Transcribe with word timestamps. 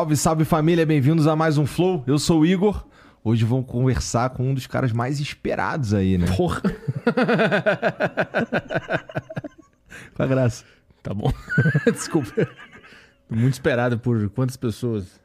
Salve, 0.00 0.16
salve 0.16 0.44
família, 0.46 0.86
bem-vindos 0.86 1.26
a 1.26 1.36
mais 1.36 1.58
um 1.58 1.66
Flow. 1.66 2.02
Eu 2.06 2.18
sou 2.18 2.40
o 2.40 2.46
Igor. 2.46 2.86
Hoje 3.22 3.44
vamos 3.44 3.66
conversar 3.66 4.30
com 4.30 4.48
um 4.48 4.54
dos 4.54 4.66
caras 4.66 4.92
mais 4.92 5.20
esperados 5.20 5.92
aí, 5.92 6.16
né? 6.16 6.24
Porra. 6.38 6.62
Com 10.16 10.22
a 10.22 10.26
graça. 10.26 10.64
Tá 11.02 11.12
bom. 11.12 11.30
Desculpa. 11.92 12.48
Muito 13.28 13.52
esperado 13.52 13.98
por 13.98 14.30
quantas 14.30 14.56
pessoas? 14.56 15.20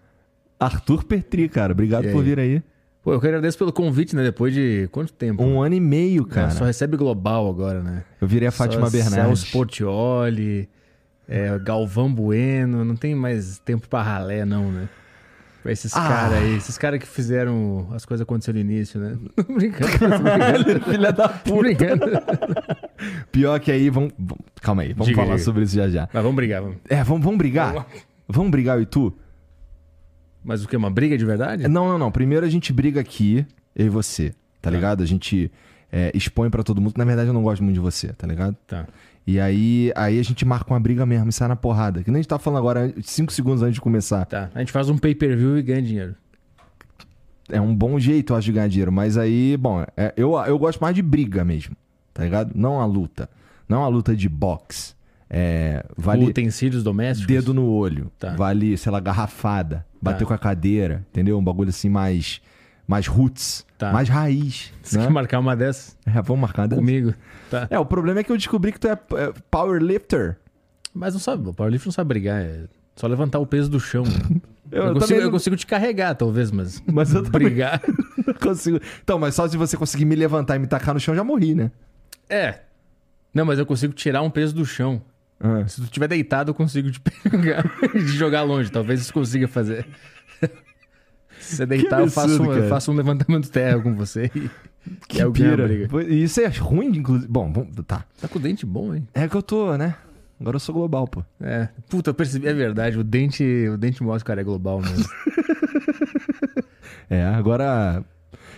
Arthur 0.60 1.06
Petri, 1.06 1.48
cara. 1.48 1.72
Obrigado 1.72 2.12
por 2.12 2.22
vir 2.22 2.38
aí. 2.38 2.62
Pô, 3.02 3.14
eu 3.14 3.22
quero 3.22 3.38
agradecer 3.38 3.58
pelo 3.58 3.72
convite, 3.72 4.14
né? 4.14 4.24
Depois 4.24 4.54
de 4.54 4.90
quanto 4.92 5.14
tempo? 5.14 5.42
Um 5.42 5.62
ano 5.62 5.76
e 5.76 5.80
meio, 5.80 6.28
É, 6.30 6.34
cara. 6.34 6.50
Só 6.50 6.66
recebe 6.66 6.98
global 6.98 7.50
agora, 7.50 7.82
né? 7.82 8.04
Eu 8.20 8.28
virei 8.28 8.50
a 8.50 8.52
Fátima 8.52 8.90
Só 8.90 8.92
Bernardes. 8.92 9.40
Celso 9.40 9.54
Portioli, 9.54 10.68
é, 11.28 11.58
Galvão 11.60 12.12
Bueno. 12.14 12.84
Não 12.86 12.96
tem 12.96 13.16
mais 13.16 13.60
tempo 13.60 13.88
pra 13.88 14.02
ralé, 14.02 14.46
não, 14.46 14.72
né? 14.72 14.88
Pra 15.64 15.72
esses 15.72 15.96
Ah. 15.96 16.08
caras 16.08 16.34
aí. 16.40 16.56
Esses 16.56 16.78
caras 16.78 17.00
que 17.00 17.08
fizeram 17.08 17.88
as 17.94 18.06
coisas 18.06 18.22
acontecerem 18.24 18.64
no 18.64 18.72
início, 18.72 19.00
né? 19.00 19.18
Tô 19.36 19.44
brincando, 19.44 19.90
tô 19.90 20.24
brincando. 20.24 20.86
Filha 20.92 21.12
da 21.12 21.28
brincando. 21.28 22.06
Pior 23.32 23.60
que 23.60 23.72
aí, 23.72 23.90
vamos. 23.90 24.14
Calma 24.62 24.84
aí, 24.84 24.94
vamos 24.94 25.08
Diga, 25.08 25.22
falar 25.22 25.36
diga. 25.36 25.44
sobre 25.46 25.64
isso 25.64 25.76
já 25.76 25.90
já. 25.90 26.08
Mas 26.14 26.22
vamos 26.24 26.36
brigar, 26.36 26.62
vamos. 26.62 26.78
É, 26.90 27.04
vamos, 27.04 27.24
vamos 27.24 27.38
brigar? 27.38 27.74
Vamos 27.74 27.88
Vamos 28.28 28.50
brigar, 28.52 28.78
eu 28.78 28.82
e 28.82 28.86
tu? 28.88 29.16
Mas 30.44 30.64
o 30.64 30.68
que? 30.68 30.76
Uma 30.76 30.90
briga 30.90 31.18
de 31.18 31.26
verdade? 31.26 31.68
Não, 31.68 31.88
não, 31.88 31.98
não. 31.98 32.12
Primeiro 32.12 32.46
a 32.46 32.50
gente 32.50 32.72
briga 32.74 33.00
aqui, 33.02 33.46
eu 33.76 33.86
e 33.88 33.90
você, 33.90 34.34
tá 34.62 34.70
ligado? 34.70 35.02
A 35.04 35.06
gente 35.06 35.52
é, 35.92 36.12
expõe 36.14 36.50
pra 36.50 36.64
todo 36.64 36.82
mundo. 36.82 36.94
Na 36.98 37.06
verdade, 37.06 37.28
eu 37.30 37.34
não 37.34 37.44
gosto 37.44 37.64
muito 37.64 37.76
de 37.76 37.80
você, 37.80 38.10
tá 38.14 38.26
ligado? 38.28 38.56
Tá. 38.68 38.88
E 39.28 39.40
aí, 39.40 39.92
aí 39.96 40.20
a 40.20 40.24
gente 40.24 40.46
marca 40.46 40.72
uma 40.72 40.80
briga 40.80 41.06
mesmo 41.06 41.30
e 41.30 41.34
sai 41.34 41.48
na 41.48 41.56
porrada. 41.56 42.04
Que 42.04 42.12
nem 42.12 42.20
a 42.20 42.22
gente 42.22 42.30
tá 42.30 42.38
falando 42.38 42.60
agora, 42.60 42.94
cinco 43.02 43.32
segundos 43.34 43.64
antes 43.64 43.76
de 43.76 43.82
começar. 43.82 44.26
Tá. 44.26 44.50
A 44.54 44.60
gente 44.60 44.72
faz 44.72 44.88
um 44.90 44.98
pay-per-view 44.98 45.58
e 45.58 45.64
ganha 45.64 45.82
dinheiro. 45.82 46.16
É 47.50 47.60
um 47.62 47.76
bom 47.76 48.00
jeito, 48.00 48.34
eu 48.34 48.38
acho, 48.38 48.46
de 48.46 48.52
ganhar 48.54 48.68
dinheiro. 48.68 48.92
Mas 48.92 49.18
aí, 49.18 49.56
bom, 49.58 49.84
é, 49.96 50.14
eu, 50.18 50.34
eu 50.46 50.58
gosto 50.58 50.80
mais 50.80 50.96
de 50.96 51.02
briga 51.02 51.44
mesmo, 51.46 51.76
tá 52.14 52.24
ligado? 52.24 52.52
Não 52.56 52.80
a 52.80 52.86
luta. 52.86 53.30
Não 53.68 53.84
a 53.84 53.88
luta 53.88 54.16
de 54.16 54.28
boxe. 54.30 54.94
É, 55.30 55.84
vale 55.98 56.26
Utensílios 56.26 56.84
domésticos? 56.84 57.28
dedo 57.28 57.54
no 57.54 57.66
olho. 57.68 58.12
Tá. 58.20 58.36
Vale, 58.36 58.78
sei 58.78 58.92
lá, 58.92 59.00
garrafada. 59.00 59.86
Bater 60.02 60.20
Tá. 60.20 60.26
com 60.28 60.34
a 60.34 60.38
cadeira, 60.38 61.04
entendeu? 61.12 61.38
Um 61.40 61.44
bagulho 61.44 61.70
assim 61.70 61.90
mais, 61.90 62.42
mais 62.88 63.08
roots. 63.08 63.66
Tá. 63.78 63.92
Mais 63.92 64.08
raiz. 64.10 64.72
Você 64.82 64.98
né? 64.98 65.06
quer 65.06 65.12
marcar 65.12 65.40
uma 65.40 65.56
dessas 65.56 65.98
É, 66.06 66.22
vamos 66.22 66.40
marcar 66.42 66.68
dessa? 66.68 66.80
comigo? 66.80 67.14
Tá. 67.50 67.68
É, 67.70 67.78
o 67.80 67.86
problema 67.86 68.20
é 68.20 68.24
que 68.24 68.32
eu 68.32 68.38
descobri 68.38 68.72
que 68.72 68.80
tu 68.80 68.88
é, 68.88 68.92
é 68.94 69.34
powerlifter. 69.52 70.38
Mas 70.94 71.14
não 71.14 71.20
sabe, 71.20 71.50
o 71.50 71.54
powerlifter 71.54 71.88
não 71.88 71.94
sabe 71.94 72.08
brigar, 72.08 72.42
é 72.42 72.64
só 72.96 73.08
levantar 73.08 73.40
o 73.40 73.46
peso 73.46 73.70
do 73.70 73.80
chão. 73.80 74.04
Eu, 74.72 74.82
Eu, 74.82 74.94
consigo, 74.94 75.00
também 75.08 75.18
eu 75.20 75.24
não- 75.26 75.32
consigo 75.32 75.56
te 75.56 75.68
carregar, 75.68 76.16
talvez, 76.16 76.50
mas, 76.50 76.82
Mas 76.92 77.14
eu 77.14 77.22
brigar... 77.22 77.80
não 78.26 78.34
consigo. 78.34 78.80
Então, 79.04 79.20
mas 79.20 79.36
só 79.36 79.48
se 79.48 79.56
você 79.56 79.78
conseguir 79.78 80.06
me 80.06 80.16
levantar 80.16 80.56
e 80.56 80.60
me 80.60 80.66
tacar 80.66 80.92
no 80.92 81.00
chão, 81.00 81.14
já 81.16 81.24
morri, 81.24 81.54
né? 81.54 81.70
É. 82.28 82.62
Não, 83.32 83.46
mas 83.46 83.60
eu 83.60 83.66
consigo 83.66 83.94
tirar 83.94 84.24
um 84.24 84.30
peso 84.32 84.56
do 84.56 84.66
chão. 84.66 85.04
Ah. 85.40 85.68
Se 85.68 85.76
tu 85.82 85.84
estiver 85.84 86.08
deitado, 86.08 86.50
eu 86.50 86.56
consigo 86.56 86.90
te 86.90 87.00
pegar 87.00 87.64
e 87.84 88.00
te 88.00 88.08
jogar 88.08 88.42
longe. 88.42 88.72
Talvez 88.72 89.02
isso 89.02 89.14
consiga 89.14 89.48
fazer. 89.48 89.86
Se 91.40 91.58
você 91.58 91.66
deitar, 91.66 92.00
eu, 92.02 92.10
faço, 92.10 92.28
absurdo, 92.34 92.52
um- 92.52 92.56
eu 92.56 92.70
faço 92.70 92.92
um 92.92 92.96
levantamento 92.96 93.50
terra 93.50 93.80
com 93.82 93.94
você 93.96 94.32
e, 94.36 94.50
Que 95.08 95.22
alguém 95.22 95.44
ganha 95.56 95.66
a 95.86 95.88
pira. 95.88 96.04
E 96.04 96.24
isso 96.24 96.40
é 96.42 96.48
ruim, 96.48 96.88
inclusive. 96.98 97.28
Bom, 97.32 97.52
bom, 97.52 97.66
tá. 97.88 98.06
Tá 98.22 98.28
com 98.28 98.38
o 98.38 98.42
dente 98.42 98.66
bom, 98.66 98.94
hein? 98.94 99.08
É 99.14 99.28
que 99.28 99.36
eu 99.36 99.42
tô, 99.42 99.76
né? 99.78 99.96
Agora 100.40 100.56
eu 100.58 100.60
sou 100.60 100.76
global, 100.76 101.08
pô. 101.08 101.24
É. 101.42 101.70
Puta, 101.90 102.10
eu 102.10 102.14
percebi, 102.14 102.48
é 102.48 102.54
verdade. 102.54 102.98
O 103.00 103.04
dente, 103.04 103.44
o 103.70 103.78
dente 103.78 104.04
mostra 104.04 104.20
que 104.20 104.24
o 104.24 104.28
cara 104.28 104.42
é 104.42 104.44
global 104.44 104.80
mesmo. 104.82 105.06
É, 107.10 107.24
agora. 107.24 108.04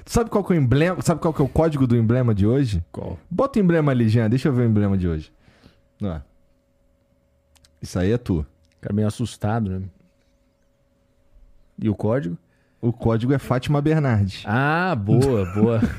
Sabe 0.06 0.30
qual 0.30 0.42
que 0.44 0.54
é 0.54 0.56
o 0.56 0.60
emblema? 0.60 1.02
Sabe 1.02 1.20
qual 1.20 1.34
que 1.34 1.42
é 1.42 1.46
o 1.46 1.50
código 1.50 1.86
do 1.86 1.98
emblema 1.98 2.34
de 2.34 2.48
hoje? 2.48 2.82
Qual? 2.94 3.20
Bota 3.30 3.60
o 3.60 3.62
emblema 3.62 3.92
ali, 3.92 4.08
Jean. 4.08 4.30
Deixa 4.30 4.48
eu 4.48 4.54
ver 4.54 4.62
o 4.62 4.66
emblema 4.70 4.98
de 4.98 5.06
hoje. 5.08 5.32
Ó. 6.02 6.20
Isso 7.82 8.00
aí 8.00 8.12
é 8.12 8.18
tu. 8.18 8.46
Cara 8.80 8.94
meio 8.96 9.08
assustado, 9.08 9.70
né? 9.70 9.86
E 11.82 11.90
o 11.90 11.96
código? 11.96 12.38
O 12.82 12.94
código 12.94 13.34
é 13.34 13.40
Fátima 13.40 13.82
Bernardes. 13.82 14.44
Ah, 14.46 14.96
boa, 14.96 15.46
boa. 15.54 15.82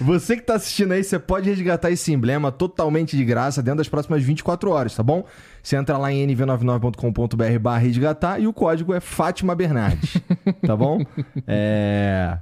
Você 0.00 0.36
que 0.36 0.42
tá 0.42 0.54
assistindo 0.54 0.92
aí, 0.92 1.02
você 1.04 1.18
pode 1.18 1.48
resgatar 1.48 1.90
esse 1.90 2.12
emblema 2.12 2.50
totalmente 2.50 3.16
de 3.16 3.24
graça 3.24 3.62
dentro 3.62 3.78
das 3.78 3.88
próximas 3.88 4.22
24 4.22 4.70
horas, 4.70 4.94
tá 4.94 5.02
bom? 5.02 5.24
Você 5.62 5.76
entra 5.76 5.96
lá 5.96 6.12
em 6.12 6.26
nv99.com.br 6.26 7.58
barra 7.60 7.78
resgatar 7.78 8.40
e 8.40 8.46
o 8.46 8.52
código 8.52 8.92
é 8.92 9.00
Fátima 9.00 9.54
Bernardes, 9.54 10.16
tá 10.66 10.76
bom? 10.76 11.00
É... 11.46 12.38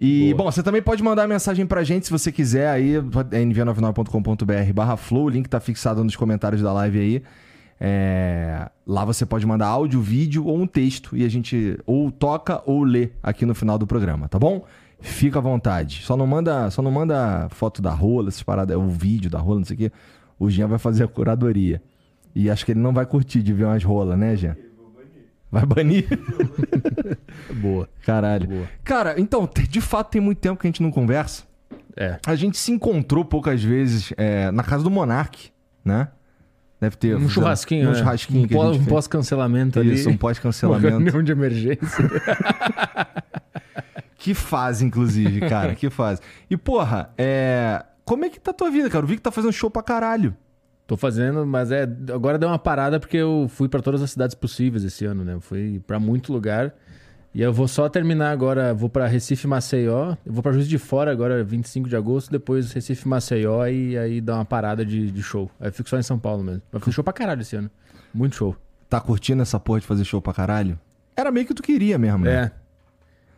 E, 0.00 0.32
Boa. 0.32 0.44
bom, 0.44 0.52
você 0.52 0.62
também 0.62 0.80
pode 0.80 1.02
mandar 1.02 1.26
mensagem 1.26 1.66
pra 1.66 1.82
gente 1.82 2.06
se 2.06 2.12
você 2.12 2.30
quiser 2.30 2.68
aí, 2.68 2.94
é 2.94 3.00
nv99.com.br 3.00 4.72
barra 4.72 4.96
flow, 4.96 5.24
o 5.24 5.28
link 5.28 5.48
tá 5.48 5.58
fixado 5.58 6.04
nos 6.04 6.14
comentários 6.14 6.62
da 6.62 6.72
live 6.72 7.00
aí. 7.00 7.22
É, 7.80 8.68
Lá 8.88 9.04
você 9.04 9.26
pode 9.26 9.46
mandar 9.46 9.66
áudio, 9.66 10.00
vídeo 10.00 10.46
ou 10.46 10.56
um 10.56 10.66
texto 10.66 11.14
e 11.14 11.22
a 11.22 11.28
gente 11.28 11.78
ou 11.84 12.10
toca 12.10 12.62
ou 12.64 12.82
lê 12.82 13.10
aqui 13.22 13.44
no 13.44 13.54
final 13.54 13.76
do 13.76 13.86
programa, 13.86 14.26
tá 14.30 14.38
bom? 14.38 14.64
Fica 14.98 15.38
à 15.38 15.42
vontade. 15.42 16.00
Só 16.04 16.16
não 16.16 16.26
manda, 16.26 16.70
só 16.70 16.80
não 16.80 16.90
manda 16.90 17.50
foto 17.50 17.82
da 17.82 17.90
rola, 17.90 18.28
essas 18.28 18.42
paradas, 18.42 18.74
o 18.78 18.88
vídeo 18.88 19.28
da 19.28 19.38
rola, 19.38 19.58
não 19.58 19.66
sei 19.66 19.74
o 19.74 19.78
quê. 19.78 19.92
O 20.38 20.48
Jean 20.48 20.68
vai 20.68 20.78
fazer 20.78 21.04
a 21.04 21.06
curadoria. 21.06 21.82
E 22.34 22.48
acho 22.48 22.64
que 22.64 22.72
ele 22.72 22.80
não 22.80 22.94
vai 22.94 23.04
curtir 23.04 23.42
de 23.42 23.52
ver 23.52 23.64
umas 23.64 23.84
rolas, 23.84 24.18
né, 24.18 24.34
Jean? 24.36 24.56
Vai 25.52 25.66
banir? 25.66 26.06
boa. 27.60 27.90
Caralho. 28.06 28.48
Boa. 28.48 28.68
Cara, 28.82 29.20
então, 29.20 29.46
de 29.68 29.80
fato 29.82 30.12
tem 30.12 30.20
muito 30.20 30.38
tempo 30.38 30.58
que 30.58 30.66
a 30.66 30.70
gente 30.70 30.82
não 30.82 30.90
conversa. 30.90 31.44
É. 31.94 32.18
A 32.26 32.34
gente 32.34 32.56
se 32.56 32.72
encontrou 32.72 33.22
poucas 33.22 33.62
vezes 33.62 34.14
é, 34.16 34.50
na 34.50 34.62
casa 34.62 34.82
do 34.82 34.90
Monark, 34.90 35.50
né? 35.84 36.08
Deve 36.80 36.96
ter. 36.96 37.16
Um 37.16 37.28
churrasquinho, 37.28 37.88
Um 37.88 37.92
né? 37.92 37.98
churrasquinho 37.98 38.44
um 38.44 38.48
que 38.48 38.56
um 38.56 38.84
pós-cancelamento 38.84 39.80
ali. 39.80 39.94
Isso, 39.94 40.08
um 40.08 40.12
Uma 40.18 40.18
pós-cancelamento. 40.18 40.88
reunião 40.88 41.22
de 41.22 41.32
emergência. 41.32 42.08
que 44.16 44.32
fase, 44.34 44.84
inclusive, 44.84 45.40
cara. 45.48 45.74
que 45.74 45.90
fase. 45.90 46.20
E, 46.48 46.56
porra, 46.56 47.10
é... 47.18 47.84
como 48.04 48.24
é 48.24 48.28
que 48.28 48.38
tá 48.38 48.52
a 48.52 48.54
tua 48.54 48.70
vida, 48.70 48.88
cara? 48.88 49.04
Eu 49.04 49.08
vi 49.08 49.16
que 49.16 49.22
tá 49.22 49.32
fazendo 49.32 49.52
show 49.52 49.70
pra 49.70 49.82
caralho. 49.82 50.36
Tô 50.86 50.96
fazendo, 50.96 51.44
mas 51.44 51.70
é. 51.70 51.82
Agora 52.14 52.38
deu 52.38 52.48
uma 52.48 52.58
parada 52.58 52.98
porque 52.98 53.16
eu 53.18 53.46
fui 53.50 53.68
pra 53.68 53.82
todas 53.82 54.00
as 54.00 54.10
cidades 54.10 54.34
possíveis 54.34 54.84
esse 54.84 55.04
ano, 55.04 55.22
né? 55.22 55.34
Eu 55.34 55.40
fui 55.40 55.82
pra 55.86 56.00
muito 56.00 56.32
lugar. 56.32 56.74
E 57.38 57.40
eu 57.40 57.52
vou 57.52 57.68
só 57.68 57.88
terminar 57.88 58.32
agora. 58.32 58.74
Vou 58.74 58.88
pra 58.90 59.06
Recife 59.06 59.46
Maceió. 59.46 60.16
Eu 60.26 60.32
vou 60.32 60.42
pra 60.42 60.50
Juiz 60.50 60.66
de 60.68 60.76
Fora 60.76 61.12
agora, 61.12 61.44
25 61.44 61.88
de 61.88 61.94
agosto. 61.94 62.32
Depois 62.32 62.72
Recife 62.72 63.06
Maceió 63.06 63.64
e 63.68 63.96
aí 63.96 64.20
dá 64.20 64.34
uma 64.34 64.44
parada 64.44 64.84
de, 64.84 65.08
de 65.12 65.22
show. 65.22 65.48
Aí 65.60 65.68
eu 65.68 65.72
fico 65.72 65.88
só 65.88 65.96
em 65.96 66.02
São 66.02 66.18
Paulo 66.18 66.42
mesmo. 66.42 66.62
Mas 66.72 66.82
fiz 66.82 66.92
show 66.92 67.04
pra 67.04 67.12
caralho 67.12 67.40
esse 67.42 67.54
ano. 67.54 67.70
Muito 68.12 68.34
show. 68.34 68.56
Tá 68.88 69.00
curtindo 69.00 69.40
essa 69.40 69.60
porra 69.60 69.78
de 69.78 69.86
fazer 69.86 70.04
show 70.04 70.20
pra 70.20 70.32
caralho? 70.34 70.76
Era 71.16 71.30
meio 71.30 71.46
que 71.46 71.54
tu 71.54 71.62
queria 71.62 71.96
mesmo, 71.96 72.24
né? 72.24 72.50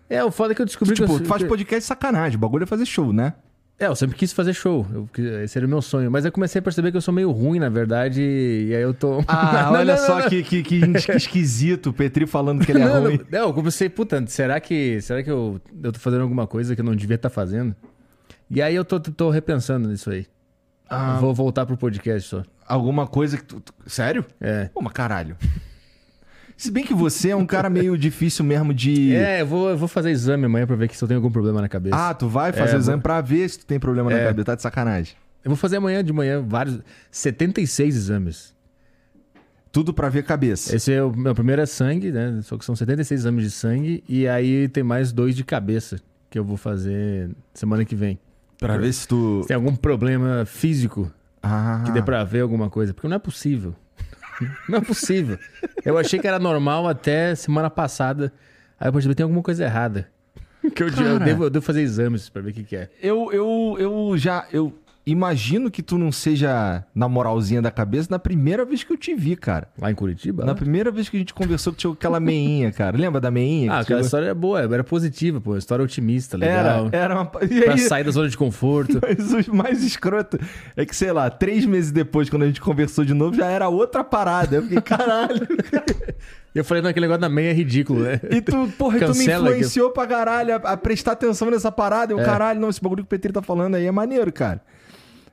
É. 0.09 0.17
É, 0.17 0.25
o 0.25 0.31
foda 0.31 0.55
é 0.55 0.57
que 0.57 0.63
eu 0.63 0.67
descobri 0.67 0.95
Tipo, 0.95 1.19
que 1.19 1.23
eu. 1.25 1.27
faz 1.27 1.43
podcast 1.43 1.81
de 1.83 1.87
sacanagem. 1.87 2.37
O 2.39 2.41
bagulho 2.41 2.63
é 2.63 2.67
fazer 2.67 2.87
show, 2.87 3.13
né? 3.13 3.35
É, 3.81 3.87
eu 3.87 3.97
sempre 3.97 4.15
quis 4.15 4.31
fazer 4.31 4.53
show. 4.53 4.87
Eu, 4.93 5.09
esse 5.43 5.57
era 5.57 5.67
o 5.67 5.71
meu 5.71 5.81
sonho. 5.81 6.11
Mas 6.11 6.27
eu 6.27 6.31
comecei 6.31 6.59
a 6.59 6.63
perceber 6.63 6.91
que 6.91 6.99
eu 6.99 7.01
sou 7.01 7.15
meio 7.15 7.31
ruim, 7.31 7.59
na 7.59 7.71
verdade. 7.71 8.21
E 8.21 8.75
aí 8.75 8.83
eu 8.83 8.93
tô. 8.93 9.25
Ah, 9.27 9.71
Não, 9.73 9.81
olha 9.81 9.97
não, 9.97 10.07
só 10.07 10.19
não. 10.21 10.29
Que, 10.29 10.43
que, 10.43 10.63
que 10.63 10.77
esquisito. 11.17 11.89
O 11.89 11.93
Petri 11.95 12.27
falando 12.27 12.63
que 12.65 12.71
ele 12.73 12.83
é 12.83 12.85
ruim. 12.99 13.19
não, 13.33 13.39
eu 13.49 13.55
comecei, 13.55 13.89
puta, 13.89 14.23
será 14.27 14.61
que, 14.61 15.01
será 15.01 15.23
que 15.23 15.31
eu, 15.31 15.59
eu 15.83 15.93
tô 15.93 15.99
fazendo 15.99 16.21
alguma 16.21 16.47
coisa 16.47 16.75
que 16.75 16.83
eu 16.83 16.85
não 16.85 16.95
devia 16.95 17.15
estar 17.17 17.31
fazendo? 17.31 17.75
E 18.51 18.61
aí 18.61 18.75
eu 18.75 18.85
tô, 18.85 19.01
tô 19.01 19.31
repensando 19.31 19.89
nisso 19.89 20.11
aí. 20.11 20.27
Ah. 20.89 21.17
Vou 21.19 21.33
voltar 21.33 21.65
pro 21.65 21.77
podcast 21.77 22.29
só. 22.29 22.43
Alguma 22.67 23.07
coisa 23.07 23.37
que 23.39 23.45
tu... 23.45 23.61
tu- 23.61 23.73
Sério? 23.87 24.25
É. 24.41 24.67
Pô, 24.75 24.83
mas 24.83 24.93
caralho. 24.93 25.37
Se 26.61 26.71
bem 26.71 26.85
que 26.85 26.93
você 26.93 27.31
é 27.31 27.37
um 27.37 27.47
cara 27.47 27.71
meio 27.71 27.97
difícil 27.97 28.45
mesmo 28.45 28.75
de... 28.75 29.13
É, 29.17 29.41
eu 29.41 29.47
vou, 29.47 29.71
eu 29.71 29.79
vou 29.79 29.89
fazer 29.89 30.11
exame 30.11 30.45
amanhã 30.45 30.67
pra 30.67 30.77
ver 30.77 30.95
se 30.95 31.03
eu 31.03 31.09
tenho 31.09 31.17
algum 31.19 31.31
problema 31.31 31.61
na 31.61 31.69
cabeça. 31.71 31.97
Ah, 31.97 32.13
tu 32.13 32.29
vai 32.29 32.53
fazer 32.53 32.75
É, 32.77 32.79
exame 32.79 32.97
vou- 32.97 33.03
pra 33.03 33.21
ver 33.23 33.49
se 33.49 33.61
tu 33.61 33.65
tem 33.67 33.81
problema 33.81 34.11
na 34.11 34.19
É. 34.19 34.27
cabeça. 34.27 34.45
Tá 34.45 34.55
de 34.57 34.61
sacanagem. 34.63 35.15
Eu 35.43 35.49
vou 35.49 35.57
fazer 35.57 35.77
amanhã 35.79 36.05
de 36.05 36.13
manhã 36.13 36.45
vários. 36.47 36.79
76 37.11 37.97
exames. 37.97 38.55
Tudo 39.73 39.95
pra 39.95 40.11
ver 40.11 40.23
cabeça. 40.25 40.77
Esse 40.77 40.93
é 40.93 41.03
o 41.03 41.11
meu 41.17 41.35
primeiro 41.35 41.63
é 41.63 41.67
sangue, 41.67 42.11
né? 42.13 42.41
Só 42.43 42.59
que 42.59 42.65
são 42.65 42.77
76 42.77 43.21
exames 43.23 43.45
de 43.45 43.51
sangue. 43.51 44.05
E 44.07 44.29
aí 44.29 44.69
tem 44.69 44.83
mais 44.83 45.13
dois 45.13 45.35
de 45.35 45.43
cabeça 45.45 45.99
que 46.29 46.39
eu 46.39 46.45
vou 46.45 46.59
fazer 46.59 47.31
semana 47.55 47.85
que 47.87 47.95
vem. 47.95 48.19
Pra 48.59 48.77
ver 48.77 48.93
se 48.93 49.09
tu... 49.09 49.41
Se 49.43 49.49
tem 49.49 49.55
algum 49.55 49.75
problema 49.75 50.45
físico 50.45 51.11
Ah, 51.43 51.83
que 51.87 51.93
dê 51.93 52.03
pra 52.03 52.23
ver 52.23 52.41
alguma 52.41 52.69
coisa. 52.69 52.93
Porque 52.93 53.09
não 53.09 53.17
é 53.17 53.19
possível. 53.19 53.75
Não 54.69 54.79
é 54.79 54.81
possível. 54.81 55.39
Eu 55.85 55.99
achei 55.99 56.19
que 56.19 56.27
era 56.27 56.39
normal 56.39 56.89
até 56.89 57.35
semana 57.35 57.71
passada. 57.71 58.33
Aí 58.79 58.89
eu 58.89 58.93
percebi 58.93 59.13
que 59.13 59.17
tem 59.17 59.25
alguma 59.25 59.43
coisa 59.43 59.65
errada. 59.65 60.09
Que 60.75 60.83
eu, 60.83 60.89
eu 60.89 60.95
Cara. 60.95 61.19
devo, 61.21 61.45
eu 61.45 61.51
devo 61.51 61.65
fazer 61.65 61.81
exames 61.81 62.29
pra 62.29 62.43
ver 62.43 62.51
o 62.51 62.53
que, 62.55 62.65
que 62.65 62.77
é. 62.77 62.91
Eu, 63.03 63.33
eu, 63.33 63.77
eu 63.79 64.19
já... 64.19 64.47
Eu, 64.53 64.73
imagino 65.07 65.71
que 65.71 65.83
tu 65.83 65.97
não 65.99 66.13
seja 66.13 66.85
na 66.95 67.09
moralzinha 67.09 67.61
da 67.61 67.71
cabeça 67.71 68.09
na 68.11 68.19
primeira 68.19 68.65
vez 68.65 68.85
que 68.85 68.93
eu 68.93 68.97
te 68.97 69.15
vi, 69.15 69.35
cara. 69.35 69.69
Lá 69.81 69.91
em 69.91 69.95
Curitiba? 69.95 70.45
Na 70.45 70.53
lá? 70.53 70.55
primeira 70.55 70.91
vez 70.91 71.09
que 71.09 71.17
a 71.17 71.21
gente 71.21 71.35
conversou, 71.35 71.73
que 71.73 71.79
tinha 71.81 71.93
aquela 71.93 72.21
meinha, 72.21 72.71
cara. 72.71 72.97
Lembra 72.97 73.21
da 73.21 73.31
meinha? 73.31 73.73
Ah, 73.73 73.77
que 73.79 73.83
aquela 73.85 74.01
história 74.03 74.27
é 74.27 74.35
boa, 74.35 74.61
era 74.63 74.85
positiva, 74.85 75.41
pô. 75.41 75.57
História 75.57 75.85
otimista, 75.85 76.37
Era, 76.37 76.83
legal. 76.83 76.89
era 76.93 77.15
uma... 77.15 77.31
E 77.51 77.61
Pra 77.63 77.73
aí, 77.73 77.79
sair 77.79 78.05
da 78.05 78.11
zona 78.11 78.29
de 78.29 78.37
conforto. 78.37 79.01
mas 79.03 79.49
o 79.49 79.55
mais 79.55 79.83
escroto 79.83 80.39
é 80.77 80.85
que, 80.85 80.95
sei 80.95 81.13
lá, 81.13 81.29
três 81.31 81.65
meses 81.67 81.91
depois, 81.91 82.29
quando 82.31 82.43
a 82.43 82.47
gente 82.47 82.61
conversou 82.61 83.05
de 83.05 83.15
novo, 83.15 83.35
já 83.37 83.47
era 83.47 83.69
outra 83.69 84.05
parada. 84.05 84.57
Eu 84.57 84.63
fiquei, 84.63 84.81
caralho. 84.81 85.47
E 86.53 86.59
eu 86.59 86.65
falei, 86.65 86.83
não, 86.83 86.91
aquele 86.91 87.05
negócio 87.05 87.21
da 87.21 87.29
meia 87.29 87.51
é 87.51 87.53
ridículo, 87.53 88.01
né? 88.01 88.21
E 88.29 88.41
tu, 88.43 88.67
porra, 88.77 88.99
tu 88.99 89.15
me 89.17 89.25
influenciou 89.25 89.93
pra 89.93 90.05
caralho 90.05 90.55
a, 90.55 90.57
a 90.73 90.77
prestar 90.77 91.13
atenção 91.13 91.49
nessa 91.49 91.71
parada. 91.71 92.13
Eu, 92.13 92.19
É. 92.19 92.25
caralho, 92.25 92.59
não, 92.59 92.69
esse 92.69 92.83
bagulho 92.83 93.05
que 93.05 93.07
o 93.07 93.09
Petri 93.09 93.33
tá 93.33 93.41
falando 93.41 93.77
aí 93.77 93.87
é 93.87 93.91
maneiro, 93.93 94.33
cara. 94.33 94.61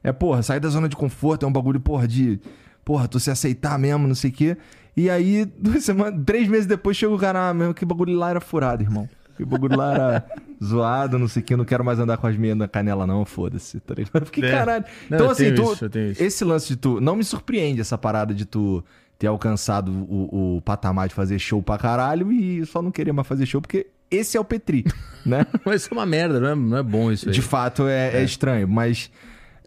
É, 0.03 0.11
porra, 0.11 0.41
sair 0.43 0.59
da 0.59 0.69
zona 0.69 0.87
de 0.87 0.95
conforto 0.95 1.45
é 1.45 1.49
um 1.49 1.51
bagulho, 1.51 1.79
porra, 1.79 2.07
de. 2.07 2.39
Porra, 2.85 3.07
tu 3.07 3.19
se 3.19 3.29
aceitar 3.29 3.77
mesmo, 3.77 4.07
não 4.07 4.15
sei 4.15 4.29
o 4.29 4.33
quê. 4.33 4.57
E 4.95 5.09
aí, 5.09 5.45
duas 5.59 5.83
semanas, 5.83 6.21
três 6.25 6.47
meses 6.47 6.65
depois, 6.65 6.95
chega 6.95 7.13
o 7.13 7.17
cara, 7.17 7.49
ah, 7.49 7.53
mesmo, 7.53 7.73
que 7.73 7.85
bagulho 7.85 8.15
lá 8.15 8.29
era 8.29 8.39
furado, 8.39 8.81
irmão. 8.83 9.07
Que 9.35 9.45
bagulho 9.45 9.77
lá 9.77 9.93
era 9.93 10.25
zoado, 10.63 11.19
não 11.19 11.27
sei 11.27 11.41
o 11.43 11.45
quê, 11.45 11.55
não 11.55 11.65
quero 11.65 11.83
mais 11.85 11.99
andar 11.99 12.17
com 12.17 12.25
as 12.25 12.35
meias 12.35 12.57
na 12.57 12.67
canela, 12.67 13.05
não, 13.05 13.23
foda-se, 13.25 13.79
tá 13.79 13.93
ligado? 13.93 14.25
Fiquei, 14.25 14.45
É. 14.45 14.51
caralho. 14.51 14.85
Não, 15.09 15.17
então, 15.17 15.29
assim, 15.29 15.53
tu. 15.53 15.73
isso. 15.73 15.85
Esse 16.23 16.43
lance 16.43 16.69
de 16.69 16.75
tu. 16.77 16.99
Não 16.99 17.15
me 17.15 17.23
surpreende 17.23 17.79
essa 17.81 17.97
parada 17.97 18.33
de 18.33 18.45
tu 18.45 18.83
ter 19.19 19.27
alcançado 19.27 19.91
o, 19.91 20.57
o 20.57 20.61
patamar 20.61 21.07
de 21.07 21.13
fazer 21.13 21.37
show 21.39 21.61
pra 21.61 21.77
caralho 21.77 22.31
e 22.31 22.65
só 22.65 22.81
não 22.81 22.91
querer 22.91 23.11
mais 23.11 23.27
fazer 23.27 23.45
show, 23.45 23.61
porque 23.61 23.87
esse 24.09 24.37
é 24.37 24.39
o 24.39 24.45
Petri, 24.45 24.85
né? 25.25 25.45
Mas 25.65 25.81
isso 25.81 25.93
é 25.93 25.97
uma 25.97 26.05
merda, 26.05 26.39
não 26.39 26.47
é, 26.49 26.55
não 26.55 26.77
é 26.77 26.83
bom 26.83 27.11
isso 27.11 27.27
aí. 27.27 27.33
De 27.33 27.41
fato 27.41 27.87
é, 27.87 28.15
é 28.17 28.23
estranho, 28.23 28.67
mas 28.67 29.11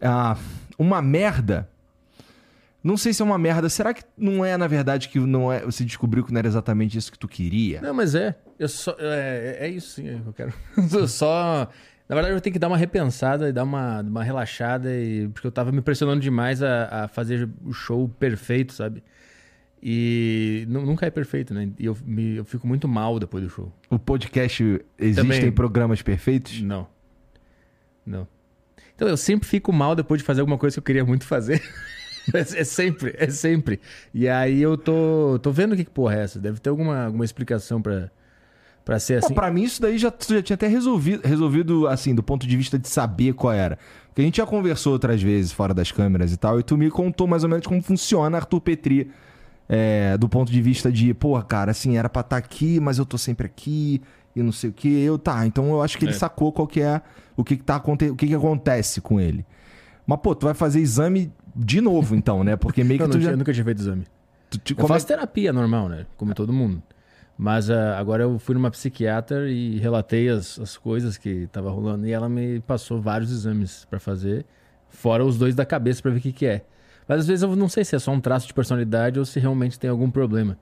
ah, 0.01 0.37
uma 0.77 1.01
merda. 1.01 1.69
Não 2.83 2.97
sei 2.97 3.13
se 3.13 3.21
é 3.21 3.25
uma 3.25 3.37
merda. 3.37 3.69
Será 3.69 3.93
que 3.93 4.03
não 4.17 4.43
é, 4.43 4.57
na 4.57 4.65
verdade, 4.67 5.07
que 5.07 5.19
não 5.19 5.51
é, 5.51 5.59
você 5.63 5.83
descobriu 5.85 6.23
que 6.23 6.31
não 6.33 6.39
era 6.39 6.47
exatamente 6.47 6.97
isso 6.97 7.11
que 7.11 7.19
tu 7.19 7.27
queria? 7.27 7.79
Não, 7.81 7.93
mas 7.93 8.15
é. 8.15 8.35
Eu 8.57 8.67
só, 8.67 8.95
é, 8.99 9.57
é 9.61 9.69
isso 9.69 9.89
sim, 9.95 10.07
eu 10.25 10.33
quero. 10.33 10.53
Eu 10.91 11.07
só. 11.07 11.67
Na 12.09 12.15
verdade, 12.15 12.35
eu 12.35 12.41
tenho 12.41 12.51
que 12.51 12.59
dar 12.59 12.67
uma 12.67 12.75
repensada 12.77 13.47
e 13.47 13.53
dar 13.53 13.63
uma, 13.63 14.01
uma 14.01 14.21
relaxada, 14.21 14.93
e, 14.93 15.29
porque 15.29 15.47
eu 15.47 15.51
tava 15.51 15.71
me 15.71 15.79
pressionando 15.79 16.19
demais 16.19 16.61
a, 16.61 17.03
a 17.03 17.07
fazer 17.07 17.47
o 17.63 17.71
show 17.71 18.09
perfeito, 18.19 18.73
sabe? 18.73 19.01
E 19.81 20.65
nu- 20.67 20.85
nunca 20.85 21.05
é 21.05 21.09
perfeito, 21.09 21.53
né? 21.53 21.69
E 21.79 21.85
eu, 21.85 21.97
me- 22.05 22.35
eu 22.35 22.43
fico 22.43 22.67
muito 22.67 22.85
mal 22.85 23.17
depois 23.17 23.43
do 23.45 23.49
show. 23.49 23.71
O 23.89 23.97
podcast 23.97 24.61
existem 24.99 25.23
Também. 25.39 25.51
programas 25.53 26.01
perfeitos? 26.01 26.61
Não. 26.61 26.85
Não. 28.05 28.27
Então 29.01 29.09
eu 29.09 29.17
sempre 29.17 29.49
fico 29.49 29.73
mal 29.73 29.95
depois 29.95 30.21
de 30.21 30.25
fazer 30.25 30.41
alguma 30.41 30.59
coisa 30.59 30.75
que 30.75 30.79
eu 30.79 30.83
queria 30.83 31.03
muito 31.03 31.25
fazer. 31.25 31.59
é, 32.35 32.63
sempre, 32.63 33.15
é 33.17 33.27
sempre. 33.31 33.81
E 34.13 34.29
aí 34.29 34.61
eu 34.61 34.77
tô, 34.77 35.39
tô 35.41 35.51
vendo 35.51 35.71
o 35.73 35.75
que, 35.75 35.85
que 35.85 35.89
porra 35.89 36.17
é 36.17 36.21
essa. 36.21 36.39
Deve 36.39 36.59
ter 36.59 36.69
alguma, 36.69 37.05
alguma 37.05 37.25
explicação 37.25 37.81
pra, 37.81 38.11
pra 38.85 38.99
ser 38.99 39.19
Pô, 39.19 39.25
assim. 39.25 39.33
pra 39.33 39.49
mim, 39.49 39.63
isso 39.63 39.81
daí 39.81 39.97
já, 39.97 40.13
já 40.29 40.43
tinha 40.43 40.53
até 40.53 40.67
resolvido, 40.67 41.27
resolvido, 41.27 41.87
assim, 41.87 42.13
do 42.13 42.21
ponto 42.21 42.45
de 42.45 42.55
vista 42.55 42.77
de 42.77 42.87
saber 42.87 43.33
qual 43.33 43.51
era. 43.51 43.79
Porque 44.09 44.21
a 44.21 44.23
gente 44.23 44.37
já 44.37 44.45
conversou 44.45 44.93
outras 44.93 45.19
vezes 45.19 45.51
fora 45.51 45.73
das 45.73 45.91
câmeras 45.91 46.31
e 46.31 46.37
tal, 46.37 46.59
e 46.59 46.63
tu 46.63 46.77
me 46.77 46.91
contou 46.91 47.25
mais 47.25 47.43
ou 47.43 47.49
menos 47.49 47.65
como 47.65 47.81
funciona 47.81 48.37
Arthur 48.37 48.61
Petri. 48.61 49.09
é, 49.67 50.15
do 50.15 50.29
ponto 50.29 50.51
de 50.51 50.61
vista 50.61 50.91
de, 50.91 51.11
pô, 51.15 51.41
cara, 51.41 51.71
assim, 51.71 51.97
era 51.97 52.07
pra 52.07 52.21
estar 52.21 52.37
aqui, 52.37 52.79
mas 52.79 52.99
eu 52.99 53.05
tô 53.05 53.17
sempre 53.17 53.47
aqui, 53.47 53.99
e 54.35 54.41
não 54.43 54.51
sei 54.51 54.69
o 54.69 54.73
que. 54.73 54.87
Eu, 55.01 55.17
tá, 55.17 55.45
então 55.45 55.69
eu 55.71 55.81
acho 55.81 55.97
que 55.97 56.05
ele 56.05 56.11
É. 56.13 56.15
sacou 56.15 56.51
qual 56.51 56.67
que 56.67 56.81
é, 56.81 57.01
o 57.35 57.43
que 57.43 57.57
que, 57.57 57.63
tá, 57.63 57.75
aconte- 57.75 58.09
o 58.09 58.15
que 58.15 58.27
que 58.27 58.35
acontece 58.35 59.01
com 59.01 59.19
ele. 59.19 59.45
Mas, 60.05 60.19
pô, 60.19 60.33
tu 60.35 60.45
vai 60.45 60.53
fazer 60.53 60.79
exame 60.79 61.31
de 61.55 61.79
novo, 61.81 62.15
então, 62.15 62.43
né? 62.43 62.55
Porque 62.55 62.83
meio 62.83 62.99
que 62.99 63.03
não 63.05 63.11
tu 63.11 63.17
tinha- 63.17 63.25
já... 63.25 63.31
eu 63.31 63.37
nunca 63.37 63.53
tinha 63.53 63.63
feito 63.63 63.79
exame. 63.79 64.03
tu 64.49 64.57
te- 64.57 64.75
Eu 64.77 64.87
faço 64.87 65.05
terapia 65.07 65.51
normal, 65.53 65.87
né? 65.89 66.05
Como 66.17 66.33
todo 66.33 66.51
mundo. 66.51 66.81
Mas 67.37 67.69
ah, 67.71 67.97
agora 67.97 68.23
eu 68.23 68.37
fui 68.37 68.53
numa 68.53 68.69
psiquiatra 68.69 69.49
e 69.49 69.79
relatei 69.79 70.29
as, 70.29 70.59
as 70.59 70.77
coisas 70.77 71.17
que 71.17 71.47
tava 71.51 71.71
rolando 71.71 72.05
e 72.05 72.11
ela 72.11 72.29
me 72.29 72.59
passou 72.61 73.01
vários 73.01 73.31
exames 73.31 73.85
pra 73.89 73.99
fazer, 73.99 74.45
fora 74.89 75.25
os 75.25 75.37
dois 75.39 75.55
da 75.55 75.65
cabeça 75.65 76.01
pra 76.01 76.11
ver 76.11 76.19
o 76.19 76.21
que, 76.21 76.31
que 76.31 76.45
é. 76.45 76.63
Mas 77.07 77.21
às 77.21 77.27
vezes 77.27 77.41
eu 77.41 77.55
não 77.55 77.67
sei 77.67 77.83
se 77.83 77.95
é 77.95 77.99
só 77.99 78.11
um 78.11 78.19
traço 78.21 78.45
de 78.47 78.53
personalidade 78.53 79.17
ou 79.17 79.25
se 79.25 79.39
realmente 79.39 79.79
tem 79.79 79.89
algum 79.89 80.11
problema. 80.11 80.57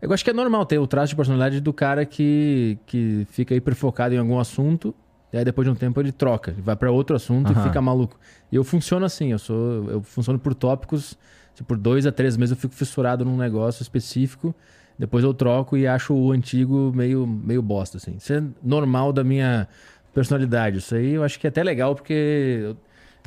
Eu 0.00 0.12
acho 0.12 0.24
que 0.24 0.30
é 0.30 0.32
normal 0.32 0.64
ter 0.64 0.78
o 0.78 0.86
traço 0.86 1.10
de 1.10 1.16
personalidade 1.16 1.60
do 1.60 1.72
cara 1.72 2.04
que, 2.06 2.78
que 2.86 3.26
fica 3.30 3.54
hiperfocado 3.54 4.14
em 4.14 4.18
algum 4.18 4.38
assunto 4.38 4.94
e 5.32 5.36
aí 5.36 5.44
depois 5.44 5.66
de 5.66 5.72
um 5.72 5.74
tempo 5.74 6.00
ele 6.00 6.12
troca, 6.12 6.52
ele 6.52 6.62
vai 6.62 6.74
pra 6.74 6.90
outro 6.90 7.14
assunto 7.14 7.52
Aham. 7.52 7.60
e 7.60 7.64
fica 7.64 7.80
maluco. 7.80 8.18
E 8.50 8.56
eu 8.56 8.64
funciono 8.64 9.04
assim, 9.04 9.32
eu 9.32 9.38
sou 9.38 9.90
eu 9.90 10.02
funciono 10.02 10.38
por 10.38 10.54
tópicos. 10.54 11.18
Por 11.66 11.76
dois 11.76 12.06
a 12.06 12.12
três 12.12 12.36
meses 12.36 12.52
eu 12.52 12.56
fico 12.56 12.72
fissurado 12.72 13.24
num 13.24 13.36
negócio 13.36 13.82
específico, 13.82 14.54
depois 14.96 15.24
eu 15.24 15.34
troco 15.34 15.76
e 15.76 15.88
acho 15.88 16.14
o 16.14 16.30
antigo 16.30 16.92
meio, 16.94 17.26
meio 17.26 17.60
bosta, 17.60 17.96
assim. 17.96 18.14
Isso 18.16 18.32
é 18.32 18.40
normal 18.62 19.12
da 19.12 19.24
minha 19.24 19.66
personalidade. 20.14 20.78
Isso 20.78 20.94
aí 20.94 21.14
eu 21.14 21.24
acho 21.24 21.38
que 21.38 21.48
é 21.48 21.50
até 21.50 21.64
legal, 21.64 21.96
porque 21.96 22.76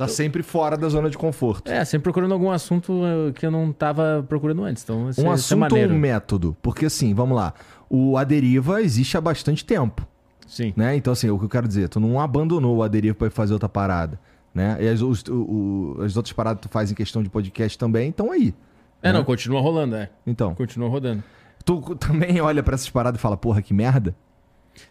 Tá 0.06 0.12
sempre 0.12 0.42
fora 0.42 0.76
da 0.76 0.88
zona 0.88 1.08
de 1.10 1.16
conforto. 1.18 1.70
é, 1.70 1.84
sempre 1.84 2.04
procurando 2.04 2.32
algum 2.32 2.50
assunto 2.50 3.00
eh, 3.04 3.32
que 3.32 3.44
eu 3.46 3.50
não 3.50 3.72
tava 3.72 4.24
procurando 4.28 4.64
antes. 4.64 4.82
Então, 4.82 5.08
isso 5.10 5.20
Um 5.20 5.26
é- 5.26 5.30
é 5.30 5.32
assunto 5.34 5.52
ou 5.52 5.58
maneiro. 5.70 5.94
um 5.94 5.98
método? 5.98 6.56
Porque 6.62 6.86
assim, 6.86 7.14
vamos 7.14 7.36
lá. 7.36 7.54
O 7.90 8.16
Aderiva 8.16 8.80
existe 8.82 9.16
há 9.16 9.20
bastante 9.20 9.64
tempo, 9.64 10.06
Sim. 10.46 10.72
né? 10.76 10.96
Então 10.96 11.12
assim, 11.12 11.28
o 11.30 11.38
que 11.38 11.44
eu 11.44 11.48
quero 11.48 11.68
dizer, 11.68 11.88
tu 11.88 12.00
não 12.00 12.20
abandonou 12.20 12.76
o 12.76 12.82
Aderiva 12.82 13.14
pra 13.14 13.26
ir 13.26 13.30
fazer 13.30 13.52
outra 13.52 13.68
parada, 13.68 14.18
né? 14.54 14.76
E 14.80 14.88
as, 14.88 15.00
os- 15.02 15.22
o- 15.28 15.96
as 16.02 16.16
outras 16.16 16.32
paradas 16.32 16.60
que 16.62 16.68
tu 16.68 16.72
faz 16.72 16.90
em 16.90 16.94
questão 16.94 17.22
de 17.22 17.28
podcast 17.28 17.76
também 17.78 18.08
estão 18.10 18.30
aí. 18.32 18.54
É, 19.02 19.08
né? 19.12 19.18
não, 19.18 19.24
continua 19.24 19.60
rolando, 19.60 19.96
é. 19.96 20.08
Então, 20.26 20.54
Continua 20.54 20.88
rodando. 20.88 21.22
tu 21.64 21.80
também 21.96 22.40
olha 22.40 22.62
pra 22.62 22.74
essas 22.74 22.88
paradas 22.88 23.18
e 23.18 23.22
fala, 23.22 23.36
porra, 23.36 23.60
que 23.60 23.74
merda. 23.74 24.14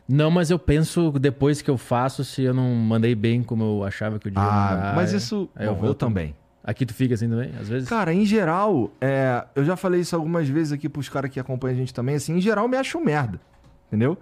Não, 0.07 0.29
mas 0.29 0.50
eu 0.51 0.59
penso 0.59 1.11
depois 1.11 1.61
que 1.61 1.69
eu 1.69 1.77
faço 1.77 2.23
se 2.23 2.41
eu 2.43 2.53
não 2.53 2.73
mandei 2.75 3.15
bem 3.15 3.41
como 3.43 3.63
eu 3.63 3.83
achava 3.83 4.19
que 4.19 4.27
eu 4.27 4.31
devia 4.31 4.47
Ah, 4.47 4.71
mandar. 4.75 4.95
mas 4.95 5.13
é. 5.13 5.17
isso... 5.17 5.50
Bom, 5.55 5.61
eu 5.63 5.85
eu, 5.85 5.93
também. 5.95 6.35
Aqui 6.63 6.85
tu 6.85 6.93
fica 6.93 7.15
assim 7.15 7.27
também, 7.27 7.51
às 7.59 7.67
vezes? 7.67 7.89
Cara, 7.89 8.13
em 8.13 8.23
geral, 8.25 8.91
é, 9.01 9.43
eu 9.55 9.65
já 9.65 9.75
falei 9.75 10.01
isso 10.01 10.15
algumas 10.15 10.47
vezes 10.47 10.71
aqui 10.71 10.88
pros 10.88 11.09
caras 11.09 11.31
que 11.31 11.39
acompanham 11.39 11.73
a 11.75 11.77
gente 11.79 11.93
também, 11.93 12.15
assim, 12.15 12.38
em 12.38 12.41
geral 12.41 12.67
me 12.67 12.77
acho 12.77 13.00
merda, 13.03 13.41
entendeu? 13.88 14.15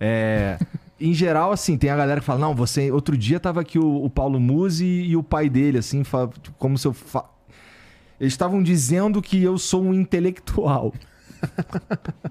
É, 0.00 0.58
em 1.00 1.14
geral, 1.14 1.52
assim, 1.52 1.78
tem 1.78 1.90
a 1.90 1.96
galera 1.96 2.18
que 2.20 2.26
fala, 2.26 2.40
não, 2.40 2.54
você... 2.54 2.90
Outro 2.90 3.16
dia 3.16 3.38
tava 3.38 3.60
aqui 3.60 3.78
o, 3.78 4.04
o 4.04 4.10
Paulo 4.10 4.40
Musi 4.40 4.84
e 4.84 5.16
o 5.16 5.22
pai 5.22 5.48
dele, 5.48 5.78
assim, 5.78 6.02
fa- 6.02 6.28
como 6.58 6.76
se 6.76 6.88
eu... 6.88 6.92
Fa... 6.92 7.26
Eles 8.18 8.32
estavam 8.32 8.60
dizendo 8.62 9.22
que 9.22 9.40
eu 9.42 9.56
sou 9.58 9.82
um 9.84 9.94
intelectual. 9.94 10.92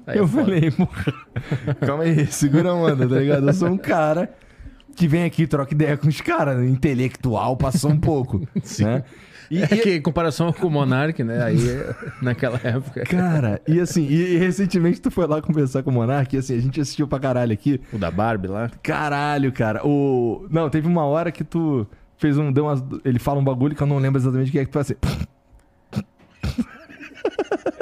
Aí 0.08 0.18
é 0.18 0.20
eu 0.20 0.28
foda. 0.28 0.44
falei, 0.44 0.72
porra, 0.72 1.14
calma 1.86 2.04
aí, 2.04 2.26
segura 2.28 2.70
a 2.70 2.74
onda, 2.74 3.08
tá 3.08 3.16
ligado? 3.16 3.48
Eu 3.48 3.54
sou 3.54 3.70
um 3.70 3.78
cara 3.78 4.30
que 4.96 5.08
vem 5.08 5.24
aqui 5.24 5.44
e 5.44 5.48
troca 5.48 5.74
ideia 5.74 5.98
com 5.98 6.08
os 6.08 6.22
caras, 6.22 6.58
né? 6.58 6.68
intelectual 6.68 7.58
passou 7.58 7.92
um 7.92 8.00
pouco, 8.00 8.40
né? 8.80 9.04
E, 9.52 9.62
É 9.62 9.68
que 9.68 9.96
em 9.96 10.02
comparação 10.02 10.52
com 10.52 10.68
o 10.68 10.70
Monark, 10.70 11.24
né? 11.24 11.44
Aí, 11.44 11.58
naquela 12.22 12.60
época. 12.64 13.04
Cara, 13.04 13.62
e 13.68 13.80
assim, 13.80 14.04
e, 14.08 14.34
e 14.34 14.38
recentemente 14.38 15.02
tu 15.02 15.12
foi 15.12 15.28
lá 15.28 15.42
conversar 15.42 15.84
com 15.84 15.92
o 15.92 15.94
Monark, 15.94 16.36
e 16.36 16.40
assim, 16.40 16.58
a 16.58 16.60
gente 16.62 16.80
assistiu 16.82 17.08
pra 17.08 17.20
caralho 17.20 17.54
aqui. 17.54 17.80
O 17.92 17.98
da 17.98 18.10
Barbie 18.10 18.48
lá. 18.48 18.72
Caralho, 18.82 19.52
cara. 19.52 19.86
O... 19.86 20.48
Não, 20.50 20.70
teve 20.70 20.88
uma 20.88 21.06
hora 21.06 21.32
que 21.32 21.44
tu 21.44 21.86
fez 22.18 22.38
um. 22.38 22.52
Deu 22.52 22.66
umas... 22.66 22.84
Ele 23.04 23.20
fala 23.20 23.40
um 23.40 23.44
bagulho 23.44 23.76
que 23.76 23.84
eu 23.84 23.88
não 23.88 24.00
lembro 24.00 24.20
exatamente 24.20 24.50
o 24.50 24.52
que 24.52 24.60
é 24.60 24.66
que 24.66 24.72
tu 24.72 24.74
faz 24.74 24.92
assim. 24.92 25.00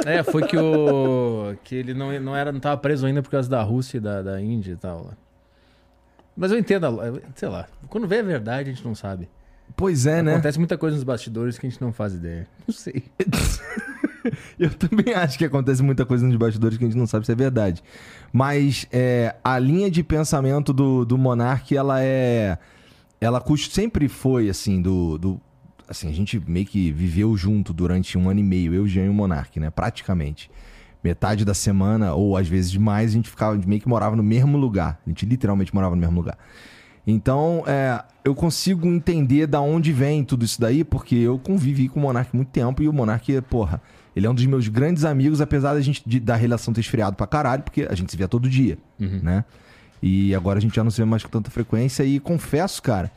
É, 0.05 0.23
foi 0.23 0.43
que 0.47 0.57
o. 0.57 1.55
que 1.63 1.75
ele 1.75 1.93
não, 1.93 2.17
não, 2.19 2.35
era, 2.35 2.51
não 2.51 2.59
tava 2.59 2.77
preso 2.77 3.05
ainda 3.05 3.21
por 3.21 3.29
causa 3.29 3.49
da 3.49 3.61
Rússia 3.61 3.97
e 3.97 3.99
da, 3.99 4.21
da 4.21 4.41
Índia 4.41 4.73
e 4.73 4.75
tal. 4.75 5.05
lá. 5.05 5.17
Mas 6.35 6.51
eu 6.51 6.57
entendo, 6.57 6.87
sei 7.35 7.49
lá. 7.49 7.67
Quando 7.89 8.07
vê 8.07 8.19
a 8.19 8.23
verdade, 8.23 8.69
a 8.69 8.73
gente 8.73 8.85
não 8.85 8.95
sabe. 8.95 9.29
Pois 9.75 10.05
é, 10.05 10.21
né? 10.21 10.33
Acontece 10.33 10.57
muita 10.57 10.77
coisa 10.77 10.95
nos 10.95 11.03
bastidores 11.03 11.57
que 11.57 11.67
a 11.67 11.69
gente 11.69 11.81
não 11.81 11.93
faz 11.93 12.13
ideia. 12.13 12.47
Não 12.67 12.73
sei. 12.73 13.03
Eu 14.59 14.69
também 14.69 15.13
acho 15.13 15.37
que 15.37 15.45
acontece 15.45 15.81
muita 15.81 16.05
coisa 16.05 16.25
nos 16.25 16.35
bastidores 16.35 16.77
que 16.77 16.83
a 16.83 16.87
gente 16.87 16.97
não 16.97 17.07
sabe 17.07 17.25
se 17.25 17.31
é 17.31 17.35
verdade. 17.35 17.83
Mas 18.31 18.85
é, 18.91 19.35
a 19.43 19.57
linha 19.57 19.89
de 19.89 20.03
pensamento 20.03 20.71
do, 20.71 21.03
do 21.05 21.17
Monark, 21.17 21.75
ela 21.75 22.01
é. 22.01 22.57
Ela 23.19 23.43
sempre 23.69 24.07
foi 24.07 24.49
assim, 24.49 24.81
do, 24.81 25.17
do. 25.17 25.41
Assim, 25.91 26.09
a 26.09 26.13
gente 26.13 26.41
meio 26.47 26.65
que 26.65 26.91
viveu 26.91 27.35
junto 27.37 27.73
durante 27.73 28.17
um 28.17 28.29
ano 28.29 28.39
e 28.39 28.43
meio, 28.43 28.73
eu, 28.73 28.87
Jean 28.87 29.05
e 29.05 29.09
o 29.09 29.13
Monark, 29.13 29.59
né? 29.59 29.69
Praticamente. 29.69 30.49
Metade 31.03 31.43
da 31.43 31.53
semana, 31.53 32.13
ou 32.13 32.37
às 32.37 32.47
vezes 32.47 32.75
mais, 32.77 33.11
a 33.11 33.13
gente 33.13 33.29
ficava, 33.29 33.59
meio 33.65 33.81
que 33.81 33.87
morava 33.89 34.15
no 34.15 34.23
mesmo 34.23 34.57
lugar. 34.57 34.99
A 35.05 35.09
gente 35.09 35.25
literalmente 35.25 35.73
morava 35.73 35.95
no 35.95 36.01
mesmo 36.01 36.15
lugar. 36.15 36.37
Então, 37.05 37.63
é, 37.65 38.03
eu 38.23 38.35
consigo 38.35 38.87
entender 38.87 39.47
da 39.47 39.59
onde 39.59 39.91
vem 39.91 40.23
tudo 40.23 40.45
isso 40.45 40.61
daí, 40.61 40.83
porque 40.83 41.15
eu 41.15 41.39
convivi 41.39 41.87
com 41.89 41.99
o 41.99 42.03
Monark 42.03 42.35
muito 42.35 42.49
tempo 42.49 42.83
e 42.83 42.87
o 42.87 42.93
Monark, 42.93 43.41
porra, 43.49 43.81
ele 44.15 44.27
é 44.27 44.29
um 44.29 44.35
dos 44.35 44.45
meus 44.45 44.67
grandes 44.67 45.03
amigos, 45.03 45.41
apesar 45.41 45.73
da 45.73 45.81
gente 45.81 46.03
de- 46.05 46.19
da 46.19 46.35
relação 46.35 46.73
ter 46.73 46.81
esfriado 46.81 47.15
pra 47.15 47.25
caralho, 47.25 47.63
porque 47.63 47.87
a 47.89 47.95
gente 47.95 48.11
se 48.11 48.17
via 48.17 48.27
todo 48.27 48.47
dia, 48.47 48.77
né? 49.23 49.43
E 50.03 50.33
agora 50.35 50.59
a 50.59 50.61
gente 50.61 50.75
já 50.75 50.83
não 50.83 50.91
se 50.91 50.97
vê 51.01 51.05
mais 51.05 51.23
com 51.23 51.29
tanta 51.29 51.49
frequência 51.49 52.03
e 52.03 52.19
confesso, 52.19 52.81
cara, 52.81 53.11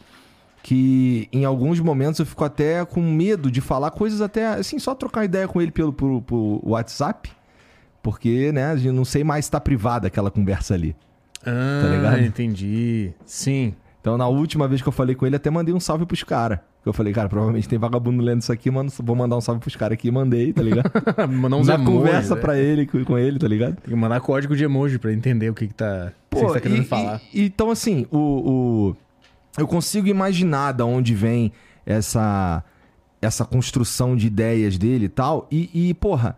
que 0.66 1.28
em 1.30 1.44
alguns 1.44 1.78
momentos 1.78 2.18
eu 2.18 2.24
fico 2.24 2.42
até 2.42 2.82
com 2.86 3.02
medo 3.02 3.50
de 3.50 3.60
falar 3.60 3.90
coisas 3.90 4.22
até, 4.22 4.46
assim, 4.46 4.78
só 4.78 4.94
trocar 4.94 5.22
ideia 5.22 5.46
com 5.46 5.60
ele 5.60 5.70
pelo, 5.70 5.92
pelo 5.92 6.58
WhatsApp, 6.64 7.30
porque, 8.02 8.50
né, 8.50 8.68
a 8.70 8.76
gente 8.76 8.92
não 8.94 9.04
sei 9.04 9.22
mais 9.22 9.44
se 9.44 9.50
tá 9.50 9.60
privada 9.60 10.06
aquela 10.06 10.30
conversa 10.30 10.72
ali. 10.72 10.96
Ah, 11.44 11.80
Tá 11.82 11.88
ligado? 11.94 12.20
entendi. 12.22 13.12
Sim. 13.26 13.74
Então, 14.00 14.16
na 14.16 14.26
última 14.26 14.66
vez 14.66 14.80
que 14.80 14.88
eu 14.88 14.92
falei 14.92 15.14
com 15.14 15.26
ele, 15.26 15.36
até 15.36 15.50
mandei 15.50 15.74
um 15.74 15.80
salve 15.80 16.06
pros 16.06 16.22
caras. 16.24 16.58
Eu 16.84 16.94
falei, 16.94 17.12
cara, 17.12 17.28
provavelmente 17.28 17.68
tem 17.68 17.78
vagabundo 17.78 18.22
lendo 18.22 18.40
isso 18.40 18.52
aqui, 18.52 18.70
mano. 18.70 18.90
Vou 19.02 19.14
mandar 19.16 19.36
um 19.36 19.40
salve 19.42 19.60
pros 19.60 19.76
caras 19.76 19.94
aqui 19.94 20.10
mandei, 20.10 20.50
tá 20.52 20.62
ligado? 20.62 20.90
Mandar 21.28 21.56
uns 21.58 21.66
Na 21.66 21.74
emojis, 21.74 21.94
conversa 21.94 22.34
né? 22.34 22.40
pra 22.40 22.58
ele, 22.58 22.86
com 22.86 23.18
ele, 23.18 23.38
tá 23.38 23.48
ligado? 23.48 23.76
Tem 23.76 23.90
que 23.94 23.94
mandar 23.94 24.18
código 24.20 24.54
de 24.56 24.64
emoji 24.64 24.98
pra 24.98 25.12
entender 25.12 25.48
o 25.50 25.54
que, 25.54 25.66
que 25.68 25.74
tá, 25.74 26.12
o 26.30 26.46
que 26.46 26.52
tá 26.54 26.60
querendo 26.60 26.82
e- 26.82 26.86
falar. 26.86 27.20
e- 27.32 27.44
então, 27.46 27.70
assim, 27.70 28.06
o, 28.10 28.18
o- 28.18 28.96
eu 29.56 29.66
consigo 29.66 30.08
imaginar 30.08 30.72
da 30.72 30.84
onde 30.84 31.14
vem 31.14 31.52
essa, 31.86 32.62
essa 33.20 33.44
construção 33.44 34.16
de 34.16 34.26
ideias 34.26 34.76
dele 34.78 35.06
e 35.06 35.08
tal. 35.08 35.46
E, 35.50 35.70
e, 35.72 35.94
porra, 35.94 36.36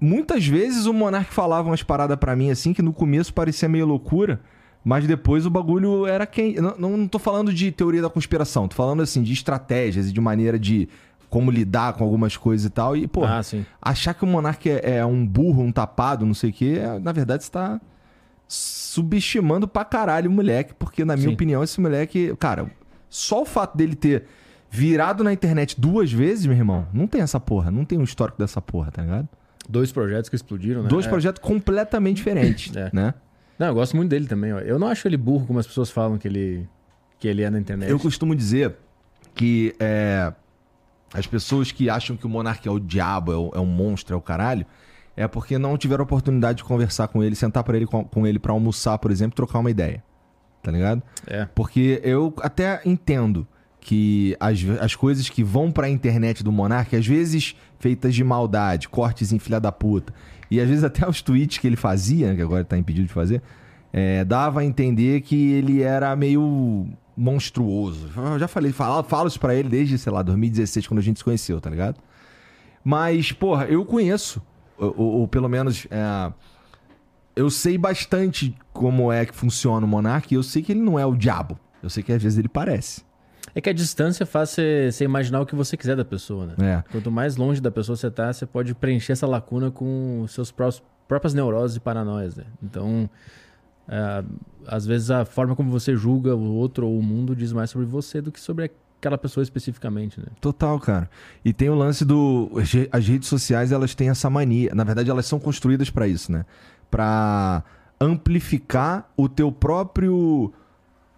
muitas 0.00 0.46
vezes 0.46 0.86
o 0.86 0.92
Monark 0.92 1.32
falava 1.32 1.68
umas 1.68 1.82
paradas 1.82 2.16
pra 2.16 2.36
mim 2.36 2.50
assim 2.50 2.72
que 2.72 2.82
no 2.82 2.92
começo 2.92 3.34
parecia 3.34 3.68
meio 3.68 3.86
loucura. 3.86 4.40
Mas 4.82 5.06
depois 5.06 5.44
o 5.44 5.50
bagulho 5.50 6.06
era 6.06 6.24
quem. 6.24 6.54
Não, 6.54 6.74
não, 6.78 7.06
tô 7.06 7.18
falando 7.18 7.52
de 7.52 7.70
teoria 7.70 8.00
da 8.00 8.08
conspiração, 8.08 8.66
tô 8.66 8.74
falando 8.74 9.02
assim 9.02 9.22
de 9.22 9.30
estratégias 9.30 10.08
e 10.08 10.12
de 10.12 10.20
maneira 10.22 10.58
de 10.58 10.88
como 11.28 11.50
lidar 11.50 11.92
com 11.92 12.02
algumas 12.02 12.34
coisas 12.36 12.64
e 12.66 12.70
tal. 12.70 12.96
E, 12.96 13.06
pô, 13.06 13.24
Ah, 13.82 13.90
achar 13.90 14.14
que 14.14 14.24
o 14.24 14.26
Monark 14.26 14.70
é, 14.70 14.96
é 14.96 15.04
um 15.04 15.26
burro, 15.26 15.62
um 15.62 15.70
tapado, 15.70 16.24
não 16.24 16.32
sei 16.32 16.48
o 16.48 16.52
quê, 16.52 16.78
é, 16.80 16.98
na 16.98 17.12
verdade 17.12 17.44
você 17.44 17.50
tá 17.50 17.78
subestimando 18.94 19.68
pra 19.68 19.84
caralho 19.84 20.28
o 20.28 20.32
moleque, 20.34 20.74
porque 20.74 21.04
na 21.04 21.14
minha 21.16 21.28
Sim. 21.28 21.34
opinião 21.34 21.62
esse 21.62 21.80
moleque, 21.80 22.34
cara, 22.38 22.68
só 23.08 23.42
o 23.42 23.44
fato 23.46 23.76
dele 23.76 23.94
ter 23.94 24.24
virado 24.68 25.22
na 25.22 25.32
internet 25.32 25.80
duas 25.80 26.12
vezes, 26.12 26.44
meu 26.46 26.56
irmão, 26.56 26.86
não 26.92 27.06
tem 27.06 27.20
essa 27.20 27.38
porra, 27.38 27.70
não 27.70 27.84
tem 27.84 27.98
um 27.98 28.02
histórico 28.02 28.38
dessa 28.38 28.60
porra, 28.60 28.90
tá 28.90 29.02
ligado? 29.02 29.28
Dois 29.68 29.92
projetos 29.92 30.28
que 30.28 30.34
explodiram, 30.34 30.82
né? 30.82 30.88
Dois 30.88 31.06
É. 31.06 31.08
projetos 31.08 31.40
completamente 31.40 32.16
diferentes, 32.16 32.74
É. 32.74 32.90
né? 32.92 33.14
Não, 33.58 33.68
eu 33.68 33.74
gosto 33.74 33.94
muito 33.96 34.10
dele 34.10 34.26
também. 34.26 34.52
Ó. 34.52 34.58
Eu 34.58 34.78
não 34.78 34.88
acho 34.88 35.06
ele 35.06 35.16
burro 35.16 35.46
como 35.46 35.58
as 35.60 35.66
pessoas 35.66 35.90
falam 35.90 36.18
que 36.18 36.26
ele, 36.26 36.68
que 37.18 37.28
ele 37.28 37.42
é 37.42 37.50
na 37.50 37.60
internet. 37.60 37.88
Eu 37.90 37.98
costumo 37.98 38.34
dizer 38.34 38.74
que 39.34 39.72
é, 39.78 40.32
as 41.14 41.26
pessoas 41.28 41.70
que 41.70 41.88
acham 41.88 42.16
que 42.16 42.26
o 42.26 42.28
Monark 42.28 42.66
é 42.66 42.70
o 42.70 42.80
diabo, 42.80 43.32
é, 43.32 43.36
o- 43.36 43.50
é 43.54 43.60
um 43.60 43.66
monstro, 43.66 44.14
é 44.14 44.16
o 44.16 44.20
caralho, 44.20 44.66
é 45.20 45.28
porque 45.28 45.58
não 45.58 45.76
tiveram 45.76 46.02
oportunidade 46.02 46.58
de 46.58 46.64
conversar 46.64 47.08
com 47.08 47.22
ele, 47.22 47.36
sentar 47.36 47.62
para 47.62 47.76
ele 47.76 47.86
com, 47.86 48.02
com 48.02 48.26
ele 48.26 48.38
para 48.38 48.52
almoçar, 48.52 48.96
por 48.98 49.10
exemplo, 49.10 49.36
trocar 49.36 49.58
uma 49.58 49.70
ideia. 49.70 50.02
Tá 50.62 50.70
ligado? 50.72 51.02
É. 51.26 51.46
Porque 51.54 52.00
eu 52.02 52.32
até 52.40 52.80
entendo 52.86 53.46
que 53.78 54.34
as, 54.40 54.58
as 54.80 54.94
coisas 54.94 55.28
que 55.28 55.44
vão 55.44 55.70
pra 55.70 55.90
internet 55.90 56.42
do 56.42 56.50
Monark, 56.50 56.96
às 56.96 57.06
vezes 57.06 57.54
feitas 57.78 58.14
de 58.14 58.24
maldade, 58.24 58.88
cortes 58.88 59.30
em 59.30 59.38
filha 59.38 59.60
da 59.60 59.70
puta, 59.70 60.14
e 60.50 60.58
às 60.58 60.66
vezes 60.66 60.84
até 60.84 61.06
os 61.06 61.20
tweets 61.20 61.58
que 61.58 61.66
ele 61.66 61.76
fazia, 61.76 62.28
né, 62.28 62.36
que 62.36 62.42
agora 62.42 62.64
tá 62.64 62.78
impedido 62.78 63.06
de 63.06 63.12
fazer, 63.12 63.42
é, 63.92 64.24
dava 64.24 64.60
a 64.60 64.64
entender 64.64 65.20
que 65.20 65.52
ele 65.52 65.82
era 65.82 66.16
meio 66.16 66.88
monstruoso. 67.14 68.08
Eu 68.16 68.38
já 68.38 68.48
falei, 68.48 68.72
falo, 68.72 69.02
falo 69.02 69.28
isso 69.28 69.38
pra 69.38 69.54
ele 69.54 69.68
desde, 69.68 69.98
sei 69.98 70.12
lá, 70.12 70.22
2016, 70.22 70.86
quando 70.86 70.98
a 70.98 71.02
gente 71.02 71.18
se 71.18 71.24
conheceu, 71.24 71.60
tá 71.60 71.68
ligado? 71.68 72.00
Mas, 72.82 73.32
porra, 73.32 73.66
eu 73.66 73.84
conheço, 73.84 74.42
ou, 74.80 75.20
ou- 75.20 75.28
pelo 75.28 75.48
menos 75.48 75.86
é, 75.90 76.32
eu 77.36 77.48
sei 77.50 77.76
bastante 77.78 78.56
como 78.72 79.12
é 79.12 79.24
que 79.26 79.34
funciona 79.34 79.84
o 79.84 79.88
Monark 79.88 80.32
e 80.32 80.36
eu 80.36 80.42
sei 80.42 80.62
que 80.62 80.72
ele 80.72 80.80
não 80.80 80.98
é 80.98 81.06
o 81.06 81.14
diabo. 81.14 81.58
Eu 81.82 81.88
sei 81.88 82.02
que 82.02 82.12
às 82.12 82.22
vezes 82.22 82.38
ele 82.38 82.48
parece. 82.48 83.02
É 83.54 83.60
que 83.60 83.68
a 83.70 83.72
distância 83.72 84.24
faz 84.26 84.50
você, 84.50 84.90
imaginar 85.04 85.40
o 85.40 85.46
que 85.46 85.54
você 85.56 85.76
quiser 85.76 85.96
da 85.96 86.04
pessoa, 86.04 86.46
né? 86.46 86.54
É. 86.58 86.92
Quanto 86.92 87.10
mais 87.10 87.36
longe 87.36 87.60
da 87.60 87.70
pessoa 87.70 87.96
você 87.96 88.10
tá, 88.10 88.32
você 88.32 88.46
pode 88.46 88.74
preencher 88.74 89.12
essa 89.12 89.26
lacuna 89.26 89.70
com 89.70 90.24
seus 90.28 90.50
prós- 90.52 90.82
próprias 91.08 91.34
neuroses 91.34 91.76
e 91.76 91.80
paranoias, 91.80 92.36
né? 92.36 92.44
Então, 92.62 93.08
é, 93.88 94.24
às 94.66 94.86
vezes 94.86 95.10
a 95.10 95.24
forma 95.24 95.56
como 95.56 95.70
você 95.70 95.96
julga 95.96 96.34
o 96.36 96.52
outro 96.54 96.86
ou 96.86 96.96
o 96.98 97.02
mundo 97.02 97.34
diz 97.34 97.52
mais 97.52 97.70
sobre 97.70 97.86
você 97.86 98.20
do 98.20 98.30
que 98.30 98.38
sobre 98.38 98.70
aquela 99.00 99.18
pessoa 99.18 99.42
especificamente, 99.42 100.20
né? 100.20 100.26
Total, 100.40 100.78
cara. 100.78 101.10
E 101.44 101.52
tem 101.52 101.68
o 101.70 101.74
lance 101.74 102.04
do. 102.04 102.50
As 102.92 103.06
redes 103.06 103.28
sociais, 103.28 103.72
elas 103.72 103.94
têm 103.94 104.10
essa 104.10 104.28
mania. 104.30 104.72
Na 104.74 104.84
verdade, 104.84 105.10
elas 105.10 105.26
são 105.26 105.40
construídas 105.40 105.88
pra 105.90 106.06
isso, 106.06 106.30
né? 106.30 106.44
Pra 106.90 107.64
amplificar 108.00 109.10
o 109.16 109.28
teu 109.28 109.50
próprio. 109.50 110.52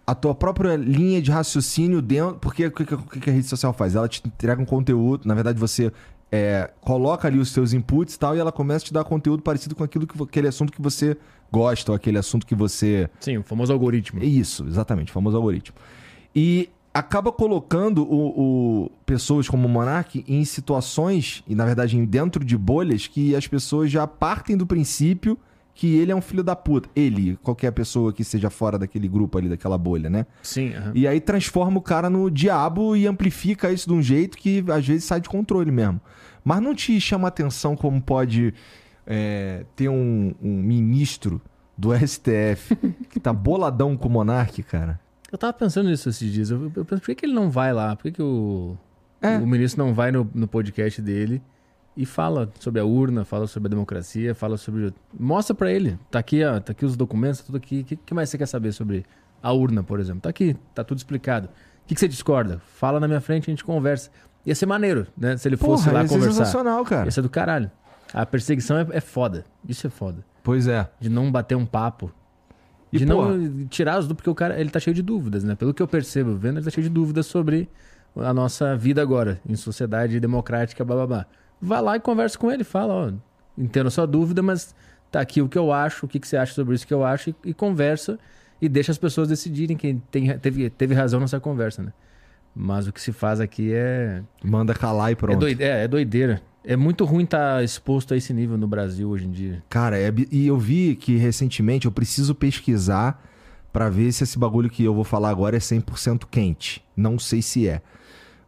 A 0.05 0.13
tua 0.13 0.35
própria 0.35 0.75
linha 0.75 1.21
de 1.21 1.31
raciocínio 1.31 2.01
dentro. 2.01 2.35
Porque 2.35 2.65
o 2.67 2.71
que, 2.71 2.85
que- 2.85 3.29
a 3.29 3.33
rede 3.33 3.47
social 3.47 3.71
faz? 3.73 3.95
Ela 3.95 4.07
te 4.07 4.21
entrega 4.25 4.61
um 4.61 4.65
conteúdo. 4.65 5.25
Na 5.25 5.33
verdade, 5.33 5.57
você 5.59 5.91
é, 6.31 6.69
coloca 6.81 7.27
ali 7.27 7.39
os 7.39 7.53
teus 7.53 7.71
inputs 7.73 8.15
e 8.15 8.19
tal, 8.19 8.35
e 8.35 8.39
ela 8.39 8.51
começa 8.51 8.83
a 8.83 8.87
te 8.87 8.93
dar 8.93 9.03
conteúdo 9.05 9.41
parecido 9.43 9.75
com 9.75 9.83
aquilo 9.83 10.05
que, 10.07 10.21
aquele 10.21 10.47
assunto 10.47 10.73
que 10.73 10.81
você 10.81 11.15
gosta, 11.51 11.91
ou 11.91 11.95
aquele 11.95 12.17
assunto 12.17 12.45
que 12.45 12.55
você. 12.55 13.09
Sim, 13.19 13.37
o 13.37 13.43
famoso 13.43 13.71
algoritmo. 13.71 14.21
Isso, 14.23 14.65
exatamente, 14.67 15.09
o 15.09 15.13
famoso 15.13 15.37
algoritmo. 15.37 15.77
E 16.35 16.69
acaba 16.93 17.31
colocando 17.31 18.03
o, 18.03 18.83
o- 18.85 18.91
pessoas 19.05 19.49
como 19.49 19.67
o 19.67 19.69
Monark 19.69 20.23
em 20.27 20.45
situações, 20.45 21.43
e 21.47 21.55
na 21.55 21.65
verdade 21.65 21.97
em- 21.97 22.05
dentro 22.05 22.43
de 22.45 22.57
bolhas, 22.57 23.07
que 23.07 23.35
as 23.35 23.47
pessoas 23.47 23.89
já 23.91 24.05
partem 24.05 24.55
do 24.55 24.65
princípio 24.67 25.37
que 25.75 25.95
ele 25.95 26.11
é 26.11 26.15
um 26.15 26.21
filho 26.21 26.43
da 26.43 26.55
puta. 26.55 26.87
Ele, 26.95 27.35
qualquer 27.41 27.71
pessoa 27.71 28.13
que 28.13 28.23
seja 28.23 28.51
fora 28.51 28.77
daquele 28.77 29.07
grupo 29.07 29.39
ali, 29.39 29.49
daquela 29.49 29.75
bolha, 29.75 30.07
né? 30.07 30.27
Sim, 30.43 30.71
aham. 30.75 30.91
E 30.93 31.07
aí 31.07 31.19
transforma 31.19 31.79
o 31.79 31.81
cara 31.81 32.11
no 32.11 32.29
diabo 32.29 32.95
e 32.95 33.07
amplifica 33.07 33.71
isso 33.71 33.87
de 33.87 33.93
um 33.95 34.01
jeito 34.01 34.37
que 34.37 34.63
às 34.69 34.85
vezes 34.85 35.03
sai 35.05 35.19
de 35.19 35.27
controle 35.27 35.71
mesmo. 35.71 35.99
Mas 36.45 36.61
não 36.61 36.75
te 36.75 37.01
chama 37.01 37.27
atenção 37.27 37.75
como 37.75 37.99
pode 37.99 38.53
é, 39.07 39.65
ter 39.75 39.89
um, 39.89 40.35
um 40.39 40.61
ministro 40.61 41.41
do 41.75 41.89
STF 41.95 42.75
que 43.09 43.19
tá 43.19 43.33
boladão 43.33 43.97
com 43.97 44.07
o 44.07 44.11
Monark, 44.11 44.61
cara? 44.61 44.99
Eu 45.33 45.37
tava 45.39 45.51
pensando 45.51 45.89
nisso 45.89 46.07
esses 46.09 46.31
dias. 46.31 46.51
Eu, 46.51 46.71
eu 46.75 46.85
penso, 46.85 47.01
por 47.01 47.07
que, 47.07 47.15
que 47.15 47.25
ele 47.25 47.33
não 47.33 47.49
vai 47.49 47.73
lá? 47.73 47.95
Por 47.95 48.03
que, 48.03 48.11
que 48.11 48.21
o, 48.21 48.77
É. 49.19 49.35
o 49.37 49.47
ministro 49.47 49.83
não 49.83 49.91
vai 49.91 50.11
no, 50.11 50.29
no 50.31 50.47
podcast 50.47 51.01
dele 51.01 51.41
e 51.97 52.05
fala 52.05 52.51
sobre 52.59 52.79
a 52.79 52.85
urna, 52.85 53.25
fala 53.25 53.47
sobre 53.47 53.65
a 53.67 53.71
democracia, 53.71 54.35
fala 54.35 54.57
sobre. 54.57 54.93
Mostra 55.19 55.55
pra 55.55 55.71
ele. 55.71 55.97
Tá 56.11 56.19
aqui, 56.19 56.43
ó, 56.43 56.59
tá 56.59 56.71
aqui 56.71 56.85
os 56.85 56.95
documentos, 56.95 57.39
tá 57.39 57.47
tudo 57.47 57.57
aqui. 57.57 57.81
O 57.81 57.83
que, 57.83 57.95
que 57.95 58.13
mais 58.13 58.29
você 58.29 58.37
quer 58.37 58.45
saber 58.45 58.71
sobre 58.73 59.03
a 59.41 59.51
urna, 59.51 59.81
por 59.83 59.99
exemplo? 59.99 60.21
Tá 60.21 60.29
aqui, 60.29 60.55
tá 60.75 60.83
tudo 60.83 60.99
explicado. 60.99 61.47
O 61.47 61.87
que, 61.87 61.95
que 61.95 61.99
você 61.99 62.07
discorda? 62.07 62.61
Fala 62.67 62.99
na 62.99 63.07
minha 63.07 63.19
frente, 63.19 63.49
a 63.49 63.51
gente 63.51 63.63
conversa. 63.65 64.11
Ia 64.45 64.53
ser 64.53 64.67
maneiro, 64.67 65.07
né? 65.17 65.35
Se 65.35 65.47
ele 65.47 65.57
fosse 65.57 65.85
Porra, 65.85 65.93
lá 65.95 66.01
ia 66.03 66.07
ser 66.09 66.13
conversar. 66.13 66.37
sensacional, 66.45 66.85
cara. 66.85 67.05
Ia 67.05 67.11
ser 67.11 67.21
do 67.23 67.29
caralho. 67.29 67.71
A 68.13 68.23
perseguição 68.23 68.77
é, 68.77 68.87
é 68.91 69.01
foda. 69.01 69.45
Isso 69.67 69.87
é 69.87 69.89
foda. 69.89 70.23
Pois 70.43 70.67
é. 70.67 70.87
De 70.99 71.09
não 71.09 71.31
bater 71.31 71.55
um 71.55 71.65
papo. 71.65 72.11
E, 72.95 72.99
de 72.99 73.05
porra, 73.05 73.35
não 73.35 73.67
tirar 73.67 73.93
as 73.93 74.05
dúvidas, 74.05 74.15
porque 74.17 74.29
o 74.29 74.35
cara 74.35 74.59
ele 74.59 74.69
tá 74.69 74.79
cheio 74.79 74.93
de 74.93 75.01
dúvidas, 75.01 75.43
né? 75.43 75.55
Pelo 75.55 75.73
que 75.73 75.81
eu 75.81 75.87
percebo 75.87 76.35
vendo, 76.35 76.57
ele 76.57 76.65
tá 76.65 76.71
cheio 76.71 76.83
de 76.83 76.89
dúvidas 76.89 77.25
sobre 77.25 77.67
a 78.15 78.33
nossa 78.33 78.75
vida 78.77 79.01
agora, 79.01 79.41
em 79.47 79.55
sociedade 79.55 80.19
democrática, 80.19 80.85
blá 80.85 80.95
blá 80.97 81.07
blá. 81.07 81.25
Vai 81.61 81.81
lá 81.81 81.95
e 81.95 81.99
conversa 81.99 82.37
com 82.37 82.51
ele, 82.51 82.63
fala, 82.63 82.93
ó, 82.93 83.11
entendo 83.57 83.87
a 83.87 83.91
sua 83.91 84.05
dúvida, 84.05 84.41
mas 84.43 84.75
tá 85.11 85.19
aqui 85.21 85.41
o 85.41 85.49
que 85.49 85.57
eu 85.57 85.71
acho, 85.71 86.05
o 86.05 86.09
que, 86.09 86.19
que 86.19 86.27
você 86.27 86.37
acha 86.37 86.53
sobre 86.53 86.75
isso 86.75 86.85
que 86.85 86.93
eu 86.93 87.03
acho, 87.03 87.29
e, 87.31 87.35
e 87.45 87.53
conversa 87.53 88.19
e 88.61 88.69
deixa 88.69 88.91
as 88.91 88.97
pessoas 88.97 89.27
decidirem 89.27 89.75
quem 89.75 90.01
tem, 90.11 90.37
teve, 90.37 90.69
teve 90.69 90.93
razão 90.93 91.19
nessa 91.19 91.39
conversa, 91.39 91.81
né? 91.83 91.91
Mas 92.55 92.87
o 92.87 92.93
que 92.93 93.01
se 93.01 93.11
faz 93.11 93.39
aqui 93.41 93.73
é, 93.73 94.21
Manda 94.43 94.73
calar 94.75 95.09
e 95.09 95.13
é, 95.13 95.15
pronto. 95.15 95.39
doide- 95.39 95.63
é, 95.63 95.83
é 95.85 95.87
doideira. 95.87 96.41
É 96.65 96.75
muito 96.75 97.03
ruim 97.03 97.25
estar 97.25 97.63
exposto 97.63 98.13
a 98.13 98.17
esse 98.17 98.33
nível 98.33 98.57
no 98.57 98.67
Brasil 98.67 99.09
hoje 99.09 99.25
em 99.25 99.31
dia. 99.31 99.63
Cara, 99.69 99.99
é 99.99 100.13
e 100.31 100.47
eu 100.47 100.57
vi 100.57 100.95
que 100.95 101.17
recentemente 101.17 101.85
eu 101.85 101.91
preciso 101.91 102.33
pesquisar 102.33 103.21
pra 103.71 103.89
ver 103.89 104.11
se 104.11 104.23
esse 104.23 104.37
bagulho 104.37 104.69
que 104.69 104.83
eu 104.83 104.93
vou 104.93 105.03
falar 105.03 105.29
agora 105.29 105.57
é 105.57 105.59
100% 105.59 106.25
quente. 106.29 106.83
Não 106.95 107.19
sei 107.19 107.41
se 107.41 107.67
é. 107.67 107.81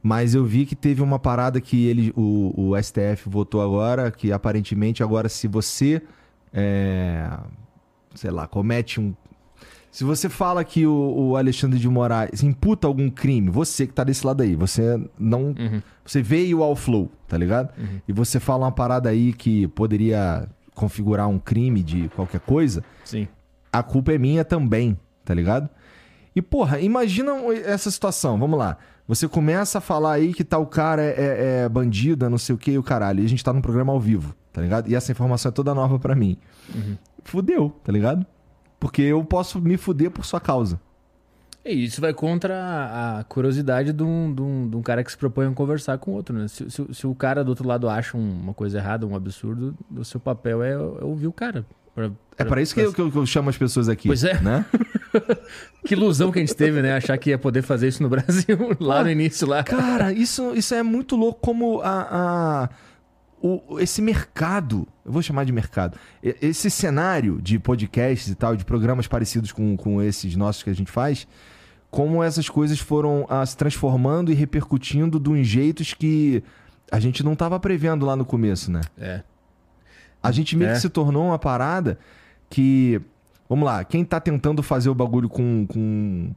Mas 0.02 0.36
eu 0.36 0.46
vi 0.46 0.68
que 0.68 0.76
teve 0.76 1.02
uma 1.02 1.18
parada 1.18 1.60
que 1.60 1.88
ele, 1.88 2.14
o, 2.16 2.54
o 2.56 2.82
STF 2.82 3.28
votou 3.28 3.60
agora, 3.60 4.12
que 4.12 4.32
aparentemente 4.32 5.02
agora 5.02 5.28
se 5.28 5.48
você, 5.48 6.00
é, 6.54 7.28
sei 8.14 8.30
lá, 8.30 8.46
comete 8.46 9.02
um... 9.02 9.16
Se 9.96 10.04
você 10.04 10.28
fala 10.28 10.62
que 10.66 10.86
o, 10.86 10.92
o 10.92 11.38
Alexandre 11.38 11.80
de 11.80 11.88
Moraes 11.88 12.44
imputa 12.44 12.86
algum 12.86 13.10
crime, 13.10 13.50
você 13.50 13.88
que 13.88 13.94
tá 13.94 14.04
desse 14.04 14.28
lado 14.28 14.44
aí, 14.44 14.54
você 14.54 15.00
não 15.18 15.56
Uhum. 15.58 15.82
você 16.06 16.22
veio 16.22 16.62
ao 16.62 16.76
flow, 16.76 17.10
tá 17.30 17.38
ligado? 17.38 17.70
Uhum. 17.78 18.02
E 18.06 18.12
você 18.12 18.38
fala 18.38 18.66
uma 18.66 18.74
parada 18.74 19.08
aí 19.08 19.32
que 19.32 19.70
poderia 19.70 20.50
configurar 20.74 21.30
um 21.30 21.40
crime 21.40 21.82
de 21.82 22.10
qualquer 22.10 22.42
coisa, 22.42 22.84
Sim. 23.06 23.26
a 23.72 23.82
culpa 23.82 24.12
é 24.12 24.18
minha 24.18 24.44
também, 24.44 25.00
tá 25.24 25.34
ligado? 25.34 25.70
E, 26.36 26.42
porra, 26.42 26.82
imagina 26.82 27.32
essa 27.64 27.90
situação, 27.90 28.38
vamos 28.38 28.60
lá. 28.60 28.76
Você 29.08 29.30
começa 29.30 29.78
a 29.78 29.82
falar 29.82 30.12
aí 30.12 30.34
que 30.34 30.44
tal 30.44 30.68
cara 30.68 31.02
é, 31.04 31.08
é, 31.08 31.64
é 31.64 31.70
bandido, 31.70 32.26
é 32.26 32.30
não 32.30 32.38
sei 32.38 32.54
o 32.54 32.58
que, 32.58 32.72
e 32.72 32.78
o 32.78 32.84
caralho. 32.84 33.22
E 33.22 33.26
a 33.26 33.30
gente 33.30 33.42
tá 33.42 33.54
num 33.54 33.62
programa 33.62 33.94
ao 33.94 34.00
vivo, 34.02 34.36
tá 34.52 34.62
ligado? 34.62 34.90
E 34.90 34.94
essa 34.96 35.14
informação 35.14 35.48
é 35.48 35.54
toda 35.54 35.74
nova 35.74 35.98
pra 35.98 36.14
mim. 36.14 36.38
Uhum. 36.76 36.98
Fudeu, 37.24 37.70
tá 37.82 37.94
ligado? 37.94 38.26
Porque 38.86 39.02
eu 39.02 39.24
posso 39.26 39.60
me 39.60 39.78
fuder 39.78 40.12
por 40.12 40.24
sua 40.24 40.40
causa. 40.40 40.80
E 41.66 41.86
isso 41.86 42.00
vai 42.00 42.14
contra 42.14 42.54
a, 43.20 43.24
curiosidade 43.24 43.92
de 43.92 44.04
um, 44.04 44.32
de, 44.32 44.42
um, 44.44 44.70
de 44.70 44.76
um 44.78 44.82
cara 44.84 45.04
que 45.04 45.10
se 45.12 45.18
propõe 45.18 45.48
a 45.48 45.52
conversar 45.52 45.98
com 45.98 46.12
o 46.12 46.14
outro, 46.14 46.38
né? 46.38 46.48
Se, 46.48 46.70
se, 46.70 46.86
se 46.94 47.08
o 47.08 47.16
cara 47.16 47.44
do 47.44 47.50
outro 47.50 47.68
lado 47.68 47.90
acha 47.90 48.16
um- 48.16 48.42
uma 48.44 48.54
coisa 48.54 48.78
errada, 48.78 49.08
um 49.08 49.16
absurdo, 49.16 49.74
o 49.98 50.06
seu 50.06 50.20
papel 50.20 50.62
é, 50.62 50.74
é 50.74 50.78
ouvir 51.04 51.26
o 51.26 51.32
cara. 51.34 51.66
Pra- 51.96 52.12
É 52.38 52.44
para 52.46 52.62
isso 52.62 52.76
que 52.76 52.82
eu, 52.82 52.94
que, 52.94 53.02
eu, 53.02 53.10
que 53.12 53.18
eu 53.18 53.26
chamo 53.26 53.50
as 53.50 53.58
pessoas 53.58 53.90
aqui. 53.90 54.08
Pois 54.08 54.24
é. 54.24 54.40
Né? 54.40 54.64
Que 55.86 55.94
ilusão 55.94 56.32
que 56.32 56.40
a 56.40 56.42
gente 56.42 56.54
teve, 56.56 56.82
né? 56.82 56.94
Achar 56.96 57.18
que 57.18 57.30
ia 57.30 57.38
poder 57.38 57.62
fazer 57.62 57.88
isso 57.88 58.04
no 58.04 58.10
Brasil 58.10 58.58
lá 58.80 59.04
no 59.04 59.10
início, 59.10 59.48
lá. 59.48 59.64
Cara, 59.64 60.12
isso, 60.12 60.54
isso 60.54 60.74
é 60.76 60.84
muito 60.84 61.16
louco 61.16 61.40
como 61.42 61.80
a, 61.82 62.08
a- 62.64 62.70
o, 63.46 63.80
esse 63.80 64.02
mercado, 64.02 64.88
eu 65.06 65.12
vou 65.12 65.22
chamar 65.22 65.44
de 65.44 65.52
mercado, 65.52 65.98
esse 66.24 66.72
cenário 66.72 67.40
de 67.40 67.60
podcasts 67.60 68.28
e 68.28 68.34
tal, 68.36 68.56
de 68.56 68.66
programas 68.66 69.06
parecidos 69.08 69.52
com, 69.52 69.78
com 69.78 70.02
esses 70.02 70.36
nossos 70.36 70.64
que 70.64 70.70
a 70.72 70.74
gente 70.74 70.92
faz, 70.92 71.28
como 71.92 72.24
essas 72.24 72.50
coisas 72.50 72.80
foram 72.80 73.26
ah, 73.30 73.46
se 73.46 73.56
transformando 73.56 74.32
e 74.32 74.34
repercutindo 74.36 75.20
de 75.20 75.30
uns 75.30 75.46
jeitos 75.46 75.94
que 75.94 76.44
a 76.92 77.00
gente 77.00 77.24
não 77.24 77.34
estava 77.34 77.60
prevendo 77.60 78.04
lá 78.06 78.16
no 78.16 78.26
começo, 78.26 78.72
né? 78.72 78.82
É. 78.98 79.22
A 80.24 80.32
gente 80.32 80.58
meio 80.58 80.72
É. 80.72 80.74
que 80.74 80.80
se 80.80 80.90
tornou 80.90 81.28
uma 81.28 81.38
parada 81.38 82.00
que. 82.50 83.00
Vamos 83.48 83.64
lá, 83.66 83.84
quem 83.84 84.04
tá 84.04 84.20
tentando 84.20 84.64
fazer 84.64 84.90
o 84.90 84.96
bagulho 84.96 85.30
com. 85.30 85.68
com 85.68 86.32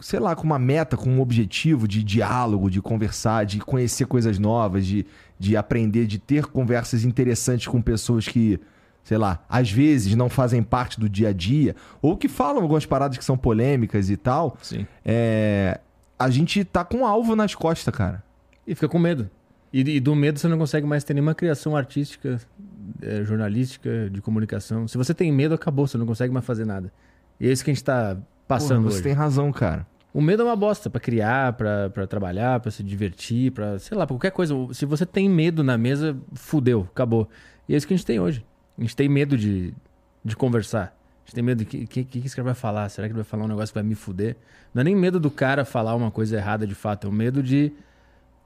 sei 0.00 0.20
lá, 0.20 0.36
com 0.36 0.44
uma 0.44 0.58
meta, 0.58 0.96
com 0.96 1.10
um 1.10 1.20
objetivo 1.20 1.88
de 1.88 2.02
diálogo, 2.02 2.70
de 2.70 2.80
conversar, 2.80 3.44
de 3.44 3.58
conhecer 3.58 4.06
coisas 4.06 4.38
novas, 4.38 4.86
de, 4.86 5.04
de 5.38 5.56
aprender, 5.56 6.06
de 6.06 6.18
ter 6.18 6.46
conversas 6.46 7.04
interessantes 7.04 7.66
com 7.66 7.82
pessoas 7.82 8.28
que, 8.28 8.60
sei 9.02 9.18
lá, 9.18 9.44
às 9.48 9.70
vezes 9.70 10.14
não 10.14 10.28
fazem 10.28 10.62
parte 10.62 11.00
do 11.00 11.08
dia 11.08 11.30
a 11.30 11.32
dia, 11.32 11.74
ou 12.00 12.16
que 12.16 12.28
falam 12.28 12.62
algumas 12.62 12.86
paradas 12.86 13.18
que 13.18 13.24
são 13.24 13.36
polêmicas 13.36 14.08
e 14.08 14.16
tal. 14.16 14.56
Sim. 14.62 14.86
É, 15.04 15.80
a 16.18 16.30
gente 16.30 16.64
tá 16.64 16.84
com 16.84 16.98
um 16.98 17.06
alvo 17.06 17.34
nas 17.34 17.54
costas, 17.54 17.94
cara. 17.94 18.22
E 18.66 18.74
fica 18.74 18.88
com 18.88 18.98
medo. 18.98 19.28
E, 19.72 19.80
e 19.80 20.00
do 20.00 20.14
medo 20.14 20.38
você 20.38 20.48
não 20.48 20.58
consegue 20.58 20.86
mais 20.86 21.02
ter 21.04 21.12
nenhuma 21.12 21.34
criação 21.34 21.76
artística, 21.76 22.40
eh, 23.02 23.22
jornalística, 23.24 24.08
de 24.10 24.20
comunicação. 24.22 24.88
Se 24.88 24.96
você 24.96 25.12
tem 25.12 25.30
medo, 25.30 25.54
acabou, 25.54 25.86
você 25.86 25.98
não 25.98 26.06
consegue 26.06 26.32
mais 26.32 26.46
fazer 26.46 26.64
nada. 26.64 26.90
E 27.38 27.48
é 27.48 27.52
isso 27.52 27.62
que 27.62 27.70
a 27.70 27.74
gente 27.74 27.84
tá 27.84 28.16
passando 28.48 28.78
Porra, 28.78 28.90
você 28.90 28.94
hoje. 28.96 29.02
tem 29.04 29.12
razão, 29.12 29.52
cara. 29.52 29.86
O 30.12 30.20
medo 30.22 30.42
é 30.42 30.44
uma 30.46 30.56
bosta 30.56 30.88
pra 30.88 30.98
criar, 30.98 31.52
pra 31.52 31.90
pra 31.90 32.06
trabalhar, 32.06 32.58
pra 32.58 32.70
se 32.70 32.82
divertir, 32.82 33.52
pra 33.52 33.78
sei 33.78 33.96
lá, 33.96 34.06
pra 34.06 34.14
qualquer 34.14 34.32
coisa. 34.32 34.54
Se 34.72 34.86
você 34.86 35.04
tem 35.06 35.28
medo 35.28 35.62
na 35.62 35.76
mesa, 35.78 36.16
fudeu, 36.32 36.88
acabou. 36.90 37.28
E 37.68 37.74
é 37.74 37.76
isso 37.76 37.86
que 37.86 37.92
a 37.92 37.96
gente 37.96 38.06
tem 38.06 38.18
hoje. 38.18 38.44
A 38.76 38.80
gente 38.80 38.96
tem 38.96 39.08
medo 39.08 39.36
de, 39.36 39.74
de 40.24 40.34
conversar. 40.34 40.86
A 40.86 41.26
gente 41.26 41.34
tem 41.34 41.44
medo 41.44 41.58
de 41.58 41.66
que, 41.66 41.86
que, 41.86 42.04
que 42.04 42.26
esse 42.26 42.34
cara 42.34 42.46
vai 42.46 42.54
falar? 42.54 42.88
Será 42.88 43.06
que 43.06 43.12
ele 43.12 43.18
vai 43.18 43.24
falar 43.24 43.44
um 43.44 43.48
negócio 43.48 43.68
que 43.68 43.78
vai 43.78 43.86
me 43.86 43.94
fuder? 43.94 44.34
Não 44.72 44.80
é 44.80 44.84
nem 44.84 44.96
medo 44.96 45.20
do 45.20 45.30
cara 45.30 45.64
falar 45.64 45.94
uma 45.94 46.10
coisa 46.10 46.36
errada 46.36 46.66
de 46.66 46.74
fato, 46.74 47.06
é 47.06 47.10
o 47.10 47.12
medo 47.12 47.42
de. 47.42 47.72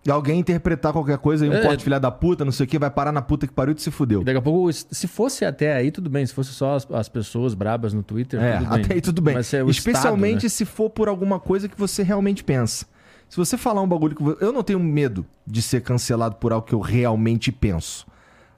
E 0.04 0.10
alguém 0.10 0.40
interpretar 0.40 0.92
qualquer 0.92 1.16
coisa 1.18 1.46
e 1.46 1.48
um 1.48 1.52
É. 1.52 1.62
corte 1.62 1.84
filha 1.84 2.00
da 2.00 2.10
puta, 2.10 2.44
não 2.44 2.50
sei 2.50 2.64
o 2.64 2.68
que, 2.68 2.76
vai 2.78 2.90
parar 2.90 3.12
na 3.12 3.22
puta 3.22 3.46
que 3.46 3.52
pariu 3.52 3.72
e 3.76 3.80
se 3.80 3.90
fudeu. 3.90 4.24
Daqui 4.24 4.38
a 4.38 4.42
pouco, 4.42 4.72
se 4.72 5.06
fosse 5.06 5.44
até 5.44 5.74
aí, 5.76 5.92
tudo 5.92 6.10
bem. 6.10 6.26
Se 6.26 6.34
fosse 6.34 6.50
só 6.50 6.74
as, 6.74 6.90
as 6.90 7.08
pessoas 7.08 7.54
brabas 7.54 7.92
no 7.94 8.02
Twitter, 8.02 8.40
É, 8.42 8.58
tudo 8.58 8.66
bem. 8.70 8.80
até 8.84 8.94
aí 8.94 9.00
tudo 9.00 9.22
bem. 9.22 9.36
É 9.36 9.40
Especialmente 9.40 10.38
Estado, 10.38 10.42
né? 10.44 10.48
se 10.48 10.64
for 10.64 10.90
por 10.90 11.08
alguma 11.08 11.38
coisa 11.38 11.68
que 11.68 11.78
você 11.78 12.02
realmente 12.02 12.42
pensa. 12.42 12.84
Se 13.28 13.36
você 13.36 13.56
falar 13.56 13.80
um 13.80 13.86
bagulho 13.88 14.16
que. 14.16 14.44
Eu 14.44 14.52
não 14.52 14.62
tenho 14.64 14.80
medo 14.80 15.24
de 15.46 15.62
ser 15.62 15.80
cancelado 15.82 16.34
por 16.36 16.52
algo 16.52 16.66
que 16.66 16.74
eu 16.74 16.80
realmente 16.80 17.52
penso. 17.52 18.04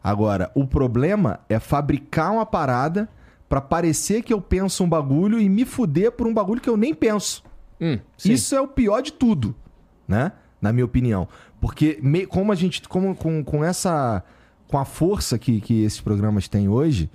Agora, 0.02 0.50
o 0.54 0.66
problema 0.66 1.40
é 1.48 1.58
fabricar 1.58 2.32
uma 2.32 2.44
parada 2.46 3.08
pra 3.48 3.60
parecer 3.60 4.22
que 4.22 4.32
eu 4.32 4.40
penso 4.40 4.82
um 4.82 4.88
bagulho 4.88 5.38
e 5.38 5.48
me 5.48 5.64
fuder 5.64 6.10
por 6.12 6.26
um 6.26 6.34
bagulho 6.34 6.60
que 6.60 6.68
eu 6.68 6.76
nem 6.76 6.94
penso. 6.94 7.42
Hum. 7.80 7.98
Isso 8.24 8.54
é 8.54 8.60
o 8.60 8.66
pior 8.66 9.00
de 9.02 9.12
tudo, 9.12 9.54
né? 10.08 10.32
Na 10.64 10.72
minha 10.72 10.86
opinião. 10.86 11.28
Porque 11.60 11.98
me- 12.02 12.26
como 12.26 12.50
a 12.50 12.54
gente. 12.54 12.88
Como, 12.88 13.14
com, 13.14 13.44
com 13.44 13.62
essa. 13.62 14.24
Com 14.66 14.78
a 14.78 14.84
força 14.86 15.38
que, 15.38 15.60
que 15.60 15.84
esses 15.84 16.00
programas 16.00 16.48
têm 16.48 16.70
hoje, 16.70 17.10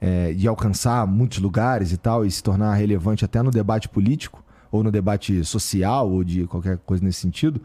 é, 0.00 0.32
de 0.32 0.48
alcançar 0.48 1.06
muitos 1.06 1.38
lugares 1.38 1.92
e 1.92 1.98
tal, 1.98 2.24
e 2.24 2.30
se 2.30 2.42
tornar 2.42 2.72
relevante 2.74 3.24
até 3.26 3.42
no 3.42 3.50
debate 3.50 3.90
político, 3.90 4.42
ou 4.72 4.82
no 4.82 4.90
debate 4.90 5.44
social, 5.44 6.10
ou 6.10 6.24
de 6.24 6.46
qualquer 6.46 6.78
coisa 6.78 7.04
nesse 7.04 7.20
sentido, 7.20 7.60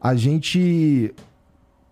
a 0.00 0.14
gente. 0.14 1.14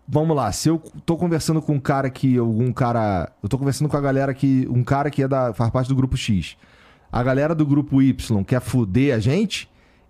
Vamos 0.09 0.37
lá, 0.37 0.53
se 0.53 0.69
eu 0.69 0.79
tô 1.05 1.17
conversando 1.17 1.61
com 1.63 1.73
um 1.73 1.81
cara 1.81 2.11
que. 2.11 2.37
Algum 2.37 2.71
cara. 2.73 3.33
Eu 3.43 3.49
tô 3.49 3.57
conversando 3.59 3.89
com 3.89 3.97
a 3.97 4.01
galera 4.03 4.35
que. 4.35 4.69
Um 4.71 4.85
cara 4.85 5.11
que 5.11 5.23
é 5.23 5.27
da, 5.29 5.55
faz 5.55 5.71
parte 5.71 5.89
do 5.89 5.97
grupo 5.97 6.15
X. 6.17 6.57
A 7.11 7.23
galera 7.23 7.55
do 7.55 7.65
grupo 7.65 8.03
Y 8.03 8.45
quer 8.45 8.61
fuder 8.61 9.15
a 9.17 9.19
gente, 9.19 9.67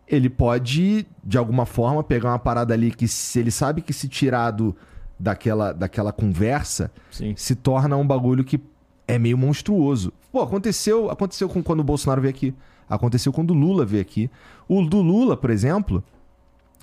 ele 0.08 0.28
pode, 0.30 1.06
de 1.24 1.36
alguma 1.38 1.66
forma, 1.66 2.02
pegar 2.02 2.30
uma 2.30 2.38
parada 2.38 2.72
ali 2.74 2.90
que 2.90 3.08
se 3.08 3.38
ele 3.40 3.50
sabe 3.50 3.82
que 3.82 3.92
se 3.92 4.08
tirar 4.08 4.50
do, 4.52 4.74
daquela, 5.18 5.72
daquela 5.72 6.12
conversa, 6.12 6.90
Sim. 7.10 7.34
se 7.36 7.54
torna 7.54 7.96
um 7.96 8.06
bagulho 8.06 8.44
que 8.44 8.60
é 9.08 9.18
meio 9.18 9.36
monstruoso. 9.38 10.12
Pô, 10.30 10.40
aconteceu, 10.42 11.10
aconteceu 11.10 11.48
com 11.48 11.62
quando 11.62 11.80
o 11.80 11.84
Bolsonaro 11.84 12.20
veio 12.20 12.30
aqui. 12.34 12.54
Aconteceu 12.88 13.32
quando 13.32 13.50
o 13.50 13.54
Lula 13.54 13.84
veio 13.84 14.02
aqui. 14.02 14.30
O 14.68 14.82
do 14.82 15.00
Lula, 15.02 15.36
por 15.36 15.50
exemplo, 15.50 16.02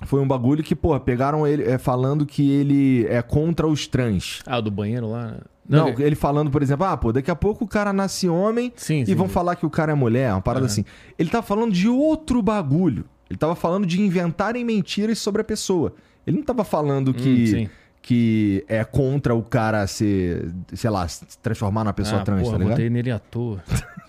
foi 0.02 0.20
um 0.20 0.28
bagulho 0.28 0.62
que, 0.62 0.74
pô, 0.74 0.98
pegaram 1.00 1.46
ele 1.46 1.62
é, 1.64 1.78
falando 1.78 2.26
que 2.26 2.50
ele 2.50 3.06
é 3.06 3.22
contra 3.22 3.66
os 3.66 3.86
trans. 3.86 4.42
Ah, 4.46 4.58
o 4.58 4.62
do 4.62 4.70
banheiro 4.70 5.08
lá. 5.10 5.36
Não, 5.66 5.94
que- 5.94 6.02
ele 6.02 6.14
falando, 6.14 6.50
por 6.50 6.62
exemplo, 6.62 6.84
ah, 6.84 6.94
pô, 6.94 7.10
daqui 7.10 7.30
a 7.30 7.34
pouco 7.36 7.64
o 7.64 7.68
cara 7.68 7.90
nasce 7.90 8.28
homem 8.28 8.70
Sim, 8.76 9.00
e 9.00 9.06
sim. 9.06 9.14
vão 9.14 9.30
falar 9.30 9.56
que 9.56 9.64
o 9.64 9.70
cara 9.70 9.92
é 9.92 9.94
mulher, 9.94 10.30
uma 10.32 10.42
parada 10.42 10.66
Aham. 10.66 10.72
assim. 10.72 10.84
Ele 11.18 11.30
tava 11.30 11.46
falando 11.46 11.72
de 11.72 11.88
outro 11.88 12.42
bagulho. 12.42 13.06
Ele 13.30 13.38
tava 13.38 13.54
falando 13.54 13.86
de 13.86 14.00
inventarem 14.00 14.64
mentiras 14.64 15.18
sobre 15.18 15.40
a 15.40 15.44
pessoa. 15.44 15.94
Ele 16.26 16.36
não 16.38 16.44
tava 16.44 16.64
falando 16.64 17.08
Hum, 17.10 17.14
que, 17.14 17.46
sim. 17.46 17.68
que 18.02 18.64
é 18.68 18.84
contra 18.84 19.34
o 19.34 19.42
cara 19.42 19.86
ser, 19.86 20.50
sei 20.74 20.90
lá, 20.90 21.06
se 21.08 21.38
transformar 21.38 21.84
numa 21.84 21.92
pessoa 21.92 22.20
ah, 22.20 22.24
trans, 22.24 22.42
porra, 22.42 22.52
tá 22.52 22.58
ligado? 22.58 22.76
botei 22.76 22.90
nele 22.90 23.10
à 23.10 23.18
toa. 23.18 23.62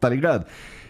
Tá 0.00 0.08
ligado? 0.08 0.46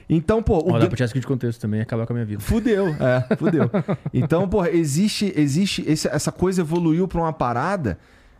Então, 0.08 0.42
pô, 0.42 0.58
o 0.58 0.78
tirar 0.78 0.94
isso 1.04 1.04
aqui 1.04 1.20
de 1.20 1.26
contexto 1.26 1.60
também 1.60 1.80
acabar 1.82 2.06
com 2.06 2.12
a 2.12 2.14
minha 2.14 2.24
vida. 2.26 2.40
Fudeu, 2.40 2.88
é, 2.98 3.36
fudeu. 3.36 3.70
Então, 4.12 4.48
porra, 4.48 4.70
existe, 4.70 5.32
existe 5.36 5.84
esse- 5.86 6.08
essa 6.08 6.32
coisa 6.32 6.62
evoluiu 6.62 7.06
pra 7.06 7.20
uma 7.20 7.32
parada 7.32 7.98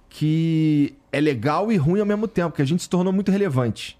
que 0.09 0.95
é 1.11 1.21
legal 1.21 1.71
e 1.73 1.77
ruim 1.77 2.01
ao 2.01 2.07
mesmo 2.07 2.27
tempo, 2.29 2.55
que 2.57 2.63
a 2.63 2.65
gente 2.65 2.83
se 2.83 2.89
tornou 2.89 3.13
muito 3.13 3.31
relevante. 3.31 3.99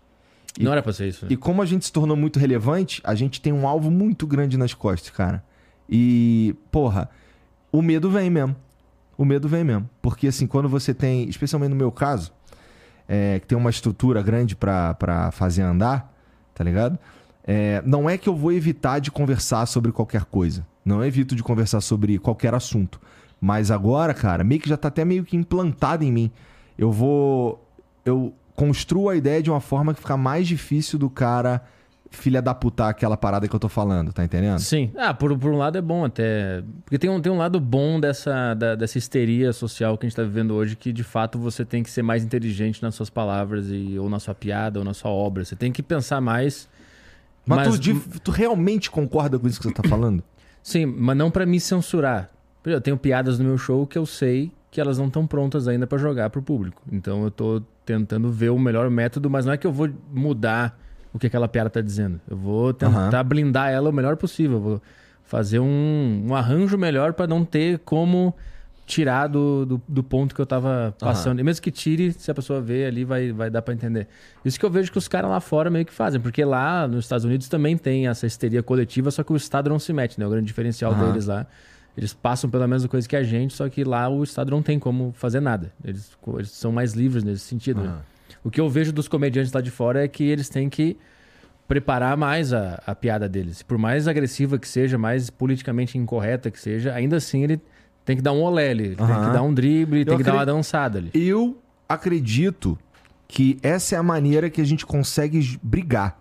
E- 0.59 0.65
Não 0.65 0.73
era 0.73 0.83
pra 0.83 0.93
ser 0.93 1.09
isso. 1.09 1.25
né? 1.25 1.33
E 1.33 1.37
como 1.37 1.63
a 1.63 1.67
gente 1.67 1.85
se 1.85 1.93
tornou 1.93 2.17
muito 2.17 2.39
relevante, 2.39 3.01
a 3.05 3.15
gente 3.15 3.41
tem 3.41 3.53
um 3.53 3.67
alvo 3.67 3.91
muito 3.91 4.27
grande 4.27 4.57
nas 4.59 4.75
costas, 4.75 5.11
cara. 5.11 5.43
E, 5.89 6.55
porra, 6.71 7.09
o 7.71 7.81
medo 7.83 8.11
vem 8.11 8.29
mesmo. 8.31 8.55
O 9.17 9.25
medo 9.25 9.49
vem 9.49 9.65
mesmo. 9.65 9.89
Porque, 10.01 10.27
assim, 10.27 10.47
quando 10.47 10.69
você 10.69 10.93
tem, 10.95 11.29
especialmente 11.29 11.71
no 11.71 11.77
meu 11.77 11.91
caso, 11.93 12.33
é, 13.09 13.39
que 13.41 13.47
tem 13.47 13.57
uma 13.59 13.71
estrutura 13.71 14.23
grande 14.23 14.55
pra, 14.57 14.95
pra 14.95 15.31
fazer 15.31 15.63
andar, 15.63 16.13
tá 16.55 16.63
ligado? 16.65 16.99
É, 17.45 17.83
não 17.85 18.09
é 18.09 18.17
que 18.17 18.29
eu 18.29 18.37
vou 18.37 18.53
evitar 18.53 18.99
de 19.01 19.11
conversar 19.11 19.67
sobre 19.67 19.91
qualquer 19.93 20.25
coisa. 20.25 20.67
Não 20.85 21.05
evito 21.05 21.35
de 21.35 21.43
conversar 21.43 21.81
sobre 21.81 22.19
qualquer 22.19 22.55
assunto. 22.55 23.01
Mas 23.41 23.71
agora, 23.71 24.15
cara, 24.15 24.45
meio 24.45 24.61
que 24.61 24.69
já 24.69 24.77
tá 24.77 24.89
até 24.89 25.05
meio 25.05 25.25
que 25.25 25.37
implantado 25.37 26.05
em 26.05 26.13
mim. 26.13 26.31
Eu 26.79 26.91
vou. 26.93 27.69
Eu 28.05 28.33
construo 28.55 29.09
a 29.09 29.17
ideia 29.17 29.43
de 29.43 29.51
uma 29.51 29.61
forma 29.61 29.95
que 29.95 30.01
fica 30.01 30.17
mais 30.17 30.47
difícil 30.47 30.99
do 30.99 31.09
cara 31.11 31.63
filha 32.15 32.43
da 32.43 32.53
puta 32.55 32.89
aquela 32.89 33.17
parada 33.17 33.49
que 33.49 33.57
eu 33.57 33.59
tô 33.59 33.71
falando, 33.71 34.13
tá 34.13 34.23
entendendo? 34.23 34.59
Sim. 34.59 34.93
Ah, 34.99 35.15
por, 35.15 35.35
por 35.39 35.51
um 35.51 35.57
lado 35.57 35.79
é 35.79 35.81
bom 35.81 36.05
até. 36.05 36.63
Porque 36.85 36.99
tem 36.99 37.09
um, 37.09 37.19
tem 37.23 37.33
um 37.33 37.39
lado 37.39 37.59
bom 37.59 37.99
dessa, 37.99 38.53
da- 38.53 38.75
dessa 38.75 38.99
histeria 38.99 39.51
social 39.51 39.97
que 39.97 40.05
a 40.05 40.09
gente 40.11 40.17
tá 40.17 40.23
vivendo 40.23 40.53
hoje, 40.53 40.77
que 40.77 40.93
de 40.93 41.03
fato 41.03 41.39
você 41.39 41.65
tem 41.65 41.83
que 41.83 41.91
ser 41.91 42.03
mais 42.03 42.23
inteligente 42.23 42.83
nas 42.83 42.95
suas 42.95 43.09
palavras, 43.09 43.69
e, 43.71 43.99
ou 43.99 44.11
na 44.11 44.21
sua 44.21 44.35
piada, 44.35 44.79
ou 44.79 44.85
na 44.85 44.93
sua 44.93 45.11
obra. 45.11 45.43
Você 45.43 45.57
tem 45.57 45.73
que 45.73 45.83
pensar 45.83 46.21
mais. 46.21 46.69
Mas, 47.47 47.67
Mas- 47.67 47.79
tu, 47.81 48.21
tu 48.21 48.31
realmente 48.31 48.91
concorda 48.91 49.39
com 49.39 49.49
isso 49.49 49.59
que 49.59 49.67
você 49.69 49.75
tá 49.75 49.89
falando? 49.89 50.23
Sim, 50.63 50.85
mas 50.85 51.17
não 51.17 51.31
pra 51.31 51.47
me 51.47 51.59
censurar. 51.59 52.29
Por 52.63 52.69
exemplo, 52.69 52.77
Eu 52.77 52.81
tenho 52.83 52.97
piadas 52.99 53.39
no 53.39 53.47
meu 53.47 53.57
show 53.57 53.87
que 53.87 53.97
eu 53.97 54.05
sei 54.05 54.53
que 54.73 54.81
elas 54.81 54.99
não 54.99 55.07
estão 55.07 55.27
prontas 55.27 55.69
ainda 55.69 55.87
pra 55.87 55.99
jogar 55.99 56.31
pro 56.31 56.43
público. 56.43 56.83
Então 56.91 57.23
eu 57.23 57.31
tô 57.31 57.63
tentando 57.85 58.33
ver 58.33 58.49
o 58.49 58.59
melhor 58.59 58.89
método, 58.89 59.29
mas 59.29 59.45
não 59.45 59.53
é 59.53 59.59
que 59.59 59.67
eu 59.67 59.71
vou 59.73 59.89
mudar 60.11 60.81
o 61.13 61.19
que 61.19 61.27
aquela 61.27 61.47
piada 61.47 61.69
tá 61.69 61.83
dizendo. 61.83 62.19
Eu 62.29 62.39
vou 62.39 62.73
tentar 62.73 63.19
Aham. 63.19 63.25
blindar 63.25 63.71
ela 63.71 63.91
o 63.91 63.93
melhor 63.93 64.17
possível. 64.17 64.57
Eu 64.57 64.63
vou 64.63 64.83
fazer 65.25 65.59
um, 65.61 66.25
um 66.27 66.35
arranjo 66.35 66.79
melhor 66.79 67.13
pra 67.13 67.27
não 67.27 67.45
ter 67.45 67.81
como 67.81 68.35
tirar 68.87 69.27
do, 69.27 69.67
do, 69.67 69.83
do 69.87 70.03
ponto 70.03 70.35
que 70.35 70.41
eu 70.41 70.47
tava 70.47 70.95
passando. 70.99 71.39
E 71.39 71.43
mesmo 71.43 71.63
que 71.63 71.71
tire, 71.71 72.11
se 72.13 72.31
a 72.31 72.35
pessoa 72.35 72.59
vê 72.59 72.87
ali, 72.87 73.05
vai, 73.05 73.31
vai 73.31 73.51
dar 73.51 73.61
pra 73.61 73.75
entender. 73.75 74.09
Isso 74.43 74.59
que 74.59 74.65
eu 74.65 74.71
vejo 74.71 74.91
que 74.91 74.97
os 74.97 75.07
caras 75.07 75.31
lá 75.31 75.39
fora 75.39 75.69
meio 75.69 75.85
que 75.85 75.93
fazem, 75.93 76.19
porque 76.19 76.43
lá 76.43 76.89
nos 76.89 77.05
Estados 77.05 77.27
Unidos 77.27 77.47
também 77.47 77.77
tem 77.77 78.09
essa 78.09 78.27
histeria 78.27 78.63
coletiva, 78.63 79.11
só 79.11 79.23
que 79.23 79.33
o 79.35 79.37
Estado 79.37 79.69
não 79.69 79.79
se 79.79 79.93
mete, 79.93 80.19
né? 80.19 80.27
O 80.27 80.31
grande 80.31 80.47
diferencial 80.47 80.93
Aham. 80.93 81.09
deles 81.09 81.27
lá. 81.27 81.47
Eles 81.97 82.15
passam 82.15 82.49
pela 82.49 82.67
mesma 82.67 82.89
coisa 82.89 83.07
que 83.09 83.15
a 83.17 83.23
gente, 83.23 83.53
só 83.55 83.69
que 83.69 83.85
lá 83.85 84.09
o 84.09 84.23
Estado 84.25 84.51
não 84.51 84.63
tem 84.63 84.79
como 84.79 85.13
fazer 85.13 85.41
nada. 85.41 85.73
Eles, 85.85 86.11
eles 86.37 86.51
são 86.51 86.73
mais 86.73 86.95
livres 86.95 87.23
nesse 87.23 87.45
sentido. 87.45 87.83
né? 87.83 87.89
Aham. 87.89 88.03
O 88.45 88.51
que 88.51 88.61
eu 88.61 88.69
vejo 88.69 88.93
dos 88.93 89.07
comediantes 89.09 89.53
lá 89.53 89.61
de 89.61 89.71
fora 89.71 90.03
é 90.03 90.09
que 90.09 90.25
eles 90.25 90.49
têm 90.49 90.69
que 90.71 90.97
preparar 91.69 92.17
mais 92.17 92.53
a, 92.53 92.83
a 92.87 92.95
piada 92.95 93.29
deles. 93.29 93.63
Por 93.63 93.79
mais 93.79 94.09
agressiva 94.09 94.59
que 94.59 94.67
seja, 94.67 94.99
mais 94.99 95.31
politicamente 95.31 95.97
incorreta 95.97 96.51
que 96.51 96.59
seja, 96.61 96.93
ainda 96.95 97.17
assim 97.17 97.45
ele 97.45 97.61
tem 98.05 98.17
que 98.17 98.23
dar 98.23 98.33
um 98.33 98.43
olé 98.43 98.71
ali. 98.71 98.85
Ele 98.87 98.97
Tem 98.97 99.07
que 99.07 99.31
dar 99.33 99.43
um 99.43 99.55
drible, 99.55 100.05
tem 100.05 100.17
que 100.17 100.23
dar 100.25 100.35
uma 100.35 100.47
dançada 100.47 100.99
ali. 100.99 101.11
Eu 101.15 101.57
acredito 101.89 102.77
que 103.29 103.59
essa 103.63 103.95
é 103.95 103.99
a 103.99 104.03
maneira 104.03 104.51
que 104.51 104.61
a 104.61 104.65
gente 104.65 104.85
consegue 104.85 105.59
brigar. 105.63 106.21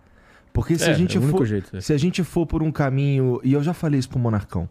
Porque 0.53 0.77
se 0.77 0.86
É, 0.86 0.91
a 0.91 0.93
gente 0.93 1.17
é 1.17 1.21
for. 1.21 1.45
jeito, 1.45 1.75
é. 1.77 1.81
Se 1.81 1.93
a 1.93 1.97
gente 1.97 2.23
for 2.23 2.45
por 2.45 2.62
um 2.62 2.71
caminho. 2.71 3.39
E 3.43 3.53
eu 3.53 3.63
já 3.63 3.73
falei 3.73 3.99
isso 3.99 4.10
pro 4.10 4.19
Monarcão. 4.19 4.69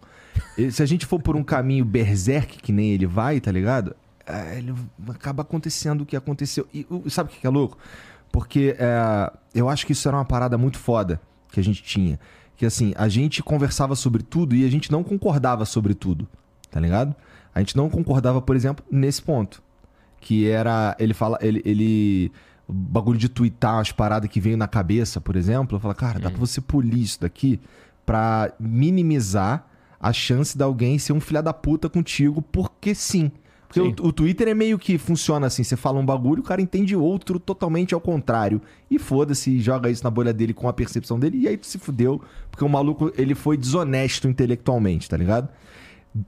Se 0.71 0.83
a 0.83 0.87
gente 0.87 1.07
for 1.07 1.21
por 1.21 1.37
um 1.37 1.43
caminho 1.43 1.85
berserk, 1.85 2.59
que 2.59 2.73
nem 2.73 2.90
ele 2.90 3.07
vai, 3.07 3.40
tá 3.40 3.51
ligado? 3.51 3.95
É, 4.27 4.59
ele 4.59 4.75
acaba 5.09 5.43
acontecendo 5.43 6.03
o 6.03 6.07
que 6.07 6.16
aconteceu. 6.16 6.66
E 6.73 6.87
sabe 7.09 7.31
o 7.31 7.33
que 7.33 7.40
que 7.40 7.47
é 7.47 7.51
louco? 7.51 7.79
Porque 8.31 8.77
é, 8.79 9.33
eu 9.55 9.69
acho 9.69 9.87
que 9.87 9.93
isso 9.93 10.07
era 10.07 10.16
uma 10.16 10.25
parada 10.25 10.57
muito 10.57 10.79
foda 10.79 11.21
que 11.51 11.59
a 11.59 11.64
gente 11.64 11.83
tinha. 11.83 12.19
Que 12.57 12.66
assim, 12.66 12.93
a 12.97 13.09
gente 13.09 13.43
conversava 13.43 13.97
sobre 13.97 14.23
tudo 14.23 14.55
e 14.55 14.64
a 14.64 14.71
gente 14.71 14.93
não 14.93 15.03
concordava 15.03 15.64
sobre 15.64 15.95
tudo, 15.95 16.29
tá 16.71 16.79
ligado? 16.79 17.14
A 17.55 17.59
gente 17.59 17.77
não 17.77 17.88
concordava, 17.88 18.40
por 18.40 18.55
exemplo, 18.55 18.85
nesse 18.90 19.21
ponto. 19.23 19.62
Que 20.21 20.49
era. 20.49 20.95
Ele 20.99 21.14
fala. 21.14 21.38
Ele. 21.40 21.62
ele 21.64 22.33
o 22.69 22.73
bagulho 22.73 23.19
de 23.19 23.29
twittar 23.29 23.81
as 23.81 23.90
paradas 23.90 24.31
que 24.31 24.40
veio 24.40 24.57
na 24.57 24.69
cabeça, 24.69 25.21
por 25.21 25.35
exemplo. 25.35 25.77
Eu 25.77 25.81
falo, 25.81 25.93
cara, 25.93 26.21
dá 26.21 26.31
pra 26.31 26.38
você 26.38 26.61
polir 26.61 27.01
isso 27.01 27.21
daqui 27.21 27.59
pra 28.07 28.53
minimizar 28.61 29.66
a 30.00 30.12
chance 30.12 30.56
de 30.56 30.64
alguém 30.64 30.98
ser 30.98 31.12
um 31.12 31.20
filha 31.20 31.42
da 31.42 31.52
puta 31.52 31.88
contigo, 31.88 32.40
porque 32.40 32.94
sim. 32.94 33.30
Porque 33.70 33.80
Sim. 33.80 33.94
o, 34.00 34.08
o 34.08 34.12
Twitter 34.12 34.48
é 34.48 34.54
meio 34.54 34.76
que 34.76 34.98
funciona 34.98 35.46
assim: 35.46 35.62
você 35.62 35.76
fala 35.76 36.00
um 36.00 36.04
bagulho, 36.04 36.40
o 36.40 36.44
cara 36.44 36.60
entende 36.60 36.96
outro 36.96 37.38
totalmente 37.38 37.94
ao 37.94 38.00
contrário. 38.00 38.60
E 38.90 38.98
foda-se, 38.98 39.60
joga 39.60 39.88
isso 39.88 40.02
na 40.02 40.10
bolha 40.10 40.32
dele 40.32 40.52
com 40.52 40.68
a 40.68 40.72
percepção 40.72 41.20
dele, 41.20 41.38
e 41.38 41.46
aí 41.46 41.56
tu 41.56 41.66
se 41.66 41.78
fudeu, 41.78 42.20
porque 42.50 42.64
o 42.64 42.68
maluco 42.68 43.12
ele 43.16 43.32
foi 43.32 43.56
desonesto 43.56 44.26
intelectualmente, 44.26 45.08
tá 45.08 45.16
ligado? 45.16 45.48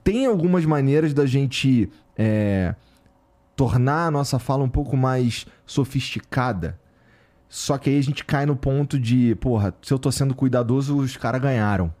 Tem 0.05 0.25
algumas 0.25 0.65
maneiras 0.65 1.13
da 1.13 1.25
gente 1.25 1.89
é, 2.17 2.73
tornar 3.57 4.07
a 4.07 4.11
nossa 4.11 4.39
fala 4.39 4.63
um 4.63 4.69
pouco 4.69 4.95
mais 4.95 5.45
sofisticada. 5.65 6.79
Só 7.49 7.77
que 7.77 7.89
aí 7.89 7.99
a 7.99 8.03
gente 8.03 8.23
cai 8.23 8.45
no 8.45 8.55
ponto 8.55 8.97
de, 8.97 9.35
porra, 9.35 9.75
se 9.81 9.93
eu 9.93 9.99
tô 9.99 10.09
sendo 10.11 10.33
cuidadoso, 10.33 10.97
os 10.97 11.17
caras 11.17 11.41
ganharam. 11.41 11.93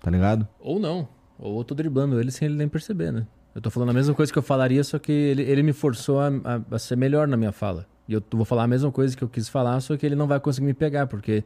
Tá 0.00 0.10
ligado? 0.10 0.46
Ou 0.58 0.78
não. 0.78 1.08
Ou 1.38 1.58
eu 1.60 1.64
tô 1.64 1.74
driblando 1.74 2.20
ele 2.20 2.30
sem 2.30 2.46
ele 2.46 2.56
nem 2.56 2.68
perceber, 2.68 3.12
né? 3.12 3.26
Eu 3.54 3.60
tô 3.60 3.70
falando 3.70 3.90
a 3.90 3.92
mesma 3.92 4.14
coisa 4.14 4.32
que 4.32 4.38
eu 4.38 4.42
falaria, 4.42 4.82
só 4.84 4.98
que 4.98 5.10
ele, 5.10 5.42
ele 5.42 5.62
me 5.62 5.72
forçou 5.72 6.20
a, 6.20 6.28
a- 6.28 6.60
a 6.76 6.78
ser 6.78 6.96
melhor 6.96 7.26
na 7.26 7.36
minha 7.36 7.52
fala. 7.52 7.86
E 8.08 8.12
eu 8.12 8.22
vou 8.32 8.44
falar 8.44 8.64
a 8.64 8.66
mesma 8.68 8.90
coisa 8.92 9.16
que 9.16 9.22
eu 9.24 9.28
quis 9.28 9.48
falar, 9.48 9.80
só 9.80 9.96
que 9.96 10.04
ele 10.06 10.14
não 10.14 10.26
vai 10.26 10.38
conseguir 10.40 10.66
me 10.66 10.74
pegar, 10.74 11.06
porque 11.06 11.44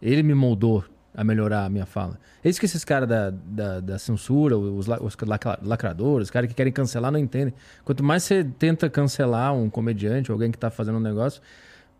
ele 0.00 0.22
me 0.22 0.34
moldou 0.34 0.84
a 1.14 1.24
melhorar 1.24 1.64
a 1.64 1.68
minha 1.70 1.86
fala. 1.86 2.18
É 2.44 2.48
isso 2.48 2.60
que 2.60 2.66
esses 2.66 2.84
caras 2.84 3.08
da, 3.08 3.30
da, 3.30 3.80
da 3.80 3.98
censura, 3.98 4.56
os, 4.58 4.86
os 4.88 5.26
lacra- 5.26 5.58
lacradores, 5.62 6.26
os 6.26 6.30
caras 6.30 6.48
que 6.48 6.54
querem 6.54 6.72
cancelar, 6.72 7.10
não 7.10 7.18
entendem. 7.18 7.54
Quanto 7.84 8.04
mais 8.04 8.22
você 8.22 8.44
tenta 8.44 8.90
cancelar 8.90 9.54
um 9.54 9.70
comediante 9.70 10.30
alguém 10.30 10.50
que 10.50 10.58
tá 10.58 10.70
fazendo 10.70 10.98
um 10.98 11.00
negócio, 11.00 11.40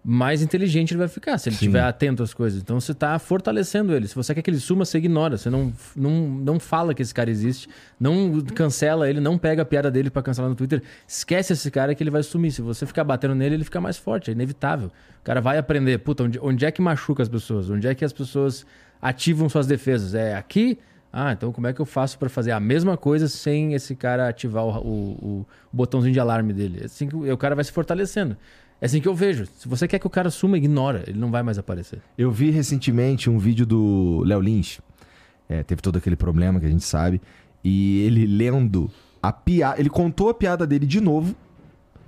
mais 0.08 0.40
inteligente 0.40 0.92
ele 0.92 1.00
vai 1.00 1.08
ficar, 1.08 1.36
se 1.36 1.48
ele 1.48 1.56
estiver 1.56 1.82
atento 1.82 2.22
às 2.22 2.32
coisas. 2.32 2.62
Então 2.62 2.78
você 2.78 2.92
está 2.92 3.18
fortalecendo 3.18 3.92
ele. 3.92 4.06
Se 4.06 4.14
você 4.14 4.32
quer 4.32 4.40
que 4.40 4.48
ele 4.48 4.60
suma, 4.60 4.84
você 4.84 4.98
ignora. 4.98 5.36
Você 5.36 5.50
não, 5.50 5.72
não, 5.96 6.28
não 6.28 6.60
fala 6.60 6.94
que 6.94 7.02
esse 7.02 7.12
cara 7.12 7.28
existe. 7.28 7.68
Não 7.98 8.40
cancela 8.54 9.10
ele, 9.10 9.18
não 9.18 9.36
pega 9.36 9.62
a 9.62 9.64
piada 9.64 9.90
dele 9.90 10.08
para 10.08 10.22
cancelar 10.22 10.48
no 10.48 10.54
Twitter. 10.54 10.80
Esquece 11.08 11.54
esse 11.54 11.68
cara 11.72 11.92
que 11.92 12.04
ele 12.04 12.10
vai 12.10 12.22
sumir. 12.22 12.52
Se 12.52 12.62
você 12.62 12.86
ficar 12.86 13.02
batendo 13.02 13.34
nele, 13.34 13.56
ele 13.56 13.64
fica 13.64 13.80
mais 13.80 13.96
forte. 13.96 14.30
É 14.30 14.32
inevitável. 14.32 14.92
O 15.20 15.24
cara 15.24 15.40
vai 15.40 15.58
aprender. 15.58 15.98
Puta, 15.98 16.22
onde, 16.22 16.38
onde 16.40 16.64
é 16.64 16.70
que 16.70 16.80
machuca 16.80 17.24
as 17.24 17.28
pessoas? 17.28 17.68
Onde 17.68 17.88
é 17.88 17.92
que 17.92 18.04
as 18.04 18.12
pessoas 18.12 18.64
ativam 19.02 19.48
suas 19.48 19.66
defesas? 19.66 20.14
É 20.14 20.36
aqui? 20.36 20.78
Ah, 21.12 21.32
então 21.32 21.50
como 21.50 21.66
é 21.66 21.72
que 21.72 21.80
eu 21.80 21.86
faço 21.86 22.16
para 22.16 22.28
fazer 22.28 22.52
a 22.52 22.60
mesma 22.60 22.96
coisa 22.96 23.26
sem 23.26 23.74
esse 23.74 23.96
cara 23.96 24.28
ativar 24.28 24.64
o, 24.64 24.68
o, 24.68 25.40
o 25.40 25.46
botãozinho 25.72 26.12
de 26.12 26.20
alarme 26.20 26.52
dele? 26.52 26.78
É 26.82 26.84
Assim 26.84 27.08
que 27.08 27.16
o 27.16 27.36
cara 27.36 27.56
vai 27.56 27.64
se 27.64 27.72
fortalecendo. 27.72 28.36
É 28.80 28.86
assim 28.86 29.00
que 29.00 29.08
eu 29.08 29.14
vejo. 29.14 29.46
Se 29.58 29.66
você 29.68 29.88
quer 29.88 29.98
que 29.98 30.06
o 30.06 30.10
cara 30.10 30.28
suma, 30.30 30.56
ignora. 30.58 31.02
Ele 31.06 31.18
não 31.18 31.30
vai 31.30 31.42
mais 31.42 31.58
aparecer. 31.58 31.98
Eu 32.16 32.30
vi 32.30 32.50
recentemente 32.50 33.30
um 33.30 33.38
vídeo 33.38 33.64
do 33.64 34.22
Léo 34.24 34.40
Lins. 34.40 34.80
É, 35.48 35.62
teve 35.62 35.80
todo 35.80 35.96
aquele 35.96 36.16
problema 36.16 36.60
que 36.60 36.66
a 36.66 36.68
gente 36.68 36.84
sabe. 36.84 37.20
E 37.64 38.00
ele 38.04 38.26
lendo 38.26 38.90
a 39.22 39.32
piada. 39.32 39.80
Ele 39.80 39.88
contou 39.88 40.28
a 40.28 40.34
piada 40.34 40.66
dele 40.66 40.84
de 40.86 41.00
novo, 41.00 41.34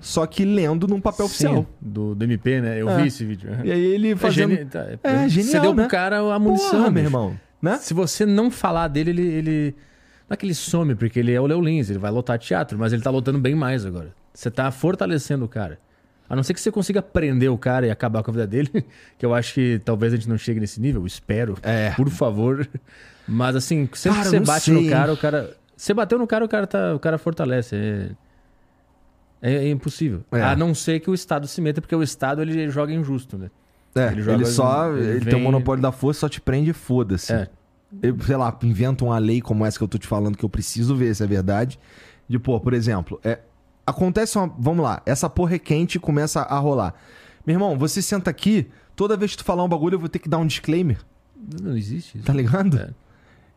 só 0.00 0.26
que 0.26 0.44
lendo 0.44 0.86
num 0.86 1.00
papel 1.00 1.26
oficial. 1.26 1.66
Do, 1.80 2.14
do 2.14 2.24
MP, 2.24 2.60
né? 2.60 2.80
Eu 2.80 2.88
É. 2.90 3.00
vi 3.00 3.08
esse 3.08 3.24
vídeo. 3.24 3.48
E 3.64 3.72
aí 3.72 3.80
ele 3.84 4.10
É, 4.12 4.16
fazendo. 4.16 4.50
geni- 4.54 4.66
tá, 4.66 4.86
É, 5.02 5.22
Você 5.28 5.28
genial, 5.42 5.62
deu 5.62 5.74
né? 5.74 5.82
pro 5.84 5.90
cara 5.90 6.18
a 6.34 6.38
munição, 6.38 6.70
Porra, 6.70 6.90
meu 6.90 7.02
irmão. 7.04 7.40
Né? 7.62 7.76
Se 7.78 7.94
você 7.94 8.24
não 8.26 8.50
falar 8.50 8.88
dele, 8.88 9.10
ele, 9.10 9.22
ele. 9.26 9.74
Não 10.28 10.34
é 10.34 10.36
que 10.36 10.44
ele 10.44 10.54
some, 10.54 10.94
porque 10.94 11.18
ele 11.18 11.32
é 11.32 11.40
o 11.40 11.46
Léo 11.46 11.60
Lins, 11.62 11.88
ele 11.88 11.98
vai 11.98 12.10
lotar 12.10 12.38
teatro, 12.38 12.78
mas 12.78 12.92
ele 12.92 13.00
tá 13.02 13.10
lotando 13.10 13.38
bem 13.38 13.54
mais 13.54 13.86
agora. 13.86 14.12
Você 14.34 14.50
tá 14.50 14.70
fortalecendo 14.70 15.44
o 15.46 15.48
cara. 15.48 15.78
A 16.28 16.36
não 16.36 16.42
ser 16.42 16.52
que 16.54 16.60
você 16.60 16.70
consiga 16.70 17.00
prender 17.00 17.50
o 17.50 17.56
cara 17.56 17.86
e 17.86 17.90
acabar 17.90 18.22
com 18.22 18.30
a 18.30 18.34
vida 18.34 18.46
dele, 18.46 18.70
que 19.18 19.24
eu 19.24 19.34
acho 19.34 19.54
que 19.54 19.80
talvez 19.84 20.12
a 20.12 20.16
gente 20.16 20.28
não 20.28 20.36
chegue 20.38 20.60
nesse 20.60 20.80
nível, 20.80 21.06
espero. 21.06 21.56
É. 21.62 21.90
Por 21.92 22.10
favor. 22.10 22.68
Mas 23.26 23.56
assim, 23.56 23.88
sempre 23.94 24.18
Cara, 24.18 24.30
que 24.30 24.36
você 24.36 24.40
bate 24.40 24.64
sei, 24.66 24.74
no 24.84 24.90
cara, 24.90 25.12
o 25.12 25.16
cara. 25.16 25.56
Você 25.76 25.94
bateu 25.94 26.18
no 26.18 26.26
cara, 26.26 26.44
o 26.44 26.48
cara, 26.48 26.66
tá, 26.66 26.94
o 26.94 26.98
cara 26.98 27.18
fortalece. 27.18 27.76
É, 27.76 28.10
é, 29.40 29.54
é 29.66 29.70
impossível. 29.70 30.22
É. 30.32 30.42
A 30.42 30.56
não 30.56 30.74
ser 30.74 31.00
que 31.00 31.08
o 31.10 31.14
Estado 31.14 31.46
se 31.46 31.60
meta, 31.60 31.80
porque 31.80 31.94
o 31.94 32.02
Estado 32.02 32.42
ele 32.42 32.68
joga 32.70 32.92
injusto, 32.92 33.38
né? 33.38 33.50
É, 33.94 34.08
Ele 34.12 34.30
ele, 34.30 34.44
só. 34.46 34.92
ele 34.96 35.06
Ele, 35.06 35.20
tem 35.20 35.34
vem- 35.34 35.40
o 35.40 35.44
monopólio 35.44 35.80
da 35.82 35.90
força, 35.90 36.20
só 36.20 36.28
te 36.28 36.40
prende 36.40 36.70
e 36.70 36.72
foda-se. 36.72 37.32
É. 37.32 37.48
Eu, 38.02 38.16
sei 38.20 38.36
lá, 38.36 38.56
inventa 38.62 39.02
uma 39.04 39.18
lei 39.18 39.40
como 39.40 39.64
essa 39.64 39.78
que 39.78 39.82
eu 39.84 39.88
tô 39.88 39.96
te 39.98 40.06
falando 40.06 40.36
que 40.36 40.44
eu 40.44 40.48
preciso 40.48 40.94
ver 40.94 41.14
se 41.14 41.22
é 41.24 41.26
verdade. 41.26 41.78
De, 42.28 42.38
pô, 42.38 42.60
por 42.60 42.74
exemplo, 42.74 43.18
é, 43.24 43.38
acontece 43.88 44.36
uma. 44.38 44.52
Vamos 44.58 44.82
lá, 44.84 45.02
essa 45.06 45.28
porra 45.30 45.54
é 45.54 45.58
quente 45.58 45.96
e 45.96 45.98
começa 46.00 46.40
a 46.42 46.58
rolar. 46.58 46.94
Meu 47.46 47.54
irmão, 47.54 47.78
você 47.78 48.02
senta 48.02 48.30
aqui, 48.30 48.68
toda 48.94 49.16
vez 49.16 49.32
que 49.32 49.38
tu 49.38 49.44
falar 49.44 49.64
um 49.64 49.68
bagulho, 49.68 49.94
eu 49.94 49.98
vou 49.98 50.08
ter 50.08 50.18
que 50.18 50.28
dar 50.28 50.38
um 50.38 50.46
disclaimer, 50.46 50.98
Não 51.62 51.76
existe 51.76 52.18
isso. 52.18 52.26
tá 52.26 52.32
ligado? 52.32 52.78
É. 52.78 52.90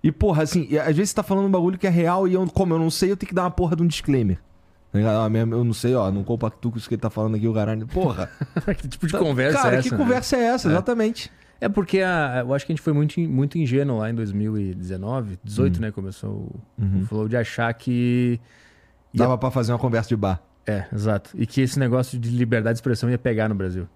E, 0.04 0.12
porra, 0.12 0.44
assim, 0.44 0.76
às 0.78 0.96
vezes 0.96 1.10
você 1.12 1.15
tá 1.15 1.24
falando 1.24 1.46
um 1.46 1.52
bagulho 1.52 1.78
que 1.78 1.86
é 1.86 1.89
real 1.89 2.28
e 2.28 2.34
eu, 2.34 2.46
como 2.48 2.74
eu 2.74 2.80
não 2.80 2.89
sei, 2.89 3.12
eu 3.12 3.17
tenho 3.17 3.28
que 3.28 3.36
dar 3.36 3.44
uma 3.44 3.52
porra 3.52 3.76
de 3.76 3.84
um 3.84 3.88
disclaimer. 3.88 4.38
Tá? 4.91 5.00
Ah, 5.26 5.30
eu 5.30 5.63
não 5.63 5.74
sei, 5.74 5.94
ó, 5.96 6.12
não 6.12 6.24
compactuo 6.24 6.72
com 6.72 6.78
isso 6.78 6.88
que 6.89 6.96
ele 6.96 7.02
tá 7.02 7.10
falando 7.10 7.36
aqui, 7.36 7.48
o 7.48 7.54
caralho. 7.54 7.86
Porra. 7.88 8.30
que 8.78 8.88
tipo 8.88 9.08
de 9.08 9.13
conversa 9.17 9.60
Cara, 9.62 9.76
é 9.76 9.80
essa? 9.80 9.89
que 9.89 9.96
né? 9.96 9.98
conversa 10.04 10.36
é 10.38 10.44
essa? 10.44 10.67
É. 10.67 10.72
Exatamente. 10.72 11.32
É 11.62 11.70
porque 11.70 12.00
a- 12.00 12.39
eu 12.46 12.54
acho 12.54 12.65
que 12.65 12.72
a 12.72 12.76
gente 12.76 12.82
foi 12.84 12.91
muito, 12.94 13.20
muito 13.22 13.58
ingênuo 13.58 14.00
lá 14.00 14.10
em 14.10 14.15
2019, 14.15 15.38
18, 15.44 15.78
Hum. 15.78 15.82
né? 15.82 15.91
Começou 15.91 16.30
o, 16.32 16.60
Uhum. 16.82 17.02
o 17.04 17.06
Flow 17.06 17.28
de 17.28 17.38
achar 17.38 17.72
que. 17.74 18.39
Ia- 19.13 19.19
Dava 19.19 19.38
pra 19.38 19.52
fazer 19.52 19.71
uma 19.71 19.80
conversa 19.80 20.10
de 20.10 20.15
bar. 20.15 20.41
É, 20.65 20.86
exato. 20.93 21.32
E 21.36 21.45
que 21.45 21.62
esse 21.62 21.80
negócio 21.80 22.19
de 22.19 22.30
liberdade 22.30 22.76
de 22.76 22.78
expressão 22.78 23.10
ia 23.10 23.17
pegar 23.17 23.50
no 23.50 23.56
Brasil. 23.56 23.88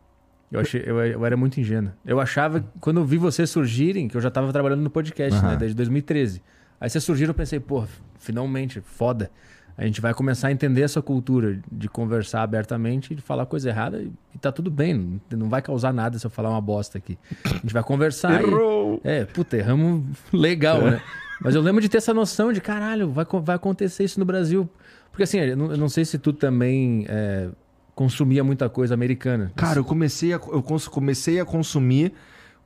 Eu, 0.52 0.60
achei, 0.60 0.82
eu, 0.86 0.98
eu 1.06 1.26
era 1.26 1.36
muito 1.36 1.60
ingênuo. 1.60 1.92
Eu 2.06 2.20
achava, 2.20 2.64
quando 2.80 3.00
eu 3.00 3.06
vi 3.06 3.18
vocês 3.18 3.50
surgirem, 3.50 4.08
que 4.08 4.16
eu 4.16 4.22
já 4.22 4.30
tava 4.32 4.52
trabalhando 4.52 4.82
no 4.82 4.90
podcast, 4.90 5.40
Aham. 5.40 5.50
né? 5.52 5.58
Desde 5.58 5.76
2013. 5.76 6.42
Aí 6.80 6.90
vocês 6.90 7.04
surgiram, 7.04 7.32
eu 7.32 7.36
pensei, 7.36 7.60
pô, 7.60 7.84
finalmente, 8.20 8.82
foda. 8.82 9.30
A 9.78 9.86
gente 9.86 10.00
vai 10.00 10.14
começar 10.14 10.48
a 10.48 10.52
entender 10.52 10.82
essa 10.84 11.02
cultura 11.02 11.60
de 11.70 11.90
conversar 11.90 12.44
abertamente 12.44 13.12
e 13.12 13.16
de 13.16 13.22
falar 13.22 13.46
coisa 13.46 13.70
errada 13.70 14.02
e, 14.02 14.10
e 14.34 14.38
tá 14.38 14.50
tudo 14.52 14.72
bem. 14.72 15.20
Não, 15.32 15.50
vai 15.50 15.62
causar 15.62 15.94
nada 15.94 16.18
se 16.18 16.26
eu 16.26 16.30
falar 16.32 16.50
uma 16.50 16.62
bosta 16.62 16.98
aqui. 16.98 17.18
A 17.44 17.50
gente 17.58 17.74
vai 17.74 17.84
conversar 17.84 18.42
e, 18.42 18.46
Errou! 18.46 19.02
é, 19.04 19.26
puta, 19.26 19.58
erramos 19.58 20.04
legal, 20.32 20.82
né? 20.82 21.02
Mas 21.42 21.54
eu 21.56 21.62
lembro 21.62 21.82
de 21.82 21.90
ter 21.90 21.98
essa 21.98 22.14
noção 22.14 22.54
de, 22.54 22.62
caralho, 22.62 23.10
vai, 23.12 23.26
vai 23.44 23.56
acontecer 23.58 24.06
isso 24.06 24.18
no 24.20 24.26
Brasil. 24.26 24.70
Porque 25.16 25.24
assim, 25.24 25.38
eu 25.38 25.56
não, 25.56 25.72
eu 25.72 25.78
não 25.78 25.88
sei 25.88 26.04
se 26.04 26.20
tu 26.20 26.34
também 26.34 27.06
é, 27.08 27.48
consumia 27.96 28.44
muita 28.44 28.68
coisa 28.68 28.94
americana. 28.94 29.50
Cara, 29.56 29.80
eu 29.80 29.86
comecei 29.86 30.34
a, 30.34 30.36
eu 30.36 30.62
comecei 30.62 31.40
a 31.40 31.46
consumir 31.46 32.12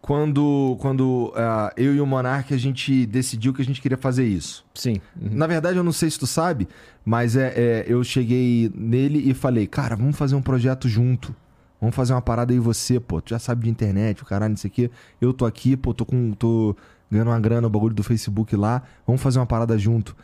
quando, 0.02 0.76
quando 0.82 1.32
ah, 1.36 1.72
eu 1.78 1.94
e 1.94 2.02
o 2.02 2.08
Monark 2.08 2.52
a 2.52 2.58
gente 2.58 3.06
decidiu 3.06 3.54
que 3.54 3.62
a 3.62 3.66
gente 3.66 3.80
queria 3.80 4.00
fazer 4.00 4.26
isso. 4.26 4.66
Sim. 4.74 5.00
Uhum. 5.22 5.30
Na 5.32 5.46
verdade, 5.46 5.78
eu 5.78 5.84
não 5.84 5.92
sei 5.92 6.10
se 6.10 6.18
tu 6.18 6.26
sabe, 6.26 6.68
mas 7.06 7.36
é, 7.36 7.54
é, 7.56 7.86
eu 7.88 8.04
cheguei 8.04 8.72
nele 8.74 9.30
e 9.30 9.36
falei, 9.36 9.68
cara, 9.68 9.96
vamos 9.96 10.18
fazer 10.18 10.34
um 10.34 10.42
projeto 10.42 10.90
junto. 10.90 11.36
Vamos 11.80 11.96
fazer 11.96 12.14
uma 12.14 12.22
parada 12.22 12.52
aí 12.52 12.58
e 12.58 12.60
você, 12.60 13.00
pô. 13.00 13.22
Tu 13.22 13.30
já 13.30 13.38
sabe 13.38 13.66
de 13.66 13.70
internet, 13.70 14.24
o 14.24 14.26
caralho, 14.26 14.50
não 14.50 14.58
sei 14.58 14.70
o 14.70 14.74
quê. 14.74 14.92
Eu 15.22 15.34
tô 15.34 15.46
aqui, 15.46 15.78
pô, 15.78 15.94
tô 15.94 16.04
com. 16.04 16.32
tô 16.32 16.76
ganhando 17.12 17.30
uma 17.30 17.40
grana, 17.40 17.68
o 17.68 17.70
bagulho 17.70 17.94
do 17.94 18.02
Facebook 18.02 18.56
lá. 18.56 18.82
Vamos 19.06 19.22
fazer 19.22 19.38
uma 19.38 19.46
parada 19.46 19.78
junto. 19.78 20.16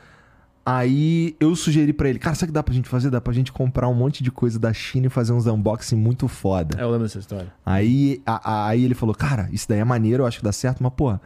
Aí 0.65 1.35
eu 1.39 1.55
sugeri 1.55 1.93
pra 1.93 2.09
ele, 2.09 2.17
cara, 2.17 2.35
sabe 2.35 2.45
o 2.45 2.47
que 2.47 2.53
dá 2.53 2.63
pra 2.63 2.73
gente 2.73 2.89
fazer? 2.89 3.11
Dá 3.11 3.21
pra 3.21 3.31
gente 3.33 3.51
comprar 3.51 3.87
um 3.87 3.93
monte 3.93 4.23
de 4.23 4.31
coisa 4.31 4.57
da 4.57 4.73
China 4.73 5.05
e 5.05 5.09
fazer 5.09 5.31
uns 5.31 5.45
unboxing 5.45 5.95
muito 5.95 6.27
foda. 6.27 6.79
É, 6.79 6.83
eu 6.83 6.87
lembro 6.89 7.03
dessa 7.05 7.19
história. 7.19 7.53
Aí, 7.63 8.21
a- 8.25 8.41
a- 8.51 8.67
aí 8.69 8.83
ele 8.83 8.95
falou, 8.95 9.13
cara, 9.13 9.47
isso 9.51 9.69
daí 9.69 9.79
é 9.79 9.83
maneiro, 9.83 10.23
eu 10.23 10.27
acho 10.27 10.39
que 10.39 10.43
dá 10.43 10.51
certo, 10.51 10.81
mas, 10.81 10.91
porra, 10.93 11.21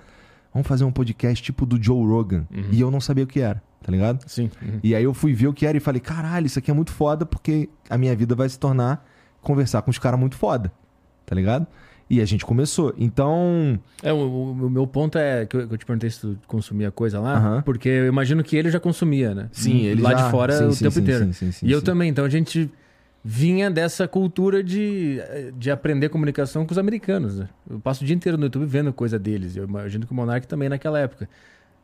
vamos 0.53 0.67
fazer 0.67 0.83
um 0.83 0.91
podcast 0.91 1.41
tipo 1.41 1.65
do 1.65 1.81
Joe 1.81 2.05
Rogan. 2.05 2.45
E 2.71 2.81
eu 2.81 2.91
não 2.91 2.99
sabia 2.99 3.23
o 3.23 3.27
que 3.27 3.39
era, 3.39 3.63
tá 3.81 3.89
ligado? 3.91 4.27
Sim. 4.27 4.51
Uhum. 4.61 4.79
E 4.83 4.93
aí 4.93 5.03
eu 5.05 5.13
fui 5.13 5.33
ver 5.33 5.47
o 5.47 5.53
que 5.53 5.65
era 5.65 5.77
e 5.77 5.79
falei, 5.79 6.01
caralho, 6.01 6.45
isso 6.45 6.59
aqui 6.59 6.69
é 6.69 6.73
muito 6.73 6.91
foda 6.91 7.25
porque 7.25 7.69
a 7.89 7.97
minha 7.97 8.13
vida 8.15 8.35
vai 8.35 8.49
se 8.49 8.59
tornar 8.59 9.05
conversar 9.41 9.81
com 9.83 9.89
os 9.89 9.97
caras 9.97 10.19
muito 10.19 10.35
foda, 10.35 10.69
tá 11.25 11.33
ligado? 11.33 11.65
E 12.09 12.19
a 12.21 12.25
gente 12.25 12.43
começou. 12.45 12.93
Então. 12.97 13.79
É, 14.01 14.11
o, 14.11 14.17
o 14.51 14.69
meu 14.69 14.87
ponto 14.87 15.17
é 15.17 15.45
que 15.45 15.55
eu, 15.55 15.67
que 15.67 15.73
eu 15.75 15.77
te 15.77 15.85
perguntei 15.85 16.09
se 16.09 16.19
tu 16.21 16.37
consumia 16.47 16.89
coisa 16.91 17.19
lá, 17.19 17.37
Aham. 17.37 17.61
porque 17.61 17.87
eu 17.87 18.07
imagino 18.07 18.43
que 18.43 18.55
ele 18.57 18.71
já 18.71 18.79
consumia, 18.79 19.35
né? 19.35 19.47
Sim, 19.51 19.81
ele 19.83 20.01
Lá 20.01 20.11
já- 20.11 20.25
de 20.25 20.31
fora 20.31 20.53
sim, 20.57 20.65
o 20.65 20.71
sim, 20.73 20.83
tempo 20.85 20.93
sim, 20.95 21.01
inteiro. 21.01 21.25
sim, 21.25 21.33
sim, 21.33 21.51
sim, 21.51 21.67
e 21.67 21.71
eu 21.71 21.81
também, 21.81 22.09
então 22.09 22.25
a 22.25 22.29
gente 22.29 22.71
vinha 23.23 23.69
dessa 23.69 24.07
cultura 24.07 24.63
de, 24.63 25.19
de 25.57 25.69
aprender 25.69 26.09
comunicação 26.09 26.65
com 26.65 26.71
os 26.71 26.77
americanos. 26.79 27.37
Né? 27.39 27.49
Eu 27.69 27.79
passo 27.79 28.03
o 28.03 28.07
dia 28.07 28.15
inteiro 28.15 28.37
no 28.37 28.45
YouTube 28.45 28.65
vendo 28.65 28.91
coisa 28.93 29.19
deles. 29.19 29.55
Eu 29.55 29.65
imagino 29.65 30.05
que 30.07 30.11
o 30.11 30.15
Monark 30.15 30.47
também 30.47 30.67
naquela 30.69 30.97
época. 30.99 31.29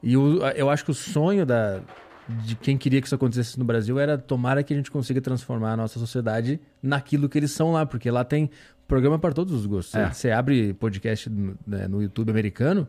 E 0.02 0.16
o- 0.18 0.40
eu 0.56 0.70
acho 0.70 0.84
que 0.86 0.92
o 0.92 0.94
sonho 0.94 1.46
da, 1.46 1.82
de 2.28 2.56
quem 2.56 2.78
queria 2.78 3.02
que 3.02 3.06
isso 3.08 3.16
acontecesse 3.16 3.60
no 3.60 3.66
Brasil 3.66 4.00
era 4.00 4.18
tomara 4.18 4.64
que 4.64 4.74
a 4.74 4.78
gente 4.78 4.90
consiga 4.90 5.20
transformar 5.22 5.74
a 5.74 5.78
nossa 5.78 6.00
sociedade 6.00 6.60
naquilo 6.82 7.28
que 7.28 7.38
eles 7.38 7.52
são 7.52 7.72
lá, 7.74 7.86
porque 7.86 8.10
lá 8.10 8.24
tem 8.24 8.50
programa 8.88 9.18
para 9.20 9.34
todos 9.34 9.54
os 9.54 9.66
gostos. 9.66 9.96
É. 9.96 10.12
Você 10.12 10.32
abre 10.32 10.74
podcast 10.74 11.30
no, 11.30 11.56
né, 11.66 11.88
no 11.88 12.02
YouTube 12.02 12.30
americano, 12.30 12.88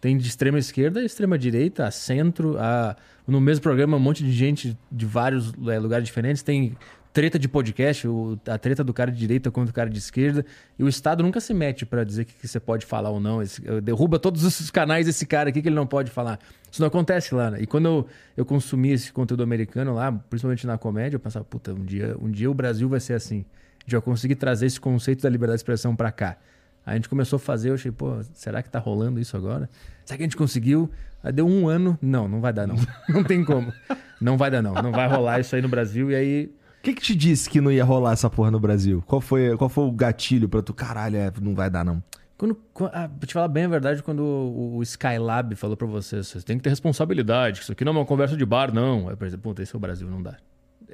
tem 0.00 0.16
de 0.16 0.28
extrema 0.28 0.58
esquerda 0.58 1.02
extrema 1.04 1.36
direita, 1.38 1.86
a 1.86 1.90
centro, 1.90 2.56
a 2.58 2.94
no 3.26 3.40
mesmo 3.40 3.62
programa 3.62 3.96
um 3.96 4.00
monte 4.00 4.22
de 4.22 4.32
gente 4.32 4.76
de 4.90 5.04
vários 5.06 5.52
é, 5.68 5.78
lugares 5.78 6.06
diferentes, 6.06 6.42
tem 6.42 6.76
treta 7.12 7.36
de 7.38 7.48
podcast, 7.48 8.06
o- 8.06 8.38
a 8.46 8.56
treta 8.58 8.84
do 8.84 8.92
cara 8.94 9.10
de 9.10 9.18
direita 9.18 9.50
contra 9.50 9.70
o 9.72 9.74
cara 9.74 9.90
de 9.90 9.98
esquerda, 9.98 10.44
e 10.78 10.84
o 10.84 10.88
Estado 10.88 11.22
nunca 11.22 11.40
se 11.40 11.52
mete 11.52 11.84
para 11.84 12.04
dizer 12.04 12.22
o 12.22 12.24
que, 12.26 12.46
você 12.46 12.60
pode 12.60 12.86
falar 12.86 13.10
ou 13.10 13.18
não. 13.18 13.42
Esse- 13.42 13.60
derruba 13.80 14.18
todos 14.20 14.44
os 14.44 14.70
canais 14.70 15.06
desse 15.06 15.26
cara 15.26 15.48
aqui 15.48 15.60
que 15.60 15.68
ele 15.68 15.74
não 15.74 15.86
pode 15.86 16.10
falar. 16.12 16.38
Isso 16.70 16.80
não 16.80 16.86
acontece 16.86 17.34
lá, 17.34 17.50
né? 17.50 17.58
E 17.62 17.66
quando 17.66 17.86
eu, 17.86 18.06
eu 18.36 18.44
consumi 18.44 18.90
esse 18.92 19.10
conteúdo 19.12 19.42
americano 19.42 19.94
lá, 19.94 20.12
principalmente 20.12 20.64
na 20.66 20.78
comédia, 20.78 21.16
eu 21.16 21.20
pensava, 21.20 21.44
puta, 21.44 21.72
um 21.74 21.84
dia, 21.84 22.14
um 22.20 22.30
dia 22.30 22.48
o 22.48 22.54
Brasil 22.54 22.88
vai 22.88 23.00
ser 23.00 23.14
assim. 23.14 23.44
Gente 23.88 23.92
vai 23.92 24.02
conseguir 24.02 24.34
trazer 24.34 24.66
esse 24.66 24.78
conceito 24.78 25.22
da 25.22 25.30
liberdade 25.30 25.56
de 25.56 25.60
expressão 25.60 25.96
para 25.96 26.12
cá. 26.12 26.36
Aí 26.84 26.92
a 26.92 26.94
gente 26.96 27.08
começou 27.08 27.38
a 27.38 27.40
fazer, 27.40 27.70
eu 27.70 27.74
achei, 27.74 27.90
pô, 27.90 28.18
será 28.34 28.62
que 28.62 28.68
tá 28.68 28.78
rolando 28.78 29.18
isso 29.18 29.34
agora? 29.34 29.66
Será 30.04 30.18
que 30.18 30.22
a 30.24 30.26
gente 30.26 30.36
conseguiu? 30.36 30.90
Aí 31.24 31.32
deu 31.32 31.46
um 31.48 31.66
ano, 31.68 31.98
não, 32.02 32.28
não 32.28 32.38
vai 32.42 32.52
dar 32.52 32.66
não. 32.66 32.76
Não 33.08 33.24
tem 33.24 33.42
como. 33.42 33.72
Não 34.20 34.36
vai 34.36 34.50
dar 34.50 34.60
não. 34.60 34.74
Não 34.74 34.92
vai 34.92 35.08
rolar 35.08 35.40
isso 35.40 35.56
aí 35.56 35.62
no 35.62 35.68
Brasil. 35.70 36.10
E 36.10 36.14
aí 36.14 36.52
O 36.80 36.82
que, 36.82 36.92
que 36.92 37.00
te 37.00 37.14
disse 37.14 37.48
que 37.48 37.60
não 37.62 37.72
ia 37.72 37.82
rolar 37.84 38.12
essa 38.12 38.28
porra 38.28 38.50
no 38.50 38.60
Brasil? 38.60 39.02
Qual 39.06 39.20
foi, 39.22 39.56
qual 39.56 39.70
foi 39.70 39.84
o 39.84 39.90
gatilho 39.90 40.48
pra 40.50 40.60
tu? 40.60 40.74
Caralho, 40.74 41.16
é, 41.16 41.32
não 41.40 41.54
vai 41.54 41.70
dar, 41.70 41.82
não. 41.84 42.02
Quando, 42.36 42.54
quan- 42.74 42.90
ah, 42.92 43.08
pra 43.08 43.26
te 43.26 43.32
falar 43.32 43.48
bem 43.48 43.64
a 43.64 43.68
verdade, 43.68 44.02
quando 44.02 44.20
o, 44.22 44.82
Skylab 44.82 45.54
falou 45.56 45.76
pra 45.78 45.86
você, 45.88 46.22
você 46.22 46.40
tem 46.42 46.56
que 46.58 46.62
ter 46.62 46.70
responsabilidade, 46.70 47.58
que 47.58 47.64
isso 47.64 47.72
aqui 47.72 47.84
não 47.84 47.92
é 47.92 47.96
uma 47.96 48.04
conversa 48.06 48.36
de 48.36 48.44
bar, 48.46 48.72
não. 48.72 49.06
Aí 49.08 49.14
eu 49.14 49.16
pensei, 49.16 49.38
puta, 49.38 49.62
esse 49.62 49.74
é 49.74 49.76
o 49.76 49.80
Brasil, 49.80 50.08
não 50.08 50.22
dá. 50.22 50.36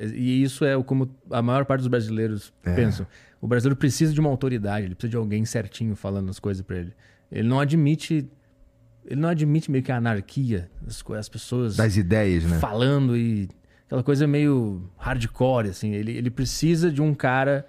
E 0.01 0.43
isso 0.43 0.65
é 0.65 0.81
como 0.83 1.09
a 1.31 1.41
maior 1.43 1.65
parte 1.65 1.81
dos 1.81 1.89
brasileiros 1.89 2.53
É. 2.65 2.75
pensam. 2.75 3.07
O 3.41 3.47
brasileiro 3.47 3.77
precisa 3.77 4.13
de 4.13 4.21
uma 4.21 4.31
autoridade, 4.31 4.87
ele 4.87 4.95
precisa 4.95 5.11
de 5.11 5.17
alguém 5.17 5.45
certinho 5.45 5.95
falando 5.95 6.31
as 6.31 6.39
coisas 6.39 6.63
pra 6.63 6.79
ele. 6.79 6.93
Ele 7.31 7.47
não 7.49 7.61
admite. 7.61 8.29
Ele 9.07 9.21
não 9.21 9.29
admite 9.29 9.71
meio 9.71 9.85
que 9.85 9.93
a 9.93 9.97
anarquia, 9.97 10.71
as, 10.87 11.05
as 11.19 11.29
pessoas 11.29 11.77
Das 11.77 11.97
ideias, 11.99 12.43
né? 12.45 12.59
falando 12.59 13.15
e 13.15 13.49
aquela 13.87 14.03
coisa 14.03 14.27
meio 14.27 14.91
hardcore, 14.97 15.69
assim. 15.69 15.93
Ele, 15.93 16.13
ele 16.17 16.31
precisa 16.31 16.91
de 16.91 17.03
um 17.03 17.13
cara, 17.13 17.67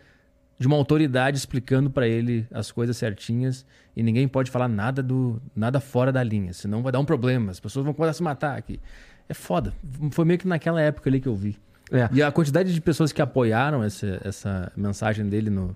de 0.57 0.65
uma 0.65 0.77
autoridade 0.77 1.37
explicando 1.37 1.89
pra 1.89 2.07
ele 2.07 2.47
as 2.51 2.71
coisas 2.71 2.95
certinhas 2.95 3.65
e 3.97 4.01
ninguém 4.01 4.27
pode 4.29 4.49
falar 4.49 4.69
nada 4.69 5.03
do 5.03 5.41
nada 5.53 5.81
fora 5.81 6.09
da 6.09 6.23
linha, 6.23 6.53
senão 6.53 6.81
vai 6.81 6.91
dar 6.93 6.99
um 6.99 7.05
problema. 7.05 7.51
As 7.51 7.59
pessoas 7.59 7.83
vão 7.83 7.93
começar 7.93 8.11
a 8.11 8.13
se 8.13 8.23
matar 8.23 8.57
aqui. 8.57 8.79
É 9.27 9.33
foda. 9.33 9.73
Foi 10.11 10.23
meio 10.23 10.39
que 10.39 10.47
naquela 10.47 10.79
época 10.81 11.09
ali 11.09 11.19
que 11.19 11.27
eu 11.27 11.35
vi. 11.35 11.57
É. 11.91 12.09
E 12.11 12.21
a 12.23 12.31
quantidade 12.31 12.73
de 12.73 12.81
pessoas 12.81 13.11
que 13.11 13.21
apoiaram 13.21 13.83
essa, 13.83 14.19
essa 14.23 14.71
mensagem 14.75 15.27
dele 15.27 15.49
no, 15.49 15.75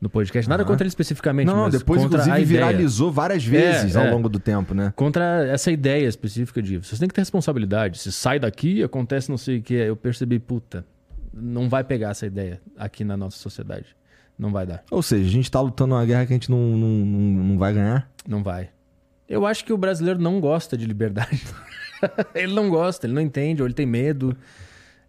no 0.00 0.08
podcast, 0.10 0.48
nada 0.48 0.62
Aham. 0.62 0.70
contra 0.70 0.84
ele 0.84 0.88
especificamente, 0.88 1.46
Não, 1.46 1.64
mas 1.64 1.72
depois, 1.72 2.02
contra 2.02 2.20
inclusive, 2.22 2.44
viralizou 2.44 3.10
várias 3.10 3.44
vezes 3.44 3.96
É, 3.96 3.98
ao 3.98 4.06
é. 4.06 4.10
longo 4.10 4.28
do 4.28 4.38
tempo, 4.38 4.74
né? 4.74 4.92
contra 4.96 5.46
essa 5.46 5.70
ideia 5.70 6.06
específica 6.06 6.62
de 6.62 6.78
você 6.78 6.96
tem 6.96 7.08
que 7.08 7.14
ter 7.14 7.20
responsabilidade. 7.22 7.98
Se 7.98 8.12
sai 8.12 8.38
daqui, 8.38 8.82
acontece 8.82 9.30
não 9.30 9.38
sei 9.38 9.58
o 9.58 9.62
que. 9.62 9.74
Eu 9.74 9.96
percebi, 9.96 10.38
puta, 10.38 10.84
não 11.32 11.68
vai 11.68 11.84
pegar 11.84 12.10
essa 12.10 12.26
ideia 12.26 12.60
aqui 12.76 13.04
na 13.04 13.16
nossa 13.16 13.38
sociedade. 13.38 13.86
Não 14.38 14.50
vai 14.50 14.66
dar. 14.66 14.82
Ou 14.90 15.02
seja, 15.02 15.26
a 15.28 15.30
gente 15.30 15.50
tá 15.50 15.60
lutando 15.60 15.94
uma 15.94 16.04
guerra 16.04 16.24
que 16.24 16.32
a 16.32 16.36
gente 16.36 16.50
não, 16.50 16.58
não, 16.58 16.88
não, 16.88 17.44
não 17.44 17.58
vai 17.58 17.74
ganhar. 17.74 18.10
Não 18.26 18.42
vai. 18.42 18.70
Eu 19.28 19.44
acho 19.46 19.64
que 19.64 19.72
o 19.72 19.76
brasileiro 19.76 20.18
não 20.20 20.40
gosta 20.40 20.76
de 20.78 20.86
liberdade. 20.86 21.42
ele 22.34 22.54
não 22.54 22.70
gosta, 22.70 23.06
ele 23.06 23.12
não 23.12 23.20
entende, 23.20 23.60
ou 23.60 23.68
ele 23.68 23.74
tem 23.74 23.84
medo. 23.86 24.34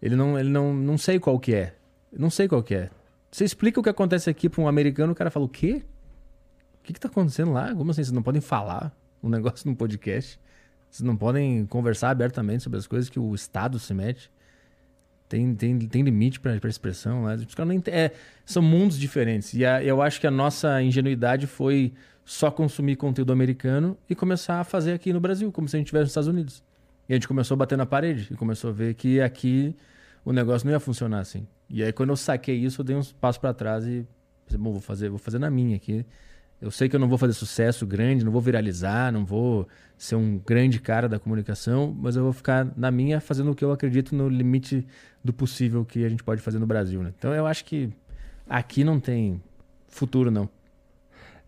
Ele 0.02 0.16
não, 0.16 0.36
ele 0.38 0.48
não, 0.50 0.74
não 0.74 0.98
sei 0.98 1.20
qual 1.20 1.38
que 1.38 1.54
é. 1.54 1.74
Não 2.12 2.28
sei 2.28 2.48
qual 2.48 2.62
que 2.62 2.74
é. 2.74 2.90
Você 3.30 3.44
explica 3.44 3.78
o 3.80 3.82
que 3.82 3.88
acontece 3.88 4.28
aqui 4.28 4.48
para 4.48 4.60
um 4.60 4.68
americano, 4.68 5.12
o 5.12 5.14
cara 5.14 5.30
fala, 5.30 5.46
o 5.46 5.48
quê? 5.48 5.82
O 6.80 6.82
que 6.82 6.92
que 6.92 7.00
tá 7.00 7.08
acontecendo 7.08 7.52
lá? 7.52 7.72
Como 7.74 7.90
assim? 7.92 8.02
Vocês 8.02 8.12
não 8.12 8.22
podem 8.22 8.40
falar 8.40 8.92
um 9.22 9.28
negócio 9.30 9.66
num 9.68 9.74
podcast? 9.74 10.38
Vocês 10.90 11.06
não 11.06 11.16
podem 11.16 11.64
conversar 11.66 12.10
abertamente 12.10 12.64
sobre 12.64 12.78
as 12.78 12.86
coisas 12.86 13.08
que 13.08 13.18
o 13.18 13.34
Estado 13.34 13.78
se 13.78 13.94
mete? 13.94 14.30
Tem, 15.28 15.54
tem, 15.54 15.78
tem 15.78 16.02
limite 16.02 16.38
para 16.38 16.56
expressão 16.68 17.22
lá. 17.22 17.34
Os 17.36 17.54
caras 17.54 17.74
não 17.74 17.82
é, 17.86 18.10
são 18.44 18.60
mundos 18.62 18.98
diferentes. 18.98 19.54
E 19.54 19.64
a- 19.64 19.82
eu 19.82 20.02
acho 20.02 20.20
que 20.20 20.26
a 20.26 20.30
nossa 20.30 20.82
ingenuidade 20.82 21.46
foi 21.46 21.94
só 22.24 22.50
consumir 22.50 22.96
conteúdo 22.96 23.32
americano 23.32 23.96
e 24.10 24.14
começar 24.14 24.60
a 24.60 24.64
fazer 24.64 24.92
aqui 24.92 25.10
no 25.12 25.20
Brasil, 25.20 25.50
como 25.50 25.66
se 25.68 25.76
a 25.76 25.78
gente 25.78 25.86
estivesse 25.86 26.02
nos 26.04 26.10
Estados 26.10 26.28
Unidos. 26.28 26.62
E 27.08 27.14
a 27.14 27.16
gente 27.16 27.26
começou 27.26 27.54
a 27.54 27.58
bater 27.58 27.78
na 27.78 27.86
parede 27.86 28.28
e 28.30 28.36
começou 28.36 28.70
a 28.70 28.72
ver 28.74 28.94
que 28.94 29.20
aqui 29.22 29.74
o 30.24 30.32
negócio 30.32 30.66
não 30.66 30.72
ia 30.72 30.80
funcionar 30.80 31.20
assim. 31.20 31.46
E 31.68 31.82
aí 31.82 31.92
quando 31.92 32.10
eu 32.10 32.16
saquei 32.16 32.56
isso, 32.56 32.80
eu 32.80 32.84
dei 32.84 32.96
uns 32.96 33.12
passos 33.12 33.38
para 33.38 33.52
trás 33.54 33.86
e 33.86 34.06
pensei, 34.44 34.58
bom, 34.58 34.72
vou 34.72 34.80
fazer, 34.80 35.08
vou 35.08 35.18
fazer 35.18 35.38
na 35.38 35.50
minha 35.50 35.76
aqui. 35.76 36.04
Eu 36.60 36.70
sei 36.70 36.88
que 36.88 36.94
eu 36.94 37.00
não 37.00 37.08
vou 37.08 37.18
fazer 37.18 37.32
sucesso 37.32 37.84
grande, 37.84 38.24
não 38.24 38.30
vou 38.30 38.40
viralizar, 38.40 39.10
não 39.12 39.24
vou 39.24 39.66
ser 39.98 40.14
um 40.14 40.38
grande 40.38 40.78
cara 40.80 41.08
da 41.08 41.18
comunicação, 41.18 41.92
mas 41.98 42.14
eu 42.14 42.22
vou 42.22 42.32
ficar 42.32 42.68
na 42.76 42.88
minha 42.88 43.20
fazendo 43.20 43.50
o 43.50 43.54
que 43.54 43.64
eu 43.64 43.72
acredito 43.72 44.14
no 44.14 44.28
limite 44.28 44.86
do 45.24 45.32
possível 45.32 45.84
que 45.84 46.04
a 46.04 46.08
gente 46.08 46.22
pode 46.22 46.40
fazer 46.40 46.60
no 46.60 46.66
Brasil, 46.66 47.02
né? 47.02 47.12
Então 47.18 47.34
eu 47.34 47.46
acho 47.46 47.64
que 47.64 47.92
aqui 48.48 48.84
não 48.84 49.00
tem 49.00 49.42
futuro 49.88 50.30
não. 50.30 50.48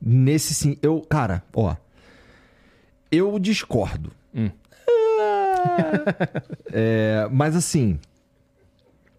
Nesse 0.00 0.52
sim, 0.52 0.76
eu, 0.82 1.00
cara, 1.00 1.44
ó. 1.52 1.76
Eu 3.10 3.38
discordo. 3.38 4.10
Hum. 4.34 4.50
É, 6.76 7.28
mas 7.30 7.54
assim, 7.54 8.00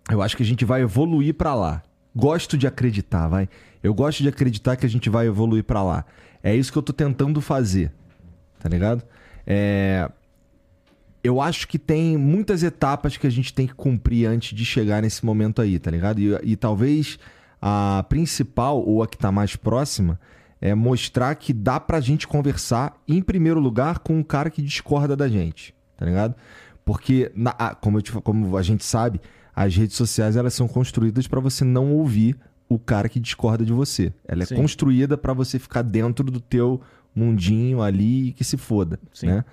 eu 0.09 0.21
acho 0.21 0.35
que 0.37 0.43
a 0.43 0.45
gente 0.45 0.63
vai 0.65 0.81
evoluir 0.81 1.33
pra 1.33 1.55
lá. 1.55 1.81
Gosto 2.15 2.57
de 2.57 2.65
acreditar, 2.67 3.27
vai. 3.27 3.49
Eu 3.83 3.93
gosto 3.93 4.23
de 4.23 4.29
acreditar 4.29 4.75
que 4.75 4.85
a 4.85 4.89
gente 4.89 5.09
vai 5.09 5.27
evoluir 5.27 5.63
pra 5.63 5.83
lá. 5.83 6.05
É 6.41 6.55
isso 6.55 6.71
que 6.71 6.77
eu 6.77 6.83
tô 6.83 6.93
tentando 6.93 7.41
fazer. 7.41 7.91
Tá 8.59 8.69
ligado? 8.69 9.03
É, 9.45 10.09
eu 11.23 11.41
acho 11.41 11.67
que 11.67 11.77
tem 11.77 12.17
muitas 12.17 12.63
etapas 12.63 13.17
que 13.17 13.27
a 13.27 13.29
gente 13.29 13.53
tem 13.53 13.67
que 13.67 13.73
cumprir 13.73 14.27
antes 14.27 14.55
de 14.55 14.63
chegar 14.63 15.01
nesse 15.01 15.25
momento 15.25 15.61
aí, 15.61 15.77
tá 15.79 15.91
ligado? 15.91 16.19
E, 16.19 16.37
e 16.43 16.55
talvez 16.55 17.19
a 17.61 18.05
principal, 18.07 18.79
ou 18.83 19.01
a 19.03 19.07
que 19.07 19.17
tá 19.17 19.31
mais 19.31 19.55
próxima, 19.55 20.19
é 20.61 20.73
mostrar 20.73 21.33
que 21.35 21.51
dá 21.51 21.79
pra 21.79 21.99
gente 21.99 22.27
conversar, 22.27 22.95
em 23.07 23.21
primeiro 23.21 23.59
lugar, 23.59 23.99
com 23.99 24.17
um 24.17 24.23
cara 24.23 24.49
que 24.49 24.61
discorda 24.61 25.15
da 25.15 25.27
gente, 25.27 25.73
tá 25.97 26.05
ligado? 26.05 26.35
Porque, 26.83 27.31
na- 27.35 27.75
como, 27.81 28.01
te 28.01 28.11
como 28.11 28.55
a 28.55 28.61
gente 28.61 28.85
sabe, 28.85 29.19
as 29.55 29.75
redes 29.75 29.95
sociais 29.95 30.35
elas 30.35 30.53
são 30.53 30.67
construídas 30.67 31.27
pra 31.27 31.39
você 31.39 31.63
não 31.63 31.93
ouvir 31.93 32.35
o 32.67 32.77
cara 32.77 33.07
que 33.07 33.19
discorda 33.19 33.63
de 33.63 33.71
você. 33.71 34.11
Ela 34.27 34.43
é 34.43 34.45
Sim. 34.45 34.55
construída 34.55 35.17
pra 35.17 35.33
você 35.33 35.57
ficar 35.59 35.81
dentro 35.81 36.25
do 36.25 36.39
teu 36.39 36.81
mundinho 37.15 37.81
ali 37.81 38.29
e 38.29 38.33
que 38.33 38.43
se 38.43 38.57
foda, 38.57 38.99
Sim. 39.13 39.27
né? 39.27 39.45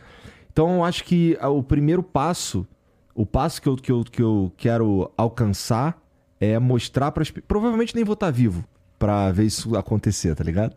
Então 0.53 0.77
eu 0.77 0.85
acho 0.85 1.05
que 1.05 1.37
ah, 1.41 1.49
o 1.49 1.63
primeiro 1.63 2.03
passo, 2.03 2.67
o 3.15 3.25
passo 3.25 3.63
que 3.63 3.69
eu, 3.69 3.77
que 3.77 3.93
eu, 3.93 4.05
que 4.05 4.23
eu 4.23 4.53
quero 4.57 5.11
alcançar 5.17 5.99
é 6.41 6.59
mostrar 6.59 7.13
para 7.13 7.25
Provavelmente 7.47 7.95
nem 7.95 8.05
vou 8.05 8.15
estar 8.15 8.31
vivo 8.31 8.65
pra 8.99 9.31
ver 9.31 9.45
isso 9.45 9.77
acontecer, 9.77 10.35
tá 10.35 10.45
ligado? 10.45 10.75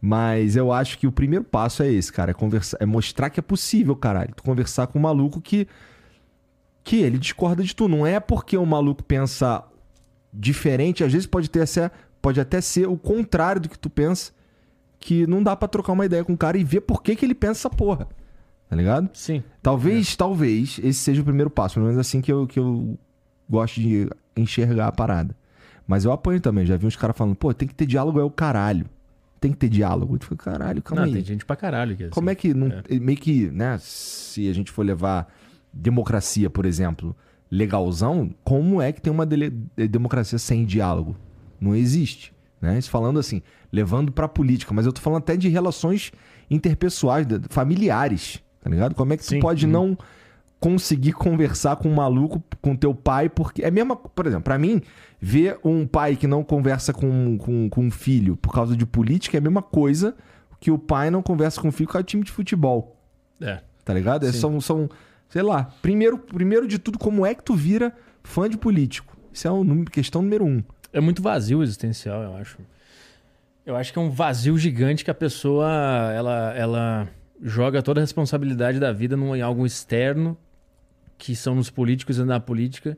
Mas 0.00 0.54
eu 0.54 0.70
acho 0.70 0.98
que 0.98 1.06
o 1.06 1.12
primeiro 1.12 1.44
passo 1.44 1.82
é 1.82 1.90
esse, 1.90 2.12
cara. 2.12 2.32
É, 2.32 2.34
conversar, 2.34 2.76
é 2.78 2.84
mostrar 2.84 3.30
que 3.30 3.40
é 3.40 3.42
possível, 3.42 3.96
caralho. 3.96 4.34
Tu 4.36 4.42
conversar 4.42 4.86
com 4.86 4.98
um 4.98 5.02
maluco 5.02 5.40
que. 5.40 5.66
Que 6.84 6.96
ele 7.02 7.18
discorda 7.18 7.62
de 7.64 7.74
tu. 7.74 7.88
Não 7.88 8.06
é 8.06 8.20
porque 8.20 8.56
o 8.56 8.64
maluco 8.66 9.02
pensa 9.02 9.64
diferente, 10.32 11.02
às 11.04 11.12
vezes 11.12 11.26
pode, 11.26 11.48
ter, 11.48 11.60
essa- 11.60 11.90
pode 12.20 12.40
até 12.40 12.60
ser 12.60 12.86
o 12.88 12.96
contrário 12.96 13.60
do 13.62 13.68
que 13.68 13.78
tu 13.78 13.88
pensa. 13.90 14.32
Que 14.98 15.26
não 15.26 15.42
dá 15.42 15.54
pra 15.54 15.68
trocar 15.68 15.92
uma 15.92 16.06
ideia 16.06 16.24
com 16.24 16.32
o 16.32 16.36
cara 16.36 16.56
e 16.56 16.64
ver 16.64 16.80
por 16.82 17.02
que, 17.02 17.14
que 17.14 17.24
ele 17.26 17.34
pensa 17.34 17.60
essa 17.68 17.70
porra. 17.70 18.08
Tá 18.68 18.74
ligado? 18.76 19.10
Sim. 19.12 19.42
Talvez, 19.62 20.16
talvez, 20.16 20.80
esse 20.82 20.98
seja 21.00 21.20
o 21.20 21.24
primeiro 21.24 21.50
passo. 21.50 21.74
Pelo 21.74 21.86
menos 21.86 21.98
assim 22.00 22.20
que 22.22 22.32
eu, 22.32 22.46
que 22.46 22.58
eu 22.58 22.98
gosto 23.48 23.80
de 23.80 24.08
enxergar 24.36 24.88
a 24.88 24.92
parada. 24.92 25.36
Mas 25.86 26.04
eu 26.06 26.12
apanho 26.12 26.40
também. 26.40 26.64
Já 26.64 26.76
vi 26.78 26.86
uns 26.86 26.96
caras 26.96 27.16
falando, 27.16 27.36
pô, 27.36 27.52
tem 27.52 27.68
que 27.68 27.74
ter 27.74 27.84
diálogo, 27.86 28.18
é 28.18 28.24
o 28.24 28.30
caralho. 28.30 28.86
Tem 29.38 29.50
que 29.52 29.58
ter 29.58 29.68
diálogo. 29.68 30.14
Eu 30.16 30.20
fico, 30.20 30.36
caralho, 30.36 30.82
calma 30.82 31.02
Não, 31.02 31.08
aí. 31.08 31.14
tem 31.16 31.24
gente 31.24 31.44
pra 31.44 31.54
caralho 31.54 31.94
que 31.94 32.04
é 32.04 32.08
Como 32.08 32.28
assim. 32.30 32.32
é 32.32 32.34
que 32.34 32.54
não. 32.54 32.70
Meio 33.02 33.18
que, 33.18 33.50
né? 33.50 33.76
Se 33.78 34.48
a 34.48 34.54
gente 34.54 34.70
for 34.72 34.84
levar 34.86 35.30
democracia, 35.74 36.48
por 36.48 36.64
exemplo, 36.66 37.14
legalzão, 37.50 38.34
como 38.44 38.80
é 38.80 38.92
que 38.92 39.00
tem 39.00 39.12
uma 39.12 39.26
dele- 39.26 39.50
democracia 39.90 40.38
sem 40.38 40.64
diálogo? 40.64 41.16
Não 41.60 41.74
existe. 41.74 42.32
Né? 42.60 42.78
Isso 42.78 42.90
falando 42.90 43.18
assim, 43.18 43.42
levando 43.72 44.10
pra 44.12 44.26
política, 44.28 44.72
mas 44.72 44.86
eu 44.86 44.92
tô 44.92 45.00
falando 45.00 45.22
até 45.22 45.36
de 45.36 45.48
relações 45.48 46.12
interpessoais, 46.50 47.26
familiares, 47.50 48.40
tá 48.62 48.70
ligado? 48.70 48.94
Como 48.94 49.12
é 49.12 49.16
que 49.16 49.24
Sim. 49.24 49.38
tu 49.38 49.42
pode 49.42 49.66
Uhum. 49.66 49.72
não 49.72 49.98
conseguir 50.60 51.12
conversar 51.12 51.76
com 51.76 51.88
um 51.90 51.94
maluco, 51.94 52.42
com 52.62 52.74
teu 52.74 52.94
pai, 52.94 53.28
porque 53.28 53.62
é 53.62 53.70
mesmo, 53.70 53.96
por 53.96 54.26
exemplo, 54.26 54.44
pra 54.44 54.58
mim, 54.58 54.80
ver 55.20 55.58
um 55.62 55.86
pai 55.86 56.16
que 56.16 56.26
não 56.26 56.42
conversa 56.42 56.92
com, 56.92 57.36
com, 57.36 57.68
com 57.68 57.82
um 57.82 57.90
filho 57.90 58.36
por 58.36 58.52
causa 58.52 58.74
de 58.76 58.86
política 58.86 59.36
é 59.36 59.40
a 59.40 59.42
mesma 59.42 59.60
coisa 59.60 60.14
que 60.58 60.70
o 60.70 60.78
pai 60.78 61.10
não 61.10 61.22
conversa 61.22 61.60
com 61.60 61.68
o 61.68 61.72
filho 61.72 61.86
por 61.86 61.92
causa 61.94 62.04
de 62.04 62.10
time 62.10 62.22
de 62.24 62.30
futebol, 62.32 62.96
É. 63.40 63.60
tá 63.84 63.92
ligado? 63.92 64.24
É, 64.26 64.32
são, 64.32 64.58
são, 64.58 64.88
sei 65.34 65.42
lá, 65.42 65.64
primeiro, 65.82 66.16
primeiro 66.16 66.68
de 66.68 66.78
tudo, 66.78 66.96
como 66.96 67.26
é 67.26 67.34
que 67.34 67.42
tu 67.42 67.56
vira 67.56 67.92
fã 68.22 68.48
de 68.48 68.56
político? 68.56 69.16
Isso 69.32 69.48
é 69.48 69.50
a 69.50 69.90
questão 69.90 70.22
número 70.22 70.44
um. 70.44 70.62
É 70.92 71.00
muito 71.00 71.20
vazio 71.20 71.60
existencial, 71.60 72.22
eu 72.22 72.36
acho. 72.36 72.58
Eu 73.66 73.74
acho 73.74 73.92
que 73.92 73.98
é 73.98 74.02
um 74.02 74.10
vazio 74.10 74.56
gigante 74.56 75.04
que 75.04 75.10
a 75.10 75.14
pessoa 75.14 75.68
ela, 76.14 76.54
ela 76.54 77.08
joga 77.42 77.82
toda 77.82 77.98
a 78.00 78.04
responsabilidade 78.04 78.78
da 78.78 78.92
vida 78.92 79.16
em 79.16 79.42
algo 79.42 79.66
externo, 79.66 80.38
que 81.18 81.34
são 81.34 81.56
nos 81.56 81.68
políticos 81.68 82.16
e 82.16 82.22
na 82.22 82.38
política. 82.38 82.96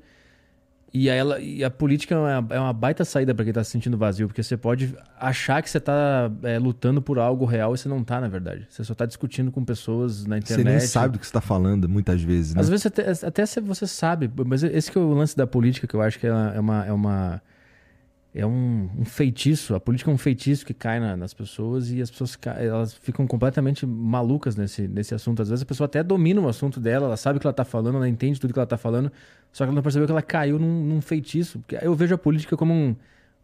E, 0.97 1.11
ela, 1.11 1.39
e 1.39 1.63
a 1.63 1.71
política 1.71 2.15
é 2.15 2.19
uma, 2.19 2.55
é 2.55 2.59
uma 2.59 2.73
baita 2.73 3.05
saída 3.05 3.35
para 3.35 3.45
quem 3.45 3.53
tá 3.53 3.63
se 3.63 3.71
sentindo 3.71 3.99
vazio, 3.99 4.29
porque 4.29 4.43
você 4.43 4.57
pode 4.57 4.97
achar 5.21 5.63
que 5.63 5.69
você 5.69 5.79
tá 5.79 6.31
é, 6.43 6.59
lutando 6.59 7.03
por 7.03 7.19
algo 7.19 7.45
real 7.45 7.75
e 7.75 7.79
você 7.79 7.87
não 7.87 8.03
tá, 8.03 8.19
na 8.19 8.29
verdade. 8.29 8.67
Você 8.71 8.83
só 8.83 8.95
tá 8.95 9.05
discutindo 9.05 9.53
com 9.53 9.63
pessoas 9.63 10.25
na 10.25 10.37
Você 10.37 10.55
internet. 10.55 10.79
nem 10.79 10.81
sabe 10.81 11.13
do 11.13 11.19
que 11.19 11.27
você 11.27 11.33
tá 11.35 11.43
falando, 11.43 11.87
muitas 11.87 12.23
vezes, 12.23 12.55
né? 12.55 12.63
Às 12.63 12.71
vezes 12.71 12.87
até, 12.87 13.11
até 13.11 13.45
você 13.61 13.87
sabe, 13.87 14.31
mas 14.47 14.63
esse 14.63 14.91
que 14.91 14.97
é 14.97 15.01
o 15.01 15.13
lance 15.13 15.37
da 15.37 15.47
política, 15.47 15.87
que 15.87 15.95
eu 15.95 16.01
acho 16.01 16.19
que 16.19 16.27
é 16.27 16.33
uma. 16.33 16.87
É, 16.87 16.93
uma, 16.93 17.43
é 18.37 18.47
um, 18.47 18.89
um 18.99 19.05
feitiço. 19.05 19.75
A 19.75 19.81
política 19.81 20.11
é 20.11 20.15
um 20.15 20.19
feitiço 20.19 20.65
que 20.67 20.75
cai 20.75 21.01
na- 21.01 21.17
nas 21.17 21.33
pessoas 21.33 21.91
e 21.91 22.01
as 22.03 22.11
pessoas 22.11 22.39
elas 22.59 22.95
ficam 22.95 23.27
completamente 23.27 23.87
malucas 23.87 24.55
nesse, 24.57 24.87
nesse 24.87 25.15
assunto. 25.15 25.41
Às 25.43 25.49
vezes 25.49 25.63
a 25.63 25.67
pessoa 25.67 25.87
até 25.87 26.03
domina 26.03 26.41
o 26.41 26.49
assunto 26.49 26.79
dela, 26.79 27.07
ela 27.07 27.17
sabe 27.17 27.39
o 27.39 27.41
que 27.41 27.47
ela 27.47 27.55
tá 27.55 27.65
falando, 27.65 27.97
ela 27.97 28.09
entende 28.09 28.39
tudo 28.41 28.53
que 28.53 28.59
ela 28.59 28.67
tá 28.67 28.77
falando, 28.77 29.11
só 29.53 29.65
que 29.65 29.69
ela 29.69 29.75
não 29.75 29.83
percebeu 29.83 30.07
que 30.07 30.13
ela 30.13 30.23
caiu 30.23 30.59
num, 30.59 30.85
num 30.85 31.01
feitiço. 31.01 31.63
Eu 31.81 31.95
vejo 31.95 32.15
a 32.15 32.19
política 32.19 32.57
como 32.57 32.73
um, 32.75 32.95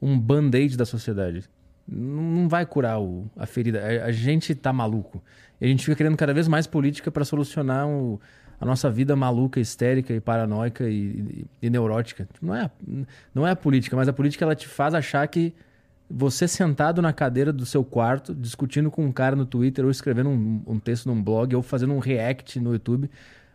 um 0.00 0.18
band-aid 0.18 0.76
da 0.76 0.84
sociedade. 0.84 1.44
Não, 1.88 2.48
vai 2.48 2.64
curar 2.66 3.00
o- 3.00 3.26
a 3.36 3.46
ferida. 3.46 3.80
A, 3.80 4.06
a 4.06 4.12
gente 4.12 4.54
tá 4.54 4.72
maluco. 4.72 5.22
E 5.60 5.64
a 5.64 5.68
gente 5.68 5.84
fica 5.84 5.96
querendo 5.96 6.16
cada 6.16 6.32
vez 6.34 6.46
mais 6.48 6.66
política 6.66 7.10
para 7.10 7.24
solucionar 7.24 7.88
o- 7.88 8.20
a 8.62 8.64
nossa 8.64 8.88
vida 8.88 9.16
maluca, 9.16 9.58
histérica 9.58 10.14
e 10.14 10.20
paranoica 10.20 10.88
e, 10.88 10.94
e- 10.94 11.46
e 11.62 11.68
neurótica. 11.68 12.28
Não 12.40 12.54
é, 12.54 12.62
a- 12.66 12.70
não 13.34 13.44
é 13.46 13.50
a 13.50 13.56
política, 13.56 13.96
mas 13.96 14.06
a 14.06 14.12
política 14.12 14.44
ela 14.44 14.54
te 14.54 14.68
faz 14.68 14.94
achar 14.94 15.26
que 15.26 15.52
você 16.08 16.46
sentado 16.46 17.02
na 17.02 17.12
cadeira 17.12 17.52
do 17.52 17.66
seu 17.66 17.82
quarto, 17.84 18.32
discutindo 18.32 18.88
com 18.88 19.04
um 19.04 19.10
cara 19.10 19.34
no 19.34 19.44
Twitter, 19.44 19.84
ou 19.84 19.90
escrevendo 19.90 20.28
um, 20.30 20.62
um 20.64 20.78
texto 20.78 21.06
num 21.06 21.20
blog, 21.20 21.56
ou 21.56 21.62
fazendo 21.62 21.92
um 21.92 21.98
react 21.98 22.60
no 22.60 22.72
YouTube, 22.72 23.10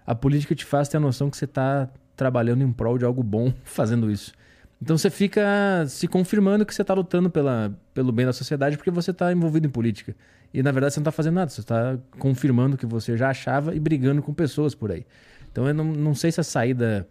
a 0.05 0.13
política 0.13 0.53
te 0.53 0.65
faz 0.65 0.89
ter 0.89 0.97
a 0.97 0.99
noção 0.99 1.29
que 1.29 1.37
você 1.37 1.45
está 1.45 1.89
trabalhando 2.15 2.61
em 2.63 2.71
prol 2.73 2.97
de 2.97 3.05
algo 3.05 3.23
bom 3.23 3.53
fazendo 3.63 4.11
isso. 4.11 4.33
Então 4.81 4.97
você 4.97 5.09
fica 5.09 5.85
se 5.87 6.05
confirmando 6.07 6.65
que 6.65 6.73
você 6.75 6.81
está 6.81 6.93
lutando 6.93 7.29
pela, 7.29 7.71
pelo 7.93 8.11
bem 8.11 8.25
da 8.25 8.33
sociedade 8.33 8.75
porque 8.75 8.91
você 8.91 9.11
está 9.11 9.31
envolvido 9.31 9.67
em 9.67 9.71
política. 9.71 10.13
E 10.57 10.63
na 10.63 10.71
verdade 10.71 10.95
você 10.95 10.99
não 10.99 11.03
está 11.03 11.11
fazendo 11.11 11.35
nada, 11.35 11.51
você 11.51 11.61
está 11.61 11.99
confirmando 12.17 12.73
o 12.73 12.77
que 12.79 12.85
você 12.87 13.15
já 13.15 13.29
achava 13.29 13.75
e 13.75 13.79
brigando 13.79 14.23
com 14.23 14.33
pessoas 14.33 14.73
por 14.73 14.91
aí. 14.91 15.05
Então 15.51 15.67
eu 15.67 15.73
não, 15.73 15.85
não 15.85 16.15
sei 16.15 16.31
se 16.31 16.41
a 16.41 16.43
saída. 16.43 17.07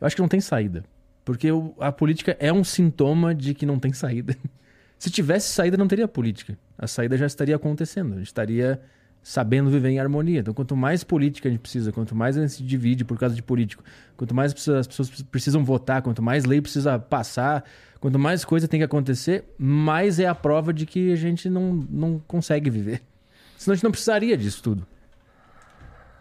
Eu 0.00 0.06
acho 0.06 0.16
que 0.16 0.22
não 0.22 0.28
tem 0.28 0.40
saída. 0.40 0.82
Porque 1.22 1.52
o- 1.52 1.74
a 1.78 1.92
política 1.92 2.34
é 2.40 2.50
um 2.50 2.64
sintoma 2.64 3.34
de 3.34 3.52
que 3.52 3.66
não 3.66 3.78
tem 3.78 3.92
saída. 3.92 4.34
Se 4.98 5.10
tivesse 5.10 5.52
saída, 5.52 5.76
não 5.76 5.86
teria 5.86 6.08
política. 6.08 6.58
A 6.78 6.86
saída 6.86 7.14
já 7.18 7.26
estaria 7.26 7.54
acontecendo. 7.54 8.14
A 8.14 8.16
gente 8.16 8.28
estaria 8.28 8.80
sabendo 9.22 9.68
viver 9.68 9.90
em 9.90 10.00
harmonia. 10.00 10.40
Então, 10.40 10.54
quanto 10.54 10.74
mais 10.74 11.04
política 11.04 11.46
a 11.46 11.50
gente 11.52 11.60
precisa, 11.60 11.92
quanto 11.92 12.16
mais 12.16 12.38
a 12.38 12.40
gente 12.40 12.54
se 12.54 12.62
divide 12.62 13.04
por 13.04 13.18
causa 13.18 13.34
de 13.34 13.42
político, 13.42 13.84
quanto 14.16 14.34
mais 14.34 14.54
as 14.70 14.86
pessoas 14.86 15.10
precisam 15.30 15.62
votar, 15.62 16.00
quanto 16.00 16.22
mais 16.22 16.46
lei 16.46 16.62
precisa 16.62 16.98
passar, 16.98 17.64
quanto 18.00 18.18
mais 18.18 18.44
coisa 18.44 18.66
tem 18.68 18.80
que 18.80 18.84
acontecer, 18.84 19.44
mais 19.58 20.18
é 20.18 20.26
a 20.26 20.34
prova 20.34 20.72
de 20.72 20.86
que 20.86 21.12
a 21.12 21.16
gente 21.16 21.48
não, 21.50 21.86
não 21.90 22.20
consegue 22.26 22.70
viver. 22.70 23.02
Senão 23.56 23.72
a 23.72 23.76
gente 23.76 23.84
não 23.84 23.90
precisaria 23.90 24.36
disso 24.36 24.62
tudo. 24.62 24.86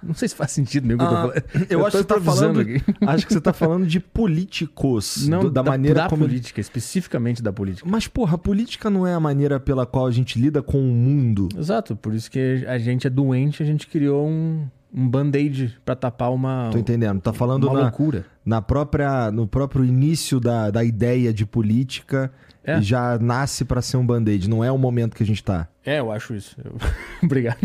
Não 0.01 0.13
sei 0.13 0.27
se 0.27 0.35
faz 0.35 0.51
sentido 0.51 0.85
mesmo 0.87 1.01
eu 1.01 1.07
tô 1.09 1.15
Ah, 1.15 1.21
falando. 1.21 1.43
eu, 1.69 1.79
tô 1.79 1.85
acho 1.85 1.91
que 1.91 1.97
você 1.97 2.03
tá 2.05 2.21
falando. 2.21 2.59
aqui. 2.61 2.83
Acho 3.01 3.27
que 3.27 3.33
você 3.33 3.41
tá 3.41 3.53
falando 3.53 3.87
de 3.87 3.99
políticos. 3.99 5.27
Não 5.27 5.39
do- 5.41 5.49
da, 5.51 5.63
maneira 5.63 6.01
da 6.03 6.09
como. 6.09 6.23
política, 6.23 6.61
especificamente 6.61 7.41
da 7.41 7.51
política. 7.51 7.87
Mas, 7.89 8.07
porra, 8.07 8.35
a 8.35 8.37
política 8.37 8.89
não 8.91 9.07
é 9.07 9.13
a 9.15 9.19
maneira 9.19 9.59
pela 9.59 9.85
qual 9.87 10.05
a 10.05 10.11
gente 10.11 10.39
lida 10.39 10.61
com 10.61 10.79
o 10.79 10.93
mundo. 10.93 11.49
Exato, 11.57 11.95
por 11.95 12.13
isso 12.13 12.29
que 12.29 12.63
a 12.67 12.77
gente 12.77 13.07
é 13.07 13.09
doente, 13.09 13.63
a 13.63 13.65
gente 13.65 13.87
criou 13.87 14.27
um, 14.27 14.67
um 14.93 15.07
band-aid 15.07 15.77
pra 15.85 15.95
tapar 15.95 16.31
uma, 16.31 16.69
Tô 16.71 16.77
entendendo. 16.77 17.19
Tá 17.21 17.33
falando 17.33 17.65
uma 17.65 17.73
na, 17.73 17.81
loucura. 17.83 18.25
na 18.45 18.61
própria, 18.61 19.31
no 19.31 19.47
próprio 19.47 19.83
início 19.85 20.39
da, 20.39 20.71
da 20.71 20.83
ideia 20.83 21.33
de 21.33 21.45
política. 21.45 22.31
É. 22.63 22.81
Já 22.81 23.17
nasce 23.17 23.63
pra 23.63 23.81
ser 23.81 23.95
um 23.95 24.05
band-aid. 24.05 24.49
Não 24.49 24.61
é 24.61 24.69
o 24.69 24.77
momento 24.77 25.15
que 25.15 25.23
a 25.23 25.25
gente 25.25 25.41
tá. 25.41 25.69
É, 25.85 25.99
eu 25.99 26.11
acho 26.11 26.35
isso. 26.35 26.55
Eu- 26.63 26.75
Obrigado. 27.23 27.57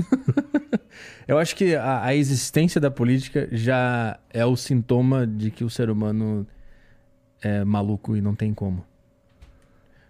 eu 1.27 1.39
acho 1.39 1.57
que 1.57 1.75
a, 1.75 2.05
a 2.05 2.15
existência 2.15 2.81
da 2.81 2.89
política 2.91 3.49
já 3.51 4.17
é 4.31 4.47
o 4.47 4.55
sintoma 4.57 5.27
de 5.27 5.51
que 5.51 5.65
o 5.65 5.71
ser 5.71 5.91
humano 5.91 6.47
é 7.43 7.65
maluco 7.65 8.17
e 8.17 8.21
não 8.21 8.35
tem 8.35 8.55
como. 8.55 8.85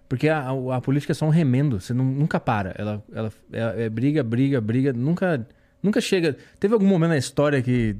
Porque 0.09 0.29
a, 0.29 0.51
a- 0.51 0.77
a 0.77 0.81
política 0.83 1.12
é 1.12 1.14
só 1.14 1.25
um 1.25 1.31
remendo, 1.31 1.81
você 1.81 1.94
não- 1.94 2.05
nunca 2.05 2.38
para. 2.38 2.75
Ela, 2.77 3.03
ela 3.14 3.33
é, 3.51 3.85
é 3.85 3.88
briga, 3.88 4.22
briga, 4.22 4.61
briga, 4.61 4.92
nunca, 4.92 5.46
nunca 5.83 6.01
chega. 6.01 6.37
Teve 6.61 6.75
algum 6.75 6.87
momento 6.87 7.11
na 7.11 7.18
história 7.18 7.61
que, 7.61 7.97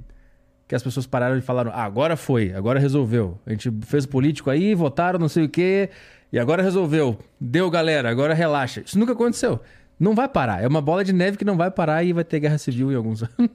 que 0.69 0.75
as 0.75 0.83
pessoas 0.83 1.07
pararam 1.07 1.37
e 1.37 1.41
falaram: 1.41 1.73
ah, 1.75 1.83
agora 1.83 2.17
foi, 2.17 2.53
agora 2.53 2.79
resolveu. 2.79 3.39
A 3.45 3.51
gente 3.51 3.71
fez 3.83 4.07
político 4.07 4.51
aí, 4.51 4.75
votaram, 4.75 5.19
não 5.19 5.29
sei 5.29 5.45
o 5.45 5.49
quê, 5.49 5.91
e 6.33 6.39
agora 6.39 6.63
resolveu. 6.63 7.19
Deu, 7.41 7.71
galera, 7.71 8.11
agora 8.11 8.35
relaxa. 8.35 8.83
Isso 8.85 8.99
nunca 8.99 9.13
aconteceu. 9.13 9.61
Não 9.99 10.15
vai 10.15 10.29
parar. 10.29 10.63
É 10.63 10.67
uma 10.67 10.81
bola 10.81 11.05
de 11.05 11.13
neve 11.13 11.37
que 11.37 11.45
não 11.45 11.57
vai 11.57 11.71
parar 11.71 12.03
e 12.03 12.13
vai 12.13 12.25
ter 12.25 12.41
guerra 12.41 12.59
civil 12.59 12.91
em 12.91 12.95
alguns 12.95 13.23
anos. 13.39 13.51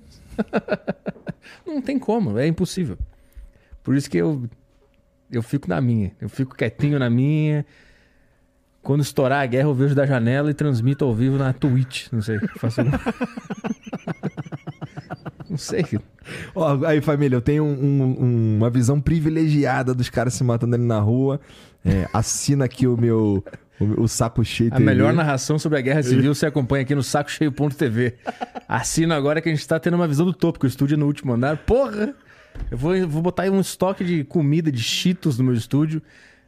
não 1.65 1.81
tem 1.81 1.97
como, 1.97 2.37
é 2.37 2.47
impossível. 2.47 2.97
Por 3.83 3.95
isso 3.95 4.09
que 4.09 4.17
eu, 4.17 4.43
eu 5.31 5.41
fico 5.41 5.67
na 5.67 5.81
minha. 5.81 6.11
Eu 6.21 6.29
fico 6.29 6.55
quietinho 6.55 6.99
na 6.99 7.09
minha. 7.09 7.65
Quando 8.81 9.01
estourar 9.01 9.43
a 9.43 9.45
guerra, 9.45 9.67
eu 9.67 9.73
vejo 9.73 9.93
da 9.93 10.05
janela 10.05 10.49
e 10.49 10.53
transmito 10.53 11.03
ao 11.03 11.13
vivo 11.13 11.37
na 11.37 11.51
Twitch. 11.51 12.07
Não 12.11 12.21
sei. 12.21 12.39
Faço... 12.57 12.81
não 15.57 15.63
sei. 15.63 15.85
Ó, 16.53 16.85
aí, 16.85 17.01
família, 17.01 17.35
eu 17.37 17.41
tenho 17.41 17.63
um- 17.63 18.03
um- 18.19 18.57
uma 18.57 18.69
visão 18.69 18.99
privilegiada 19.01 19.93
dos 19.93 20.09
caras 20.09 20.33
se 20.33 20.43
matando 20.43 20.75
ali 20.75 20.83
na 20.85 20.99
rua. 20.99 21.39
É, 21.85 22.07
assina 22.13 22.65
aqui 22.65 22.85
o 22.87 22.95
meu. 22.97 23.43
O, 23.79 24.03
o 24.03 24.07
saco 24.07 24.43
cheio. 24.43 24.69
A 24.73 24.77
TV. 24.77 24.85
melhor 24.85 25.13
narração 25.13 25.57
sobre 25.59 25.77
a 25.77 25.81
Guerra 25.81 26.01
Civil 26.03 26.33
você 26.33 26.45
acompanha 26.47 26.81
aqui 26.83 26.95
no 26.95 27.03
sacocheio.tv. 27.03 28.15
Assina 28.67 29.15
agora 29.15 29.39
que 29.41 29.49
a 29.49 29.53
gente 29.53 29.67
tá 29.67 29.79
tendo 29.79 29.93
uma 29.95 30.07
visão 30.07 30.25
do 30.25 30.33
topo, 30.33 30.59
que 30.59 30.65
o 30.65 30.67
estúdio 30.67 30.95
é 30.95 30.97
no 30.97 31.05
último 31.05 31.33
andar. 31.33 31.57
Porra! 31.57 32.13
Eu 32.71 32.77
vou, 32.77 33.07
vou 33.07 33.21
botar 33.21 33.43
aí 33.43 33.49
um 33.51 33.59
estoque 33.61 34.03
de 34.03 34.23
comida, 34.23 34.71
de 34.71 34.81
cheetos 34.81 35.37
no 35.37 35.43
meu 35.45 35.53
estúdio. 35.53 36.01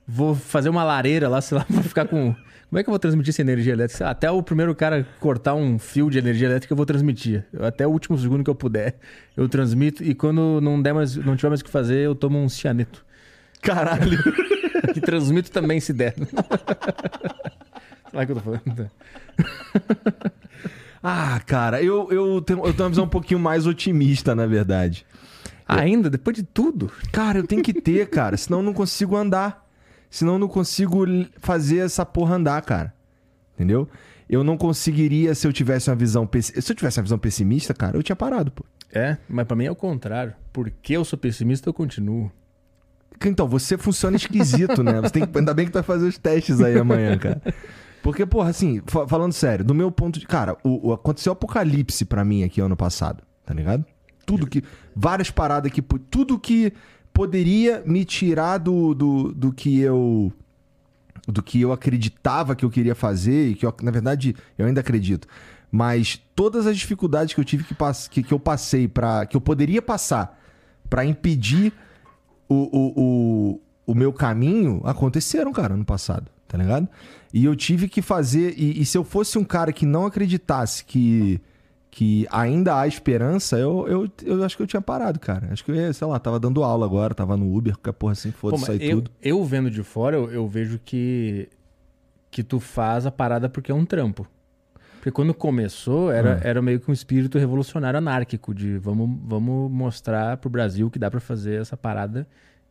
Vou 0.08 0.34
fazer 0.34 0.70
uma 0.70 0.84
lareira 0.84 1.30
lá, 1.30 1.40
sei 1.40 1.58
lá, 1.60 1.66
vou 1.70 1.84
ficar 1.84 2.06
com... 2.08 2.36
Como 2.70 2.80
é 2.80 2.84
que 2.84 2.90
eu 2.90 2.92
vou 2.92 3.00
transmitir 3.00 3.32
essa 3.32 3.42
energia 3.42 3.74
elétrica? 3.74 4.08
Até 4.08 4.30
o 4.30 4.44
primeiro 4.44 4.76
cara 4.76 5.08
cortar 5.20 5.56
um 5.56 5.80
fio 5.80 6.08
de 6.08 6.20
energia 6.20 6.48
elétrica, 6.48 6.72
eu 6.72 6.78
vou 6.78 6.86
transmitir. 6.86 7.44
Até 7.60 7.88
o 7.88 7.90
último 7.90 8.16
segundo 8.16 8.44
que 8.44 8.50
eu 8.50 8.54
puder, 8.54 8.96
eu 9.36 9.50
transmito. 9.50 10.04
E 10.04 10.14
quando 10.14 10.62
não, 10.62 10.80
der 10.80 10.94
mais, 10.94 11.16
não 11.16 11.36
tiver 11.36 11.50
mais 11.50 11.62
o 11.62 11.64
que 11.64 11.70
fazer, 11.72 12.06
eu 12.06 12.14
tomo 12.14 12.38
um 12.38 12.48
cianeto. 12.48 13.04
Caralho. 13.62 14.20
Que 14.94 15.02
transmito 15.02 15.52
também 15.52 15.80
se 15.80 15.94
der. 15.94 16.16
Sei 16.18 16.28
lá 18.14 18.24
o 18.24 18.26
que 18.26 18.32
eu 18.32 18.36
tô 18.36 18.42
falando. 18.42 18.92
Ah, 21.04 21.40
cara, 21.46 21.82
eu, 21.84 22.10
eu, 22.12 22.42
tenho, 22.42 22.60
eu 22.66 22.74
tenho 22.74 22.84
uma 22.84 22.90
visão 22.90 23.06
um 23.06 23.10
pouquinho 23.10 23.40
mais 23.40 23.68
otimista, 23.68 24.34
na 24.34 24.46
verdade. 24.46 25.06
Ainda, 25.68 26.10
depois 26.10 26.36
de 26.36 26.44
tudo. 26.44 26.92
Cara, 27.12 27.38
eu 27.40 27.46
tenho 27.46 27.62
que 27.62 27.74
ter, 27.74 28.10
cara, 28.10 28.36
senão 28.36 28.60
eu 28.60 28.64
não 28.64 28.74
consigo 28.74 29.16
andar. 29.16 29.69
Senão 30.10 30.34
eu 30.34 30.40
não 30.40 30.48
consigo 30.48 31.06
fazer 31.38 31.78
essa 31.80 32.06
porra 32.06 32.36
andar, 32.36 32.62
cara. 32.64 32.94
Entendeu? 33.56 33.88
Eu 34.30 34.44
não 34.44 34.58
conseguiria 34.58 35.34
se 35.36 35.46
eu 35.48 35.54
tivesse 35.54 35.90
uma 35.90 35.96
visão 35.96 36.26
pessi- 36.26 36.60
se 36.62 36.72
eu 36.72 36.76
tivesse 36.76 37.00
uma 37.00 37.04
visão 37.04 37.18
pessimista, 37.20 37.74
cara, 37.74 37.98
eu 37.98 38.04
tinha 38.04 38.16
parado, 38.16 38.52
pô. 38.52 38.64
É, 38.92 39.18
mas 39.28 39.46
pra 39.46 39.56
mim 39.56 39.66
é 39.66 39.72
o 39.72 39.76
contrário. 39.76 40.34
Porque 40.52 40.94
eu 40.94 41.04
sou 41.06 41.18
pessimista, 41.20 41.70
eu 41.70 41.74
continuo. 41.74 42.32
Então, 43.26 43.48
você 43.48 43.78
funciona 43.78 44.16
esquisito, 44.16 44.82
né? 44.82 45.02
Você 45.02 45.10
tem 45.12 45.26
que- 45.28 45.38
ainda 45.38 45.54
bem 45.54 45.66
que 45.66 45.72
tu 45.72 45.76
vai 45.76 45.84
fazer 45.84 46.08
os 46.08 46.18
testes 46.18 46.62
aí 46.62 46.78
amanhã, 46.78 47.18
cara. 47.18 47.42
Porque, 48.02 48.26
porra, 48.26 48.50
assim, 48.50 48.82
fa- 48.88 49.06
falando 49.08 49.34
sério, 49.34 49.66
do 49.66 49.76
meu 49.76 49.92
ponto 49.92 50.18
de. 50.20 50.26
Cara, 50.26 50.58
o, 50.64 50.90
o- 50.90 50.94
aconteceu 50.94 51.34
apocalipse 51.34 52.06
pra 52.06 52.24
mim 52.24 52.44
aqui 52.44 52.62
ano 52.62 52.78
passado, 52.78 53.22
tá 53.46 53.54
ligado? 53.54 53.84
Tudo 54.26 54.48
que. 54.48 54.64
Várias 54.96 55.30
paradas 55.30 55.70
que. 55.72 55.82
Tudo 55.82 56.40
que 56.40 56.72
poderia 57.20 57.84
me 57.86 58.06
tirar 58.06 58.60
do, 58.60 58.96
do, 58.96 59.34
do 59.34 59.52
que 59.52 59.78
eu. 59.78 60.32
do 61.28 61.44
que 61.44 61.60
eu 61.60 61.74
acreditava 61.74 62.56
que 62.56 62.64
eu 62.64 62.70
queria 62.70 62.96
fazer 62.96 63.50
e 63.50 63.56
que 63.56 63.66
eu, 63.66 63.76
na 63.84 63.92
verdade 63.92 64.34
eu 64.58 64.66
ainda 64.66 64.80
acredito. 64.80 65.28
Mas 65.70 66.22
todas 66.34 66.66
as 66.66 66.78
dificuldades 66.78 67.34
que 67.34 67.42
eu 67.42 67.44
tive 67.44 67.66
que, 67.66 67.74
pass 67.74 68.08
que, 68.08 68.24
que 68.24 68.34
eu 68.34 68.40
passei 68.40 68.88
para 68.88 69.26
que 69.26 69.36
eu 69.36 69.42
poderia 69.42 69.82
passar 69.82 70.40
para 70.90 71.04
impedir 71.04 71.74
o, 72.48 72.56
o, 72.56 72.94
o, 72.96 73.62
o 73.88 73.94
meu 73.94 74.14
caminho 74.14 74.80
aconteceram, 74.86 75.52
cara, 75.52 75.76
no 75.76 75.84
passado, 75.84 76.32
tá 76.48 76.58
ligado? 76.58 76.88
E 77.34 77.44
eu 77.44 77.54
tive 77.54 77.90
que 77.90 78.02
fazer. 78.02 78.54
E, 78.58 78.82
e, 78.82 78.86
se 78.86 78.98
eu 78.98 79.04
fosse 79.04 79.38
um 79.38 79.44
cara 79.44 79.74
que 79.74 79.86
não 79.86 80.06
acreditasse 80.06 80.86
que, 80.86 81.42
que 81.92 82.28
ainda 82.30 82.80
há 82.80 82.88
esperança, 82.88 83.58
eu, 83.58 83.88
eu, 83.88 84.10
eu 84.24 84.44
acho 84.44 84.56
que 84.56 84.64
eu 84.64 84.68
tinha 84.68 84.82
parado, 84.82 85.20
cara. 85.20 85.50
Acho 85.52 85.64
que 85.64 85.72
eu 85.72 85.94
sei 85.94 86.08
lá, 86.08 86.20
tava 86.20 86.40
dando 86.40 86.64
aula 86.64 86.86
agora, 86.86 87.16
tava 87.16 87.36
no 87.36 87.56
Uber, 87.56 87.74
qualquer 87.74 87.94
porra 87.94 88.14
assim, 88.14 88.32
foda-se 88.32 88.66
sair 88.66 88.84
eu, 88.84 88.98
tudo. 88.98 89.12
Eu 89.22 89.44
vendo 89.44 89.72
de 89.72 89.82
fora, 89.84 90.16
eu, 90.16 90.32
eu 90.32 90.48
vejo 90.48 90.80
que, 90.84 91.50
que 92.30 92.44
tu 92.44 92.60
faz 92.60 93.06
a 93.06 93.12
parada 93.12 93.50
porque 93.50 93.72
é 93.72 93.76
um 93.76 93.86
trampo. 93.86 94.28
Porque 94.96 95.12
quando 95.12 95.34
começou, 95.34 96.12
era, 96.12 96.36
hum. 96.36 96.42
era 96.44 96.62
meio 96.62 96.80
que 96.80 96.90
um 96.90 96.94
espírito 96.94 97.38
revolucionário 97.38 97.98
anárquico, 97.98 98.54
de 98.54 98.78
vamos, 98.78 99.10
vamos 99.24 99.72
mostrar 99.72 100.38
pro 100.38 100.50
Brasil 100.50 100.90
que 100.92 101.00
dá 101.00 101.10
para 101.10 101.22
fazer 101.22 101.62
essa 101.62 101.78
parada 101.78 102.28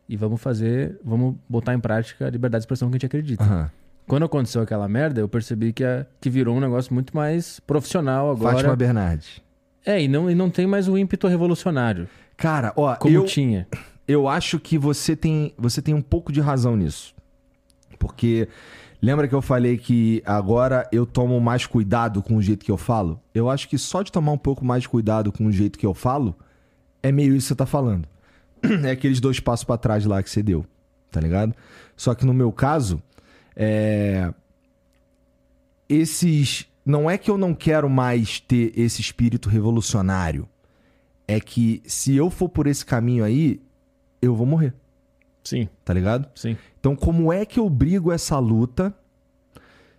e 0.09 0.17
vamos 0.17 0.41
fazer, 0.41 0.99
vamos 1.03 1.37
botar 1.49 1.75
em 1.75 1.81
prática 1.81 2.27
a 2.27 2.31
liberdade 2.31 2.61
de 2.61 2.65
expressão 2.65 2.89
que 2.89 2.95
a 2.95 2.97
gente 2.97 3.07
acredita. 3.07 3.45
Uhum. 3.45 3.67
Quando 4.09 4.25
aconteceu 4.25 4.63
aquela 4.63 4.89
merda, 4.89 5.21
eu 5.21 5.29
percebi 5.29 5.71
que, 5.71 5.85
a, 5.85 6.07
que 6.19 6.31
virou 6.31 6.57
um 6.57 6.61
negócio 6.61 6.95
muito 6.95 7.15
mais 7.15 7.61
profissional 7.61 8.31
agora. 8.31 8.57
Fátima 8.57 8.75
Bernardes. 8.75 9.43
É, 9.85 10.03
e 10.03 10.09
não, 10.09 10.31
e 10.31 10.35
não 10.35 10.49
tem 10.49 10.67
mais 10.67 10.89
o 10.89 10.97
ímpeto 10.97 11.29
revolucionário. 11.29 12.09
Cara, 12.35 12.73
ó, 12.75 12.97
como 12.97 13.15
eu, 13.15 13.27
tinha. 13.27 13.69
Eu 14.07 14.27
acho 14.27 14.59
que 14.59 14.79
você 14.79 15.15
tem, 15.15 15.53
você 15.59 15.83
tem 15.83 15.95
um 15.95 16.01
pouco 16.01 16.33
de 16.33 16.41
razão 16.41 16.75
nisso. 16.75 17.15
Porque 17.99 18.49
lembra 19.03 19.29
que 19.29 19.35
eu 19.35 19.43
falei 19.43 19.77
que 19.77 20.23
agora 20.25 20.89
eu 20.91 21.05
tomo 21.05 21.39
mais 21.39 21.67
cuidado 21.67 22.23
com 22.23 22.37
o 22.37 22.43
jeito 22.43 22.65
que 22.65 22.71
eu 22.71 22.79
falo? 22.79 23.21
Eu 23.35 23.51
acho 23.51 23.69
que 23.69 23.77
só 23.77 24.03
de 24.03 24.11
tomar 24.11 24.33
um 24.33 24.39
pouco 24.39 24.65
mais 24.65 24.83
de 24.85 24.89
cuidado 24.89 25.31
com 25.31 25.45
o 25.45 25.53
jeito 25.53 25.79
que 25.79 25.85
eu 25.85 25.93
falo, 25.93 26.35
é 27.03 27.13
meio 27.13 27.37
isso 27.37 27.47
que 27.47 27.49
você 27.49 27.57
tá 27.57 27.67
falando. 27.67 28.09
É 28.85 28.91
aqueles 28.91 29.21
dois 29.21 29.39
passos 29.39 29.65
para 29.65 29.77
trás 29.77 30.05
lá 30.07 30.23
que 30.23 30.31
você 30.31 30.43
deu, 30.43 30.65
tá 31.11 31.21
ligado? 31.21 31.55
Só 31.95 32.15
que 32.15 32.25
no 32.25 32.33
meu 32.33 32.51
caso, 32.51 33.03
é... 33.59 34.33
Esses. 35.89 36.67
Não 36.87 37.11
é 37.11 37.19
que 37.19 37.31
eu 37.31 37.37
não 37.37 37.53
quero 37.53 37.91
mais 37.91 38.41
ter 38.41 38.73
esse 38.79 39.01
espírito 39.01 39.49
revolucionário. 39.49 40.49
É 41.27 41.41
que 41.41 41.83
se 41.85 42.17
eu 42.17 42.31
for 42.31 42.49
por 42.49 42.67
esse 42.67 42.87
caminho 42.87 43.25
aí, 43.25 43.61
eu 44.23 44.35
vou 44.35 44.47
morrer. 44.47 44.73
Sim. 45.45 45.69
Tá 45.85 45.93
ligado? 45.93 46.29
Sim. 46.35 46.57
Então, 46.79 46.95
como 46.95 47.33
é 47.33 47.45
que 47.45 47.59
eu 47.59 47.69
brigo 47.69 48.13
essa 48.13 48.39
luta 48.39 48.95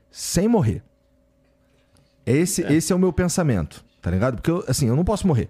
sem 0.09 0.47
morrer? 0.47 0.81
Esse 2.25 2.63
é, 2.63 2.73
esse 2.73 2.93
é 2.93 2.95
o 2.95 2.99
meu 2.99 3.11
pensamento, 3.11 3.83
tá 4.01 4.09
ligado? 4.09 4.35
Porque, 4.35 4.49
eu, 4.49 4.63
assim, 4.67 4.87
eu 4.87 4.95
não 4.95 5.03
posso 5.03 5.27
morrer. 5.27 5.49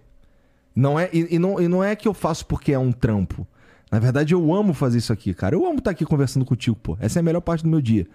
Não 0.75 0.99
é, 0.99 1.09
e, 1.11 1.35
e, 1.35 1.39
não, 1.39 1.59
e 1.59 1.67
não 1.67 1.83
é 1.83 1.95
que 1.95 2.07
eu 2.07 2.13
faço 2.13 2.45
porque 2.45 2.71
é 2.71 2.79
um 2.79 2.91
trampo. 2.91 3.45
Na 3.91 3.99
verdade, 3.99 4.33
eu 4.33 4.53
amo 4.53 4.73
fazer 4.73 4.99
isso 4.99 5.11
aqui, 5.11 5.33
cara. 5.33 5.55
Eu 5.55 5.65
amo 5.65 5.79
estar 5.79 5.91
aqui 5.91 6.05
conversando 6.05 6.45
contigo, 6.45 6.75
pô. 6.75 6.97
Essa 6.99 7.19
é 7.19 7.21
a 7.21 7.23
melhor 7.23 7.41
parte 7.41 7.63
do 7.63 7.69
meu 7.69 7.81
dia. 7.81 8.07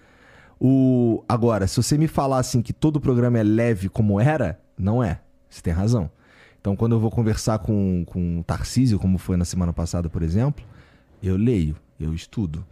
O... 0.59 1.23
Agora, 1.27 1.67
se 1.67 1.75
você 1.75 1.97
me 1.97 2.07
falar 2.07 2.39
assim 2.39 2.61
que 2.61 2.71
todo 2.71 2.95
o 2.95 3.01
programa 3.01 3.37
é 3.37 3.43
leve 3.43 3.89
como 3.89 4.19
era, 4.19 4.59
não 4.77 5.03
é. 5.03 5.19
Você 5.49 5.61
tem 5.61 5.73
razão. 5.73 6.09
Então, 6.59 6.75
quando 6.75 6.93
eu 6.93 6.99
vou 6.99 7.11
conversar 7.11 7.59
com, 7.59 8.03
com 8.05 8.39
o 8.39 8.43
Tarcísio, 8.43 8.97
como 8.97 9.17
foi 9.17 9.37
na 9.37 9.45
semana 9.45 9.71
passada, 9.71 10.09
por 10.09 10.23
exemplo, 10.23 10.65
eu 11.21 11.37
leio, 11.37 11.75
eu 11.99 12.13
estudo. 12.13 12.65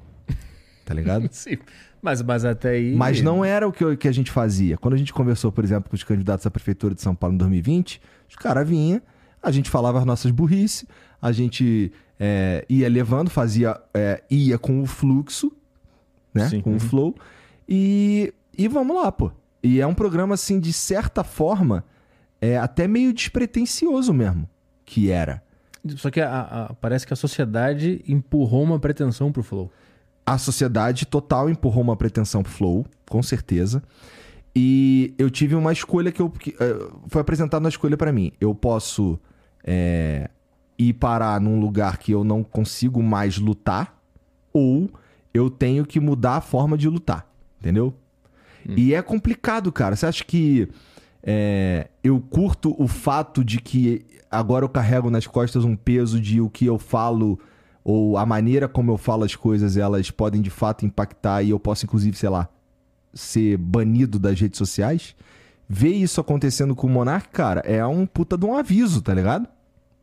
Tá 0.86 0.94
ligado? 0.94 1.28
Sim. 1.32 1.58
Mas, 2.02 2.22
mas 2.22 2.44
até 2.44 2.72
aí. 2.72 2.96
Mas 2.96 3.22
não 3.22 3.46
era 3.46 3.68
o 3.68 3.72
que, 3.72 3.96
que 3.96 4.08
a 4.08 4.12
gente 4.12 4.32
fazia. 4.32 4.78
Quando 4.78 4.96
a 4.96 4.98
gente 4.98 5.14
conversou, 5.14 5.52
por 5.52 5.64
exemplo, 5.64 5.90
com 5.90 5.96
os 5.96 6.04
candidatos 6.04 6.46
à 6.46 6.52
Prefeitura 6.52 6.94
de 6.94 7.02
São 7.02 7.16
Paulo 7.16 7.36
em 7.36 7.38
2020, 7.38 8.02
os 8.30 8.36
caras 8.36 8.68
vinham, 8.68 9.02
a 9.42 9.52
gente 9.52 9.70
falava 9.70 10.00
as 10.00 10.06
nossas 10.06 10.32
burrice, 10.32 10.88
a 11.24 11.32
gente 11.32 11.90
é, 12.20 12.66
ia 12.68 12.90
levando, 12.90 13.30
fazia. 13.30 13.80
É, 13.94 14.22
ia 14.30 14.60
com 14.60 14.82
o 14.82 14.86
fluxo, 14.86 15.54
né? 16.34 16.50
Sim. 16.50 16.60
Com 16.60 16.72
uhum. 16.72 16.76
o 16.76 16.80
flow. 16.82 17.16
E, 17.68 18.34
e 18.58 18.68
vamos 18.68 18.94
lá, 18.94 19.10
pô. 19.10 19.32
E 19.64 19.80
é 19.80 19.88
um 19.88 19.94
programa, 19.94 20.34
assim, 20.34 20.60
de 20.60 20.74
certa 20.74 21.24
forma, 21.24 21.86
é 22.42 22.58
até 22.58 22.90
meio 22.90 23.14
despretensioso 23.14 24.14
mesmo, 24.14 24.50
que 24.84 25.10
era. 25.10 25.42
Só 25.96 26.12
que 26.12 26.20
a, 26.20 26.42
a, 26.42 26.74
parece 26.74 27.08
que 27.08 27.14
a 27.14 27.16
sociedade 27.16 28.04
empurrou 28.06 28.64
uma 28.64 28.80
pretensão 28.80 29.32
pro 29.32 29.44
Flow. 29.44 29.72
A 30.26 30.38
sociedade 30.38 31.06
total 31.06 31.50
empurrou 31.50 31.82
uma 31.82 31.96
pretensão 31.96 32.44
pro 32.44 32.52
Flow, 32.52 32.86
com 33.10 33.24
certeza. 33.24 33.82
E 34.54 35.14
eu 35.18 35.30
tive 35.30 35.56
uma 35.56 35.72
escolha 35.72 36.12
que 36.12 36.22
eu. 36.22 36.30
Que, 36.30 36.50
uh, 36.52 37.02
foi 37.08 37.22
apresentada 37.22 37.64
uma 37.64 37.70
escolha 37.70 37.96
para 37.96 38.12
mim. 38.12 38.34
Eu 38.42 38.54
posso 38.54 39.18
é, 39.64 40.30
ir 40.78 40.94
parar 40.94 41.40
num 41.40 41.60
lugar 41.60 41.98
que 41.98 42.12
eu 42.12 42.24
não 42.24 42.44
consigo 42.44 43.02
mais 43.02 43.38
lutar, 43.38 44.00
ou 44.52 44.90
eu 45.34 45.50
tenho 45.50 45.86
que 45.86 46.00
mudar 46.00 46.38
a 46.38 46.42
forma 46.42 46.78
de 46.78 46.88
lutar, 46.88 47.28
entendeu? 47.60 47.94
Hum. 48.68 48.74
E 48.78 48.94
é 48.94 49.02
complicado, 49.02 49.72
cara. 49.72 49.96
Você 49.96 50.06
acha 50.06 50.24
que 50.24 50.70
é, 51.22 51.88
eu 52.04 52.20
curto 52.20 52.76
o 52.78 52.88
fato 52.88 53.44
de 53.44 53.60
que 53.60 54.06
agora 54.30 54.66
eu 54.66 54.70
carrego 54.70 55.10
nas 55.10 55.26
costas 55.26 55.64
um 55.64 55.76
peso 55.76 56.20
de 56.20 56.42
o 56.42 56.50
que 56.50 56.66
eu 56.66 56.78
falo 56.78 57.40
ou 57.84 58.18
a 58.18 58.26
maneira 58.26 58.68
como 58.68 58.92
eu 58.92 58.98
falo 58.98 59.24
as 59.24 59.36
coisas, 59.36 59.76
elas 59.76 60.10
podem 60.10 60.42
de 60.42 60.50
fato 60.50 60.86
impactar 60.86 61.44
e 61.44 61.50
eu 61.50 61.60
posso, 61.60 61.86
inclusive, 61.86 62.16
sei 62.18 62.30
lá, 62.30 62.48
ser 63.14 63.58
banido 63.58 64.18
das 64.18 64.40
redes 64.40 64.58
sociais? 64.58 65.16
Ver 65.68 65.94
isso 65.94 66.22
acontecendo 66.22 66.76
com 66.76 66.88
o 66.88 66.90
Monark, 66.90 67.30
cara, 67.30 67.62
é 67.62 67.86
um 67.86 68.06
puta 68.06 68.38
de 68.38 68.46
um 68.46 68.56
aviso, 68.56 69.02
tá 69.02 69.14
ligado? 69.14 69.48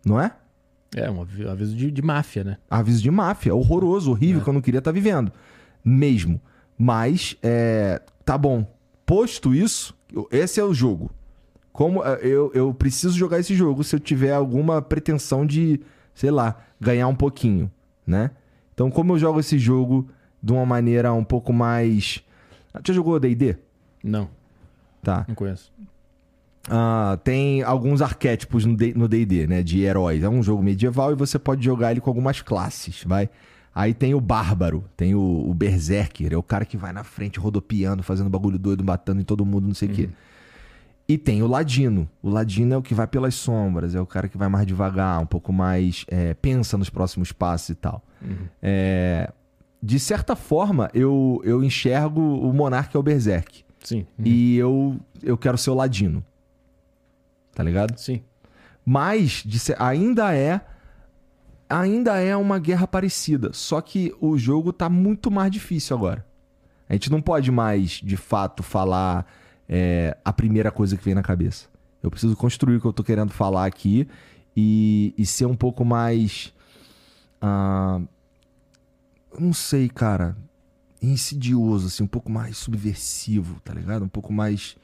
Não 0.04 0.20
é? 0.20 0.32
É, 0.94 1.10
um 1.10 1.22
aviso 1.22 1.76
de, 1.76 1.90
de 1.90 2.02
máfia, 2.02 2.42
né? 2.42 2.56
Aviso 2.68 3.02
de 3.02 3.10
máfia. 3.10 3.54
Horroroso, 3.54 4.10
horrível, 4.10 4.40
é. 4.40 4.44
que 4.44 4.48
eu 4.48 4.54
não 4.54 4.60
queria 4.60 4.78
estar 4.78 4.90
tá 4.90 4.94
vivendo. 4.94 5.32
Mesmo. 5.84 6.40
Mas, 6.76 7.36
é, 7.42 8.00
tá 8.24 8.36
bom. 8.36 8.66
Posto 9.06 9.54
isso, 9.54 9.94
esse 10.30 10.60
é 10.60 10.64
o 10.64 10.74
jogo. 10.74 11.10
Como 11.72 12.04
é, 12.04 12.18
eu, 12.22 12.50
eu 12.54 12.74
preciso 12.74 13.16
jogar 13.16 13.38
esse 13.38 13.54
jogo 13.54 13.84
se 13.84 13.94
eu 13.94 14.00
tiver 14.00 14.32
alguma 14.32 14.82
pretensão 14.82 15.46
de, 15.46 15.80
sei 16.14 16.30
lá, 16.30 16.60
ganhar 16.80 17.06
um 17.06 17.14
pouquinho, 17.14 17.70
né? 18.06 18.30
Então, 18.74 18.90
como 18.90 19.12
eu 19.12 19.18
jogo 19.18 19.40
esse 19.40 19.58
jogo 19.58 20.08
de 20.42 20.52
uma 20.52 20.64
maneira 20.64 21.12
um 21.12 21.24
pouco 21.24 21.52
mais. 21.52 22.24
Já 22.84 22.94
jogou 22.94 23.18
DD? 23.20 23.56
Não. 24.02 24.28
Tá. 25.02 25.24
Não 25.28 25.34
conheço. 25.34 25.72
Uh, 26.68 27.16
tem 27.18 27.62
alguns 27.62 28.02
arquétipos 28.02 28.64
no 28.66 29.08
D&D, 29.08 29.46
né? 29.46 29.62
De 29.62 29.80
heróis. 29.80 30.22
É 30.22 30.28
um 30.28 30.42
jogo 30.42 30.62
medieval 30.62 31.12
e 31.12 31.14
você 31.14 31.38
pode 31.38 31.64
jogar 31.64 31.90
ele 31.90 32.00
com 32.00 32.10
algumas 32.10 32.42
classes, 32.42 33.02
vai? 33.04 33.28
Aí 33.74 33.94
tem 33.94 34.14
o 34.14 34.20
Bárbaro, 34.20 34.84
tem 34.96 35.14
o, 35.14 35.20
o 35.20 35.54
Berserker, 35.54 36.32
é 36.32 36.36
o 36.36 36.42
cara 36.42 36.64
que 36.64 36.76
vai 36.76 36.92
na 36.92 37.04
frente 37.04 37.38
rodopiando, 37.38 38.02
fazendo 38.02 38.28
bagulho 38.28 38.58
doido, 38.58 38.84
matando 38.84 39.20
em 39.20 39.24
todo 39.24 39.46
mundo, 39.46 39.66
não 39.66 39.74
sei 39.74 39.88
o 39.88 39.90
uhum. 39.90 39.96
quê. 39.96 40.08
E 41.08 41.18
tem 41.18 41.42
o 41.42 41.46
Ladino. 41.46 42.08
O 42.22 42.30
Ladino 42.30 42.74
é 42.74 42.76
o 42.76 42.82
que 42.82 42.94
vai 42.94 43.06
pelas 43.06 43.34
sombras, 43.34 43.94
é 43.94 44.00
o 44.00 44.06
cara 44.06 44.28
que 44.28 44.36
vai 44.36 44.48
mais 44.48 44.66
devagar, 44.66 45.20
um 45.20 45.26
pouco 45.26 45.52
mais. 45.52 46.04
É, 46.08 46.34
pensa 46.34 46.76
nos 46.76 46.90
próximos 46.90 47.32
passos 47.32 47.70
e 47.70 47.74
tal. 47.74 48.02
Uhum. 48.22 48.46
É, 48.62 49.32
de 49.82 49.98
certa 49.98 50.36
forma, 50.36 50.90
eu, 50.92 51.40
eu 51.44 51.64
enxergo 51.64 52.20
o 52.20 52.52
Monarca 52.52 52.96
é 52.96 53.00
o 53.00 53.02
Berserk. 53.02 53.64
Sim. 53.82 54.06
Uhum. 54.18 54.24
E 54.24 54.56
eu, 54.56 55.00
eu 55.22 55.38
quero 55.38 55.56
ser 55.56 55.70
o 55.70 55.74
Ladino. 55.74 56.24
Tá 57.60 57.64
ligado? 57.64 57.94
Sim. 57.98 58.22
Mas 58.86 59.44
ser, 59.58 59.76
ainda 59.78 60.34
é 60.34 60.62
ainda 61.68 62.16
é 62.16 62.34
uma 62.34 62.58
guerra 62.58 62.86
parecida, 62.86 63.52
só 63.52 63.82
que 63.82 64.14
o 64.18 64.38
jogo 64.38 64.72
tá 64.72 64.88
muito 64.88 65.30
mais 65.30 65.52
difícil 65.52 65.94
agora. 65.94 66.26
A 66.88 66.94
gente 66.94 67.10
não 67.10 67.20
pode 67.20 67.52
mais, 67.52 68.00
de 68.02 68.16
fato, 68.16 68.62
falar 68.62 69.26
é, 69.68 70.16
a 70.24 70.32
primeira 70.32 70.70
coisa 70.70 70.96
que 70.96 71.04
vem 71.04 71.14
na 71.14 71.22
cabeça. 71.22 71.68
Eu 72.02 72.10
preciso 72.10 72.34
construir 72.34 72.76
o 72.76 72.80
que 72.80 72.86
eu 72.86 72.94
tô 72.94 73.04
querendo 73.04 73.30
falar 73.30 73.66
aqui 73.66 74.08
e, 74.56 75.12
e 75.18 75.26
ser 75.26 75.44
um 75.44 75.54
pouco 75.54 75.84
mais. 75.84 76.54
Uh, 77.42 78.08
não 79.38 79.52
sei, 79.52 79.86
cara. 79.90 80.34
Insidioso, 81.02 81.88
assim, 81.88 82.04
um 82.04 82.08
pouco 82.08 82.32
mais 82.32 82.56
subversivo, 82.56 83.60
tá 83.60 83.74
ligado? 83.74 84.02
Um 84.02 84.08
pouco 84.08 84.32
mais 84.32 84.78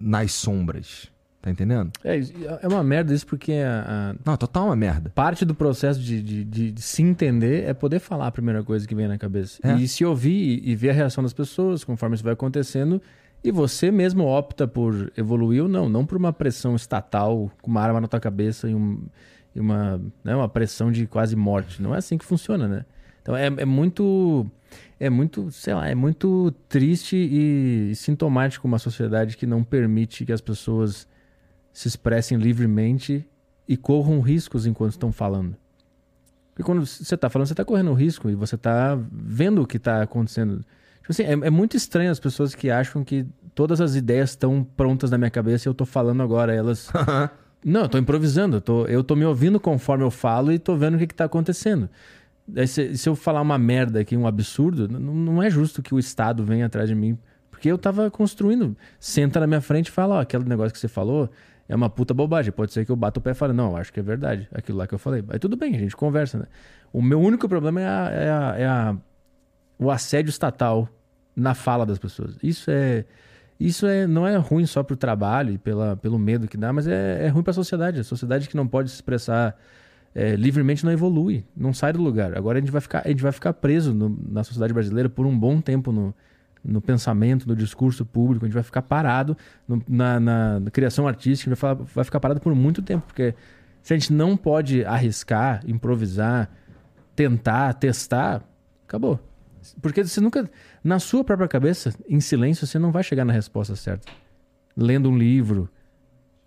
nas 0.00 0.32
sombras. 0.32 1.10
Tá 1.40 1.50
entendendo? 1.50 1.92
É, 2.02 2.18
é 2.62 2.68
uma 2.68 2.82
merda 2.82 3.14
isso 3.14 3.26
porque 3.26 3.52
a, 3.52 4.10
a... 4.10 4.14
Não, 4.28 4.36
total 4.36 4.66
uma 4.66 4.76
merda. 4.76 5.10
Parte 5.14 5.44
do 5.44 5.54
processo 5.54 6.00
de, 6.00 6.20
de, 6.20 6.44
de, 6.44 6.72
de, 6.72 6.82
se 6.82 7.00
entender 7.00 7.64
é 7.64 7.72
poder 7.72 8.00
falar 8.00 8.26
a 8.26 8.32
primeira 8.32 8.64
coisa 8.64 8.86
que 8.86 8.94
vem 8.94 9.06
na 9.06 9.16
cabeça. 9.16 9.60
É. 9.62 9.76
E 9.76 9.86
se 9.86 10.04
ouvir 10.04 10.32
e, 10.64 10.70
e 10.70 10.74
ver 10.74 10.90
a 10.90 10.92
reação 10.92 11.22
das 11.22 11.32
pessoas 11.32 11.84
conforme 11.84 12.16
isso 12.16 12.24
vai 12.24 12.32
acontecendo. 12.32 13.00
E 13.42 13.52
você 13.52 13.88
mesmo 13.92 14.24
opta 14.24 14.66
por 14.66 15.12
evoluir 15.16 15.62
ou 15.62 15.68
não. 15.68 15.88
Não 15.88 16.04
por 16.04 16.18
uma 16.18 16.32
pressão 16.32 16.74
estatal 16.74 17.50
com 17.62 17.70
uma 17.70 17.82
arma 17.82 18.00
na 18.00 18.08
tua 18.08 18.18
cabeça 18.18 18.68
e, 18.68 18.74
um, 18.74 19.06
e 19.54 19.60
uma, 19.60 20.02
né, 20.24 20.34
uma 20.34 20.48
pressão 20.48 20.90
de 20.90 21.06
quase 21.06 21.36
morte. 21.36 21.80
Não 21.80 21.94
é 21.94 21.98
assim 21.98 22.18
que 22.18 22.24
funciona, 22.24 22.66
né? 22.66 22.84
Então 23.22 23.36
é, 23.36 23.46
é 23.46 23.64
muito. 23.64 24.44
É 25.00 25.08
muito, 25.08 25.50
sei 25.52 25.72
lá, 25.72 25.88
é 25.88 25.94
muito 25.94 26.52
triste 26.68 27.16
e 27.16 27.94
sintomático 27.94 28.66
uma 28.66 28.78
sociedade 28.78 29.36
que 29.36 29.46
não 29.46 29.62
permite 29.62 30.26
que 30.26 30.32
as 30.32 30.40
pessoas 30.40 31.06
se 31.78 31.86
expressem 31.86 32.36
livremente 32.36 33.24
e 33.68 33.76
corram 33.76 34.20
riscos 34.20 34.66
enquanto 34.66 34.90
estão 34.90 35.12
falando. 35.12 35.54
Porque 36.50 36.64
quando 36.64 36.84
você 36.84 37.14
está 37.14 37.30
falando, 37.30 37.46
você 37.46 37.52
está 37.52 37.64
correndo 37.64 37.92
risco 37.92 38.28
e 38.28 38.34
você 38.34 38.56
está 38.56 38.98
vendo 39.12 39.62
o 39.62 39.66
que 39.66 39.76
está 39.76 40.02
acontecendo. 40.02 40.64
Tipo 40.96 41.10
assim, 41.10 41.22
é, 41.22 41.30
é, 41.30 41.50
muito 41.50 41.76
estranho 41.76 42.10
as 42.10 42.18
pessoas 42.18 42.52
que 42.52 42.68
acham 42.68 43.04
que 43.04 43.24
todas 43.54 43.80
as 43.80 43.94
ideias 43.94 44.30
estão 44.30 44.66
prontas 44.76 45.12
na 45.12 45.18
minha 45.18 45.30
cabeça 45.30 45.68
e 45.68 45.70
eu 45.70 45.70
estou 45.70 45.86
falando 45.86 46.20
agora. 46.20 46.52
Elas. 46.52 46.90
Não, 47.64 47.82
eu 47.82 47.86
estou 47.86 48.00
improvisando. 48.00 48.56
Eu 48.56 48.60
tô, 48.60 48.86
eu 48.86 49.04
tô 49.04 49.14
me 49.14 49.24
ouvindo 49.24 49.60
conforme 49.60 50.02
eu 50.02 50.10
falo 50.10 50.50
e 50.50 50.56
estou 50.56 50.76
vendo 50.76 50.96
o 50.96 50.98
que 50.98 51.04
está 51.04 51.26
acontecendo. 51.26 51.88
Se, 52.66 52.96
se, 52.96 53.08
eu 53.08 53.14
falar 53.14 53.40
uma 53.40 53.56
merda 53.56 54.00
aqui, 54.00 54.16
um 54.16 54.26
absurdo, 54.26 54.88
não, 54.88 55.14
não 55.14 55.40
é 55.40 55.48
justo 55.48 55.80
que 55.80 55.94
o 55.94 55.98
Estado 55.98 56.44
venha 56.44 56.66
atrás 56.66 56.88
de 56.88 56.94
mim. 56.96 57.16
Porque 57.52 57.70
eu 57.70 57.76
estava 57.76 58.10
construindo. 58.10 58.76
Senta 58.98 59.38
na 59.38 59.46
minha 59.46 59.60
frente 59.60 59.86
e 59.86 59.92
fala: 59.92 60.16
Ó, 60.16 60.20
aquele 60.20 60.42
negócio 60.42 60.72
que 60.72 60.78
você 60.80 60.88
falou 60.88 61.30
é 61.68 61.76
uma 61.76 61.90
puta 61.90 62.14
bobagem. 62.14 62.50
Pode 62.50 62.72
ser 62.72 62.84
que 62.84 62.90
eu 62.90 62.96
bata 62.96 63.18
o 63.18 63.22
pé 63.22 63.32
e 63.32 63.34
fale, 63.34 63.52
não, 63.52 63.76
acho 63.76 63.92
que 63.92 64.00
é 64.00 64.02
verdade, 64.02 64.48
aquilo 64.52 64.78
lá 64.78 64.86
que 64.86 64.94
eu 64.94 64.98
falei. 64.98 65.22
Aí 65.28 65.38
tudo 65.38 65.56
bem, 65.56 65.76
a 65.76 65.78
gente 65.78 65.94
conversa, 65.94 66.38
né? 66.38 66.46
O 66.92 67.02
meu 67.02 67.20
único 67.20 67.48
problema 67.48 67.80
é, 67.80 67.86
a, 67.86 68.10
é, 68.10 68.30
a, 68.30 68.54
é 68.58 68.66
a, 68.66 68.96
o 69.78 69.90
assédio 69.90 70.30
estatal 70.30 70.88
na 71.36 71.54
fala 71.54 71.84
das 71.84 71.98
pessoas. 71.98 72.36
Isso 72.42 72.70
é. 72.70 73.04
Isso 73.60 73.86
é, 73.88 74.06
não 74.06 74.24
é 74.24 74.36
ruim 74.36 74.64
só 74.66 74.84
para 74.84 74.94
o 74.94 74.96
trabalho 74.96 75.52
e 75.52 75.58
pela, 75.58 75.96
pelo 75.96 76.16
medo 76.16 76.46
que 76.46 76.56
dá, 76.56 76.72
mas 76.72 76.86
é, 76.86 77.26
é 77.26 77.28
ruim 77.28 77.42
para 77.42 77.50
a 77.50 77.54
sociedade. 77.54 77.98
A 77.98 78.04
sociedade 78.04 78.48
que 78.48 78.56
não 78.56 78.68
pode 78.68 78.88
se 78.88 78.94
expressar 78.94 79.58
é, 80.14 80.36
livremente 80.36 80.84
não 80.84 80.92
evolui, 80.92 81.44
não 81.56 81.74
sai 81.74 81.92
do 81.92 82.00
lugar. 82.00 82.38
Agora 82.38 82.58
a 82.58 82.60
gente 82.60 82.70
vai 82.70 82.80
ficar, 82.80 83.02
a 83.04 83.08
gente 83.08 83.20
vai 83.20 83.32
ficar 83.32 83.52
preso 83.54 83.92
no, 83.92 84.16
na 84.30 84.44
sociedade 84.44 84.72
brasileira 84.72 85.08
por 85.08 85.26
um 85.26 85.36
bom 85.36 85.60
tempo 85.60 85.90
no, 85.90 86.14
no 86.68 86.80
pensamento, 86.80 87.48
no 87.48 87.56
discurso 87.56 88.04
público, 88.04 88.44
a 88.44 88.48
gente 88.48 88.54
vai 88.54 88.62
ficar 88.62 88.82
parado 88.82 89.36
no, 89.66 89.82
na, 89.88 90.20
na, 90.20 90.60
na, 90.60 90.70
criação 90.70 91.08
artística, 91.08 91.48
vai, 91.50 91.56
falar, 91.56 91.74
vai 91.74 92.04
ficar 92.04 92.20
parado 92.20 92.40
por 92.40 92.54
muito 92.54 92.82
tempo, 92.82 93.06
porque 93.06 93.34
se 93.82 93.94
a 93.94 93.96
gente 93.96 94.12
não 94.12 94.36
pode 94.36 94.84
arriscar, 94.84 95.62
improvisar, 95.66 96.50
tentar, 97.16 97.72
testar, 97.74 98.42
acabou. 98.86 99.18
Porque 99.80 100.04
você 100.04 100.20
nunca, 100.20 100.48
na 100.84 100.98
sua 100.98 101.24
própria 101.24 101.48
cabeça, 101.48 101.94
em 102.08 102.20
silêncio, 102.20 102.66
você 102.66 102.78
não 102.78 102.92
vai 102.92 103.02
chegar 103.02 103.24
na 103.24 103.32
resposta 103.32 103.74
certa. 103.74 104.12
Lendo 104.76 105.10
um 105.10 105.16
livro, 105.16 105.68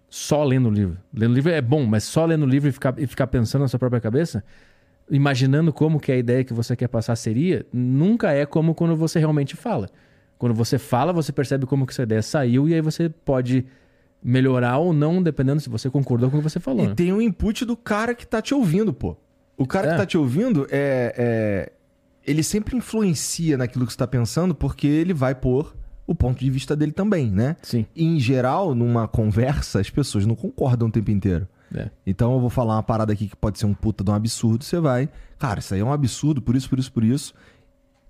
só 0.08 0.44
lendo 0.44 0.70
um 0.70 0.72
livro. 0.72 0.98
Lendo 1.14 1.32
um 1.32 1.34
livro 1.34 1.52
é 1.52 1.62
bom, 1.62 1.86
mas 1.86 2.04
só 2.04 2.26
lendo 2.26 2.46
um 2.46 2.48
livro 2.48 2.70
e 2.70 2.72
ficar, 2.72 2.94
e 2.98 3.08
ficar 3.08 3.28
pensando 3.28 3.64
na 3.64 3.68
sua 3.68 3.80
própria 3.80 4.00
cabeça, 4.00 4.44
imaginando 5.10 5.74
como 5.74 6.00
que 6.00 6.12
a 6.12 6.18
ideia 6.18 6.44
que 6.44 6.54
você 6.54 6.76
quer 6.76 6.88
passar 6.88 7.16
seria, 7.16 7.66
nunca 7.74 8.32
é 8.32 8.46
como 8.46 8.76
quando 8.76 8.96
você 8.96 9.20
realmente 9.20 9.56
fala. 9.56 9.90
Quando 10.42 10.56
você 10.56 10.80
fala, 10.80 11.14
você 11.14 11.32
percebe 11.32 11.68
como 11.68 11.86
que 11.86 11.94
essa 11.94 12.02
ideia 12.02 12.24
saiu 12.24 12.68
e 12.68 12.74
aí 12.74 12.82
você 12.82 13.08
pode 13.08 13.64
melhorar 14.24 14.80
ou 14.80 14.92
não, 14.92 15.22
dependendo 15.22 15.62
se 15.62 15.70
você 15.70 15.88
concordou 15.88 16.32
com 16.32 16.38
o 16.38 16.40
que 16.40 16.50
você 16.50 16.60
falou. 16.60 16.84
E 16.84 16.88
né? 16.88 16.96
tem 16.96 17.14
um 17.14 17.22
input 17.22 17.64
do 17.64 17.78
cara 17.78 18.16
que 18.16 18.26
tá 18.26 18.42
te 18.42 18.52
ouvindo, 18.52 18.92
pô. 18.92 19.16
O 19.56 19.68
cara 19.68 19.90
é. 19.90 19.92
que 19.92 19.98
tá 19.98 20.06
te 20.08 20.18
ouvindo 20.18 20.66
é, 20.72 21.14
é, 21.16 21.72
ele 22.26 22.42
sempre 22.42 22.76
influencia 22.76 23.56
naquilo 23.56 23.86
que 23.86 23.94
você 23.94 24.00
tá 24.00 24.08
pensando 24.08 24.56
porque 24.56 24.88
ele 24.88 25.14
vai 25.14 25.36
pôr 25.36 25.76
o 26.08 26.16
ponto 26.16 26.40
de 26.40 26.50
vista 26.50 26.76
dele 26.76 26.92
também, 26.92 27.30
né? 27.30 27.56
Sim. 27.62 27.86
E, 27.96 28.04
em 28.04 28.20
geral, 28.20 28.74
numa 28.74 29.08
conversa, 29.08 29.80
as 29.80 29.92
pessoas 29.92 30.26
não 30.26 30.34
concordam 30.34 30.88
o 30.88 30.92
tempo 30.92 31.12
inteiro. 31.12 31.48
É. 31.72 31.92
Então 32.04 32.34
eu 32.34 32.40
vou 32.40 32.50
falar 32.50 32.78
uma 32.78 32.84
parada 32.84 33.14
aqui 33.14 33.28
que 33.28 33.36
pode 33.36 33.60
ser 33.60 33.68
um 33.68 33.76
puta 33.76 34.04
de 34.04 34.10
um 34.10 34.16
absurdo, 34.16 34.64
você 34.64 34.80
vai, 34.80 35.08
cara, 35.38 35.60
isso 35.60 35.76
aí 35.76 35.82
é 35.82 35.84
um 35.84 35.94
absurdo, 35.94 36.42
por 36.42 36.56
isso, 36.56 36.68
por 36.68 36.80
isso, 36.80 36.92
por 36.92 37.04
isso. 37.04 37.32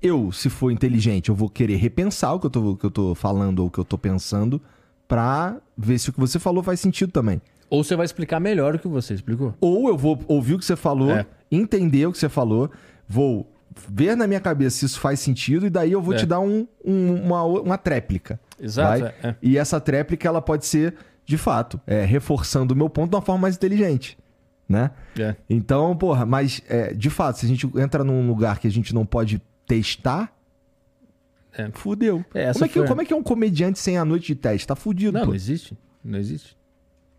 Eu, 0.02 0.32
se 0.32 0.50
for 0.50 0.72
inteligente, 0.72 1.30
eu 1.30 1.36
vou 1.36 1.50
querer 1.50 1.76
repensar 1.76 2.34
o 2.34 2.40
que 2.40 2.48
eu 2.48 2.50
tô, 2.50 2.76
que 2.76 2.86
eu 2.86 2.92
tô 2.92 3.16
falando 3.16 3.60
ou 3.60 3.68
o 3.68 3.72
que 3.72 3.78
eu 3.78 3.86
tô 3.86 3.98
pensando 3.98 4.62
pra 5.08 5.58
ver 5.78 6.00
se 6.00 6.10
o 6.10 6.14
que 6.14 6.20
você 6.20 6.40
falou 6.40 6.64
faz 6.64 6.80
sentido 6.80 7.12
também. 7.12 7.42
Ou 7.70 7.84
você 7.84 7.96
vai 7.96 8.06
explicar 8.06 8.40
melhor 8.40 8.76
o 8.76 8.80
que 8.80 8.88
você 8.88 9.14
explicou. 9.14 9.54
Ou 9.62 9.88
eu 9.88 9.98
vou 9.98 10.20
ouvir 10.28 10.56
o 10.56 10.60
que 10.60 10.66
você 10.66 10.76
falou, 10.76 11.12
é. 11.12 11.26
entender 11.52 12.06
o 12.06 12.12
que 12.12 12.18
você 12.18 12.30
falou, 12.30 12.70
vou 13.08 13.50
ver 13.88 14.18
na 14.18 14.28
minha 14.28 14.40
cabeça 14.40 14.80
se 14.80 14.86
isso 14.86 15.00
faz 15.00 15.20
sentido 15.20 15.66
e 15.66 15.70
daí 15.70 15.92
eu 15.92 16.02
vou 16.02 16.14
é. 16.14 16.18
te 16.18 16.26
dar 16.26 16.40
um, 16.40 16.68
um, 16.84 17.16
uma, 17.16 17.44
uma 17.44 17.78
tréplica. 17.78 18.40
Exato. 18.60 19.06
É. 19.24 19.36
E 19.42 19.58
essa 19.58 19.80
tréplica 19.80 20.28
ela 20.28 20.42
pode 20.42 20.66
ser 20.66 20.96
de 21.26 21.38
fato, 21.38 21.80
é, 21.88 22.04
reforçando 22.04 22.74
o 22.74 22.78
meu 22.78 22.90
ponto 22.90 23.12
de 23.12 23.16
uma 23.16 23.22
forma 23.22 23.44
mais 23.44 23.56
inteligente. 23.56 24.18
Né? 24.68 24.92
É. 25.18 25.36
Então, 25.50 25.96
porra, 25.96 26.26
mas 26.26 26.62
é, 26.68 26.94
de 26.94 27.10
fato, 27.10 27.40
se 27.40 27.46
a 27.46 27.50
gente 27.50 27.70
entra 27.78 28.04
num 28.04 28.28
lugar 28.28 28.60
que 28.60 28.68
a 28.68 28.72
gente 28.72 28.94
não 28.94 29.06
pode 29.06 29.42
testar, 29.72 30.36
é. 31.54 31.70
fudeu. 31.74 32.26
É, 32.34 32.52
como, 32.52 32.66
é 32.66 32.68
que, 32.68 32.80
foi... 32.80 32.88
como 32.88 33.02
é 33.02 33.06
que 33.06 33.14
é 33.14 33.16
um 33.16 33.24
comediante 33.24 33.80
sem 33.80 33.98
a 33.98 34.04
noite 34.04 34.28
de 34.28 34.36
teste? 34.36 34.68
Tá 34.68 34.76
fudido, 34.76 35.14
Não, 35.14 35.22
pô. 35.22 35.28
não 35.28 35.36
existe. 35.36 35.78
Não 36.04 36.20
existe. 36.20 36.58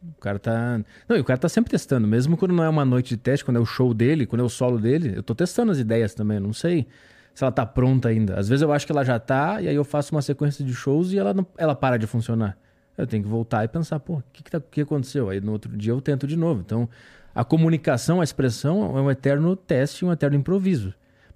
O 0.02 0.20
cara 0.20 0.38
tá. 0.38 0.80
Não, 1.08 1.16
e 1.16 1.20
o 1.20 1.24
cara 1.24 1.38
tá 1.38 1.48
sempre 1.48 1.70
testando. 1.70 2.06
Mesmo 2.06 2.36
quando 2.36 2.52
não 2.52 2.64
é 2.64 2.68
uma 2.68 2.84
noite 2.84 3.10
de 3.10 3.16
teste, 3.16 3.44
quando 3.44 3.56
é 3.56 3.60
o 3.60 3.64
show 3.64 3.94
dele, 3.94 4.26
quando 4.26 4.40
é 4.40 4.44
o 4.44 4.48
solo 4.48 4.78
dele, 4.78 5.12
eu 5.16 5.22
tô 5.22 5.34
testando 5.34 5.70
as 5.70 5.78
ideias 5.78 6.12
também. 6.12 6.40
Não 6.40 6.52
sei 6.52 6.86
se 7.32 7.44
ela 7.44 7.52
tá 7.52 7.64
pronta 7.64 8.08
ainda. 8.08 8.38
Às 8.38 8.48
vezes 8.48 8.62
eu 8.62 8.72
acho 8.72 8.84
que 8.84 8.92
ela 8.92 9.04
já 9.04 9.18
tá, 9.18 9.62
e 9.62 9.68
aí 9.68 9.74
eu 9.74 9.84
faço 9.84 10.14
uma 10.14 10.20
sequência 10.20 10.64
de 10.64 10.74
shows 10.74 11.12
e 11.12 11.18
ela, 11.18 11.32
não... 11.32 11.46
ela 11.56 11.74
para 11.74 11.96
de 11.96 12.06
funcionar. 12.06 12.58
Eu 12.98 13.06
tenho 13.06 13.22
que 13.22 13.28
voltar 13.28 13.64
e 13.64 13.68
pensar, 13.68 14.00
pô, 14.00 14.14
o 14.14 14.24
que, 14.32 14.42
que, 14.42 14.50
tá, 14.50 14.60
que 14.60 14.80
aconteceu? 14.82 15.30
Aí 15.30 15.40
no 15.40 15.52
outro 15.52 15.74
dia 15.76 15.92
eu 15.92 16.00
tento 16.00 16.26
de 16.26 16.36
novo. 16.36 16.60
Então, 16.60 16.88
a 17.34 17.44
comunicação, 17.44 18.20
a 18.20 18.24
expressão 18.24 18.98
é 18.98 19.00
um 19.00 19.10
eterno 19.10 19.56
teste, 19.56 20.04
um 20.04 20.12
eterno 20.12 20.36
improviso. 20.36 20.92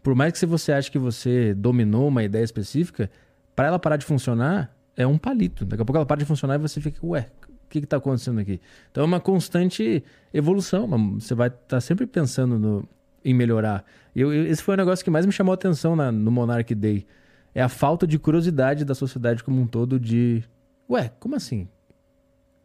Por 0.06 0.14
mais 0.14 0.32
que 0.32 0.46
você 0.46 0.70
ache 0.70 0.88
que 0.88 1.00
você 1.00 1.52
dominou 1.52 2.06
uma 2.06 2.22
ideia 2.22 2.44
específica, 2.44 3.10
para 3.56 3.66
ela 3.66 3.76
parar 3.76 3.96
de 3.96 4.06
funcionar, 4.06 4.72
é 4.96 5.04
um 5.04 5.18
palito. 5.18 5.64
Daqui 5.64 5.82
a 5.82 5.84
pouco 5.84 5.98
ela 5.98 6.06
para 6.06 6.20
de 6.20 6.24
funcionar 6.24 6.54
e 6.54 6.58
você 6.58 6.80
fica, 6.80 7.04
ué, 7.04 7.28
o 7.42 7.68
que 7.68 7.78
está 7.78 7.96
acontecendo 7.96 8.38
aqui? 8.38 8.60
Então 8.88 9.02
é 9.02 9.04
uma 9.04 9.18
constante 9.18 10.04
evolução. 10.32 10.86
Você 11.14 11.34
vai 11.34 11.48
estar 11.48 11.60
tá 11.66 11.80
sempre 11.80 12.06
pensando 12.06 12.56
no, 12.56 12.88
em 13.24 13.34
melhorar. 13.34 13.84
Eu, 14.14 14.32
esse 14.32 14.62
foi 14.62 14.74
o 14.74 14.76
negócio 14.76 15.04
que 15.04 15.10
mais 15.10 15.26
me 15.26 15.32
chamou 15.32 15.50
a 15.50 15.56
atenção 15.56 15.96
na, 15.96 16.12
no 16.12 16.30
Monarch 16.30 16.72
Day. 16.72 17.04
É 17.52 17.60
a 17.60 17.68
falta 17.68 18.06
de 18.06 18.16
curiosidade 18.16 18.84
da 18.84 18.94
sociedade 18.94 19.42
como 19.42 19.60
um 19.60 19.66
todo 19.66 19.98
de 19.98 20.44
Ué, 20.88 21.10
como 21.18 21.34
assim? 21.34 21.66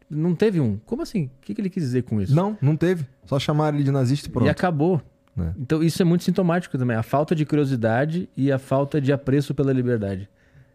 Não 0.07 0.35
teve 0.35 0.59
um. 0.59 0.77
Como 0.85 1.01
assim? 1.01 1.23
O 1.23 1.31
que, 1.41 1.55
que 1.55 1.61
ele 1.61 1.71
quis 1.71 1.81
dizer 1.81 2.03
com 2.03 2.21
isso? 2.21 2.35
Não, 2.35 2.55
não 2.61 2.77
teve. 2.77 3.07
Só 3.25 3.39
chamaram 3.39 3.77
ele 3.77 3.83
de 3.83 3.91
nazista 3.91 4.27
e 4.27 4.31
pronto. 4.31 4.45
E 4.45 4.49
acabou. 4.51 5.01
É. 5.37 5.53
Então 5.57 5.81
isso 5.81 6.01
é 6.01 6.05
muito 6.05 6.23
sintomático 6.23 6.77
também. 6.77 6.95
A 6.95 7.03
falta 7.03 7.33
de 7.35 7.45
curiosidade 7.45 8.29
e 8.35 8.51
a 8.51 8.59
falta 8.59 8.99
de 8.99 9.13
apreço 9.13 9.53
pela 9.53 9.71
liberdade. 9.71 10.29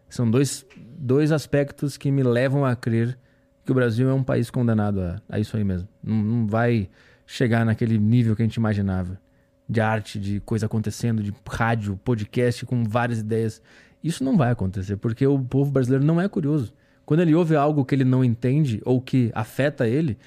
São 0.09 0.29
dois, 0.29 0.65
dois 0.97 1.31
aspectos 1.31 1.97
que 1.97 2.11
me 2.11 2.23
levam 2.23 2.65
a 2.65 2.75
crer 2.75 3.17
que 3.65 3.71
o 3.71 3.75
Brasil 3.75 4.09
é 4.09 4.13
um 4.13 4.23
país 4.23 4.49
condenado 4.49 5.01
a, 5.01 5.21
a 5.29 5.39
isso 5.39 5.57
aí 5.57 5.63
mesmo. 5.63 5.87
Não, 6.01 6.15
não 6.15 6.47
vai 6.47 6.89
chegar 7.25 7.65
naquele 7.65 7.97
nível 7.97 8.35
que 8.35 8.41
a 8.41 8.45
gente 8.45 8.55
imaginava. 8.55 9.19
De 9.69 9.81
arte, 9.81 10.17
de 10.17 10.39
coisa 10.39 10.65
acontecendo, 10.65 11.21
de 11.21 11.33
rádio, 11.45 11.99
podcast 12.01 12.65
com 12.65 12.85
várias 12.85 13.19
ideias. 13.19 13.61
Isso 14.01 14.23
não 14.23 14.37
vai 14.37 14.49
acontecer, 14.49 14.95
porque 14.95 15.27
o 15.27 15.37
povo 15.37 15.69
brasileiro 15.69 16.05
não 16.05 16.21
é 16.21 16.29
curioso. 16.29 16.73
Quando 17.05 17.19
ele 17.19 17.35
ouve 17.35 17.57
algo 17.57 17.83
que 17.83 17.93
ele 17.93 18.05
não 18.05 18.23
entende 18.23 18.81
ou 18.85 19.01
que 19.01 19.29
afeta 19.35 19.85
ele, 19.85 20.17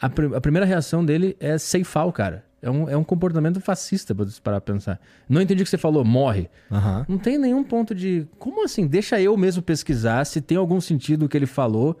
a, 0.00 0.08
pr 0.08 0.34
a 0.34 0.40
primeira 0.40 0.64
reação 0.64 1.04
dele 1.04 1.36
é 1.38 1.58
ceifar 1.58 2.06
o 2.06 2.12
cara. 2.12 2.45
É 2.62 2.70
um, 2.70 2.88
é 2.88 2.96
um 2.96 3.04
comportamento 3.04 3.60
fascista, 3.60 4.14
para 4.42 4.60
pensar. 4.60 4.98
Não 5.28 5.40
entendi 5.40 5.62
o 5.62 5.64
que 5.64 5.70
você 5.70 5.78
falou, 5.78 6.04
morre. 6.04 6.48
Uhum. 6.70 7.04
Não 7.08 7.18
tem 7.18 7.38
nenhum 7.38 7.62
ponto 7.62 7.94
de. 7.94 8.26
Como 8.38 8.64
assim? 8.64 8.86
Deixa 8.86 9.20
eu 9.20 9.36
mesmo 9.36 9.62
pesquisar 9.62 10.24
se 10.24 10.40
tem 10.40 10.56
algum 10.56 10.80
sentido 10.80 11.26
o 11.26 11.28
que 11.28 11.36
ele 11.36 11.46
falou. 11.46 11.98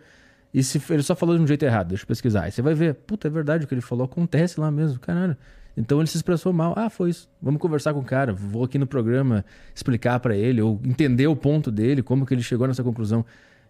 E 0.52 0.62
se 0.62 0.80
ele 0.88 1.02
só 1.02 1.14
falou 1.14 1.36
de 1.36 1.42
um 1.42 1.46
jeito 1.46 1.64
errado, 1.64 1.88
deixa 1.88 2.04
eu 2.04 2.08
pesquisar. 2.08 2.44
Aí 2.44 2.50
você 2.50 2.62
vai 2.62 2.72
ver, 2.72 2.94
puta, 2.94 3.28
é 3.28 3.30
verdade 3.30 3.64
o 3.64 3.68
que 3.68 3.74
ele 3.74 3.82
falou, 3.82 4.06
acontece 4.06 4.58
lá 4.58 4.70
mesmo, 4.70 4.98
caralho. 4.98 5.36
Então 5.76 5.98
ele 5.98 6.06
se 6.06 6.16
expressou 6.16 6.52
mal. 6.52 6.72
Ah, 6.76 6.88
foi 6.88 7.10
isso. 7.10 7.28
Vamos 7.40 7.60
conversar 7.60 7.92
com 7.92 8.00
o 8.00 8.04
cara. 8.04 8.32
Vou 8.32 8.64
aqui 8.64 8.78
no 8.78 8.86
programa 8.86 9.44
explicar 9.74 10.18
para 10.20 10.34
ele, 10.34 10.62
ou 10.62 10.80
entender 10.82 11.26
o 11.26 11.36
ponto 11.36 11.70
dele, 11.70 12.02
como 12.02 12.24
que 12.24 12.32
ele 12.32 12.42
chegou 12.42 12.66
nessa 12.66 12.82
conclusão. 12.82 13.24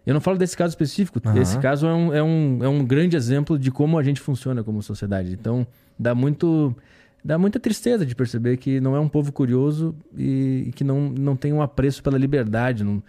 Eu 0.05 0.13
não 0.13 0.21
falo 0.21 0.37
desse 0.37 0.55
caso 0.55 0.71
específico. 0.71 1.19
Uhum. 1.25 1.35
Esse 1.35 1.59
caso 1.59 1.85
é 1.85 1.93
um, 1.93 2.13
é, 2.13 2.23
um, 2.23 2.59
é 2.61 2.69
um 2.69 2.85
grande 2.85 3.17
exemplo 3.17 3.59
de 3.59 3.69
como 3.69 3.97
a 3.99 4.03
gente 4.03 4.21
funciona 4.21 4.63
como 4.63 4.81
sociedade. 4.81 5.33
Então, 5.33 5.67
dá 5.97 6.13
muito 6.15 6.75
dá 7.23 7.37
muita 7.37 7.59
tristeza 7.59 8.05
de 8.05 8.15
perceber 8.15 8.55
que 8.55 8.79
não 8.79 8.95
é 8.95 8.99
um 8.99 9.09
povo 9.09 9.33
curioso 9.33 9.93
e, 10.15 10.65
e 10.67 10.71
que 10.71 10.83
não, 10.83 11.09
não 11.09 11.35
tem 11.35 11.51
um 11.51 11.61
apreço 11.61 12.01
pela 12.01 12.17
liberdade. 12.17 12.85
Não, 12.85 13.03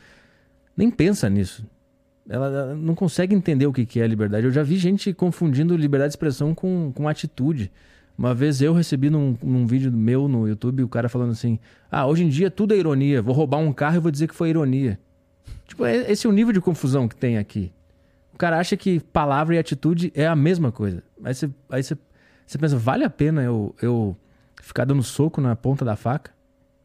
nem 0.77 0.91
pensa 0.91 1.31
nisso. 1.31 1.65
Ela, 2.29 2.47
ela 2.47 2.75
não 2.75 2.95
consegue 2.95 3.35
entender 3.35 3.67
o 3.67 3.73
que, 3.73 3.87
que 3.87 4.01
é 4.01 4.07
liberdade. 4.07 4.45
Eu 4.45 4.53
já 4.53 4.63
vi 4.63 4.77
gente 4.77 5.13
confundindo 5.13 5.77
liberdade 5.77 6.11
de 6.11 6.13
expressão 6.15 6.53
com, 6.55 6.93
com 6.93 7.09
atitude. 7.09 7.71
Uma 8.19 8.35
vez 8.35 8.61
eu 8.61 8.73
recebi 8.75 9.09
num, 9.09 9.37
num 9.41 9.67
vídeo 9.67 9.93
meu 9.93 10.27
no 10.27 10.49
YouTube 10.49 10.83
o 10.83 10.89
cara 10.89 11.09
falando 11.09 11.31
assim: 11.31 11.59
Ah, 11.89 12.05
hoje 12.05 12.25
em 12.25 12.29
dia 12.29 12.51
tudo 12.51 12.75
é 12.75 12.77
ironia. 12.77 13.23
Vou 13.23 13.35
roubar 13.35 13.59
um 13.59 13.73
carro 13.73 13.97
e 13.97 14.01
vou 14.01 14.11
dizer 14.11 14.27
que 14.27 14.35
foi 14.35 14.51
ironia. 14.51 14.99
Tipo, 15.69 15.85
é, 15.85 16.11
esse 16.11 16.27
é 16.27 16.31
o 16.31 16.33
nível 16.33 16.53
de 16.53 16.61
confusão 16.61 17.07
que 17.07 17.15
tem 17.15 17.39
aqui. 17.39 17.73
O 18.35 18.39
cara 18.39 18.59
acha 18.59 18.77
que 18.77 19.01
palavra 19.01 19.55
e 19.55 19.59
atitude 19.59 20.13
é 20.15 20.27
a 20.27 20.35
mesma 20.35 20.73
coisa. 20.73 21.03
Aí 21.23 21.35
você, 21.35 21.51
aí 21.71 21.83
você, 21.83 21.97
você 22.49 22.57
pensa, 22.57 22.79
vale 22.79 23.05
a 23.05 23.11
pena 23.11 23.43
eu, 23.43 23.75
eu 23.83 24.17
ficar 24.63 24.87
dando 24.87 25.03
soco 25.03 25.39
na 25.39 25.55
ponta 25.55 25.85
da 25.85 25.97
faca? 25.97 26.33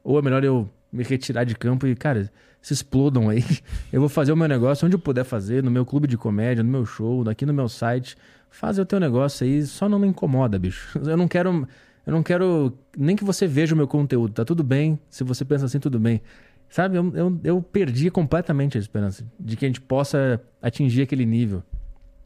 Ou 0.03 0.19
é 0.19 0.21
melhor 0.21 0.43
eu 0.43 0.69
me 0.91 1.03
retirar 1.03 1.45
de 1.45 1.55
campo 1.55 1.87
e, 1.87 1.95
cara, 1.95 2.29
se 2.61 2.73
explodam 2.73 3.29
aí. 3.29 3.43
Eu 3.91 4.01
vou 4.01 4.09
fazer 4.09 4.33
o 4.33 4.37
meu 4.37 4.47
negócio 4.47 4.85
onde 4.85 4.95
eu 4.95 4.99
puder 4.99 5.23
fazer, 5.23 5.63
no 5.63 5.71
meu 5.71 5.85
clube 5.85 6.07
de 6.07 6.17
comédia, 6.17 6.63
no 6.63 6.69
meu 6.69 6.85
show, 6.85 7.27
aqui 7.29 7.45
no 7.45 7.53
meu 7.53 7.69
site. 7.69 8.17
Faz 8.49 8.77
o 8.77 8.85
teu 8.85 8.99
negócio 8.99 9.45
aí, 9.45 9.65
só 9.65 9.87
não 9.87 9.97
me 9.97 10.07
incomoda, 10.07 10.59
bicho. 10.59 10.99
Eu 11.07 11.17
não 11.17 11.27
quero. 11.27 11.67
Eu 12.05 12.11
não 12.11 12.21
quero 12.21 12.77
nem 12.97 13.15
que 13.15 13.23
você 13.23 13.47
veja 13.47 13.73
o 13.73 13.77
meu 13.77 13.87
conteúdo. 13.87 14.33
Tá 14.33 14.43
tudo 14.43 14.63
bem. 14.63 14.99
Se 15.09 15.23
você 15.23 15.45
pensa 15.45 15.65
assim, 15.65 15.79
tudo 15.79 15.97
bem. 15.97 16.21
Sabe, 16.67 16.97
eu, 16.97 17.15
eu, 17.15 17.39
eu 17.43 17.61
perdi 17.61 18.09
completamente 18.11 18.77
a 18.77 18.81
esperança 18.81 19.25
de 19.39 19.55
que 19.55 19.63
a 19.63 19.69
gente 19.69 19.79
possa 19.79 20.41
atingir 20.61 21.03
aquele 21.03 21.25
nível 21.25 21.63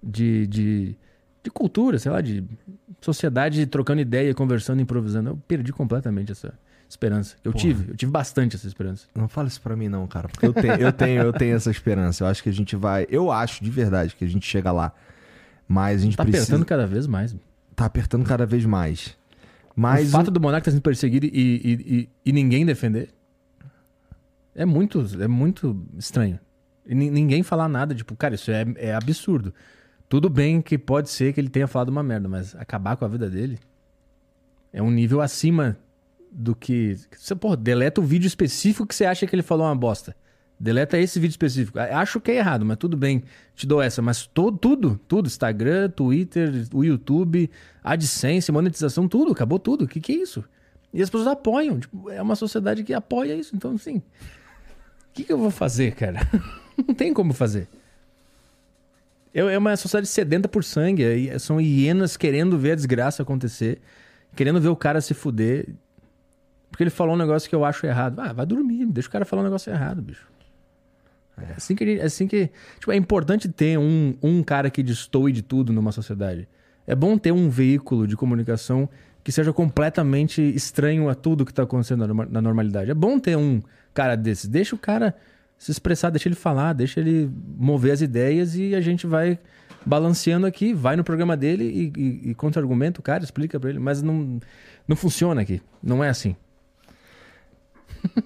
de, 0.02 0.48
de, 0.48 0.98
de 1.44 1.52
cultura, 1.52 2.00
sei 2.00 2.12
lá, 2.12 2.22
de 2.22 2.44
sociedade 3.02 3.66
trocando 3.66 4.02
ideia, 4.02 4.34
conversando, 4.34 4.82
improvisando. 4.82 5.30
Eu 5.30 5.38
perdi 5.48 5.72
completamente 5.72 6.32
essa 6.32 6.54
esperança. 6.90 7.36
Eu 7.44 7.52
Porra. 7.52 7.62
tive, 7.62 7.92
eu 7.92 7.96
tive 7.96 8.12
bastante 8.12 8.56
essa 8.56 8.68
esperança. 8.68 9.08
Não 9.14 9.28
fala 9.28 9.48
isso 9.48 9.62
pra 9.62 9.76
mim 9.76 9.90
não, 9.90 10.08
cara, 10.08 10.28
porque 10.30 10.46
eu 10.46 10.54
tenho, 10.54 10.74
eu 10.76 10.92
tenho, 10.92 11.22
eu 11.22 11.34
tenho 11.34 11.56
essa 11.56 11.70
esperança. 11.70 12.24
Eu 12.24 12.28
acho 12.28 12.42
que 12.42 12.50
a 12.50 12.54
gente 12.54 12.76
vai, 12.76 13.06
eu 13.10 13.32
acho 13.32 13.64
de 13.64 13.70
verdade 13.70 14.16
que 14.16 14.24
a 14.24 14.28
gente 14.28 14.46
chega 14.48 14.72
lá. 14.72 14.94
Mas 15.68 16.02
a 16.02 16.06
gente 16.06 16.18
tá 16.18 16.24
precisa... 16.24 16.44
apertando 16.44 16.66
cada 16.66 16.88
vez 16.88 17.08
mais. 17.08 17.36
Tá 17.76 17.86
apertando 17.86 18.26
cada 18.26 18.46
vez 18.46 18.66
mais. 18.66 19.16
Mas 19.76 20.08
o 20.08 20.12
fato 20.12 20.32
do 20.32 20.40
Monarca 20.40 20.64
estar 20.64 20.72
tá 20.72 20.76
sendo 20.76 20.82
perseguido 20.82 21.28
e, 21.28 21.30
e, 21.32 21.74
e, 21.74 22.10
e, 22.26 22.32
ninguém 22.32 22.66
defender 22.66 23.10
é 24.56 24.66
muito, 24.66 25.06
é 25.22 25.28
muito 25.28 25.86
estranho. 25.96 26.40
E 26.84 26.96
ninguém 26.96 27.44
falar 27.44 27.68
nada, 27.68 27.94
tipo, 27.94 28.16
cara, 28.16 28.34
isso 28.34 28.50
é, 28.50 28.66
é 28.78 28.96
absurdo. 28.96 29.54
Tudo 30.10 30.30
bem 30.30 30.62
que 30.62 30.78
pode 30.78 31.10
ser 31.10 31.34
que 31.34 31.40
ele 31.40 31.50
tenha 31.50 31.68
falado 31.68 31.90
uma 31.90 32.04
merda, 32.04 32.30
mas 32.30 32.56
acabar 32.56 32.96
com 32.96 33.04
a 33.04 33.08
vida 33.08 33.30
dele 33.30 33.60
é 34.72 34.82
um 34.82 34.92
nível 34.92 35.22
acima 35.22 35.78
do 36.32 36.56
que. 36.56 36.96
Você, 37.18 37.36
porra, 37.36 37.58
deleta 37.58 38.00
o 38.00 38.04
vídeo 38.04 38.28
específico 38.28 38.86
que 38.86 38.96
você 38.96 39.06
acha 39.06 39.26
que 39.26 39.36
ele 39.36 39.44
falou 39.44 39.66
uma 39.66 39.76
bosta. 39.76 40.16
Deleta 40.60 40.98
esse 40.98 41.20
vídeo 41.20 41.34
específico. 41.34 41.80
Acho 41.80 42.20
que 42.20 42.32
é 42.32 42.38
errado, 42.38 42.66
mas 42.66 42.78
tudo 42.78 42.98
bem, 42.98 43.24
te 43.56 43.68
dou 43.68 43.82
essa. 43.82 44.02
Mas 44.02 44.26
to, 44.26 44.52
tudo, 44.52 45.00
tudo. 45.08 45.28
Instagram, 45.28 45.90
Twitter, 45.90 46.68
o 46.74 46.84
YouTube, 46.84 47.50
AdSense, 47.84 48.52
monetização, 48.52 49.08
tudo. 49.08 49.32
Acabou 49.32 49.60
tudo. 49.60 49.86
O 49.86 49.88
que, 49.88 50.00
que 50.00 50.12
é 50.14 50.16
isso? 50.16 50.44
E 50.94 51.02
as 51.02 51.10
pessoas 51.10 51.28
apoiam. 51.28 51.80
Tipo, 51.80 52.10
é 52.10 52.22
uma 52.22 52.36
sociedade 52.36 52.84
que 52.84 52.94
apoia 52.94 53.36
isso. 53.36 53.56
Então, 53.56 53.74
assim, 53.74 53.98
o 53.98 54.04
que, 55.14 55.24
que 55.24 55.34
eu 55.34 55.38
vou 55.38 55.52
fazer, 55.52 55.94
cara? 55.94 56.20
Não 56.88 56.94
tem 56.94 57.14
como 57.14 57.34
fazer. 57.34 57.68
É, 59.34 59.40
é 59.40 59.58
uma 59.58 59.76
sociedade 59.76 60.08
sedenta 60.08 60.48
por 60.48 60.64
sangue. 60.64 61.38
São 61.40 61.60
hienas 61.60 62.18
querendo 62.18 62.58
ver 62.58 62.72
a 62.72 62.76
desgraça 62.76 63.24
acontecer, 63.24 63.80
querendo 64.36 64.60
ver 64.60 64.70
o 64.70 64.76
cara 64.76 65.02
se 65.02 65.14
fuder. 65.14 65.68
Porque 66.70 66.84
ele 66.84 66.90
falou 66.90 67.16
um 67.16 67.18
negócio 67.18 67.50
que 67.50 67.56
eu 67.56 67.64
acho 67.64 67.86
errado. 67.86 68.20
Ah, 68.20 68.34
vai 68.34 68.46
dormir, 68.46 68.86
deixa 68.86 69.10
o 69.10 69.12
cara 69.12 69.26
falar 69.26 69.42
um 69.42 69.46
negócio 69.46 69.72
errado, 69.72 70.02
bicho. 70.02 70.28
É 71.38 71.54
assim 71.56 71.76
que, 71.76 71.84
é 71.84 72.04
assim 72.04 72.28
que 72.28 72.50
tipo, 72.80 72.92
é 72.92 72.96
importante 72.96 73.48
ter 73.48 73.78
um, 73.78 74.16
um 74.24 74.42
cara 74.42 74.72
que 74.72 74.82
destoe 74.82 75.32
de 75.32 75.44
tudo 75.44 75.72
numa 75.72 75.92
sociedade. 75.92 76.48
É 76.86 76.96
bom 76.96 77.18
ter 77.18 77.32
um 77.32 77.50
veículo 77.50 78.08
de 78.08 78.16
comunicação 78.16 78.90
que 79.24 79.32
seja 79.32 79.52
completamente 79.52 80.42
estranho 80.42 81.10
a 81.10 81.16
tudo 81.16 81.46
que 81.46 81.52
está 81.52 81.64
acontecendo 81.64 82.08
na 82.08 82.42
normalidade. 82.42 82.90
É 82.90 82.94
bom 82.94 83.20
ter 83.20 83.36
um 83.38 83.62
cara 83.94 84.16
desses. 84.16 84.48
Deixa 84.48 84.74
o 84.74 84.80
cara 84.80 85.14
se 85.58 85.72
expressar, 85.72 86.10
deixa 86.10 86.30
ele 86.30 86.36
falar, 86.36 86.74
deixa 86.74 87.00
ele 87.00 87.30
mover 87.58 87.92
as 87.92 88.02
ideias 88.02 88.56
e 88.56 88.76
a 88.76 88.82
gente 88.82 89.08
vai 89.08 89.40
balanceando 89.86 90.46
aqui, 90.46 90.74
vai 90.74 90.96
no 90.96 91.04
programa 91.04 91.36
dele 91.36 91.64
e, 91.64 92.00
e, 92.00 92.30
e 92.32 92.36
contra-argumenta 92.36 93.00
o 93.00 93.04
cara, 93.04 93.24
explica 93.24 93.60
para 93.60 93.70
ele. 93.70 93.80
Mas 93.80 94.02
não, 94.02 94.40
não 94.88 94.96
funciona 94.96 95.42
aqui. 95.42 95.62
Não 95.82 96.04
é 96.04 96.10
assim. 96.10 96.36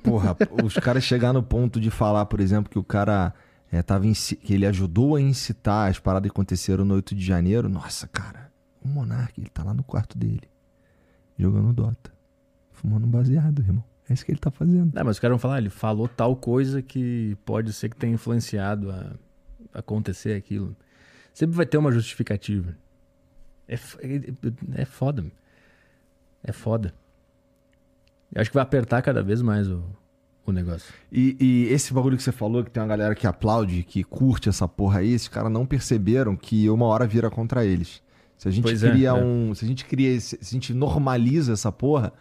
Porra, 0.03 0.35
os 0.63 0.73
caras 0.75 1.03
chegar 1.03 1.31
no 1.31 1.41
ponto 1.41 1.79
de 1.79 1.89
falar, 1.89 2.25
por 2.25 2.39
exemplo, 2.39 2.69
que 2.69 2.79
o 2.79 2.83
cara 2.83 3.33
é, 3.71 3.81
tava 3.81 4.05
que 4.41 4.53
ele 4.53 4.65
ajudou 4.65 5.15
a 5.15 5.21
incitar 5.21 5.89
as 5.89 5.99
paradas 5.99 6.29
que 6.29 6.33
aconteceram 6.33 6.83
no 6.83 6.95
8 6.95 7.15
de 7.15 7.23
janeiro. 7.23 7.69
Nossa, 7.69 8.07
cara, 8.07 8.51
o 8.83 8.87
Monark, 8.87 9.39
ele 9.39 9.49
tá 9.49 9.63
lá 9.63 9.73
no 9.73 9.83
quarto 9.83 10.17
dele, 10.17 10.49
jogando 11.37 11.71
Dota, 11.71 12.11
fumando 12.71 13.07
baseado, 13.07 13.61
irmão. 13.61 13.90
É 14.11 14.13
isso 14.13 14.25
que 14.25 14.31
ele 14.31 14.39
tá 14.39 14.51
fazendo. 14.51 14.91
Não, 14.93 15.05
mas 15.05 15.15
os 15.15 15.19
caras 15.19 15.35
vão 15.35 15.39
falar, 15.39 15.57
ele 15.57 15.69
falou 15.69 16.05
tal 16.05 16.35
coisa 16.35 16.81
que 16.81 17.37
pode 17.45 17.71
ser 17.71 17.87
que 17.87 17.95
tenha 17.95 18.13
influenciado 18.13 18.91
a 18.91 19.13
acontecer 19.73 20.33
aquilo. 20.33 20.75
Sempre 21.33 21.55
vai 21.55 21.65
ter 21.65 21.77
uma 21.77 21.93
justificativa. 21.93 22.75
É, 23.69 23.75
é, 23.75 24.81
é 24.81 24.85
foda. 24.85 25.23
É 26.43 26.51
foda. 26.51 26.93
Eu 28.33 28.41
acho 28.41 28.49
que 28.49 28.53
vai 28.53 28.63
apertar 28.63 29.01
cada 29.01 29.23
vez 29.23 29.41
mais 29.41 29.69
o, 29.69 29.81
o 30.45 30.51
negócio. 30.51 30.93
E, 31.09 31.37
e, 31.39 31.73
esse 31.73 31.93
bagulho 31.93 32.17
que 32.17 32.23
você 32.23 32.33
falou, 32.33 32.65
que 32.65 32.69
tem 32.69 32.83
uma 32.83 32.89
galera 32.89 33.15
que 33.15 33.25
aplaude, 33.25 33.83
que 33.83 34.03
curte 34.03 34.49
essa 34.49 34.67
porra 34.67 34.99
aí, 34.99 35.13
esses 35.13 35.29
caras 35.29 35.51
não 35.51 35.65
perceberam 35.65 36.35
que 36.35 36.69
uma 36.69 36.85
hora 36.85 37.07
vira 37.07 37.29
contra 37.29 37.63
eles. 37.65 38.01
Se 38.37 38.49
a 38.49 38.51
gente 38.51 38.63
pois 38.63 38.83
é, 38.83 38.91
cria 38.91 39.09
é, 39.09 39.13
um. 39.13 39.51
É. 39.51 39.55
Se 39.55 39.63
a 39.63 39.67
gente 39.69 39.85
cria. 39.85 40.19
Se 40.19 40.37
a 40.41 40.43
gente 40.43 40.73
normaliza 40.73 41.53
essa 41.53 41.71
porra, 41.71 42.11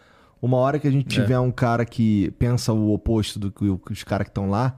uma 0.41 0.57
hora 0.57 0.79
que 0.79 0.87
a 0.87 0.91
gente 0.91 1.07
tiver 1.07 1.35
é. 1.35 1.39
um 1.39 1.51
cara 1.51 1.85
que 1.85 2.31
pensa 2.39 2.73
o 2.73 2.93
oposto 2.93 3.37
do 3.37 3.51
que 3.51 3.65
os 3.65 4.03
caras 4.03 4.25
que 4.25 4.31
estão 4.31 4.49
lá, 4.49 4.77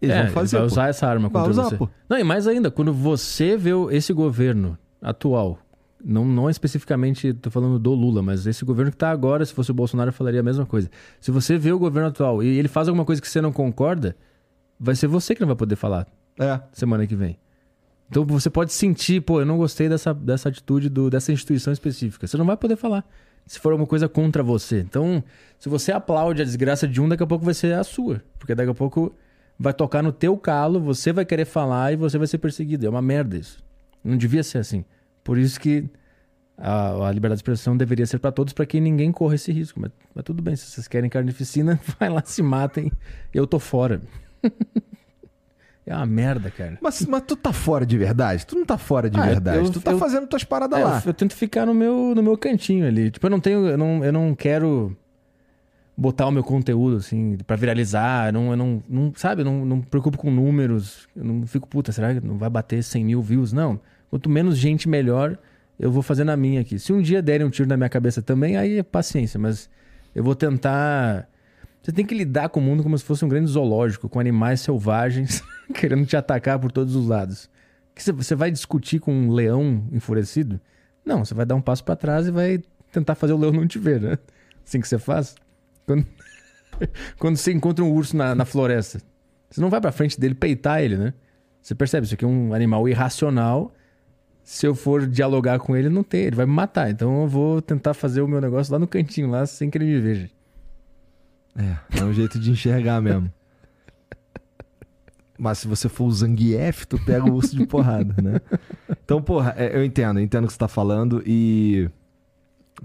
eles 0.00 0.14
é, 0.14 0.24
vão 0.24 0.32
fazer. 0.32 0.56
Ele 0.56 0.60
vai 0.60 0.66
usar 0.66 0.88
essa 0.88 1.06
arma 1.06 1.30
contra 1.30 1.50
usar, 1.50 1.62
você. 1.64 1.76
Pô. 1.76 1.88
Não, 2.08 2.18
e 2.18 2.24
mais 2.24 2.46
ainda, 2.46 2.70
quando 2.70 2.92
você 2.92 3.56
vê 3.56 3.70
esse 3.90 4.12
governo 4.12 4.78
atual 5.00 5.58
não, 6.04 6.24
não 6.24 6.48
especificamente 6.48 7.28
estou 7.28 7.50
falando 7.50 7.78
do 7.78 7.92
Lula, 7.92 8.22
mas 8.22 8.46
esse 8.46 8.64
governo 8.64 8.90
que 8.90 8.96
está 8.96 9.10
agora, 9.10 9.44
se 9.44 9.52
fosse 9.52 9.70
o 9.70 9.74
Bolsonaro, 9.74 10.10
eu 10.10 10.12
falaria 10.12 10.40
a 10.40 10.42
mesma 10.42 10.64
coisa. 10.64 10.88
Se 11.20 11.30
você 11.30 11.58
vê 11.58 11.72
o 11.72 11.78
governo 11.78 12.08
atual 12.08 12.42
e 12.42 12.46
ele 12.46 12.68
faz 12.68 12.88
alguma 12.88 13.04
coisa 13.04 13.20
que 13.20 13.28
você 13.28 13.40
não 13.40 13.52
concorda, 13.52 14.16
vai 14.78 14.94
ser 14.94 15.06
você 15.06 15.34
que 15.34 15.40
não 15.40 15.48
vai 15.48 15.56
poder 15.56 15.76
falar 15.76 16.06
é. 16.38 16.60
semana 16.72 17.06
que 17.06 17.16
vem. 17.16 17.38
Então 18.08 18.24
você 18.24 18.48
pode 18.48 18.72
sentir, 18.72 19.20
pô, 19.20 19.40
eu 19.40 19.46
não 19.46 19.58
gostei 19.58 19.88
dessa, 19.88 20.14
dessa 20.14 20.48
atitude 20.48 20.88
do, 20.88 21.10
dessa 21.10 21.32
instituição 21.32 21.72
específica. 21.72 22.26
Você 22.26 22.36
não 22.36 22.46
vai 22.46 22.56
poder 22.56 22.76
falar 22.76 23.04
se 23.48 23.58
for 23.58 23.72
alguma 23.72 23.86
coisa 23.86 24.08
contra 24.08 24.42
você. 24.42 24.80
Então, 24.80 25.24
se 25.58 25.68
você 25.68 25.90
aplaude 25.90 26.42
a 26.42 26.44
desgraça 26.44 26.86
de 26.86 27.00
um, 27.00 27.08
daqui 27.08 27.22
a 27.22 27.26
pouco 27.26 27.44
vai 27.44 27.54
ser 27.54 27.74
a 27.74 27.82
sua. 27.82 28.22
Porque 28.38 28.54
daqui 28.54 28.70
a 28.70 28.74
pouco 28.74 29.12
vai 29.58 29.72
tocar 29.72 30.02
no 30.02 30.12
teu 30.12 30.36
calo, 30.36 30.78
você 30.78 31.12
vai 31.12 31.24
querer 31.24 31.46
falar 31.46 31.92
e 31.92 31.96
você 31.96 32.18
vai 32.18 32.26
ser 32.26 32.38
perseguido. 32.38 32.86
É 32.86 32.90
uma 32.90 33.02
merda 33.02 33.36
isso. 33.36 33.64
Não 34.04 34.16
devia 34.16 34.42
ser 34.42 34.58
assim. 34.58 34.84
Por 35.24 35.38
isso 35.38 35.58
que 35.58 35.88
a, 36.58 37.06
a 37.06 37.10
liberdade 37.10 37.38
de 37.38 37.42
expressão 37.42 37.74
deveria 37.74 38.06
ser 38.06 38.18
para 38.18 38.30
todos, 38.30 38.52
para 38.52 38.66
que 38.66 38.78
ninguém 38.80 39.10
corra 39.10 39.34
esse 39.34 39.50
risco. 39.50 39.80
Mas, 39.80 39.92
mas, 40.14 40.24
tudo 40.24 40.42
bem, 40.42 40.54
se 40.54 40.66
vocês 40.66 40.86
querem 40.86 41.08
carnificina, 41.08 41.80
vai 41.98 42.10
lá, 42.10 42.22
se 42.24 42.42
matem. 42.42 42.92
Eu 43.32 43.46
tô 43.46 43.58
fora. 43.58 44.02
é 45.88 45.96
uma 45.96 46.06
merda, 46.06 46.50
cara. 46.50 46.78
Mas, 46.80 47.04
mas 47.06 47.22
tu 47.26 47.34
tá 47.34 47.52
fora 47.52 47.86
de 47.86 47.96
verdade? 47.96 48.46
Tu 48.46 48.54
não 48.54 48.64
tá 48.66 48.76
fora 48.76 49.08
de 49.08 49.18
ah, 49.18 49.24
verdade. 49.24 49.58
Eu, 49.58 49.70
tu 49.70 49.80
tá 49.80 49.92
eu, 49.92 49.98
fazendo 49.98 50.26
tuas 50.26 50.44
paradas 50.44 50.78
é, 50.78 50.84
lá. 50.84 51.02
Eu, 51.04 51.08
eu, 51.08 51.14
tento 51.14 51.34
ficar 51.34 51.64
no 51.64 51.74
meu, 51.74 52.14
no 52.14 52.22
meu 52.22 52.36
cantinho 52.36 52.86
ali. 52.86 53.10
Tipo, 53.10 53.26
eu 53.26 53.30
não 53.30 53.40
tenho. 53.40 53.66
Eu 53.66 53.78
não, 53.78 54.04
eu 54.04 54.12
não 54.12 54.34
quero 54.34 54.94
botar 55.96 56.26
o 56.26 56.30
meu 56.30 56.44
conteúdo, 56.44 56.98
assim, 56.98 57.38
para 57.46 57.56
viralizar. 57.56 58.28
Eu 58.28 58.32
não, 58.34 58.50
eu 58.50 58.56
não, 58.56 58.82
não 58.88 59.12
sabe, 59.16 59.40
eu 59.40 59.46
não, 59.46 59.64
não 59.64 59.76
me 59.78 59.82
preocupo 59.82 60.18
com 60.18 60.30
números. 60.30 61.08
Eu 61.16 61.24
não 61.24 61.46
fico, 61.46 61.66
puta, 61.66 61.90
será 61.90 62.14
que 62.14 62.20
não 62.20 62.36
vai 62.36 62.50
bater 62.50 62.82
100 62.82 63.04
mil 63.04 63.22
views? 63.22 63.52
Não. 63.52 63.80
Quanto 64.10 64.28
menos 64.28 64.58
gente, 64.58 64.88
melhor. 64.88 65.38
Eu 65.80 65.90
vou 65.90 66.02
fazer 66.02 66.24
na 66.24 66.36
minha 66.36 66.60
aqui. 66.60 66.78
Se 66.78 66.92
um 66.92 67.00
dia 67.00 67.22
derem 67.22 67.46
um 67.46 67.50
tiro 67.50 67.68
na 67.68 67.76
minha 67.76 67.88
cabeça 67.88 68.20
também, 68.20 68.56
aí 68.56 68.78
é 68.78 68.82
paciência. 68.82 69.40
Mas 69.40 69.70
eu 70.14 70.22
vou 70.22 70.34
tentar. 70.34 71.26
Você 71.80 71.92
tem 71.92 72.04
que 72.04 72.14
lidar 72.14 72.50
com 72.50 72.60
o 72.60 72.62
mundo 72.62 72.82
como 72.82 72.98
se 72.98 73.04
fosse 73.04 73.24
um 73.24 73.28
grande 73.28 73.50
zoológico, 73.50 74.08
com 74.08 74.20
animais 74.20 74.60
selvagens 74.60 75.42
querendo 75.74 76.06
te 76.06 76.16
atacar 76.16 76.58
por 76.58 76.72
todos 76.72 76.94
os 76.94 77.06
lados. 77.06 77.50
Você 77.96 78.34
vai 78.34 78.50
discutir 78.50 79.00
com 79.00 79.12
um 79.12 79.32
leão 79.32 79.86
enfurecido? 79.90 80.60
Não, 81.04 81.24
você 81.24 81.34
vai 81.34 81.44
dar 81.44 81.56
um 81.56 81.60
passo 81.60 81.82
para 81.82 81.96
trás 81.96 82.28
e 82.28 82.30
vai 82.30 82.62
tentar 82.92 83.14
fazer 83.14 83.32
o 83.32 83.38
leão 83.38 83.52
não 83.52 83.66
te 83.66 83.78
ver, 83.78 84.00
né? 84.00 84.18
Assim 84.64 84.80
que 84.80 84.86
você 84.86 84.98
faz. 84.98 85.34
Quando, 85.84 86.06
Quando 87.18 87.36
você 87.36 87.52
encontra 87.52 87.84
um 87.84 87.92
urso 87.92 88.16
na, 88.16 88.34
na 88.34 88.44
floresta, 88.44 89.00
você 89.50 89.60
não 89.60 89.70
vai 89.70 89.80
para 89.80 89.90
frente 89.90 90.18
dele 90.20 90.34
peitar 90.34 90.80
ele, 90.80 90.96
né? 90.96 91.14
Você 91.60 91.74
percebe, 91.74 92.06
isso 92.06 92.14
aqui 92.14 92.24
é 92.24 92.28
um 92.28 92.54
animal 92.54 92.88
irracional 92.88 93.74
se 94.48 94.66
eu 94.66 94.74
for 94.74 95.06
dialogar 95.06 95.58
com 95.58 95.76
ele, 95.76 95.90
não 95.90 96.02
tem, 96.02 96.22
ele 96.22 96.36
vai 96.36 96.46
me 96.46 96.52
matar. 96.52 96.90
Então 96.90 97.20
eu 97.20 97.28
vou 97.28 97.60
tentar 97.60 97.92
fazer 97.92 98.22
o 98.22 98.26
meu 98.26 98.40
negócio 98.40 98.72
lá 98.72 98.78
no 98.78 98.86
cantinho, 98.86 99.28
lá, 99.28 99.44
sem 99.44 99.68
que 99.68 99.76
ele 99.76 99.84
me 99.84 100.00
veja. 100.00 100.30
É, 101.54 101.98
é 102.00 102.04
um 102.04 102.14
jeito 102.14 102.38
de 102.38 102.50
enxergar 102.50 102.98
mesmo. 103.02 103.30
Mas 105.38 105.58
se 105.58 105.68
você 105.68 105.88
for 105.88 106.06
o 106.06 106.10
Zangief, 106.10 106.84
tu 106.84 106.98
pega 107.04 107.24
o 107.24 107.32
urso 107.32 107.56
de 107.56 107.64
porrada, 107.66 108.20
né? 108.20 108.40
Então, 109.04 109.22
porra, 109.22 109.54
é, 109.56 109.76
eu 109.76 109.84
entendo, 109.84 110.18
eu 110.18 110.24
entendo 110.24 110.44
o 110.44 110.46
que 110.48 110.52
você 110.52 110.58
tá 110.58 110.68
falando 110.68 111.22
e 111.24 111.88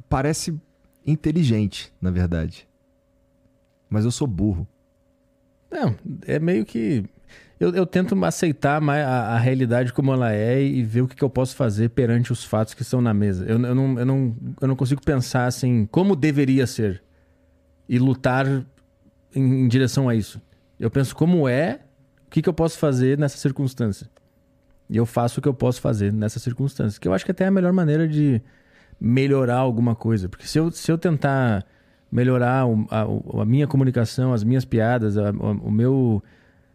parece 0.07 0.57
inteligente, 1.05 1.91
na 1.99 2.11
verdade. 2.11 2.67
Mas 3.89 4.05
eu 4.05 4.11
sou 4.11 4.27
burro. 4.27 4.67
Não, 5.71 5.95
é 6.27 6.37
meio 6.37 6.63
que 6.63 7.03
eu, 7.59 7.73
eu 7.73 7.85
tento 7.85 8.13
aceitar 8.25 8.81
a, 8.81 9.35
a, 9.35 9.37
realidade 9.37 9.93
como 9.93 10.11
ela 10.11 10.33
é 10.33 10.61
e 10.61 10.83
ver 10.83 11.01
o 11.01 11.07
que, 11.07 11.15
que, 11.15 11.23
eu 11.23 11.29
posso 11.29 11.55
fazer 11.55 11.89
perante 11.89 12.31
os 12.31 12.43
fatos 12.43 12.73
que 12.73 12.81
estão 12.81 13.01
na 13.01 13.13
mesa. 13.13 13.45
Eu, 13.45 13.59
eu, 13.61 13.75
não, 13.75 13.99
eu, 13.99 14.05
não, 14.05 14.35
eu 14.61 14.67
não 14.67 14.75
consigo 14.75 15.01
pensar 15.01 15.45
assim, 15.45 15.87
como 15.89 16.15
deveria 16.15 16.67
ser. 16.67 17.01
e 17.87 17.97
lutar 17.97 18.45
em, 19.33 19.63
em 19.63 19.67
direção 19.67 20.09
a 20.09 20.15
isso. 20.15 20.41
Eu 20.79 20.91
penso 20.91 21.15
como 21.15 21.47
é, 21.47 21.79
que, 22.33 22.41
que 22.41 22.49
eu 22.49 22.53
posso 22.53 22.79
fazer 22.79 23.15
nessa 23.15 23.37
circunstância. 23.37 24.09
E 24.89 24.97
eu 24.97 25.05
faço 25.05 25.39
o 25.39 25.43
que 25.43 25.47
eu 25.47 25.53
posso 25.53 25.79
fazer 25.79 26.11
nessa 26.11 26.39
circunstância. 26.39 26.99
Que 26.99 27.07
eu 27.07 27.13
acho 27.13 27.23
que 27.23 27.29
até 27.29 27.43
é 27.43 27.47
a 27.47 27.51
melhor 27.51 27.71
maneira 27.71 28.07
de 28.07 28.41
melhorar 28.99 29.57
alguma 29.57 29.93
coisa. 29.93 30.27
Porque 30.27 30.47
se 30.47 30.57
eu, 30.57 30.71
se 30.71 30.91
eu 30.91 30.97
tentar 30.97 31.63
melhorar 32.11 32.65
a, 32.89 33.41
a 33.41 33.45
minha 33.45 33.67
comunicação, 33.67 34.33
as 34.33 34.43
minhas 34.43 34.65
piadas, 34.65 35.15
a, 35.15 35.29
o 35.29 35.69
meu 35.69 36.23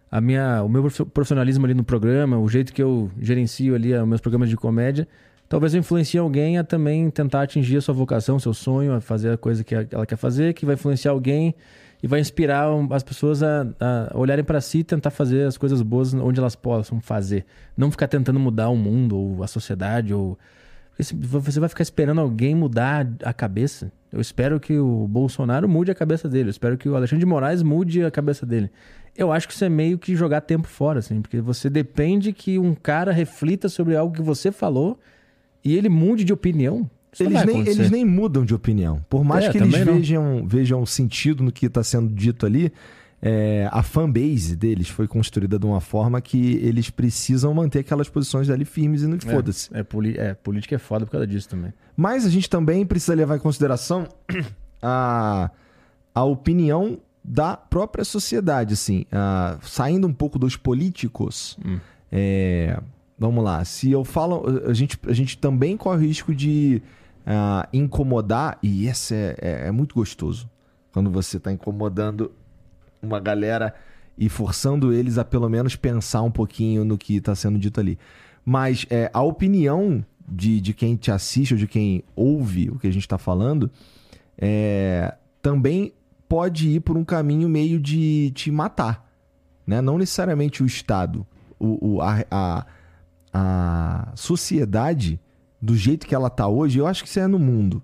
a 0.09 0.21
minha, 0.21 0.63
o 0.63 0.69
meu 0.69 0.89
profissionalismo 1.13 1.67
ali 1.67 1.75
no 1.75 1.83
programa, 1.83 2.39
o 2.39 2.49
jeito 2.49 2.73
que 2.73 2.81
eu 2.81 3.11
gerencio 3.21 3.75
ali 3.75 3.93
os 3.93 4.07
meus 4.07 4.21
programas 4.21 4.49
de 4.49 4.57
comédia, 4.57 5.09
talvez 5.49 5.75
eu 5.75 5.81
influencie 5.81 6.21
alguém 6.21 6.57
a 6.57 6.63
também 6.63 7.11
tentar 7.11 7.43
atingir 7.43 7.79
a 7.79 7.81
sua 7.81 7.95
vocação, 7.95 8.39
seu 8.39 8.55
sonho, 8.55 8.95
a 8.95 9.01
fazer 9.01 9.33
a 9.33 9.37
coisa 9.37 9.65
que 9.65 9.75
ela 9.75 10.07
quer 10.07 10.17
fazer, 10.17 10.55
que 10.55 10.65
vai 10.65 10.77
influenciar 10.77 11.11
alguém 11.11 11.53
e 12.03 12.07
vai 12.07 12.20
inspirar 12.20 12.68
as 12.90 13.03
pessoas 13.03 13.42
a, 13.42 13.66
a 13.80 14.16
olharem 14.16 14.44
para 14.44 14.61
si 14.61 14.78
e 14.78 14.84
tentar 14.84 15.11
fazer 15.11 15.46
as 15.46 15.59
coisas 15.59 15.82
boas 15.82 16.14
onde 16.14 16.38
elas 16.38 16.55
possam 16.55 17.01
fazer. 17.01 17.44
Não 17.76 17.90
ficar 17.90 18.09
tentando 18.09 18.38
mudar 18.38 18.68
o 18.68 18.76
mundo 18.76 19.16
ou 19.16 19.42
a 19.42 19.46
sociedade 19.46 20.14
ou 20.14 20.38
você 20.99 21.61
vai 21.61 21.68
ficar 21.68 21.82
esperando 21.82 22.20
alguém 22.20 22.55
mudar 22.57 23.07
a 23.22 23.32
cabeça. 23.32 23.92
Eu 24.11 24.20
espero 24.20 24.59
que 24.59 24.76
o 24.78 25.07
Bolsonaro 25.07 25.68
mude 25.68 25.92
a 25.92 25.94
cabeça 25.94 26.28
dele. 26.28 26.49
Eu 26.49 26.51
espero 26.51 26.76
que 26.76 26.88
o 26.88 26.96
Alexandre 26.96 27.20
de 27.20 27.26
Moraes 27.26 27.62
mude 27.62 28.05
a 28.05 28.11
cabeça 28.11 28.44
dele. 28.44 28.68
Eu 29.16 29.30
acho 29.30 29.46
que 29.46 29.55
isso 29.55 29.64
é 29.64 29.68
meio 29.68 29.96
que 29.96 30.16
jogar 30.16 30.40
tempo 30.40 30.66
fora, 30.66 30.99
assim, 30.99 31.20
porque 31.20 31.40
você 31.40 31.70
depende 31.70 32.32
que 32.32 32.59
um 32.59 32.74
cara 32.74 33.12
reflita 33.12 33.68
sobre 33.68 33.94
algo 33.94 34.14
que 34.14 34.22
você 34.22 34.51
falou 34.51 34.99
e 35.64 35.76
ele 35.76 35.88
mude 35.88 36.24
de 36.24 36.32
opinião. 36.32 36.88
Eles 37.19 37.45
nem, 37.45 37.61
eles 37.61 37.91
nem 37.91 38.05
mudam 38.05 38.45
de 38.45 38.55
opinião. 38.55 39.05
Por 39.09 39.25
mais 39.25 39.45
é, 39.45 39.51
que 39.51 39.59
eles 39.59 39.75
vejam, 39.75 40.47
vejam 40.47 40.87
sentido 40.87 41.43
no 41.43 41.51
que 41.51 41.67
está 41.67 41.83
sendo 41.83 42.13
dito 42.13 42.45
ali, 42.45 42.73
é, 43.21 43.69
a 43.73 43.83
fanbase 43.83 44.55
deles 44.55 44.89
foi 44.89 45.09
construída 45.09 45.59
de 45.59 45.67
uma 45.67 45.81
forma 45.81 46.21
que 46.21 46.57
eles 46.57 46.89
precisam 46.91 47.53
manter 47.53 47.81
aquelas 47.81 48.09
posições 48.09 48.49
ali 48.49 48.65
firmes 48.65 49.03
e 49.03 49.07
não 49.07 49.17
é, 49.17 49.21
foda-se. 49.21 49.71
É, 49.75 49.81
é, 49.81 50.35
política 50.35 50.77
é 50.77 50.79
foda 50.79 51.05
por 51.05 51.13
causa 51.13 51.27
disso 51.27 51.49
também. 51.49 51.73
Mas 51.97 52.25
a 52.25 52.31
gente 52.31 52.49
também 52.49 52.87
precisa 52.87 53.15
levar 53.15 53.37
em 53.37 53.41
consideração 53.41 54.07
a, 54.81 55.51
a 56.15 56.25
opinião 56.25 56.99
da 57.25 57.57
própria 57.57 58.05
sociedade, 58.05 58.75
assim, 58.75 59.05
uh, 59.13 59.59
saindo 59.63 60.07
um 60.07 60.13
pouco 60.13 60.39
dos 60.39 60.57
políticos. 60.57 61.59
Hum. 61.65 61.79
É, 62.11 62.81
vamos 63.19 63.43
lá, 63.43 63.64
se 63.64 63.91
eu 63.91 64.05
falo, 64.05 64.62
a 64.66 64.73
gente, 64.73 64.99
a 65.07 65.12
gente 65.12 65.37
também 65.39 65.77
corre 65.77 66.05
o 66.05 66.09
risco 66.09 66.35
de 66.35 66.83
uh, 67.27 67.69
incomodar, 67.73 68.59
e 68.62 68.87
esse 68.87 69.14
é, 69.14 69.37
é, 69.41 69.69
é 69.69 69.71
muito 69.71 69.95
gostoso, 69.95 70.49
quando 70.93 71.11
você 71.11 71.37
está 71.37 71.53
incomodando 71.53 72.31
uma 73.03 73.21
galera 73.21 73.75
e 74.16 74.29
forçando 74.29 74.93
eles 74.93 75.19
a 75.19 75.25
pelo 75.25 75.49
menos 75.49 75.77
pensar 75.77 76.23
um 76.23 76.31
pouquinho 76.31 76.85
no 76.85 76.99
que 76.99 77.16
está 77.16 77.35
sendo 77.35 77.59
dito 77.59 77.79
ali. 77.79 77.99
Mas 78.45 78.87
é, 78.91 79.11
a 79.12 79.23
opinião 79.23 80.05
de, 80.27 80.61
de 80.61 80.75
quem 80.75 80.97
te 80.97 81.11
assiste 81.11 81.55
ou 81.55 81.59
de 81.59 81.66
quem 81.66 82.03
ouve 82.16 82.71
o 82.71 82.79
que 82.79 82.87
a 82.87 82.93
gente 82.93 83.03
está 83.03 83.19
falando 83.19 83.71
é, 84.37 85.14
também 85.41 85.93
pode 86.29 86.69
ir 86.69 86.81
por 86.81 86.97
um 86.97 87.05
caminho 87.05 87.49
meio 87.49 87.79
de 87.79 88.31
te 88.35 88.51
matar. 88.51 89.09
Né? 89.66 89.81
Não 89.81 89.99
necessariamente 89.99 90.62
o 90.62 90.66
Estado. 90.66 91.27
O, 91.59 91.95
o 91.95 92.03
a, 92.03 92.25
a, 92.31 92.66
a, 93.33 94.12
sociedade, 94.14 95.20
do 95.61 95.76
jeito 95.76 96.07
que 96.07 96.14
ela 96.14 96.29
está 96.29 96.47
hoje, 96.47 96.79
eu 96.79 96.87
acho 96.87 97.03
que 97.03 97.09
isso 97.09 97.20
é 97.20 97.26
no 97.26 97.39
mundo. 97.39 97.83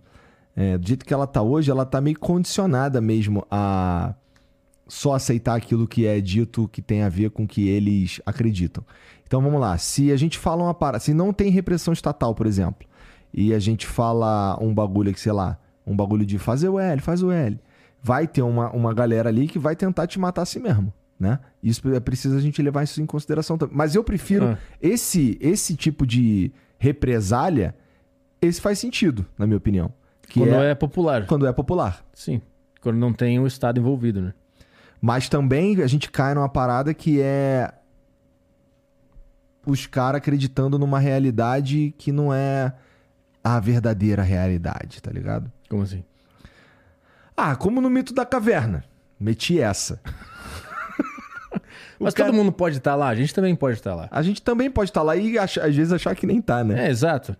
É, 0.56 0.78
do 0.78 0.86
jeito 0.86 1.04
que 1.04 1.12
ela 1.12 1.24
está 1.24 1.42
hoje, 1.42 1.70
ela 1.70 1.82
está 1.82 2.00
meio 2.00 2.18
condicionada 2.18 3.00
mesmo 3.00 3.44
a 3.50 4.14
só 4.86 5.14
aceitar 5.14 5.56
aquilo 5.56 5.88
que 5.88 6.06
é 6.06 6.20
dito 6.20 6.68
que 6.68 6.82
tem 6.82 7.02
a 7.02 7.08
ver 7.08 7.30
com 7.30 7.44
o 7.44 7.48
que 7.48 7.68
eles 7.68 8.20
acreditam. 8.24 8.84
Então 9.26 9.40
vamos 9.40 9.60
lá, 9.60 9.76
se 9.78 10.12
a 10.12 10.16
gente 10.16 10.38
fala 10.38 10.62
uma 10.62 10.74
parada, 10.74 11.00
se 11.00 11.14
não 11.14 11.32
tem 11.32 11.50
repressão 11.50 11.92
estatal, 11.92 12.34
por 12.34 12.46
exemplo, 12.46 12.86
e 13.32 13.54
a 13.54 13.58
gente 13.58 13.86
fala 13.86 14.58
um 14.60 14.72
bagulho 14.72 15.12
que, 15.12 15.18
sei 15.18 15.32
lá, 15.32 15.58
um 15.86 15.96
bagulho 15.96 16.24
de 16.24 16.38
fazer 16.38 16.68
o 16.68 16.78
L, 16.78 17.00
faz 17.00 17.22
o 17.22 17.30
L, 17.30 17.58
vai 18.02 18.28
ter 18.28 18.42
uma, 18.42 18.70
uma 18.70 18.92
galera 18.92 19.30
ali 19.30 19.48
que 19.48 19.58
vai 19.58 19.74
tentar 19.74 20.06
te 20.06 20.20
matar 20.20 20.42
a 20.42 20.46
si 20.46 20.60
mesmo. 20.60 20.92
Né? 21.18 21.38
Isso 21.62 21.88
é 21.94 22.00
preciso 22.00 22.36
a 22.36 22.40
gente 22.40 22.60
levar 22.60 22.82
isso 22.82 23.00
em 23.00 23.06
consideração 23.06 23.56
também. 23.56 23.76
Mas 23.76 23.94
eu 23.94 24.02
prefiro 24.02 24.46
ah. 24.46 24.58
esse 24.82 25.38
esse 25.40 25.76
tipo 25.76 26.06
de 26.06 26.52
represália, 26.78 27.74
esse 28.42 28.60
faz 28.60 28.78
sentido, 28.78 29.24
na 29.38 29.46
minha 29.46 29.56
opinião. 29.56 29.92
quando 30.32 30.54
é, 30.54 30.70
é 30.70 30.74
popular. 30.74 31.26
Quando 31.26 31.46
é 31.46 31.52
popular. 31.52 32.04
Sim. 32.12 32.42
Quando 32.80 32.96
não 32.96 33.12
tem 33.12 33.38
o 33.38 33.46
Estado 33.46 33.80
envolvido, 33.80 34.20
né? 34.20 34.34
Mas 35.00 35.28
também 35.28 35.80
a 35.82 35.86
gente 35.86 36.10
cai 36.10 36.34
numa 36.34 36.48
parada 36.48 36.92
que 36.92 37.20
é 37.20 37.72
os 39.66 39.86
caras 39.86 40.18
acreditando 40.18 40.78
numa 40.78 40.98
realidade 40.98 41.94
que 41.96 42.12
não 42.12 42.32
é 42.32 42.74
a 43.42 43.60
verdadeira 43.60 44.22
realidade, 44.22 45.02
tá 45.02 45.10
ligado? 45.10 45.50
Como 45.68 45.82
assim? 45.82 46.04
Ah, 47.36 47.56
como 47.56 47.80
no 47.80 47.90
mito 47.90 48.14
da 48.14 48.24
caverna. 48.24 48.84
Meti 49.18 49.60
essa. 49.60 50.00
Mas 52.04 52.14
cara... 52.14 52.30
todo 52.30 52.36
mundo 52.36 52.52
pode 52.52 52.78
estar 52.78 52.92
tá 52.92 52.96
lá, 52.96 53.08
a 53.08 53.14
gente 53.14 53.34
também 53.34 53.54
pode 53.54 53.78
estar 53.78 53.90
tá 53.90 53.96
lá. 53.96 54.08
A 54.10 54.22
gente 54.22 54.42
também 54.42 54.70
pode 54.70 54.90
estar 54.90 55.00
tá 55.00 55.04
lá 55.04 55.16
e 55.16 55.38
às 55.38 55.54
vezes 55.54 55.92
achar 55.92 56.14
que 56.14 56.26
nem 56.26 56.40
tá, 56.40 56.62
né? 56.62 56.86
É, 56.86 56.90
exato. 56.90 57.36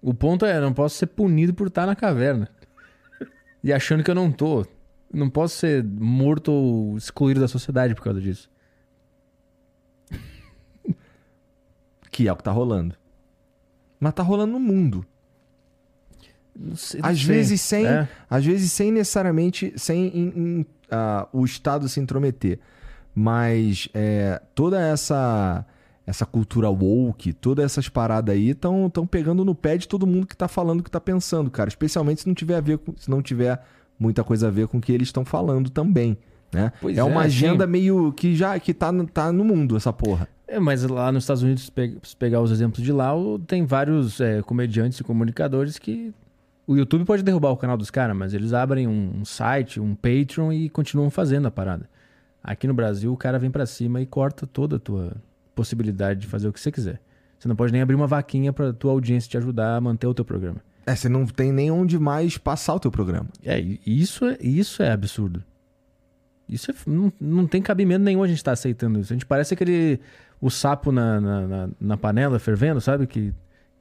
O 0.00 0.14
ponto 0.14 0.46
é, 0.46 0.60
não 0.60 0.72
posso 0.72 0.96
ser 0.96 1.06
punido 1.06 1.52
por 1.52 1.66
estar 1.66 1.86
na 1.86 1.96
caverna. 1.96 2.48
E 3.62 3.72
achando 3.72 4.04
que 4.04 4.10
eu 4.10 4.14
não 4.14 4.30
tô. 4.30 4.64
Não 5.12 5.28
posso 5.28 5.56
ser 5.56 5.82
morto 5.84 6.52
ou 6.52 6.96
excluído 6.96 7.40
da 7.40 7.48
sociedade 7.48 7.94
por 7.94 8.02
causa 8.02 8.20
disso. 8.20 8.48
que 12.10 12.28
é 12.28 12.32
o 12.32 12.36
que 12.36 12.42
tá 12.42 12.52
rolando. 12.52 12.94
Mas 13.98 14.14
tá 14.14 14.22
rolando 14.22 14.52
no 14.52 14.60
mundo. 14.60 15.04
Sei, 16.74 17.00
às 17.02 17.22
vezes 17.22 17.60
sem, 17.60 17.86
é. 17.86 18.08
às 18.28 18.44
vezes 18.44 18.72
sem 18.72 18.90
necessariamente 18.90 19.72
sem 19.76 20.06
in, 20.06 20.32
in, 20.34 20.60
uh, 20.90 21.28
o 21.32 21.44
Estado 21.44 21.88
se 21.88 22.00
intrometer, 22.00 22.58
mas 23.18 23.88
é, 23.92 24.40
toda 24.54 24.80
essa 24.80 25.66
essa 26.06 26.24
cultura 26.24 26.70
woke, 26.70 27.34
todas 27.34 27.64
essas 27.64 27.88
paradas 27.88 28.34
aí 28.34 28.50
estão 28.50 29.06
pegando 29.10 29.44
no 29.44 29.54
pé 29.54 29.76
de 29.76 29.86
todo 29.86 30.06
mundo 30.06 30.26
que 30.26 30.36
tá 30.36 30.48
falando, 30.48 30.82
que 30.82 30.90
tá 30.90 31.00
pensando, 31.00 31.50
cara. 31.50 31.68
Especialmente 31.68 32.22
se 32.22 32.28
não 32.28 32.34
tiver 32.34 32.56
a 32.56 32.60
ver 32.60 32.78
com, 32.78 32.96
se 32.96 33.10
não 33.10 33.20
tiver 33.20 33.60
muita 33.98 34.24
coisa 34.24 34.46
a 34.46 34.50
ver 34.50 34.68
com 34.68 34.78
o 34.78 34.80
que 34.80 34.90
eles 34.92 35.08
estão 35.08 35.24
falando 35.24 35.68
também. 35.68 36.16
Né? 36.50 36.72
é 36.96 37.02
uma 37.02 37.24
é, 37.24 37.26
agenda 37.26 37.66
sim. 37.66 37.70
meio 37.70 38.10
que 38.12 38.34
já 38.34 38.58
que 38.58 38.72
tá, 38.72 38.90
tá 39.12 39.30
no 39.30 39.44
mundo, 39.44 39.76
essa 39.76 39.92
porra. 39.92 40.26
É, 40.46 40.58
mas 40.58 40.82
lá 40.84 41.12
nos 41.12 41.24
Estados 41.24 41.42
Unidos, 41.42 41.70
se 42.02 42.16
pegar 42.16 42.40
os 42.40 42.50
exemplos 42.50 42.82
de 42.82 42.92
lá, 42.92 43.10
tem 43.46 43.66
vários 43.66 44.18
é, 44.18 44.40
comediantes 44.40 45.00
e 45.00 45.04
comunicadores 45.04 45.76
que 45.76 46.14
o 46.66 46.74
YouTube 46.74 47.04
pode 47.04 47.22
derrubar 47.22 47.50
o 47.50 47.56
canal 47.56 47.76
dos 47.76 47.90
caras, 47.90 48.16
mas 48.16 48.32
eles 48.32 48.54
abrem 48.54 48.86
um, 48.86 49.18
um, 49.20 49.24
site, 49.26 49.78
um 49.78 49.94
Patreon 49.94 50.52
e 50.52 50.70
continuam 50.70 51.10
fazendo 51.10 51.48
a 51.48 51.50
parada. 51.50 51.86
Aqui 52.42 52.66
no 52.66 52.74
Brasil, 52.74 53.12
o 53.12 53.16
cara 53.16 53.38
vem 53.38 53.50
para 53.50 53.66
cima 53.66 54.00
e 54.00 54.06
corta 54.06 54.46
toda 54.46 54.76
a 54.76 54.78
tua 54.78 55.16
possibilidade 55.54 56.20
de 56.20 56.26
fazer 56.26 56.48
o 56.48 56.52
que 56.52 56.60
você 56.60 56.70
quiser. 56.70 57.00
Você 57.38 57.46
não 57.48 57.56
pode 57.56 57.72
nem 57.72 57.82
abrir 57.82 57.94
uma 57.94 58.06
vaquinha 58.06 58.52
para 58.52 58.72
tua 58.72 58.92
audiência 58.92 59.30
te 59.30 59.36
ajudar 59.36 59.76
a 59.76 59.80
manter 59.80 60.06
o 60.06 60.14
teu 60.14 60.24
programa. 60.24 60.60
É, 60.86 60.96
você 60.96 61.08
não 61.08 61.26
tem 61.26 61.52
nem 61.52 61.70
onde 61.70 61.98
mais 61.98 62.38
passar 62.38 62.74
o 62.74 62.80
teu 62.80 62.90
programa. 62.90 63.28
É, 63.44 63.60
isso 63.86 64.24
é, 64.24 64.38
isso 64.40 64.82
é 64.82 64.90
absurdo. 64.90 65.44
Isso 66.48 66.70
é, 66.70 66.74
não, 66.86 67.12
não 67.20 67.46
tem 67.46 67.60
cabimento 67.60 68.02
nenhum 68.04 68.22
a 68.22 68.26
gente 68.26 68.38
estar 68.38 68.52
tá 68.52 68.54
aceitando 68.54 68.98
isso. 68.98 69.12
A 69.12 69.16
gente 69.16 69.26
parece 69.26 69.52
aquele. 69.54 70.00
O 70.40 70.50
sapo 70.50 70.90
na, 70.90 71.20
na, 71.20 71.46
na, 71.46 71.68
na 71.78 71.96
panela 71.96 72.38
fervendo, 72.38 72.80
sabe? 72.80 73.06
Que 73.06 73.34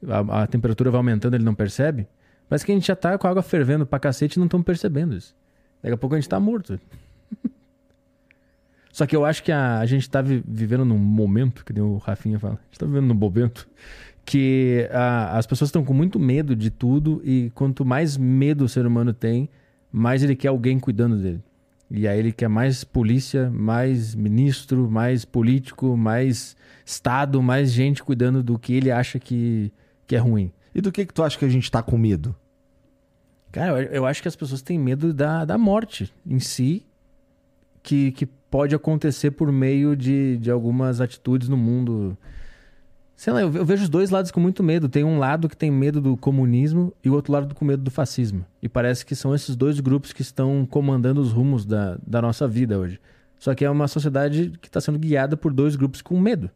a, 0.07 0.43
a, 0.43 0.47
temperatura 0.47 0.91
vai 0.91 0.99
aumentando 0.99 1.35
ele 1.35 1.45
não 1.45 1.55
percebe. 1.55 2.07
Mas 2.49 2.63
que 2.63 2.71
a 2.71 2.75
gente 2.75 2.87
já 2.87 2.95
tá 2.95 3.17
com 3.17 3.27
a 3.27 3.29
água 3.29 3.41
fervendo 3.41 3.85
pra 3.85 3.99
cacete 3.99 4.37
e 4.37 4.39
não 4.39 4.47
estamos 4.47 4.65
percebendo 4.65 5.15
isso. 5.15 5.35
Daqui 5.81 5.93
a 5.93 5.97
pouco 5.97 6.15
a 6.15 6.19
gente 6.19 6.29
tá 6.29 6.39
morto. 6.39 6.79
Só 8.97 9.05
que 9.05 9.15
eu 9.15 9.23
acho 9.23 9.43
que 9.43 9.51
a, 9.51 9.77
a 9.77 9.85
gente 9.85 10.09
tá 10.09 10.23
vi, 10.23 10.43
vivendo 10.43 10.83
num 10.83 10.97
momento, 10.97 11.63
que 11.63 11.71
nem 11.71 11.83
o 11.83 11.97
Rafinha 11.97 12.39
fala, 12.39 12.55
a 12.55 12.65
gente 12.65 12.79
tá 12.79 12.85
vivendo 12.87 13.05
num 13.05 13.13
momento 13.13 13.69
que 14.25 14.89
a, 14.91 15.37
as 15.37 15.45
pessoas 15.45 15.67
estão 15.67 15.85
com 15.85 15.93
muito 15.93 16.17
medo 16.17 16.55
de 16.55 16.71
tudo 16.71 17.21
e 17.23 17.51
quanto 17.53 17.85
mais 17.85 18.17
medo 18.17 18.65
o 18.65 18.67
ser 18.67 18.87
humano 18.87 19.13
tem, 19.13 19.51
mais 19.91 20.23
ele 20.23 20.35
quer 20.35 20.47
alguém 20.47 20.79
cuidando 20.79 21.15
dele. 21.15 21.43
E 21.91 22.07
aí 22.07 22.17
ele 22.17 22.31
quer 22.31 22.47
mais 22.47 22.83
polícia, 22.83 23.51
mais 23.51 24.15
ministro, 24.15 24.89
mais 24.89 25.23
político, 25.23 25.95
mais 25.95 26.57
Estado, 26.83 27.39
mais 27.39 27.71
gente 27.71 28.03
cuidando 28.03 28.41
do 28.41 28.57
que 28.57 28.73
ele 28.73 28.89
acha 28.89 29.19
que, 29.19 29.71
que 30.07 30.15
é 30.15 30.19
ruim. 30.19 30.51
E 30.73 30.81
do 30.81 30.91
que, 30.91 31.05
que 31.05 31.13
tu 31.13 31.21
acha 31.21 31.37
que 31.37 31.45
a 31.45 31.49
gente 31.49 31.69
tá 31.69 31.83
com 31.83 31.99
medo? 31.99 32.35
Cara, 33.51 33.79
eu, 33.79 33.91
eu 33.91 34.05
acho 34.07 34.23
que 34.23 34.27
as 34.27 34.35
pessoas 34.35 34.63
têm 34.63 34.79
medo 34.79 35.13
da, 35.13 35.45
da 35.45 35.55
morte 35.55 36.11
em 36.25 36.39
si, 36.39 36.83
que, 37.83 38.11
que 38.13 38.27
pode 38.49 38.75
acontecer 38.75 39.31
por 39.31 39.51
meio 39.51 39.95
de, 39.95 40.37
de 40.37 40.51
algumas 40.51 41.01
atitudes 41.01 41.49
no 41.49 41.57
mundo 41.57 42.17
Sei 43.17 43.33
lá, 43.33 43.41
eu 43.41 43.51
eu 43.51 43.65
vejo 43.65 43.81
os 43.81 43.89
dois 43.89 44.11
lados 44.11 44.29
com 44.29 44.39
muito 44.39 44.61
medo. 44.61 44.87
Tem 44.87 45.03
um 45.03 45.17
lado 45.17 45.49
que 45.49 45.57
tem 45.57 45.71
medo 45.71 45.99
do 45.99 46.15
comunismo 46.15 46.93
e 47.03 47.09
o 47.09 47.13
outro 47.13 47.33
lado 47.33 47.55
com 47.55 47.65
medo 47.65 47.81
do 47.81 47.89
fascismo. 47.89 48.45
E 48.61 48.69
parece 48.69 49.03
que 49.03 49.15
são 49.15 49.33
esses 49.33 49.55
dois 49.55 49.79
grupos 49.79 50.13
que 50.13 50.21
estão 50.21 50.67
comandando 50.69 51.19
os 51.19 51.31
rumos 51.31 51.65
da, 51.65 51.97
da 52.05 52.21
nossa 52.21 52.47
vida 52.47 52.77
hoje. 52.77 52.99
Só 53.39 53.55
que 53.55 53.65
é 53.65 53.69
uma 53.71 53.87
sociedade 53.87 54.53
que 54.61 54.67
está 54.67 54.79
sendo 54.79 54.99
guiada 54.99 55.35
por 55.35 55.51
dois 55.51 55.75
grupos 55.75 55.99
com 55.99 56.19
medo. 56.19 56.47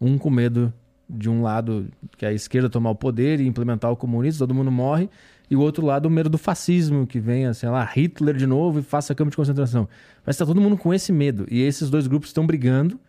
Um 0.00 0.18
com 0.18 0.30
medo 0.30 0.74
de 1.08 1.30
um 1.30 1.42
lado, 1.42 1.88
que 2.16 2.26
é 2.26 2.30
a 2.30 2.32
esquerda 2.32 2.68
tomar 2.68 2.90
o 2.90 2.96
poder 2.96 3.38
e 3.38 3.46
implementar 3.46 3.92
o 3.92 3.96
comunismo, 3.96 4.40
todo 4.40 4.54
mundo 4.54 4.70
morre. 4.72 5.08
E 5.50 5.56
o 5.56 5.60
outro 5.60 5.84
lado, 5.84 6.06
o 6.06 6.10
medo 6.10 6.30
do 6.30 6.38
fascismo, 6.38 7.04
que 7.04 7.18
venha, 7.18 7.52
sei 7.52 7.68
lá, 7.68 7.84
Hitler 7.84 8.36
de 8.36 8.46
novo 8.46 8.78
e 8.78 8.82
faça 8.82 9.14
campo 9.16 9.30
de 9.30 9.36
concentração. 9.36 9.88
Mas 10.24 10.36
está 10.36 10.46
todo 10.46 10.60
mundo 10.60 10.76
com 10.76 10.94
esse 10.94 11.12
medo. 11.12 11.44
E 11.50 11.60
esses 11.60 11.90
dois 11.90 12.06
grupos 12.06 12.28
estão 12.28 12.46
brigando 12.46 13.00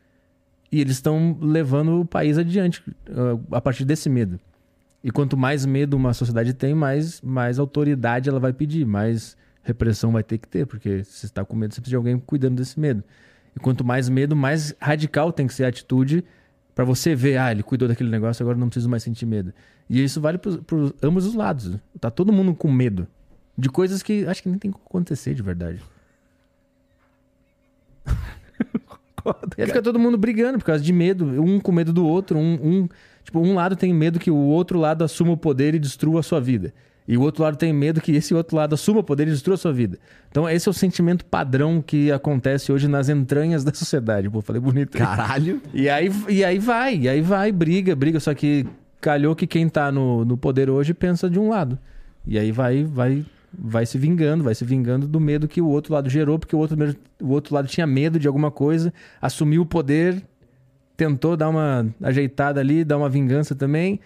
e 0.71 0.81
eles 0.81 0.93
estão 0.93 1.37
levando 1.39 2.01
o 2.01 2.05
país 2.05 2.39
adiante 2.39 2.81
uh, 3.09 3.39
a 3.55 3.61
partir 3.61 3.85
desse 3.85 4.09
medo. 4.09 4.39
E 5.03 5.11
quanto 5.11 5.37
mais 5.37 5.67
medo 5.67 5.95
uma 5.95 6.13
sociedade 6.13 6.53
tem, 6.53 6.73
mais, 6.73 7.21
mais 7.21 7.59
autoridade 7.59 8.27
ela 8.27 8.39
vai 8.39 8.53
pedir, 8.53 8.85
mais 8.87 9.37
repressão 9.61 10.11
vai 10.11 10.23
ter 10.23 10.39
que 10.39 10.47
ter, 10.47 10.65
porque 10.65 11.03
se 11.03 11.27
está 11.27 11.45
com 11.45 11.55
medo, 11.55 11.73
você 11.73 11.81
precisa 11.81 11.91
de 11.91 11.95
alguém 11.95 12.17
cuidando 12.17 12.55
desse 12.55 12.79
medo. 12.79 13.03
E 13.55 13.59
quanto 13.59 13.83
mais 13.85 14.09
medo, 14.09 14.35
mais 14.35 14.73
radical 14.79 15.31
tem 15.31 15.45
que 15.45 15.53
ser 15.53 15.65
a 15.65 15.67
atitude 15.67 16.23
para 16.73 16.85
você 16.85 17.15
ver, 17.15 17.37
ah, 17.37 17.51
ele 17.51 17.63
cuidou 17.63 17.87
daquele 17.87 18.09
negócio, 18.09 18.43
agora 18.43 18.57
não 18.57 18.69
preciso 18.69 18.89
mais 18.89 19.03
sentir 19.03 19.25
medo. 19.25 19.53
E 19.89 20.03
isso 20.03 20.21
vale 20.21 20.37
para 20.37 20.51
ambos 21.03 21.25
os 21.25 21.33
lados. 21.33 21.77
Tá 21.99 22.09
todo 22.09 22.31
mundo 22.31 22.53
com 22.55 22.71
medo 22.71 23.07
de 23.57 23.69
coisas 23.69 24.01
que 24.01 24.25
acho 24.25 24.41
que 24.41 24.49
nem 24.49 24.57
tem 24.57 24.71
como 24.71 24.85
acontecer 24.85 25.33
de 25.33 25.41
verdade. 25.41 25.81
E 29.55 29.61
aí 29.61 29.67
fica 29.67 29.83
todo 29.83 29.99
mundo 29.99 30.17
brigando 30.17 30.57
por 30.57 30.65
causa 30.65 30.83
de 30.83 30.91
medo, 30.91 31.25
um 31.43 31.59
com 31.59 31.71
medo 31.71 31.93
do 31.93 32.03
outro, 32.03 32.39
um, 32.39 32.53
um, 32.53 32.89
tipo, 33.23 33.39
um 33.39 33.53
lado 33.53 33.75
tem 33.75 33.93
medo 33.93 34.17
que 34.17 34.31
o 34.31 34.35
outro 34.35 34.79
lado 34.79 35.03
assuma 35.03 35.33
o 35.33 35.37
poder 35.37 35.75
e 35.75 35.79
destrua 35.79 36.21
a 36.21 36.23
sua 36.23 36.41
vida. 36.41 36.73
E 37.11 37.17
o 37.17 37.21
outro 37.23 37.43
lado 37.43 37.57
tem 37.57 37.73
medo 37.73 37.99
que 37.99 38.13
esse 38.13 38.33
outro 38.33 38.55
lado 38.55 38.73
assuma 38.73 39.01
o 39.01 39.03
poder 39.03 39.27
e 39.27 39.31
destrua 39.31 39.55
a 39.55 39.57
sua 39.57 39.73
vida. 39.73 39.99
Então 40.29 40.49
esse 40.49 40.69
é 40.69 40.71
o 40.71 40.73
sentimento 40.73 41.25
padrão 41.25 41.83
que 41.85 42.09
acontece 42.09 42.71
hoje 42.71 42.87
nas 42.87 43.09
entranhas 43.09 43.65
da 43.67 43.73
sociedade. 43.73 44.29
Pô, 44.29 44.41
falei 44.41 44.61
bonito. 44.61 44.97
Caralho. 44.97 45.61
E 45.73 45.89
aí, 45.89 46.09
e 46.29 46.41
aí 46.41 46.57
vai, 46.57 46.95
e 46.95 47.09
aí 47.09 47.19
vai, 47.19 47.51
briga, 47.51 47.93
briga, 47.97 48.17
só 48.17 48.33
que 48.33 48.65
calhou 49.01 49.35
que 49.35 49.45
quem 49.45 49.67
tá 49.67 49.91
no, 49.91 50.23
no 50.23 50.37
poder 50.37 50.69
hoje 50.69 50.93
pensa 50.93 51.29
de 51.29 51.37
um 51.37 51.49
lado. 51.49 51.77
E 52.25 52.39
aí 52.39 52.49
vai, 52.49 52.85
vai, 52.85 53.25
vai 53.53 53.85
se 53.85 53.97
vingando, 53.97 54.45
vai 54.45 54.55
se 54.55 54.63
vingando 54.63 55.05
do 55.05 55.19
medo 55.19 55.49
que 55.49 55.59
o 55.59 55.67
outro 55.67 55.93
lado 55.93 56.09
gerou, 56.09 56.39
porque 56.39 56.55
o 56.55 56.59
outro, 56.59 56.77
o 57.21 57.27
outro 57.27 57.53
lado 57.53 57.67
tinha 57.67 57.85
medo 57.85 58.17
de 58.17 58.25
alguma 58.25 58.51
coisa, 58.51 58.93
assumiu 59.21 59.63
o 59.63 59.65
poder, 59.65 60.23
tentou 60.95 61.35
dar 61.35 61.49
uma 61.49 61.87
ajeitada 62.01 62.61
ali, 62.61 62.85
dar 62.85 62.97
uma 62.97 63.09
vingança 63.09 63.53
também. 63.53 63.99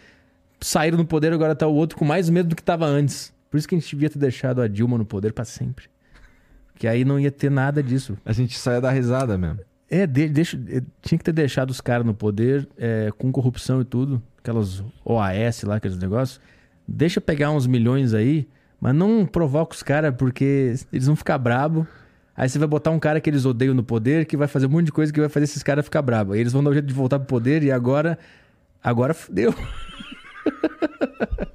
Saíram 0.61 0.97
no 0.97 1.05
poder, 1.05 1.31
agora 1.33 1.55
tá 1.55 1.67
o 1.67 1.73
outro 1.73 1.97
com 1.97 2.05
mais 2.05 2.29
medo 2.29 2.49
do 2.49 2.55
que 2.55 2.63
tava 2.63 2.85
antes. 2.85 3.33
Por 3.49 3.57
isso 3.57 3.67
que 3.67 3.75
a 3.75 3.79
gente 3.79 3.89
devia 3.89 4.09
ter 4.09 4.19
deixado 4.19 4.61
a 4.61 4.67
Dilma 4.67 4.97
no 4.97 5.05
poder 5.05 5.31
pra 5.33 5.45
sempre. 5.45 5.85
Que 6.75 6.87
aí 6.87 7.05
não 7.05 7.19
ia 7.19 7.31
ter 7.31 7.49
nada 7.51 7.81
disso. 7.81 8.17
A 8.25 8.33
gente 8.33 8.57
sai 8.57 8.81
da 8.81 8.91
risada 8.91 9.37
mesmo. 9.37 9.59
É, 9.89 10.05
de- 10.07 10.27
deixa, 10.27 10.57
é, 10.69 10.81
tinha 11.01 11.17
que 11.17 11.23
ter 11.23 11.31
deixado 11.31 11.69
os 11.69 11.79
caras 11.79 12.05
no 12.05 12.13
poder 12.13 12.67
é, 12.77 13.11
com 13.17 13.31
corrupção 13.31 13.79
e 13.81 13.85
tudo, 13.85 14.21
aquelas 14.39 14.83
OAS 15.05 15.61
lá, 15.63 15.75
aqueles 15.75 15.97
negócios. 15.97 16.41
Deixa 16.87 17.21
pegar 17.21 17.51
uns 17.51 17.67
milhões 17.67 18.13
aí, 18.13 18.47
mas 18.81 18.93
não 18.95 19.25
provoca 19.25 19.75
os 19.75 19.83
caras 19.83 20.13
porque 20.17 20.75
eles 20.91 21.05
vão 21.05 21.15
ficar 21.15 21.37
brabo. 21.37 21.87
Aí 22.35 22.49
você 22.49 22.59
vai 22.59 22.67
botar 22.67 22.91
um 22.91 22.99
cara 22.99 23.21
que 23.21 23.29
eles 23.29 23.45
odeiam 23.45 23.73
no 23.73 23.83
poder, 23.83 24.25
que 24.25 24.35
vai 24.35 24.47
fazer 24.47 24.65
um 24.65 24.69
monte 24.69 24.87
de 24.87 24.91
coisa 24.91 25.13
que 25.13 25.19
vai 25.19 25.29
fazer 25.29 25.45
esses 25.45 25.63
caras 25.63 25.85
ficar 25.85 26.01
brabo. 26.01 26.33
Aí 26.33 26.39
eles 26.41 26.51
vão 26.51 26.63
dar 26.63 26.71
um 26.71 26.73
jeito 26.73 26.87
de 26.87 26.93
voltar 26.93 27.19
pro 27.19 27.27
poder 27.27 27.63
e 27.63 27.71
agora. 27.71 28.17
Agora 28.83 29.13
fudeu. 29.13 29.53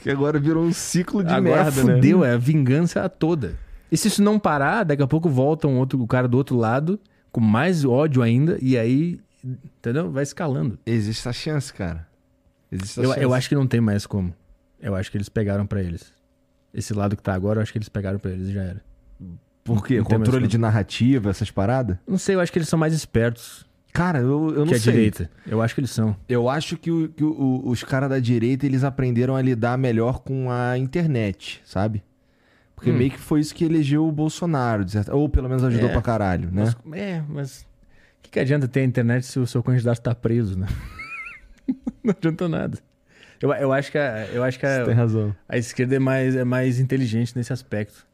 Que 0.00 0.10
agora 0.10 0.38
virou 0.38 0.64
um 0.64 0.72
ciclo 0.72 1.22
de 1.22 1.32
agora 1.32 1.64
merda, 1.64 1.84
né? 1.84 1.94
fudeu, 1.94 2.24
é 2.24 2.32
a 2.32 2.36
vingança 2.36 3.08
toda. 3.08 3.54
E 3.90 3.96
se 3.96 4.08
isso 4.08 4.22
não 4.22 4.38
parar, 4.38 4.82
daqui 4.82 5.02
a 5.02 5.06
pouco 5.06 5.28
volta 5.28 5.68
um 5.68 5.78
outro, 5.78 6.00
o 6.02 6.06
cara 6.08 6.26
do 6.26 6.36
outro 6.36 6.56
lado, 6.56 6.98
com 7.30 7.40
mais 7.40 7.84
ódio 7.84 8.20
ainda, 8.20 8.58
e 8.60 8.76
aí, 8.76 9.20
entendeu? 9.44 10.10
Vai 10.10 10.24
escalando. 10.24 10.78
Existe 10.84 11.20
essa 11.20 11.32
chance, 11.32 11.72
cara. 11.72 12.08
Existe 12.70 12.98
essa 12.98 13.02
Eu, 13.02 13.10
chance. 13.10 13.22
eu 13.22 13.34
acho 13.34 13.48
que 13.48 13.54
não 13.54 13.66
tem 13.66 13.80
mais 13.80 14.04
como. 14.04 14.34
Eu 14.80 14.96
acho 14.96 15.10
que 15.10 15.16
eles 15.16 15.28
pegaram 15.28 15.66
pra 15.66 15.80
eles. 15.80 16.12
Esse 16.74 16.92
lado 16.92 17.16
que 17.16 17.22
tá 17.22 17.34
agora, 17.34 17.58
eu 17.58 17.62
acho 17.62 17.70
que 17.70 17.78
eles 17.78 17.88
pegaram 17.88 18.18
pra 18.18 18.32
eles 18.32 18.48
e 18.48 18.52
já 18.52 18.62
era. 18.62 18.82
Por 19.62 19.86
quê? 19.86 19.98
não 19.98 20.04
Controle 20.04 20.48
de 20.48 20.58
narrativa, 20.58 21.30
essas 21.30 21.50
paradas? 21.50 21.96
Não 22.08 22.18
sei, 22.18 22.34
eu 22.34 22.40
acho 22.40 22.50
que 22.50 22.58
eles 22.58 22.68
são 22.68 22.78
mais 22.78 22.92
espertos 22.92 23.64
Cara, 23.92 24.20
eu, 24.20 24.48
eu 24.54 24.60
não 24.60 24.66
que 24.68 24.74
a 24.74 24.78
sei. 24.80 24.92
direita. 24.92 25.30
Eu 25.46 25.60
acho 25.60 25.74
que 25.74 25.80
eles 25.80 25.90
são. 25.90 26.16
Eu 26.28 26.48
acho 26.48 26.76
que, 26.78 26.90
o- 26.90 27.08
que 27.10 27.22
o- 27.22 27.62
os 27.66 27.84
caras 27.84 28.08
da 28.08 28.18
direita, 28.18 28.64
eles 28.64 28.84
aprenderam 28.84 29.36
a 29.36 29.42
lidar 29.42 29.76
melhor 29.76 30.20
com 30.20 30.50
a 30.50 30.78
internet, 30.78 31.60
sabe? 31.64 32.02
Porque 32.74 32.90
Hum. 32.90 32.96
meio 32.96 33.10
que 33.10 33.18
foi 33.18 33.40
isso 33.40 33.54
que 33.54 33.64
elegeu 33.64 34.06
o 34.08 34.10
Bolsonaro, 34.10 34.84
de 34.84 34.92
certa- 34.92 35.14
ou 35.14 35.28
pelo 35.28 35.46
menos 35.48 35.62
ajudou 35.62 35.90
É. 35.90 35.92
pra 35.92 36.00
caralho, 36.00 36.50
né? 36.50 36.72
Mas, 36.84 36.98
é, 36.98 37.22
mas. 37.28 37.60
O 37.62 37.66
que, 38.22 38.30
que 38.30 38.40
adianta 38.40 38.66
ter 38.66 38.80
a 38.80 38.84
internet 38.84 39.26
se 39.26 39.38
o 39.38 39.46
seu 39.46 39.62
candidato 39.62 40.00
tá 40.00 40.14
preso, 40.14 40.58
né? 40.58 40.66
não 42.02 42.14
adianta 42.16 42.48
nada. 42.48 42.78
Eu, 43.40 43.52
eu 43.52 43.72
acho 43.72 43.90
que 43.92 43.98
a, 43.98 44.26
eu 44.32 44.42
acho 44.42 44.58
que 44.58 44.64
a, 44.64 44.84
tem 44.84 44.94
razão. 44.94 45.34
A 45.48 45.58
esquerda 45.58 45.96
é 45.96 45.98
mais, 45.98 46.34
é 46.34 46.44
mais 46.44 46.78
inteligente 46.80 47.36
nesse 47.36 47.52
aspecto. 47.52 48.06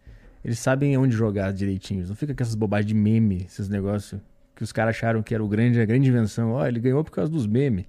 Eles 0.45 0.59
sabem 0.59 0.97
onde 0.97 1.15
jogar 1.15 1.53
direitinho. 1.53 2.07
Não 2.07 2.15
fica 2.17 2.35
com 2.35 2.43
essas 2.43 2.55
bobagens 2.55 2.89
de 2.89 2.95
meme, 2.95 3.45
esses 3.47 3.69
negócios 3.69 4.21
que 4.59 4.65
os 4.65 4.73
caras 4.73 4.97
acharam 4.97 5.23
que 5.23 5.33
era 5.33 5.45
o 5.45 5.47
grande, 5.47 5.81
a 5.81 5.85
grande 5.87 6.09
invenção. 6.09 6.51
Ó, 6.51 6.67
ele 6.67 6.81
ganhou 6.81 7.05
por 7.05 7.13
causa 7.13 7.31
dos 7.31 7.47
memes. 7.47 7.85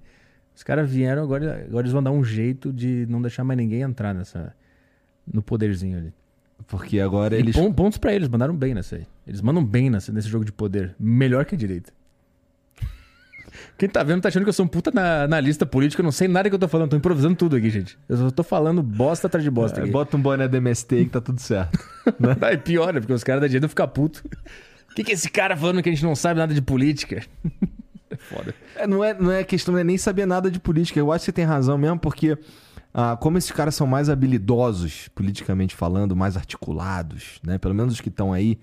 Os 0.54 0.62
caras 0.62 0.88
vieram, 0.88 1.20
agora, 1.24 1.64
agora 1.66 1.82
eles 1.82 1.90
vão 1.92 2.00
dar 2.00 2.12
um 2.12 2.22
jeito 2.22 2.72
de 2.72 3.06
não 3.08 3.20
deixar 3.20 3.42
mais 3.42 3.56
ninguém 3.58 3.80
entrar 3.82 4.14
nessa 4.14 4.54
no 5.32 5.42
poderzinho 5.42 5.98
ali. 5.98 6.12
Porque 6.68 7.00
agora 7.00 7.34
E 7.34 7.40
eles. 7.40 7.56
pon- 7.56 7.72
pontos 7.72 7.98
pra 7.98 8.14
eles, 8.14 8.28
mandaram 8.28 8.54
bem 8.54 8.72
nessa 8.72 8.94
aí. 8.94 9.06
Eles 9.26 9.40
mandam 9.40 9.64
bem 9.64 9.90
nessa, 9.90 10.12
nesse 10.12 10.28
jogo 10.28 10.44
de 10.44 10.52
poder. 10.52 10.94
Melhor 10.96 11.44
que 11.44 11.56
a 11.56 11.58
direita. 11.58 11.92
Quem 13.76 13.88
tá 13.88 14.04
vendo 14.04 14.20
tá 14.22 14.28
achando 14.28 14.44
que 14.44 14.48
eu 14.50 14.52
sou 14.52 14.64
um 14.64 14.68
puta 14.68 14.92
na, 14.94 15.26
na 15.26 15.40
lista 15.40 15.66
política, 15.66 16.02
eu 16.02 16.04
não 16.04 16.12
sei 16.12 16.28
nada 16.28 16.48
que 16.48 16.54
eu 16.54 16.58
tô 16.58 16.68
falando, 16.68 16.90
tô 16.90 16.96
improvisando 16.96 17.34
tudo 17.34 17.56
aqui, 17.56 17.68
gente. 17.68 17.98
Eu 18.08 18.16
só 18.16 18.30
tô 18.30 18.44
falando 18.44 18.80
bosta 18.80 19.26
atrás 19.26 19.42
de 19.42 19.50
bosta 19.50 19.80
aqui. 19.80 19.90
Bota 19.90 20.16
um 20.16 20.22
boné 20.22 20.46
do 20.46 20.56
MST 20.56 21.04
que 21.04 21.10
tá 21.10 21.20
tudo 21.20 21.40
certo. 21.40 21.76
Aí 22.42 22.56
piora, 22.58 23.00
porque 23.00 23.12
os 23.12 23.24
caras 23.24 23.40
da 23.40 23.46
direita 23.48 23.66
ficam 23.68 23.88
putos. 23.88 24.22
O 24.90 24.94
que, 24.94 25.04
que 25.04 25.10
é 25.12 25.14
esse 25.14 25.30
cara 25.30 25.56
falando 25.56 25.82
que 25.82 25.88
a 25.88 25.92
gente 25.92 26.04
não 26.04 26.14
sabe 26.14 26.38
nada 26.40 26.54
de 26.54 26.62
política? 26.62 27.24
É 28.10 28.16
foda. 28.16 28.52
É, 28.74 28.88
não, 28.88 29.04
é, 29.04 29.14
não 29.14 29.30
é 29.30 29.44
questão, 29.44 29.72
não 29.72 29.80
é 29.80 29.84
nem 29.84 29.96
saber 29.96 30.26
nada 30.26 30.50
de 30.50 30.58
política. 30.58 30.98
Eu 30.98 31.12
acho 31.12 31.20
que 31.20 31.26
você 31.26 31.32
tem 31.32 31.44
razão 31.44 31.78
mesmo, 31.78 31.96
porque 31.96 32.36
ah, 32.92 33.16
como 33.16 33.38
esses 33.38 33.52
caras 33.52 33.74
são 33.76 33.86
mais 33.86 34.10
habilidosos, 34.10 35.08
politicamente 35.14 35.76
falando, 35.76 36.16
mais 36.16 36.36
articulados, 36.36 37.40
né? 37.44 37.56
Pelo 37.56 37.72
menos 37.72 37.94
os 37.94 38.00
que 38.00 38.08
estão 38.08 38.32
aí 38.32 38.58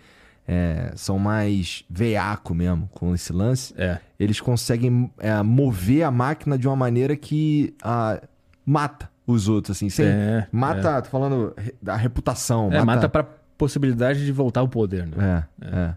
é, 0.46 0.92
são 0.96 1.18
mais 1.18 1.86
veaco 1.90 2.54
mesmo 2.54 2.90
com 2.94 3.16
esse 3.16 3.32
lance. 3.32 3.74
É. 3.78 4.00
Eles 4.20 4.42
conseguem 4.42 5.10
é, 5.18 5.42
mover 5.42 6.04
a 6.04 6.12
máquina 6.12 6.58
de 6.58 6.68
uma 6.68 6.76
maneira 6.76 7.16
que 7.16 7.74
ah, 7.82 8.22
mata 8.66 9.10
os 9.26 9.48
outros, 9.48 9.78
assim. 9.78 9.90
Sem, 9.90 10.06
É, 10.06 10.48
mata, 10.52 11.02
tô 11.02 11.10
falando 11.10 11.56
da 11.82 11.96
reputação. 11.96 12.70
É, 12.72 12.84
mata 12.84 13.08
pra 13.08 13.26
possibilidade 13.58 14.26
de 14.26 14.32
voltar 14.32 14.60
ao 14.60 14.68
poder, 14.68 15.08
né? 15.08 15.46
É, 15.62 15.66
é. 15.66 15.96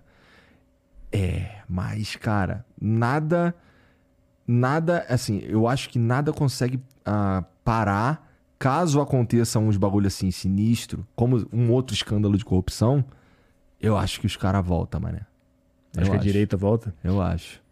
É, 1.13 1.63
mas, 1.69 2.17
cara, 2.17 2.65
nada. 2.81 3.55
Nada, 4.47 5.07
assim, 5.09 5.41
eu 5.45 5.69
acho 5.69 5.89
que 5.89 5.99
nada 5.99 6.33
consegue 6.33 6.81
ah, 7.05 7.45
parar 7.65 8.29
caso 8.59 9.01
aconteça 9.01 9.59
uns 9.59 9.79
bagulho 9.79 10.07
assim 10.07 10.31
sinistro, 10.31 11.07
como 11.17 11.49
um 11.51 11.71
outro 11.71 11.95
escândalo 11.95 12.37
de 12.37 12.45
corrupção. 12.45 13.03
Eu 13.81 13.97
acho 13.97 14.21
que 14.21 14.27
os 14.27 14.37
caras 14.37 14.65
voltam, 14.65 15.01
mané. 15.01 15.23
Acho 15.97 16.09
Eu 16.09 16.11
que 16.13 16.19
a 16.19 16.21
direita 16.21 16.57
volta. 16.57 16.95
Eu 17.03 17.23
acho. 17.23 17.63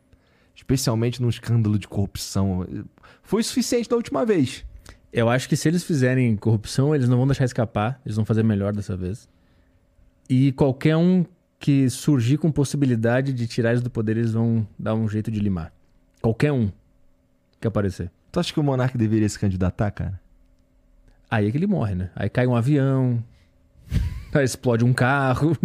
Especialmente 0.54 1.20
num 1.20 1.28
escândalo 1.28 1.78
de 1.78 1.86
corrupção. 1.86 2.66
Foi 3.22 3.42
suficiente 3.42 3.88
da 3.88 3.96
última 3.96 4.24
vez. 4.24 4.64
Eu 5.12 5.28
acho 5.28 5.48
que 5.48 5.56
se 5.56 5.68
eles 5.68 5.84
fizerem 5.84 6.34
corrupção, 6.36 6.94
eles 6.94 7.08
não 7.08 7.18
vão 7.18 7.26
deixar 7.26 7.44
escapar. 7.44 8.00
Eles 8.04 8.16
vão 8.16 8.24
fazer 8.24 8.42
melhor 8.42 8.72
dessa 8.72 8.96
vez. 8.96 9.28
E 10.28 10.52
qualquer 10.52 10.96
um 10.96 11.24
que 11.58 11.90
surgir 11.90 12.38
com 12.38 12.50
possibilidade 12.52 13.32
de 13.32 13.46
tirar 13.46 13.70
eles 13.70 13.82
do 13.82 13.90
poder, 13.90 14.16
eles 14.16 14.32
vão 14.32 14.66
dar 14.78 14.94
um 14.94 15.08
jeito 15.08 15.30
de 15.30 15.40
limar. 15.40 15.72
Qualquer 16.22 16.52
um 16.52 16.70
que 17.60 17.66
aparecer. 17.66 18.10
Tu 18.30 18.38
acha 18.38 18.52
que 18.52 18.60
o 18.60 18.62
Monark 18.62 18.96
deveria 18.96 19.28
se 19.28 19.38
candidatar, 19.38 19.90
cara? 19.90 20.20
Aí 21.30 21.48
é 21.48 21.50
que 21.50 21.56
ele 21.56 21.66
morre, 21.66 21.94
né? 21.94 22.10
Aí 22.14 22.28
cai 22.30 22.46
um 22.46 22.54
avião, 22.54 23.22
aí 24.32 24.44
explode 24.44 24.84
um 24.84 24.92
carro, 24.92 25.56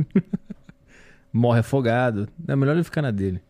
morre 1.32 1.60
afogado. 1.60 2.28
É 2.48 2.56
melhor 2.56 2.74
ele 2.76 2.84
ficar 2.84 3.02
na 3.02 3.12
dele. 3.12 3.42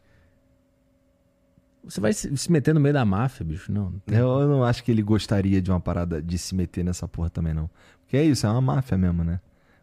Você 1.86 2.00
vai 2.00 2.14
se 2.14 2.52
meter 2.52 2.74
no 2.74 2.80
meio 2.80 2.94
da 2.94 3.04
máfia, 3.04 3.46
bicho? 3.46 3.72
Não. 3.72 3.90
não 3.92 4.00
tem- 4.00 4.18
Eu, 4.18 4.28
eu 4.42 4.48
não 4.48 4.64
acho 4.64 4.84
que 4.84 4.92
ele 4.92 5.02
gostaria 5.02 5.62
de 5.62 5.70
uma 5.70 5.80
parada 5.82 6.22
de 6.22 6.38
se 6.38 6.56
meter 6.56 6.84
nessa 6.84 7.08
porra 7.08 7.30
também, 7.30 7.54
não. 7.54 7.70
Porque 8.02 8.16
é 8.16 8.24
isso, 8.24 8.46
é 8.46 8.50
uma 8.50 8.62
máfia 8.62 8.98
mesmo, 8.98 9.24
né? 9.24 9.40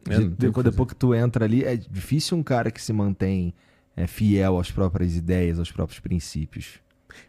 É, 0.09 0.19
depois, 0.21 0.65
depois 0.65 0.89
que 0.89 0.97
tu 0.97 1.15
entra 1.15 1.45
ali, 1.45 1.65
é 1.65 1.77
difícil 1.77 2.37
um 2.37 2.43
cara 2.43 2.71
que 2.71 2.81
se 2.81 2.93
mantém 2.93 3.53
é, 3.97 4.07
fiel 4.07 4.59
às 4.59 4.71
próprias 4.71 5.17
ideias, 5.17 5.59
aos 5.59 5.71
próprios 5.71 6.01
princípios. 6.01 6.81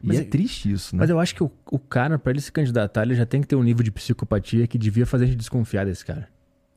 E 0.04 0.16
é 0.16 0.24
triste 0.24 0.72
isso, 0.72 0.96
né? 0.96 1.02
Mas 1.02 1.10
eu 1.10 1.20
acho 1.20 1.36
que 1.36 1.44
o, 1.44 1.52
o 1.72 1.80
cara, 1.80 2.18
pra 2.20 2.32
ele 2.32 2.42
se 2.42 2.52
candidatar, 2.52 3.04
ele 3.04 3.16
já 3.16 3.26
tem 3.26 3.42
que 3.42 3.48
ter 3.48 3.56
um 3.56 3.64
nível 3.64 3.84
de 3.84 3.92
psicopatia 3.92 4.68
que 4.68 4.78
devia 4.78 5.06
fazer 5.06 5.26
a 5.26 5.28
gente 5.28 5.38
desconfiar 5.38 5.86
desse 5.86 6.06
cara. 6.06 6.30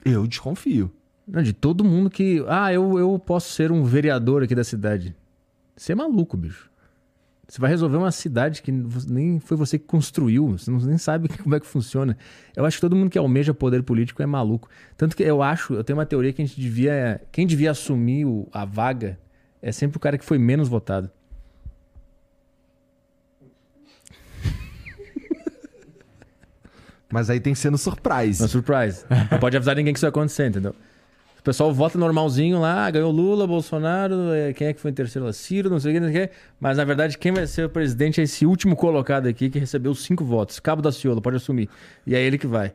Eu 0.05 0.27
desconfio. 0.27 0.91
Não, 1.27 1.43
de 1.43 1.53
todo 1.53 1.85
mundo 1.85 2.11
que. 2.11 2.45
Ah, 2.49 2.73
eu, 2.73 2.99
eu 2.99 3.19
posso 3.19 3.53
ser 3.53 3.73
um 3.73 3.85
vereador 3.85 4.43
aqui 4.43 4.55
da 4.55 4.65
cidade. 4.65 5.15
Você 5.77 5.93
é 5.93 5.95
maluco, 5.95 6.37
bicho. 6.37 6.71
Você 7.47 7.61
vai 7.61 7.69
resolver 7.71 7.97
uma 7.97 8.11
cidade 8.11 8.63
que 8.63 8.73
nem 8.73 9.39
foi 9.39 9.57
você 9.57 9.79
que 9.79 9.85
construiu, 9.85 10.57
você 10.59 10.71
não, 10.71 10.79
nem 10.79 10.97
sabe 10.97 11.29
como 11.43 11.55
é 11.55 11.61
que 11.61 11.67
funciona. 11.67 12.17
Eu 12.57 12.65
acho 12.65 12.79
que 12.79 12.81
todo 12.81 12.97
mundo 12.97 13.11
que 13.11 13.19
almeja 13.19 13.53
poder 13.53 13.83
político 13.83 14.23
é 14.23 14.27
maluco. 14.27 14.69
Tanto 14.97 15.15
que 15.17 15.23
eu 15.23 15.43
acho, 15.43 15.75
eu 15.75 15.85
tenho 15.85 15.99
uma 15.99 16.07
teoria 16.07 16.33
que 16.33 16.41
a 16.41 16.47
gente 16.47 16.59
devia. 16.59 17.21
Quem 17.31 17.47
devia 17.47 17.71
assumir 17.71 18.25
o, 18.25 18.49
a 18.53 18.65
vaga 18.65 19.19
é 19.61 19.71
sempre 19.73 19.97
o 19.97 20.01
cara 20.01 20.17
que 20.17 20.25
foi 20.25 20.39
menos 20.39 20.69
votado. 20.69 21.11
Mas 27.13 27.31
aí 27.31 27.39
tem 27.39 27.53
que 27.53 27.59
ser 27.59 27.71
no 27.71 27.79
surprise. 27.79 28.43
No 28.43 28.49
surprise. 28.49 29.05
Não 29.31 29.39
pode 29.39 29.57
avisar 29.57 29.77
ninguém 29.77 29.93
que 29.93 29.99
isso 29.99 30.05
vai 30.05 30.09
acontecer, 30.09 30.49
entendeu? 30.49 30.75
O 31.45 31.51
pessoal 31.53 31.75
vota 31.75 31.99
normalzinho 31.99 32.59
lá, 32.59 32.91
ganhou 32.91 33.13
Lula, 33.13 33.47
Bolsonaro, 33.47 34.33
é, 34.33 34.55
quem 34.55 34.69
é 34.69 34.73
que 34.73 34.81
foi 34.81 34.91
em 34.91 34.95
terceiro? 34.95 35.31
Ciro, 35.31 35.69
não 35.69 35.79
sei 35.79 35.91
o 35.91 35.95
que, 35.95 36.01
não 36.01 36.11
sei 36.11 36.25
o 36.25 36.27
que. 36.27 36.35
Mas 36.59 36.79
na 36.79 36.87
verdade, 36.87 37.19
quem 37.19 37.33
vai 37.33 37.47
ser 37.47 37.67
o 37.67 37.69
presidente 37.69 38.19
é 38.19 38.25
esse 38.25 38.47
último 38.47 38.75
colocado 38.75 39.27
aqui 39.27 39.51
que 39.51 39.59
recebeu 39.59 39.95
cinco 39.95 40.25
votos. 40.25 40.59
Cabo 40.59 40.81
da 40.81 40.91
Ciolo, 40.91 41.21
pode 41.21 41.37
assumir. 41.37 41.69
E 42.07 42.15
é 42.15 42.23
ele 42.23 42.39
que 42.39 42.47
vai. 42.47 42.73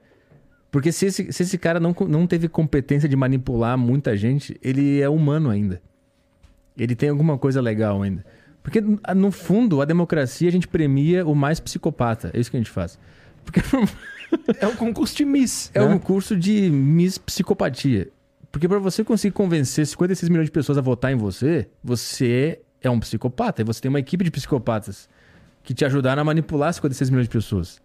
Porque 0.69 0.91
se 0.91 1.07
esse, 1.07 1.33
se 1.33 1.41
esse 1.41 1.57
cara 1.57 1.79
não, 1.79 1.95
não 2.07 2.27
teve 2.27 2.47
competência 2.47 3.09
de 3.09 3.15
manipular 3.15 3.75
muita 3.75 4.15
gente, 4.15 4.55
ele 4.61 5.01
é 5.01 5.09
humano 5.09 5.49
ainda. 5.49 5.81
Ele 6.77 6.95
tem 6.95 7.09
alguma 7.09 7.39
coisa 7.39 7.59
legal 7.59 8.03
ainda. 8.03 8.23
Porque, 8.61 8.83
no 9.15 9.31
fundo, 9.31 9.81
a 9.81 9.85
democracia 9.85 10.47
a 10.47 10.51
gente 10.51 10.67
premia 10.67 11.25
o 11.25 11.33
mais 11.33 11.59
psicopata. 11.59 12.29
É 12.35 12.39
isso 12.39 12.51
que 12.51 12.57
a 12.57 12.59
gente 12.59 12.69
faz. 12.69 12.99
Porque. 13.43 13.61
é 14.61 14.67
um 14.67 14.75
concurso 14.75 15.15
de 15.15 15.25
Miss. 15.25 15.71
É 15.73 15.79
né? 15.79 15.87
um 15.87 15.97
curso 15.97 16.37
de 16.37 16.69
Miss 16.69 17.17
Psicopatia. 17.17 18.09
Porque 18.51 18.67
para 18.67 18.79
você 18.79 19.03
conseguir 19.03 19.33
convencer 19.33 19.85
56 19.85 20.29
milhões 20.29 20.47
de 20.47 20.51
pessoas 20.51 20.77
a 20.77 20.81
votar 20.81 21.11
em 21.11 21.15
você, 21.15 21.67
você 21.83 22.59
é 22.81 22.89
um 22.89 22.99
psicopata. 22.99 23.61
E 23.61 23.65
você 23.65 23.81
tem 23.81 23.89
uma 23.89 23.99
equipe 23.99 24.23
de 24.23 24.31
psicopatas 24.31 25.07
que 25.63 25.73
te 25.73 25.85
ajudaram 25.85 26.21
a 26.21 26.25
manipular 26.25 26.73
56 26.73 27.09
milhões 27.09 27.27
de 27.27 27.33
pessoas. 27.33 27.81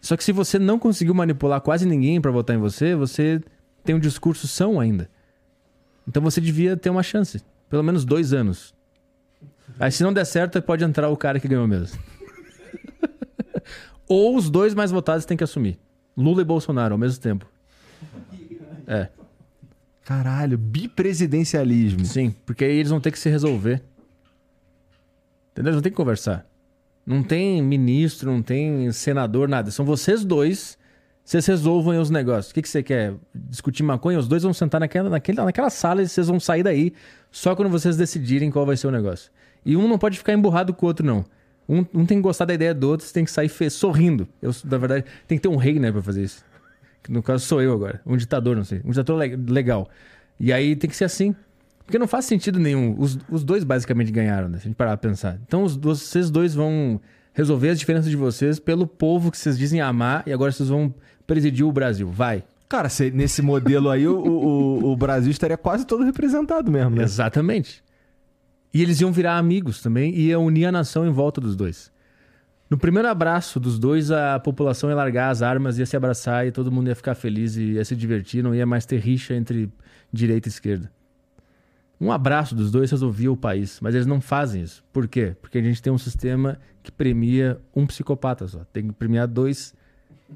Só 0.00 0.16
que 0.16 0.24
se 0.24 0.32
você 0.32 0.58
não 0.58 0.78
conseguiu 0.78 1.14
manipular 1.14 1.60
quase 1.60 1.86
ninguém 1.86 2.20
para 2.20 2.30
votar 2.30 2.56
em 2.56 2.58
você, 2.58 2.94
você 2.94 3.40
tem 3.84 3.94
um 3.94 4.00
discurso 4.00 4.46
são 4.48 4.80
ainda. 4.80 5.08
Então 6.06 6.22
você 6.22 6.40
devia 6.40 6.76
ter 6.76 6.90
uma 6.90 7.02
chance. 7.02 7.42
Pelo 7.68 7.82
menos 7.82 8.04
dois 8.04 8.32
anos. 8.32 8.74
Aí 9.78 9.92
se 9.92 10.02
não 10.02 10.12
der 10.12 10.24
certo, 10.24 10.60
pode 10.62 10.82
entrar 10.82 11.08
o 11.08 11.16
cara 11.16 11.38
que 11.38 11.46
ganhou 11.46 11.66
mesmo. 11.66 12.00
Ou 14.08 14.36
os 14.36 14.48
dois 14.48 14.74
mais 14.74 14.90
votados 14.90 15.24
têm 15.24 15.36
que 15.36 15.44
assumir. 15.44 15.78
Lula 16.16 16.42
e 16.42 16.44
Bolsonaro 16.44 16.94
ao 16.94 16.98
mesmo 16.98 17.20
tempo. 17.20 17.46
É. 18.86 19.08
Caralho, 20.08 20.56
bipresidencialismo. 20.56 22.02
Sim, 22.02 22.34
porque 22.46 22.64
aí 22.64 22.78
eles 22.78 22.88
vão 22.88 22.98
ter 22.98 23.10
que 23.10 23.18
se 23.18 23.28
resolver. 23.28 23.82
Entendeu? 25.52 25.68
Eles 25.68 25.74
vão 25.74 25.82
ter 25.82 25.90
que 25.90 25.96
conversar. 25.96 26.46
Não 27.04 27.22
tem 27.22 27.60
ministro, 27.60 28.32
não 28.32 28.40
tem 28.40 28.90
senador, 28.90 29.46
nada. 29.50 29.70
São 29.70 29.84
vocês 29.84 30.24
dois. 30.24 30.78
Vocês 31.22 31.44
resolvam 31.44 32.00
os 32.00 32.08
negócios. 32.08 32.50
O 32.50 32.54
que, 32.54 32.62
que 32.62 32.70
você 32.70 32.82
quer? 32.82 33.12
Discutir 33.34 33.82
maconha? 33.82 34.18
Os 34.18 34.26
dois 34.26 34.44
vão 34.44 34.54
sentar 34.54 34.80
naquela, 34.80 35.10
naquela, 35.10 35.44
naquela 35.44 35.68
sala 35.68 36.00
e 36.00 36.08
vocês 36.08 36.26
vão 36.26 36.40
sair 36.40 36.62
daí 36.62 36.94
só 37.30 37.54
quando 37.54 37.68
vocês 37.68 37.94
decidirem 37.94 38.50
qual 38.50 38.64
vai 38.64 38.78
ser 38.78 38.86
o 38.86 38.90
negócio. 38.90 39.30
E 39.62 39.76
um 39.76 39.86
não 39.86 39.98
pode 39.98 40.16
ficar 40.16 40.32
emburrado 40.32 40.72
com 40.72 40.86
o 40.86 40.88
outro, 40.88 41.04
não. 41.04 41.22
Um, 41.68 41.84
um 41.92 42.06
tem 42.06 42.16
que 42.16 42.22
gostar 42.22 42.46
da 42.46 42.54
ideia 42.54 42.72
do 42.72 42.88
outro, 42.88 43.06
você 43.06 43.12
tem 43.12 43.26
que 43.26 43.30
sair 43.30 43.50
sorrindo. 43.70 44.26
Eu, 44.40 44.54
na 44.64 44.78
verdade, 44.78 45.04
tem 45.26 45.36
que 45.36 45.42
ter 45.42 45.48
um 45.48 45.56
rei, 45.56 45.78
né, 45.78 45.92
pra 45.92 46.00
fazer 46.00 46.22
isso. 46.22 46.42
No 47.08 47.22
caso, 47.22 47.44
sou 47.44 47.62
eu 47.62 47.72
agora. 47.72 48.00
Um 48.06 48.16
ditador, 48.16 48.56
não 48.56 48.64
sei. 48.64 48.80
Um 48.84 48.90
ditador 48.90 49.16
legal. 49.48 49.88
E 50.38 50.52
aí 50.52 50.76
tem 50.76 50.88
que 50.88 50.96
ser 50.96 51.04
assim. 51.04 51.34
Porque 51.84 51.98
não 51.98 52.06
faz 52.06 52.26
sentido 52.26 52.58
nenhum. 52.58 52.94
Os, 52.98 53.18
os 53.30 53.42
dois 53.42 53.64
basicamente 53.64 54.12
ganharam, 54.12 54.48
né? 54.48 54.58
Se 54.58 54.64
a 54.64 54.68
gente 54.68 54.76
parar 54.76 54.96
pra 54.96 55.08
pensar. 55.08 55.38
Então 55.46 55.62
os, 55.62 55.76
vocês 55.76 56.30
dois 56.30 56.54
vão 56.54 57.00
resolver 57.32 57.70
as 57.70 57.78
diferenças 57.78 58.10
de 58.10 58.16
vocês 58.16 58.58
pelo 58.58 58.86
povo 58.86 59.30
que 59.30 59.38
vocês 59.38 59.56
dizem 59.56 59.80
amar 59.80 60.22
e 60.26 60.32
agora 60.32 60.52
vocês 60.52 60.68
vão 60.68 60.92
presidir 61.26 61.64
o 61.64 61.72
Brasil. 61.72 62.10
Vai. 62.10 62.44
Cara, 62.68 62.88
se, 62.88 63.10
nesse 63.10 63.40
modelo 63.40 63.88
aí, 63.88 64.06
o, 64.06 64.18
o, 64.18 64.92
o 64.92 64.96
Brasil 64.96 65.30
estaria 65.30 65.56
quase 65.56 65.86
todo 65.86 66.04
representado 66.04 66.70
mesmo, 66.70 66.96
né? 66.96 67.04
Exatamente. 67.04 67.82
E 68.74 68.82
eles 68.82 69.00
iam 69.00 69.10
virar 69.10 69.38
amigos 69.38 69.80
também 69.80 70.12
e 70.14 70.26
ia 70.26 70.38
unir 70.38 70.66
a 70.66 70.72
nação 70.72 71.06
em 71.06 71.10
volta 71.10 71.40
dos 71.40 71.56
dois. 71.56 71.90
No 72.70 72.76
primeiro 72.76 73.08
abraço 73.08 73.58
dos 73.58 73.78
dois, 73.78 74.10
a 74.10 74.38
população 74.38 74.90
ia 74.90 74.96
largar 74.96 75.30
as 75.30 75.40
armas, 75.40 75.78
ia 75.78 75.86
se 75.86 75.96
abraçar 75.96 76.46
e 76.46 76.52
todo 76.52 76.70
mundo 76.70 76.88
ia 76.88 76.94
ficar 76.94 77.14
feliz 77.14 77.56
e 77.56 77.72
ia 77.72 77.84
se 77.84 77.96
divertir, 77.96 78.42
não 78.42 78.54
ia 78.54 78.66
mais 78.66 78.84
ter 78.84 78.98
rixa 78.98 79.34
entre 79.34 79.72
direita 80.12 80.48
e 80.48 80.50
esquerda. 80.50 80.92
Um 82.00 82.12
abraço 82.12 82.54
dos 82.54 82.70
dois 82.70 82.90
resolvia 82.90 83.32
o 83.32 83.36
país, 83.36 83.80
mas 83.80 83.94
eles 83.94 84.06
não 84.06 84.20
fazem 84.20 84.62
isso. 84.62 84.84
Por 84.92 85.08
quê? 85.08 85.34
Porque 85.40 85.58
a 85.58 85.62
gente 85.62 85.82
tem 85.82 85.92
um 85.92 85.98
sistema 85.98 86.58
que 86.82 86.92
premia 86.92 87.58
um 87.74 87.86
psicopata 87.86 88.46
só. 88.46 88.64
Tem 88.72 88.86
que 88.86 88.92
premiar 88.92 89.26
dois 89.26 89.74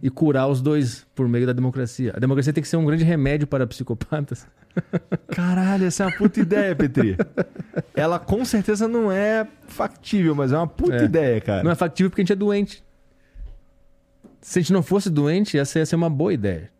e 0.01 0.09
curar 0.09 0.49
os 0.49 0.61
dois 0.61 1.07
por 1.15 1.29
meio 1.29 1.47
da 1.47 1.53
democracia. 1.53 2.13
A 2.17 2.21
democracia 2.21 2.53
tem 2.53 2.63
que 2.63 2.69
ser 2.69 2.77
um 2.77 2.85
grande 2.85 3.05
remédio 3.05 3.47
para 3.47 3.67
psicopatas. 3.67 4.47
Caralho, 5.29 5.85
essa 5.87 6.05
é 6.05 6.07
uma 6.07 6.17
puta 6.17 6.41
ideia, 6.41 6.75
Petri. 6.75 7.17
Ela 7.95 8.19
com 8.19 8.45
certeza 8.45 8.89
não 8.89 9.13
é 9.13 9.47
factível, 9.67 10.35
mas 10.35 10.53
é 10.53 10.57
uma 10.57 10.67
puta 10.67 10.97
é. 10.97 11.05
ideia, 11.05 11.41
cara. 11.41 11.63
Não 11.63 11.71
é 11.71 11.75
factível 11.75 12.11
porque 12.11 12.23
a 12.23 12.25
gente 12.25 12.33
é 12.33 12.37
doente. 12.37 12.83
Se 14.41 14.59
a 14.59 14.63
gente 14.63 14.73
não 14.73 14.83
fosse 14.83 15.11
doente, 15.11 15.59
essa 15.59 15.79
ia 15.79 15.87
ser 15.87 15.97
uma 15.97 16.11
boa 16.11 16.33
ideia. 16.33 16.71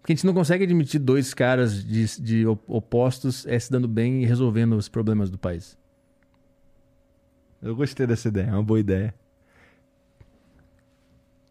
Porque 0.00 0.12
a 0.12 0.16
gente 0.16 0.26
não 0.26 0.34
consegue 0.34 0.64
admitir 0.64 0.98
dois 0.98 1.32
caras 1.32 1.82
de, 1.82 2.20
de 2.20 2.46
opostos 2.66 3.46
é, 3.46 3.58
se 3.58 3.70
dando 3.70 3.88
bem 3.88 4.22
e 4.22 4.26
resolvendo 4.26 4.76
os 4.76 4.86
problemas 4.86 5.30
do 5.30 5.38
país. 5.38 5.78
Eu 7.62 7.74
gostei 7.74 8.06
dessa 8.06 8.28
ideia, 8.28 8.48
é 8.48 8.52
uma 8.52 8.62
boa 8.62 8.78
ideia. 8.78 9.14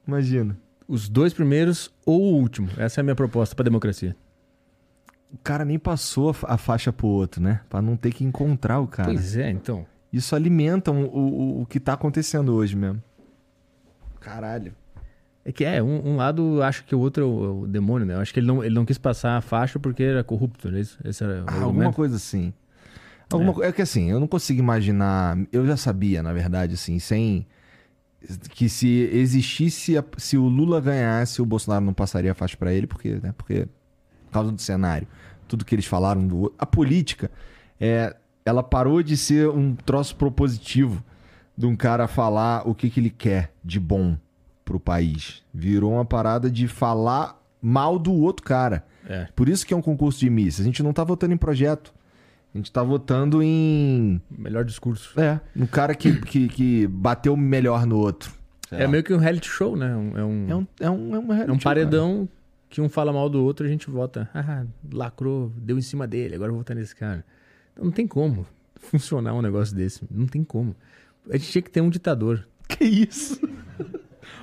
Imagina. 0.08 0.56
Os 0.94 1.10
dois 1.10 1.34
primeiros 1.34 1.92
ou 2.06 2.22
o 2.22 2.36
último. 2.40 2.70
Essa 2.78 3.00
é 3.00 3.02
a 3.02 3.04
minha 3.04 3.16
proposta 3.16 3.56
para 3.56 3.64
a 3.64 3.70
democracia 3.70 4.16
o 5.34 5.38
cara 5.44 5.66
nem 5.66 5.80
passou 5.80 6.36
a 6.44 6.58
faixa 6.58 6.94
pro 6.94 7.08
outro, 7.08 7.42
né? 7.42 7.62
Pra 7.68 7.82
não 7.82 7.98
ter 7.98 8.14
que 8.14 8.24
encontrar 8.24 8.80
o 8.80 8.88
cara. 8.88 9.10
Pois 9.10 9.36
é, 9.36 9.50
então. 9.50 9.84
Isso 10.12 10.36
alimenta 10.36 10.92
o, 10.92 11.06
o, 11.06 11.62
o 11.62 11.66
que 11.66 11.80
tá 11.80 11.94
acontecendo 11.94 12.54
hoje 12.54 12.76
mesmo. 12.76 13.02
Caralho. 14.20 14.74
É 15.44 15.52
que 15.52 15.66
é, 15.66 15.82
um, 15.82 16.10
um, 16.10 16.16
lado 16.18 16.62
acha 16.62 16.84
que 16.84 16.94
o 16.94 17.00
outro 17.00 17.24
é 17.24 17.26
o, 17.26 17.44
é 17.44 17.64
o, 17.64 17.68
demônio, 17.68 18.06
né? 18.06 18.14
Eu 18.14 18.20
acho 18.20 18.32
que 18.32 18.40
ele 18.40 18.48
não, 18.48 18.64
ele 18.64 18.76
não 18.76 18.86
quis 18.86 19.00
passar 19.00 19.36
a 19.36 19.42
faixa 19.42 19.80
porque 19.80 20.04
era 20.04 20.24
corrupto, 20.24 20.70
né? 20.70 20.80
Esse 20.80 21.24
era 21.24 21.44
ah, 21.48 21.62
alguma 21.64 21.92
coisa 21.92 22.16
assim. 22.16 22.54
Alguma, 23.30 23.66
é. 23.66 23.70
é 23.70 23.72
que 23.72 23.82
assim, 23.82 24.12
eu 24.12 24.20
não 24.20 24.28
consigo 24.28 24.60
imaginar. 24.60 25.36
Eu 25.52 25.66
já 25.66 25.76
sabia, 25.76 26.22
na 26.22 26.32
verdade, 26.32 26.76
assim, 26.76 27.00
sem. 27.00 27.48
Que 28.52 28.70
se 28.70 29.10
existisse. 29.12 29.96
Se 30.18 30.38
o 30.38 30.48
Lula 30.48 30.80
ganhasse, 30.80 31.42
o 31.42 31.46
Bolsonaro 31.46 31.84
não 31.84 31.94
passaria 31.94 32.32
a 32.32 32.36
faixa 32.36 32.58
para 32.58 32.74
ele, 32.74 32.88
porque, 32.88 33.20
né? 33.22 33.34
Porque 33.38 33.68
causa 34.34 34.52
do 34.52 34.62
cenário, 34.62 35.08
tudo 35.48 35.64
que 35.64 35.76
eles 35.76 35.86
falaram 35.86 36.26
do 36.28 36.52
a 36.58 36.66
política, 36.66 37.30
é, 37.80 38.16
ela 38.44 38.64
parou 38.64 39.02
de 39.04 39.16
ser 39.16 39.48
um 39.48 39.76
troço 39.76 40.16
propositivo 40.16 41.04
de 41.56 41.66
um 41.66 41.76
cara 41.76 42.08
falar 42.08 42.68
o 42.68 42.74
que, 42.74 42.90
que 42.90 43.00
ele 43.00 43.12
quer 43.12 43.54
de 43.64 43.80
bom 43.80 44.18
pro 44.66 44.80
país. 44.80 45.44
Virou 45.54 45.94
uma 45.94 46.06
parada 46.06 46.50
de 46.50 46.68
falar 46.68 47.40
mal 47.62 48.00
do 48.00 48.12
outro 48.12 48.44
cara. 48.44 48.86
É. 49.08 49.28
Por 49.36 49.48
isso 49.48 49.66
que 49.66 49.74
é 49.74 49.78
um 49.78 49.82
concurso 49.82 50.20
de 50.20 50.30
Miss. 50.30 50.60
A 50.60 50.64
gente 50.64 50.82
não 50.82 50.92
tá 50.92 51.04
votando 51.04 51.34
em 51.34 51.38
projeto. 51.38 51.94
A 52.54 52.58
gente 52.58 52.72
tá 52.72 52.84
votando 52.84 53.42
em. 53.42 54.22
Melhor 54.30 54.64
discurso. 54.64 55.20
É, 55.20 55.40
no 55.56 55.68
cara 55.68 55.96
que, 55.96 56.22
que, 56.22 56.48
que 56.48 56.88
bateu 56.88 57.36
melhor 57.36 57.86
no 57.86 57.98
outro. 57.98 58.32
É 58.72 58.88
meio 58.88 59.04
que 59.04 59.14
um 59.14 59.18
reality 59.18 59.48
show, 59.48 59.76
né? 59.76 59.92
É 59.92 59.96
um, 59.96 60.18
é 60.18 60.24
um, 60.24 60.48
é 60.50 60.56
um, 60.56 60.68
é 60.80 60.90
um, 61.20 61.34
é 61.34 61.52
um 61.52 61.60
paredão 61.60 62.28
cara 62.28 62.44
que 62.74 62.82
um 62.82 62.90
fala 62.90 63.14
mal 63.14 63.30
do 63.30 63.44
outro, 63.44 63.68
a 63.68 63.70
gente 63.70 63.88
vota. 63.88 64.28
Ah, 64.34 64.66
lacrou, 64.92 65.52
deu 65.56 65.78
em 65.78 65.82
cima 65.82 66.08
dele, 66.08 66.34
agora 66.34 66.50
eu 66.50 66.54
vou 66.54 66.62
votar 66.62 66.76
nesse 66.76 66.96
cara. 66.96 67.24
Então 67.72 67.86
não 67.86 67.92
tem 67.92 68.08
como 68.08 68.48
funcionar 68.76 69.36
um 69.36 69.44
negócio 69.44 69.76
desse. 69.76 70.02
Não 70.10 70.26
tem 70.26 70.44
como. 70.44 70.76
A 71.30 71.38
gente 71.38 71.52
tinha 71.52 71.62
que 71.62 71.70
ter 71.70 71.82
um 71.82 71.90
ditador. 71.90 72.46
Que 72.66 72.86
isso? 72.86 73.40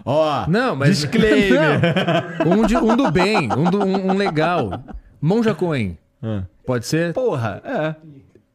Ó, 0.05 0.45
oh, 0.45 0.51
não, 0.51 0.77
mas 0.77 0.99
disclaimer. 0.99 1.59
Não. 2.45 2.53
Um, 2.53 2.67
de, 2.67 2.77
um, 2.77 2.97
do 2.97 3.11
bem, 3.11 3.51
um, 3.51 3.65
do, 3.69 3.83
um, 3.85 4.11
um 4.11 4.17
legal. 4.17 4.85
Monja 5.21 5.55
Coen. 5.55 5.99
Ah. 6.23 6.45
Pode 6.65 6.87
ser? 6.87 7.13
Porra, 7.13 7.63
é. 7.65 7.95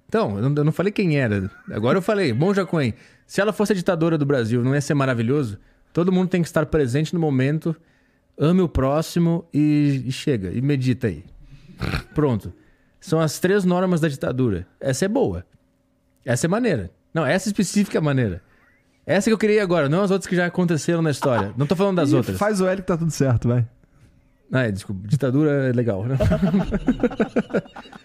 Então, 0.07 0.37
eu 0.39 0.63
não 0.63 0.71
falei 0.71 0.91
quem 0.91 1.17
era. 1.17 1.49
Agora 1.71 1.97
eu 1.97 2.01
falei, 2.01 2.31
Monja 2.33 2.65
Coen. 2.65 2.93
Se 3.25 3.41
ela 3.41 3.51
fosse 3.51 3.73
a 3.73 3.75
ditadora 3.75 4.17
do 4.17 4.25
Brasil, 4.25 4.63
não 4.63 4.75
ia 4.75 4.81
ser 4.81 4.93
maravilhoso? 4.93 5.57
Todo 5.91 6.11
mundo 6.11 6.29
tem 6.29 6.41
que 6.41 6.47
estar 6.47 6.65
presente 6.67 7.13
no 7.13 7.19
momento 7.19 7.75
ame 8.37 8.61
o 8.61 8.69
próximo 8.69 9.45
e, 9.53 10.03
e 10.05 10.11
chega, 10.11 10.51
e 10.51 10.61
medita 10.61 11.07
aí. 11.07 11.23
Pronto. 12.13 12.53
São 12.99 13.19
as 13.19 13.39
três 13.39 13.63
normas 13.63 14.01
da 14.01 14.07
ditadura. 14.07 14.65
Essa 14.79 15.05
é 15.05 15.07
boa. 15.07 15.45
Essa 16.23 16.47
é 16.47 16.49
maneira. 16.49 16.89
Não, 17.13 17.25
essa 17.25 17.47
específica 17.47 17.97
é 17.97 18.01
maneira. 18.01 18.41
Essa 19.05 19.29
que 19.29 19.33
eu 19.33 19.37
queria 19.37 19.61
agora, 19.61 19.87
não 19.87 20.01
as 20.01 20.09
outras 20.09 20.27
que 20.27 20.35
já 20.35 20.47
aconteceram 20.47 21.01
na 21.01 21.11
história. 21.11 21.53
Não 21.55 21.67
tô 21.67 21.75
falando 21.75 21.97
das 21.97 22.11
Ih, 22.11 22.15
outras. 22.15 22.37
Faz 22.37 22.59
o 22.59 22.67
L 22.67 22.81
que 22.81 22.87
tá 22.87 22.97
tudo 22.97 23.11
certo, 23.11 23.47
vai. 23.47 23.65
Ah, 24.51 24.63
é, 24.63 24.71
desculpa. 24.71 25.07
Ditadura 25.07 25.69
é 25.69 25.71
legal. 25.71 26.05
né? 26.05 26.17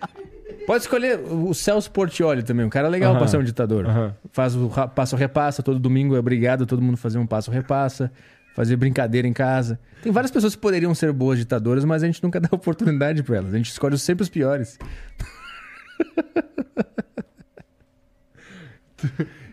Pode 0.66 0.84
escolher 0.84 1.18
o 1.18 1.52
Celso 1.52 1.90
Portioli 1.90 2.42
também. 2.42 2.64
Um 2.64 2.70
cara 2.70 2.88
legal 2.88 3.12
pra 3.12 3.22
Aham. 3.22 3.28
ser 3.28 3.38
um 3.38 3.44
ditador. 3.44 3.86
Aham. 3.86 4.14
Faz 4.30 4.54
o 4.54 4.70
passo-repassa. 4.94 5.62
Todo 5.62 5.78
domingo 5.78 6.14
é 6.14 6.18
obrigado 6.18 6.66
todo 6.66 6.80
mundo 6.82 6.96
fazer 6.96 7.18
um 7.18 7.26
passo-repassa. 7.26 8.12
Fazer 8.54 8.76
brincadeira 8.76 9.26
em 9.28 9.32
casa. 9.32 9.78
Tem 10.02 10.12
várias 10.12 10.30
pessoas 10.30 10.54
que 10.54 10.60
poderiam 10.60 10.94
ser 10.94 11.12
boas 11.12 11.38
ditadoras, 11.38 11.84
mas 11.84 12.02
a 12.02 12.06
gente 12.06 12.22
nunca 12.22 12.38
dá 12.40 12.48
oportunidade 12.52 13.22
pra 13.22 13.36
elas. 13.38 13.54
A 13.54 13.56
gente 13.56 13.70
escolhe 13.70 13.98
sempre 13.98 14.22
os 14.22 14.28
piores. 14.28 14.78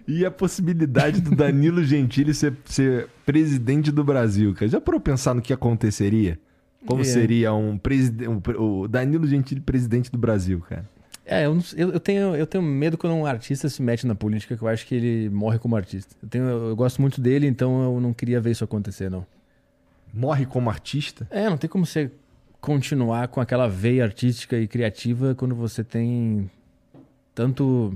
E 0.08 0.26
a 0.26 0.32
possibilidade 0.32 1.20
do 1.20 1.36
Danilo 1.36 1.84
Gentili 1.84 2.34
ser, 2.34 2.54
ser 2.64 3.10
presidente 3.26 3.92
do 3.92 4.06
Brasil, 4.06 4.54
cara. 4.54 4.70
Já 4.70 4.80
parou 4.80 5.02
pensar 5.02 5.34
no 5.34 5.42
que 5.42 5.52
aconteceria? 5.52 6.40
Como 6.86 7.02
É. 7.02 7.04
seria 7.06 7.54
um 7.54 7.78
presidente, 7.78 8.30
o 8.58 8.88
Danilo 8.88 9.28
Gentili 9.28 9.60
presidente 9.62 10.12
do 10.12 10.18
Brasil, 10.18 10.60
cara? 10.62 10.88
É, 11.26 11.46
eu, 11.46 11.56
não- 11.56 11.64
eu, 11.76 11.92
eu 11.92 12.00
tenho, 12.00 12.36
eu 12.36 12.48
tenho 12.48 12.64
medo 12.64 12.98
quando 12.98 13.14
um 13.14 13.26
artista 13.26 13.68
se 13.68 13.82
mete 13.82 14.08
na 14.08 14.16
política, 14.16 14.56
que 14.56 14.64
eu 14.64 14.68
acho 14.68 14.86
que 14.88 14.96
ele 14.96 15.30
morre 15.30 15.60
como 15.60 15.76
artista. 15.76 16.16
Eu, 16.24 16.30
tenho, 16.30 16.46
eu 16.46 16.76
gosto 16.76 17.02
muito 17.02 17.20
dele, 17.20 17.48
então 17.48 17.84
eu 17.84 18.00
não 18.00 18.14
queria 18.14 18.40
ver 18.40 18.52
isso 18.52 18.64
acontecer, 18.64 19.10
não. 19.12 19.26
Morre 20.14 20.46
como 20.46 20.70
artista? 20.70 21.28
É, 21.30 21.50
não 21.50 21.58
tem 21.58 21.70
como 21.70 21.86
você 21.86 22.10
continuar 22.62 23.28
com 23.28 23.42
aquela 23.42 23.68
veia 23.68 24.04
artística 24.06 24.58
e 24.58 24.68
criativa 24.68 25.36
quando 25.36 25.54
você 25.54 25.84
tem 25.84 26.50
tanto 27.36 27.94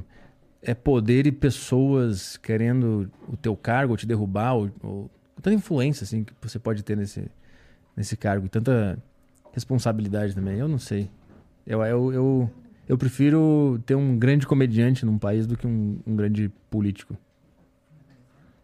é, 0.62 0.74
poder 0.74 1.26
e 1.26 1.32
pessoas 1.32 2.36
querendo 2.38 3.10
o 3.30 3.38
teu 3.38 3.56
cargo, 3.56 3.94
ou 3.94 3.98
te 3.98 4.06
derrubar, 4.06 4.54
ou, 4.56 4.70
ou 4.84 5.12
tanta 5.42 5.54
influência 5.56 6.04
assim 6.04 6.24
que 6.26 6.34
você 6.42 6.60
pode 6.60 6.84
ter 6.84 6.98
nesse, 6.98 7.24
nesse 8.02 8.18
cargo 8.18 8.48
e 8.48 8.50
tanta 8.50 8.98
responsabilidade 9.54 10.34
também. 10.34 10.58
Eu 10.58 10.68
não 10.68 10.80
sei. 10.80 11.10
Eu, 11.66 11.84
eu, 11.84 12.14
eu, 12.14 12.52
eu 12.90 12.98
prefiro 12.98 13.80
ter 13.86 13.96
um 13.96 14.18
grande 14.18 14.48
comediante 14.48 15.06
num 15.06 15.18
país 15.18 15.46
do 15.46 15.56
que 15.56 15.68
um, 15.68 16.00
um 16.06 16.16
grande 16.16 16.52
político. 16.70 17.16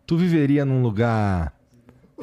Tu 0.06 0.18
viveria 0.18 0.66
num 0.66 0.82
lugar 0.82 1.54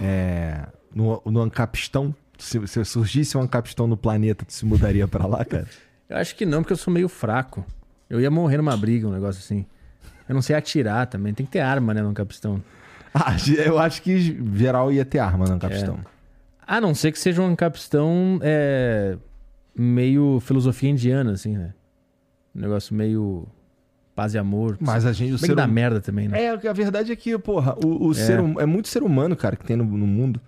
é, 0.01 0.67
no, 0.93 1.23
no 1.25 1.41
Ancapistão? 1.41 2.15
Se, 2.37 2.67
se 2.67 2.85
surgisse 2.85 3.37
um 3.39 3.43
Ancapistão 3.43 3.87
no 3.87 3.97
planeta, 3.97 4.45
tu 4.45 4.53
se 4.53 4.67
mudaria 4.67 5.07
pra 5.07 5.27
lá, 5.27 5.45
cara? 5.45 5.69
Eu 6.07 6.19
acho 6.19 6.37
que 6.37 6.45
não, 6.45 6.61
porque 6.61 6.75
eu 6.75 6.77
sou 6.77 6.93
meio 6.93 7.09
fraco. 7.09 7.65
Eu 8.11 8.21
ia 8.21 8.31
morrer 8.31 8.59
numa 8.59 8.77
briga, 8.77 9.09
um 9.09 9.11
negócio 9.11 9.41
assim. 9.43 9.65
Eu 10.29 10.35
não 10.35 10.43
sei 10.43 10.55
atirar 10.55 11.07
também. 11.07 11.33
Tem 11.33 11.47
que 11.47 11.53
ter 11.53 11.61
arma, 11.61 11.95
né, 11.95 12.03
num 12.03 12.13
capistão. 12.13 12.63
Ah, 13.13 13.35
eu 13.65 13.79
acho 13.79 14.03
que 14.03 14.19
geral 14.55 14.93
ia 14.93 15.05
ter 15.05 15.19
arma 15.19 15.47
no 15.47 15.55
Ancapistão. 15.55 15.99
A 16.67 16.81
não 16.81 16.95
ser 16.95 17.13
que 17.13 17.19
seja 17.19 17.43
um 17.43 17.55
capistão 17.55 18.39
é, 18.43 19.17
meio 19.77 20.41
filosofia 20.41 20.89
indiana, 20.91 21.33
assim, 21.33 21.57
né? 21.57 21.75
Um 22.55 22.61
negócio 22.61 22.95
meio 22.95 23.47
paz 24.15 24.35
e 24.35 24.39
amor. 24.39 24.77
Mas 24.81 25.05
a 25.05 25.13
gente, 25.13 25.33
o 25.33 25.39
ser 25.39 25.55
dá 25.55 25.65
hum- 25.65 25.69
merda 25.69 26.01
também, 26.01 26.29
né? 26.29 26.41
É, 26.45 26.51
a 26.69 26.73
verdade 26.73 27.11
é 27.13 27.17
que, 27.17 27.37
porra, 27.39 27.75
o, 27.85 28.07
o 28.07 28.15
ser 28.15 28.41
hum- 28.41 28.61
é 28.61 28.65
muito 28.67 28.89
ser 28.89 29.03
humano, 29.03 29.35
cara, 29.37 29.57
que 29.57 29.65
tem 29.65 29.77
no, 29.77 29.85
no 29.85 30.07
mundo. 30.07 30.41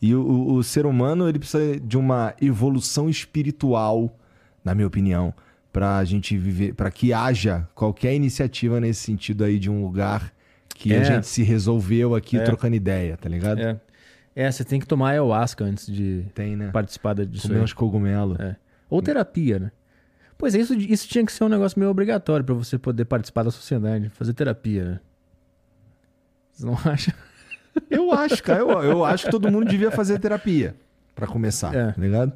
E 0.00 0.14
o, 0.14 0.52
o- 0.54 0.62
ser 0.62 0.86
humano, 0.86 1.28
ele 1.28 1.38
precisa 1.40 1.78
de 1.80 1.98
uma 1.98 2.32
evolução 2.40 3.10
espiritual, 3.10 4.16
na 4.64 4.74
minha 4.74 4.86
opinião, 4.86 5.34
pra 5.72 6.02
gente 6.04 6.36
viver, 6.38 6.74
pra 6.74 6.90
que 6.90 7.12
haja 7.12 7.68
qualquer 7.74 8.14
iniciativa 8.14 8.80
nesse 8.80 9.00
sentido 9.02 9.42
aí 9.44 9.58
de 9.58 9.68
um 9.68 9.82
lugar 9.82 10.32
que 10.74 10.94
a 10.94 10.98
É. 10.98 11.04
gente 11.04 11.26
se 11.26 11.42
resolveu 11.42 12.14
aqui 12.14 12.36
É. 12.38 12.42
trocando 12.44 12.76
ideia, 12.76 13.16
tá 13.16 13.28
ligado? 13.28 13.60
É. 13.60 13.80
É, 14.40 14.50
você 14.52 14.62
tem 14.64 14.78
que 14.78 14.86
tomar 14.86 15.10
ayahuasca 15.10 15.64
antes 15.64 15.86
de 15.92 16.24
Tem, 16.32 16.54
né? 16.54 16.70
participar 16.70 17.12
da- 17.14 17.24
disso 17.24 17.48
Comer 17.48 17.58
aí. 17.58 17.64
uns 17.64 17.72
cogumelos. 17.72 18.38
É. 18.38 18.54
Ou 18.88 19.02
terapia, 19.02 19.58
né? 19.58 19.72
Pois 20.38 20.54
é, 20.54 20.58
isso, 20.60 20.74
isso 20.74 21.08
tinha 21.08 21.26
que 21.26 21.32
ser 21.32 21.42
um 21.42 21.48
negócio 21.48 21.76
meio 21.78 21.90
obrigatório 21.90 22.44
pra 22.44 22.54
você 22.54 22.78
poder 22.78 23.04
participar 23.06 23.42
da 23.42 23.50
sociedade, 23.50 24.08
fazer 24.10 24.32
terapia, 24.34 24.84
né? 24.84 25.00
Você 26.52 26.64
não 26.66 26.74
acha? 26.86 27.12
Eu 27.90 28.12
acho, 28.12 28.40
cara, 28.42 28.60
eu, 28.60 28.70
eu 28.82 29.04
acho 29.04 29.24
que 29.24 29.30
todo 29.32 29.50
mundo 29.50 29.66
devia 29.68 29.90
fazer 29.90 30.18
terapia, 30.20 30.76
pra 31.16 31.26
começar, 31.26 31.74
É. 31.74 31.90
tá 31.92 32.00
ligado? 32.00 32.32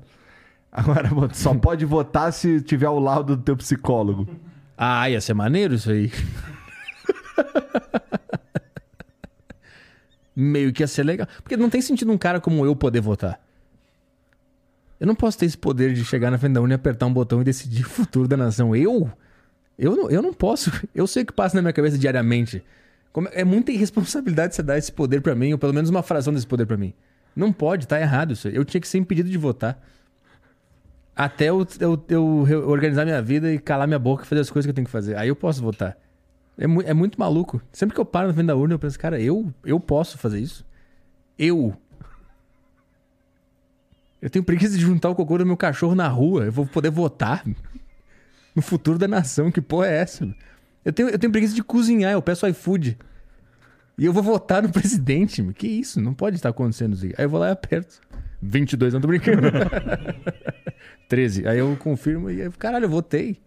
Agora, 0.72 1.08
só 1.34 1.54
pode 1.54 1.84
votar 1.84 2.32
se 2.32 2.60
tiver 2.62 2.88
o 2.88 2.98
laudo 2.98 3.36
do 3.36 3.42
teu 3.44 3.56
psicólogo. 3.56 4.28
Ah, 4.76 5.08
ia 5.08 5.20
ser 5.20 5.34
maneiro 5.34 5.74
isso 5.74 5.90
aí. 5.90 6.10
Meio 10.42 10.72
que 10.72 10.82
ia 10.82 10.86
ser 10.86 11.04
legal. 11.04 11.26
Porque 11.42 11.56
não 11.56 11.70
tem 11.70 11.80
sentido 11.80 12.10
um 12.12 12.18
cara 12.18 12.40
como 12.40 12.64
eu 12.66 12.74
poder 12.74 13.00
votar. 13.00 13.40
Eu 14.98 15.06
não 15.06 15.14
posso 15.14 15.38
ter 15.38 15.46
esse 15.46 15.58
poder 15.58 15.92
de 15.94 16.04
chegar 16.04 16.30
na 16.30 16.38
frente 16.38 16.54
da 16.54 16.60
urna 16.60 16.74
apertar 16.74 17.06
um 17.06 17.12
botão 17.12 17.40
e 17.40 17.44
decidir 17.44 17.84
o 17.84 17.88
futuro 17.88 18.28
da 18.28 18.36
nação. 18.36 18.74
Eu? 18.74 19.10
Eu 19.78 19.96
não, 19.96 20.10
eu 20.10 20.22
não 20.22 20.32
posso. 20.32 20.70
Eu 20.94 21.06
sei 21.06 21.22
o 21.22 21.26
que 21.26 21.32
passa 21.32 21.56
na 21.56 21.62
minha 21.62 21.72
cabeça 21.72 21.98
diariamente. 21.98 22.62
Como- 23.12 23.28
é 23.32 23.44
muita 23.44 23.72
irresponsabilidade 23.72 24.54
você 24.54 24.62
dar 24.62 24.78
esse 24.78 24.92
poder 24.92 25.20
pra 25.20 25.34
mim, 25.34 25.52
ou 25.52 25.58
pelo 25.58 25.74
menos 25.74 25.90
uma 25.90 26.02
fração 26.02 26.32
desse 26.32 26.46
poder 26.46 26.66
pra 26.66 26.76
mim. 26.76 26.94
Não 27.34 27.52
pode, 27.52 27.86
tá 27.88 28.00
errado 28.00 28.32
isso. 28.32 28.48
Eu 28.48 28.64
tinha 28.64 28.80
que 28.80 28.86
ser 28.88 28.98
impedido 28.98 29.28
de 29.28 29.38
votar. 29.38 29.80
Até 31.14 31.46
eu, 31.50 31.66
eu, 31.80 32.46
eu 32.48 32.68
organizar 32.70 33.04
minha 33.04 33.20
vida 33.20 33.52
e 33.52 33.58
calar 33.58 33.86
minha 33.86 33.98
boca 33.98 34.24
e 34.24 34.26
fazer 34.26 34.40
as 34.40 34.50
coisas 34.50 34.66
que 34.66 34.70
eu 34.70 34.74
tenho 34.74 34.86
que 34.86 34.90
fazer. 34.90 35.16
Aí 35.16 35.28
eu 35.28 35.36
posso 35.36 35.60
votar. 35.62 35.96
É, 36.58 36.66
mu- 36.66 36.82
é 36.82 36.92
muito 36.94 37.18
maluco. 37.18 37.60
Sempre 37.72 37.94
que 37.94 38.00
eu 38.00 38.04
paro 38.04 38.28
na 38.28 38.34
frente 38.34 38.46
da 38.46 38.56
urna, 38.56 38.74
eu 38.74 38.78
penso, 38.78 38.98
cara, 38.98 39.20
eu, 39.20 39.52
eu 39.64 39.80
posso 39.80 40.18
fazer 40.18 40.38
isso? 40.40 40.64
Eu. 41.38 41.76
Eu 44.20 44.30
tenho 44.30 44.44
preguiça 44.44 44.74
de 44.76 44.80
juntar 44.82 45.08
o 45.10 45.14
cocô 45.14 45.38
do 45.38 45.46
meu 45.46 45.56
cachorro 45.56 45.94
na 45.94 46.06
rua. 46.08 46.44
Eu 46.44 46.52
vou 46.52 46.66
poder 46.66 46.90
votar 46.90 47.44
no 48.54 48.62
futuro 48.62 48.98
da 48.98 49.08
nação. 49.08 49.50
Que 49.50 49.60
porra 49.60 49.88
é 49.88 49.96
essa? 49.96 50.28
Eu 50.84 50.92
tenho, 50.92 51.08
eu 51.08 51.18
tenho 51.18 51.32
preguiça 51.32 51.54
de 51.54 51.62
cozinhar. 51.62 52.12
Eu 52.12 52.22
peço 52.22 52.46
iFood. 52.46 52.96
E 53.98 54.04
eu 54.04 54.12
vou 54.12 54.22
votar 54.22 54.62
no 54.62 54.70
presidente. 54.70 55.42
Que 55.54 55.66
isso? 55.66 56.00
Não 56.00 56.14
pode 56.14 56.36
estar 56.36 56.50
acontecendo 56.50 56.94
isso. 56.94 57.06
aí. 57.06 57.14
Aí 57.18 57.24
eu 57.24 57.30
vou 57.30 57.40
lá 57.40 57.48
e 57.48 57.52
aperto. 57.52 58.00
22, 58.40 58.92
não 58.94 59.00
tô 59.00 59.08
brincando. 59.08 59.42
13. 61.08 61.46
Aí 61.48 61.58
eu 61.58 61.76
confirmo 61.76 62.30
e 62.30 62.42
aí, 62.42 62.50
caralho, 62.52 62.84
eu 62.84 62.90
votei. 62.90 63.40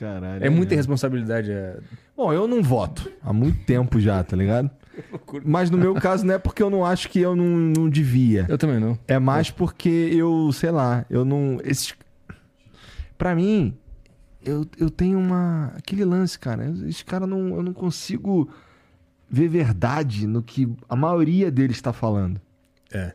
Caralho. 0.00 0.42
É 0.42 0.48
muita 0.48 0.72
irresponsabilidade. 0.72 1.52
É... 1.52 1.76
Bom, 2.16 2.32
eu 2.32 2.48
não 2.48 2.62
voto 2.62 3.12
há 3.22 3.34
muito 3.34 3.66
tempo 3.66 4.00
já, 4.00 4.24
tá 4.24 4.34
ligado? 4.34 4.70
Mas 5.44 5.68
no 5.68 5.76
meu 5.76 5.94
caso 5.94 6.24
não 6.24 6.32
é 6.32 6.38
porque 6.38 6.62
eu 6.62 6.70
não 6.70 6.86
acho 6.86 7.10
que 7.10 7.20
eu 7.20 7.36
não, 7.36 7.44
não 7.44 7.90
devia. 7.90 8.46
Eu 8.48 8.56
também 8.56 8.80
não. 8.80 8.98
É 9.06 9.18
mais 9.18 9.50
porque 9.50 9.88
eu, 10.10 10.50
sei 10.54 10.70
lá, 10.70 11.04
eu 11.10 11.22
não. 11.22 11.58
Esses... 11.62 11.94
Pra 13.18 13.34
mim, 13.34 13.76
eu, 14.42 14.66
eu 14.78 14.88
tenho 14.88 15.18
uma. 15.18 15.70
Aquele 15.76 16.06
lance, 16.06 16.38
cara. 16.38 16.72
Esse 16.86 17.04
cara 17.04 17.26
não. 17.26 17.56
Eu 17.56 17.62
não 17.62 17.74
consigo 17.74 18.50
ver 19.28 19.48
verdade 19.48 20.26
no 20.26 20.42
que 20.42 20.66
a 20.88 20.96
maioria 20.96 21.50
deles 21.50 21.76
está 21.76 21.92
falando. 21.92 22.40
É. 22.90 23.12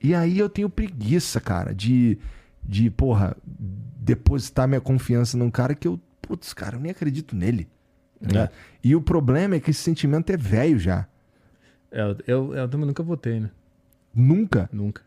E 0.00 0.14
aí 0.14 0.38
eu 0.38 0.48
tenho 0.48 0.70
preguiça, 0.70 1.40
cara, 1.40 1.74
de, 1.74 2.16
de, 2.64 2.88
porra, 2.88 3.36
depositar 3.44 4.66
minha 4.66 4.80
confiança 4.80 5.36
num 5.36 5.50
cara 5.50 5.74
que 5.74 5.86
eu, 5.86 6.00
putz, 6.30 6.54
cara, 6.54 6.76
eu 6.76 6.80
nem 6.80 6.92
acredito 6.92 7.34
nele. 7.34 7.68
tá 8.20 8.28
ligado? 8.28 8.50
E 8.84 8.94
o 8.94 9.02
problema 9.02 9.56
é 9.56 9.60
que 9.60 9.72
esse 9.72 9.80
sentimento 9.80 10.30
é 10.30 10.36
velho 10.36 10.78
já. 10.78 11.08
É, 11.90 12.02
eu, 12.24 12.54
eu, 12.54 12.68
também 12.68 12.86
nunca 12.86 13.02
votei, 13.02 13.40
né? 13.40 13.50
Nunca. 14.14 14.70
Nunca. 14.72 15.02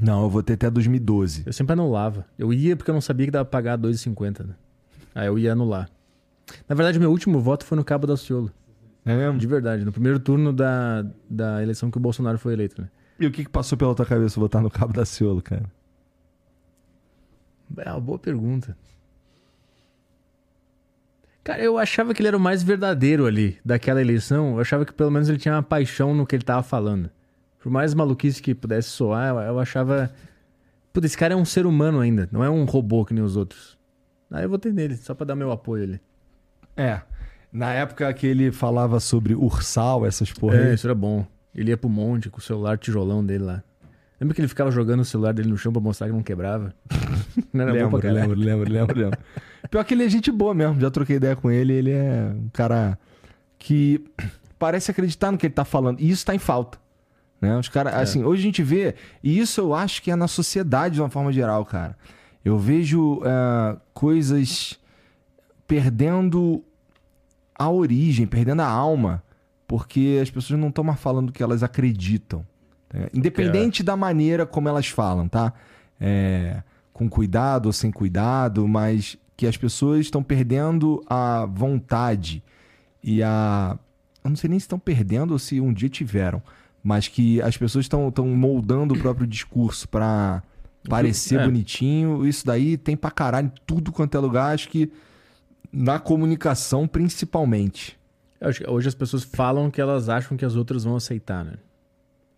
Não, 0.00 0.22
eu 0.22 0.30
vou 0.30 0.40
ter 0.40 0.52
até 0.52 0.70
2012. 0.70 1.42
Eu 1.44 1.52
sempre 1.52 1.72
anulava. 1.72 2.24
Eu 2.38 2.52
ia 2.52 2.76
porque 2.76 2.88
eu 2.88 2.94
não 2.94 3.00
sabia 3.00 3.26
que 3.26 3.32
dava 3.32 3.44
pra 3.44 3.58
pagar 3.58 3.76
2,50, 3.76 4.46
né? 4.46 4.54
Aí 5.12 5.26
eu 5.26 5.36
ia 5.36 5.52
anular. 5.52 5.90
Na 6.68 6.76
verdade, 6.76 7.00
meu 7.00 7.10
último 7.10 7.40
voto 7.40 7.64
foi 7.64 7.76
no 7.76 7.84
Cabo 7.84 8.06
da 8.06 8.16
Ciolo. 8.16 8.52
É 9.04 9.16
mesmo? 9.16 9.38
De 9.38 9.46
verdade, 9.48 9.84
no 9.84 9.90
primeiro 9.90 10.20
turno 10.20 10.52
da, 10.52 11.04
da 11.28 11.60
eleição 11.60 11.90
que 11.90 11.98
o 11.98 12.00
Bolsonaro 12.00 12.38
foi 12.38 12.52
eleito, 12.52 12.80
né? 12.80 12.88
E 13.18 13.26
o 13.26 13.32
que, 13.32 13.42
que 13.42 13.50
passou 13.50 13.76
pela 13.76 13.92
tua 13.92 14.06
cabeça 14.06 14.38
votar 14.38 14.62
no 14.62 14.70
Cabo 14.70 14.92
da 14.92 15.04
Ciolo, 15.04 15.42
cara? 15.42 15.64
É 17.76 17.90
uma 17.90 18.00
boa 18.00 18.20
pergunta. 18.20 18.76
Cara, 21.44 21.62
eu 21.62 21.78
achava 21.78 22.12
que 22.12 22.20
ele 22.20 22.28
era 22.28 22.36
o 22.36 22.40
mais 22.40 22.62
verdadeiro 22.62 23.26
ali 23.26 23.58
daquela 23.64 24.00
eleição. 24.00 24.54
Eu 24.54 24.60
achava 24.60 24.84
que 24.84 24.92
pelo 24.92 25.10
menos 25.10 25.28
ele 25.28 25.38
tinha 25.38 25.54
uma 25.54 25.62
paixão 25.62 26.14
no 26.14 26.26
que 26.26 26.36
ele 26.36 26.44
tava 26.44 26.62
falando. 26.62 27.10
Por 27.58 27.72
mais 27.72 27.94
maluquice 27.94 28.40
que 28.40 28.54
pudesse 28.54 28.88
soar, 28.90 29.34
eu, 29.46 29.58
achava. 29.58 30.10
Putz, 30.92 31.06
esse 31.06 31.18
cara 31.18 31.34
é 31.34 31.36
um 31.36 31.44
ser 31.44 31.66
humano 31.66 32.00
ainda, 32.00 32.28
não 32.30 32.44
é 32.44 32.50
um 32.50 32.64
robô 32.64 33.04
que 33.04 33.12
nem 33.12 33.22
os 33.22 33.36
outros. 33.36 33.76
Aí 34.30 34.44
eu 34.44 34.50
votei 34.50 34.72
nele, 34.72 34.96
só 34.96 35.14
pra 35.14 35.26
dar 35.26 35.34
meu 35.34 35.50
apoio 35.50 35.84
ali. 35.84 36.00
É. 36.76 37.00
Na 37.52 37.72
época 37.72 38.12
que 38.12 38.26
ele 38.26 38.52
falava 38.52 39.00
sobre 39.00 39.34
ursal, 39.34 40.06
essas 40.06 40.30
porra 40.30 40.56
É, 40.56 40.74
isso 40.74 40.86
era 40.86 40.94
bom. 40.94 41.26
Ele 41.54 41.70
ia 41.70 41.76
pro 41.76 41.88
monte 41.88 42.28
com 42.28 42.38
o 42.38 42.42
celular 42.42 42.78
tijolão 42.78 43.24
dele 43.24 43.44
lá. 43.44 43.62
Lembra 44.20 44.34
que 44.34 44.40
ele 44.40 44.48
ficava 44.48 44.70
jogando 44.70 45.00
o 45.00 45.04
celular 45.04 45.32
dele 45.32 45.48
no 45.48 45.56
chão 45.56 45.72
pra 45.72 45.80
mostrar 45.80 46.08
que 46.08 46.12
não 46.12 46.22
quebrava? 46.22 46.74
Não 47.52 47.62
era 47.62 47.72
bom 47.72 47.78
lembro, 47.78 47.90
pra 47.90 48.00
caralho. 48.00 48.34
lembro, 48.34 48.44
lembro, 48.44 48.72
lembro, 48.72 49.00
lembro. 49.00 49.18
Pior 49.70 49.84
que 49.84 49.94
ele 49.94 50.04
é 50.04 50.08
gente 50.08 50.30
boa 50.30 50.54
mesmo. 50.54 50.80
Já 50.80 50.90
troquei 50.90 51.16
ideia 51.16 51.36
com 51.36 51.50
ele. 51.50 51.72
Ele 51.72 51.90
é 51.90 52.32
um 52.34 52.48
cara 52.52 52.98
que 53.58 54.04
parece 54.58 54.90
acreditar 54.90 55.30
no 55.30 55.38
que 55.38 55.46
ele 55.46 55.54
tá 55.54 55.64
falando. 55.64 56.00
E 56.00 56.10
isso 56.10 56.24
tá 56.24 56.34
em 56.34 56.38
falta. 56.38 56.78
Né? 57.40 57.56
Os 57.56 57.68
caras, 57.68 57.94
assim, 57.94 58.24
hoje 58.24 58.42
a 58.42 58.44
gente 58.44 58.62
vê, 58.62 58.96
e 59.22 59.38
isso 59.38 59.60
eu 59.60 59.74
acho 59.74 60.02
que 60.02 60.10
é 60.10 60.16
na 60.16 60.26
sociedade 60.26 60.96
de 60.96 61.00
uma 61.00 61.08
forma 61.08 61.32
geral, 61.32 61.64
cara. 61.64 61.96
Eu 62.44 62.58
vejo 62.58 63.20
eh, 63.24 63.76
coisas 63.94 64.78
perdendo 65.66 66.64
a 67.56 67.70
origem, 67.70 68.26
perdendo 68.26 68.62
a 68.62 68.66
alma, 68.66 69.22
porque 69.66 70.18
as 70.22 70.30
pessoas 70.30 70.58
não 70.58 70.68
estão 70.68 70.82
mais 70.82 70.98
falando 70.98 71.28
o 71.28 71.32
que 71.32 71.42
elas 71.42 71.62
acreditam. 71.62 72.44
né? 72.92 73.08
Independente 73.12 73.82
da 73.82 73.96
maneira 73.96 74.46
como 74.46 74.68
elas 74.68 74.88
falam, 74.88 75.28
tá? 75.28 75.52
É, 76.00 76.62
com 76.92 77.08
cuidado 77.08 77.66
ou 77.66 77.72
sem 77.72 77.90
cuidado, 77.90 78.66
mas 78.66 79.16
que 79.38 79.46
as 79.46 79.56
pessoas 79.56 80.00
estão 80.00 80.20
perdendo 80.20 81.00
a 81.08 81.46
vontade 81.46 82.42
e 83.02 83.22
a. 83.22 83.78
Eu 84.24 84.30
não 84.30 84.36
sei 84.36 84.50
nem 84.50 84.58
se 84.58 84.64
estão 84.64 84.80
perdendo 84.80 85.30
ou 85.30 85.38
se 85.38 85.60
um 85.60 85.72
dia 85.72 85.88
tiveram, 85.88 86.42
mas 86.82 87.06
que 87.06 87.40
as 87.40 87.56
pessoas 87.56 87.84
estão 87.84 88.08
estão 88.08 88.26
moldando 88.26 88.94
o 88.94 88.98
próprio 88.98 89.26
discurso 89.28 89.88
para 89.88 90.42
parecer 90.88 91.38
É. 91.40 91.44
bonitinho. 91.44 92.26
Isso 92.26 92.44
daí 92.44 92.76
tem 92.76 92.96
pra 92.96 93.12
caralho 93.12 93.46
em 93.46 93.52
tudo 93.64 93.92
quanto 93.92 94.16
é 94.16 94.20
lugar, 94.20 94.52
acho 94.54 94.68
que 94.68 94.90
na 95.72 96.00
comunicação 96.00 96.88
principalmente. 96.88 97.96
Hoje 98.68 98.88
as 98.88 98.94
pessoas 98.94 99.22
falam 99.22 99.70
que 99.70 99.80
elas 99.80 100.08
acham 100.08 100.36
que 100.36 100.44
as 100.44 100.56
outras 100.56 100.82
vão 100.82 100.96
aceitar, 100.96 101.44
né? 101.44 101.54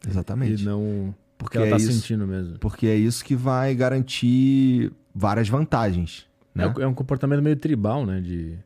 Exatamente. 0.06 0.62
E 0.62 0.66
não 0.66 1.14
Porque 1.38 1.56
ela 1.56 1.66
é 1.66 1.70
tá 1.70 1.76
isso. 1.78 1.92
sentindo 1.92 2.26
mesmo. 2.26 2.58
Porque 2.58 2.86
é 2.86 2.94
isso 2.94 3.24
que 3.24 3.34
vai 3.34 3.74
garantir 3.74 4.92
várias 5.14 5.48
vantagens. 5.48 6.26
Né? 6.54 6.64
É 6.64 6.66
um- 6.68 6.82
É 6.82 6.86
um 6.86 6.94
comportamento 6.94 7.42
meio 7.42 7.56
tribal, 7.56 8.04
né? 8.06 8.20
De... 8.20 8.58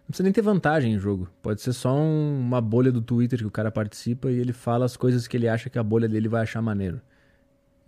Não 0.00 0.08
precisa 0.08 0.22
nem 0.24 0.32
ter 0.32 0.42
vantagem 0.42 0.94
em 0.94 0.98
jogo. 0.98 1.28
Pode 1.42 1.60
ser 1.60 1.72
só 1.72 1.94
um- 1.96 2.38
uma 2.38 2.60
bolha 2.60 2.92
do 2.92 3.00
Twitter 3.02 3.38
que 3.40 3.46
o 3.46 3.50
cara 3.50 3.70
participa 3.70 4.30
e 4.30 4.38
ele 4.38 4.52
fala 4.52 4.84
as 4.84 4.96
coisas 4.96 5.26
que 5.26 5.36
ele 5.36 5.48
acha 5.48 5.68
que 5.68 5.78
a 5.78 5.82
bolha 5.82 6.08
dele 6.08 6.28
vai 6.28 6.42
achar 6.42 6.62
maneiro. 6.62 7.00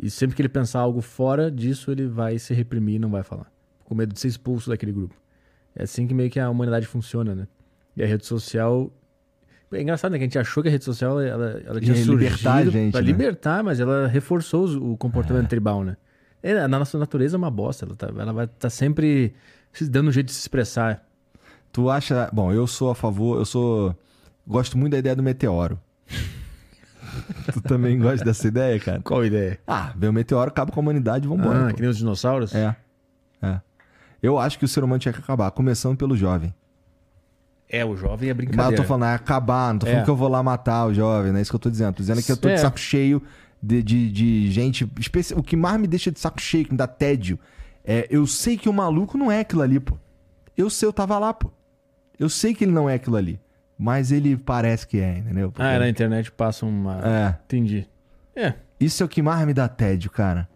E 0.00 0.10
sempre 0.10 0.34
que 0.36 0.42
ele 0.42 0.48
pensar 0.48 0.80
algo 0.80 1.00
fora 1.00 1.50
disso, 1.50 1.90
ele 1.90 2.06
vai 2.06 2.38
se 2.38 2.52
reprimir 2.54 2.96
e 2.96 2.98
não 2.98 3.10
vai 3.10 3.22
falar. 3.22 3.50
Com 3.84 3.94
medo 3.94 4.12
de 4.12 4.20
ser 4.20 4.28
expulso 4.28 4.68
daquele 4.70 4.92
grupo. 4.92 5.14
É 5.74 5.84
assim 5.84 6.06
que 6.06 6.14
meio 6.14 6.28
que 6.30 6.38
a 6.40 6.50
humanidade 6.50 6.86
funciona, 6.86 7.34
né? 7.34 7.46
E 7.96 8.02
a 8.02 8.06
rede 8.06 8.26
social. 8.26 8.92
É 9.70 9.82
engraçado, 9.82 10.12
né? 10.12 10.18
Que 10.18 10.24
a 10.24 10.26
gente 10.26 10.38
achou 10.38 10.62
que 10.62 10.68
a 10.68 10.72
rede 10.72 10.84
social 10.84 11.20
ela, 11.20 11.62
ela 11.64 11.80
tinha 11.80 11.94
surgido 11.94 12.16
libertar 12.16 12.54
a 12.56 12.64
gente, 12.64 12.92
pra 12.92 13.00
né? 13.00 13.06
libertar, 13.06 13.62
mas 13.62 13.78
ela 13.80 14.06
reforçou 14.08 14.66
o 14.92 14.96
comportamento 14.96 15.48
tribal, 15.48 15.84
né? 15.84 15.96
É, 16.42 16.66
na 16.68 16.78
nossa 16.78 16.98
natureza 16.98 17.36
é 17.36 17.38
uma 17.38 17.50
bosta. 17.50 17.84
Ela, 17.84 17.96
tá- 17.96 18.08
ela 18.16 18.32
vai 18.32 18.44
estar 18.46 18.70
sempre 18.70 19.34
se 19.72 19.88
dando 19.88 20.08
um 20.08 20.12
jeito 20.12 20.26
de 20.26 20.32
se 20.32 20.40
expressar. 20.40 21.04
Tu 21.72 21.90
acha. 21.90 22.28
Bom, 22.32 22.52
eu 22.52 22.66
sou 22.66 22.90
a 22.90 22.94
favor, 22.94 23.38
eu 23.38 23.44
sou. 23.44 23.94
Gosto 24.46 24.78
muito 24.78 24.92
da 24.92 24.98
ideia 24.98 25.14
do 25.16 25.22
meteoro. 25.22 25.78
tu 27.52 27.60
também 27.60 27.98
gosta 27.98 28.24
dessa 28.24 28.46
ideia, 28.48 28.78
cara? 28.80 29.00
Qual 29.02 29.24
ideia? 29.24 29.58
Ah, 29.66 29.92
vem 29.96 30.08
o 30.08 30.12
meteoro, 30.12 30.48
acaba 30.48 30.70
com 30.72 30.80
a 30.80 30.82
humanidade 30.82 31.26
e 31.26 31.28
vambora. 31.28 31.64
Ah, 31.66 31.68
pô. 31.70 31.74
que 31.74 31.80
nem 31.80 31.90
os 31.90 31.98
dinossauros? 31.98 32.54
É. 32.54 32.74
É. 33.42 33.60
Eu 34.22 34.38
acho 34.38 34.58
que 34.58 34.64
o 34.64 34.68
ser 34.68 34.82
humano 34.82 34.98
tinha 34.98 35.12
que 35.12 35.20
acabar, 35.20 35.50
começando 35.50 35.96
pelo 35.96 36.16
jovem. 36.16 36.52
É, 37.68 37.84
o 37.84 37.94
jovem 37.96 38.30
é 38.30 38.32
Mas 38.32 38.36
brincadeira. 38.46 38.72
eu 38.72 38.76
tô 38.82 38.88
falando, 38.88 39.04
é 39.10 39.14
acabar, 39.14 39.72
não 39.72 39.78
tô 39.80 39.86
falando 39.86 40.00
É. 40.00 40.04
que 40.04 40.10
eu 40.10 40.16
vou 40.16 40.28
lá 40.28 40.42
matar 40.42 40.86
o 40.86 40.94
jovem, 40.94 41.30
não 41.32 41.38
é 41.38 41.42
isso 41.42 41.50
que 41.50 41.56
eu 41.56 41.60
tô 41.60 41.70
dizendo. 41.70 41.92
Tô 41.94 42.00
dizendo 42.00 42.22
que 42.22 42.32
eu 42.32 42.36
tô 42.36 42.48
de 42.48 42.54
É. 42.54 42.58
saco 42.58 42.78
cheio 42.78 43.22
de, 43.62 43.82
de, 43.82 44.10
de 44.10 44.50
gente. 44.50 44.90
especi- 44.98 45.34
O 45.34 45.42
que 45.42 45.56
mais 45.56 45.80
me 45.80 45.86
deixa 45.86 46.10
de 46.10 46.18
saco 46.20 46.40
cheio, 46.40 46.64
que 46.64 46.72
me 46.72 46.76
dá 46.78 46.86
tédio, 46.86 47.38
é 47.84 48.06
eu 48.10 48.26
sei 48.26 48.56
que 48.56 48.68
o 48.68 48.72
maluco 48.72 49.16
não 49.18 49.30
é 49.30 49.40
aquilo 49.40 49.62
ali, 49.62 49.80
pô. 49.80 49.96
Eu 50.56 50.68
sei, 50.70 50.88
eu 50.88 50.92
tava 50.92 51.18
lá, 51.18 51.32
pô. 51.32 51.50
Eu 52.18 52.28
sei 52.28 52.52
que 52.54 52.64
ele 52.64 52.72
não 52.72 52.88
é 52.90 52.94
aquilo 52.94 53.16
ali. 53.16 53.38
Mas 53.78 54.10
ele 54.10 54.36
parece 54.36 54.86
que 54.86 54.98
é, 54.98 55.18
entendeu? 55.18 55.52
Porque- 55.52 55.62
Ah, 55.62 55.78
na 55.78 55.88
internet 55.88 56.32
passa 56.32 56.66
uma. 56.66 57.00
É. 57.06 57.28
Entendi. 57.44 57.86
É. 58.34 58.54
Isso 58.80 59.02
é 59.02 59.06
o 59.06 59.08
que 59.08 59.22
mais 59.22 59.46
me 59.46 59.54
dá 59.54 59.68
tédio, 59.68 60.10
cara. 60.10 60.48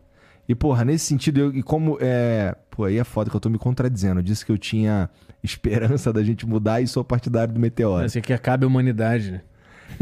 E, 0.49 0.57
porra, 0.57 0.85
nesse 0.85 1.05
sentido, 1.07 1.39
eu, 1.39 1.55
e 1.55 1.63
como 1.63 1.99
é. 2.01 2.57
Pô, 2.69 2.85
aí 2.85 2.99
é 2.99 3.05
foda 3.05 3.31
que 3.31 3.37
eu 3.37 3.41
tô 3.41 3.49
me 3.49 3.59
contradizendo. 3.59 4.19
Eu 4.19 4.25
disse 4.25 4.45
que 4.45 4.51
eu 4.51 4.59
tinha 4.59 5.09
esperança 5.43 6.13
da 6.13 6.23
gente 6.25 6.45
mudar 6.45 6.81
e 6.81 6.89
sou 6.89 7.05
partidário 7.05 7.55
do 7.55 7.61
meteoro. 7.61 8.05
Assim 8.05 8.21
que 8.21 8.33
acabe 8.33 8.65
a 8.65 8.67
humanidade, 8.67 9.31
né? 9.31 9.41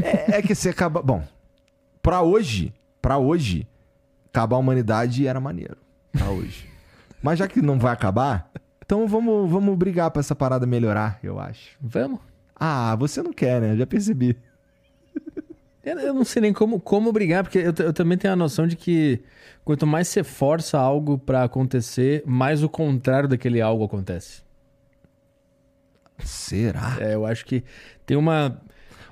É, 0.03 0.39
é 0.39 0.43
que 0.43 0.55
você 0.55 0.71
acaba. 0.71 1.03
Bom, 1.03 1.23
pra 2.03 2.23
hoje, 2.23 2.73
pra 3.01 3.19
hoje, 3.19 3.67
acabar 4.29 4.57
a 4.57 4.59
humanidade 4.59 5.27
era 5.27 5.41
maneiro. 5.41 5.77
Pra 6.13 6.31
hoje. 6.31 6.69
Mas 7.23 7.39
já 7.39 7.47
que 7.47 7.61
não 7.61 7.79
vai 7.79 7.93
acabar, 7.93 8.51
então 8.85 9.07
vamos, 9.07 9.51
vamos 9.51 9.77
brigar 9.77 10.11
pra 10.11 10.21
essa 10.21 10.35
parada 10.35 10.67
melhorar, 10.67 11.19
eu 11.23 11.39
acho. 11.39 11.77
Vamos. 11.81 12.21
Ah, 12.55 12.95
você 12.97 13.23
não 13.23 13.33
quer, 13.33 13.61
né? 13.61 13.77
Já 13.77 13.87
percebi. 13.87 14.37
Eu, 15.83 16.13
não 16.13 16.25
sei 16.25 16.43
nem 16.43 16.53
como, 16.53 16.79
como 16.79 17.11
brigar, 17.11 17.43
porque 17.43 17.59
eu, 17.59 17.73
eu 17.79 17.93
também 17.93 18.19
tenho 18.19 18.35
a 18.35 18.37
noção 18.37 18.67
de 18.67 18.77
que 18.77 19.25
quanto 19.65 19.87
mais 19.87 20.09
você 20.09 20.23
força 20.23 20.79
algo 20.79 21.17
pra 21.17 21.45
acontecer, 21.45 22.23
mais 22.27 22.63
o 22.63 22.69
contrário 22.69 23.27
daquele 23.27 23.63
algo 23.63 23.83
acontece. 23.83 24.43
Será? 26.19 26.99
É, 27.01 27.15
eu 27.15 27.25
acho 27.25 27.47
que 27.47 27.65
tem 28.05 28.17
uma. 28.17 28.61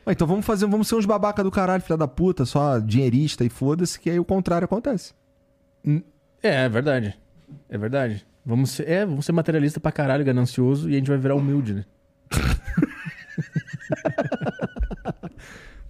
Ué, 0.08 0.14
então 0.14 0.26
vamos 0.26 0.46
fazer, 0.46 0.66
vamos 0.66 0.88
ser 0.88 0.94
uns 0.94 1.04
babaca 1.04 1.44
do 1.44 1.50
caralho, 1.50 1.82
filha 1.82 1.98
da 1.98 2.08
puta, 2.08 2.46
só 2.46 2.78
dinheirista 2.78 3.44
e 3.44 3.50
foda-se, 3.50 4.00
que 4.00 4.08
aí 4.08 4.18
o 4.18 4.24
contrário 4.24 4.64
acontece. 4.64 5.12
É, 6.42 6.64
é 6.64 6.68
verdade. 6.68 7.14
É 7.68 7.76
verdade. 7.76 8.26
Vamos 8.42 8.70
ser, 8.70 8.88
é, 8.88 9.04
vamos 9.04 9.26
ser 9.26 9.32
materialista 9.32 9.78
pra 9.78 9.92
caralho, 9.92 10.24
ganancioso, 10.24 10.88
e 10.88 10.94
a 10.94 10.96
gente 10.96 11.10
vai 11.10 11.18
virar 11.18 11.34
humilde, 11.34 11.74
né? 11.74 11.84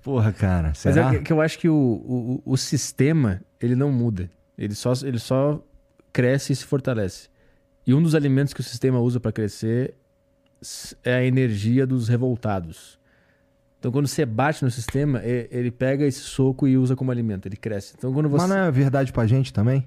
Porra, 0.02 0.32
cara, 0.32 0.68
Mas 0.68 0.78
será? 0.78 1.14
é 1.14 1.20
que, 1.20 1.32
eu 1.32 1.40
acho 1.40 1.56
que 1.56 1.68
o, 1.68 1.76
o, 1.76 2.42
o 2.44 2.56
sistema, 2.56 3.40
ele 3.60 3.76
não 3.76 3.92
muda. 3.92 4.28
Ele 4.56 4.74
só, 4.74 4.94
ele 5.04 5.20
só 5.20 5.62
cresce 6.12 6.52
e 6.52 6.56
se 6.56 6.64
fortalece. 6.64 7.28
E 7.86 7.94
um 7.94 8.02
dos 8.02 8.16
alimentos 8.16 8.52
que 8.52 8.60
o 8.60 8.64
sistema 8.64 8.98
usa 8.98 9.20
para 9.20 9.30
crescer 9.30 9.94
é 11.04 11.14
a 11.14 11.24
energia 11.24 11.86
dos 11.86 12.08
revoltados. 12.08 12.97
Então, 13.78 13.92
quando 13.92 14.08
você 14.08 14.26
bate 14.26 14.64
no 14.64 14.70
sistema, 14.70 15.20
ele 15.24 15.70
pega 15.70 16.04
esse 16.04 16.20
soco 16.20 16.66
e 16.66 16.76
usa 16.76 16.96
como 16.96 17.10
alimento. 17.12 17.46
Ele 17.46 17.56
cresce. 17.56 17.94
Então, 17.96 18.12
quando 18.12 18.28
você... 18.28 18.46
Mas 18.46 18.50
não 18.50 18.56
é 18.64 18.70
verdade 18.70 19.12
pra 19.12 19.26
gente 19.26 19.52
também? 19.52 19.86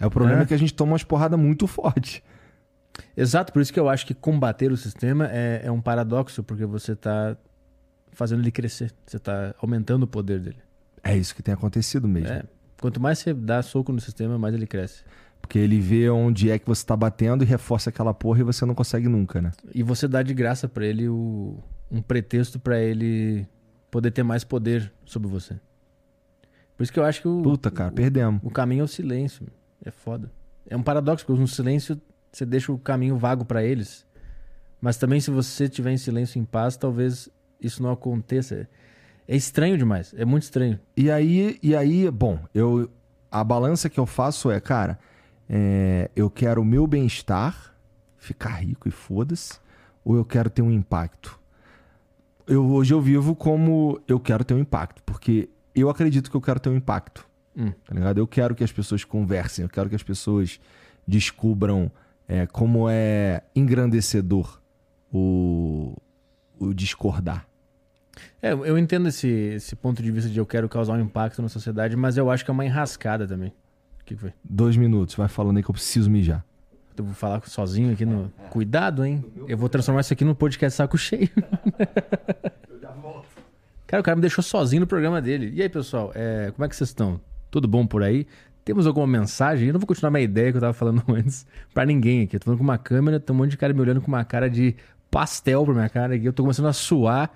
É 0.00 0.06
o 0.06 0.10
problema 0.10 0.40
É. 0.40 0.42
é 0.44 0.46
que 0.46 0.54
a 0.54 0.56
gente 0.58 0.72
toma 0.72 0.92
umas 0.92 1.04
porradas 1.04 1.38
muito 1.38 1.66
fortes. 1.66 2.22
Exato, 3.16 3.52
por 3.52 3.60
isso 3.60 3.72
que 3.72 3.78
eu 3.78 3.88
acho 3.88 4.06
que 4.06 4.14
combater 4.14 4.72
o 4.72 4.76
sistema 4.76 5.28
é, 5.30 5.60
é 5.64 5.70
um 5.70 5.80
paradoxo, 5.80 6.42
porque 6.42 6.64
você 6.64 6.92
está 6.92 7.36
fazendo 8.12 8.40
ele 8.42 8.50
crescer. 8.50 8.92
Você 9.06 9.18
está 9.18 9.54
aumentando 9.60 10.04
o 10.04 10.06
poder 10.06 10.40
dele. 10.40 10.58
É 11.04 11.16
isso 11.16 11.34
que 11.34 11.42
tem 11.42 11.52
acontecido 11.54 12.08
mesmo. 12.08 12.28
É. 12.30 12.42
Quanto 12.80 13.00
mais 13.00 13.18
você 13.18 13.34
dá 13.34 13.60
soco 13.62 13.92
no 13.92 14.00
sistema, 14.00 14.38
mais 14.38 14.54
ele 14.54 14.66
cresce. 14.66 15.02
Porque 15.40 15.58
ele 15.58 15.78
vê 15.80 16.08
onde 16.10 16.50
é 16.50 16.58
que 16.58 16.66
você 16.66 16.84
tá 16.84 16.96
batendo 16.96 17.44
e 17.44 17.46
reforça 17.46 17.90
aquela 17.90 18.12
porra 18.14 18.40
e 18.40 18.42
você 18.42 18.64
não 18.64 18.74
consegue 18.74 19.06
nunca, 19.08 19.40
né? 19.40 19.52
E 19.74 19.82
você 19.82 20.08
dá 20.08 20.22
de 20.22 20.32
graça 20.34 20.68
pra 20.68 20.84
ele 20.86 21.08
o- 21.08 21.58
um 21.90 22.02
pretexto 22.02 22.58
pra 22.58 22.80
ele 22.80 23.46
poder 23.90 24.10
ter 24.10 24.22
mais 24.22 24.44
poder 24.44 24.92
sobre 25.04 25.28
você. 25.28 25.58
Por 26.76 26.82
isso 26.82 26.92
que 26.92 27.00
eu 27.00 27.04
acho 27.04 27.22
que 27.22 27.28
o, 27.28 27.42
Puta, 27.42 27.70
cara, 27.70 27.90
perdemos. 27.90 28.40
o 28.44 28.50
caminho 28.50 28.82
é 28.82 28.84
o 28.84 28.88
silêncio. 28.88 29.46
É 29.84 29.90
foda. 29.90 30.30
É 30.68 30.76
um 30.76 30.82
paradoxo, 30.82 31.24
porque 31.24 31.40
no 31.40 31.48
silêncio 31.48 32.00
você 32.30 32.44
deixa 32.44 32.70
o 32.70 32.78
caminho 32.78 33.16
vago 33.16 33.44
pra 33.44 33.64
eles. 33.64 34.06
Mas 34.80 34.96
também 34.96 35.20
se 35.20 35.30
você 35.30 35.68
tiver 35.68 35.92
em 35.92 35.96
silêncio 35.96 36.38
em 36.38 36.44
paz, 36.44 36.76
talvez 36.76 37.28
isso 37.60 37.82
não 37.82 37.90
aconteça. 37.90 38.68
É 39.26 39.34
estranho 39.34 39.76
demais. 39.76 40.14
É 40.16 40.24
muito 40.24 40.44
estranho. 40.44 40.78
E 40.96 41.10
aí, 41.10 41.58
e 41.62 41.74
aí, 41.74 42.10
bom, 42.10 42.38
eu 42.54 42.90
a 43.30 43.44
balança 43.44 43.90
que 43.90 44.00
eu 44.00 44.06
faço 44.06 44.50
é, 44.50 44.60
cara, 44.60 44.98
é, 45.48 46.10
eu 46.16 46.30
quero 46.30 46.62
o 46.62 46.64
meu 46.64 46.86
bem-estar, 46.86 47.74
ficar 48.16 48.62
rico 48.62 48.88
e 48.88 48.90
foda-se, 48.90 49.58
ou 50.04 50.16
eu 50.16 50.24
quero 50.24 50.48
ter 50.48 50.62
um 50.62 50.70
impacto. 50.70 51.37
Eu 52.48 52.66
hoje 52.66 52.94
eu 52.94 53.00
vivo 53.00 53.36
como 53.36 54.00
eu 54.08 54.18
quero 54.18 54.42
ter 54.42 54.54
um 54.54 54.58
impacto, 54.58 55.02
porque 55.04 55.50
eu 55.74 55.90
acredito 55.90 56.30
que 56.30 56.36
eu 56.36 56.40
quero 56.40 56.58
ter 56.58 56.70
um 56.70 56.76
impacto. 56.76 57.28
Hum. 57.54 57.72
Tá 57.84 57.94
ligado? 57.94 58.18
Eu 58.18 58.26
quero 58.26 58.54
que 58.54 58.64
as 58.64 58.72
pessoas 58.72 59.04
conversem, 59.04 59.64
eu 59.64 59.68
quero 59.68 59.88
que 59.88 59.94
as 59.94 60.02
pessoas 60.02 60.58
descubram 61.06 61.90
é, 62.26 62.46
como 62.46 62.88
é 62.88 63.42
engrandecedor 63.54 64.60
o, 65.12 65.94
o 66.58 66.72
discordar. 66.72 67.46
É, 68.40 68.52
eu 68.52 68.78
entendo 68.78 69.08
esse, 69.08 69.28
esse 69.28 69.76
ponto 69.76 70.02
de 70.02 70.10
vista 70.10 70.30
de 70.30 70.38
eu 70.38 70.46
quero 70.46 70.68
causar 70.68 70.94
um 70.94 71.00
impacto 71.00 71.42
na 71.42 71.48
sociedade, 71.48 71.96
mas 71.96 72.16
eu 72.16 72.30
acho 72.30 72.44
que 72.44 72.50
é 72.50 72.54
uma 72.54 72.64
enrascada 72.64 73.26
também. 73.26 73.50
O 74.00 74.04
que 74.04 74.14
que 74.14 74.20
foi? 74.20 74.32
Dois 74.42 74.76
minutos, 74.76 75.14
vai 75.14 75.28
falando 75.28 75.58
aí 75.58 75.62
que 75.62 75.70
eu 75.70 75.74
preciso 75.74 76.10
mijar. 76.10 76.44
Eu 77.00 77.04
vou 77.04 77.14
falar 77.14 77.42
sozinho 77.46 77.92
aqui 77.92 78.04
no. 78.04 78.32
Cuidado, 78.50 79.04
hein? 79.04 79.24
Eu 79.46 79.56
vou 79.56 79.68
transformar 79.68 80.00
isso 80.00 80.12
aqui 80.12 80.24
num 80.24 80.34
podcast 80.34 80.76
saco 80.76 80.98
cheio. 80.98 81.30
Cara, 83.86 84.02
o 84.02 84.04
cara 84.04 84.16
me 84.16 84.20
deixou 84.20 84.44
sozinho 84.44 84.80
no 84.80 84.86
programa 84.86 85.20
dele. 85.22 85.50
E 85.54 85.62
aí, 85.62 85.68
pessoal, 85.68 86.12
é, 86.14 86.50
como 86.54 86.64
é 86.64 86.68
que 86.68 86.76
vocês 86.76 86.90
estão? 86.90 87.18
Tudo 87.50 87.66
bom 87.66 87.86
por 87.86 88.02
aí? 88.02 88.26
Temos 88.62 88.86
alguma 88.86 89.06
mensagem? 89.06 89.68
Eu 89.68 89.72
não 89.72 89.80
vou 89.80 89.86
continuar 89.86 90.10
minha 90.10 90.22
ideia 90.22 90.50
que 90.50 90.58
eu 90.58 90.60
tava 90.60 90.74
falando 90.74 91.02
antes 91.08 91.46
pra 91.72 91.86
ninguém 91.86 92.24
aqui. 92.24 92.36
Eu 92.36 92.40
tô 92.40 92.44
falando 92.44 92.58
com 92.58 92.64
uma 92.64 92.76
câmera, 92.76 93.18
tem 93.18 93.34
um 93.34 93.38
monte 93.38 93.52
de 93.52 93.56
cara 93.56 93.72
me 93.72 93.80
olhando 93.80 94.02
com 94.02 94.08
uma 94.08 94.22
cara 94.24 94.50
de 94.50 94.76
pastel 95.10 95.64
pra 95.64 95.72
minha 95.72 95.88
cara 95.88 96.16
aqui. 96.16 96.26
Eu 96.26 96.34
tô 96.34 96.42
começando 96.42 96.66
a 96.66 96.72
suar. 96.74 97.30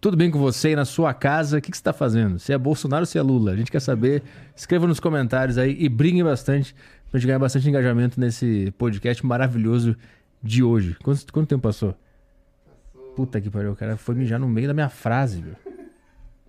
Tudo 0.00 0.16
bem 0.16 0.28
com 0.28 0.40
você 0.40 0.74
na 0.74 0.84
sua 0.84 1.14
casa? 1.14 1.58
O 1.58 1.60
que, 1.60 1.68
você 1.68 1.74
está 1.74 1.92
fazendo? 1.92 2.40
Se 2.40 2.52
é 2.52 2.58
Bolsonaro 2.58 3.02
ou 3.02 3.06
se 3.06 3.16
é 3.16 3.22
Lula? 3.22 3.52
A 3.52 3.56
gente 3.56 3.70
quer 3.70 3.80
saber. 3.80 4.24
Escreva 4.56 4.88
nos 4.88 4.98
comentários 4.98 5.56
aí 5.56 5.76
e 5.78 5.88
briguem 5.88 6.24
bastante 6.24 6.74
pra 7.12 7.20
gente 7.20 7.26
ganhar 7.26 7.38
bastante 7.38 7.68
engajamento 7.68 8.18
nesse 8.18 8.72
podcast 8.78 9.24
maravilhoso 9.24 9.94
de 10.42 10.62
hoje. 10.62 10.96
Quanto, 11.02 11.30
quanto 11.30 11.46
tempo 11.46 11.62
passou? 11.62 11.92
passou? 11.92 13.14
Puta 13.14 13.38
que 13.38 13.50
pariu, 13.50 13.72
o 13.72 13.76
cara 13.76 13.98
foi 13.98 14.14
mijar 14.14 14.40
no 14.40 14.48
meio 14.48 14.66
da 14.66 14.72
minha 14.72 14.88
frase, 14.88 15.42
viu? 15.42 15.54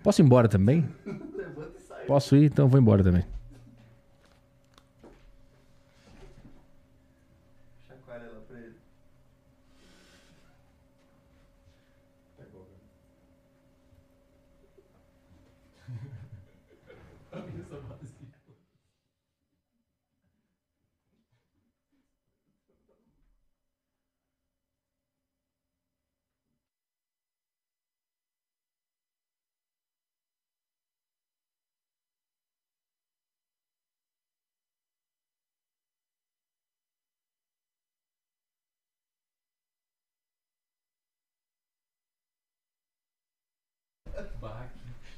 Posso 0.01 0.21
ir 0.21 0.25
embora 0.25 0.47
também? 0.47 0.87
Posso 2.07 2.37
ir? 2.37 2.45
Então 2.45 2.69
vou 2.69 2.79
embora 2.79 3.03
também. 3.03 3.25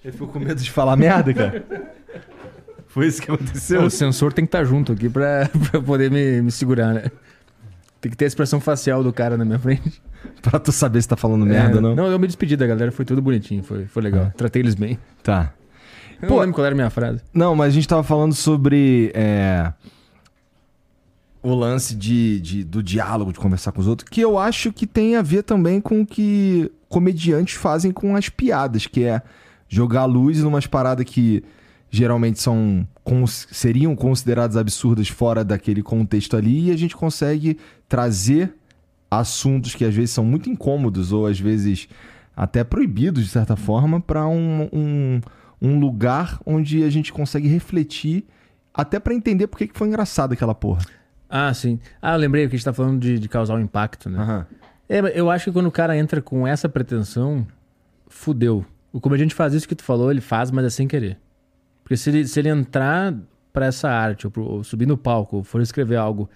Ele 0.05 0.11
ficou 0.11 0.27
com 0.27 0.37
medo 0.37 0.61
de 0.61 0.69
falar 0.69 0.95
merda, 0.95 1.33
cara? 1.33 1.65
Foi 2.85 3.07
isso 3.07 3.19
que 3.19 3.31
aconteceu? 3.31 3.81
O 3.81 3.89
sensor 3.89 4.31
tem 4.31 4.45
que 4.45 4.49
estar 4.49 4.59
tá 4.59 4.63
junto 4.63 4.91
aqui 4.91 5.09
pra, 5.09 5.49
pra 5.71 5.81
poder 5.81 6.11
me, 6.11 6.43
me 6.43 6.51
segurar, 6.51 6.93
né? 6.93 7.09
Tem 7.99 8.11
que 8.11 8.15
ter 8.15 8.25
a 8.25 8.27
expressão 8.27 8.61
facial 8.61 9.03
do 9.03 9.11
cara 9.11 9.35
na 9.35 9.43
minha 9.43 9.57
frente. 9.57 9.99
pra 10.43 10.59
tu 10.59 10.71
saber 10.71 11.01
se 11.01 11.07
tá 11.07 11.15
falando 11.15 11.43
merda 11.43 11.73
é, 11.73 11.75
ou 11.77 11.81
não. 11.81 11.95
Não, 11.95 12.05
eu 12.05 12.19
me 12.19 12.27
despedi 12.27 12.55
da 12.55 12.67
galera, 12.67 12.91
foi 12.91 13.03
tudo 13.03 13.19
bonitinho, 13.19 13.63
foi, 13.63 13.87
foi 13.87 14.03
legal. 14.03 14.25
É. 14.25 14.29
Tratei 14.29 14.61
eles 14.61 14.75
bem. 14.75 14.99
Tá. 15.23 15.51
Eu 16.21 16.27
Pô, 16.27 16.35
não 16.35 16.41
lembro 16.41 16.53
qual 16.53 16.65
era 16.65 16.75
a 16.75 16.77
minha 16.77 16.89
frase. 16.91 17.23
Não, 17.33 17.55
mas 17.55 17.69
a 17.69 17.71
gente 17.71 17.87
tava 17.87 18.03
falando 18.03 18.35
sobre 18.35 19.11
é, 19.15 19.73
o 21.41 21.55
lance 21.55 21.95
de, 21.95 22.39
de, 22.41 22.63
do 22.63 22.83
diálogo, 22.83 23.33
de 23.33 23.39
conversar 23.39 23.71
com 23.71 23.81
os 23.81 23.87
outros, 23.87 24.07
que 24.07 24.21
eu 24.21 24.37
acho 24.37 24.71
que 24.71 24.85
tem 24.85 25.15
a 25.15 25.23
ver 25.23 25.41
também 25.41 25.81
com 25.81 26.01
o 26.01 26.05
que 26.05 26.71
comediantes 26.87 27.55
fazem 27.55 27.91
com 27.91 28.15
as 28.15 28.29
piadas, 28.29 28.85
que 28.85 29.03
é 29.03 29.23
jogar 29.67 30.05
luz 30.05 30.41
numas 30.41 30.67
paradas 30.67 31.05
que 31.05 31.43
geralmente 31.89 32.39
são 32.39 32.87
seriam 33.27 33.95
consideradas 33.95 34.57
absurdas 34.57 35.07
fora 35.07 35.43
daquele 35.43 35.81
contexto 35.81 36.35
ali 36.35 36.67
e 36.67 36.71
a 36.71 36.77
gente 36.77 36.95
consegue 36.95 37.57
trazer 37.87 38.53
assuntos 39.09 39.75
que 39.75 39.85
às 39.85 39.93
vezes 39.93 40.11
são 40.11 40.25
muito 40.25 40.49
incômodos 40.49 41.11
ou 41.11 41.27
às 41.27 41.39
vezes 41.39 41.87
até 42.35 42.63
proibidos 42.63 43.23
de 43.23 43.29
certa 43.29 43.55
forma 43.55 44.01
para 44.01 44.27
um, 44.27 44.67
um, 44.73 45.21
um, 45.61 45.79
lugar 45.79 46.39
onde 46.45 46.83
a 46.83 46.89
gente 46.89 47.13
consegue 47.13 47.47
refletir 47.47 48.25
até 48.73 48.99
para 48.99 49.13
entender 49.13 49.47
por 49.47 49.57
que 49.57 49.69
foi 49.73 49.87
engraçado 49.87 50.33
aquela 50.33 50.53
porra. 50.53 50.81
Ah, 51.29 51.53
sim. 51.53 51.79
Ah, 52.01 52.13
eu 52.13 52.19
lembrei 52.19 52.47
que 52.47 52.55
a 52.55 52.57
gente 52.57 52.65
tá 52.65 52.73
falando 52.73 52.99
de, 52.99 53.17
de 53.19 53.29
causar 53.29 53.55
um 53.55 53.61
impacto, 53.61 54.09
né? 54.09 54.19
Uhum. 54.19 54.57
É, 54.87 55.19
eu 55.19 55.31
acho 55.31 55.45
que 55.45 55.51
quando 55.51 55.67
o 55.67 55.71
cara 55.71 55.97
entra 55.97 56.21
com 56.21 56.45
essa 56.45 56.67
pretensão, 56.67 57.47
fudeu. 58.07 58.65
O 58.95 59.01
comediante 59.01 59.35
faz 59.35 59.53
isso 59.53 59.67
que 59.67 59.75
tu 59.75 59.83
falou, 59.83 60.09
ele 60.09 60.21
faz, 60.21 60.49
mas 60.51 60.63
é 60.63 60.69
sem 60.69 60.87
querer. 60.87 61.19
Porque 61.83 61.97
se 61.97 62.09
ele, 62.09 62.25
se 62.25 62.39
ele 62.39 62.47
entrar 62.47 63.13
para 63.51 63.65
essa 63.65 63.89
arte, 63.89 64.25
ou, 64.25 64.31
pro, 64.31 64.43
ou, 64.45 64.63
subir 64.63 64.85
no 64.85 64.97
palco, 64.97 65.35
ou 65.35 65.43
for 65.43 65.59
escrever 65.59 65.97
algo 65.97 66.29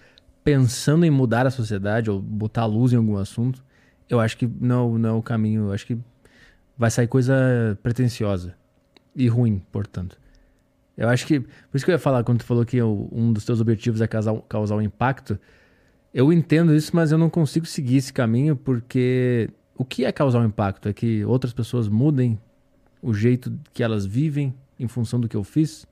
pensando 0.44 1.06
em 1.06 1.10
mudar 1.10 1.48
a 1.48 1.52
sociedade, 1.52 2.12
ou 2.12 2.22
botar 2.22 2.66
luz 2.66 2.92
em 2.92 2.98
algum 2.98 3.16
assunto, 3.16 3.64
eu 4.10 4.20
acho 4.20 4.36
que 4.36 4.46
não, 4.60 4.98
não 4.98 5.10
é 5.10 5.14
o 5.14 5.22
caminho. 5.22 5.68
Eu 5.68 5.72
acho 5.72 5.88
que 5.88 5.98
vai 6.78 6.92
sair 6.92 7.08
coisa 7.08 7.80
pretensiosa. 7.82 8.54
E 9.16 9.30
ruim, 9.30 9.62
portanto. 9.72 10.20
Eu 10.98 11.08
acho 11.08 11.26
que. 11.26 11.40
Por 11.40 11.76
isso 11.76 11.86
que 11.86 11.92
eu 11.92 11.96
ia 11.96 12.00
falar, 12.00 12.26
quando 12.26 12.40
tu 12.40 12.44
falou 12.44 12.66
que 12.66 12.84
um 12.84 13.32
dos 13.32 13.46
teus 13.46 13.62
objetivos 13.62 14.02
é 14.02 14.08
causar, 14.08 14.36
causar 14.50 14.76
um 14.76 14.82
impacto. 14.82 15.40
Eu 16.14 16.34
entendo 16.34 16.76
isso, 16.76 16.94
mas 16.94 17.14
eu 17.14 17.18
não 17.18 17.30
consigo 17.30 17.66
seguir 17.66 17.96
esse 17.96 18.12
caminho 18.12 18.58
porque 18.58 19.50
o 19.78 19.86
que 19.86 20.04
é 20.04 20.12
causar 20.12 20.42
um 20.42 20.46
impacto? 20.46 20.90
É 20.90 20.94
que 20.94 21.24
outras 21.24 21.54
pessoas 21.54 21.88
mudem 21.88 22.38
o 23.02 23.14
jeito 23.14 23.52
que 23.74 23.84
elas 23.84 24.06
vivem 24.06 24.54
em 24.80 24.88
função 24.88 25.20
do 25.20 25.28
que 25.28 25.36
eu 25.36 25.44
fiz? 25.44 25.86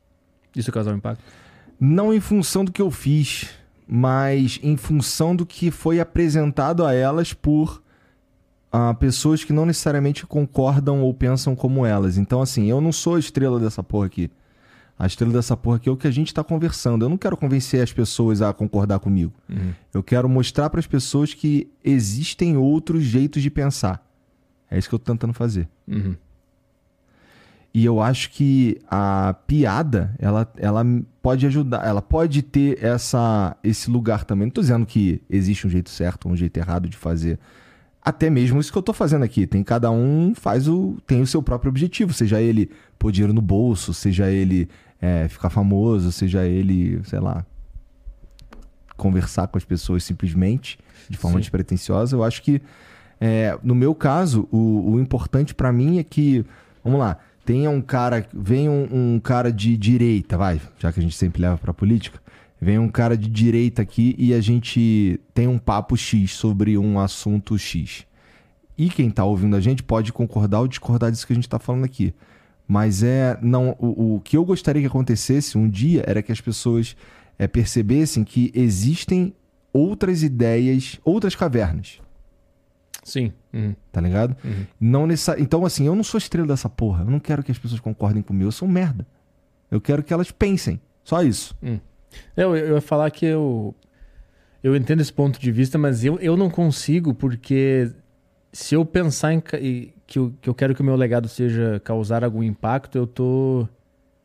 Isso 0.56 0.72
causar 0.72 0.94
um 0.94 0.98
impacto? 0.98 1.24
Não 1.80 2.14
em 2.14 2.20
função 2.20 2.66
do 2.66 2.72
que 2.72 2.82
eu 2.82 2.90
fiz, 2.90 3.50
mas 3.88 4.60
em 4.64 4.76
função 4.76 5.36
do 5.36 5.46
que 5.46 5.70
foi 5.72 6.00
apresentado 6.00 6.86
a 6.86 6.94
elas 6.94 7.34
por 7.34 7.82
uh, 8.74 8.96
pessoas 8.96 9.44
que 9.44 9.54
não 9.54 9.66
necessariamente 9.66 10.26
concordam 10.26 11.02
ou 11.02 11.14
pensam 11.14 11.56
como 11.56 11.86
elas. 11.86 12.18
Então, 12.18 12.42
assim, 12.42 12.70
eu 12.70 12.82
não 12.82 12.92
sou 12.92 13.16
a 13.16 13.20
estrela 13.20 13.60
dessa 13.60 13.84
porra 13.84 14.08
aqui. 14.08 14.32
A 15.00 15.06
estrela 15.06 15.32
dessa 15.32 15.56
porra 15.56 15.78
aqui 15.78 15.88
é 15.88 15.92
o 15.92 15.98
que 15.98 16.08
a 16.08 16.12
gente 16.12 16.28
está 16.28 16.44
conversando. 16.44 17.06
Eu 17.06 17.10
não 17.10 17.18
quero 17.18 17.38
convencer 17.38 17.84
as 17.84 17.94
pessoas 17.94 18.42
a 18.42 18.52
concordar 18.52 19.00
comigo. 19.00 19.32
Uhum. 19.48 19.72
Eu 19.94 20.02
quero 20.02 20.28
mostrar 20.28 20.72
para 20.72 20.80
as 20.80 20.88
pessoas 20.88 21.36
que 21.36 21.70
existem 21.84 22.58
outros 22.58 23.04
jeitos 23.04 23.44
de 23.44 23.52
pensar. 23.52 24.04
É 24.70 24.78
isso 24.78 24.90
que 24.90 24.96
eu 24.96 24.98
estou 24.98 25.14
tentando 25.14 25.34
fazer. 25.34 25.70
Uhum. 25.88 26.16
E 27.74 27.86
eu 27.86 28.02
acho 28.02 28.32
que 28.32 28.80
a 28.90 29.36
piada, 29.46 30.16
ela, 30.18 30.52
ela 30.58 30.84
pode 31.22 31.46
ajudar, 31.46 31.86
ela 31.86 32.02
pode 32.02 32.42
ter 32.42 32.84
essa, 32.84 33.56
esse 33.64 33.90
lugar 33.90 34.24
também. 34.24 34.48
Não 34.48 34.52
tô 34.52 34.62
dizendo 34.62 34.86
que 34.86 35.22
existe 35.30 35.68
um 35.68 35.70
jeito 35.70 35.90
certo 35.90 36.26
ou 36.26 36.32
um 36.32 36.36
jeito 36.36 36.58
errado 36.58 36.90
de 36.90 36.98
fazer. 36.98 37.38
Até 38.02 38.30
mesmo 38.30 38.60
isso 38.60 38.72
que 38.72 38.78
eu 38.78 38.82
tô 38.82 38.94
fazendo 38.94 39.24
aqui. 39.24 39.46
Tem 39.46 39.62
cada 39.64 39.92
um 39.92 40.34
faz 40.34 40.68
o. 40.68 40.98
tem 41.06 41.22
o 41.22 41.28
seu 41.28 41.44
próprio 41.44 41.70
objetivo, 41.70 42.14
seja 42.14 42.42
ele 42.42 42.72
pôr 42.98 43.12
dinheiro 43.12 43.34
no 43.34 43.42
bolso, 43.42 43.94
seja 43.94 44.32
ele 44.32 44.70
é, 45.02 45.28
ficar 45.28 45.50
famoso, 45.50 46.12
seja 46.12 46.46
ele, 46.46 47.02
sei 47.04 47.20
lá, 47.20 47.46
conversar 48.96 49.48
com 49.48 49.58
as 49.58 49.64
pessoas 49.64 50.04
simplesmente, 50.04 50.80
de 51.10 51.18
forma 51.18 51.38
Sim. 51.38 51.42
despretensiosa. 51.42 52.16
Eu 52.16 52.24
acho 52.24 52.42
que, 52.42 52.62
é, 53.20 53.58
no 53.64 53.76
meu 53.76 53.94
caso, 53.94 54.48
o, 54.52 54.94
o 54.94 55.00
importante 55.00 55.54
para 55.54 55.72
mim 55.72 56.00
é 56.00 56.04
que, 56.04 56.46
vamos 56.84 57.00
lá, 57.00 57.18
tenha 57.48 57.70
um 57.70 57.80
cara, 57.80 58.28
vem 58.34 58.68
um, 58.68 58.88
um, 58.92 59.20
cara 59.22 59.54
de 59.54 59.78
direita, 59.78 60.38
vai, 60.38 60.60
já 60.78 60.92
que 60.92 61.00
a 61.00 61.02
gente 61.02 61.16
sempre 61.16 61.42
leva 61.42 61.58
para 61.58 61.74
política, 61.74 62.20
vem 62.60 62.78
um 62.78 62.90
cara 62.90 63.18
de 63.18 63.30
direita 63.30 63.82
aqui 63.82 64.14
e 64.18 64.34
a 64.34 64.42
gente 64.42 65.18
tem 65.34 65.48
um 65.48 65.58
papo 65.58 65.96
X 65.96 66.34
sobre 66.34 66.78
um 66.78 67.00
assunto 67.00 67.58
X. 67.58 68.06
E 68.78 68.90
quem 68.90 69.10
tá 69.10 69.24
ouvindo 69.24 69.56
a 69.56 69.62
gente 69.62 69.82
pode 69.82 70.12
concordar 70.12 70.60
ou 70.60 70.68
discordar 70.68 71.10
disso 71.10 71.26
que 71.26 71.32
a 71.32 71.38
gente 71.38 71.48
tá 71.48 71.58
falando 71.58 71.86
aqui. 71.86 72.14
Mas 72.68 73.02
é 73.02 73.40
não 73.42 73.78
o, 73.80 74.16
o 74.16 74.20
que 74.20 74.36
eu 74.36 74.44
gostaria 74.44 74.82
que 74.82 74.88
acontecesse 74.90 75.58
um 75.58 75.70
dia 75.70 76.04
era 76.06 76.22
que 76.22 76.34
as 76.34 76.42
pessoas 76.42 76.98
é, 77.40 77.48
percebessem 77.48 78.26
que 78.26 78.52
existem 78.54 79.34
outras 79.72 80.22
ideias, 80.22 81.00
outras 81.02 81.34
cavernas. 81.34 82.02
Sim. 83.08 83.32
Uhum. 83.54 83.74
Tá 83.90 84.02
ligado? 84.02 84.36
Uhum. 84.44 84.66
Não 84.78 85.08
necess... 85.08 85.40
Então, 85.40 85.66
assim, 85.66 85.88
eu 85.88 85.96
não 85.96 86.04
sou 86.04 86.18
estrela 86.18 86.46
dessa 86.46 86.68
porra. 86.68 87.06
Eu 87.06 87.10
não 87.10 87.22
quero 87.22 87.42
que 87.42 87.50
as 87.50 87.58
pessoas 87.58 87.80
concordem 87.80 88.22
comigo. 88.22 88.50
Eu 88.50 88.52
sou 88.52 88.68
um 88.68 88.72
merda. 88.72 89.08
Eu 89.72 89.80
quero 89.80 90.04
que 90.04 90.14
elas 90.14 90.30
pensem. 90.30 90.82
Só 91.06 91.24
isso. 91.24 91.56
Hum. 91.64 91.80
Eu, 92.36 92.54
eu 92.54 92.76
ia 92.76 92.82
falar 92.82 93.10
que 93.12 93.26
eu. 93.26 93.74
Eu 94.62 94.76
entendo 94.76 95.00
esse 95.00 95.14
ponto 95.14 95.40
de 95.40 95.50
vista, 95.54 95.78
mas 95.78 96.04
eu, 96.04 96.20
eu 96.20 96.36
não 96.36 96.50
consigo, 96.50 97.14
porque 97.14 97.90
se 98.52 98.76
eu 98.76 98.84
pensar 98.84 99.34
em 99.34 99.40
que 99.40 100.20
eu, 100.20 100.34
que 100.42 100.50
eu 100.50 100.54
quero 100.54 100.76
que 100.76 100.82
o 100.82 100.84
meu 100.84 100.98
legado 100.98 101.30
seja 101.30 101.80
causar 101.86 102.26
algum 102.26 102.44
impacto, 102.44 102.98
eu 102.98 103.08
tô 103.08 103.70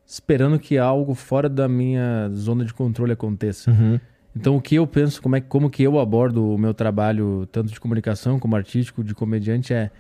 esperando 0.04 0.58
que 0.58 0.76
algo 0.76 1.14
fora 1.14 1.48
da 1.48 1.68
minha 1.68 2.28
zona 2.30 2.64
de 2.64 2.74
controle 2.74 3.12
aconteça. 3.12 3.70
Uhum. 3.70 4.00
Então, 4.34 4.56
o 4.56 4.62
que 4.62 4.76
eu 4.76 4.86
penso, 4.86 5.20
como, 5.20 5.36
é, 5.36 5.40
como 5.40 5.68
que 5.68 5.82
eu 5.82 5.98
abordo 5.98 6.54
o 6.54 6.58
meu 6.58 6.72
trabalho, 6.72 7.46
tanto 7.52 7.70
de 7.70 7.78
comunicação 7.78 8.38
como 8.38 8.56
artístico, 8.56 9.04
de 9.04 9.14
comediante, 9.14 9.74
é 9.74 9.90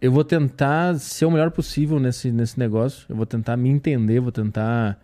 eu 0.00 0.12
vou 0.12 0.22
tentar 0.22 0.98
ser 0.98 1.24
o 1.24 1.30
melhor 1.30 1.50
possível 1.50 1.98
nesse, 1.98 2.30
nesse 2.30 2.58
negócio, 2.58 3.06
eu 3.08 3.16
vou 3.16 3.24
tentar 3.24 3.56
me 3.56 3.70
entender, 3.70 4.20
vou 4.20 4.30
tentar 4.30 5.00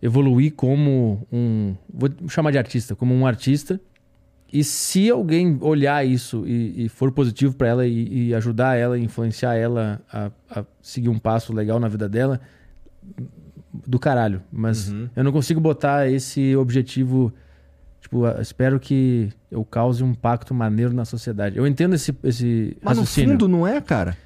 evoluir 0.00 0.54
como 0.54 1.26
um. 1.32 1.74
Vou 1.92 2.08
chamar 2.28 2.52
de 2.52 2.58
artista, 2.58 2.94
como 2.94 3.12
um 3.14 3.26
artista. 3.26 3.80
E 4.52 4.64
se 4.64 5.10
alguém 5.10 5.58
olhar 5.60 6.04
isso 6.04 6.44
e, 6.46 6.84
e 6.84 6.88
for 6.88 7.12
positivo 7.12 7.54
para 7.54 7.68
ela 7.68 7.86
e, 7.86 8.28
e, 8.28 8.34
ajudar 8.34 8.76
ela, 8.76 8.98
influenciar 8.98 9.54
ela 9.54 10.00
a, 10.12 10.30
a, 10.48 10.64
seguir 10.82 11.08
um 11.08 11.18
passo 11.18 11.52
legal 11.52 11.78
na 11.78 11.86
vida 11.86 12.08
dela, 12.08 12.40
do 13.72 13.98
caralho. 13.98 14.42
Mas 14.50 14.90
uhum. 14.90 15.08
eu 15.14 15.22
não 15.22 15.30
consigo 15.32 15.60
botar 15.60 16.08
esse 16.08 16.56
objetivo 16.56 17.32
Tipo, 18.00 18.26
espero 18.40 18.80
que 18.80 19.30
eu 19.50 19.64
cause 19.64 20.02
um 20.02 20.10
impacto 20.10 20.54
maneiro 20.54 20.92
na 20.92 21.04
sociedade. 21.04 21.56
Eu 21.58 21.66
entendo 21.66 21.94
esse, 21.94 22.16
esse 22.24 22.76
Mas 22.82 22.96
raciocínio. 22.98 23.34
no 23.34 23.40
fundo 23.40 23.48
não 23.48 23.66
é, 23.66 23.80
cara. 23.80 24.16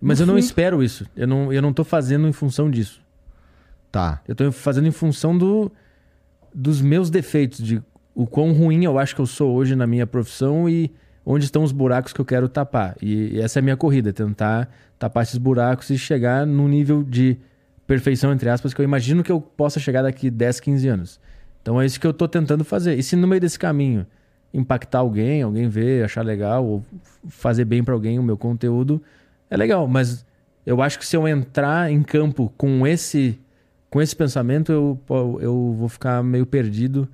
Mas 0.00 0.18
No 0.18 0.22
eu 0.22 0.26
não 0.28 0.34
fundo- 0.34 0.44
espero 0.44 0.82
isso. 0.82 1.06
Eu 1.16 1.26
não, 1.26 1.52
eu 1.52 1.60
não 1.60 1.72
tô 1.72 1.84
fazendo 1.84 2.26
em 2.26 2.32
função 2.32 2.70
disso. 2.70 3.00
Tá. 3.92 4.20
Eu 4.26 4.34
tô 4.34 4.50
fazendo 4.52 4.86
em 4.88 4.90
função 4.92 5.36
do, 5.36 5.70
dos 6.54 6.80
meus 6.80 7.10
defeitos, 7.10 7.58
de 7.64 7.82
o 8.14 8.26
quão 8.26 8.52
ruim 8.52 8.84
eu 8.84 8.98
acho 8.98 9.14
que 9.14 9.20
eu 9.20 9.26
sou 9.26 9.54
hoje 9.54 9.76
na 9.76 9.86
minha 9.86 10.06
profissão 10.06 10.68
e 10.68 10.90
onde 11.24 11.44
estão 11.44 11.62
os 11.62 11.72
buracos 11.72 12.12
que 12.12 12.20
eu 12.20 12.24
quero 12.24 12.48
tapar. 12.48 12.96
E, 13.02 13.34
e 13.36 13.40
essa 13.40 13.58
é 13.58 13.60
a 13.60 13.62
minha 13.62 13.76
corrida, 13.76 14.12
tentar 14.12 14.68
tapar 14.98 15.22
esses 15.22 15.36
buracos 15.38 15.90
e 15.90 15.98
chegar 15.98 16.46
num 16.46 16.66
nível 16.68 17.04
de 17.04 17.36
perfeição, 17.86 18.32
entre 18.32 18.48
aspas, 18.48 18.74
que 18.74 18.80
eu 18.80 18.84
imagino 18.84 19.22
que 19.22 19.30
eu 19.32 19.40
possa 19.40 19.78
chegar 19.78 20.02
daqui 20.02 20.30
10, 20.30 20.60
15 20.60 20.88
anos. 20.88 21.20
Então 21.62 21.80
é 21.80 21.86
isso 21.86 22.00
que 22.00 22.06
eu 22.06 22.12
tô 22.12 22.26
tentando 22.26 22.64
fazer. 22.64 22.98
E 22.98 23.02
se 23.02 23.16
no 23.16 23.26
meio 23.26 23.40
desse 23.40 23.58
caminho 23.58 24.06
impactar 24.52 24.98
alguém, 24.98 25.42
alguém 25.42 25.68
ver, 25.68 26.04
achar 26.04 26.24
legal, 26.24 26.64
ou 26.64 26.84
fazer 27.28 27.64
bem 27.64 27.84
para 27.84 27.94
alguém 27.94 28.18
o 28.18 28.22
meu 28.22 28.36
conteúdo, 28.36 29.02
é 29.50 29.56
legal. 29.56 29.86
Mas 29.86 30.24
eu 30.64 30.82
acho 30.82 30.98
que 30.98 31.06
se 31.06 31.16
eu 31.16 31.26
entrar 31.28 31.90
em 31.90 32.02
campo 32.02 32.52
com 32.56 32.86
esse 32.86 33.38
com 33.90 34.02
esse 34.02 34.14
pensamento, 34.14 34.70
eu, 34.70 35.00
eu 35.40 35.74
vou 35.78 35.88
ficar 35.88 36.22
meio 36.22 36.44
perdido, 36.44 37.08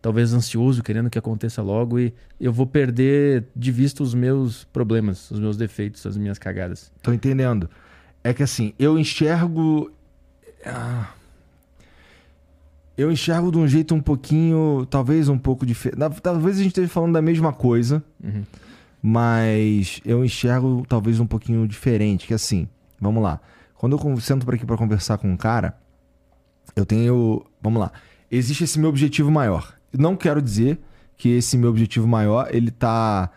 talvez 0.00 0.34
ansioso, 0.34 0.82
querendo 0.82 1.08
que 1.08 1.18
aconteça 1.18 1.62
logo, 1.62 1.98
e 1.98 2.14
eu 2.38 2.52
vou 2.52 2.66
perder 2.66 3.46
de 3.56 3.72
vista 3.72 4.02
os 4.02 4.14
meus 4.14 4.64
problemas, 4.64 5.30
os 5.30 5.40
meus 5.40 5.56
defeitos, 5.56 6.04
as 6.06 6.16
minhas 6.16 6.38
cagadas. 6.38 6.92
Tô 7.02 7.12
entendendo. 7.12 7.68
É 8.22 8.34
que 8.34 8.42
assim, 8.42 8.74
eu 8.78 8.98
enxergo. 8.98 9.90
Ah, 10.66 11.12
Eu 12.98 13.10
enxergo 13.12 13.50
de 13.52 13.56
um 13.58 13.66
jeito 13.68 13.94
um 13.94 14.00
pouquinho. 14.00 14.84
Talvez 14.90 15.28
um 15.28 15.38
pouco 15.38 15.64
diferente. 15.64 16.20
Talvez 16.20 16.56
a 16.56 16.58
gente 16.58 16.68
esteja 16.72 16.88
falando 16.88 17.12
da 17.12 17.22
mesma 17.22 17.52
coisa, 17.52 18.02
Uhum. 18.22 18.42
mas 19.00 20.00
eu 20.04 20.24
enxergo 20.24 20.84
talvez 20.88 21.20
um 21.20 21.26
pouquinho 21.26 21.66
diferente. 21.66 22.26
Que 22.26 22.34
assim, 22.34 22.68
vamos 23.00 23.22
lá. 23.22 23.40
Quando 23.76 23.96
eu 23.96 24.20
sento 24.20 24.44
por 24.44 24.54
aqui 24.54 24.66
para 24.66 24.76
conversar 24.76 25.16
com 25.18 25.30
um 25.30 25.36
cara, 25.36 25.78
eu 26.74 26.84
tenho. 26.84 27.44
Vamos 27.62 27.80
lá. 27.80 27.92
Existe 28.30 28.64
esse 28.64 28.78
meu 28.78 28.88
objetivo 28.90 29.30
maior. 29.30 29.72
Não 29.96 30.16
quero 30.16 30.42
dizer 30.42 30.78
que 31.16 31.28
esse 31.30 31.56
meu 31.56 31.70
objetivo 31.70 32.06
maior 32.06 32.48
ele 32.50 32.70
tá 32.70 33.30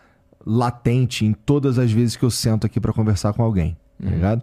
latente 0.44 1.24
em 1.24 1.32
todas 1.32 1.78
as 1.78 1.90
vezes 1.92 2.16
que 2.16 2.24
eu 2.24 2.30
sento 2.30 2.66
aqui 2.66 2.80
para 2.80 2.92
conversar 2.92 3.32
com 3.32 3.42
alguém, 3.42 3.76
tá 4.02 4.10
ligado? 4.10 4.42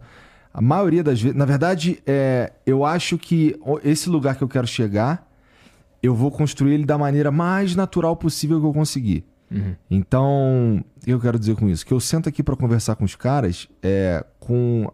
A 0.53 0.61
maioria 0.61 1.03
das 1.03 1.21
vezes, 1.21 1.37
na 1.37 1.45
verdade, 1.45 2.01
é, 2.05 2.51
eu 2.65 2.83
acho 2.83 3.17
que 3.17 3.55
esse 3.83 4.09
lugar 4.09 4.35
que 4.35 4.43
eu 4.43 4.47
quero 4.47 4.65
chegar, 4.65 5.27
eu 6.01 6.15
vou 6.15 6.31
construir 6.31 6.73
ele 6.73 6.85
da 6.85 6.97
maneira 6.97 7.31
mais 7.31 7.75
natural 7.75 8.15
possível 8.15 8.59
que 8.59 8.65
eu 8.65 8.73
conseguir. 8.73 9.25
Uhum. 9.51 9.75
Então, 9.89 10.83
o 10.97 11.05
que 11.05 11.11
eu 11.11 11.19
quero 11.19 11.39
dizer 11.39 11.55
com 11.55 11.69
isso? 11.69 11.85
Que 11.85 11.93
eu 11.93 11.99
sento 11.99 12.29
aqui 12.29 12.43
para 12.43 12.55
conversar 12.55 12.95
com 12.95 13.03
os 13.03 13.15
caras 13.15 13.67
é, 13.81 14.25
com. 14.39 14.91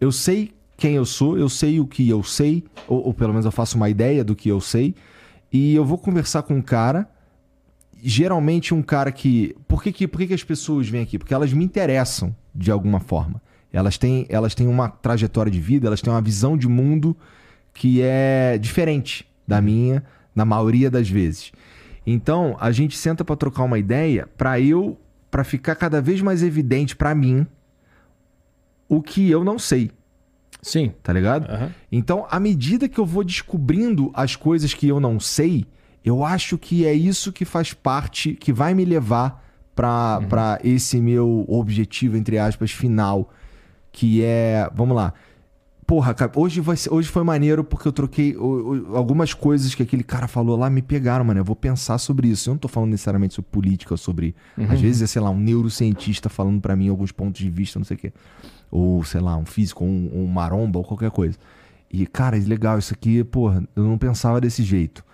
Eu 0.00 0.12
sei 0.12 0.52
quem 0.76 0.94
eu 0.94 1.04
sou, 1.04 1.36
eu 1.36 1.48
sei 1.48 1.78
o 1.78 1.86
que 1.86 2.08
eu 2.08 2.22
sei, 2.22 2.64
ou, 2.88 3.06
ou 3.06 3.14
pelo 3.14 3.32
menos 3.32 3.44
eu 3.44 3.52
faço 3.52 3.76
uma 3.76 3.90
ideia 3.90 4.24
do 4.24 4.34
que 4.34 4.48
eu 4.48 4.60
sei, 4.60 4.94
e 5.52 5.74
eu 5.74 5.84
vou 5.84 5.98
conversar 5.98 6.42
com 6.42 6.54
um 6.54 6.62
cara, 6.62 7.08
geralmente 8.02 8.72
um 8.72 8.82
cara 8.82 9.12
que. 9.12 9.54
Por 9.68 9.82
que, 9.82 9.92
que, 9.92 10.08
por 10.08 10.18
que, 10.18 10.28
que 10.28 10.34
as 10.34 10.44
pessoas 10.44 10.88
vêm 10.88 11.02
aqui? 11.02 11.18
Porque 11.18 11.34
elas 11.34 11.52
me 11.52 11.64
interessam 11.64 12.34
de 12.54 12.70
alguma 12.70 13.00
forma. 13.00 13.42
Elas 13.72 13.96
têm, 13.96 14.26
elas 14.28 14.54
têm 14.54 14.66
uma 14.66 14.88
trajetória 14.88 15.50
de 15.50 15.60
vida, 15.60 15.86
elas 15.86 16.00
têm 16.00 16.12
uma 16.12 16.20
visão 16.20 16.56
de 16.56 16.68
mundo 16.68 17.16
que 17.72 18.02
é 18.02 18.58
diferente 18.58 19.26
da 19.46 19.60
minha, 19.60 20.02
na 20.34 20.44
maioria 20.44 20.90
das 20.90 21.08
vezes. 21.08 21.52
Então, 22.06 22.56
a 22.60 22.72
gente 22.72 22.96
senta 22.96 23.24
para 23.24 23.36
trocar 23.36 23.62
uma 23.62 23.78
ideia 23.78 24.28
para 24.36 24.60
eu, 24.60 24.98
para 25.30 25.44
ficar 25.44 25.76
cada 25.76 26.00
vez 26.00 26.20
mais 26.20 26.42
evidente 26.42 26.96
para 26.96 27.14
mim 27.14 27.46
o 28.88 29.00
que 29.00 29.30
eu 29.30 29.44
não 29.44 29.56
sei, 29.56 29.92
Sim. 30.60 30.92
tá 31.00 31.12
ligado? 31.12 31.48
Aham. 31.48 31.70
Então, 31.92 32.26
à 32.28 32.40
medida 32.40 32.88
que 32.88 32.98
eu 32.98 33.06
vou 33.06 33.22
descobrindo 33.22 34.10
as 34.12 34.34
coisas 34.34 34.74
que 34.74 34.88
eu 34.88 34.98
não 34.98 35.20
sei, 35.20 35.64
eu 36.04 36.24
acho 36.24 36.58
que 36.58 36.84
é 36.84 36.92
isso 36.92 37.32
que 37.32 37.44
faz 37.44 37.72
parte, 37.72 38.34
que 38.34 38.52
vai 38.52 38.74
me 38.74 38.84
levar 38.84 39.44
pra 39.74 40.20
pra 40.28 40.58
esse 40.64 41.00
meu 41.00 41.44
objetivo, 41.48 42.16
entre 42.16 42.36
aspas, 42.36 42.72
final. 42.72 43.30
Que 43.92 44.22
é. 44.24 44.68
Vamos 44.74 44.96
lá. 44.96 45.12
Porra, 45.86 46.14
cara, 46.14 46.30
hoje, 46.36 46.60
vai 46.60 46.76
ser- 46.76 46.92
hoje 46.92 47.08
foi 47.08 47.24
maneiro 47.24 47.64
porque 47.64 47.88
eu 47.88 47.92
troquei. 47.92 48.36
o- 48.36 48.90
o- 48.92 48.96
algumas 48.96 49.34
coisas 49.34 49.74
que 49.74 49.82
aquele 49.82 50.04
cara 50.04 50.28
falou 50.28 50.56
lá 50.56 50.70
me 50.70 50.80
pegaram, 50.82 51.24
mano. 51.24 51.40
Eu 51.40 51.44
vou 51.44 51.56
pensar 51.56 51.98
sobre 51.98 52.28
isso. 52.28 52.48
Eu 52.48 52.54
não 52.54 52.58
tô 52.58 52.68
falando 52.68 52.90
necessariamente 52.90 53.34
sobre 53.34 53.50
política, 53.50 53.96
sobre. 53.96 54.34
Às 54.56 54.80
vezes 54.80 55.02
é, 55.02 55.06
sei 55.08 55.20
lá, 55.20 55.30
um 55.30 55.38
neurocientista 55.38 56.28
falando 56.28 56.60
pra 56.60 56.76
mim 56.76 56.88
alguns 56.88 57.10
pontos 57.10 57.40
de 57.40 57.50
vista, 57.50 57.78
não 57.80 57.84
sei 57.84 57.96
o 57.96 57.98
quê. 58.00 58.12
Ou, 58.70 59.02
sei 59.02 59.20
lá, 59.20 59.36
um 59.36 59.44
físico, 59.44 59.84
um, 59.84 60.10
um 60.14 60.26
maromba, 60.28 60.78
ou 60.78 60.84
qualquer 60.84 61.10
coisa. 61.10 61.36
E, 61.92 62.06
cara, 62.06 62.36
legal, 62.36 62.78
isso 62.78 62.94
aqui, 62.94 63.24
porra, 63.24 63.64
eu 63.74 63.82
não 63.82 63.98
pensava 63.98 64.40
desse 64.40 64.62
jeito. 64.62 65.04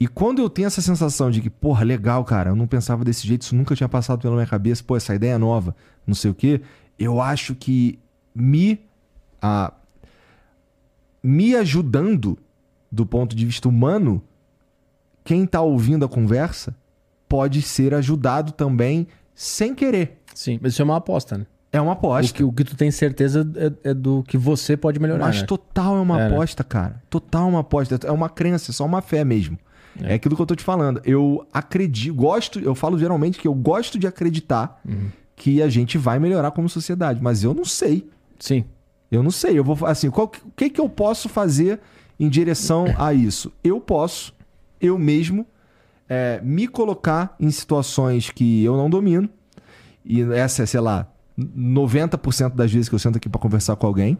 E 0.00 0.08
quando 0.08 0.40
eu 0.42 0.50
tenho 0.50 0.66
essa 0.66 0.82
sensação 0.82 1.30
de 1.30 1.40
que, 1.40 1.48
porra, 1.50 1.84
legal, 1.84 2.24
cara, 2.24 2.50
eu 2.50 2.56
não 2.56 2.66
pensava 2.66 3.04
desse 3.04 3.24
jeito, 3.24 3.42
isso 3.42 3.54
nunca 3.54 3.76
tinha 3.76 3.88
passado 3.88 4.20
pela 4.20 4.34
minha 4.34 4.46
cabeça, 4.48 4.82
pô, 4.84 4.96
essa 4.96 5.14
ideia 5.14 5.34
é 5.34 5.38
nova, 5.38 5.76
não 6.04 6.14
sei 6.14 6.30
o 6.32 6.34
quê, 6.34 6.60
eu 6.98 7.20
acho 7.20 7.54
que 7.54 8.00
me. 8.38 8.80
ah, 9.42 9.72
me 11.22 11.54
ajudando 11.56 12.38
do 12.90 13.04
ponto 13.04 13.34
de 13.36 13.44
vista 13.44 13.68
humano, 13.68 14.22
quem 15.24 15.44
tá 15.46 15.60
ouvindo 15.60 16.04
a 16.04 16.08
conversa 16.08 16.74
pode 17.28 17.60
ser 17.60 17.92
ajudado 17.94 18.52
também 18.52 19.06
sem 19.34 19.74
querer. 19.74 20.22
Sim. 20.34 20.58
Mas 20.62 20.72
isso 20.72 20.82
é 20.82 20.84
uma 20.84 20.96
aposta, 20.96 21.36
né? 21.38 21.46
É 21.70 21.80
uma 21.80 21.90
O 21.90 21.92
aposta. 21.92 22.32
que, 22.32 22.42
o 22.42 22.50
que 22.50 22.64
tu 22.64 22.74
tem 22.76 22.90
certeza 22.90 23.46
é, 23.84 23.90
é 23.90 23.94
do 23.94 24.22
que 24.26 24.38
você 24.38 24.74
pode 24.76 24.98
melhorar. 24.98 25.26
Mas 25.26 25.40
né? 25.42 25.46
total 25.46 25.98
é 25.98 26.00
uma 26.00 26.18
É, 26.18 26.28
né? 26.28 26.34
aposta, 26.34 26.64
cara. 26.64 27.02
Total 27.10 27.42
é 27.44 27.50
uma 27.50 27.60
aposta. 27.60 27.98
É 28.06 28.10
uma 28.10 28.30
crença, 28.30 28.70
é 28.70 28.72
só 28.74 28.86
uma 28.86 29.02
fé 29.02 29.22
mesmo. 29.24 29.58
É. 30.00 30.14
aquilo 30.14 30.36
que 30.36 30.40
eu 30.42 30.46
tô 30.46 30.54
te 30.54 30.62
falando. 30.62 31.02
Eu 31.04 31.44
acredito, 31.52 32.14
gosto, 32.14 32.60
eu 32.60 32.72
falo 32.74 32.96
geralmente 32.98 33.38
que 33.38 33.48
eu 33.48 33.54
gosto 33.54 33.98
de 33.98 34.06
acreditar 34.06 34.80
Uhum. 34.88 35.08
que 35.34 35.60
a 35.60 35.68
gente 35.68 35.98
vai 35.98 36.18
melhorar 36.20 36.52
como 36.52 36.68
sociedade, 36.68 37.20
mas 37.20 37.42
eu 37.42 37.52
não 37.52 37.64
sei. 37.64 38.08
Sim. 38.38 38.64
Eu 39.10 39.22
não 39.22 39.30
sei. 39.30 39.58
Eu 39.58 39.64
vou 39.64 39.76
assim, 39.86 40.10
qual, 40.10 40.26
o 40.26 40.50
que 40.52 40.68
que 40.70 40.80
eu 40.80 40.88
posso 40.88 41.28
fazer 41.28 41.80
em 42.20 42.28
direção 42.28 42.86
a 42.98 43.12
isso? 43.14 43.52
Eu 43.64 43.80
posso, 43.80 44.34
eu 44.80 44.98
mesmo, 44.98 45.46
é, 46.08 46.40
me 46.42 46.66
colocar 46.68 47.34
em 47.40 47.50
situações 47.50 48.30
que 48.30 48.62
eu 48.64 48.76
não 48.76 48.88
domino. 48.90 49.28
E 50.04 50.22
essa 50.22 50.62
é, 50.62 50.66
sei 50.66 50.80
lá, 50.80 51.06
90% 51.38 52.54
das 52.54 52.72
vezes 52.72 52.88
que 52.88 52.94
eu 52.94 52.98
sento 52.98 53.16
aqui 53.16 53.28
para 53.28 53.40
conversar 53.40 53.76
com 53.76 53.86
alguém. 53.86 54.18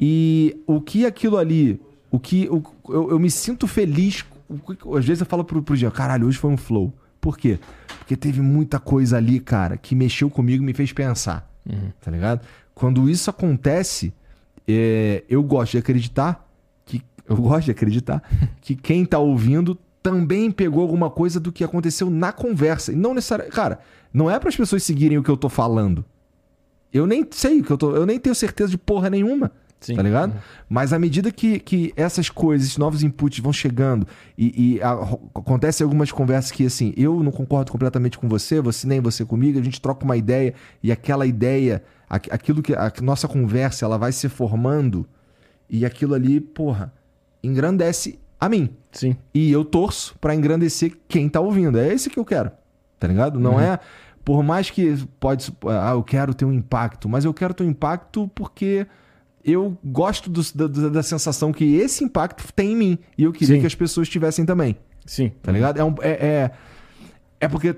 E 0.00 0.56
o 0.66 0.80
que 0.80 1.06
aquilo 1.06 1.36
ali, 1.36 1.80
o 2.10 2.18
que 2.18 2.48
o- 2.48 2.62
eu, 2.88 3.10
eu 3.12 3.18
me 3.18 3.30
sinto 3.30 3.66
feliz. 3.66 4.24
o 4.84 4.96
Às 4.96 5.04
vezes 5.04 5.20
eu 5.20 5.26
falo 5.26 5.44
pro, 5.44 5.62
pro 5.62 5.76
Jean, 5.76 5.90
caralho, 5.90 6.26
hoje 6.26 6.38
foi 6.38 6.50
um 6.50 6.56
flow. 6.56 6.92
Por 7.20 7.38
quê? 7.38 7.58
Porque 7.98 8.16
teve 8.16 8.40
muita 8.40 8.78
coisa 8.78 9.16
ali, 9.16 9.40
cara, 9.40 9.76
que 9.76 9.94
mexeu 9.94 10.28
comigo 10.28 10.62
e 10.62 10.66
me 10.66 10.74
fez 10.74 10.92
pensar. 10.92 11.50
Tá 12.00 12.10
ligado? 12.10 12.44
Quando 12.74 13.08
isso 13.08 13.30
acontece, 13.30 14.12
é, 14.66 15.22
eu 15.28 15.42
gosto 15.42 15.72
de 15.72 15.78
acreditar 15.78 16.48
que. 16.84 17.02
Eu 17.28 17.36
gosto 17.36 17.66
de 17.66 17.70
acreditar 17.70 18.22
que 18.60 18.74
quem 18.74 19.04
tá 19.04 19.18
ouvindo 19.18 19.78
também 20.02 20.50
pegou 20.50 20.82
alguma 20.82 21.08
coisa 21.08 21.40
do 21.40 21.50
que 21.52 21.64
aconteceu 21.64 22.10
na 22.10 22.32
conversa. 22.32 22.92
E 22.92 22.96
não 22.96 23.14
necessariamente. 23.14 23.54
Cara, 23.56 23.78
não 24.12 24.30
é 24.30 24.38
para 24.38 24.48
as 24.48 24.56
pessoas 24.56 24.82
seguirem 24.82 25.16
o 25.18 25.22
que 25.22 25.30
eu 25.30 25.36
tô 25.36 25.48
falando. 25.48 26.04
Eu 26.92 27.06
nem 27.06 27.26
sei 27.30 27.60
o 27.60 27.64
que 27.64 27.70
eu 27.70 27.78
tô. 27.78 27.94
Eu 27.96 28.04
nem 28.06 28.18
tenho 28.18 28.34
certeza 28.34 28.70
de 28.70 28.78
porra 28.78 29.08
nenhuma. 29.10 29.50
Sim. 29.80 29.96
Tá 29.96 30.02
ligado? 30.02 30.32
Mas 30.68 30.94
à 30.94 30.98
medida 30.98 31.30
que, 31.30 31.58
que 31.58 31.92
essas 31.94 32.30
coisas, 32.30 32.66
esses 32.68 32.78
novos 32.78 33.02
inputs 33.02 33.38
vão 33.40 33.52
chegando 33.52 34.06
e, 34.38 34.76
e 34.76 34.82
a- 34.82 34.92
acontecem 35.34 35.84
algumas 35.84 36.10
conversas 36.10 36.50
que, 36.50 36.64
assim, 36.64 36.94
eu 36.96 37.22
não 37.22 37.30
concordo 37.30 37.70
completamente 37.70 38.18
com 38.18 38.26
você, 38.26 38.62
você 38.62 38.86
nem 38.86 38.98
você 39.00 39.26
comigo, 39.26 39.58
a 39.58 39.62
gente 39.62 39.82
troca 39.82 40.02
uma 40.02 40.16
ideia 40.16 40.54
e 40.82 40.90
aquela 40.90 41.26
ideia, 41.26 41.82
aquilo 42.08 42.62
que 42.62 42.74
a 42.74 42.92
nossa 43.02 43.26
conversa, 43.28 43.84
ela 43.84 43.98
vai 43.98 44.12
se 44.12 44.28
formando 44.28 45.06
e 45.68 45.84
aquilo 45.84 46.14
ali, 46.14 46.40
porra, 46.40 46.92
engrandece 47.42 48.18
a 48.40 48.48
mim. 48.48 48.68
Sim. 48.92 49.16
E 49.32 49.50
eu 49.50 49.64
torço 49.64 50.16
pra 50.20 50.34
engrandecer 50.34 50.92
quem 51.08 51.28
tá 51.28 51.40
ouvindo. 51.40 51.78
É 51.78 51.92
esse 51.92 52.10
que 52.10 52.18
eu 52.18 52.24
quero. 52.24 52.50
Tá 52.98 53.08
ligado? 53.08 53.38
Não 53.40 53.58
é. 53.60 53.78
Por 54.24 54.42
mais 54.42 54.70
que 54.70 54.96
pode. 55.20 55.52
Ah, 55.66 55.92
eu 55.92 56.02
quero 56.02 56.32
ter 56.34 56.44
um 56.44 56.52
impacto. 56.52 57.08
Mas 57.08 57.24
eu 57.24 57.34
quero 57.34 57.52
ter 57.52 57.64
um 57.64 57.68
impacto 57.70 58.30
porque 58.34 58.86
eu 59.44 59.76
gosto 59.84 60.30
do- 60.30 60.42
da, 60.54 60.66
da- 60.66 60.88
da 60.88 61.02
sensação 61.02 61.52
que 61.52 61.76
esse 61.76 62.04
impacto 62.04 62.50
tem 62.54 62.72
em 62.72 62.76
mim. 62.76 62.98
E 63.18 63.24
eu 63.24 63.32
queria 63.32 63.56
Sim. 63.56 63.60
que 63.60 63.66
as 63.66 63.74
pessoas 63.74 64.08
tivessem 64.08 64.46
também. 64.46 64.76
Sim. 65.04 65.32
Tá 65.42 65.52
ligado? 65.52 65.78
É, 65.78 65.84
um- 65.84 65.94
é, 66.00 66.10
é, 66.10 66.50
é 67.40 67.48
porque. 67.48 67.76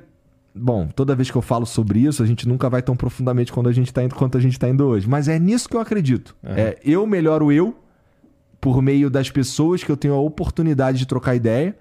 Bom, 0.57 0.89
toda 0.89 1.15
vez 1.15 1.31
que 1.31 1.37
eu 1.37 1.43
falo 1.43 1.67
sobre 1.67 2.01
isso, 2.01 2.23
a 2.23 2.27
gente 2.27 2.49
nunca 2.49 2.69
vai 2.71 2.83
tão 2.83 2.97
profundamente 2.97 3.53
quando 3.53 3.69
a 3.69 3.73
gente 3.73 3.93
tá 3.93 4.03
indo, 4.03 4.15
quanto 4.15 4.39
a 4.39 4.41
gente 4.41 4.59
tá 4.59 4.69
indo 4.69 4.85
hoje. 4.85 5.09
Mas 5.09 5.29
é 5.29 5.39
nisso 5.39 5.69
que 5.69 5.77
eu 5.77 5.81
acredito. 5.81 6.35
Aham. 6.45 6.55
É, 6.57 6.79
eu 6.83 7.07
melhoro 7.07 7.53
eu 7.53 7.77
por 8.61 8.81
meio 8.81 9.11
das 9.11 9.31
pessoas 9.31 9.85
que 9.85 9.91
eu 9.91 9.97
tenho 9.97 10.15
a 10.15 10.21
oportunidade 10.21 10.99
de 10.99 11.07
trocar 11.07 11.35
ideia. 11.35 11.77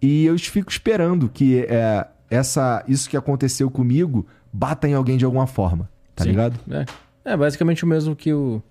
E 0.00 0.26
eu 0.26 0.38
fico 0.38 0.70
esperando 0.70 1.28
que 1.28 1.60
é, 1.68 2.06
essa, 2.30 2.84
isso 2.86 3.08
que 3.08 3.16
aconteceu 3.16 3.70
comigo 3.70 4.26
bata 4.52 4.86
em 4.86 4.94
alguém 4.94 5.16
de 5.16 5.24
alguma 5.24 5.46
forma. 5.46 5.88
Tá 6.14 6.24
Sim. 6.24 6.30
ligado? 6.30 6.60
É. 6.70 6.84
É 7.24 7.36
basicamente 7.36 7.84
o 7.84 7.86
mesmo 7.86 8.14
que 8.14 8.32
o 8.32 8.62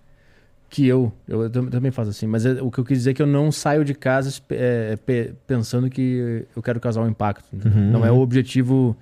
que 0.74 0.88
eu. 0.88 1.14
Eu 1.28 1.50
também 1.50 1.92
faço 1.92 2.10
assim. 2.10 2.26
Mas 2.26 2.46
é, 2.46 2.62
o 2.62 2.72
que 2.72 2.80
eu 2.80 2.84
quis 2.84 2.98
dizer 3.00 3.12
é 3.12 3.14
que 3.14 3.22
eu 3.22 3.28
não 3.28 3.52
saio 3.52 3.86
de 3.86 3.94
casa 3.94 4.32
é, 4.50 4.98
pensando 5.46 5.88
que 5.90 6.46
eu 6.56 6.64
quero 6.64 6.80
causar 6.80 7.02
um 7.02 7.08
impacto. 7.08 7.46
Uhum. 7.54 7.92
Não 7.92 8.06
é 8.06 8.12
o 8.12 8.18
objetivo. 8.20 8.98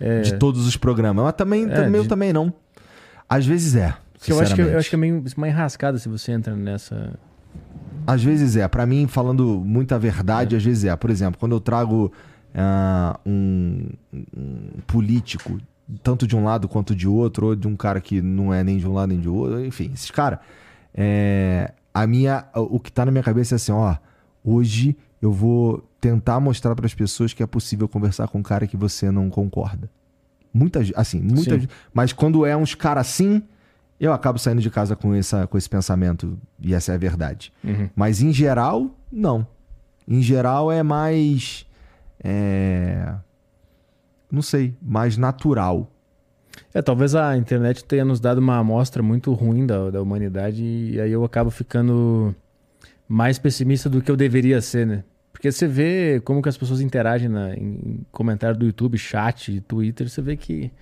É... 0.00 0.22
De 0.22 0.38
todos 0.38 0.66
os 0.66 0.76
programas. 0.76 1.24
Mas 1.24 1.34
também, 1.34 1.70
é, 1.70 1.88
meu 1.88 2.02
de... 2.02 2.08
também 2.08 2.32
não. 2.32 2.52
Às 3.28 3.46
vezes 3.46 3.74
é. 3.74 3.94
Eu 4.26 4.40
acho, 4.40 4.54
que, 4.54 4.60
eu 4.60 4.78
acho 4.78 4.88
que 4.88 4.94
é 4.94 4.98
meio 4.98 5.22
uma 5.36 5.48
enrascada 5.48 5.98
se 5.98 6.08
você 6.08 6.32
entra 6.32 6.56
nessa. 6.56 7.12
Às 8.06 8.22
vezes 8.22 8.56
é. 8.56 8.66
Para 8.66 8.86
mim, 8.86 9.06
falando 9.06 9.62
muita 9.64 9.98
verdade, 9.98 10.54
é. 10.54 10.58
às 10.58 10.64
vezes 10.64 10.84
é. 10.84 10.96
Por 10.96 11.10
exemplo, 11.10 11.38
quando 11.38 11.52
eu 11.52 11.60
trago 11.60 12.12
uh, 12.54 13.18
um, 13.26 13.88
um 14.36 14.80
político, 14.86 15.58
tanto 16.02 16.26
de 16.26 16.34
um 16.34 16.44
lado 16.44 16.68
quanto 16.68 16.94
de 16.94 17.06
outro, 17.06 17.48
ou 17.48 17.56
de 17.56 17.68
um 17.68 17.76
cara 17.76 18.00
que 18.00 18.22
não 18.22 18.52
é 18.52 18.64
nem 18.64 18.78
de 18.78 18.88
um 18.88 18.94
lado 18.94 19.08
nem 19.10 19.20
de 19.20 19.28
outro, 19.28 19.64
enfim, 19.64 19.90
esses 19.92 20.10
caras 20.10 20.38
é, 20.94 21.72
a 21.92 22.06
minha, 22.06 22.44
o 22.54 22.78
que 22.78 22.92
tá 22.92 23.04
na 23.04 23.10
minha 23.10 23.24
cabeça 23.24 23.54
é 23.54 23.56
assim, 23.56 23.72
ó, 23.72 23.96
hoje 24.44 24.96
eu 25.24 25.32
vou 25.32 25.82
tentar 25.98 26.38
mostrar 26.38 26.76
para 26.76 26.84
as 26.84 26.92
pessoas 26.92 27.32
que 27.32 27.42
é 27.42 27.46
possível 27.46 27.88
conversar 27.88 28.28
com 28.28 28.40
um 28.40 28.42
cara 28.42 28.66
que 28.66 28.76
você 28.76 29.10
não 29.10 29.30
concorda. 29.30 29.90
Muitas, 30.52 30.92
assim, 30.94 31.18
muitas, 31.18 31.66
mas 31.94 32.12
quando 32.12 32.44
é 32.44 32.54
uns 32.54 32.74
cara 32.74 33.00
assim, 33.00 33.42
eu 33.98 34.12
acabo 34.12 34.38
saindo 34.38 34.60
de 34.60 34.68
casa 34.68 34.94
com, 34.94 35.14
essa, 35.14 35.46
com 35.46 35.56
esse 35.56 35.68
pensamento 35.68 36.38
e 36.60 36.74
essa 36.74 36.92
é 36.92 36.94
a 36.94 36.98
verdade. 36.98 37.50
Uhum. 37.64 37.88
Mas 37.96 38.20
em 38.20 38.34
geral, 38.34 38.94
não. 39.10 39.46
Em 40.06 40.20
geral 40.20 40.70
é 40.70 40.82
mais, 40.82 41.66
é, 42.22 43.14
não 44.30 44.42
sei, 44.42 44.76
mais 44.82 45.16
natural. 45.16 45.90
É, 46.74 46.82
talvez 46.82 47.14
a 47.14 47.34
internet 47.34 47.82
tenha 47.82 48.04
nos 48.04 48.20
dado 48.20 48.38
uma 48.38 48.58
amostra 48.58 49.02
muito 49.02 49.32
ruim 49.32 49.64
da, 49.66 49.90
da 49.90 50.02
humanidade 50.02 50.62
e 50.62 51.00
aí 51.00 51.10
eu 51.10 51.24
acabo 51.24 51.50
ficando 51.50 52.36
mais 53.08 53.38
pessimista 53.38 53.88
do 53.88 54.02
que 54.02 54.10
eu 54.10 54.16
deveria 54.16 54.60
ser, 54.60 54.86
né? 54.86 55.02
Porque 55.44 55.52
você 55.52 55.66
vê 55.66 56.22
como 56.24 56.40
que 56.40 56.48
as 56.48 56.56
pessoas 56.56 56.80
interagem 56.80 57.28
na, 57.28 57.54
em 57.54 58.00
comentário 58.10 58.58
do 58.58 58.64
YouTube, 58.64 58.96
chat, 58.96 59.60
Twitter, 59.68 60.08
você 60.08 60.22
vê 60.22 60.38
que, 60.38 60.72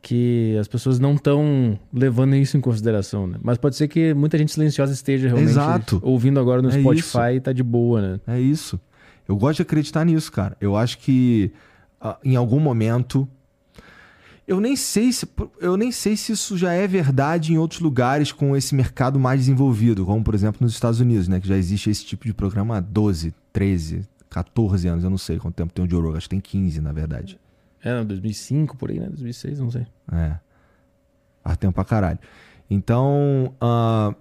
que 0.00 0.56
as 0.60 0.68
pessoas 0.68 1.00
não 1.00 1.14
estão 1.14 1.76
levando 1.92 2.36
isso 2.36 2.56
em 2.56 2.60
consideração, 2.60 3.26
né? 3.26 3.36
Mas 3.42 3.58
pode 3.58 3.74
ser 3.74 3.88
que 3.88 4.14
muita 4.14 4.38
gente 4.38 4.52
silenciosa 4.52 4.92
esteja 4.92 5.26
realmente 5.26 5.50
Exato. 5.50 6.00
ouvindo 6.04 6.38
agora 6.38 6.62
no 6.62 6.68
é 6.68 6.78
Spotify 6.78 7.00
isso. 7.00 7.18
e 7.18 7.40
tá 7.40 7.52
de 7.52 7.64
boa, 7.64 8.00
né? 8.00 8.20
É 8.28 8.40
isso. 8.40 8.78
Eu 9.26 9.36
gosto 9.36 9.56
de 9.56 9.62
acreditar 9.62 10.04
nisso, 10.04 10.30
cara. 10.30 10.56
Eu 10.60 10.76
acho 10.76 10.96
que 10.98 11.50
uh, 12.00 12.14
em 12.22 12.36
algum 12.36 12.60
momento 12.60 13.26
eu 14.46 14.60
nem 14.60 14.76
sei 14.76 15.10
se 15.10 15.26
eu 15.60 15.76
nem 15.76 15.90
sei 15.90 16.16
se 16.16 16.30
isso 16.30 16.56
já 16.56 16.72
é 16.72 16.86
verdade 16.86 17.52
em 17.52 17.58
outros 17.58 17.80
lugares 17.80 18.30
com 18.30 18.56
esse 18.56 18.72
mercado 18.72 19.18
mais 19.18 19.40
desenvolvido, 19.40 20.06
como 20.06 20.22
por 20.22 20.36
exemplo 20.36 20.58
nos 20.60 20.74
Estados 20.74 21.00
Unidos, 21.00 21.26
né, 21.26 21.40
que 21.40 21.48
já 21.48 21.56
existe 21.56 21.90
esse 21.90 22.04
tipo 22.04 22.24
de 22.24 22.32
programa 22.32 22.76
há 22.76 22.80
12, 22.80 23.34
13, 23.52 24.08
14 24.28 24.88
anos, 24.88 25.04
eu 25.04 25.10
não 25.10 25.18
sei 25.18 25.38
quanto 25.38 25.54
tempo 25.54 25.72
tem 25.72 25.84
o 25.84 25.90
Joe 25.90 26.16
acho 26.16 26.28
que 26.28 26.30
tem 26.30 26.40
15 26.40 26.80
na 26.80 26.92
verdade. 26.92 27.38
É, 27.82 28.04
2005 28.04 28.76
por 28.76 28.90
aí, 28.90 29.00
né? 29.00 29.06
2006, 29.06 29.60
não 29.60 29.70
sei. 29.70 29.86
É. 30.12 30.36
Há 31.42 31.56
tempo 31.56 31.74
pra 31.74 31.84
caralho. 31.84 32.18
Então, 32.68 33.54
uh, 33.56 34.14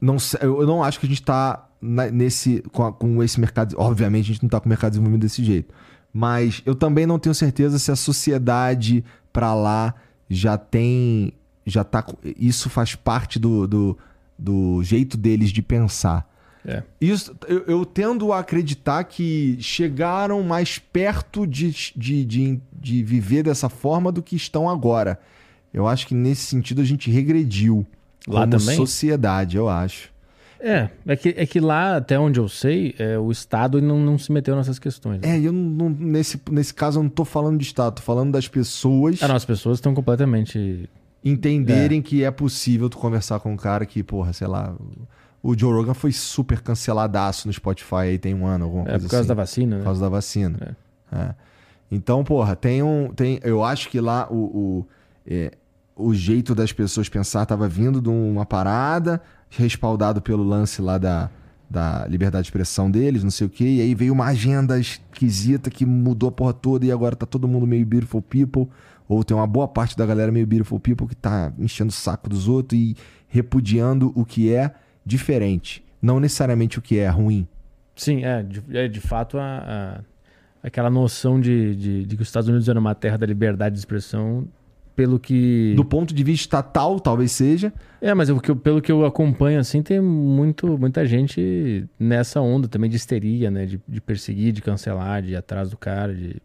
não, 0.00 0.16
eu 0.40 0.66
não 0.66 0.82
acho 0.82 1.00
que 1.00 1.06
a 1.06 1.08
gente 1.08 1.22
tá 1.22 1.68
na, 1.80 2.10
nesse 2.10 2.62
com, 2.72 2.84
a, 2.84 2.92
com 2.92 3.22
esse 3.22 3.38
mercado, 3.38 3.74
obviamente 3.76 4.30
a 4.30 4.34
gente 4.34 4.42
não 4.42 4.48
tá 4.48 4.58
com 4.58 4.66
o 4.66 4.68
mercado 4.68 4.92
desenvolvido 4.92 5.20
desse 5.20 5.44
jeito. 5.44 5.74
Mas 6.12 6.62
eu 6.64 6.74
também 6.74 7.06
não 7.06 7.18
tenho 7.18 7.34
certeza 7.34 7.78
se 7.78 7.90
a 7.90 7.96
sociedade 7.96 9.04
para 9.32 9.52
lá 9.52 9.94
já 10.30 10.56
tem. 10.56 11.32
já 11.66 11.82
tá 11.82 12.06
Isso 12.38 12.70
faz 12.70 12.94
parte 12.94 13.38
do, 13.38 13.66
do, 13.66 13.98
do 14.38 14.82
jeito 14.84 15.16
deles 15.16 15.50
de 15.50 15.60
pensar. 15.60 16.32
É. 16.66 16.82
Isso, 17.00 17.36
eu, 17.46 17.64
eu, 17.66 17.84
tendo 17.84 18.32
a 18.32 18.38
acreditar 18.38 19.04
que 19.04 19.56
chegaram 19.60 20.42
mais 20.42 20.78
perto 20.78 21.46
de, 21.46 21.70
de, 21.94 22.24
de, 22.24 22.60
de, 22.72 23.02
viver 23.02 23.42
dessa 23.42 23.68
forma 23.68 24.10
do 24.10 24.22
que 24.22 24.34
estão 24.34 24.68
agora. 24.68 25.20
Eu 25.72 25.86
acho 25.86 26.06
que 26.06 26.14
nesse 26.14 26.42
sentido 26.42 26.80
a 26.80 26.84
gente 26.84 27.10
regrediu 27.10 27.86
Lá 28.26 28.40
como 28.40 28.58
também? 28.58 28.76
sociedade, 28.76 29.56
eu 29.56 29.68
acho. 29.68 30.14
É, 30.58 30.88
é 31.06 31.14
que, 31.14 31.34
é 31.36 31.44
que 31.44 31.60
lá, 31.60 31.98
até 31.98 32.18
onde 32.18 32.40
eu 32.40 32.48
sei, 32.48 32.94
é, 32.98 33.18
o 33.18 33.30
Estado 33.30 33.82
não, 33.82 33.98
não 34.00 34.16
se 34.16 34.32
meteu 34.32 34.56
nessas 34.56 34.78
questões. 34.78 35.20
Né? 35.20 35.36
É, 35.36 35.40
eu 35.40 35.52
não, 35.52 35.90
nesse, 35.90 36.40
nesse 36.50 36.72
caso 36.72 36.98
eu 36.98 37.02
não 37.02 37.10
tô 37.10 37.26
falando 37.26 37.58
de 37.58 37.64
Estado, 37.64 37.96
tô 37.96 38.02
falando 38.02 38.32
das 38.32 38.48
pessoas. 38.48 39.22
Ah, 39.22 39.28
não, 39.28 39.36
as 39.36 39.44
pessoas 39.44 39.76
estão 39.76 39.92
completamente. 39.92 40.88
Entenderem 41.22 41.98
é. 41.98 42.02
que 42.02 42.24
é 42.24 42.30
possível 42.30 42.88
tu 42.88 42.96
conversar 42.96 43.40
com 43.40 43.52
um 43.52 43.56
cara 43.58 43.84
que, 43.84 44.02
porra, 44.02 44.32
sei 44.32 44.46
lá. 44.46 44.74
O 45.44 45.56
Joe 45.56 45.74
Rogan 45.74 45.92
foi 45.92 46.10
super 46.10 46.62
canceladaço 46.62 47.46
no 47.46 47.52
Spotify 47.52 47.96
aí 47.96 48.18
tem 48.18 48.32
um 48.32 48.46
ano, 48.46 48.64
alguma 48.64 48.84
é, 48.84 48.92
coisa 48.92 48.96
assim. 48.96 49.04
É, 49.04 49.08
por 49.08 49.10
causa 49.10 49.20
assim. 49.20 49.28
da 49.28 49.34
vacina, 49.34 49.76
né? 49.76 49.82
Por 49.82 49.84
causa 49.84 50.00
da 50.00 50.08
vacina. 50.08 50.76
É. 51.12 51.16
é. 51.16 51.34
Então, 51.90 52.24
porra, 52.24 52.56
tem 52.56 52.82
um. 52.82 53.12
Tem, 53.12 53.38
eu 53.44 53.62
acho 53.62 53.90
que 53.90 54.00
lá 54.00 54.26
o, 54.30 54.36
o, 54.36 54.86
é, 55.26 55.52
o 55.94 56.14
jeito 56.14 56.54
das 56.54 56.72
pessoas 56.72 57.10
pensar 57.10 57.44
tava 57.44 57.68
vindo 57.68 58.00
de 58.00 58.08
uma 58.08 58.46
parada 58.46 59.20
respaldado 59.50 60.22
pelo 60.22 60.42
lance 60.42 60.80
lá 60.80 60.96
da, 60.96 61.28
da 61.68 62.06
liberdade 62.06 62.44
de 62.44 62.48
expressão 62.48 62.90
deles, 62.90 63.22
não 63.22 63.30
sei 63.30 63.46
o 63.46 63.50
quê. 63.50 63.64
E 63.64 63.80
aí 63.82 63.94
veio 63.94 64.14
uma 64.14 64.24
agenda 64.24 64.80
esquisita 64.80 65.68
que 65.68 65.84
mudou 65.84 66.30
a 66.30 66.32
porra 66.32 66.54
toda 66.54 66.86
e 66.86 66.90
agora 66.90 67.14
tá 67.14 67.26
todo 67.26 67.46
mundo 67.46 67.66
meio 67.66 67.84
beautiful 67.84 68.22
people. 68.22 68.66
Ou 69.06 69.22
tem 69.22 69.36
uma 69.36 69.46
boa 69.46 69.68
parte 69.68 69.94
da 69.94 70.06
galera 70.06 70.32
meio 70.32 70.46
beautiful 70.46 70.80
people 70.80 71.06
que 71.06 71.14
tá 71.14 71.52
enchendo 71.58 71.90
o 71.90 71.94
saco 71.94 72.30
dos 72.30 72.48
outros 72.48 72.80
e 72.80 72.96
repudiando 73.28 74.10
o 74.14 74.24
que 74.24 74.50
é 74.50 74.74
diferente. 75.04 75.84
Não 76.00 76.20
necessariamente 76.20 76.78
o 76.78 76.82
que 76.82 76.98
é 76.98 77.08
ruim. 77.08 77.46
Sim, 77.96 78.24
é. 78.24 78.42
De, 78.42 78.62
é, 78.76 78.88
de 78.88 79.00
fato, 79.00 79.38
a, 79.38 80.02
a, 80.62 80.66
aquela 80.66 80.90
noção 80.90 81.40
de, 81.40 81.74
de, 81.76 82.04
de 82.04 82.16
que 82.16 82.22
os 82.22 82.28
Estados 82.28 82.48
Unidos 82.48 82.68
eram 82.68 82.80
uma 82.80 82.94
terra 82.94 83.16
da 83.16 83.26
liberdade 83.26 83.74
de 83.74 83.78
expressão 83.78 84.46
pelo 84.94 85.18
que. 85.18 85.74
Do 85.74 85.84
ponto 85.84 86.14
de 86.14 86.24
vista 86.24 86.42
estatal, 86.44 86.98
talvez 87.00 87.32
seja. 87.32 87.72
É, 88.00 88.14
mas 88.14 88.28
eu, 88.28 88.40
pelo 88.56 88.80
que 88.80 88.90
eu 88.90 89.04
acompanho, 89.04 89.58
assim, 89.58 89.82
tem 89.82 90.00
muito, 90.00 90.78
muita 90.78 91.06
gente 91.06 91.86
nessa 91.98 92.40
onda 92.40 92.68
também 92.68 92.88
de 92.88 92.96
histeria, 92.96 93.50
né? 93.50 93.66
De, 93.66 93.80
de 93.86 94.00
perseguir, 94.00 94.52
de 94.52 94.62
cancelar, 94.62 95.22
de 95.22 95.32
ir 95.32 95.36
atrás 95.36 95.70
do 95.70 95.76
cara, 95.76 96.14
de. 96.14 96.36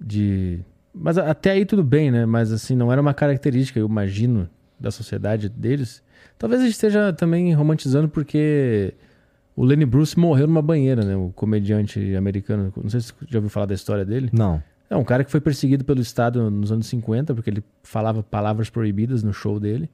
de... 0.00 0.60
Mas 0.92 1.18
até 1.18 1.52
aí 1.52 1.64
tudo 1.64 1.84
bem, 1.84 2.10
né? 2.10 2.26
Mas 2.26 2.52
assim, 2.52 2.74
não 2.74 2.90
era 2.90 3.00
uma 3.00 3.14
característica, 3.14 3.78
eu 3.78 3.86
imagino, 3.86 4.48
da 4.80 4.90
sociedade 4.90 5.48
deles. 5.48 6.02
Talvez 6.38 6.62
a 6.62 6.64
gente 6.64 6.74
esteja 6.74 7.12
também 7.12 7.52
romantizando 7.52 8.08
porque 8.08 8.94
o 9.54 9.64
Lenny 9.64 9.84
Bruce 9.84 10.18
morreu 10.18 10.46
numa 10.46 10.62
banheira, 10.62 11.04
né? 11.04 11.14
O 11.14 11.30
comediante 11.34 12.16
americano. 12.16 12.72
Não 12.82 12.88
sei 12.88 13.00
se 13.00 13.08
você 13.12 13.26
já 13.28 13.38
ouviu 13.38 13.50
falar 13.50 13.66
da 13.66 13.74
história 13.74 14.04
dele. 14.04 14.30
Não. 14.32 14.62
É 14.88 14.96
um 14.96 15.04
cara 15.04 15.22
que 15.22 15.30
foi 15.30 15.40
perseguido 15.40 15.84
pelo 15.84 16.00
Estado 16.00 16.50
nos 16.50 16.72
anos 16.72 16.86
50, 16.86 17.34
porque 17.34 17.50
ele 17.50 17.62
falava 17.82 18.22
palavras 18.22 18.70
proibidas 18.70 19.22
no 19.22 19.32
show 19.32 19.60
dele. 19.60 19.88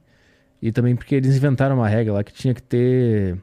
E 0.61 0.71
também 0.71 0.95
porque 0.95 1.15
eles 1.15 1.35
inventaram 1.35 1.75
uma 1.75 1.87
regra 1.87 2.13
lá 2.13 2.23
que 2.23 2.33
tinha 2.33 2.53
que 2.53 2.63
ter, 2.63 3.37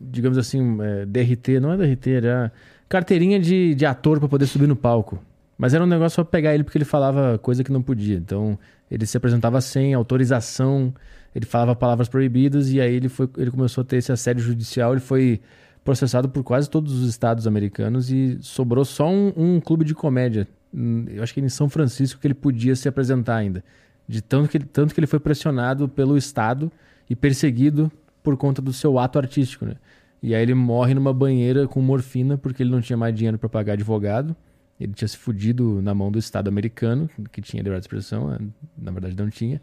digamos 0.00 0.38
assim, 0.38 0.78
é, 0.80 1.06
DRT, 1.06 1.58
não 1.58 1.72
é 1.72 1.76
DRT, 1.76 2.10
era 2.10 2.52
carteirinha 2.88 3.40
de, 3.40 3.74
de 3.74 3.84
ator 3.84 4.20
para 4.20 4.28
poder 4.28 4.46
subir 4.46 4.68
no 4.68 4.76
palco. 4.76 5.20
Mas 5.60 5.74
era 5.74 5.84
um 5.84 5.86
negócio 5.86 6.16
só 6.16 6.24
pegar 6.24 6.54
ele 6.54 6.64
porque 6.64 6.78
ele 6.78 6.84
falava 6.84 7.38
coisa 7.38 7.62
que 7.62 7.70
não 7.70 7.82
podia. 7.82 8.16
Então 8.16 8.58
ele 8.90 9.04
se 9.04 9.16
apresentava 9.16 9.60
sem 9.60 9.92
autorização, 9.92 10.94
ele 11.34 11.44
falava 11.44 11.76
palavras 11.76 12.08
proibidas 12.08 12.70
e 12.70 12.80
aí 12.80 12.94
ele, 12.94 13.08
foi, 13.08 13.28
ele 13.36 13.50
começou 13.50 13.82
a 13.82 13.84
ter 13.84 13.96
esse 13.96 14.10
assédio 14.10 14.42
judicial. 14.42 14.92
Ele 14.92 15.00
foi 15.00 15.40
processado 15.84 16.28
por 16.28 16.42
quase 16.42 16.70
todos 16.70 16.92
os 16.92 17.08
estados 17.08 17.46
americanos 17.46 18.10
e 18.10 18.38
sobrou 18.40 18.84
só 18.84 19.08
um, 19.10 19.32
um 19.36 19.60
clube 19.60 19.84
de 19.84 19.94
comédia 19.94 20.48
Hum, 20.72 21.04
eu 21.08 21.22
acho 21.22 21.34
que 21.34 21.40
em 21.40 21.48
São 21.48 21.68
Francisco 21.68 22.20
que 22.20 22.26
ele 22.26 22.34
podia 22.34 22.74
se 22.76 22.88
apresentar 22.88 23.36
ainda. 23.36 23.62
De 24.06 24.22
tanto 24.22 24.48
que 24.48 24.56
ele, 24.56 24.64
tanto 24.64 24.94
que 24.94 25.00
ele 25.00 25.06
foi 25.06 25.20
pressionado 25.20 25.88
pelo 25.88 26.16
Estado 26.16 26.70
e 27.08 27.16
perseguido 27.16 27.90
por 28.22 28.36
conta 28.36 28.62
do 28.62 28.72
seu 28.72 28.98
ato 28.98 29.18
artístico, 29.18 29.64
né? 29.64 29.76
E 30.22 30.34
aí 30.34 30.42
ele 30.42 30.54
morre 30.54 30.94
numa 30.94 31.12
banheira 31.12 31.66
com 31.66 31.80
morfina 31.80 32.36
porque 32.36 32.62
ele 32.62 32.70
não 32.70 32.80
tinha 32.80 32.96
mais 32.96 33.14
dinheiro 33.14 33.38
para 33.38 33.48
pagar 33.48 33.72
advogado. 33.74 34.36
Ele 34.80 34.94
tinha 34.94 35.06
se 35.06 35.16
fudido 35.16 35.82
na 35.82 35.94
mão 35.94 36.10
do 36.10 36.18
Estado 36.18 36.48
americano, 36.48 37.08
que 37.30 37.42
tinha 37.42 37.60
liberdade 37.60 37.82
de 37.82 37.86
expressão, 37.86 38.30
né? 38.30 38.38
na 38.78 38.90
verdade 38.90 39.14
não 39.14 39.28
tinha. 39.28 39.60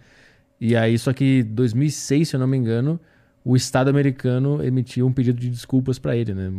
E 0.62 0.76
aí, 0.76 0.98
só 0.98 1.12
que 1.12 1.40
em 1.40 1.44
2006, 1.44 2.30
se 2.30 2.36
eu 2.36 2.40
não 2.40 2.48
me 2.48 2.56
engano, 2.56 3.00
o 3.44 3.56
Estado 3.56 3.90
americano 3.90 4.64
emitiu 4.64 5.08
um 5.08 5.12
pedido 5.12 5.40
de 5.40 5.50
desculpas 5.50 5.98
para 5.98 6.16
ele, 6.16 6.34
né? 6.34 6.52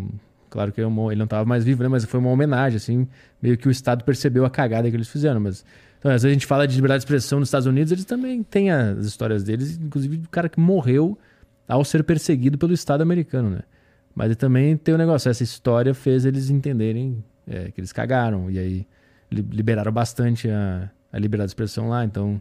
Claro 0.50 0.72
que 0.72 0.80
é 0.80 0.84
ele 0.84 1.16
não 1.16 1.24
estava 1.24 1.44
mais 1.44 1.64
vivo, 1.64 1.82
né? 1.82 1.88
Mas 1.88 2.04
foi 2.04 2.18
uma 2.18 2.30
homenagem, 2.30 2.76
assim. 2.76 3.06
Meio 3.40 3.56
que 3.56 3.68
o 3.68 3.70
Estado 3.70 4.02
percebeu 4.04 4.44
a 4.44 4.50
cagada 4.50 4.88
que 4.88 4.96
eles 4.96 5.08
fizeram. 5.08 5.40
Mas, 5.40 5.64
então, 5.98 6.10
às 6.10 6.22
vezes 6.22 6.32
a 6.32 6.32
gente 6.32 6.46
fala 6.46 6.66
de 6.66 6.74
liberdade 6.74 7.00
de 7.00 7.04
expressão 7.04 7.38
nos 7.38 7.48
Estados 7.48 7.66
Unidos, 7.66 7.92
eles 7.92 8.04
também 8.04 8.42
têm 8.42 8.70
as 8.70 9.04
histórias 9.04 9.44
deles, 9.44 9.78
inclusive 9.78 10.16
do 10.16 10.28
cara 10.28 10.48
que 10.48 10.58
morreu 10.58 11.18
ao 11.66 11.84
ser 11.84 12.02
perseguido 12.02 12.56
pelo 12.56 12.72
Estado 12.72 13.02
americano, 13.02 13.50
né? 13.50 13.60
Mas 14.14 14.34
também 14.36 14.76
tem 14.76 14.94
o 14.94 14.96
um 14.96 14.98
negócio, 14.98 15.28
essa 15.28 15.42
história 15.42 15.92
fez 15.94 16.24
eles 16.24 16.50
entenderem 16.50 17.22
é, 17.48 17.70
que 17.70 17.80
eles 17.80 17.92
cagaram. 17.92 18.50
E 18.50 18.58
aí 18.58 18.86
liberaram 19.30 19.92
bastante 19.92 20.48
a, 20.48 20.90
a 21.12 21.18
liberdade 21.18 21.48
de 21.48 21.50
expressão 21.50 21.88
lá. 21.88 22.04
Então 22.04 22.40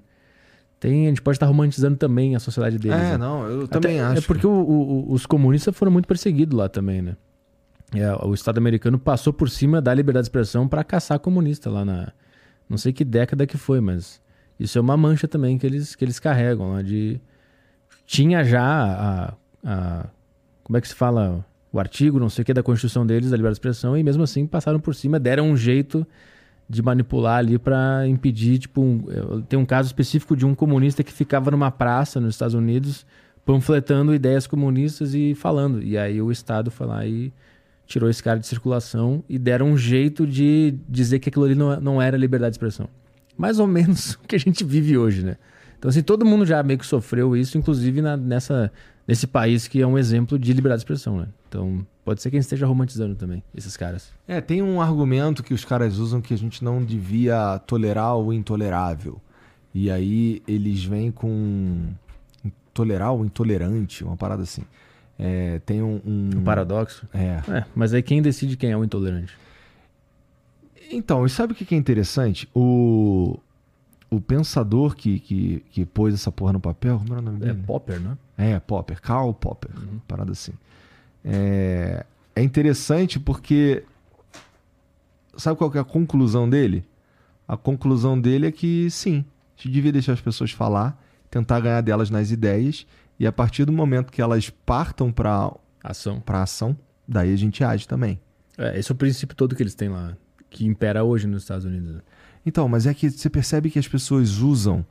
Tem, 0.79 1.05
a 1.07 1.09
gente 1.09 1.21
pode 1.21 1.37
estar 1.37 1.47
romantizando 1.47 1.97
também 1.97 2.35
a 2.35 2.39
sociedade 2.39 2.77
deles. 2.77 2.97
É, 2.97 3.11
né? 3.13 3.17
não, 3.17 3.45
eu 3.47 3.63
Até- 3.63 3.79
também 3.79 3.99
acho. 3.99 4.19
É 4.19 4.21
porque 4.21 4.45
o- 4.45 4.51
o- 4.51 5.11
os 5.11 5.25
comunistas 5.25 5.75
foram 5.75 5.91
muito 5.91 6.07
perseguidos 6.07 6.55
lá 6.57 6.69
também, 6.69 7.01
né? 7.01 7.15
É, 7.95 8.13
o 8.25 8.33
Estado 8.33 8.57
americano 8.59 8.99
passou 8.99 9.31
por 9.33 9.49
cima 9.49 9.81
da 9.81 9.93
liberdade 9.93 10.25
de 10.25 10.27
expressão 10.27 10.67
para 10.67 10.83
caçar 10.83 11.17
comunista 11.19 11.69
lá 11.69 11.83
na. 11.83 12.11
Não 12.69 12.77
sei 12.77 12.91
que 12.93 13.03
década 13.05 13.47
que 13.47 13.57
foi, 13.57 13.79
mas 13.81 14.21
isso 14.59 14.77
é 14.77 14.81
uma 14.81 14.95
mancha 14.97 15.27
também 15.27 15.57
que 15.57 15.65
eles, 15.65 15.95
que 15.95 16.03
eles 16.05 16.19
carregam 16.19 16.73
lá 16.73 16.81
de. 16.81 17.19
Tinha 18.05 18.43
já 18.43 18.61
a, 18.63 19.33
a- 19.65 20.05
Como 20.63 20.77
é 20.77 20.81
que 20.81 20.87
se 20.87 20.95
fala? 20.95 21.43
O 21.77 21.79
artigo, 21.79 22.19
não 22.19 22.27
sei 22.29 22.41
o 22.41 22.45
que, 22.45 22.53
da 22.53 22.63
Constituição 22.63 23.05
deles, 23.05 23.29
da 23.29 23.37
liberdade 23.37 23.53
de 23.55 23.59
expressão, 23.59 23.95
e 23.95 24.03
mesmo 24.03 24.23
assim 24.23 24.47
passaram 24.47 24.79
por 24.79 24.95
cima, 24.95 25.19
deram 25.19 25.49
um 25.51 25.55
jeito 25.55 26.05
de 26.67 26.81
manipular 26.81 27.37
ali 27.37 27.57
para 27.59 28.07
impedir, 28.07 28.57
tipo, 28.57 28.81
um, 28.81 29.03
eh, 29.09 29.43
tem 29.47 29.57
um 29.57 29.65
caso 29.65 29.87
específico 29.87 30.35
de 30.35 30.45
um 30.45 30.55
comunista 30.55 31.03
que 31.03 31.13
ficava 31.13 31.51
numa 31.51 31.71
praça 31.71 32.19
nos 32.19 32.33
Estados 32.33 32.55
Unidos 32.55 33.05
panfletando 33.45 34.13
ideias 34.13 34.45
comunistas 34.45 35.13
e 35.13 35.33
falando. 35.35 35.81
E 35.81 35.97
aí 35.97 36.21
o 36.21 36.31
Estado 36.31 36.69
foi 36.69 36.87
lá 36.87 37.05
e 37.05 37.31
tirou 37.85 38.09
esse 38.09 38.21
cara 38.21 38.39
de 38.39 38.45
circulação 38.47 39.23
e 39.29 39.39
deram 39.39 39.67
um 39.67 39.77
jeito 39.77 40.27
de 40.27 40.75
dizer 40.89 41.19
que 41.19 41.29
aquilo 41.29 41.45
ali 41.45 41.55
não, 41.55 41.79
não 41.79 42.01
era 42.01 42.17
liberdade 42.17 42.51
de 42.51 42.55
expressão. 42.55 42.89
Mais 43.37 43.59
ou 43.59 43.67
menos 43.67 44.15
o 44.21 44.27
que 44.27 44.35
a 44.35 44.39
gente 44.39 44.65
vive 44.65 44.97
hoje, 44.97 45.23
né? 45.23 45.37
Então, 45.79 45.87
assim, 45.89 46.01
todo 46.01 46.25
mundo 46.25 46.45
já 46.45 46.61
meio 46.63 46.79
que 46.79 46.85
sofreu 46.85 47.37
isso, 47.37 47.57
inclusive 47.57 48.01
na- 48.01 48.17
nessa, 48.17 48.71
nesse 49.07 49.27
país 49.27 49.67
que 49.67 49.79
é 49.79 49.87
um 49.87 49.97
exemplo 49.97 50.37
de 50.37 50.51
liberdade 50.51 50.79
de 50.79 50.83
expressão, 50.83 51.17
né? 51.19 51.27
Então, 51.47 51.85
pode 52.03 52.21
ser 52.21 52.29
que 52.29 52.35
a 52.35 52.39
gente 52.39 52.45
esteja 52.45 52.65
romantizando 52.65 53.15
também 53.15 53.41
esses 53.55 53.77
caras. 53.77 54.11
É, 54.27 54.41
tem 54.41 54.61
um 54.61 54.81
argumento 54.81 55.41
que 55.43 55.53
os 55.53 55.63
caras 55.63 55.97
usam 55.97 56.19
que 56.21 56.33
a 56.33 56.37
gente 56.37 56.63
não 56.63 56.83
devia 56.83 57.59
tolerar 57.65 58.17
o 58.17 58.33
intolerável. 58.33 59.21
E 59.73 59.89
aí 59.91 60.41
eles 60.47 60.83
vêm 60.83 61.11
com 61.11 61.87
tolerar 62.73 63.13
o 63.13 63.23
intolerante, 63.25 64.03
uma 64.03 64.17
parada 64.17 64.43
assim. 64.43 64.63
É, 65.19 65.59
tem 65.65 65.81
um, 65.81 65.99
um- 66.05 66.29
Um 66.37 66.43
paradoxo. 66.43 67.07
É. 67.13 67.41
É, 67.51 67.65
mas 67.75 67.93
aí 67.93 68.01
quem 68.03 68.21
decide 68.21 68.55
quem 68.57 68.71
é 68.71 68.77
o 68.77 68.83
intolerante? 68.83 69.35
Então, 70.91 71.25
e 71.25 71.29
sabe 71.29 71.53
o 71.53 71.55
que 71.55 71.73
é 71.75 71.77
interessante? 71.77 72.47
O, 72.55 73.39
o 74.09 74.21
pensador 74.21 74.95
que, 74.95 75.19
que, 75.19 75.63
que 75.71 75.85
pôs 75.85 76.13
essa 76.13 76.31
porra 76.31 76.53
no 76.53 76.59
papel, 76.59 76.97
como 76.99 77.13
era 77.13 77.21
o 77.21 77.25
nome 77.25 77.37
É 77.37 77.47
dele? 77.53 77.63
Popper, 77.65 77.99
né? 77.99 78.17
É, 78.37 78.59
Popper, 78.59 79.01
Karl 79.01 79.33
Popper, 79.33 79.71
parada 80.07 80.31
assim. 80.31 80.53
É, 81.29 82.05
é 82.35 82.41
interessante 82.41 83.19
porque 83.19 83.83
sabe 85.35 85.57
qual 85.57 85.71
é 85.75 85.79
a 85.79 85.83
conclusão 85.83 86.49
dele? 86.49 86.85
A 87.45 87.57
conclusão 87.57 88.19
dele 88.19 88.47
é 88.47 88.51
que 88.51 88.89
sim, 88.89 89.25
a 89.57 89.61
gente 89.61 89.73
devia 89.73 89.91
deixar 89.91 90.13
as 90.13 90.21
pessoas 90.21 90.51
falar, 90.51 91.01
tentar 91.29 91.59
ganhar 91.59 91.81
delas 91.81 92.09
nas 92.09 92.31
ideias 92.31 92.87
e 93.19 93.27
a 93.27 93.31
partir 93.31 93.65
do 93.65 93.71
momento 93.71 94.11
que 94.11 94.21
elas 94.21 94.49
partam 94.49 95.11
para 95.11 95.51
Ação. 95.83 96.23
ação, 96.27 96.77
daí 97.07 97.33
a 97.33 97.37
gente 97.37 97.63
age 97.63 97.87
também. 97.87 98.19
É, 98.57 98.79
esse 98.79 98.91
é 98.91 98.93
o 98.93 98.97
princípio 98.97 99.35
todo 99.35 99.55
que 99.55 99.63
eles 99.63 99.75
têm 99.75 99.89
lá, 99.89 100.15
que 100.49 100.65
impera 100.65 101.03
hoje 101.03 101.27
nos 101.27 101.43
Estados 101.43 101.65
Unidos. 101.65 102.01
Então, 102.45 102.67
mas 102.69 102.85
é 102.85 102.93
que 102.93 103.09
você 103.09 103.29
percebe 103.29 103.69
que 103.69 103.79
as 103.79 103.87
pessoas 103.87 104.37
usam 104.37 104.85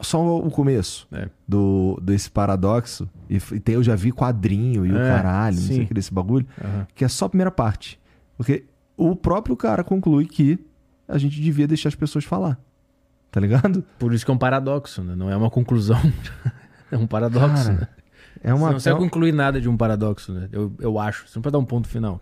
só 0.00 0.38
o 0.38 0.50
começo 0.50 1.06
É. 1.12 1.28
do 1.46 1.98
desse 2.02 2.30
paradoxo 2.30 3.08
e, 3.30 3.36
e 3.52 3.60
tem, 3.60 3.74
eu 3.76 3.82
já 3.82 3.94
vi 3.94 4.10
quadrinho 4.12 4.84
e 4.84 4.92
o 4.92 4.96
É, 4.98 5.08
caralho, 5.08 5.56
não 5.56 5.62
sei 5.62 5.76
sim. 5.76 5.82
o 5.82 5.86
que 5.86 5.94
desse 5.94 6.12
bagulho. 6.12 6.46
Aham. 6.62 6.86
que 6.94 7.04
é 7.04 7.08
só 7.08 7.26
a 7.26 7.28
primeira 7.28 7.50
parte. 7.50 8.00
Porque 8.36 8.64
o 8.96 9.14
próprio 9.14 9.56
cara 9.56 9.82
conclui 9.84 10.26
que 10.26 10.58
a 11.06 11.18
gente 11.18 11.40
devia 11.40 11.66
deixar 11.66 11.88
as 11.88 11.94
pessoas 11.94 12.24
falar. 12.24 12.58
Tá 13.30 13.40
ligado? 13.40 13.84
Por 13.98 14.12
isso 14.12 14.24
que 14.24 14.30
é 14.30 14.34
um 14.34 14.38
paradoxo, 14.38 15.02
né? 15.02 15.14
Não 15.16 15.28
é 15.30 15.36
uma 15.36 15.50
conclusão. 15.50 15.98
é 16.90 16.96
um 16.96 17.06
paradoxo, 17.06 17.64
Cara, 17.66 17.80
né? 17.80 17.88
É 18.42 18.52
uma. 18.54 18.58
Você 18.60 18.66
não 18.66 18.72
consegue 18.74 18.96
é 18.96 18.98
concluir 19.00 19.32
nada 19.32 19.60
de 19.60 19.68
um 19.68 19.76
paradoxo, 19.76 20.32
né? 20.32 20.48
Eu, 20.52 20.72
eu 20.78 20.98
acho. 20.98 21.26
Você 21.28 21.36
não 21.38 21.42
pode 21.42 21.52
dar 21.52 21.58
um 21.58 21.64
ponto 21.64 21.88
final. 21.88 22.20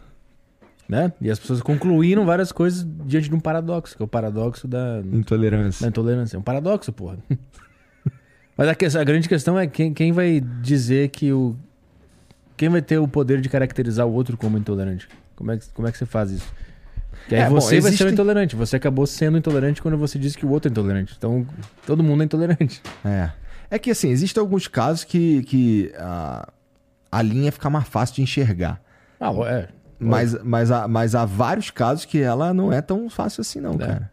Né? 0.88 1.12
E 1.20 1.30
as 1.30 1.38
pessoas 1.38 1.62
concluíram 1.62 2.26
várias 2.26 2.52
coisas 2.52 2.86
diante 3.06 3.28
de 3.28 3.34
um 3.34 3.40
paradoxo, 3.40 3.96
que 3.96 4.02
é 4.02 4.04
o 4.04 4.08
paradoxo 4.08 4.68
da, 4.68 5.00
Intolerância. 5.12 5.82
da 5.84 5.88
intolerância. 5.88 6.36
É 6.36 6.38
um 6.38 6.42
paradoxo, 6.42 6.92
porra. 6.92 7.18
Mas 8.56 8.68
a, 8.68 8.74
que- 8.74 8.84
a 8.84 9.04
grande 9.04 9.28
questão 9.28 9.58
é 9.58 9.66
quem, 9.66 9.94
quem 9.94 10.12
vai 10.12 10.40
dizer 10.40 11.08
que 11.08 11.32
o. 11.32 11.56
Quem 12.56 12.68
vai 12.68 12.82
ter 12.82 12.98
o 12.98 13.08
poder 13.08 13.40
de 13.40 13.48
caracterizar 13.48 14.06
o 14.06 14.12
outro 14.12 14.36
como 14.36 14.58
intolerante? 14.58 15.08
Como 15.34 15.50
é 15.50 15.56
que, 15.56 15.68
como 15.70 15.88
é 15.88 15.92
que 15.92 15.98
você 15.98 16.04
faz 16.06 16.30
isso? 16.30 16.52
Que 17.28 17.34
aí 17.34 17.42
É, 17.42 17.48
bom, 17.48 17.54
você 17.60 17.80
vai 17.80 17.92
ser 17.92 18.12
intolerante. 18.12 18.54
Você 18.54 18.76
acabou 18.76 19.06
sendo 19.06 19.38
intolerante 19.38 19.80
quando 19.80 19.96
você 19.96 20.18
disse 20.18 20.36
que 20.36 20.44
o 20.44 20.50
outro 20.50 20.68
é 20.68 20.70
intolerante. 20.70 21.14
Então, 21.16 21.46
todo 21.86 22.02
mundo 22.02 22.20
é 22.22 22.24
intolerante. 22.26 22.82
É. 23.04 23.30
É 23.70 23.78
que 23.78 23.90
assim, 23.90 24.10
existem 24.10 24.40
alguns 24.40 24.68
casos 24.68 25.02
que, 25.02 25.42
que 25.44 25.92
a, 25.96 26.52
a 27.10 27.22
linha 27.22 27.50
fica 27.50 27.70
mais 27.70 27.88
fácil 27.88 28.16
de 28.16 28.22
enxergar. 28.22 28.80
Ah, 29.18 29.32
é. 29.46 29.68
Mas, 30.08 30.42
mas, 30.42 30.70
há, 30.70 30.88
mas 30.88 31.14
há 31.14 31.24
vários 31.24 31.70
casos 31.70 32.04
que 32.04 32.18
ela 32.18 32.52
não 32.52 32.72
é 32.72 32.80
tão 32.82 33.08
fácil 33.10 33.40
assim, 33.42 33.60
não, 33.60 33.74
É. 33.74 33.78
cara. 33.78 34.12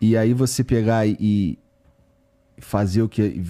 E 0.00 0.16
aí 0.16 0.32
você 0.34 0.62
pegar 0.64 1.06
e- 1.06 1.58
fazer 2.58 3.02
o 3.02 3.08
que. 3.08 3.42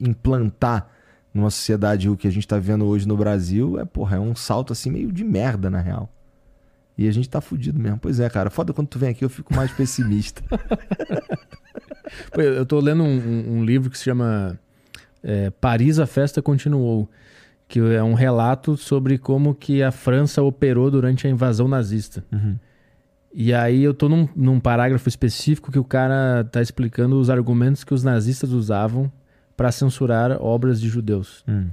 implantar 0.00 0.88
numa 1.32 1.48
sociedade 1.50 2.08
o 2.08 2.16
que 2.16 2.26
a 2.26 2.30
gente 2.30 2.46
tá 2.46 2.58
vendo 2.58 2.84
hoje 2.84 3.06
no 3.06 3.16
Brasil 3.16 3.78
é, 3.78 3.84
porra, 3.84 4.16
é 4.16 4.20
um 4.20 4.34
salto 4.34 4.72
assim 4.72 4.90
meio 4.90 5.12
de 5.12 5.22
merda, 5.24 5.70
na 5.70 5.80
real. 5.80 6.10
E 6.98 7.08
a 7.08 7.12
gente 7.12 7.28
tá 7.30 7.40
fudido 7.40 7.78
mesmo. 7.78 7.98
Pois 7.98 8.20
é, 8.20 8.28
cara. 8.28 8.50
Foda 8.50 8.72
quando 8.74 8.88
tu 8.88 8.98
vem 8.98 9.08
aqui, 9.10 9.24
eu 9.24 9.30
fico 9.30 9.54
mais 9.54 9.70
pessimista. 9.72 10.42
Eu 12.36 12.66
tô 12.66 12.80
lendo 12.80 13.02
um, 13.02 13.06
um- 13.18 13.58
um 13.58 13.64
livro 13.64 13.88
que 13.88 13.96
se 13.96 14.04
chama 14.04 14.58
é, 15.22 15.50
Paris, 15.50 15.98
a 15.98 16.06
Festa 16.06 16.42
Continuou, 16.42 17.08
que 17.70 17.78
é 17.78 18.02
um 18.02 18.14
relato 18.14 18.76
sobre 18.76 19.16
como 19.16 19.54
que 19.54 19.80
a 19.80 19.92
França 19.92 20.42
operou 20.42 20.90
durante 20.90 21.28
a 21.28 21.30
invasão 21.30 21.68
nazista. 21.68 22.24
E 23.32 23.54
aí 23.54 23.84
eu 23.84 23.94
tô 23.94 24.08
num, 24.08 24.28
num 24.34 24.58
parágrafo 24.58 25.08
específico 25.08 25.70
que 25.70 25.78
o 25.78 25.84
cara 25.84 26.42
tá 26.50 26.60
explicando 26.60 27.18
os 27.20 27.30
argumentos 27.30 27.84
que 27.84 27.94
os 27.94 28.02
nazistas 28.02 28.50
usavam 28.50 29.10
para 29.56 29.70
censurar 29.70 30.32
obras 30.42 30.80
de 30.80 30.88
judeus. 30.88 31.44
Hum. 31.46 31.68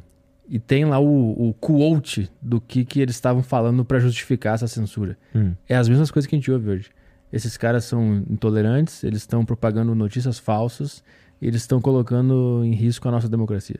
E 0.47 0.59
tem 0.59 0.85
lá 0.85 0.99
o, 0.99 1.49
o 1.49 1.53
quote 1.55 2.29
do 2.39 2.61
que, 2.61 2.85
que 2.85 3.01
eles 3.01 3.15
estavam 3.15 3.41
falando 3.41 3.83
para 3.83 3.97
justificar 3.97 4.53
essa 4.53 4.67
censura. 4.67 5.17
Hum. 5.35 5.53
É 5.67 5.75
as 5.75 5.89
mesmas 5.89 6.11
coisas 6.11 6.29
que 6.29 6.35
a 6.35 6.37
gente 6.37 6.51
ouve 6.51 6.69
hoje. 6.69 6.91
Esses 7.33 7.57
caras 7.57 7.85
são 7.85 8.23
intolerantes, 8.29 9.03
eles 9.03 9.21
estão 9.21 9.43
propagando 9.43 9.95
notícias 9.95 10.37
falsas, 10.37 11.03
e 11.41 11.47
eles 11.47 11.61
estão 11.61 11.81
colocando 11.81 12.61
em 12.63 12.73
risco 12.73 13.07
a 13.07 13.11
nossa 13.11 13.27
democracia. 13.27 13.77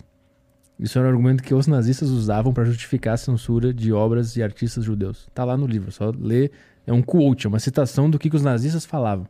Isso 0.80 0.98
era 1.00 1.08
um 1.08 1.12
argumento 1.12 1.42
que 1.44 1.54
os 1.54 1.66
nazistas 1.66 2.10
usavam 2.10 2.54
para 2.54 2.64
justificar 2.66 3.16
a 3.16 3.18
censura 3.18 3.74
de 3.74 3.92
obras 3.92 4.36
e 4.36 4.44
artistas 4.44 4.84
judeus. 4.84 5.28
Tá 5.34 5.44
lá 5.44 5.58
no 5.58 5.66
livro, 5.66 5.92
só 5.92 6.12
ler. 6.18 6.52
É 6.86 6.94
um 6.94 7.02
quote, 7.02 7.48
é 7.48 7.50
uma 7.50 7.60
citação 7.60 8.10
do 8.10 8.20
que, 8.20 8.30
que 8.30 8.36
os 8.36 8.44
nazistas 8.44 8.86
falavam. 8.86 9.28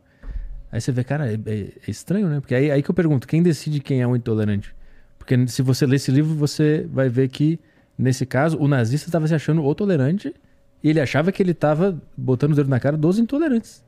Aí 0.70 0.80
você 0.80 0.92
vê, 0.92 1.02
cara, 1.02 1.32
é, 1.32 1.34
é- 1.46 1.72
é 1.86 1.90
estranho, 1.90 2.28
né? 2.28 2.40
Porque 2.40 2.54
aí, 2.54 2.70
aí 2.70 2.82
que 2.82 2.90
eu 2.90 2.94
pergunto, 2.94 3.26
quem 3.26 3.42
decide 3.42 3.80
quem 3.80 4.02
é 4.02 4.06
o 4.06 4.14
intolerante? 4.14 4.74
Porque 5.18 5.46
se 5.48 5.62
você 5.62 5.86
ler 5.86 5.96
esse 5.96 6.10
livro, 6.10 6.34
você 6.34 6.86
vai 6.92 7.08
ver 7.08 7.28
que, 7.28 7.58
nesse 7.96 8.26
caso, 8.26 8.58
o 8.58 8.68
nazista 8.68 9.08
estava 9.08 9.26
se 9.26 9.34
achando 9.34 9.64
o 9.64 9.74
tolerante 9.74 10.34
e 10.84 10.90
ele 10.90 11.00
achava 11.00 11.32
que 11.32 11.42
ele 11.42 11.52
estava 11.52 12.00
botando 12.16 12.52
o 12.52 12.56
dedo 12.56 12.68
na 12.68 12.78
cara 12.78 12.96
dos 12.96 13.18
intolerantes. 13.18 13.82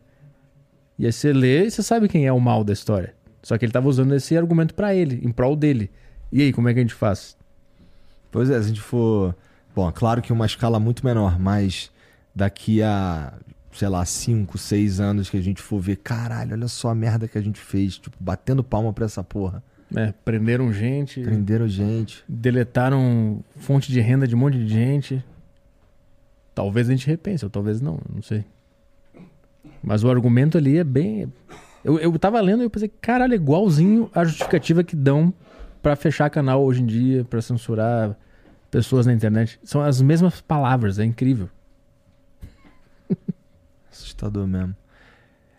E 0.99 1.07
aí 1.07 1.13
você 1.13 1.33
lê 1.33 1.67
e 1.67 1.71
você 1.71 1.83
sabe 1.83 2.09
quem 2.09 2.27
é 2.27 2.33
o 2.33 2.41
mal 2.41 2.65
da 2.65 2.73
história. 2.73 3.15
Só 3.43 3.57
que 3.57 3.65
ele 3.65 3.71
estava 3.71 3.89
usando 3.89 4.15
esse 4.15 4.37
argumento 4.37 4.75
para 4.75 4.95
ele, 4.95 5.21
em 5.23 5.31
prol 5.31 5.55
dele. 5.55 5.91
E 6.33 6.43
aí, 6.43 6.53
como 6.53 6.69
é 6.69 6.75
que 6.75 6.81
a 6.81 6.83
gente 6.83 6.95
faz? 6.95 7.37
Pois 8.31 8.49
é, 8.51 8.55
se 8.55 8.65
a 8.67 8.69
gente 8.69 8.81
for. 8.81 9.35
Bom, 9.75 9.89
é 9.89 9.93
claro 9.93 10.21
que 10.23 10.33
uma 10.33 10.47
escala 10.47 10.79
muito 10.81 11.05
menor, 11.05 11.39
mas 11.39 11.91
daqui 12.35 12.83
a, 12.83 13.33
sei 13.73 13.89
lá, 13.89 14.05
5, 14.05 14.59
6 14.59 15.01
anos 15.01 15.31
que 15.31 15.37
a 15.37 15.41
gente 15.43 15.61
for 15.63 15.81
ver, 15.81 15.97
caralho, 15.97 16.53
olha 16.55 16.69
só 16.69 16.91
a 16.91 16.95
merda 16.95 17.29
que 17.29 17.39
a 17.39 17.41
gente 17.41 17.61
fez, 17.61 17.99
tipo, 17.99 18.17
batendo 18.21 18.63
palma 18.65 18.93
pra 18.93 19.05
essa 19.05 19.23
porra. 19.23 19.63
É, 19.95 20.13
prenderam 20.25 20.73
gente, 20.73 21.21
Prenderam 21.21 21.67
gente. 21.67 22.23
deletaram 22.29 23.43
fonte 23.57 23.91
de 23.91 24.01
renda 24.01 24.27
de 24.27 24.37
um 24.37 24.39
monte 24.39 24.59
de 24.59 24.69
gente. 24.69 25.25
Talvez 26.55 26.89
a 26.89 26.93
gente 26.93 27.07
repense, 27.07 27.45
ou 27.45 27.51
talvez 27.51 27.81
não, 27.81 27.99
não 28.13 28.23
sei. 28.23 28.45
Mas 29.83 30.05
o 30.05 30.11
argumento 30.11 30.59
ali 30.59 30.79
é 30.79 30.85
bem. 30.85 31.33
Eu, 31.85 31.99
eu 31.99 32.17
tava 32.19 32.41
lendo 32.41 32.63
e 32.63 32.67
eu 32.67 32.71
pensei, 32.71 32.91
caralho, 33.01 33.33
é 33.33 33.37
igualzinho 33.37 34.11
a 34.15 34.25
justificativa 34.25 34.85
que 34.85 34.95
dão 34.95 35.33
pra 35.83 35.97
fechar 35.97 36.29
canal 36.31 36.63
hoje 36.63 36.83
em 36.83 36.87
dia, 36.87 37.25
pra 37.25 37.41
censurar 37.43 38.17
pessoas 38.71 39.07
na 39.07 39.13
internet. 39.13 39.59
São 39.65 39.81
as 39.83 40.01
mesmas 40.01 40.41
palavras, 40.41 40.99
é 40.99 41.05
incrível. 41.05 41.49
Assustador 43.91 44.47
mesmo. 44.47 44.75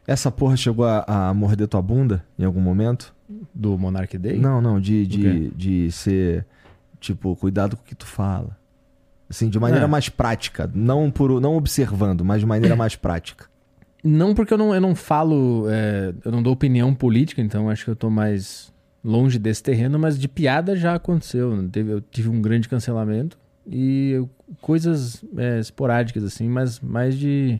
Essa 0.07 0.31
porra 0.31 0.57
chegou 0.57 0.85
a, 0.85 1.03
a 1.29 1.33
morder 1.33 1.67
tua 1.67 1.81
bunda 1.81 2.23
em 2.37 2.43
algum 2.43 2.59
momento? 2.61 3.13
Do 3.53 3.77
Monarch 3.77 4.17
Day? 4.17 4.37
Não, 4.39 4.61
não, 4.61 4.79
de, 4.79 5.05
de, 5.07 5.49
de 5.51 5.91
ser, 5.91 6.45
tipo, 6.99 7.35
cuidado 7.35 7.77
com 7.77 7.83
o 7.83 7.85
que 7.85 7.95
tu 7.95 8.05
fala. 8.05 8.57
Assim, 9.29 9.49
de 9.49 9.57
maneira 9.59 9.85
É. 9.85 9.87
mais 9.87 10.09
prática. 10.09 10.69
Não, 10.73 11.09
por, 11.09 11.39
não 11.39 11.55
observando, 11.55 12.25
mas 12.25 12.41
de 12.41 12.45
maneira 12.45 12.75
mais 12.75 12.95
prática. 12.95 13.45
Não, 14.03 14.33
porque 14.33 14.53
eu 14.53 14.57
não, 14.57 14.73
eu 14.75 14.81
não 14.81 14.95
falo, 14.95 15.65
é, 15.69 16.13
eu 16.25 16.31
não 16.31 16.41
dou 16.43 16.51
opinião 16.51 16.93
política, 16.93 17.41
então 17.41 17.69
acho 17.69 17.85
que 17.85 17.91
eu 17.91 17.95
tô 17.95 18.09
mais 18.09 18.73
longe 19.03 19.39
desse 19.39 19.63
terreno, 19.63 19.97
mas 19.97 20.19
de 20.19 20.27
piada 20.27 20.75
já 20.75 20.95
aconteceu. 20.95 21.67
Teve, 21.69 21.91
eu 21.91 22.01
tive 22.01 22.29
um 22.29 22.41
grande 22.41 22.69
cancelamento 22.69 23.37
e 23.65 24.11
eu- 24.11 24.29
coisas 24.61 25.23
é, 25.37 25.59
esporádicas, 25.59 26.23
assim, 26.23 26.47
mas 26.49 26.79
mais 26.79 27.17
de 27.17 27.59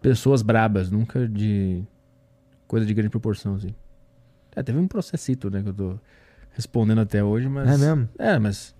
pessoas 0.00 0.42
brabas, 0.42 0.90
nunca 0.90 1.28
de 1.28 1.82
coisa 2.66 2.86
de 2.86 2.94
grande 2.94 3.10
proporção, 3.10 3.54
assim. 3.54 3.74
É, 4.54 4.62
teve 4.62 4.78
um 4.78 4.88
processito, 4.88 5.50
né, 5.50 5.62
que 5.62 5.68
eu 5.68 5.74
tô 5.74 5.98
respondendo 6.52 7.00
até 7.00 7.22
hoje, 7.22 7.48
mas... 7.48 7.68
É 7.68 7.76
mesmo? 7.76 8.08
É, 8.18 8.38
mas... 8.38 8.74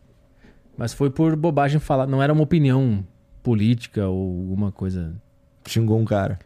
Mas 0.76 0.92
foi 0.92 1.10
por 1.10 1.34
bobagem 1.34 1.80
falar, 1.80 2.06
não 2.06 2.22
era 2.22 2.32
uma 2.32 2.42
opinião 2.42 3.04
política 3.42 4.06
ou 4.08 4.40
alguma 4.40 4.70
coisa... 4.72 5.14
Xingou 5.66 5.98
um 5.98 6.04
cara. 6.04 6.38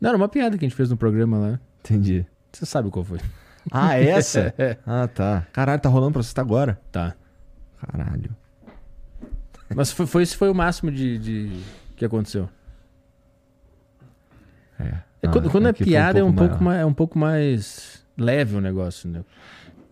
Não, 0.00 0.08
era 0.10 0.16
uma 0.16 0.28
piada 0.28 0.56
que 0.56 0.64
a 0.64 0.68
gente 0.68 0.76
fez 0.76 0.88
no 0.90 0.96
programa 0.96 1.38
lá. 1.38 1.60
Entendi. 1.80 2.24
Você 2.50 2.64
sabe 2.64 2.90
qual 2.90 3.04
foi. 3.04 3.18
Ah, 3.70 3.96
essa? 3.98 4.52
É, 4.58 4.76
ah, 4.86 5.06
tá. 5.08 5.46
Caralho, 5.52 5.80
tá 5.80 5.88
rolando 5.88 6.12
processo 6.12 6.40
agora? 6.40 6.80
tá. 6.90 7.14
Caralho. 7.80 8.34
Mas 9.74 9.90
foi, 9.90 10.06
foi, 10.06 10.22
esse 10.22 10.36
foi 10.36 10.48
o 10.50 10.54
máximo 10.54 10.90
de, 10.92 11.18
de- 11.18 11.62
que 11.96 12.04
aconteceu. 12.04 12.48
É. 14.78 14.84
É, 14.84 15.26
Ah, 15.26 15.30
quando 15.30 15.50
quando 15.50 15.68
é 15.68 15.72
piada 15.72 16.18
é 16.18 16.24
um 16.24 16.32
pouco 16.32 16.62
mais, 16.62 16.80
é 16.80 16.84
um 16.86 16.92
pouco 16.94 17.18
mais 17.18 18.04
leve 18.16 18.56
o 18.56 18.60
negócio, 18.60 19.08
né? 19.08 19.24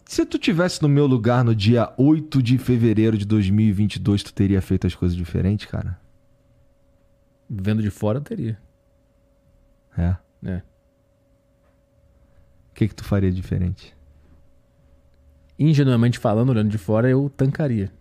Se 0.05 0.27
tu 0.27 0.39
tivesse 0.39 0.83
no 0.83 0.89
meu 0.89 1.07
lugar 1.07 1.45
no 1.45 1.55
dia 1.55 1.93
8 1.97 2.43
de 2.43 2.59
fevereiro 2.59 3.17
de 3.17 3.25
2022, 3.25 4.25
tu 4.25 4.35
teria 4.35 4.61
feito 4.61 4.87
as 4.87 4.95
coisas 4.95 5.17
diferentes, 5.17 5.67
cara? 5.67 5.99
Vendo 7.49 7.81
de 7.83 7.91
fora 7.91 8.19
eu 8.19 8.23
teria. 8.23 8.59
É. 9.97 10.17
É. 10.45 10.63
O 12.81 12.83
que 12.83 12.89
que 12.89 12.95
tu 12.95 13.05
faria 13.05 13.31
diferente? 13.31 13.95
Ingenuamente 15.59 16.19
falando, 16.19 16.49
olhando 16.49 16.71
de 16.71 16.79
fora, 16.79 17.11
eu 17.11 17.29
tancaria. 17.29 17.93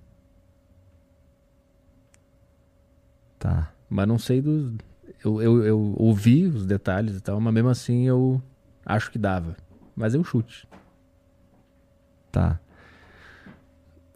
Tá. 3.37 3.73
Mas 3.89 4.07
não 4.07 4.17
sei 4.17 4.41
do. 4.41 4.77
Eu, 5.21 5.41
eu, 5.41 5.65
eu 5.65 5.95
ouvi 5.97 6.45
os 6.45 6.65
detalhes 6.65 7.17
e 7.17 7.19
tal, 7.19 7.41
mas 7.41 7.53
mesmo 7.53 7.67
assim 7.67 8.07
eu 8.07 8.41
acho 8.85 9.11
que 9.11 9.19
dava. 9.19 9.57
Mas 9.93 10.13
eu 10.13 10.23
chute. 10.23 10.65
Tá. 12.31 12.57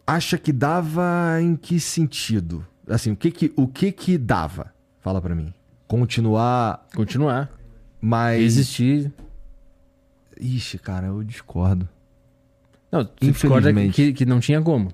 Acha 0.06 0.38
que 0.38 0.50
dava 0.50 1.38
em 1.42 1.56
que 1.56 1.78
sentido? 1.78 2.66
Assim, 2.88 3.12
o 3.12 3.16
que 3.16 3.30
que, 3.30 3.52
o 3.54 3.68
que, 3.68 3.92
que 3.92 4.16
dava? 4.16 4.72
Fala 5.00 5.20
pra 5.20 5.34
mim. 5.34 5.52
Continuar 5.86 6.86
Continuar. 6.94 7.52
mais... 8.00 8.42
Existir. 8.42 9.12
Ixi, 10.40 10.78
cara, 10.78 11.06
eu 11.08 11.22
discordo. 11.22 11.88
Não, 12.90 13.00
você 13.02 13.30
discorda 13.32 13.72
que, 13.90 14.12
que 14.12 14.24
não 14.26 14.38
tinha 14.40 14.60
como, 14.62 14.92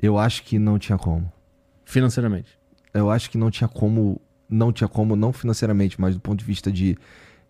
Eu 0.00 0.18
acho 0.18 0.42
que 0.42 0.58
não 0.58 0.78
tinha 0.78 0.96
como. 0.98 1.30
financeiramente. 1.84 2.58
Eu 2.94 3.10
acho 3.10 3.30
que 3.30 3.36
não 3.38 3.50
tinha 3.50 3.68
como... 3.68 4.20
Não 4.48 4.72
tinha 4.72 4.86
como, 4.88 5.16
não 5.16 5.32
financeiramente, 5.32 6.00
mas 6.00 6.14
do 6.14 6.20
ponto 6.20 6.38
de 6.38 6.44
vista 6.44 6.70
de 6.70 6.96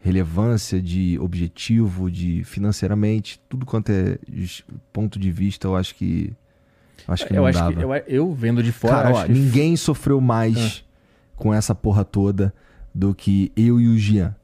relevância, 0.01 0.81
de 0.81 1.19
objetivo, 1.21 2.11
de 2.11 2.43
financeiramente, 2.45 3.39
tudo 3.49 3.67
quanto 3.67 3.91
é 3.91 4.19
ponto 4.93 5.19
de 5.19 5.31
vista, 5.31 5.67
eu 5.69 5.77
acho 5.77 5.95
que... 5.95 6.33
Eu 7.07 7.15
acho 7.15 7.27
que 7.27 7.33
eu 7.35 7.37
não 7.43 7.47
acho 7.47 7.59
dava. 7.59 7.75
que 7.75 7.83
eu, 7.85 7.95
eu 8.07 8.33
vendo 8.35 8.63
de 8.63 8.73
fora. 8.73 8.95
Cara, 8.95 9.09
acho 9.11 9.21
ó, 9.21 9.27
que- 9.27 9.33
ninguém 9.33 9.77
sofreu 9.77 10.21
mais 10.21 10.85
com 11.37 11.53
essa 11.53 11.75
porra 11.75 12.05
toda 12.05 12.53
do 12.95 13.15
que 13.15 13.53
eu 13.55 13.79
e 13.81 13.89
o 13.89 13.99
Jean. 13.99 14.35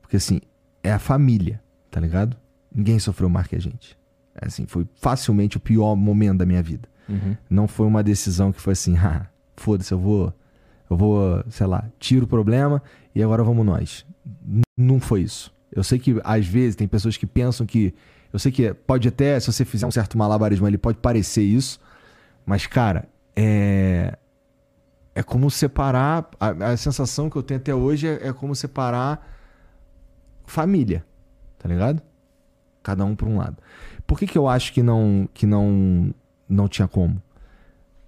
Porque 0.00 0.16
assim, 0.16 0.40
é 0.82 0.92
a 0.92 0.98
família, 1.00 1.60
tá 1.90 2.00
ligado? 2.00 2.36
Ninguém 2.74 2.98
sofreu 2.98 3.28
mais 3.28 3.46
que 3.46 3.56
a 3.56 3.60
gente. 3.60 3.96
É, 4.34 4.46
assim, 4.46 4.66
foi 4.66 4.86
facilmente 5.00 5.56
o 5.56 5.60
pior 5.60 5.94
momento 5.96 6.38
da 6.38 6.46
minha 6.46 6.62
vida. 6.62 6.88
Uhum. 7.08 7.36
Não 7.48 7.66
foi 7.66 7.86
uma 7.86 8.02
decisão 8.02 8.52
que 8.52 8.60
foi 8.60 8.72
assim, 8.72 8.96
ah, 8.98 9.26
foda-se, 9.56 9.92
eu 9.92 9.98
vou, 9.98 10.32
eu 10.90 10.96
vou, 10.96 11.42
sei 11.48 11.66
lá, 11.66 11.84
tiro 11.98 12.24
o 12.24 12.28
problema 12.28 12.82
e 13.14 13.22
agora 13.22 13.42
vamos 13.42 13.64
nós. 13.64 14.06
N- 14.46 14.62
não 14.76 15.00
foi 15.00 15.22
isso. 15.22 15.52
Eu 15.72 15.82
sei 15.82 15.98
que 15.98 16.20
às 16.24 16.46
vezes 16.46 16.76
tem 16.76 16.86
pessoas 16.88 17.16
que 17.16 17.26
pensam 17.26 17.66
que, 17.66 17.94
eu 18.32 18.38
sei 18.38 18.52
que 18.52 18.72
pode 18.72 19.08
até, 19.08 19.38
se 19.40 19.50
você 19.52 19.64
fizer 19.64 19.86
um 19.86 19.90
certo 19.90 20.16
malabarismo 20.16 20.66
ali, 20.66 20.78
pode 20.78 20.98
parecer 20.98 21.42
isso, 21.42 21.80
mas 22.46 22.66
cara, 22.66 23.08
é 23.36 24.16
é 25.14 25.22
como 25.22 25.50
separar, 25.50 26.30
a, 26.38 26.48
a 26.70 26.76
sensação 26.76 27.28
que 27.28 27.34
eu 27.34 27.42
tenho 27.42 27.58
até 27.58 27.74
hoje 27.74 28.06
é, 28.06 28.28
é 28.28 28.32
como 28.32 28.54
separar 28.54 29.28
família, 30.46 31.04
tá 31.58 31.68
ligado? 31.68 32.00
Cada 32.82 33.04
um 33.04 33.14
por 33.14 33.28
um 33.28 33.36
lado. 33.38 33.56
Por 34.06 34.18
que, 34.18 34.26
que 34.26 34.38
eu 34.38 34.48
acho 34.48 34.72
que 34.72 34.82
não 34.82 35.28
que 35.34 35.46
não 35.46 36.14
não 36.48 36.68
tinha 36.68 36.88
como? 36.88 37.20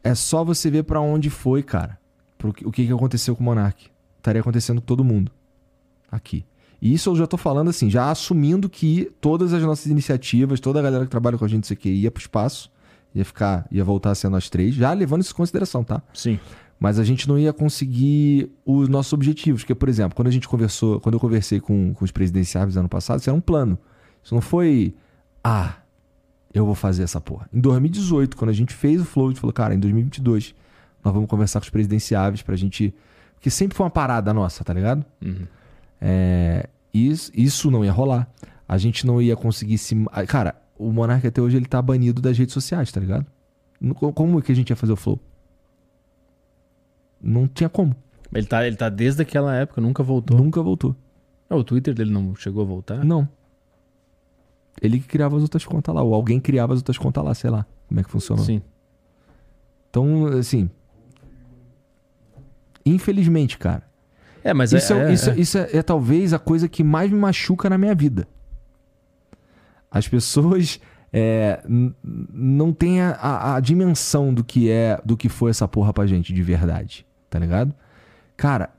É 0.02 0.14
só 0.14 0.42
você 0.44 0.70
ver 0.70 0.84
pra 0.84 1.00
onde 1.00 1.28
foi, 1.28 1.62
cara. 1.62 1.98
Que- 2.54 2.66
o 2.66 2.72
que, 2.72 2.86
que 2.86 2.92
aconteceu 2.92 3.36
com 3.36 3.42
o 3.42 3.44
Monark. 3.44 3.88
Estaria 4.16 4.40
acontecendo 4.40 4.80
com 4.80 4.86
todo 4.86 5.04
mundo. 5.04 5.30
Aqui. 6.10 6.44
E 6.80 6.94
isso 6.94 7.10
eu 7.10 7.16
já 7.16 7.26
tô 7.26 7.36
falando 7.36 7.68
assim, 7.68 7.90
já 7.90 8.10
assumindo 8.10 8.68
que 8.70 9.12
todas 9.20 9.52
as 9.52 9.62
nossas 9.62 9.86
iniciativas, 9.86 10.58
toda 10.60 10.78
a 10.78 10.82
galera 10.82 11.04
que 11.04 11.10
trabalha 11.10 11.36
com 11.36 11.44
a 11.44 11.48
gente, 11.48 11.64
isso 11.64 11.72
aqui, 11.74 11.90
ia 11.90 12.10
pro 12.10 12.20
espaço. 12.22 12.70
Ia 13.14 13.24
ficar, 13.24 13.66
ia 13.70 13.84
voltar 13.84 14.12
a 14.12 14.14
ser 14.14 14.28
nós 14.30 14.48
três, 14.48 14.74
já 14.74 14.92
levando 14.92 15.20
isso 15.20 15.32
em 15.32 15.36
consideração, 15.36 15.82
tá? 15.84 16.00
Sim. 16.14 16.38
Mas 16.80 16.98
a 16.98 17.04
gente 17.04 17.28
não 17.28 17.38
ia 17.38 17.52
conseguir 17.52 18.50
os 18.64 18.88
nossos 18.88 19.12
objetivos. 19.12 19.60
Porque, 19.60 19.74
por 19.74 19.86
exemplo, 19.86 20.16
quando 20.16 20.28
a 20.28 20.30
gente 20.30 20.48
conversou, 20.48 20.98
quando 20.98 21.16
eu 21.16 21.20
conversei 21.20 21.60
com, 21.60 21.92
com 21.92 22.02
os 22.02 22.10
presidenciáveis 22.10 22.74
ano 22.74 22.88
passado, 22.88 23.20
isso 23.20 23.28
era 23.28 23.36
um 23.36 23.40
plano. 23.40 23.78
Isso 24.24 24.34
não 24.34 24.40
foi, 24.40 24.94
ah, 25.44 25.74
eu 26.54 26.64
vou 26.64 26.74
fazer 26.74 27.02
essa 27.02 27.20
porra. 27.20 27.46
Em 27.52 27.60
2018, 27.60 28.34
quando 28.34 28.48
a 28.48 28.54
gente 28.54 28.72
fez 28.72 28.98
o 29.02 29.04
Flow, 29.04 29.26
a 29.26 29.28
gente 29.30 29.40
falou, 29.40 29.52
cara, 29.52 29.74
em 29.74 29.78
2022, 29.78 30.54
nós 31.04 31.12
vamos 31.12 31.28
conversar 31.28 31.60
com 31.60 31.64
os 31.64 31.70
presidenciáveis 31.70 32.40
pra 32.40 32.56
gente. 32.56 32.94
Porque 33.34 33.50
sempre 33.50 33.76
foi 33.76 33.84
uma 33.84 33.90
parada 33.90 34.32
nossa, 34.32 34.64
tá 34.64 34.72
ligado? 34.72 35.04
Uhum. 35.22 35.46
É, 36.00 36.66
isso, 36.94 37.30
isso 37.34 37.70
não 37.70 37.84
ia 37.84 37.92
rolar. 37.92 38.26
A 38.66 38.78
gente 38.78 39.06
não 39.06 39.20
ia 39.20 39.36
conseguir 39.36 39.76
se. 39.76 39.94
Cara, 40.26 40.54
o 40.78 40.90
Monark 40.90 41.26
até 41.26 41.42
hoje 41.42 41.58
ele 41.58 41.66
tá 41.66 41.82
banido 41.82 42.22
das 42.22 42.38
redes 42.38 42.54
sociais, 42.54 42.90
tá 42.90 43.00
ligado? 43.00 43.26
Como 44.14 44.40
que 44.40 44.50
a 44.50 44.54
gente 44.54 44.70
ia 44.70 44.76
fazer 44.76 44.92
o 44.92 44.96
Flow? 44.96 45.20
Não 47.20 47.46
tinha 47.46 47.68
como. 47.68 47.94
Ele 48.32 48.46
tá, 48.46 48.66
ele 48.66 48.76
tá 48.76 48.88
desde 48.88 49.22
aquela 49.22 49.54
época, 49.54 49.80
nunca 49.80 50.02
voltou. 50.02 50.36
Nunca 50.36 50.62
voltou. 50.62 50.94
Ah, 51.48 51.56
o 51.56 51.64
Twitter 51.64 51.92
dele 51.94 52.12
não 52.12 52.34
chegou 52.36 52.62
a 52.62 52.66
voltar? 52.66 53.04
Não. 53.04 53.28
Ele 54.80 55.00
que 55.00 55.06
criava 55.08 55.36
as 55.36 55.42
outras 55.42 55.64
contas 55.64 55.94
lá, 55.94 56.02
ou 56.02 56.14
alguém 56.14 56.40
criava 56.40 56.72
as 56.72 56.78
outras 56.78 56.96
contas 56.96 57.22
lá, 57.24 57.34
sei 57.34 57.50
lá 57.50 57.66
como 57.88 58.00
é 58.00 58.04
que 58.04 58.10
funcionou. 58.10 58.44
Sim. 58.44 58.62
Então, 59.90 60.26
assim. 60.26 60.70
Infelizmente, 62.84 63.58
cara. 63.58 63.82
É, 64.42 64.54
mas 64.54 64.72
isso, 64.72 64.92
é, 64.94 64.98
é, 64.98 65.08
é- 65.08 65.12
isso, 65.12 65.30
é. 65.30 65.38
isso 65.38 65.58
é, 65.58 65.76
é 65.78 65.82
talvez 65.82 66.32
a 66.32 66.38
coisa 66.38 66.68
que 66.68 66.82
mais 66.82 67.10
me 67.10 67.18
machuca 67.18 67.68
na 67.68 67.76
minha 67.76 67.94
vida. 67.94 68.26
As 69.90 70.08
pessoas 70.08 70.80
é, 71.12 71.62
não 72.32 72.72
têm 72.72 73.02
a, 73.02 73.10
a- 73.10 73.56
a 73.56 73.60
dimensão 73.60 74.32
do 74.32 74.42
que 74.44 74.70
é, 74.70 75.00
do 75.04 75.16
que 75.16 75.28
foi 75.28 75.50
essa 75.50 75.68
porra 75.68 75.92
pra 75.92 76.06
gente, 76.06 76.32
de 76.32 76.42
verdade. 76.42 77.04
Tá 77.30 77.38
ligado? 77.38 77.74
Cara, 78.36 78.70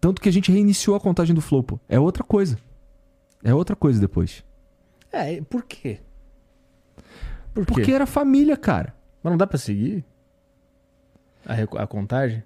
tanto 0.00 0.20
que 0.20 0.28
a 0.28 0.32
gente 0.32 0.52
reiniciou 0.52 0.96
a 0.96 1.00
contagem 1.00 1.34
do 1.34 1.40
Flow, 1.40 1.62
pô. 1.62 1.80
É 1.88 1.98
outra 1.98 2.24
coisa. 2.24 2.58
É 3.42 3.54
outra 3.54 3.74
coisa 3.74 4.00
depois. 4.00 4.44
É, 5.10 5.40
por 5.42 5.62
quê? 5.64 6.00
Por 7.54 7.64
Porque 7.64 7.82
quê? 7.82 7.92
era 7.92 8.06
família, 8.06 8.56
cara. 8.56 8.94
Mas 9.22 9.30
não 9.30 9.38
dá 9.38 9.46
pra 9.46 9.58
seguir 9.58 10.04
a, 11.46 11.82
a 11.82 11.86
contagem? 11.86 12.42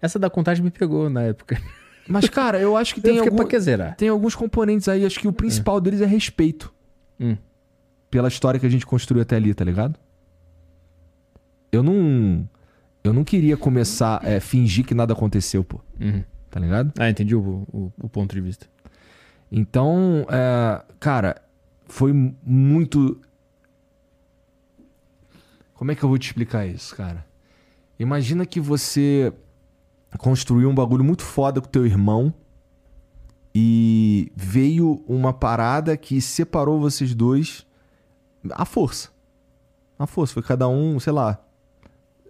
Essa 0.00 0.18
da 0.18 0.28
contagem 0.28 0.64
me 0.64 0.70
pegou 0.70 1.08
na 1.08 1.22
época. 1.22 1.60
Mas, 2.08 2.28
cara, 2.28 2.58
eu 2.58 2.76
acho 2.76 2.94
que 2.96 3.00
Tem 3.00 3.18
algum, 3.20 3.46
tem 3.96 4.08
alguns 4.08 4.34
componentes 4.34 4.88
aí. 4.88 5.06
Acho 5.06 5.20
que 5.20 5.28
o 5.28 5.32
principal 5.32 5.80
deles 5.80 6.00
é 6.00 6.06
respeito. 6.06 6.72
Hum. 7.20 7.36
pela 8.10 8.26
história 8.26 8.58
que 8.58 8.66
a 8.66 8.68
gente 8.68 8.84
construiu 8.84 9.22
até 9.22 9.36
ali, 9.36 9.54
tá 9.54 9.64
ligado? 9.64 9.96
Eu 11.70 11.82
não. 11.82 12.48
Eu 13.04 13.12
não 13.12 13.24
queria 13.24 13.56
começar 13.56 14.24
a 14.24 14.40
fingir 14.40 14.84
que 14.86 14.94
nada 14.94 15.12
aconteceu, 15.12 15.64
pô. 15.64 15.80
Uhum. 16.00 16.22
Tá 16.50 16.60
ligado? 16.60 16.92
Ah, 16.98 17.08
entendi 17.10 17.34
o, 17.34 17.40
o- 17.72 17.92
o 18.00 18.08
ponto 18.08 18.34
de 18.34 18.40
vista. 18.40 18.66
Então, 19.50 20.26
é, 20.30 20.82
cara, 21.00 21.42
foi 21.86 22.12
muito. 22.44 23.20
Como 25.74 25.90
é 25.90 25.94
que 25.94 26.02
eu 26.02 26.08
vou 26.08 26.18
te 26.18 26.26
explicar 26.26 26.66
isso, 26.66 26.94
cara? 26.94 27.24
Imagina 27.98 28.46
que 28.46 28.60
você 28.60 29.32
construiu 30.18 30.68
um 30.68 30.74
bagulho 30.74 31.02
muito 31.04 31.22
foda 31.22 31.60
com 31.60 31.68
teu 31.68 31.84
irmão 31.86 32.32
e 33.54 34.30
veio 34.36 35.02
uma 35.06 35.32
parada 35.32 35.96
que 35.96 36.20
separou 36.20 36.78
vocês 36.80 37.14
dois 37.14 37.66
à 38.52 38.64
força. 38.64 39.10
À 39.98 40.06
força. 40.06 40.34
Foi 40.34 40.42
cada 40.42 40.68
um, 40.68 40.98
sei 41.00 41.12
lá. 41.12 41.41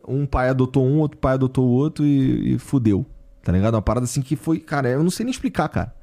Um 0.06 0.26
pai 0.26 0.48
adotou 0.48 0.86
um, 0.86 0.98
outro 0.98 1.18
pai 1.18 1.34
adotou 1.34 1.66
o 1.66 1.70
outro 1.70 2.04
e, 2.04 2.54
e 2.54 2.58
fudeu. 2.58 3.06
Tá 3.42 3.52
ligado? 3.52 3.74
Uma 3.74 3.82
parada 3.82 4.04
assim 4.04 4.22
que 4.22 4.36
foi. 4.36 4.58
Cara, 4.60 4.88
eu 4.88 5.02
não 5.02 5.10
sei 5.10 5.24
nem 5.24 5.30
explicar, 5.30 5.68
cara. 5.68 5.94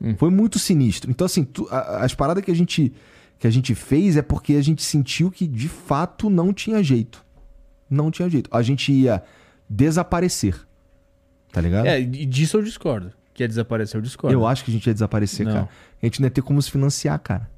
Hum. 0.00 0.14
Foi 0.16 0.30
muito 0.30 0.58
sinistro. 0.58 1.10
Então, 1.10 1.24
assim, 1.24 1.44
tu- 1.44 1.66
a- 1.70 2.04
as 2.04 2.14
paradas 2.14 2.44
que 2.44 2.50
a 2.50 2.54
gente. 2.54 2.92
que 3.38 3.46
a 3.46 3.50
gente 3.50 3.74
fez 3.74 4.16
é 4.16 4.22
porque 4.22 4.54
a 4.54 4.62
gente 4.62 4.82
sentiu 4.82 5.30
que 5.30 5.46
de 5.46 5.68
fato 5.68 6.28
não 6.30 6.52
tinha 6.52 6.82
jeito. 6.82 7.24
Não 7.88 8.10
tinha 8.10 8.28
jeito. 8.28 8.48
A 8.52 8.62
gente 8.62 8.92
ia 8.92 9.22
desaparecer. 9.68 10.54
Tá 11.52 11.60
ligado? 11.60 11.86
É, 11.86 12.00
e 12.00 12.26
disso 12.26 12.56
eu 12.56 12.62
discordo. 12.62 13.12
Que 13.32 13.42
ia 13.44 13.48
desaparecer, 13.48 13.96
eu 13.96 14.02
discordo. 14.02 14.34
Eu 14.36 14.46
acho 14.46 14.64
que 14.64 14.70
a 14.70 14.74
gente 14.74 14.86
ia 14.86 14.92
desaparecer, 14.92 15.46
Não. 15.46 15.52
cara. 15.52 15.68
A 16.02 16.06
gente 16.06 16.20
não 16.20 16.26
ia 16.26 16.30
ter 16.30 16.42
como 16.42 16.60
se 16.60 16.70
financiar, 16.70 17.18
cara. 17.20 17.48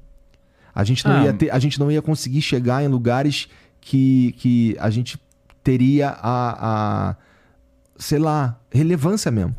A 0.73 0.83
gente 0.83 1.03
não, 1.05 1.15
Ah. 1.15 1.23
ia, 1.25 1.33
ter, 1.33 1.49
a 1.51 1.59
gente 1.59 1.79
não 1.79 1.91
ia 1.91 2.01
conseguir 2.01 2.41
chegar 2.41 2.83
em 2.83 2.87
lugares 2.87 3.49
que, 3.81 4.33
que 4.37 4.77
a 4.79 4.89
gente 4.89 5.19
teria 5.63 6.09
a, 6.09 7.09
a, 7.11 7.15
sei 7.97 8.19
lá, 8.19 8.59
relevância 8.71 9.31
mesmo. 9.31 9.55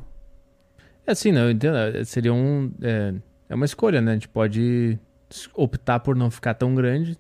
É 1.06 1.12
assim, 1.12 1.32
né? 1.32 1.42
Eu 1.42 1.50
entendo. 1.50 1.76
é, 1.76 2.04
Seria 2.04 2.32
um. 2.32 2.72
É, 2.80 3.14
é 3.48 3.54
uma 3.54 3.64
escolha, 3.64 4.00
né? 4.00 4.12
A 4.12 4.14
gente 4.14 4.28
pode 4.28 4.98
optar 5.54 6.00
por 6.00 6.14
não 6.14 6.30
ficar 6.30 6.54
tão 6.54 6.74
grande, 6.74 7.16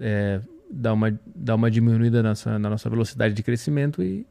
é, 0.00 0.40
dar, 0.70 0.94
uma, 0.94 1.18
dar 1.34 1.54
uma 1.54 1.70
diminuída 1.70 2.22
na 2.22 2.30
nossa, 2.30 2.58
na 2.58 2.70
nossa 2.70 2.88
velocidade 2.88 3.34
de 3.34 3.42
crescimento 3.42 4.02
e, 4.02 4.26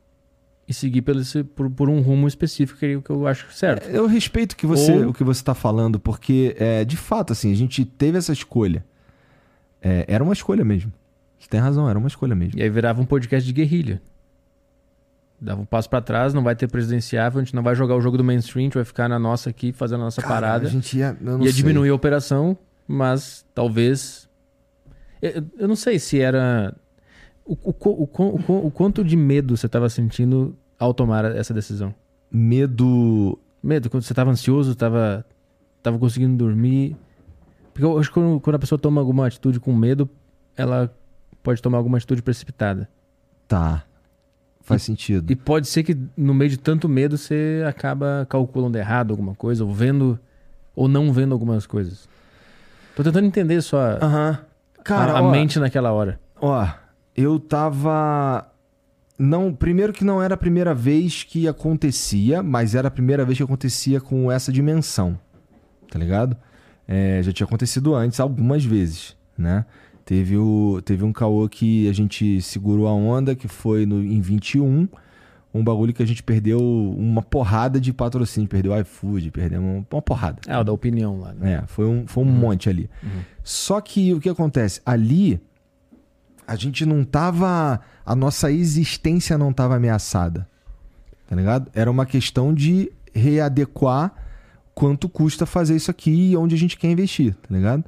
e 0.68 0.73
seguir 0.73 1.02
pelo, 1.03 1.22
por, 1.56 1.69
por 1.69 1.89
um 1.89 2.02
rumo 2.02 2.27
específico 2.27 2.80
que, 2.80 2.85
é 2.85 2.99
que 3.02 3.10
eu 3.10 3.27
acho 3.27 3.52
certo. 3.53 3.88
Eu 3.88 4.07
respeito 4.07 4.56
que 4.57 4.65
você, 4.65 4.91
Ou- 4.94 5.10
o 5.10 5.14
que 5.14 5.23
você 5.23 5.44
tá 5.44 5.53
falando, 5.53 5.99
porque, 5.99 6.56
é, 6.60 6.84
de 6.84 6.98
fato, 6.98 7.34
assim, 7.34 7.52
a 7.52 7.56
gente 7.56 7.85
teve 7.85 8.18
essa 8.18 8.34
escolha. 8.34 8.84
É, 9.81 10.06
era 10.07 10.23
uma 10.23 10.34
escolha 10.34 10.65
mesmo. 10.65 10.91
Você 11.39 11.47
tem 11.49 11.59
razão, 11.59 11.89
era 11.89 11.97
uma 11.97 12.07
escolha 12.07 12.35
mesmo. 12.35 12.59
E 12.59 12.64
aí 12.64 12.69
virava 12.69 13.01
um 13.01 13.05
podcast 13.05 13.45
de 13.45 13.53
guerrilha. 13.53 14.01
Dava 15.39 15.61
um 15.61 15.65
passo 15.65 15.88
pra 15.89 16.01
trás, 16.01 16.34
não 16.34 16.43
vai 16.43 16.55
ter 16.55 16.68
presidenciável, 16.68 17.39
a 17.39 17.43
gente 17.43 17.55
não 17.55 17.61
vai 17.61 17.76
jogar 17.76 17.95
o 17.95 18.01
jogo 18.01 18.18
do 18.18 18.23
mainstream, 18.23 18.64
a 18.64 18.65
gente 18.65 18.73
vai 18.76 18.84
ficar 18.84 19.07
na 19.07 19.19
nossa 19.19 19.51
aqui, 19.51 19.72
fazendo 19.72 20.01
a 20.01 20.05
nossa 20.05 20.22
Cara, 20.22 20.34
parada. 20.34 20.68
A 20.68 20.69
gente 20.69 20.97
ia, 20.97 21.15
ia 21.22 21.38
sei. 21.43 21.51
diminuir 21.51 21.89
a 21.89 21.93
operação, 21.93 22.57
mas 22.88 23.45
talvez. 23.53 24.27
Eu, 25.22 25.43
eu 25.59 25.68
não 25.68 25.76
sei 25.76 25.99
se 25.99 26.19
era. 26.19 26.76
O, 27.45 27.53
o, 27.53 28.09
o, 28.09 28.68
o 28.68 28.72
quanto 28.72 29.03
de 29.03 29.15
medo 29.15 29.55
você 29.55 29.68
estava 29.68 29.88
sentindo 29.89 30.57
ao 30.77 30.93
tomar 30.93 31.23
essa 31.26 31.53
decisão? 31.53 31.93
Medo. 32.31 33.38
Medo, 33.61 33.89
quando 33.89 34.03
você 34.03 34.14
estava 34.14 34.31
ansioso, 34.31 34.72
estava 34.72 35.23
tava 35.84 35.99
conseguindo 35.99 36.35
dormir. 36.35 36.95
Porque 37.73 37.85
eu 37.85 37.97
acho 37.99 38.09
que 38.09 38.14
quando, 38.15 38.39
quando 38.39 38.55
a 38.55 38.59
pessoa 38.59 38.80
toma 38.80 38.99
alguma 38.99 39.27
atitude 39.27 39.59
com 39.59 39.73
medo, 39.73 40.09
ela 40.55 40.91
pode 41.48 41.61
tomar 41.61 41.78
alguma 41.78 41.98
atitude 41.98 42.22
precipitada. 42.22 42.90
Tá. 43.48 43.86
Faz 44.60 44.84
sentido. 44.84 45.32
E 45.32 45.36
pode 45.36 45.65
ser 45.69 45.82
que 45.82 45.98
no 46.18 46.34
meio 46.34 46.49
de 46.49 46.57
tanto 46.57 46.90
medo 46.90 47.18
você 47.18 47.64
acaba 47.65 48.28
calculando 48.30 48.78
errado 48.78 49.11
alguma 49.11 49.34
coisa, 49.34 49.64
ou 49.64 49.74
vendo, 49.74 50.19
ou 50.76 50.90
não 50.90 51.14
vendo 51.14 51.32
algumas 51.32 51.65
coisas. 51.65 52.10
Tô 52.98 53.02
tentando 53.02 53.28
entender 53.28 53.61
só. 53.61 53.98
Cara, 54.84 55.14
a, 55.14 55.19
a 55.19 55.22
ó, 55.22 55.32
mente 55.32 55.57
naquela 55.57 55.94
hora. 55.94 56.19
Ó, 56.41 56.68
eu 57.15 57.40
tava. 57.40 58.45
Não, 59.18 59.53
primeiro 59.53 59.94
que 59.94 60.03
não 60.03 60.22
era 60.22 60.34
a 60.34 60.38
primeira 60.38 60.74
vez 60.74 61.24
que 61.24 61.48
acontecia, 61.48 62.44
mas 62.44 62.76
era 62.76 62.90
a 62.90 62.91
primeira 62.91 63.24
vez 63.24 63.38
que 63.38 63.44
acontecia 63.45 64.02
com 64.02 64.30
essa 64.30 64.52
dimensão. 64.52 65.18
Tá 65.90 65.98
ligado? 65.98 66.36
É, 66.86 67.22
já 67.24 67.32
tinha 67.32 67.48
acontecido 67.48 67.95
antes, 67.95 68.19
algumas 68.19 68.65
vezes, 68.65 69.15
né? 69.38 69.65
Teve, 70.08 70.38
o, 70.38 70.82
teve 70.86 71.04
um 71.04 71.12
caô 71.12 71.50
que 71.50 71.90
a 71.90 71.92
gente 71.92 72.42
segurou 72.42 72.88
a 72.88 72.94
onda, 72.94 73.36
que 73.36 73.50
foi 73.50 73.86
no, 73.86 74.02
em 74.02 74.22
21. 74.22 74.88
Um 75.54 75.62
bagulho 75.62 75.94
que 75.94 76.02
a 76.02 76.06
gente 76.06 76.24
perdeu 76.24 76.62
uma 76.98 77.22
porrada 77.22 77.78
de 77.78 77.92
patrocínio. 77.92 78.48
Perdeu 78.48 78.74
iFood, 78.80 79.32
perdeu 79.32 79.60
uma, 79.60 79.86
uma 79.92 80.02
porrada. 80.02 80.40
É, 80.48 80.58
o 80.58 80.64
da 80.64 80.72
opinião 80.72 81.20
lá. 81.20 81.34
Né? 81.34 81.56
É, 81.56 81.68
foi 81.68 81.86
um, 81.86 82.08
foi 82.08 82.24
um 82.24 82.28
monte 82.28 82.70
ali. 82.70 82.90
Só 83.44 83.82
que 83.82 84.14
o 84.14 84.22
que 84.22 84.30
acontece? 84.30 84.80
Ali, 84.86 85.42
a 86.48 86.56
gente 86.56 86.86
não 86.86 87.04
tava. 87.04 87.82
A 88.06 88.16
nossa 88.16 88.50
existência 88.50 89.38
não 89.38 89.52
tava 89.52 89.76
ameaçada. 89.76 90.48
Tá 91.28 91.36
ligado? 91.36 91.70
Era 91.76 91.92
uma 91.92 92.06
questão 92.06 92.54
de 92.54 92.90
readequar 93.14 94.14
quanto 94.74 95.10
custa 95.10 95.46
fazer 95.46 95.76
isso 95.76 95.92
aqui 95.92 96.32
e 96.32 96.38
onde 96.38 96.56
a 96.56 96.58
gente 96.58 96.78
quer 96.78 96.90
investir, 96.90 97.36
tá 97.36 97.54
ligado? 97.54 97.84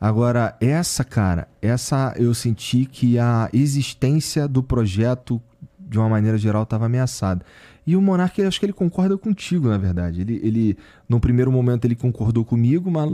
Agora, 0.00 0.56
essa, 0.60 1.02
cara, 1.04 1.48
essa 1.62 2.14
eu 2.16 2.34
senti 2.34 2.84
que 2.84 3.18
a 3.18 3.48
existência 3.52 4.46
do 4.46 4.62
projeto, 4.62 5.40
de 5.78 5.98
uma 5.98 6.08
maneira 6.08 6.36
geral, 6.36 6.64
estava 6.64 6.86
ameaçada. 6.86 7.44
E 7.86 7.94
o 7.96 8.00
Monark, 8.00 8.40
acho 8.42 8.58
que 8.58 8.64
ele 8.64 8.72
concorda 8.72 9.16
contigo, 9.18 9.68
na 9.68 9.76
verdade. 9.76 10.22
Ele, 10.22 10.40
ele, 10.42 10.78
no 11.06 11.20
primeiro 11.20 11.52
momento, 11.52 11.84
ele 11.84 11.94
concordou 11.94 12.42
comigo, 12.44 12.90
mas 12.90 13.10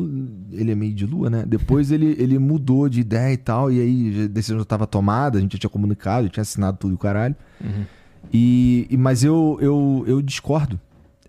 ele 0.53 0.71
é 0.71 0.75
meio 0.77 0.95
de 0.95 1.05
lua, 1.07 1.29
né? 1.29 1.45
Depois 1.47 1.91
ele, 1.91 2.15
ele 2.19 2.39
mudou 2.39 2.89
de 2.89 3.01
ideia 3.01 3.33
e 3.33 3.37
tal, 3.37 3.71
e 3.73 3.81
aí 3.81 4.25
a 4.25 4.29
decisão 4.29 4.59
já 4.59 4.63
estava 4.63 4.87
tomada, 4.87 5.39
a 5.39 5.41
gente 5.41 5.53
já 5.55 5.59
tinha 5.59 5.71
comunicado, 5.71 6.25
já 6.27 6.31
tinha 6.31 6.43
assinado 6.43 6.77
tudo 6.79 6.95
o 6.95 6.99
caralho. 6.99 7.35
E, 8.33 8.87
e- 8.91 8.97
mas 8.97 9.25
eu, 9.25 9.59
eu, 9.61 10.05
eu 10.07 10.23
discordo. 10.23 10.79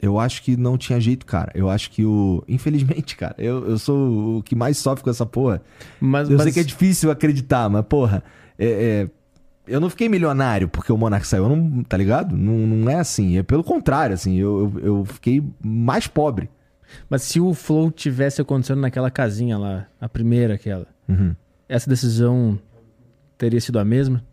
Eu 0.01 0.19
acho 0.19 0.41
que 0.41 0.57
não 0.57 0.77
tinha 0.77 0.99
jeito, 0.99 1.25
cara. 1.25 1.51
Eu 1.53 1.69
acho 1.69 1.91
que 1.91 2.03
o. 2.03 2.43
Infelizmente, 2.47 3.15
cara, 3.15 3.35
eu, 3.37 3.67
eu 3.69 3.77
sou 3.77 4.37
o 4.37 4.43
que 4.43 4.55
mais 4.55 4.77
sofre 4.77 5.03
com 5.03 5.09
essa 5.09 5.25
porra. 5.25 5.61
Mas, 5.99 6.29
Eu 6.29 6.35
mas 6.37 6.43
sei 6.45 6.53
que 6.53 6.59
é 6.59 6.63
difícil 6.63 7.11
acreditar, 7.11 7.69
mas, 7.69 7.85
porra, 7.85 8.23
é, 8.57 8.65
é, 9.07 9.09
eu 9.71 9.79
não 9.79 9.89
fiquei 9.91 10.09
milionário 10.09 10.67
porque 10.67 10.91
o 10.91 10.97
Monark 10.97 11.25
saiu, 11.27 11.47
não, 11.47 11.83
tá 11.83 11.95
ligado? 11.97 12.35
Não, 12.35 12.53
não 12.65 12.89
é 12.89 12.95
assim. 12.95 13.37
É 13.37 13.43
pelo 13.43 13.63
contrário, 13.63 14.13
assim, 14.15 14.37
eu, 14.37 14.73
eu, 14.75 14.85
eu 14.85 15.05
fiquei 15.05 15.43
mais 15.63 16.07
pobre. 16.07 16.49
mas 17.09 17.21
se 17.21 17.39
o 17.39 17.53
flow 17.53 17.91
tivesse 17.91 18.41
acontecendo 18.41 18.81
naquela 18.81 19.11
casinha 19.11 19.57
lá, 19.57 19.85
a 19.99 20.09
primeira 20.09 20.55
aquela, 20.55 20.87
Uhum. 21.07 21.35
essa 21.69 21.89
decisão 21.89 22.57
teria 23.37 23.61
sido 23.61 23.77
a 23.79 23.85
mesma? 23.85 24.23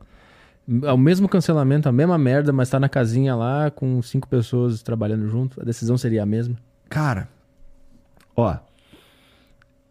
É 0.85 0.93
o 0.93 0.99
mesmo 0.99 1.29
cancelamento, 1.29 1.89
a 1.89 1.93
mesma 1.93 2.19
merda, 2.19 2.53
mas 2.53 2.69
tá 2.69 2.79
na 2.79 2.89
casinha 2.89 3.35
lá 3.35 3.71
com 3.71 4.03
cinco 4.03 4.29
pessoas 4.29 4.83
trabalhando 4.83 5.27
junto, 5.29 5.61
a 5.61 5.65
decisão 5.65 5.97
seria 5.97 6.23
a 6.23 6.27
mesma? 6.27 6.57
Cara, 6.91 7.29
ó. 8.37 8.57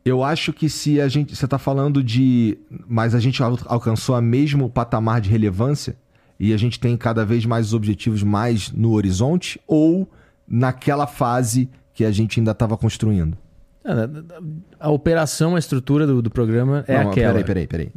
Eu 0.05 0.23
acho 0.23 0.53
que 0.53 0.69
se 0.69 1.01
a 1.01 1.07
gente. 1.07 1.35
Você 1.35 1.47
tá 1.47 1.57
falando 1.57 2.01
de. 2.01 2.57
Mas 2.87 3.13
a 3.13 3.19
gente 3.19 3.43
al- 3.43 3.59
alcançou 3.65 4.15
a 4.15 4.21
mesmo 4.21 4.69
patamar 4.69 5.19
de 5.19 5.29
relevância 5.29 5.97
e 6.39 6.53
a 6.53 6.57
gente 6.57 6.79
tem 6.79 6.95
cada 6.95 7.25
vez 7.25 7.45
mais 7.45 7.67
os 7.67 7.73
objetivos 7.73 8.23
mais 8.23 8.71
no 8.71 8.91
horizonte 8.93 9.59
ou 9.67 10.09
naquela 10.47 11.07
fase 11.07 11.69
que 11.93 12.05
a 12.05 12.11
gente 12.11 12.39
ainda 12.39 12.51
estava 12.51 12.77
construindo? 12.77 13.37
Ah, 13.83 13.91
A, 13.93 14.03
a- 14.05 14.87
a 14.87 14.91
operação, 14.91 15.55
a 15.55 15.59
estrutura 15.59 16.07
do, 16.07 16.21
do 16.21 16.29
programa 16.31 16.85
é 16.87 17.03
Não, 17.03 17.11
aquela. 17.11 17.33
Peraí, 17.43 17.43
peraí, 17.43 17.67
peraí. 17.67 17.91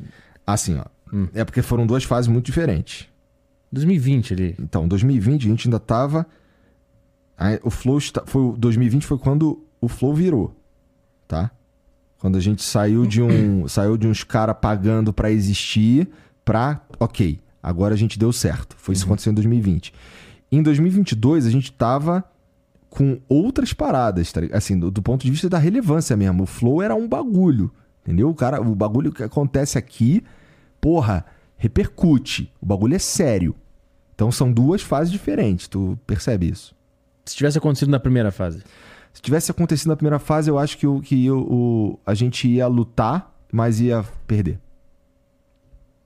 Assim, 0.44 0.78
ó. 0.78 0.84
Hum. 1.12 1.28
É 1.34 1.44
porque 1.44 1.62
foram 1.62 1.86
duas 1.86 2.04
fases 2.04 2.28
muito 2.28 2.46
diferentes. 2.46 3.08
2020 3.72 4.32
ali. 4.34 4.56
Então, 4.58 4.86
2020 4.88 5.46
a 5.46 5.50
gente 5.50 5.68
ainda 5.68 5.78
tava. 5.80 6.26
o 7.62 7.70
Flow. 7.70 7.98
está- 7.98 8.22
Foi, 8.26 8.42
o 8.42 8.56
2020 8.56 9.06
foi 9.06 9.18
quando 9.18 9.62
o 9.80 9.88
Flow 9.88 10.14
virou. 10.14 10.54
Tá? 11.28 11.50
Quando 12.18 12.36
a 12.36 12.40
gente 12.40 12.62
saiu 12.62 13.06
de 13.06 13.22
um. 13.22 13.66
saiu 13.68 13.96
de 13.96 14.06
uns 14.06 14.22
caras 14.24 14.56
pagando 14.60 15.12
pra 15.12 15.30
existir 15.30 16.08
pra. 16.44 16.80
Ok, 16.98 17.40
agora 17.62 17.94
a 17.94 17.96
gente 17.96 18.18
deu 18.18 18.32
certo. 18.32 18.74
Foi 18.78 18.92
isso 18.94 19.04
que 19.04 19.08
aconteceu 19.08 19.30
em 19.30 19.34
2020. 19.34 19.92
Em 20.52 20.62
2022 20.62 21.46
a 21.46 21.50
gente 21.50 21.72
tava 21.72 22.24
com 22.90 23.20
outras 23.28 23.72
paradas, 23.72 24.32
tá? 24.32 24.40
Assim, 24.52 24.76
do, 24.78 24.90
do 24.90 25.00
ponto 25.00 25.24
de 25.24 25.30
vista 25.30 25.48
da 25.48 25.58
relevância 25.58 26.16
mesmo. 26.16 26.42
O 26.42 26.46
Flow 26.46 26.82
era 26.82 26.94
um 26.94 27.08
bagulho. 27.08 27.70
Entendeu? 28.02 28.28
O 28.28 28.34
cara, 28.34 28.60
o 28.60 28.74
bagulho 28.74 29.12
que 29.12 29.22
acontece 29.22 29.78
aqui, 29.78 30.24
porra, 30.80 31.24
repercute. 31.56 32.52
O 32.60 32.66
bagulho 32.66 32.94
é 32.94 32.98
sério. 32.98 33.54
Então 34.14 34.30
são 34.30 34.52
duas 34.52 34.82
fases 34.82 35.12
diferentes, 35.12 35.68
tu 35.68 35.98
percebe 36.06 36.48
isso. 36.48 36.74
Se 37.24 37.34
tivesse 37.34 37.58
acontecido 37.58 37.90
na 37.90 38.00
primeira 38.00 38.30
fase. 38.30 38.62
Se 39.12 39.22
tivesse 39.22 39.50
acontecido 39.50 39.88
na 39.88 39.96
primeira 39.96 40.18
fase, 40.18 40.50
eu 40.50 40.58
acho 40.58 40.78
que, 40.78 40.86
o, 40.86 41.00
que 41.00 41.30
o, 41.30 41.98
a 42.06 42.14
gente 42.14 42.48
ia 42.48 42.66
lutar, 42.66 43.34
mas 43.52 43.80
ia 43.80 44.04
perder. 44.26 44.58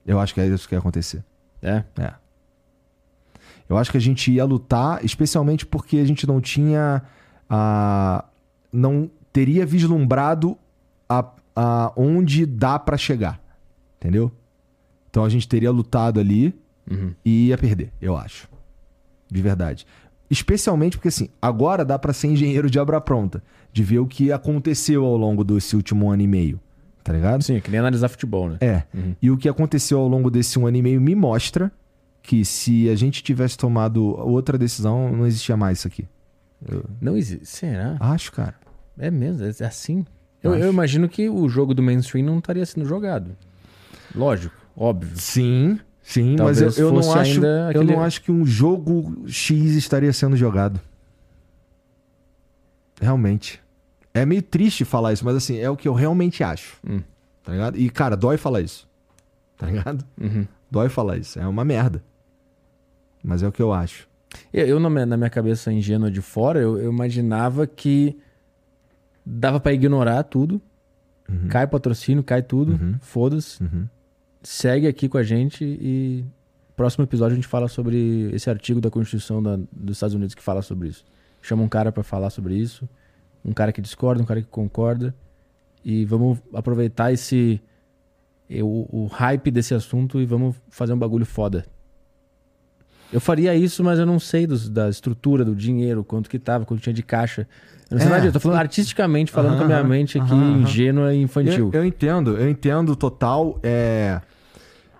Eu 0.05 0.19
acho 0.19 0.33
que 0.33 0.41
é 0.41 0.47
isso 0.47 0.67
que 0.67 0.75
ia 0.75 0.79
acontecer. 0.79 1.23
É. 1.61 1.83
É. 1.99 2.13
Eu 3.67 3.77
acho 3.77 3.91
que 3.91 3.97
a 3.97 4.01
gente 4.01 4.31
ia 4.31 4.45
lutar, 4.45 5.03
especialmente 5.03 5.65
porque 5.65 5.97
a 5.97 6.05
gente 6.05 6.27
não 6.27 6.39
tinha. 6.39 7.01
a 7.49 8.25
não 8.71 9.09
teria 9.31 9.65
vislumbrado 9.65 10.57
a, 11.07 11.31
a 11.55 11.93
onde 11.95 12.45
dá 12.45 12.77
pra 12.77 12.97
chegar. 12.97 13.41
Entendeu? 13.97 14.31
Então 15.15 15.23
a 15.23 15.29
gente 15.29 15.47
teria 15.47 15.71
lutado 15.71 16.19
ali 16.19 16.53
Uhum. 16.91 17.13
e 17.23 17.47
ia 17.47 17.57
perder, 17.57 17.89
eu 18.01 18.17
acho. 18.17 18.49
De 19.31 19.41
verdade. 19.41 19.87
Especialmente 20.29 20.97
porque, 20.97 21.07
assim, 21.07 21.29
agora 21.41 21.85
dá 21.85 21.97
pra 21.97 22.11
ser 22.11 22.27
engenheiro 22.27 22.69
de 22.69 22.77
obra 22.77 22.99
pronta. 22.99 23.41
De 23.71 23.81
ver 23.81 23.99
o 23.99 24.05
que 24.07 24.29
aconteceu 24.29 25.05
ao 25.05 25.15
longo 25.15 25.41
desse 25.45 25.73
último 25.73 26.11
ano 26.11 26.21
e 26.21 26.27
meio. 26.27 26.59
Tá 27.01 27.13
ligado? 27.13 27.43
Sim, 27.45 27.61
que 27.61 27.71
nem 27.71 27.79
analisar 27.79 28.09
futebol, 28.09 28.49
né? 28.49 28.57
É. 28.59 28.83
Uhum. 28.93 29.15
E 29.21 29.31
o 29.31 29.37
que 29.37 29.47
aconteceu 29.47 29.99
ao 29.99 30.07
longo 30.09 30.29
desse 30.29 30.59
um 30.59 30.67
ano 30.67 30.75
e 30.75 30.81
meio 30.81 30.99
me 30.99 31.15
mostra 31.15 31.71
que 32.21 32.43
se 32.43 32.89
a 32.89 32.95
gente 32.95 33.23
tivesse 33.23 33.57
tomado 33.57 34.03
outra 34.19 34.57
decisão, 34.57 35.15
não 35.15 35.25
existia 35.25 35.55
mais 35.55 35.77
isso 35.79 35.87
aqui. 35.87 36.05
Não 36.99 37.15
existe. 37.15 37.45
Será? 37.45 37.95
Acho, 38.01 38.33
cara. 38.33 38.55
É 38.99 39.09
mesmo? 39.09 39.45
É 39.45 39.65
assim? 39.65 40.05
Eu, 40.43 40.55
eu 40.55 40.69
imagino 40.69 41.07
que 41.07 41.29
o 41.29 41.47
jogo 41.47 41.73
do 41.73 41.81
mainstream 41.81 42.25
não 42.25 42.39
estaria 42.39 42.65
sendo 42.65 42.85
jogado. 42.85 43.31
Lógico, 44.13 44.64
óbvio. 44.75 45.11
Sim, 45.17 45.79
sim, 46.01 46.35
Talvez 46.35 46.61
mas 46.61 46.77
eu, 46.77 46.87
eu 46.87 46.93
não 46.93 47.13
acho, 47.13 47.31
ainda 47.35 47.47
eu 47.47 47.69
aquele- 47.81 47.93
não 47.95 48.03
acho 48.03 48.21
que 48.21 48.31
um 48.31 48.45
jogo 48.45 49.23
X 49.27 49.73
estaria 49.75 50.11
sendo 50.13 50.35
jogado. 50.35 50.79
Realmente. 52.99 53.61
É 54.13 54.25
meio 54.25 54.41
triste 54.41 54.85
falar 54.85 55.11
isso, 55.13 55.25
mas 55.25 55.35
assim, 55.35 55.57
é 55.57 55.69
o 55.69 55.75
que 55.75 55.87
eu 55.87 55.93
realmente 55.93 56.43
acho. 56.43 56.77
Hum. 56.87 57.01
Tá 57.43 57.51
ligado? 57.51 57.77
E, 57.77 57.89
cara, 57.89 58.15
dói 58.15 58.37
falar 58.37 58.61
isso. 58.61 58.87
Tá 59.57 59.67
ligado? 59.67 60.05
Uhum. 60.19 60.47
Dói 60.71 60.89
falar 60.89 61.17
isso. 61.17 61.39
É 61.39 61.45
uma 61.47 61.65
merda. 61.65 62.01
Mas 63.23 63.43
é 63.43 63.47
o 63.47 63.51
que 63.51 63.61
eu 63.61 63.73
acho. 63.73 64.07
Eu, 64.53 64.79
na, 64.79 64.89
minha, 64.89 65.29
cabeça 65.29 65.71
ingênua 65.71 66.09
de 66.11 66.21
fora, 66.21 66.59
eu, 66.59 66.77
eu 66.77 66.91
imaginava 66.91 67.67
que 67.67 68.17
dava 69.25 69.59
pra 69.59 69.73
ignorar 69.73 70.23
tudo. 70.23 70.61
Uhum. 71.29 71.47
Cai 71.47 71.67
patrocínio, 71.67 72.23
cai 72.23 72.41
tudo. 72.41 72.73
Uhum. 72.73 72.95
Foda-se. 73.01 73.61
Uhum. 73.63 73.87
Segue 74.47 74.87
aqui 74.87 75.09
com 75.09 75.17
a 75.17 75.23
gente 75.23 75.63
e 75.65 76.23
próximo 76.75 77.03
episódio 77.03 77.33
a 77.33 77.35
gente 77.35 77.47
fala 77.47 77.67
sobre 77.67 78.29
esse 78.31 78.49
artigo 78.49 78.79
da 78.79 78.91
Constituição 78.91 79.41
da- 79.41 79.57
dos 79.71 79.97
Estados 79.97 80.13
Unidos 80.13 80.35
que 80.35 80.41
fala 80.43 80.61
sobre 80.61 80.89
isso. 80.89 81.03
Chama 81.41 81.63
um 81.63 81.67
cara 81.67 81.91
pra 81.91 82.03
falar 82.03 82.29
sobre 82.29 82.55
isso, 82.55 82.87
um 83.43 83.51
cara 83.53 83.71
que 83.71 83.81
discorda, 83.81 84.21
um 84.21 84.25
cara 84.25 84.41
que 84.41 84.47
concorda 84.47 85.15
e 85.83 86.05
vamos 86.05 86.37
aproveitar 86.53 87.11
esse 87.11 87.59
e 88.47 88.61
o, 88.61 88.87
o 88.91 89.07
hype 89.07 89.49
desse 89.49 89.73
assunto 89.73 90.21
e 90.21 90.25
vamos 90.25 90.55
fazer 90.69 90.93
um 90.93 90.97
bagulho 90.99 91.25
foda. 91.25 91.65
Eu 93.11 93.19
faria 93.19 93.55
isso, 93.55 93.83
mas 93.83 93.97
eu 93.97 94.05
não 94.05 94.19
sei 94.19 94.45
dos- 94.45 94.69
da 94.69 94.89
estrutura, 94.89 95.43
do 95.43 95.55
dinheiro, 95.55 96.03
quanto 96.03 96.29
que 96.29 96.37
tava, 96.37 96.65
quanto 96.65 96.81
tinha 96.81 96.93
de 96.93 97.01
caixa. 97.01 97.47
Eu 97.89 97.95
não 97.95 97.97
sei 97.99 98.07
É. 98.07 98.09
nada 98.09 98.21
disso. 98.21 98.29
Eu 98.29 98.33
tô 98.33 98.39
falando 98.39 98.59
artisticamente, 98.59 99.31
falando 99.31 99.57
com 99.57 99.63
a 99.63 99.67
minha 99.67 99.83
mente 99.83 100.19
aqui, 100.19 100.33
ingênua 100.33 101.13
e 101.15 101.21
infantil. 101.21 101.71
Eu, 101.73 101.81
eu 101.81 101.85
entendo, 101.85 102.37
eu 102.37 102.47
entendo 102.49 102.95
total. 102.95 103.59
É... 103.63 104.21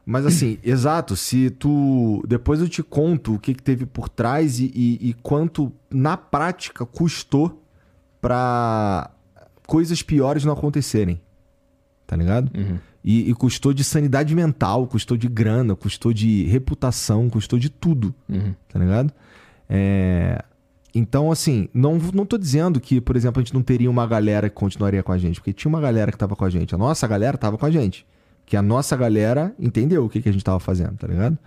Mas 0.05 0.25
assim, 0.25 0.57
exato, 0.63 1.15
se 1.15 1.49
tu. 1.49 2.23
Depois 2.27 2.59
eu 2.61 2.69
te 2.69 2.83
conto 2.83 3.33
o 3.35 3.39
que, 3.39 3.53
que 3.53 3.63
teve 3.63 3.85
por 3.85 4.07
trás 4.07 4.59
e, 4.59 4.71
e- 4.75 5.09
e 5.09 5.13
quanto 5.13 5.71
na 5.89 6.15
prática 6.15 6.85
custou 6.85 7.61
pra 8.21 9.09
coisas 9.67 10.01
piores 10.01 10.43
não 10.45 10.53
acontecerem. 10.53 11.19
Tá 12.07 12.15
ligado? 12.15 12.51
Uhum. 12.55 12.77
E, 13.03 13.29
e 13.29 13.33
custou 13.33 13.73
de 13.73 13.83
sanidade 13.83 14.33
mental, 14.35 14.85
custou 14.87 15.15
de 15.17 15.27
grana, 15.27 15.75
custou 15.75 16.11
de 16.13 16.43
reputação, 16.45 17.29
custou 17.29 17.57
de 17.59 17.69
tudo 17.69 18.13
Uhum. 18.29 18.53
tá 18.67 18.79
ligado? 18.79 19.11
É, 19.69 20.43
Então, 20.93 21.31
assim, 21.31 21.67
não, 21.73 21.97
não 22.13 22.25
tô 22.25 22.37
dizendo 22.37 22.79
que, 22.79 22.99
por 23.01 23.15
exemplo, 23.15 23.39
a 23.41 23.43
gente 23.43 23.53
não 23.53 23.61
teria 23.61 23.89
uma 23.89 24.05
galera 24.07 24.49
que 24.49 24.55
continuaria 24.55 25.03
com 25.03 25.11
a 25.11 25.17
gente, 25.17 25.39
porque 25.39 25.53
tinha 25.53 25.69
uma 25.69 25.81
galera 25.81 26.11
que 26.11 26.17
tava 26.17 26.35
com 26.35 26.45
a 26.45 26.49
gente. 26.49 26.73
A 26.73 26.77
nossa 26.77 27.07
galera 27.07 27.37
tava 27.37 27.57
com 27.57 27.65
a 27.65 27.71
gente. 27.71 28.05
Que 28.45 28.55
a 28.55 28.61
nossa 28.61 28.95
galera 28.95 29.53
entendeu 29.59 30.05
o 30.05 30.09
que, 30.09 30.21
que 30.21 30.29
a 30.29 30.31
gente 30.31 30.43
tava 30.43 30.59
fazendo, 30.59 30.95
tá 30.97 31.07
ligado? 31.07 31.37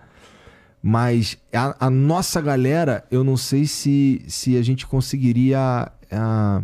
Mas 0.81 1.37
a, 1.53 1.87
a 1.87 1.89
nossa 1.89 2.41
galera, 2.41 3.03
eu 3.11 3.23
não 3.23 3.35
sei 3.37 3.65
se, 3.65 4.21
se 4.27 4.57
a 4.57 4.61
gente 4.61 4.85
conseguiria 4.87 5.91
ah, 6.11 6.63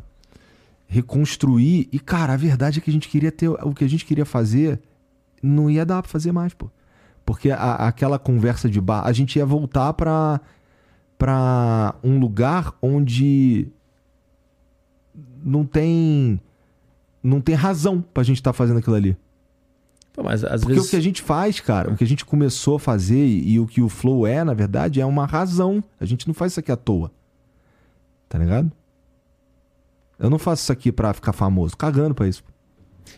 reconstruir. 0.88 1.88
E, 1.91 1.99
cara, 1.99 2.34
a 2.34 2.38
verdade 2.38 2.80
é 2.80 2.82
que 2.82 2.90
a 2.90 2.94
gente 2.94 3.10
queria 3.10 3.32
ter. 3.32 3.49
O 3.49 3.74
que 3.74 3.84
a 3.84 3.90
gente 3.90 4.06
queria 4.06 4.26
fazer 4.26 4.80
não 5.41 5.70
ia 5.70 5.86
dar 5.86 6.02
pra 6.02 6.12
fazer 6.12 6.32
mais, 6.32 6.53
pô. 6.53 6.70
Porque 7.26 7.52
a- 7.52 7.76
aquela 7.88 8.20
conversa 8.20 8.70
de 8.70 8.80
bar, 8.80 9.06
a 9.06 9.12
gente 9.12 9.38
ia 9.38 9.45
voltar 9.45 9.94
pra, 9.94 10.40
pra 11.18 11.95
um 12.03 12.20
lugar 12.20 12.74
onde 12.82 13.68
não 15.44 15.66
tem. 15.66 16.40
Não 17.24 17.41
tem 17.41 17.56
razão 17.56 18.02
pra 18.02 18.22
gente 18.24 18.38
estar 18.38 18.53
fazendo 18.53 18.78
aquilo 18.78 18.95
ali. 18.95 19.18
Pô, 20.16 20.24
mas 20.24 20.46
às 20.46 20.62
Porque 20.62 20.76
vezes. 20.76 20.88
o 20.88 20.92
que 20.92 20.96
a 20.96 21.02
gente 21.02 21.22
faz, 21.22 21.60
cara, 21.60 21.92
o 21.92 21.98
que 21.98 22.04
a 22.04 22.08
gente 22.08 22.24
começou 22.24 22.78
a 22.78 22.80
fazer 22.80 23.28
e, 23.28 23.60
o 23.60 23.68
que 23.68 23.82
o 23.82 23.90
Flow 23.90 24.26
é, 24.26 24.46
na 24.46 24.54
verdade, 24.54 25.02
é 25.02 25.06
uma 25.06 25.26
razão. 25.26 25.84
A 26.00 26.06
gente 26.06 26.26
não 26.26 26.34
faz 26.34 26.54
isso 26.54 26.62
aqui 26.62 26.72
à 26.72 26.78
toa. 26.78 27.12
Tá 28.30 28.38
ligado? 28.40 28.72
Eu 30.18 30.30
não 30.30 30.40
faço 30.40 30.64
isso 30.64 30.72
aqui 30.72 30.90
pra 30.90 31.14
ficar 31.14 31.34
famoso. 31.34 31.76
Cagando 31.76 32.16
pra 32.16 32.30
isso. 32.30 32.42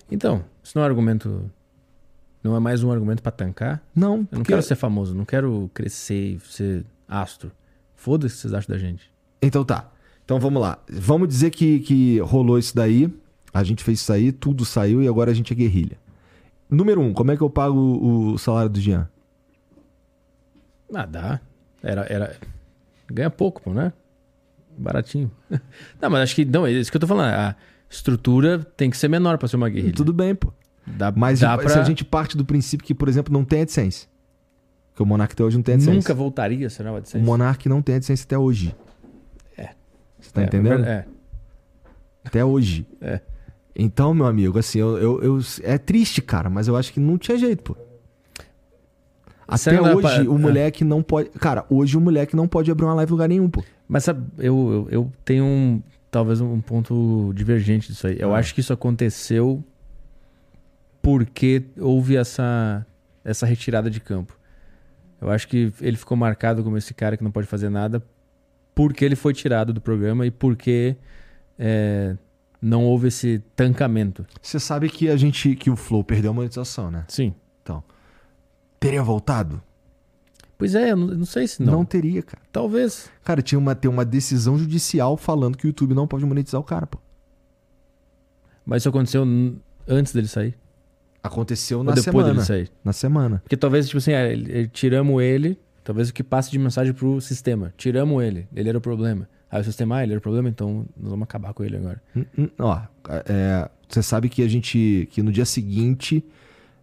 Então, 0.09 0.43
isso 0.63 0.73
não 0.75 0.81
é 0.81 0.87
um 0.87 0.89
argumento. 0.89 1.51
Não 2.43 2.55
é 2.55 2.59
mais 2.59 2.83
um 2.83 2.91
argumento 2.91 3.21
pra 3.21 3.31
tancar? 3.31 3.79
Não, 3.95 4.13
Eu 4.13 4.17
não 4.17 4.25
porque... 4.25 4.45
quero 4.45 4.63
ser 4.63 4.75
famoso, 4.75 5.13
não 5.13 5.23
quero 5.23 5.69
crescer 5.75 6.35
e 6.35 6.39
ser 6.39 6.83
astro. 7.07 7.51
Foda-se 7.95 8.33
o 8.33 8.35
que 8.37 8.41
vocês 8.41 8.53
acham 8.55 8.73
da 8.73 8.79
gente. 8.79 9.11
Então 9.39 9.63
tá. 9.63 9.91
Então 10.25 10.39
vamos 10.39 10.59
lá. 10.59 10.79
Vamos 10.89 11.27
dizer 11.27 11.51
que, 11.51 11.79
que 11.81 12.19
rolou 12.21 12.57
isso 12.57 12.75
daí. 12.75 13.13
A 13.53 13.63
gente 13.63 13.83
fez 13.83 13.99
isso 14.01 14.11
aí, 14.11 14.31
tudo 14.31 14.65
saiu 14.65 15.01
e 15.03 15.07
agora 15.07 15.29
a 15.29 15.33
gente 15.33 15.53
é 15.53 15.55
guerrilha. 15.55 15.97
Número 16.69 17.01
um, 17.01 17.13
como 17.13 17.31
é 17.31 17.37
que 17.37 17.41
eu 17.41 17.49
pago 17.49 17.77
o, 17.77 18.37
salário 18.37 18.69
do 18.69 18.79
Jean? 18.79 19.07
Ah, 20.93 21.05
dá. 21.05 21.39
Era. 21.81 22.05
era... 22.09 22.35
Ganha 23.09 23.29
pouco, 23.29 23.61
pô, 23.61 23.73
né? 23.73 23.93
Baratinho. 24.77 25.31
não, 26.01 26.09
mas 26.09 26.21
acho 26.21 26.35
que. 26.35 26.45
Não, 26.45 26.67
é 26.67 26.71
isso 26.71 26.91
que 26.91 26.97
eu 26.97 27.01
tô 27.01 27.07
falando. 27.07 27.33
A 27.33 27.55
estrutura 27.89 28.59
tem 28.59 28.89
que 28.89 28.97
ser 28.97 29.07
menor 29.07 29.37
pra 29.37 29.47
ser 29.47 29.55
uma 29.55 29.69
guerrilha. 29.69 29.93
Tudo 29.93 30.13
bem, 30.13 30.35
pô. 30.35 30.51
Dá, 30.85 31.11
Mas 31.11 31.41
dá 31.41 31.57
se 31.57 31.65
pra... 31.65 31.81
a 31.81 31.83
gente 31.83 32.05
parte 32.05 32.37
do 32.37 32.45
princípio 32.45 32.85
que, 32.85 32.93
por 32.93 33.09
exemplo, 33.09 33.33
não 33.33 33.43
tem 33.43 33.61
AdSense. 33.61 34.07
Que 34.95 35.03
o 35.03 35.05
Monark 35.05 35.33
até 35.33 35.43
hoje 35.43 35.57
não 35.57 35.63
tem 35.63 35.75
AdSense. 35.75 35.97
Nunca 35.97 36.13
voltaria, 36.13 36.69
será? 36.69 36.93
O 36.93 36.97
O 36.97 37.19
Monark 37.19 37.67
não 37.67 37.81
tem 37.81 37.95
AdSense 37.95 38.23
até 38.23 38.37
hoje. 38.37 38.75
É. 39.57 39.71
Você 40.19 40.31
tá 40.31 40.43
entendendo? 40.43 40.85
É. 40.85 41.05
Até 42.23 42.43
hoje. 42.43 42.87
É. 43.01 43.21
Então, 43.79 44.11
meu 44.13 44.25
amigo, 44.25 44.57
assim, 44.57 44.79
eu, 44.79 44.97
eu, 44.97 45.21
eu- 45.21 45.39
é 45.61 45.77
triste, 45.77 46.21
cara, 46.21 46.49
mas 46.49 46.67
eu 46.67 46.75
acho 46.75 46.91
que 46.91 46.99
não 46.99 47.17
tinha 47.17 47.37
jeito, 47.37 47.61
pô. 47.63 47.77
Até 49.47 49.79
hoje, 49.79 50.01
pra- 50.01 50.23
o 50.31 50.35
é. 50.35 50.39
moleque 50.39 50.83
não 50.83 51.01
pode. 51.03 51.29
Cara, 51.29 51.63
hoje 51.69 51.95
o 51.95 52.01
moleque 52.01 52.35
não 52.35 52.47
pode 52.47 52.69
abrir 52.71 52.85
uma 52.85 52.95
live 52.95 53.09
em 53.11 53.13
lugar 53.13 53.29
nenhum, 53.29 53.49
pô. 53.49 53.63
Mas 53.87 54.03
sabe, 54.03 54.25
eu, 54.39 54.87
eu, 54.89 54.99
eu 55.03 55.11
tenho 55.23 55.45
um, 55.45 55.81
talvez 56.11 56.41
um 56.41 56.59
ponto 56.59 57.31
divergente 57.35 57.87
disso 57.89 58.07
aí. 58.07 58.17
Eu 58.19 58.33
Ah. 58.35 58.39
acho 58.39 58.53
que 58.53 58.59
isso 58.59 58.73
aconteceu 58.73 59.63
porque 61.01 61.63
houve 61.79 62.17
essa, 62.17 62.85
essa 63.23 63.45
retirada 63.45 63.89
de 63.89 63.99
campo. 64.01 64.37
Eu 65.21 65.29
acho 65.31 65.47
que 65.47 65.71
ele 65.81 65.95
ficou 65.97 66.17
marcado 66.17 66.63
como 66.63 66.77
esse 66.77 66.93
cara 66.93 67.15
que 67.15 67.23
não 67.23 67.31
pode 67.31 67.47
fazer 67.47 67.69
nada 67.69 68.03
porque 68.75 69.03
ele 69.05 69.15
foi 69.15 69.33
tirado 69.33 69.71
do 69.73 69.81
programa 69.81 70.25
e 70.27 70.31
porque 70.31 70.95
é, 71.57 72.15
não 72.61 72.85
houve 72.85 73.07
esse 73.07 73.43
tancamento. 73.55 74.25
Você 74.41 74.59
sabe 74.59 74.89
que 74.89 75.09
a 75.09 75.17
gente. 75.17 75.55
que 75.55 75.69
o 75.69 75.75
Flow 75.75 76.03
perdeu 76.03 76.31
a 76.31 76.33
monetização, 76.33 76.89
né? 76.89 77.05
Sim. 77.07 77.33
Teria 78.79 79.01
voltado? 79.01 79.61
Pois 80.57 80.73
é, 80.73 80.91
eu 80.91 80.97
não, 80.97 81.09
eu 81.09 81.17
não 81.17 81.25
sei 81.25 81.47
se 81.47 81.61
não. 81.61 81.73
Não. 81.73 81.85
teria, 81.85 82.21
cara. 82.23 82.41
Talvez. 82.51 83.09
Cara, 83.23 83.41
tinha 83.41 83.59
uma, 83.59 83.75
tem 83.75 83.89
uma 83.89 84.03
decisão 84.03 84.57
judicial 84.57 85.15
falando 85.17 85.57
que 85.57 85.65
o 85.65 85.67
YouTube 85.67 85.93
não 85.93 86.07
pode 86.07 86.25
monetizar 86.25 86.59
o 86.59 86.63
cara, 86.63 86.87
pô. 86.87 86.99
Mas 88.65 88.81
isso 88.81 88.89
aconteceu 88.89 89.23
antes 89.87 90.13
dele 90.13 90.27
sair. 90.27 90.57
Aconteceu 91.23 91.79
ou 91.79 91.83
na 91.83 91.91
depois 91.91 92.05
semana. 92.05 92.33
dele 92.33 92.45
sair. 92.45 92.71
Na 92.83 92.93
semana. 92.93 93.39
Porque 93.43 93.57
talvez, 93.57 93.87
tipo 93.87 93.97
assim, 93.97 94.11
ah, 94.13 94.67
tiramos 94.71 95.21
ele, 95.21 95.59
talvez 95.83 96.09
o 96.09 96.13
que 96.13 96.23
passe 96.23 96.49
de 96.51 96.59
mensagem 96.59 96.93
pro 96.93 97.21
sistema. 97.21 97.73
Tiramos 97.77 98.23
ele, 98.23 98.47
ele 98.55 98.69
era 98.69 98.77
o 98.77 98.81
problema. 98.81 99.29
Aí 99.49 99.61
o 99.61 99.63
sistema, 99.63 99.97
ah, 99.97 100.03
ele 100.03 100.11
era 100.13 100.19
o 100.19 100.21
problema, 100.21 100.49
então 100.49 100.85
nós 100.97 101.09
vamos 101.11 101.23
acabar 101.23 101.53
com 101.53 101.63
ele 101.63 101.77
agora. 101.77 102.01
Hum, 102.15 102.25
hum, 102.37 102.49
Ó, 102.59 102.79
é, 103.25 103.69
você 103.87 104.01
sabe 104.03 104.27
que 104.29 104.41
a 104.43 104.47
gente. 104.47 105.07
que 105.11 105.21
no 105.23 105.31
dia 105.31 105.45
seguinte 105.45 106.23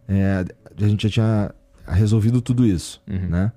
é, 0.07 0.43
a 0.81 0.87
gente 0.87 1.03
já 1.07 1.09
tinha 1.09 1.51
resolvido 1.87 2.41
tudo 2.41 2.65
isso, 2.65 3.01
Uhum. 3.09 3.27
né? 3.29 3.51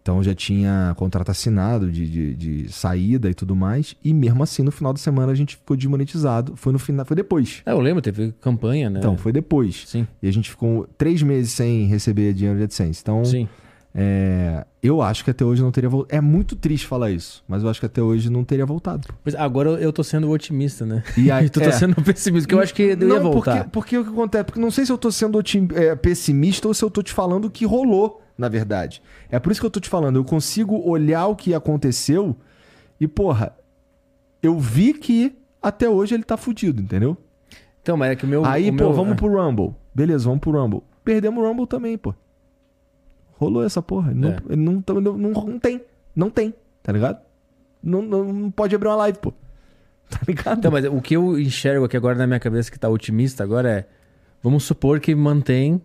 Então 0.00 0.22
já 0.22 0.34
tinha 0.34 0.94
contrato 0.96 1.30
assinado 1.30 1.90
de, 1.92 2.08
de, 2.08 2.34
de 2.64 2.72
saída 2.72 3.28
e 3.28 3.34
tudo 3.34 3.54
mais. 3.54 3.94
E 4.02 4.14
mesmo 4.14 4.42
assim, 4.42 4.62
no 4.62 4.70
final 4.70 4.90
da 4.92 4.98
semana, 4.98 5.32
a 5.32 5.34
gente 5.34 5.56
ficou 5.56 5.76
desmonetizado. 5.76 6.56
Foi 6.56 6.72
no 6.72 6.78
final. 6.78 7.04
Foi 7.04 7.14
depois. 7.14 7.60
É, 7.66 7.72
eu 7.72 7.80
lembro, 7.80 8.00
teve 8.00 8.32
campanha, 8.40 8.88
né? 8.88 9.00
Então, 9.00 9.18
foi 9.18 9.32
depois. 9.32 9.84
Sim, 9.86 10.06
E 10.22 10.28
a 10.28 10.32
gente 10.32 10.48
ficou 10.48 10.88
três 10.96 11.22
meses 11.22 11.52
sem 11.52 11.84
receber 11.88 12.32
dinheiro 12.32 12.56
de 12.58 12.64
AdSense. 12.64 13.00
Então, 13.02 13.22
sim. 13.22 13.46
É, 13.94 14.64
eu 14.82 15.02
acho 15.02 15.24
que 15.24 15.30
até 15.30 15.44
hoje 15.44 15.62
não 15.62 15.70
teria 15.72 15.88
voltado. 15.90 16.16
É 16.16 16.20
muito 16.20 16.54
triste 16.54 16.86
falar 16.86 17.10
isso, 17.10 17.42
mas 17.48 17.62
eu 17.62 17.68
acho 17.68 17.80
que 17.80 17.86
até 17.86 18.00
hoje 18.02 18.30
não 18.30 18.44
teria 18.44 18.64
voltado. 18.66 19.08
Mas 19.24 19.34
agora 19.34 19.70
eu- 19.70 19.92
tô 19.92 20.04
sendo 20.04 20.30
otimista, 20.30 20.84
né? 20.86 21.02
E 21.16 21.30
aí, 21.30 21.46
E 21.46 21.48
tu 21.50 21.60
é. 21.60 21.64
tá 21.64 21.72
sendo 21.72 21.94
pessimista, 22.02 22.46
porque 22.46 22.54
eu 22.54 22.60
acho 22.60 22.74
que 22.74 22.82
eu 22.82 22.88
ia 22.90 22.96
não, 22.96 23.20
voltar. 23.32 23.64
Porque, 23.64 23.70
porque 23.70 23.98
o 23.98 24.04
que 24.04 24.10
acontece? 24.10 24.44
Porque 24.44 24.60
não 24.60 24.70
sei 24.70 24.86
se 24.86 24.92
eu 24.92 24.98
tô 24.98 25.10
sendo 25.10 25.40
é, 25.74 25.96
pessimista 25.96 26.68
ou 26.68 26.74
se 26.74 26.84
eu 26.84 26.90
tô 26.90 27.02
te 27.02 27.12
falando 27.12 27.46
o 27.46 27.50
que 27.50 27.64
rolou, 27.64 28.22
na 28.36 28.48
verdade. 28.48 29.02
É 29.30 29.38
por 29.38 29.50
isso 29.50 29.60
que 29.60 29.66
eu 29.66 29.70
tô 29.70 29.80
te 29.80 29.88
falando. 29.88 30.16
Eu 30.16 30.24
consigo 30.24 30.80
olhar 30.88 31.26
o 31.26 31.34
que 31.34 31.52
aconteceu 31.54 32.36
e, 33.00 33.08
porra, 33.08 33.52
eu 34.42 34.58
vi 34.58 34.92
que 34.94 35.34
até 35.60 35.88
hoje 35.88 36.14
ele 36.14 36.22
tá 36.22 36.36
fudido, 36.36 36.80
entendeu? 36.80 37.16
Então, 37.82 37.96
mas 37.96 38.10
é 38.12 38.16
que 38.16 38.24
o 38.24 38.28
meu... 38.28 38.44
Aí, 38.44 38.68
o 38.70 38.76
pô, 38.76 38.84
meu- 38.84 38.92
vamos 38.92 39.12
é. 39.12 39.16
pro 39.16 39.28
Rumble. 39.28 39.74
Beleza, 39.94 40.24
vamos 40.26 40.40
pro 40.40 40.52
Rumble. 40.52 40.82
Perdemos 41.02 41.42
o 41.42 41.46
Rumble 41.48 41.66
também, 41.66 41.96
pô. 41.98 42.14
Rolou 43.38 43.64
essa 43.64 43.80
porra. 43.80 44.10
Ele 44.10 44.20
Não, 44.20 44.28
É. 44.30 44.36
ele 44.50 44.56
não, 44.62 44.84
não, 45.00 45.00
não, 45.18 45.30
não 45.46 45.58
tem. 45.58 45.80
Não 46.14 46.28
tem, 46.30 46.52
tá 46.82 46.92
ligado? 46.92 47.20
Não, 47.82 48.02
não, 48.02 48.32
não 48.32 48.50
pode 48.50 48.74
abrir 48.74 48.88
uma 48.88 48.96
live, 48.96 49.18
pô. 49.18 49.32
Tá 50.10 50.18
ligado? 50.26 50.58
Então, 50.58 50.70
mas 50.72 50.84
o 50.86 51.00
que 51.02 51.14
eu 51.14 51.38
enxergo 51.38 51.84
aqui 51.84 51.96
agora 51.96 52.16
na 52.16 52.26
minha 52.26 52.40
cabeça 52.40 52.70
que 52.72 52.78
tá 52.78 52.88
otimista 52.88 53.44
agora 53.44 53.70
é. 53.70 53.86
Vamos 54.42 54.64
supor 54.64 55.00
que 55.00 55.14
mantém, 55.14 55.80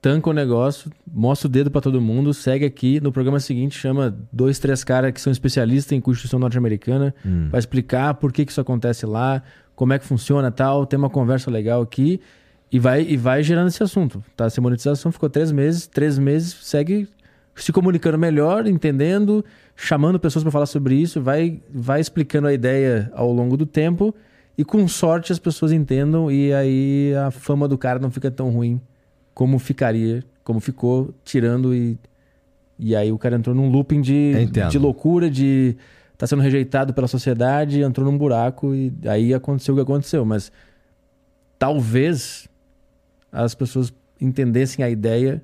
tanca 0.00 0.28
o 0.28 0.32
negócio, 0.32 0.90
mostra 1.10 1.46
o 1.48 1.50
dedo 1.50 1.70
pra 1.70 1.80
todo 1.80 2.00
mundo, 2.00 2.34
segue 2.34 2.64
aqui. 2.66 3.00
No 3.00 3.10
programa 3.12 3.40
seguinte, 3.40 3.78
chama 3.78 4.14
dois, 4.32 4.58
três 4.58 4.84
caras 4.84 5.10
que 5.12 5.20
são 5.20 5.32
especialistas 5.32 5.92
em 5.92 6.00
Constituição 6.00 6.38
norte-americana, 6.38 7.14
Hum. 7.24 7.48
vai 7.50 7.58
explicar 7.60 8.12
por 8.14 8.32
que, 8.32 8.44
que 8.44 8.50
isso 8.52 8.60
acontece 8.60 9.06
lá, 9.06 9.42
como 9.74 9.92
é 9.94 9.98
que 9.98 10.04
funciona 10.04 10.50
tal, 10.50 10.84
tem 10.84 10.98
uma 10.98 11.08
conversa 11.10 11.50
legal 11.50 11.80
aqui. 11.80 12.20
E 12.72 12.78
vai, 12.78 13.02
e 13.02 13.16
vai 13.16 13.42
gerando 13.42 13.68
esse 13.68 13.82
assunto. 13.82 14.24
Tá? 14.34 14.46
Essa 14.46 14.60
monetização 14.60 15.12
ficou 15.12 15.28
três 15.28 15.52
meses, 15.52 15.86
três 15.86 16.18
meses, 16.18 16.56
segue 16.62 17.06
se 17.54 17.70
comunicando 17.70 18.18
melhor, 18.18 18.66
entendendo, 18.66 19.44
chamando 19.76 20.18
pessoas 20.18 20.42
para 20.42 20.50
falar 20.50 20.66
sobre 20.66 20.94
isso, 20.94 21.20
vai, 21.20 21.60
vai 21.72 22.00
explicando 22.00 22.46
a 22.46 22.52
ideia 22.52 23.12
ao 23.14 23.30
longo 23.30 23.56
do 23.58 23.66
tempo 23.66 24.14
e 24.56 24.64
com 24.64 24.86
sorte 24.88 25.32
as 25.32 25.38
pessoas 25.38 25.70
entendam 25.70 26.30
e 26.30 26.52
aí 26.52 27.12
a 27.14 27.30
fama 27.30 27.68
do 27.68 27.76
cara 27.76 27.98
não 27.98 28.10
fica 28.10 28.30
tão 28.30 28.50
ruim 28.50 28.80
como 29.34 29.58
ficaria, 29.58 30.24
como 30.42 30.60
ficou, 30.60 31.14
tirando 31.24 31.74
e 31.74 31.98
e 32.78 32.96
aí 32.96 33.12
o 33.12 33.18
cara 33.18 33.36
entrou 33.36 33.54
num 33.54 33.70
looping 33.70 34.00
de, 34.00 34.32
Entendo. 34.36 34.70
de 34.70 34.78
loucura, 34.78 35.30
de 35.30 35.76
tá 36.18 36.26
sendo 36.26 36.42
rejeitado 36.42 36.92
pela 36.92 37.06
sociedade, 37.06 37.80
entrou 37.80 38.10
num 38.10 38.18
buraco 38.18 38.74
e 38.74 38.92
aí 39.06 39.32
aconteceu 39.32 39.74
o 39.74 39.76
que 39.76 39.82
aconteceu, 39.82 40.24
mas 40.24 40.50
talvez 41.58 42.48
as 43.32 43.54
pessoas 43.54 43.92
entendessem 44.20 44.84
a 44.84 44.90
ideia 44.90 45.42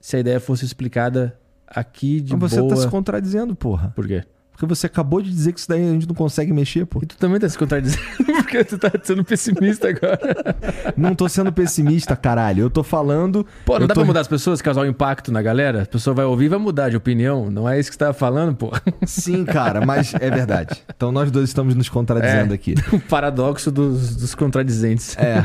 se 0.00 0.16
a 0.16 0.20
ideia 0.20 0.38
fosse 0.38 0.64
explicada 0.64 1.36
aqui 1.66 2.20
de 2.20 2.36
Mas 2.36 2.52
você 2.52 2.60
boa. 2.60 2.74
tá 2.74 2.76
se 2.76 2.88
contradizendo, 2.88 3.56
porra. 3.56 3.92
Por 3.96 4.06
quê? 4.06 4.22
Porque 4.56 4.64
você 4.64 4.86
acabou 4.86 5.20
de 5.20 5.28
dizer 5.30 5.52
que 5.52 5.60
isso 5.60 5.68
daí 5.68 5.86
a 5.86 5.92
gente 5.92 6.08
não 6.08 6.14
consegue 6.14 6.50
mexer, 6.50 6.86
pô. 6.86 7.00
E 7.02 7.06
tu 7.06 7.18
também 7.18 7.38
tá 7.38 7.46
se 7.46 7.58
contradizendo 7.58 8.02
porque 8.24 8.64
tu 8.64 8.78
tá 8.78 8.90
sendo 9.02 9.22
pessimista 9.22 9.88
agora. 9.90 10.56
Não 10.96 11.14
tô 11.14 11.28
sendo 11.28 11.52
pessimista, 11.52 12.16
caralho. 12.16 12.62
Eu 12.62 12.70
tô 12.70 12.82
falando. 12.82 13.46
Pô, 13.66 13.78
não 13.78 13.86
dá 13.86 13.92
tô... 13.92 14.00
pra 14.00 14.06
mudar 14.06 14.20
as 14.20 14.28
pessoas, 14.28 14.62
causar 14.62 14.80
um 14.80 14.86
impacto 14.86 15.30
na 15.30 15.42
galera? 15.42 15.82
A 15.82 15.86
pessoa 15.86 16.14
vai 16.14 16.24
ouvir 16.24 16.46
e 16.46 16.48
vai 16.48 16.58
mudar 16.58 16.88
de 16.88 16.96
opinião. 16.96 17.50
Não 17.50 17.68
é 17.68 17.78
isso 17.78 17.90
que 17.90 17.94
você 17.96 17.98
tava 17.98 18.14
falando, 18.14 18.56
pô. 18.56 18.72
Sim, 19.06 19.44
cara, 19.44 19.84
mas 19.84 20.14
é 20.14 20.30
verdade. 20.30 20.82
Então 20.96 21.12
nós 21.12 21.30
dois 21.30 21.50
estamos 21.50 21.74
nos 21.74 21.90
contradizendo 21.90 22.52
É. 22.52 22.54
aqui. 22.54 22.74
O 22.96 23.00
paradoxo 23.00 23.70
dos, 23.70 24.16
dos 24.16 24.34
contradizentes. 24.34 25.14
É. 25.18 25.42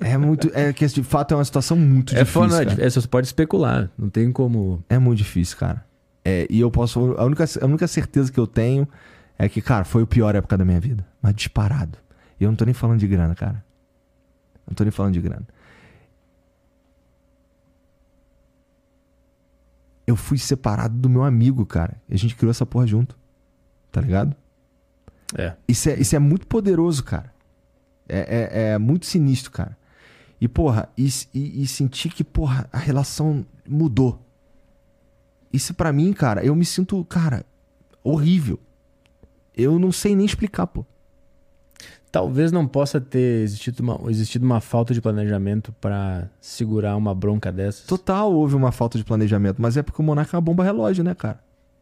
É 0.00 0.16
muito. 0.16 0.50
É 0.54 0.72
que 0.72 0.86
de 0.86 1.02
fato 1.02 1.34
é 1.34 1.36
uma 1.36 1.44
situação 1.44 1.76
muito 1.76 2.14
É 2.16 2.20
difícil. 2.20 2.42
foda, 2.48 2.64
cara. 2.64 2.82
é, 2.86 2.88
você 2.88 3.06
pode 3.06 3.26
especular. 3.26 3.90
Não 3.98 4.08
tem 4.08 4.32
como. 4.32 4.82
É 4.88 4.98
muito 4.98 5.18
difícil, 5.18 5.58
cara. 5.58 5.84
É, 6.28 6.46
e 6.50 6.60
eu 6.60 6.70
posso. 6.70 7.14
A 7.16 7.24
única, 7.24 7.44
a 7.62 7.64
única 7.64 7.88
certeza 7.88 8.30
que 8.30 8.38
eu 8.38 8.46
tenho 8.46 8.86
é 9.38 9.48
que, 9.48 9.62
cara, 9.62 9.86
foi 9.86 10.02
a 10.02 10.06
pior 10.06 10.34
época 10.34 10.58
da 10.58 10.64
minha 10.64 10.78
vida. 10.78 11.06
Mas 11.22 11.34
disparado. 11.34 11.96
E 12.38 12.44
eu 12.44 12.50
não 12.50 12.56
tô 12.56 12.66
nem 12.66 12.74
falando 12.74 13.00
de 13.00 13.08
grana, 13.08 13.34
cara. 13.34 13.64
Não 14.66 14.74
tô 14.74 14.84
nem 14.84 14.90
falando 14.90 15.14
de 15.14 15.22
grana. 15.22 15.46
Eu 20.06 20.16
fui 20.16 20.36
separado 20.36 20.94
do 20.98 21.08
meu 21.08 21.24
amigo, 21.24 21.64
cara. 21.64 21.96
E 22.06 22.14
a 22.14 22.18
gente 22.18 22.36
criou 22.36 22.50
essa 22.50 22.66
porra 22.66 22.86
junto. 22.86 23.16
Tá 23.90 24.02
ligado? 24.02 24.36
É. 25.34 25.54
Isso 25.66 25.88
é, 25.88 25.98
isso 25.98 26.14
é 26.14 26.18
muito 26.18 26.46
poderoso, 26.46 27.02
cara. 27.04 27.32
É, 28.06 28.18
é, 28.18 28.72
é 28.72 28.78
muito 28.78 29.06
sinistro, 29.06 29.50
cara. 29.50 29.78
E, 30.38 30.46
porra, 30.46 30.90
e, 30.96 31.08
e, 31.32 31.62
e 31.62 31.66
sentir 31.66 32.10
que, 32.10 32.22
porra, 32.22 32.68
a 32.70 32.78
relação 32.78 33.46
mudou. 33.66 34.27
Isso 35.52 35.74
pra 35.74 35.92
mim, 35.92 36.12
cara, 36.12 36.44
eu 36.44 36.54
me 36.54 36.64
sinto, 36.64 37.04
cara, 37.04 37.44
horrível. 38.02 38.58
Eu 39.56 39.78
não 39.78 39.90
sei 39.90 40.14
nem 40.14 40.26
explicar, 40.26 40.66
pô. 40.66 40.84
Talvez 42.10 42.50
não 42.50 42.66
possa 42.66 43.00
ter 43.00 43.42
existido 43.42 43.82
uma, 43.82 44.10
existido 44.10 44.44
uma 44.44 44.60
falta 44.60 44.94
de 44.94 45.00
planejamento 45.00 45.72
pra 45.80 46.28
segurar 46.40 46.96
uma 46.96 47.14
bronca 47.14 47.52
dessas. 47.52 47.84
Total 47.86 48.32
houve 48.32 48.54
uma 48.54 48.72
falta 48.72 48.96
de 48.96 49.04
planejamento, 49.04 49.60
mas 49.60 49.76
é 49.76 49.82
porque 49.82 50.00
o 50.00 50.04
Monarca 50.04 50.34
é 50.34 50.38
uma 50.38 50.42
bomba 50.42 50.64
relógio, 50.64 51.04
né, 51.04 51.14
cara? 51.14 51.40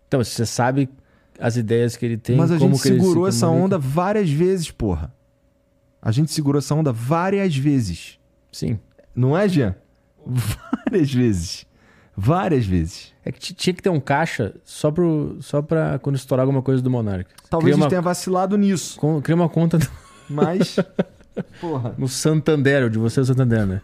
Então, 0.08 0.22
você 0.22 0.44
sabe 0.44 0.88
as 1.38 1.56
ideias 1.56 1.96
que 1.96 2.04
ele 2.06 2.16
tem, 2.16 2.36
mas 2.36 2.50
a 2.50 2.58
gente 2.58 2.78
segurou 2.78 3.30
se 3.30 3.38
essa 3.38 3.48
onda 3.48 3.78
várias 3.78 4.28
vezes, 4.30 4.70
porra. 4.70 5.12
A 6.02 6.10
gente 6.10 6.32
segurou 6.32 6.58
essa 6.58 6.74
onda 6.74 6.92
várias 6.92 7.56
vezes. 7.56 8.18
Sim. 8.50 8.78
Não 9.14 9.36
é, 9.36 9.48
Jean? 9.48 9.74
Várias 10.26 11.12
vezes. 11.12 11.66
Várias 12.16 12.64
vezes. 12.64 13.12
É 13.24 13.30
que 13.30 13.38
tinha 13.52 13.74
que 13.74 13.82
ter 13.82 13.90
um 13.90 14.00
caixa 14.00 14.54
só, 14.64 14.90
pro, 14.90 15.36
só 15.40 15.60
pra 15.60 15.98
quando 15.98 16.16
estourar 16.16 16.44
alguma 16.44 16.62
coisa 16.62 16.80
do 16.82 16.90
Monark. 16.90 17.28
Talvez 17.50 17.64
Cria 17.64 17.74
a 17.74 17.76
gente 17.76 17.82
uma, 17.84 17.88
tenha 17.90 18.00
vacilado 18.02 18.56
nisso. 18.56 18.98
con- 18.98 19.20
cria 19.20 19.34
uma 19.36 19.48
conta 19.48 19.78
Mas. 20.28 20.76
porra. 21.60 21.94
no 21.98 22.08
Santander, 22.08 22.88
de 22.88 22.98
você 22.98 23.20
é 23.20 23.22
o 23.22 23.26
Santander, 23.26 23.66
né? 23.66 23.80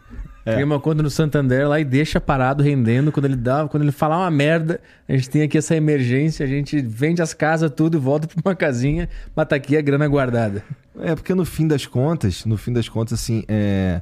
É. 0.47 0.55
Cria 0.55 0.65
uma 0.65 0.81
conta 0.81 1.03
no 1.03 1.11
Santander 1.11 1.69
lá 1.69 1.79
e 1.79 1.85
deixa 1.85 2.21
parado 2.21 2.63
rendendo. 2.63 3.13
Quando 3.13 3.27
ele 3.27 3.37
dá, 3.37 3.69
quando 3.69 3.83
ele 3.83 3.93
falar 3.93 4.19
uma 4.19 4.31
merda, 4.31 4.81
a 5.09 5.13
gente 5.13 5.29
tem 5.31 5.43
aqui 5.43 5.59
essa 5.59 5.77
emergência, 5.77 6.45
a 6.45 6.49
gente 6.49 6.81
vende 6.81 7.21
as 7.23 7.33
casas, 7.35 7.71
tudo 7.71 7.97
e 7.97 8.01
volta 8.01 8.27
pra 8.27 8.37
uma 8.45 8.55
casinha, 8.57 9.09
mas 9.37 9.47
tá 9.47 9.55
aqui 9.57 9.77
a 9.77 9.81
grana 9.83 10.09
guardada. 10.09 10.65
É, 11.01 11.15
porque 11.15 11.35
no 11.35 11.45
fim 11.45 11.69
das 11.69 11.87
contas, 11.87 12.45
no 12.45 12.57
fim 12.57 12.73
das 12.73 12.89
contas, 12.89 13.21
assim, 13.21 13.45
é. 13.47 14.01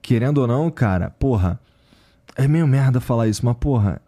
Querendo 0.00 0.38
ou 0.38 0.46
não, 0.48 0.68
cara, 0.70 1.10
porra. 1.10 1.60
É 2.36 2.48
meio 2.48 2.66
merda 2.66 3.00
falar 3.00 3.28
isso, 3.28 3.44
mas, 3.44 3.56
porra. 3.56 4.00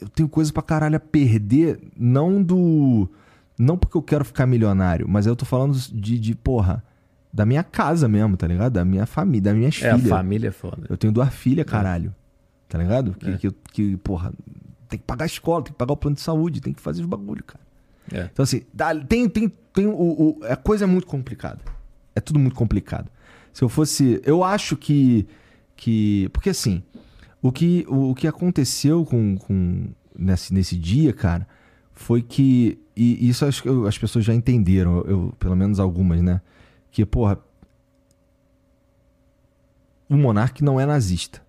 Eu 0.00 0.08
tenho 0.08 0.28
coisa 0.28 0.52
pra 0.52 0.62
caralho 0.62 0.96
a 0.96 1.00
perder, 1.00 1.78
não 1.96 2.42
do. 2.42 3.08
Não 3.58 3.76
porque 3.76 3.96
eu 3.96 4.02
quero 4.02 4.24
ficar 4.24 4.46
milionário, 4.46 5.06
mas 5.06 5.26
eu 5.26 5.36
tô 5.36 5.44
falando 5.44 5.74
de, 5.78 6.18
de 6.18 6.34
porra, 6.34 6.82
da 7.30 7.44
minha 7.44 7.62
casa 7.62 8.08
mesmo, 8.08 8.34
tá 8.36 8.46
ligado? 8.46 8.72
Da 8.72 8.84
minha 8.84 9.04
família, 9.04 9.42
das 9.42 9.54
minhas 9.54 9.82
É, 9.82 9.94
filhas. 9.94 10.08
família 10.08 10.48
é 10.48 10.50
foda. 10.50 10.86
Eu 10.88 10.96
tenho 10.96 11.12
duas 11.12 11.28
filhas, 11.34 11.66
caralho. 11.66 12.14
Tá 12.66 12.78
ligado? 12.78 13.12
Que, 13.12 13.30
É. 13.30 13.36
que, 13.36 13.50
que, 13.72 13.96
porra, 13.98 14.32
tem 14.88 14.98
que 14.98 15.04
pagar 15.04 15.24
a 15.24 15.26
escola, 15.26 15.62
tem 15.62 15.72
que 15.72 15.78
pagar 15.78 15.92
o 15.92 15.96
plano 15.96 16.14
de 16.16 16.22
saúde, 16.22 16.62
tem 16.62 16.72
que 16.72 16.80
fazer 16.80 17.02
os 17.02 17.06
bagulho, 17.06 17.44
cara. 17.44 17.60
É. 18.10 18.30
Então, 18.32 18.42
assim, 18.42 18.62
tem, 19.06 19.28
tem, 19.28 19.52
tem 19.74 19.86
o, 19.86 19.90
o- 19.92 20.40
A 20.48 20.56
coisa 20.56 20.84
é 20.84 20.86
muito 20.86 21.06
complicada. 21.06 21.60
É 22.16 22.20
tudo 22.20 22.38
muito 22.38 22.56
complicado. 22.56 23.10
Se 23.52 23.62
eu 23.62 23.68
fosse. 23.68 24.22
Eu 24.24 24.42
acho 24.42 24.74
que. 24.78 25.26
Que 25.80 26.28
porque, 26.32 26.50
assim, 26.50 26.82
o 27.40 27.50
que, 27.50 27.86
o, 27.88 28.10
o 28.10 28.14
que 28.14 28.26
aconteceu 28.26 29.02
com, 29.04 29.36
com 29.38 29.88
nesse, 30.16 30.52
nesse 30.52 30.76
dia, 30.76 31.12
cara, 31.12 31.48
foi 31.92 32.20
que. 32.22 32.78
E 32.94 33.28
isso 33.28 33.46
acho 33.46 33.62
que 33.62 33.68
eu- 33.68 33.86
as 33.86 33.96
pessoas 33.96 34.24
já 34.26 34.34
entenderam, 34.34 34.98
eu, 35.06 35.34
pelo 35.38 35.56
menos 35.56 35.80
algumas, 35.80 36.20
né? 36.20 36.42
Que, 36.90 37.06
porra. 37.06 37.38
O 40.08 40.16
monarca 40.16 40.62
não 40.64 40.78
é 40.78 40.84
nazista. 40.84 41.40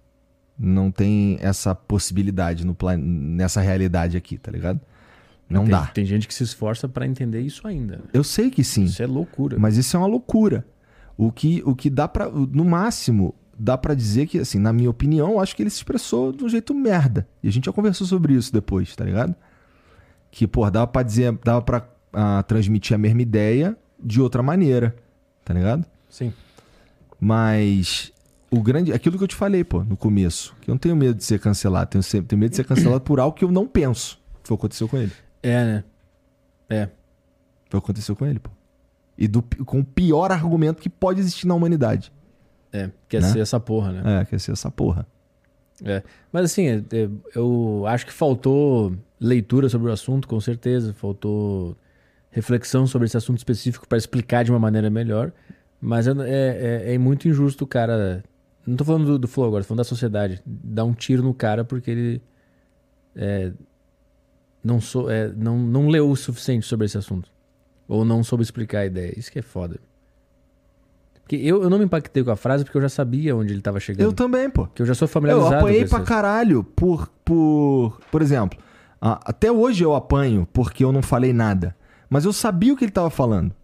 Não 0.58 0.92
tem 0.92 1.38
essa 1.42 1.74
possibilidade 1.74 2.66
no 2.66 2.76
plan... 2.76 2.96
nessa 2.98 3.60
realidade 3.60 4.16
aqui, 4.16 4.38
tá 4.38 4.52
ligado? 4.52 4.80
Não 5.50 5.64
tem, 5.64 5.72
dá. 5.72 5.88
Tem 5.88 6.06
gente 6.06 6.28
que 6.28 6.34
se 6.34 6.44
esforça 6.44 6.88
pra 6.88 7.06
entender 7.06 7.42
isso 7.42 7.68
ainda. 7.68 8.02
Eu 8.14 8.24
sei 8.24 8.50
que 8.52 8.64
sim. 8.64 8.84
Isso 8.86 9.02
é 9.02 9.08
loucura. 9.08 9.58
Mas 9.60 9.76
isso 9.76 9.98
é 9.98 10.00
uma 10.00 10.08
loucura. 10.08 10.66
O 11.18 11.32
que, 11.32 11.62
o 11.66 11.76
que 11.76 11.90
dá 11.90 12.08
pra. 12.08 12.30
No 12.30 12.64
máximo, 12.64 13.34
dá 13.64 13.78
pra 13.78 13.94
dizer 13.94 14.26
que, 14.26 14.40
assim, 14.40 14.58
na 14.58 14.74
minha 14.74 14.90
opinião, 14.90 15.32
eu 15.34 15.40
acho 15.40 15.56
que 15.56 15.62
ele 15.62 15.70
se 15.70 15.78
expressou 15.78 16.32
de 16.32 16.44
um 16.44 16.50
jeito 16.50 16.74
merda. 16.74 17.28
E 17.44 17.48
a 17.48 17.52
gente 17.52 17.66
já 17.66 17.72
conversou 17.72 18.08
sobre 18.08 18.34
isso 18.34 18.52
depois, 18.52 18.96
tá 18.96 19.06
ligado? 19.06 19.36
Que, 20.32 20.48
pô, 20.48 20.68
dava 20.72 20.88
pra 20.88 21.04
dizer. 21.04 21.32
Dava 21.44 21.62
pra 21.62 21.88
ah, 22.12 22.42
transmitir 22.44 22.96
a 22.96 22.98
mesma 22.98 23.22
ideia 23.22 23.78
de 24.04 24.20
outra 24.20 24.42
maneira, 24.42 24.96
tá 25.46 25.54
ligado? 25.54 25.86
Sim. 26.10 26.34
Mas. 27.20 28.12
O 28.50 28.62
grande. 28.62 28.92
Aquilo 28.92 29.18
que 29.18 29.24
eu 29.24 29.28
te 29.28 29.36
falei, 29.36 29.64
pô, 29.64 29.84
no 29.84 29.96
começo. 29.96 30.56
Que 30.62 30.70
eu 30.72 30.74
não 30.74 30.80
tenho 30.80 30.96
medo 30.96 31.16
de 31.16 31.24
ser 31.24 31.40
cancelado. 31.40 31.92
Tenho, 31.92 32.04
sempre- 32.04 32.28
tenho 32.28 32.40
medo 32.40 32.50
de 32.50 32.56
ser 32.56 32.66
cancelado 32.66 33.02
por 33.02 33.20
algo 33.20 33.36
que 33.36 33.46
eu 33.46 33.52
não 33.52 33.68
penso. 33.68 34.20
Foi 34.44 34.56
o 34.56 34.58
que 34.58 34.62
aconteceu 34.62 34.88
com 34.88 34.98
ele. 34.98 35.12
É, 35.44 35.64
né? 35.66 35.84
É. 36.70 36.86
Foi 37.70 37.78
o 37.78 37.82
que 37.82 37.86
aconteceu 37.86 38.16
com 38.16 38.26
ele, 38.26 38.40
pô. 38.40 38.50
E 39.18 39.28
do, 39.28 39.44
com 39.66 39.80
o 39.82 39.86
pior 39.86 40.32
argumento 40.32 40.82
que 40.82 40.90
pode 40.90 41.20
existir 41.20 41.46
na 41.46 41.54
humanidade. 41.54 42.12
É. 42.74 42.90
Quer 43.10 43.22
Né? 43.22 43.28
ser 43.30 43.40
essa 43.40 43.60
porra, 43.60 43.92
né? 43.92 44.22
É, 44.22 44.26
quer 44.26 44.40
ser 44.40 44.52
essa 44.52 44.72
porra. 44.72 45.06
É. 45.84 46.02
Mas 46.32 46.46
assim, 46.46 46.68
é- 46.68 46.84
é, 46.92 47.10
eu 47.36 47.84
acho 47.88 48.06
que 48.06 48.14
faltou 48.14 48.94
leitura 49.20 49.68
sobre 49.68 49.90
o 49.90 49.94
assunto, 49.94 50.28
com 50.28 50.40
certeza. 50.40 50.94
Faltou 50.94 51.76
reflexão 52.30 52.88
sobre 52.88 53.08
esse 53.08 53.18
assunto 53.18 53.38
específico 53.40 53.88
para 53.88 53.98
explicar 53.98 54.44
de 54.44 54.52
uma 54.52 54.60
maneira 54.60 54.90
melhor. 54.90 55.32
Mas 55.82 56.08
é, 56.08 56.12
é, 56.12 56.94
é 56.94 56.98
muito 56.98 57.28
injusto 57.28 57.64
o 57.64 57.68
cara. 57.68 58.24
Não 58.66 58.76
tô 58.78 58.86
falando 58.86 59.06
do, 59.06 59.20
do 59.20 59.28
Flow 59.28 59.48
agora, 59.48 59.64
tô 59.64 59.70
falando 59.70 59.80
da 59.80 59.84
sociedade. 59.84 60.42
Dar 60.46 60.86
um 60.86 60.94
tiro 60.94 61.24
no 61.24 61.34
cara 61.34 61.66
porque 61.66 61.90
ele 61.90 62.22
é, 63.16 63.52
não, 64.64 64.80
sou, 64.80 65.10
é, 65.10 65.30
não, 65.30 65.58
não 65.58 65.88
leu 65.90 66.10
o 66.10 66.16
suficiente 66.16 66.66
sobre 66.68 66.86
esse 66.86 66.98
assunto. 66.98 67.30
Ou 67.88 68.06
não 68.06 68.24
soube 68.24 68.44
explicar 68.44 68.80
a 68.82 68.86
ideia. 68.86 69.18
Isso 69.20 69.32
que 69.32 69.40
é 69.40 69.42
foda. 69.42 69.80
Porque 71.32 71.48
eu, 71.48 71.64
eu 71.64 71.70
não 71.70 71.78
me 71.80 71.86
impactei 71.86 72.22
com 72.26 72.32
a 72.32 72.36
frase 72.36 72.66
porque 72.66 72.78
eu 72.78 72.82
já 72.82 72.90
sabia 72.90 73.34
onde 73.36 73.54
ele 73.54 73.62
tava 73.62 73.80
chegando. 73.80 74.02
Eu 74.06 74.12
também, 74.12 74.50
pô. 74.50 74.68
Que 74.68 74.82
eu 74.82 74.86
já 74.86 74.94
sou 74.94 75.06
Eu 75.06 75.10
familiarizado 75.10 75.56
apanhei 75.56 75.84
com 75.84 75.90
pra 75.90 76.00
esse- 76.00 76.08
caralho 76.08 76.64
por. 76.64 77.08
Por, 77.24 77.98
por 78.12 78.22
exemplo, 78.22 78.60
até 79.00 79.50
hoje 79.50 79.82
eu 79.86 79.96
apanho 79.96 80.46
porque 80.52 80.84
eu 80.84 80.92
não 80.92 81.02
falei 81.02 81.32
nada. 81.32 81.74
Mas 82.10 82.26
eu 82.26 82.34
sabia 82.34 82.74
o 82.74 82.76
que 82.76 82.84
ele 82.84 82.92
tava 82.92 83.10
falando. 83.10 83.56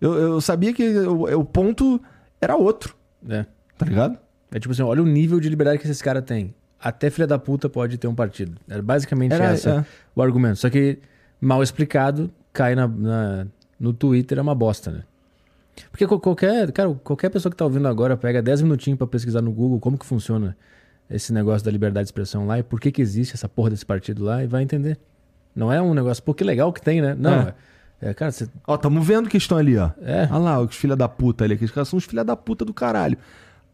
Eu, 0.00 0.14
eu 0.14 0.40
sabia 0.40 0.72
que 0.72 0.88
o, 1.00 1.40
o 1.40 1.44
ponto 1.44 2.00
era 2.40 2.54
outro, 2.54 2.94
É. 3.28 3.44
tá 3.76 3.84
ligado? 3.86 4.16
É 4.52 4.60
tipo 4.60 4.70
assim, 4.72 4.82
olha 4.82 5.02
o 5.02 5.06
nível 5.06 5.40
de 5.40 5.48
liberdade 5.48 5.78
que 5.78 5.84
esses 5.86 6.00
caras 6.00 6.22
têm. 6.22 6.54
Até 6.78 7.10
filha 7.10 7.26
da 7.26 7.38
puta 7.40 7.68
pode 7.68 7.98
ter 7.98 8.06
um 8.06 8.14
partido. 8.14 8.56
Era 8.68 8.80
basicamente 8.82 9.32
Era, 9.32 9.46
essa 9.46 9.70
é. 9.70 9.84
o 10.14 10.22
argumento. 10.22 10.56
Só 10.60 10.70
que 10.70 11.00
mal 11.40 11.60
explicado, 11.60 12.30
cai 12.52 12.76
na, 12.76 12.86
na- 12.86 13.46
no 13.80 13.92
Twitter 13.92 14.38
é 14.38 14.42
uma 14.42 14.54
bosta, 14.54 14.92
né? 14.92 15.02
Porque 15.90 16.06
qualquer, 16.06 16.70
cara, 16.72 16.94
qualquer 17.02 17.30
pessoa 17.30 17.50
que 17.50 17.56
tá 17.56 17.64
ouvindo 17.64 17.88
agora 17.88 18.16
pega 18.16 18.40
10 18.42 18.62
minutinhos 18.62 18.96
pra 18.98 19.06
pesquisar 19.06 19.40
no 19.42 19.50
Google 19.52 19.80
como 19.80 19.98
que 19.98 20.06
funciona 20.06 20.56
esse 21.10 21.32
negócio 21.32 21.64
da 21.64 21.70
liberdade 21.70 22.04
de 22.04 22.08
expressão 22.08 22.46
lá 22.46 22.58
e 22.58 22.62
por 22.62 22.80
que 22.80 22.90
que 22.90 23.02
existe 23.02 23.34
essa 23.34 23.48
porra 23.48 23.70
desse 23.70 23.84
partido 23.84 24.24
lá 24.24 24.42
e 24.42 24.46
vai 24.46 24.62
entender. 24.62 24.98
Não 25.54 25.72
é 25.72 25.80
um 25.80 25.94
negócio, 25.94 26.22
pô, 26.22 26.32
que 26.34 26.42
legal 26.44 26.72
que 26.72 26.80
tem, 26.80 27.00
né? 27.00 27.14
Não, 27.18 27.32
É. 27.32 27.54
é, 28.00 28.10
é, 28.10 28.14
cara, 28.14 28.32
você, 28.32 28.48
Ó, 28.66 28.76
tamo 28.76 29.00
vendo 29.02 29.28
que 29.28 29.36
estão 29.36 29.56
ali, 29.58 29.76
ó. 29.76 29.90
é, 30.02 30.28
Olha 30.30 30.38
lá, 30.38 30.60
os 30.60 30.74
filha 30.74 30.96
da 30.96 31.08
puta 31.08 31.44
ali. 31.44 31.54
Aqueles 31.54 31.70
caras 31.72 31.88
são 31.88 31.96
os 31.96 32.04
filha 32.04 32.24
da 32.24 32.36
puta 32.36 32.64
do 32.64 32.72
caralho. 32.74 33.16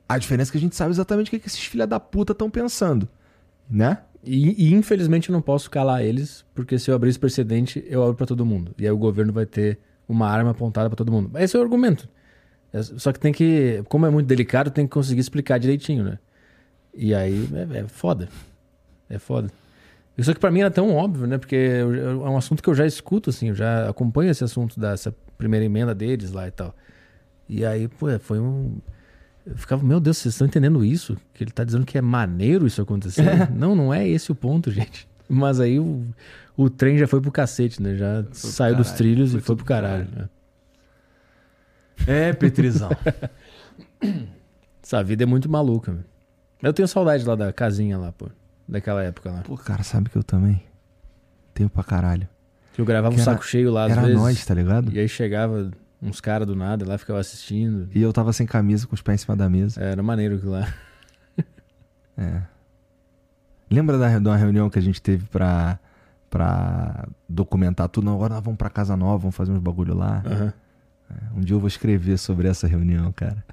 A 0.08 0.18
diferença 0.18 0.50
é 0.50 0.52
que 0.52 0.58
a 0.58 0.60
gente 0.60 0.74
sabe 0.76 0.90
exatamente 0.90 1.28
o 1.28 1.30
que, 1.30 1.38
que 1.38 1.46
esses 1.46 1.64
filha 1.64 1.86
da 1.86 2.00
puta 2.00 2.32
estão 2.32 2.50
pensando. 2.50 3.08
Né? 3.70 3.98
E, 4.24 4.68
e, 4.68 4.74
infelizmente 4.74 5.30
eu 5.30 5.32
não 5.32 5.40
posso 5.40 5.70
calar 5.70 6.02
eles, 6.04 6.44
porque 6.54 6.78
se 6.78 6.90
eu 6.90 6.94
abrir 6.94 7.08
esse 7.10 7.18
precedente, 7.18 7.82
eu 7.88 8.02
abro 8.02 8.14
pra 8.16 8.26
todo 8.26 8.44
mundo. 8.44 8.74
E 8.76 8.84
aí 8.84 8.90
o 8.90 8.98
governo 8.98 9.32
vai 9.32 9.46
ter 9.46 9.78
uma 10.10 10.28
arma 10.28 10.50
apontada 10.50 10.88
pra 10.88 10.96
todo 10.96 11.10
mundo. 11.12 11.30
Esse 11.38 11.56
é 11.56 11.60
o 11.60 11.62
argumento. 11.62 12.08
É- 12.72 12.82
Só 12.82 13.12
que 13.12 13.20
tem 13.20 13.32
que, 13.32 13.82
como 13.88 14.06
é 14.06 14.10
muito 14.10 14.26
delicado, 14.26 14.70
tem 14.70 14.86
que 14.86 14.92
conseguir 14.92 15.20
explicar 15.20 15.58
direitinho, 15.58 16.04
né? 16.04 16.18
E 16.94 17.14
aí 17.14 17.48
é, 17.74 17.78
é 17.80 17.84
foda. 17.88 18.28
É 19.08 19.18
foda. 19.18 19.50
Só 20.18 20.34
que 20.34 20.40
pra 20.40 20.50
mim 20.50 20.60
era 20.60 20.70
tão 20.70 20.94
óbvio, 20.94 21.26
né? 21.26 21.38
Porque 21.38 21.54
eu- 21.56 21.94
eu- 21.94 22.26
é 22.26 22.30
um 22.30 22.36
assunto 22.36 22.62
que 22.62 22.68
eu 22.68 22.74
já 22.74 22.84
escuto, 22.86 23.30
assim, 23.30 23.48
eu 23.48 23.54
já 23.54 23.88
acompanho 23.88 24.30
esse 24.30 24.44
assunto 24.44 24.78
dessa 24.78 25.14
primeira 25.38 25.64
emenda 25.64 25.94
deles 25.94 26.30
lá 26.32 26.46
e 26.46 26.50
tal. 26.50 26.74
E 27.48 27.64
aí, 27.64 27.88
pô, 27.88 28.06
foi 28.18 28.38
um. 28.38 28.76
Eu 29.46 29.56
ficava, 29.56 29.82
meu 29.82 29.98
Deus, 29.98 30.18
vocês 30.18 30.34
estão 30.34 30.46
entendendo 30.46 30.84
isso? 30.84 31.16
Que 31.32 31.42
ele 31.44 31.50
tá 31.50 31.64
dizendo 31.64 31.86
que 31.86 31.96
é 31.96 32.02
maneiro 32.02 32.66
isso 32.66 32.82
acontecer? 32.82 33.24
não, 33.50 33.74
não 33.74 33.92
é 33.94 34.06
esse 34.06 34.30
o 34.30 34.34
ponto, 34.34 34.70
gente. 34.70 35.08
Mas 35.28 35.58
aí 35.58 35.78
o, 35.80 36.04
o 36.56 36.68
trem 36.70 36.98
já 36.98 37.06
foi 37.06 37.20
pro 37.20 37.30
cacete, 37.32 37.82
né? 37.82 37.94
Já 37.96 38.24
saiu 38.32 38.76
dos 38.76 38.88
caralho, 38.88 38.98
trilhos 38.98 39.30
foi 39.32 39.40
e 39.40 39.42
foi 39.42 39.56
pro 39.56 39.64
caralho. 39.64 40.08
né? 40.14 40.28
É, 42.06 42.32
Petrizão. 42.32 42.90
Essa 44.82 45.02
vida 45.04 45.22
é 45.22 45.26
muito 45.26 45.48
maluca, 45.48 45.92
meu. 45.92 46.04
Eu 46.62 46.72
tenho 46.72 46.88
saudade 46.88 47.24
lá 47.24 47.34
da 47.34 47.52
casinha 47.52 47.96
lá, 47.98 48.12
pô. 48.12 48.28
Daquela 48.68 49.02
época 49.02 49.30
lá. 49.30 49.42
Pô, 49.42 49.56
cara, 49.56 49.82
sabe 49.82 50.08
que 50.10 50.16
eu 50.16 50.22
também 50.22 50.62
tenho 51.54 51.68
pra 51.68 51.82
caralho. 51.82 52.28
Que 52.72 52.80
eu 52.80 52.84
gravava 52.84 53.14
Que 53.14 53.20
um 53.20 53.22
era- 53.22 53.32
saco 53.32 53.44
cheio 53.44 53.70
lá 53.70 53.84
às 53.86 53.92
Era 53.92 54.02
vezes. 54.02 54.16
nós, 54.16 54.44
tá 54.46 54.54
ligado? 54.54 54.92
E 54.92 54.98
aí 54.98 55.08
chegava 55.08 55.70
uns 56.00 56.20
caras 56.20 56.46
do 56.46 56.54
nada 56.54 56.86
lá, 56.86 56.96
ficava 56.96 57.18
assistindo. 57.18 57.88
E 57.94 58.00
eu 58.00 58.12
tava 58.12 58.32
sem 58.32 58.46
camisa, 58.46 58.86
com 58.86 58.94
os 58.94 59.02
pés 59.02 59.20
em 59.20 59.24
cima 59.24 59.36
da 59.36 59.48
mesa. 59.48 59.82
É, 59.82 59.92
Era 59.92 60.02
maneiro 60.02 60.36
aquilo 60.36 60.52
lá. 60.52 60.72
É. 62.16 62.42
Lembra 63.70 63.96
da, 63.98 64.18
de 64.18 64.28
uma 64.28 64.36
reunião 64.36 64.68
que 64.68 64.78
a 64.78 64.82
gente 64.82 65.00
teve 65.00 65.26
pra, 65.26 65.78
pra 66.30 67.08
documentar 67.28 67.88
tudo? 67.88 68.04
Não, 68.04 68.14
agora 68.14 68.34
nós 68.34 68.44
vamos 68.44 68.56
pra 68.56 68.70
casa 68.70 68.96
nova, 68.96 69.18
vamos 69.18 69.34
fazer 69.34 69.50
uns 69.52 69.58
bagulho 69.58 69.94
lá. 69.94 70.22
Aham. 70.24 70.52
Um 71.36 71.40
dia 71.40 71.56
eu 71.56 71.60
vou 71.60 71.66
escrever 71.66 72.16
sobre 72.18 72.46
essa 72.46 72.68
reunião, 72.68 73.10
cara. 73.12 73.44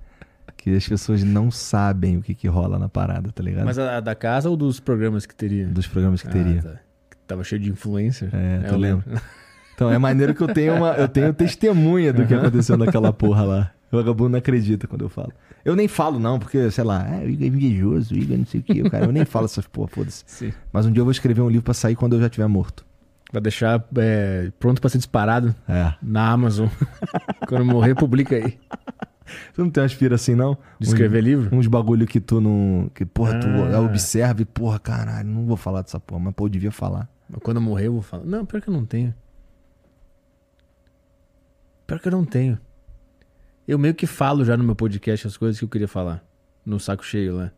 Que 0.56 0.76
as 0.76 0.88
pessoas 0.88 1.24
não 1.24 1.50
sabem 1.50 2.18
o 2.18 2.22
que, 2.22 2.36
que 2.36 2.48
rola 2.48 2.78
na 2.78 2.88
parada, 2.88 3.32
tá 3.32 3.42
ligado? 3.42 3.66
Mas 3.66 3.80
a, 3.80 3.98
a 3.98 4.00
da 4.00 4.14
casa 4.14 4.50
ou 4.50 4.56
dos 4.56 4.80
programas 4.80 5.26
que 5.26 5.34
teria? 5.34 5.66
Dos 5.68 5.88
programas 5.88 6.22
que 6.22 6.30
teria. 6.30 6.60
Ah, 6.60 6.64
tá. 6.64 6.80
Que 7.10 7.18
Tava 7.28 7.44
cheio 7.44 7.62
de 7.62 7.70
influencer. 7.72 8.30
É, 8.34 8.60
tu 8.68 8.76
eu 8.76 8.78
lembra? 8.78 9.22
Então 9.74 9.92
é 9.92 9.98
maneiro 9.98 10.34
que 10.34 10.42
eu 10.42 10.48
tenho 10.48 10.76
uma, 10.76 10.94
eu 10.94 11.08
tenho 11.08 11.32
testemunha 11.34 12.12
do 12.12 12.26
que 12.26 12.34
aconteceu 12.34 12.78
naquela 12.78 13.14
porra 13.14 13.44
lá. 13.44 13.72
O 13.92 13.98
vagabundo 13.98 14.30
não 14.30 14.40
acredita 14.40 14.88
quando 14.88 15.04
eu 15.04 15.10
falo. 15.10 15.32
Eu 15.68 15.76
nem 15.76 15.88
falo, 15.88 16.18
não, 16.18 16.40
porque, 16.40 16.72
sei 16.72 16.84
lá, 16.86 17.06
é, 17.08 17.26
o 17.26 17.30
Igor 17.30 17.44
é 17.44 17.48
invejoso, 17.48 18.14
o 18.14 18.18
Igor 18.18 18.38
não 18.38 18.46
sei 18.46 18.62
o 18.62 18.64
que, 18.64 18.90
cara. 18.90 19.06
Eu 19.06 19.12
nem 19.12 19.26
falo 19.26 19.44
essas 19.46 19.68
porra, 19.68 19.90
foda-se. 19.90 20.54
Mas 20.72 20.86
um 20.86 20.92
dia 20.94 21.02
eu 21.02 21.06
vou 21.06 21.12
escrever 21.12 21.42
um 21.42 21.50
livro 21.50 21.64
pra 21.64 21.74
sair 21.74 21.94
quando 21.96 22.14
eu 22.14 22.22
já 22.22 22.28
estiver 22.28 22.48
morto. 22.48 22.86
Pra 23.30 23.42
deixar 23.42 23.86
é, 23.98 24.50
pronto 24.58 24.80
pra 24.80 24.90
ser 24.90 24.98
disparado 24.98 25.54
É. 25.68 25.94
na 26.02 26.32
Amazon. 26.32 26.70
Quando 27.50 27.66
morrer, 27.66 27.94
publica 27.96 28.34
aí. 28.38 28.58
Tu 29.54 29.62
não 29.62 29.70
tem 29.70 29.82
uma 29.82 29.86
aspira 29.86 30.16
assim, 30.16 30.34
não? 30.36 30.58
De 30.80 30.88
escrever 30.88 31.20
livro? 31.22 31.48
Uns, 31.54 31.66
uns 31.66 31.68
bagulho 31.68 32.08
que 32.08 32.22
tu 32.22 32.40
não. 32.40 32.90
Que, 32.96 33.06
porra, 33.06 33.38
tu 33.38 33.48
Ah. 33.48 33.82
observa 33.82 34.42
e, 34.42 34.46
porra, 34.46 34.80
caralho, 34.80 35.28
não 35.28 35.46
vou 35.46 35.58
falar 35.58 35.82
dessa 35.82 36.00
porra, 36.00 36.22
mas, 36.22 36.34
pô, 36.34 36.46
eu 36.46 36.50
devia 36.50 36.72
falar. 36.72 37.10
Mas 37.30 37.42
Quando 37.44 37.58
eu 37.58 37.62
morrer, 37.62 37.88
eu 37.88 37.94
vou 37.94 38.02
falar. 38.02 38.24
Não, 38.24 38.46
pior 38.46 38.62
que 38.62 38.70
eu 38.70 38.74
não 38.74 38.86
tenho. 38.86 39.14
Pior 41.86 42.00
que 42.00 42.08
eu 42.08 42.12
não 42.14 42.24
tenho. 42.24 42.58
Eu 43.68 43.78
meio 43.78 43.94
que 43.94 44.08
falo 44.08 44.46
já 44.46 44.56
no 44.56 44.64
meu 44.64 44.76
podcast 44.76 45.28
as 45.28 45.36
coisas 45.38 45.60
que 45.60 45.66
eu 45.66 45.70
queria 45.70 45.88
falar. 45.88 46.24
No 46.66 46.80
saco 46.80 47.04
cheio 47.06 47.36
lá. 47.36 47.52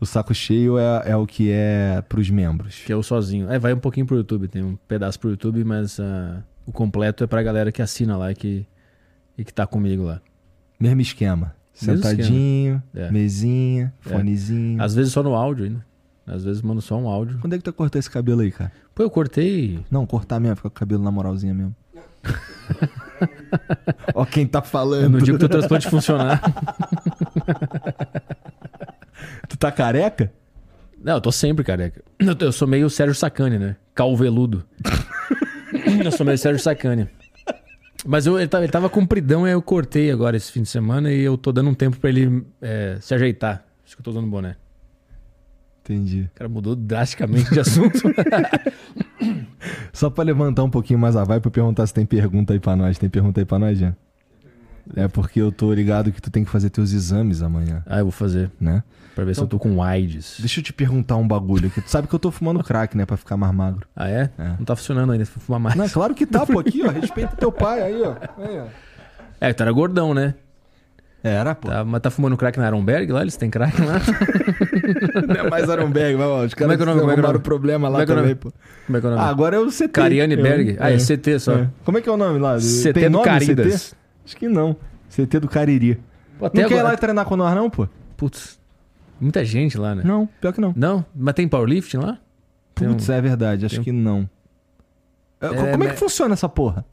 O 0.00 0.06
saco 0.06 0.32
cheio 0.34 0.78
é, 0.78 1.10
é 1.10 1.16
o 1.16 1.26
que 1.26 1.50
é 1.50 2.02
pros 2.08 2.30
membros. 2.30 2.76
Que 2.86 2.92
é 2.92 2.94
eu 2.94 3.02
sozinho. 3.02 3.50
É, 3.50 3.58
vai 3.58 3.72
um 3.74 3.78
pouquinho 3.78 4.06
pro 4.06 4.16
YouTube. 4.16 4.48
Tem 4.48 4.62
um 4.62 4.76
pedaço 4.88 5.18
pro 5.20 5.30
YouTube, 5.30 5.62
mas 5.64 6.00
ah, 6.00 6.42
o 6.64 6.72
completo 6.72 7.22
é 7.22 7.26
pra 7.26 7.42
galera 7.42 7.70
que 7.70 7.82
assina 7.82 8.16
lá 8.16 8.30
e 8.32 8.34
que, 8.34 8.66
e 9.36 9.44
que 9.44 9.52
tá 9.52 9.66
comigo 9.66 10.04
lá. 10.04 10.20
Mesmo 10.78 11.00
esquema. 11.02 11.54
Mesmo 11.82 12.02
Sentadinho, 12.02 12.82
É. 12.94 13.10
mesinha, 13.10 13.92
É. 14.06 14.08
fonezinho. 14.08 14.82
Às 14.82 14.94
vezes 14.94 15.12
só 15.12 15.22
no 15.22 15.34
áudio 15.34 15.64
ainda. 15.66 15.84
Às 16.26 16.44
vezes 16.44 16.62
mando 16.62 16.80
só 16.80 16.96
um 16.96 17.08
áudio. 17.08 17.38
Quando 17.40 17.54
é 17.54 17.58
que 17.58 17.64
tu 17.64 17.72
cortou 17.72 17.98
esse 17.98 18.10
cabelo 18.10 18.40
aí, 18.42 18.52
cara? 18.52 18.72
Pô, 18.94 19.02
eu 19.02 19.10
cortei. 19.10 19.84
Não, 19.90 20.06
cortar 20.06 20.38
mesmo, 20.40 20.56
ficar 20.56 20.70
com 20.70 20.76
o 20.76 20.78
cabelo 20.78 21.02
na 21.02 21.10
moralzinha 21.10 21.52
mesmo. 21.52 21.74
Ó 24.14 24.24
quem 24.24 24.46
tá 24.46 24.62
falando. 24.62 25.12
No 25.14 25.22
dia 25.22 25.36
que 25.36 25.44
o 25.44 25.48
transplante 25.48 25.88
funcionar. 25.88 26.40
Tu 29.48 29.56
tá 29.56 29.70
careca? 29.72 30.32
Não, 31.02 31.14
eu 31.14 31.20
tô 31.20 31.32
sempre 31.32 31.64
careca. 31.64 32.02
Eu, 32.18 32.36
eu 32.38 32.52
sou 32.52 32.68
meio 32.68 32.90
Sérgio 32.90 33.14
Sacani, 33.14 33.58
né? 33.58 33.76
Calveludo. 33.94 34.64
eu 36.04 36.12
sou 36.12 36.26
meio 36.26 36.38
Sérgio 36.38 36.62
Sacani. 36.62 37.08
Mas 38.06 38.26
eu, 38.26 38.38
ele, 38.38 38.48
tava, 38.48 38.64
ele 38.64 38.72
tava 38.72 38.88
compridão, 38.88 39.44
aí 39.44 39.52
eu 39.52 39.62
cortei 39.62 40.10
agora 40.10 40.36
esse 40.36 40.50
fim 40.50 40.62
de 40.62 40.68
semana 40.68 41.12
e 41.12 41.20
eu 41.20 41.36
tô 41.36 41.52
dando 41.52 41.70
um 41.70 41.74
tempo 41.74 41.98
pra 41.98 42.08
ele 42.08 42.44
é, 42.60 42.96
se 43.00 43.14
ajeitar. 43.14 43.64
Acho 43.84 43.96
que 43.96 44.00
eu 44.00 44.04
tô 44.04 44.10
usando 44.10 44.26
boné. 44.26 44.56
Entendi. 45.82 46.22
O 46.34 46.38
cara 46.38 46.48
mudou 46.48 46.76
drasticamente 46.76 47.50
de 47.50 47.60
assunto. 47.60 48.00
Só 49.92 50.08
pra 50.10 50.24
levantar 50.24 50.62
um 50.64 50.70
pouquinho 50.70 50.98
mais 50.98 51.16
a 51.16 51.24
vibe 51.24 51.42
pra 51.42 51.50
perguntar 51.50 51.86
se 51.86 51.94
tem 51.94 52.06
pergunta 52.06 52.52
aí 52.52 52.60
pra 52.60 52.74
nós. 52.76 52.98
Tem 52.98 53.08
pergunta 53.08 53.40
aí 53.40 53.44
pra 53.44 53.58
nós, 53.58 53.78
Jean? 53.78 53.94
É 54.96 55.06
porque 55.06 55.40
eu 55.40 55.52
tô 55.52 55.72
ligado 55.72 56.10
que 56.10 56.20
tu 56.20 56.30
tem 56.30 56.42
que 56.44 56.50
fazer 56.50 56.70
teus 56.70 56.92
exames 56.92 57.42
amanhã, 57.42 57.82
ah, 57.86 57.98
eu 57.98 58.06
vou 58.06 58.10
fazer. 58.12 58.50
né? 58.60 58.82
Pra 59.14 59.24
ver 59.24 59.34
se 59.34 59.40
eu 59.40 59.46
tô 59.46 59.58
com 59.58 59.82
AIDS. 59.82 60.36
Deixa 60.38 60.60
eu 60.60 60.64
te 60.64 60.72
perguntar 60.72 61.16
um 61.16 61.26
bagulho 61.28 61.66
aqui. 61.68 61.80
Tu 61.80 61.90
sabe 61.90 62.08
que 62.08 62.14
eu 62.14 62.18
tô 62.18 62.30
fumando 62.30 62.62
crack, 62.64 62.96
né? 62.96 63.04
Pra 63.04 63.16
ficar 63.16 63.36
mais 63.36 63.52
magro. 63.52 63.86
Ah, 63.94 64.08
é? 64.08 64.30
É. 64.38 64.48
Não 64.58 64.64
tá 64.64 64.74
funcionando 64.74 65.12
ainda, 65.12 65.24
se 65.24 65.30
for 65.32 65.40
fumar 65.40 65.60
mais. 65.60 65.76
Não, 65.76 65.88
claro 65.88 66.14
que 66.14 66.24
tá, 66.24 66.46
pô. 66.46 66.58
Aqui, 66.60 66.82
ó. 66.82 66.88
Respeita 66.90 67.36
teu 67.36 67.52
pai 67.52 67.82
aí, 67.82 68.02
ó. 68.02 68.14
Aí, 68.42 68.60
ó. 68.60 68.66
É, 69.40 69.52
tu 69.52 69.62
era 69.62 69.72
gordão, 69.72 70.14
né? 70.14 70.34
Era, 71.22 71.54
pô. 71.54 71.68
Tá, 71.68 71.84
mas 71.84 72.00
tá 72.00 72.10
fumando 72.10 72.36
crack 72.36 72.58
na 72.58 72.66
Aronberg 72.66 73.12
lá? 73.12 73.20
Eles 73.20 73.36
têm 73.36 73.50
crack 73.50 73.78
lá? 73.82 74.00
Não 75.28 75.34
é 75.46 75.50
mais 75.50 75.68
Aronberg, 75.68 76.16
mas, 76.16 76.26
ó, 76.26 76.44
os 76.46 76.54
Como 76.54 76.72
é 76.72 76.76
caras 76.76 76.76
que 76.76 76.82
é 76.82 76.84
o 76.84 76.86
nome? 76.86 77.00
Como 77.00 77.10
é 77.10 77.14
que 77.14 77.20
é 77.20 77.22
o 77.22 77.26
arrumaram 77.26 77.32
nome? 77.34 77.44
problema 77.44 77.88
lá 77.88 77.98
Como 77.98 78.00
é 78.00 78.04
é 78.04 78.06
também, 78.06 78.22
nome? 78.22 78.34
pô. 78.36 78.52
Como 78.86 78.96
é 78.96 79.00
que 79.00 79.06
é 79.06 79.10
o 79.10 79.12
nome? 79.12 79.22
Ah, 79.22 79.28
agora 79.28 79.56
é 79.56 79.58
o 79.58 79.66
CT. 79.70 79.88
Cariane 79.88 80.34
É, 80.34 80.36
Berg? 80.36 80.76
Ah, 80.80 80.90
é 80.90 80.96
CT 80.98 81.38
só. 81.38 81.52
é. 81.54 81.68
Como 81.84 81.98
é 81.98 82.00
que 82.00 82.08
é 82.08 82.12
o 82.12 82.16
nome 82.16 82.38
lá? 82.38 82.56
CT 82.58 82.92
Tem 82.94 83.04
do 83.04 83.10
nome, 83.10 83.24
Caridas. 83.24 83.88
CT? 83.90 83.96
Acho 84.26 84.36
que 84.36 84.48
não. 84.48 84.76
CT 85.10 85.40
do 85.40 85.48
Cariri. 85.48 86.00
Pô, 86.38 86.46
até 86.46 86.62
Não 86.62 86.68
quer 86.68 86.74
ir 86.76 86.78
agora- 86.78 86.92
lá 86.94 86.98
treinar 86.98 87.24
com 87.26 87.36
nós, 87.36 87.54
não, 87.54 87.68
pô? 87.68 87.86
Putz, 88.16 88.58
muita 89.20 89.44
gente 89.44 89.76
lá, 89.76 89.94
né? 89.94 90.02
Não, 90.04 90.26
pior 90.40 90.52
que 90.54 90.60
não. 90.60 90.72
Não? 90.74 91.04
Mas 91.14 91.34
tem 91.34 91.46
powerlifting 91.46 91.98
lá? 91.98 92.18
Tem 92.74 92.88
um- 92.88 92.92
Putz, 92.92 93.08
é 93.10 93.20
verdade, 93.20 93.66
acho 93.66 93.74
tem 93.76 93.84
que 93.84 93.92
não. 93.92 94.28
É, 95.40 95.48
co- 95.48 95.54
É, 95.54 95.70
Como 95.72 95.84
é 95.84 95.88
que 95.90 95.96
funciona 95.96 96.32
essa 96.32 96.48
porra? 96.48 96.84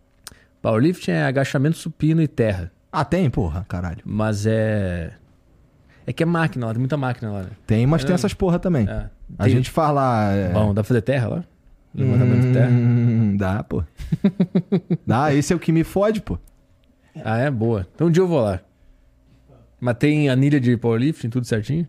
Powerlifting 0.62 1.12
é 1.12 1.24
agachamento 1.26 1.78
supino 1.78 2.22
e 2.22 2.28
terra. 2.28 2.72
Ah, 2.92 3.04
tem, 3.06 3.30
porra, 3.30 3.66
caralho. 3.68 4.00
Mas 4.06 4.46
é. 4.46 5.12
É 6.06 6.14
que 6.14 6.24
é 6.24 6.26
máquina 6.26 6.66
lá, 6.68 6.72
tem 6.74 6.80
muita 6.80 6.96
máquina 6.98 7.32
lá, 7.32 7.42
né? 7.44 7.50
Tem, 7.66 7.86
mas 7.86 8.04
tem 8.04 8.12
É. 8.14 8.16
essas 8.16 8.34
porra 8.34 8.58
também. 8.60 8.88
É. 8.88 9.10
A 9.38 9.44
Tem- 9.44 9.54
gente 9.54 9.70
fala 9.70 10.32
é, 10.34 10.50
Bom, 10.54 10.70
dá 10.74 10.76
pra 10.82 10.84
fazer 10.86 11.02
terra 11.02 11.28
lá? 11.28 11.44
Levantamento 11.94 12.42
de 12.48 12.54
terra. 12.54 12.70
hum, 12.70 13.36
Dá, 13.38 13.64
pô. 13.64 13.84
dá, 15.06 15.34
esse 15.34 15.52
é 15.52 15.56
o 15.56 15.60
que 15.60 15.72
me 15.72 15.84
fode, 15.84 16.22
pô. 16.22 16.38
Ah, 17.26 17.38
é? 17.40 17.50
Boa. 17.52 17.86
Então 17.94 18.08
um 18.08 18.12
dia 18.12 18.22
eu 18.24 18.28
vou 18.28 18.40
lá. 18.42 18.60
Mas 19.82 19.96
tem 19.98 20.30
anilha 20.30 20.60
de 20.60 20.78
powerlifting, 20.78 21.30
tudo 21.30 21.46
certinho? 21.46 21.86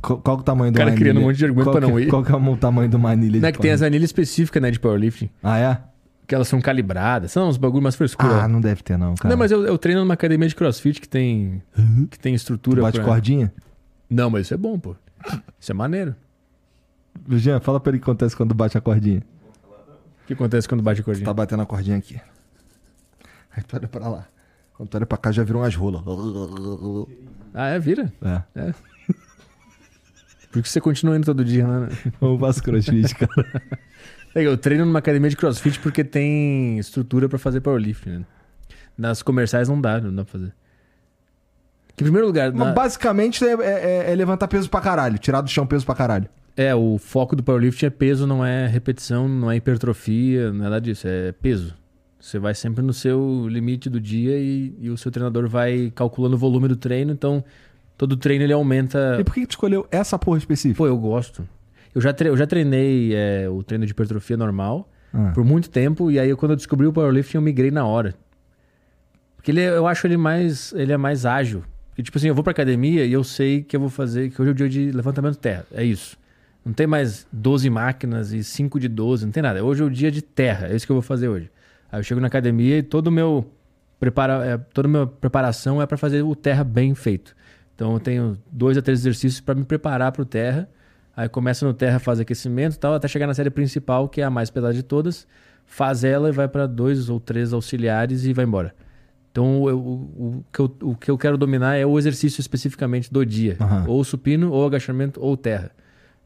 Qual, 0.00 0.18
qual 0.18 0.36
é 0.36 0.40
o 0.40 0.42
tamanho 0.42 0.70
O 0.70 0.72
do 0.72 0.76
cara 0.78 0.92
criando 0.92 1.20
um 1.20 1.22
monte 1.24 1.36
de 1.36 1.44
argumento 1.44 1.64
qual 1.70 1.76
pra 1.76 1.86
não 1.88 1.96
que, 1.96 2.02
ir. 2.02 2.08
Qual 2.08 2.22
que 2.22 2.32
é 2.32 2.36
o 2.36 2.56
tamanho 2.56 2.88
de 2.88 2.96
uma 2.96 3.10
anilha 3.10 3.40
Não 3.40 3.48
é 3.48 3.52
de 3.52 3.56
que 3.58 3.62
tem 3.62 3.70
as 3.70 3.82
anilhas 3.82 4.08
específicas, 4.10 4.60
né, 4.62 4.70
de 4.70 4.78
powerlifting. 4.80 5.30
Ah, 5.42 5.58
é? 5.58 5.78
Que 6.32 6.34
elas 6.34 6.48
são 6.48 6.62
calibradas. 6.62 7.30
São 7.30 7.46
uns 7.46 7.58
bagulho 7.58 7.82
mais 7.82 7.94
frescura. 7.94 8.44
Ah, 8.44 8.48
não 8.48 8.58
deve 8.58 8.82
ter, 8.82 8.96
não, 8.96 9.14
cara. 9.14 9.28
Não, 9.28 9.36
mas 9.38 9.50
eu, 9.52 9.66
eu 9.66 9.76
treino 9.76 10.00
numa 10.00 10.14
academia 10.14 10.48
de 10.48 10.54
crossfit 10.54 10.98
que 10.98 11.06
tem. 11.06 11.62
Que 12.10 12.18
tem 12.18 12.34
estrutura. 12.34 12.80
Tu 12.80 12.82
bate 12.84 12.96
pra- 13.00 13.04
cordinha? 13.06 13.52
Não, 14.08 14.30
mas 14.30 14.46
isso 14.46 14.54
é 14.54 14.56
bom, 14.56 14.78
pô. 14.78 14.96
Isso 15.60 15.70
é 15.70 15.74
maneiro. 15.74 16.16
Jean, 17.32 17.60
fala 17.60 17.78
pra 17.78 17.90
ele 17.90 17.98
o 17.98 18.00
que 18.00 18.04
acontece 18.10 18.34
quando 18.34 18.54
bate 18.54 18.78
a 18.78 18.80
cordinha. 18.80 19.22
O 20.22 20.26
que 20.26 20.32
acontece 20.32 20.66
quando 20.66 20.82
bate 20.82 21.02
a 21.02 21.04
cordinha? 21.04 21.26
Tá 21.26 21.34
batendo 21.34 21.64
a 21.64 21.66
cordinha 21.66 21.98
aqui. 21.98 22.18
Aí 23.54 23.62
tu 23.62 23.76
olha 23.76 23.86
pra 23.86 24.08
lá. 24.08 24.26
Quando 24.72 24.88
tu 24.88 24.96
olha 24.96 25.04
pra 25.04 25.18
cá, 25.18 25.30
já 25.32 25.44
virou 25.44 25.60
umas 25.60 25.74
rolas. 25.76 26.00
Ah, 27.52 27.66
é? 27.68 27.78
Vira? 27.78 28.10
É. 28.22 28.42
É. 28.58 28.74
Por 30.50 30.62
que 30.62 30.68
você 30.70 30.80
continua 30.80 31.14
indo 31.14 31.26
todo 31.26 31.44
dia, 31.44 31.66
né? 31.66 31.90
Eu 32.22 32.38
faço 32.38 32.62
crossfit, 32.62 33.14
cara. 33.16 33.62
É, 34.34 34.42
Eu 34.46 34.56
treino 34.56 34.84
numa 34.86 34.98
academia 34.98 35.28
de 35.30 35.36
crossfit 35.36 35.78
porque 35.80 36.02
tem 36.04 36.78
estrutura 36.78 37.28
pra 37.28 37.38
fazer 37.38 37.60
powerlifting, 37.60 38.10
né? 38.10 38.24
Nas 38.96 39.22
comerciais 39.22 39.68
não 39.68 39.80
dá, 39.80 40.00
não 40.00 40.14
dá 40.14 40.24
pra 40.24 40.32
fazer. 40.32 40.52
Que, 41.96 42.02
em 42.02 42.06
primeiro 42.06 42.26
lugar, 42.26 42.50
Mas 42.52 42.68
na- 42.68 42.72
basicamente 42.72 43.44
é, 43.44 43.52
é- 43.52 44.12
é 44.12 44.14
levantar 44.14 44.48
peso 44.48 44.68
pra 44.70 44.80
caralho. 44.80 45.18
Tirar 45.18 45.40
do 45.42 45.50
chão 45.50 45.66
peso 45.66 45.84
pra 45.84 45.94
caralho. 45.94 46.28
é, 46.56 46.74
o 46.74 46.98
foco 46.98 47.34
do 47.34 47.42
powerlifting 47.42 47.86
é 47.86 47.90
peso, 47.90 48.26
não 48.26 48.44
é 48.44 48.66
repetição, 48.66 49.26
não 49.28 49.50
é 49.50 49.56
hipertrofia, 49.56 50.52
nada 50.52 50.80
disso, 50.80 51.06
é 51.08 51.32
peso. 51.32 51.74
Você 52.20 52.38
vai 52.38 52.54
sempre 52.54 52.82
no 52.84 52.92
seu 52.92 53.46
limite 53.48 53.88
do 53.90 53.98
dia 54.00 54.38
e, 54.38 54.74
e 54.78 54.90
o 54.90 54.96
seu 54.96 55.10
treinador 55.10 55.48
vai 55.48 55.90
calculando 55.94 56.36
o 56.36 56.38
volume 56.38 56.68
do 56.68 56.76
treino, 56.76 57.10
então 57.12 57.42
todo 57.98 58.16
treino 58.16 58.44
ele 58.44 58.52
aumenta. 58.52 59.16
E 59.18 59.24
por 59.24 59.32
que 59.34 59.40
que 59.40 59.46
tu 59.46 59.50
escolheu 59.52 59.86
essa 59.90 60.18
porra 60.18 60.38
específica? 60.38 60.76
Pô, 60.78 60.86
eu 60.86 60.96
gosto. 60.96 61.46
Eu 61.94 62.00
já, 62.00 62.12
tre- 62.12 62.28
eu 62.28 62.36
já 62.36 62.46
treinei 62.46 63.14
é, 63.14 63.48
o 63.48 63.62
treino 63.62 63.84
de 63.84 63.92
hipertrofia 63.92 64.36
normal 64.36 64.88
Ah. 65.12 65.30
por 65.34 65.44
muito 65.44 65.68
tempo, 65.68 66.10
e 66.10 66.18
aí 66.18 66.34
quando 66.34 66.52
eu 66.52 66.56
descobri 66.56 66.86
o 66.86 66.92
powerlifting 66.92 67.36
eu 67.36 67.42
migrei 67.42 67.70
na 67.70 67.84
hora. 67.84 68.14
Porque 69.36 69.50
ele, 69.50 69.60
é- 69.60 69.70
eu 69.76 69.86
acho 69.86 70.06
ele 70.06 70.16
mais, 70.16 70.72
ele 70.74 70.92
é 70.92 70.96
mais 70.96 71.26
ágil. 71.26 71.64
Porque, 71.90 72.02
tipo 72.02 72.16
assim, 72.16 72.28
eu 72.28 72.34
vou 72.34 72.42
pra 72.42 72.52
academia 72.52 73.04
e 73.04 73.12
eu 73.12 73.22
sei 73.22 73.62
que 73.62 73.76
eu 73.76 73.80
vou 73.80 73.90
fazer, 73.90 74.30
que 74.30 74.40
hoje 74.40 74.50
é 74.50 74.52
o 74.52 74.54
dia 74.54 74.68
de 74.68 74.90
levantamento 74.92 75.36
terra. 75.36 75.66
É 75.72 75.84
isso. 75.84 76.16
Não 76.64 76.72
tem 76.72 76.86
mais 76.86 77.26
12 77.32 77.68
máquinas 77.68 78.32
e 78.32 78.42
5 78.42 78.78
de 78.80 78.88
12, 78.88 79.24
não 79.26 79.32
tem 79.32 79.42
nada. 79.42 79.62
Hoje 79.64 79.82
é 79.82 79.84
o 79.86 79.90
dia 79.90 80.10
de 80.10 80.22
terra, 80.22 80.68
é 80.68 80.76
isso 80.76 80.86
que 80.86 80.92
eu 80.92 80.96
vou 80.96 81.02
fazer 81.02 81.28
hoje. 81.28 81.50
Aí 81.90 81.98
eu 81.98 82.04
chego 82.04 82.20
na 82.20 82.28
academia 82.28 82.78
e 82.78 82.82
todo 82.82 83.10
meu 83.10 83.44
prepara, 84.00 84.46
é, 84.46 84.56
toda 84.56 84.88
a 84.88 84.90
minha 84.90 85.06
preparação 85.06 85.82
é 85.82 85.86
para 85.86 85.98
fazer 85.98 86.22
o 86.22 86.34
terra 86.34 86.64
bem 86.64 86.94
feito. 86.94 87.34
Então 87.74 87.92
eu 87.92 88.00
tenho 88.00 88.38
dois 88.50 88.78
a 88.78 88.82
três 88.82 89.00
exercícios 89.00 89.40
para 89.40 89.54
me 89.54 89.64
preparar 89.64 90.12
para 90.12 90.22
o 90.22 90.24
terra. 90.24 90.68
Aí 91.16 91.28
começa 91.28 91.66
no 91.66 91.74
terra, 91.74 91.98
faz 91.98 92.18
aquecimento 92.20 92.74
e 92.76 92.78
tal, 92.78 92.94
até 92.94 93.06
chegar 93.06 93.26
na 93.26 93.34
série 93.34 93.50
principal, 93.50 94.08
que 94.08 94.20
é 94.20 94.24
a 94.24 94.30
mais 94.30 94.50
pesada 94.50 94.72
de 94.72 94.82
todas. 94.82 95.26
Faz 95.66 96.04
ela 96.04 96.28
e 96.28 96.32
vai 96.32 96.48
para 96.48 96.66
dois 96.66 97.08
ou 97.08 97.20
três 97.20 97.52
auxiliares 97.52 98.24
e 98.24 98.32
vai 98.32 98.44
embora. 98.44 98.74
Então 99.30 99.68
eu- 99.68 99.78
o, 99.78 100.44
que 100.52 100.60
eu, 100.60 100.76
o 100.82 100.94
que 100.96 101.10
eu 101.10 101.16
quero 101.18 101.36
dominar 101.38 101.76
é 101.76 101.84
o 101.86 101.98
exercício 101.98 102.40
especificamente 102.40 103.12
do 103.12 103.24
dia. 103.24 103.56
Aham. 103.60 103.84
Ou 103.88 104.02
supino, 104.04 104.50
ou 104.50 104.66
agachamento, 104.66 105.20
ou 105.22 105.36
terra. 105.36 105.70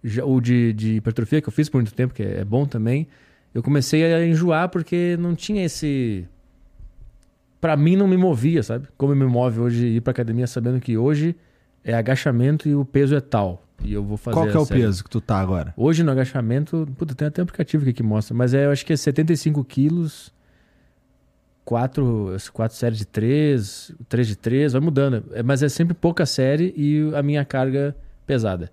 Já, 0.02 0.24
o 0.24 0.40
de, 0.40 0.72
de 0.72 0.94
hipertrofia, 0.96 1.40
que 1.40 1.48
eu 1.48 1.52
fiz 1.52 1.68
por 1.68 1.78
muito 1.78 1.94
tempo, 1.94 2.14
que 2.14 2.22
é, 2.22 2.40
é 2.40 2.44
bom 2.44 2.64
também, 2.66 3.08
eu 3.54 3.62
comecei 3.62 4.04
a 4.14 4.24
enjoar 4.26 4.68
porque 4.68 5.16
não 5.18 5.34
tinha 5.34 5.64
esse. 5.64 6.26
Pra 7.60 7.76
mim 7.76 7.96
não 7.96 8.06
me 8.06 8.16
movia, 8.16 8.62
sabe? 8.62 8.86
Como 8.96 9.14
me 9.14 9.24
move 9.24 9.60
hoje 9.60 9.86
ir 9.86 10.00
pra 10.00 10.10
academia 10.12 10.46
sabendo 10.46 10.78
que 10.80 10.96
hoje 10.96 11.34
é 11.82 11.94
agachamento 11.94 12.68
e 12.68 12.74
o 12.74 12.84
peso 12.84 13.14
é 13.16 13.20
tal. 13.20 13.65
E 13.82 13.92
eu 13.92 14.02
vou 14.04 14.16
fazer. 14.16 14.34
Qual 14.34 14.48
que 14.48 14.56
é 14.56 14.60
o 14.60 14.64
série. 14.64 14.80
peso 14.80 15.04
que 15.04 15.10
tu 15.10 15.20
tá 15.20 15.38
agora? 15.38 15.72
Hoje 15.76 16.02
no 16.02 16.10
agachamento, 16.10 16.88
puta, 16.96 17.14
tem 17.14 17.28
até 17.28 17.42
um 17.42 17.44
aplicativo 17.44 17.82
aqui 17.84 17.92
que 17.92 18.02
mostra, 18.02 18.34
mas 18.34 18.54
é, 18.54 18.66
eu 18.66 18.70
acho 18.70 18.84
que 18.84 18.92
é 18.92 18.96
75 18.96 19.62
quilos, 19.64 20.32
4, 21.64 22.36
quatro 22.52 22.76
séries 22.76 22.98
de 22.98 23.04
3, 23.04 23.92
3 24.08 24.26
de 24.28 24.36
3, 24.36 24.72
vai 24.72 24.80
mudando. 24.80 25.24
É, 25.32 25.42
mas 25.42 25.62
é 25.62 25.68
sempre 25.68 25.94
pouca 25.94 26.24
série 26.24 26.72
e 26.76 27.12
a 27.14 27.22
minha 27.22 27.44
carga 27.44 27.96
pesada. 28.26 28.70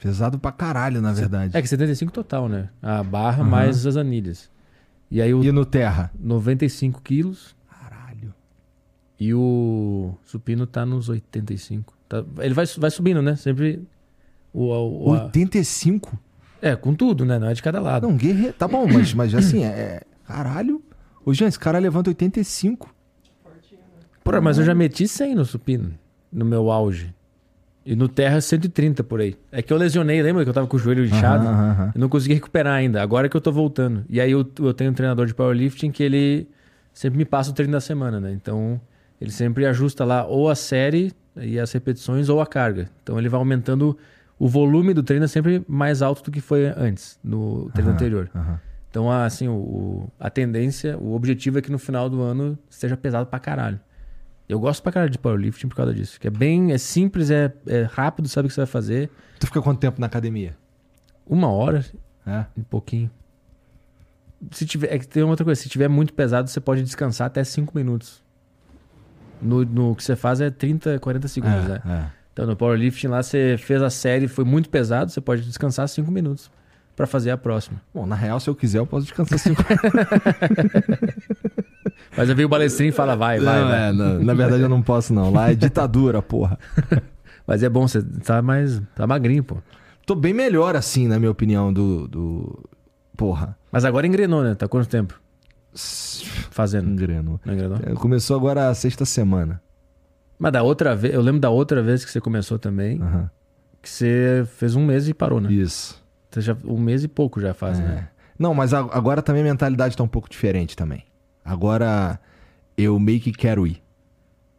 Pesado 0.00 0.38
pra 0.38 0.50
caralho, 0.52 1.02
na 1.02 1.12
verdade. 1.12 1.56
É 1.56 1.60
que 1.60 1.68
75 1.68 2.10
total, 2.12 2.48
né? 2.48 2.70
A 2.80 3.02
barra 3.02 3.42
Aham. 3.42 3.50
mais 3.50 3.84
as 3.84 3.96
anilhas. 3.96 4.48
E 5.10 5.20
aí 5.20 5.34
o 5.34 5.42
E 5.44 5.50
no 5.52 5.66
terra? 5.66 6.10
95 6.18 7.02
quilos 7.02 7.54
Caralho. 7.68 8.32
e 9.18 9.34
o 9.34 10.14
supino 10.24 10.66
tá 10.66 10.86
nos 10.86 11.08
85. 11.08 11.92
Tá- 12.08 12.24
ele 12.38 12.54
vai, 12.54 12.64
vai 12.78 12.90
subindo, 12.90 13.20
né? 13.20 13.34
Sempre 13.36 13.82
o, 14.52 14.64
o- 14.64 15.08
o- 15.10 15.14
a- 15.14 15.24
85? 15.24 16.18
É, 16.62 16.76
com 16.76 16.94
tudo, 16.94 17.24
né? 17.24 17.38
Não 17.38 17.48
é 17.48 17.54
de 17.54 17.62
cada 17.62 17.80
lado. 17.80 18.06
Não, 18.06 18.16
guerreiro. 18.16 18.52
Tá 18.52 18.68
bom, 18.68 18.86
mas, 18.86 19.14
mas 19.14 19.34
assim, 19.34 19.64
é. 19.64 19.68
é- 19.68 20.02
Caralho. 20.26 20.82
Ô, 21.24 21.32
Jean, 21.34 21.48
esse 21.48 21.58
cara 21.58 21.78
levanta 21.78 22.10
85. 22.10 22.94
Porra, 24.22 24.40
mas 24.40 24.58
eu 24.58 24.64
já 24.64 24.74
meti 24.74 25.08
100 25.08 25.34
no 25.34 25.44
supino, 25.44 25.92
no 26.32 26.44
meu 26.44 26.70
auge. 26.70 27.14
E 27.84 27.96
no 27.96 28.08
terra 28.08 28.40
130 28.40 29.02
por 29.02 29.20
aí. 29.20 29.34
É 29.50 29.62
que 29.62 29.72
eu 29.72 29.76
lesionei, 29.76 30.22
lembra 30.22 30.44
que 30.44 30.50
eu 30.50 30.54
tava 30.54 30.66
com 30.66 30.76
o 30.76 30.78
joelho 30.78 31.04
inchado? 31.04 31.46
Aham, 31.48 31.70
aham. 31.70 31.92
Eu 31.94 32.00
não 32.00 32.08
consegui 32.10 32.34
recuperar 32.34 32.74
ainda. 32.74 33.02
Agora 33.02 33.28
que 33.28 33.36
eu 33.36 33.40
tô 33.40 33.50
voltando. 33.50 34.04
E 34.08 34.20
aí 34.20 34.30
eu, 34.30 34.46
eu 34.60 34.74
tenho 34.74 34.90
um 34.90 34.94
treinador 34.94 35.26
de 35.26 35.34
powerlifting 35.34 35.90
que 35.90 36.02
ele 36.02 36.46
sempre 36.92 37.16
me 37.16 37.24
passa 37.24 37.50
o 37.50 37.54
treino 37.54 37.72
da 37.72 37.80
semana, 37.80 38.20
né? 38.20 38.32
Então 38.32 38.78
ele 39.20 39.30
sempre 39.30 39.64
ajusta 39.66 40.04
lá 40.04 40.26
ou 40.26 40.50
a 40.50 40.54
série 40.54 41.10
e 41.36 41.58
as 41.58 41.72
repetições 41.72 42.28
ou 42.28 42.40
a 42.40 42.46
carga. 42.46 42.88
Então 43.02 43.18
ele 43.18 43.28
vai 43.30 43.38
aumentando 43.40 43.96
o 44.40 44.48
volume 44.48 44.92
do 44.94 45.02
treino 45.02 45.26
é 45.26 45.28
sempre 45.28 45.62
mais 45.68 46.00
alto 46.02 46.24
do 46.24 46.30
que 46.32 46.40
foi 46.40 46.66
antes, 46.76 47.16
no 47.22 47.70
treino 47.70 47.90
Aham, 47.90 47.94
anterior. 47.96 48.30
aham. 48.34 48.60
Então, 48.90 49.08
assim, 49.12 49.46
o, 49.46 50.08
a 50.18 50.28
tendência, 50.28 50.98
o 50.98 51.12
objetivo 51.14 51.58
é 51.58 51.62
que 51.62 51.70
no 51.70 51.78
final 51.78 52.10
do 52.10 52.20
ano 52.22 52.58
esteja 52.68 52.96
pesado 52.96 53.26
pra 53.26 53.38
caralho. 53.38 53.78
Eu 54.48 54.58
gosto 54.58 54.82
pra 54.82 54.90
caralho 54.90 55.12
de 55.12 55.18
powerlifting 55.18 55.68
por 55.68 55.76
causa 55.76 55.94
disso. 55.94 56.18
Que 56.18 56.26
é 56.26 56.30
bem, 56.30 56.72
é 56.72 56.78
simples, 56.78 57.30
é, 57.30 57.52
é 57.66 57.82
rápido, 57.82 58.26
sabe 58.28 58.46
o 58.46 58.48
que 58.48 58.54
você 58.54 58.62
vai 58.62 58.66
fazer. 58.66 59.08
Tu 59.38 59.46
fica 59.46 59.62
quanto 59.62 59.78
tempo 59.78 60.00
na 60.00 60.06
academia? 60.08 60.56
Uma 61.24 61.48
hora, 61.48 61.84
É. 62.26 62.46
um 62.58 62.62
pouquinho. 62.64 63.08
Se 64.50 64.64
tiver, 64.66 64.92
é 64.92 64.98
que 64.98 65.06
tem 65.06 65.22
outra 65.22 65.44
coisa, 65.44 65.60
se 65.60 65.68
tiver 65.68 65.86
muito 65.86 66.12
pesado, 66.14 66.48
você 66.50 66.60
pode 66.60 66.82
descansar 66.82 67.26
até 67.28 67.44
5 67.44 67.76
minutos. 67.76 68.22
No, 69.40 69.64
no 69.64 69.94
que 69.94 70.02
você 70.02 70.16
faz 70.16 70.40
é 70.40 70.50
30, 70.50 70.98
40 70.98 71.28
segundos, 71.28 71.64
né? 71.68 71.80
é, 71.84 71.90
é. 71.92 72.10
Então 72.40 72.48
no 72.48 72.56
powerlifting 72.56 73.08
lá 73.08 73.22
você 73.22 73.56
fez 73.58 73.82
a 73.82 73.90
série, 73.90 74.26
foi 74.26 74.46
muito 74.46 74.70
pesado, 74.70 75.10
você 75.10 75.20
pode 75.20 75.42
descansar 75.42 75.86
5 75.86 76.10
minutos 76.10 76.50
pra 76.96 77.06
fazer 77.06 77.30
a 77.30 77.36
próxima. 77.36 77.82
Bom, 77.92 78.06
na 78.06 78.14
real, 78.14 78.40
se 78.40 78.48
eu 78.48 78.54
quiser, 78.54 78.78
eu 78.78 78.86
posso 78.86 79.04
descansar 79.04 79.38
5 79.38 79.62
Mas 82.16 82.30
aí 82.30 82.34
veio 82.34 82.46
o 82.46 82.48
balestrinho 82.48 82.88
e 82.88 82.92
fala, 82.92 83.14
vai, 83.14 83.38
vai, 83.38 83.60
Não, 83.60 83.68
vai. 83.68 83.88
é, 83.88 83.92
na, 83.92 84.14
na 84.20 84.32
verdade 84.32 84.62
eu 84.62 84.70
não 84.70 84.80
posso, 84.80 85.12
não. 85.12 85.30
Lá 85.30 85.50
é 85.50 85.54
ditadura, 85.54 86.22
porra. 86.22 86.58
Mas 87.46 87.62
é 87.62 87.68
bom, 87.68 87.86
você 87.86 88.02
tá 88.02 88.40
mais. 88.40 88.80
tá 88.94 89.06
magrinho, 89.06 89.44
pô. 89.44 89.58
Tô 90.06 90.14
bem 90.14 90.32
melhor, 90.32 90.76
assim, 90.76 91.06
na 91.06 91.18
minha 91.18 91.30
opinião, 91.30 91.70
do. 91.70 92.08
do... 92.08 92.64
Porra. 93.18 93.54
Mas 93.70 93.84
agora 93.84 94.06
engrenou, 94.06 94.42
né? 94.42 94.54
Tá 94.54 94.66
quanto 94.66 94.88
tempo 94.88 95.20
fazendo? 95.74 96.88
Engreno. 96.88 97.38
Não 97.44 97.52
engrenou? 97.52 97.78
É, 97.82 97.92
Começou 97.92 98.34
agora 98.34 98.70
a 98.70 98.74
sexta 98.74 99.04
semana. 99.04 99.60
Mas 100.40 100.52
da 100.52 100.62
outra 100.62 100.96
vez, 100.96 101.12
eu 101.12 101.20
lembro 101.20 101.38
da 101.40 101.50
outra 101.50 101.82
vez 101.82 102.02
que 102.04 102.10
você 102.10 102.18
começou 102.20 102.58
também, 102.58 103.00
Aham. 103.00 103.30
que 103.82 103.88
você 103.90 104.42
fez 104.56 104.74
um 104.74 104.84
mês 104.86 105.06
e 105.06 105.12
parou, 105.12 105.38
né? 105.40 105.52
Isso. 105.52 106.02
Você 106.30 106.40
já, 106.40 106.56
um 106.64 106.78
mês 106.80 107.04
e 107.04 107.08
pouco 107.08 107.38
já 107.40 107.52
faz, 107.52 107.78
É. 107.78 107.82
né? 107.82 108.08
Não, 108.38 108.54
mas 108.54 108.72
agora 108.72 109.20
também 109.20 109.42
a 109.42 109.44
mentalidade 109.44 109.94
tá 109.94 110.02
um 110.02 110.08
pouco 110.08 110.30
diferente 110.30 110.74
também. 110.74 111.04
Agora 111.44 112.18
eu 112.74 112.98
meio 112.98 113.20
que 113.20 113.32
quero 113.32 113.66
ir. 113.66 113.82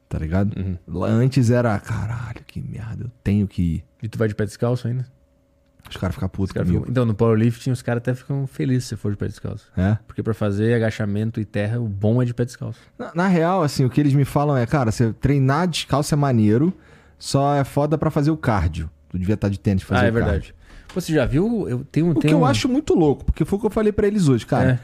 Tá 0.07 0.19
ligado? 0.19 0.53
Uhum. 0.59 1.03
Antes 1.03 1.49
era, 1.49 1.79
caralho, 1.79 2.43
que 2.45 2.61
merda, 2.61 3.05
eu 3.05 3.11
tenho 3.23 3.47
que 3.47 3.61
ir. 3.61 3.85
E 4.03 4.07
tu 4.07 4.19
vai 4.19 4.27
de 4.27 4.35
pé 4.35 4.45
descalço 4.45 4.87
ainda? 4.87 5.07
Os 5.91 5.97
caras 5.97 6.15
ficam 6.15 6.27
Os 6.27 6.31
putos 6.31 6.51
caras 6.51 6.67
comigo. 6.67 6.85
ficam- 6.85 6.91
Então, 6.91 7.05
no 7.05 7.13
powerlifting, 7.13 7.71
os 7.71 7.81
caras 7.81 7.99
até 7.99 8.13
ficam 8.15 8.47
felizes 8.47 8.85
se 8.85 8.89
você 8.89 8.95
for 8.97 9.11
de 9.11 9.17
pé 9.17 9.27
descalço. 9.27 9.67
É? 9.77 9.97
Porque 10.07 10.23
pra 10.23 10.33
fazer 10.33 10.73
agachamento 10.73 11.39
e 11.39 11.45
terra, 11.45 11.79
o 11.79 11.87
bom 11.87 12.21
é 12.21 12.25
de 12.25 12.33
pé 12.33 12.45
descalço. 12.45 12.79
Na, 12.97 13.11
na 13.13 13.27
real, 13.27 13.61
assim, 13.63 13.85
o 13.85 13.89
que 13.89 13.99
eles 13.99 14.13
me 14.13 14.25
falam 14.25 14.55
é, 14.57 14.65
cara, 14.65 14.91
você 14.91 15.11
treinar 15.13 15.67
descalço 15.67 16.13
é 16.13 16.17
maneiro, 16.17 16.73
só 17.19 17.55
é 17.55 17.63
foda 17.63 17.97
pra 17.97 18.09
fazer 18.09 18.31
o 18.31 18.37
cardio. 18.37 18.89
Tu 19.09 19.19
devia 19.19 19.35
estar 19.35 19.49
de 19.49 19.59
tênis 19.59 19.83
fazer 19.83 20.05
ah, 20.05 20.07
é 20.07 20.09
o 20.09 20.13
verdade. 20.13 20.33
cardio. 20.33 20.55
Você 20.95 21.13
já 21.13 21.25
viu? 21.25 21.67
Eu 21.69 21.85
tenho, 21.91 22.09
O 22.11 22.15
que 22.15 22.21
tenho 22.21 22.33
eu 22.33 22.39
um... 22.41 22.45
acho 22.45 22.67
muito 22.67 22.93
louco, 22.93 23.23
porque 23.25 23.45
foi 23.45 23.57
o 23.57 23.59
que 23.59 23.65
eu 23.67 23.71
falei 23.71 23.91
pra 23.91 24.07
eles 24.07 24.27
hoje, 24.27 24.45
cara. 24.45 24.71
É. 24.71 24.79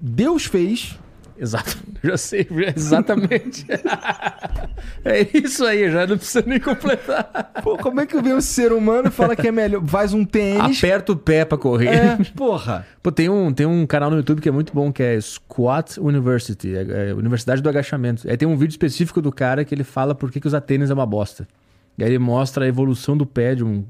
Deus 0.00 0.44
fez, 0.44 0.98
Exato. 1.38 1.76
Já 2.02 2.16
sei, 2.16 2.46
já- 2.48 2.72
exatamente. 2.76 3.66
é 5.04 5.26
isso 5.36 5.64
aí, 5.64 5.90
já 5.90 6.06
não 6.06 6.16
precisa 6.16 6.44
nem 6.46 6.60
completar. 6.60 7.52
pô, 7.62 7.76
como 7.76 8.00
é 8.00 8.06
que 8.06 8.20
vem 8.20 8.34
um 8.34 8.40
ser 8.40 8.72
humano 8.72 9.08
e 9.08 9.10
fala 9.10 9.34
que 9.34 9.48
é 9.48 9.52
melhor, 9.52 9.84
faz 9.86 10.12
um 10.12 10.24
tênis... 10.24 10.78
Aperta 10.78 11.12
o 11.12 11.16
pé 11.16 11.44
pra 11.44 11.58
correr. 11.58 11.88
É, 11.88 12.16
porra. 12.36 12.86
Pô, 13.02 13.10
tem 13.10 13.28
um, 13.28 13.52
tem 13.52 13.66
um 13.66 13.86
canal 13.86 14.10
no 14.10 14.16
YouTube 14.18 14.40
que 14.40 14.48
é 14.48 14.52
muito 14.52 14.72
bom, 14.72 14.92
que 14.92 15.02
é 15.02 15.20
Squat 15.20 15.98
University, 15.98 16.76
é, 16.76 17.10
é 17.10 17.14
Universidade 17.14 17.60
do 17.60 17.68
Agachamento. 17.68 18.28
Aí 18.28 18.36
tem 18.36 18.46
um 18.46 18.56
vídeo 18.56 18.72
específico 18.72 19.20
do 19.20 19.32
cara 19.32 19.64
que 19.64 19.74
ele 19.74 19.84
fala 19.84 20.14
por 20.14 20.30
que, 20.30 20.38
que 20.40 20.46
usar 20.46 20.60
tênis 20.60 20.90
é 20.90 20.94
uma 20.94 21.06
bosta. 21.06 21.48
E 21.98 22.04
aí 22.04 22.10
ele 22.10 22.18
mostra 22.18 22.64
a 22.64 22.68
evolução 22.68 23.16
do 23.16 23.26
pé 23.26 23.54
de 23.54 23.64
um, 23.64 23.84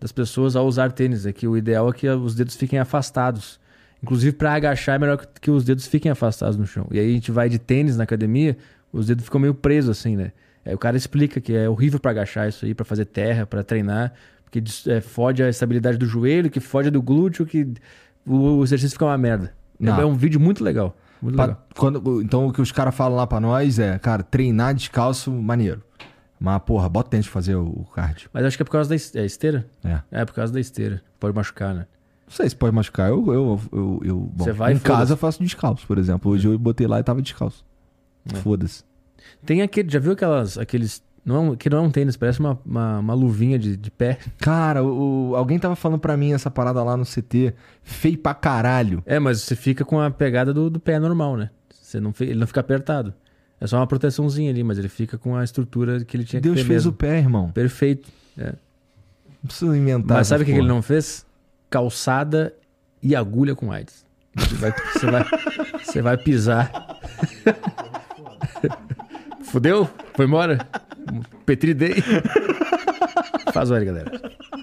das 0.00 0.12
pessoas 0.12 0.56
ao 0.56 0.66
usar 0.66 0.92
tênis. 0.92 1.26
É 1.26 1.32
que 1.32 1.46
o 1.46 1.56
ideal 1.56 1.90
é 1.90 1.92
que 1.92 2.08
os 2.08 2.34
dedos 2.34 2.56
fiquem 2.56 2.78
afastados. 2.78 3.58
Inclusive, 4.02 4.34
para 4.36 4.54
agachar 4.54 4.96
é 4.96 4.98
melhor 4.98 5.18
que, 5.40 5.50
os 5.50 5.64
dedos 5.64 5.86
fiquem 5.86 6.10
afastados 6.10 6.56
no 6.56 6.66
chão. 6.66 6.86
E 6.90 6.98
aí 6.98 7.10
a 7.10 7.12
gente 7.14 7.30
vai 7.30 7.48
de 7.48 7.58
tênis 7.58 7.96
na 7.96 8.04
academia, 8.04 8.56
os 8.92 9.06
dedos 9.06 9.24
ficam 9.24 9.40
meio 9.40 9.54
presos 9.54 9.98
assim, 9.98 10.16
né? 10.16 10.32
Aí 10.64 10.74
o 10.74 10.78
cara 10.78 10.96
explica 10.96 11.40
que 11.40 11.54
é 11.54 11.68
horrível 11.68 11.98
para 12.00 12.10
agachar 12.10 12.48
isso 12.48 12.64
aí, 12.64 12.74
para 12.74 12.84
fazer 12.84 13.04
terra, 13.06 13.46
para 13.46 13.62
treinar, 13.62 14.12
porque 14.44 14.62
é, 14.88 15.00
fode 15.00 15.42
a 15.42 15.48
estabilidade 15.48 15.98
do 15.98 16.06
joelho, 16.06 16.50
que 16.50 16.60
fode 16.60 16.90
do 16.90 17.00
glúteo, 17.02 17.44
que 17.46 17.72
o, 18.26 18.62
exercício 18.62 18.94
fica 18.94 19.04
uma 19.04 19.18
merda. 19.18 19.52
É- 19.80 19.84
Não. 19.84 20.00
É 20.00 20.04
um 20.06 20.14
vídeo 20.14 20.40
muito 20.40 20.62
legal. 20.64 20.96
Muito 21.20 21.36
Pa- 21.36 21.46
legal. 21.46 21.66
quando- 21.76 22.22
então 22.22 22.46
o 22.46 22.52
que 22.52 22.60
os 22.62 22.72
caras 22.72 22.94
falam 22.94 23.16
lá 23.16 23.26
pra 23.26 23.40
nós 23.40 23.78
é, 23.78 23.98
cara, 23.98 24.22
treinar 24.22 24.74
descalço, 24.74 25.30
maneiro. 25.30 25.82
Mas, 26.38 26.62
porra, 26.62 26.88
bota 26.88 27.10
tênis 27.10 27.26
pra 27.26 27.34
fazer 27.34 27.54
o, 27.54 27.86
cardio. 27.94 28.30
Mas 28.32 28.44
acho 28.46 28.56
que 28.56 28.62
é 28.62 28.64
por 28.64 28.70
causa 28.72 28.88
da 28.88 28.94
é, 29.20 29.24
esteira. 29.26 29.66
É. 29.84 30.00
É, 30.10 30.24
por 30.24 30.34
causa 30.34 30.50
da 30.50 30.58
esteira. 30.58 31.02
Pode 31.18 31.36
machucar, 31.36 31.74
né? 31.74 31.86
Não 32.30 32.36
sei 32.36 32.48
se 32.48 32.54
pode 32.54 32.72
machucar. 32.72 33.08
Eu, 33.08 33.26
eu, 33.26 33.60
eu, 33.72 34.00
eu 34.04 34.16
bom, 34.16 34.44
Você 34.44 34.52
vai 34.52 34.72
em 34.72 34.78
casa 34.78 35.14
eu 35.14 35.16
faço 35.16 35.42
descalço, 35.42 35.84
por 35.84 35.98
exemplo. 35.98 36.30
Hoje 36.30 36.46
eu 36.46 36.56
botei 36.56 36.86
lá 36.86 37.00
e 37.00 37.02
tava 37.02 37.20
descalço. 37.20 37.64
É. 38.32 38.36
Foda-se. 38.36 38.84
Tem 39.44 39.62
aquele. 39.62 39.90
Já 39.90 39.98
viu 39.98 40.12
aquelas. 40.12 40.56
Aqueles. 40.56 41.02
Não 41.24 41.52
é 41.52 41.56
que 41.56 41.68
não 41.68 41.78
é 41.78 41.80
um 41.80 41.90
tênis, 41.90 42.16
parece 42.16 42.38
uma, 42.38 42.56
uma, 42.64 43.00
uma 43.00 43.14
luvinha 43.14 43.58
de, 43.58 43.76
de 43.76 43.90
pé. 43.90 44.18
Cara, 44.38 44.84
o, 44.84 45.34
alguém 45.34 45.58
tava 45.58 45.74
falando 45.74 45.98
pra 45.98 46.16
mim 46.16 46.32
essa 46.32 46.48
parada 46.48 46.80
lá 46.84 46.96
no 46.96 47.04
CT. 47.04 47.52
Feio 47.82 48.16
pra 48.16 48.32
caralho. 48.32 49.02
É, 49.04 49.18
mas 49.18 49.42
você 49.42 49.56
fica 49.56 49.84
com 49.84 50.00
a 50.00 50.08
pegada 50.08 50.54
do, 50.54 50.70
do 50.70 50.78
pé 50.78 51.00
normal, 51.00 51.36
né? 51.36 51.50
Você 51.82 51.98
não, 51.98 52.14
ele 52.20 52.36
não 52.36 52.46
fica 52.46 52.60
apertado. 52.60 53.12
É 53.60 53.66
só 53.66 53.76
uma 53.76 53.88
proteçãozinha 53.88 54.50
ali, 54.50 54.62
mas 54.62 54.78
ele 54.78 54.88
fica 54.88 55.18
com 55.18 55.36
a 55.36 55.42
estrutura 55.42 56.04
que 56.04 56.16
ele 56.16 56.24
tinha 56.24 56.40
Deus 56.40 56.54
que 56.54 56.62
ter 56.62 56.68
fez 56.68 56.84
mesmo. 56.84 56.92
o 56.92 56.94
pé, 56.94 57.18
irmão. 57.18 57.50
Perfeito. 57.50 58.08
É. 58.38 58.52
Não 59.42 59.46
precisa 59.46 59.76
inventar. 59.76 60.18
Mas 60.18 60.28
sabe 60.28 60.44
o 60.44 60.46
que, 60.46 60.52
que 60.52 60.58
ele 60.58 60.68
não 60.68 60.80
fez? 60.80 61.26
Calçada 61.70 62.54
e 63.02 63.14
agulha 63.14 63.54
com 63.54 63.72
AIDS. 63.72 64.04
Você 64.34 64.54
vai, 64.56 64.72
você 64.92 65.06
vai, 65.06 65.24
você 65.84 66.02
vai 66.02 66.16
pisar. 66.16 66.98
Fudeu? 69.44 69.88
Foi 70.14 70.26
embora? 70.26 70.58
Petri 71.46 71.74
Day. 71.74 71.96
Faz 73.52 73.70
hora, 73.70 73.84
galera. 73.84 74.10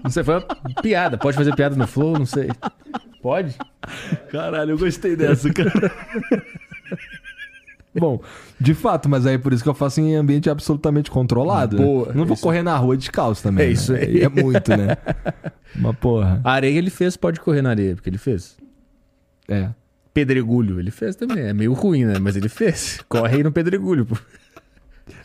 Não 0.04 0.12
sei, 0.12 0.24
foi 0.24 0.36
uma 0.36 0.82
piada. 0.82 1.18
Pode 1.18 1.36
fazer 1.38 1.56
piada 1.56 1.76
no 1.76 1.88
Flow? 1.88 2.18
Não 2.18 2.26
sei. 2.26 2.50
Pode? 3.22 3.56
Caralho, 4.32 4.72
eu 4.72 4.78
gostei 4.78 5.16
dessa, 5.16 5.52
cara. 5.52 5.92
Bom, 8.00 8.22
de 8.60 8.74
fato, 8.74 9.08
mas 9.10 9.26
aí 9.26 9.36
é 9.36 9.38
por 9.38 9.54
isso 9.54 9.64
que 9.64 9.70
eu 9.70 9.74
faço 9.74 10.00
em 10.02 10.16
ambiente 10.16 10.50
absolutamente 10.50 11.10
controlado. 11.12 11.78
né? 11.78 11.84
Boa, 11.86 12.14
Não 12.14 12.26
vou 12.26 12.34
isso. 12.36 12.44
correr 12.44 12.62
na 12.64 12.76
rua 12.78 12.96
descalço 12.98 13.44
também. 13.44 13.66
É 13.66 13.68
né? 13.68 13.74
isso 13.74 13.94
aí. 13.94 14.22
É 14.22 14.30
muito, 14.30 14.70
né? 14.76 14.98
Mas 15.76 15.96
porra. 15.98 16.42
A 16.44 16.52
areia 16.54 16.78
ele 16.78 16.90
fez, 16.90 17.18
pode 17.18 17.40
correr 17.40 17.62
na 17.62 17.70
areia, 17.72 17.96
porque 17.96 18.10
ele 18.10 18.18
fez. 18.18 18.56
É. 19.48 19.70
Pedregulho, 20.14 20.80
ele 20.80 20.92
fez 20.92 21.16
também. 21.16 21.40
É 21.46 21.54
meio 21.54 21.74
ruim, 21.74 22.06
né? 22.06 22.18
Mas 22.20 22.36
ele 22.36 22.50
fez. 22.50 23.00
Corre 23.10 23.38
aí 23.38 23.44
no 23.44 23.52
pedregulho, 23.52 24.06
pô. 24.06 24.18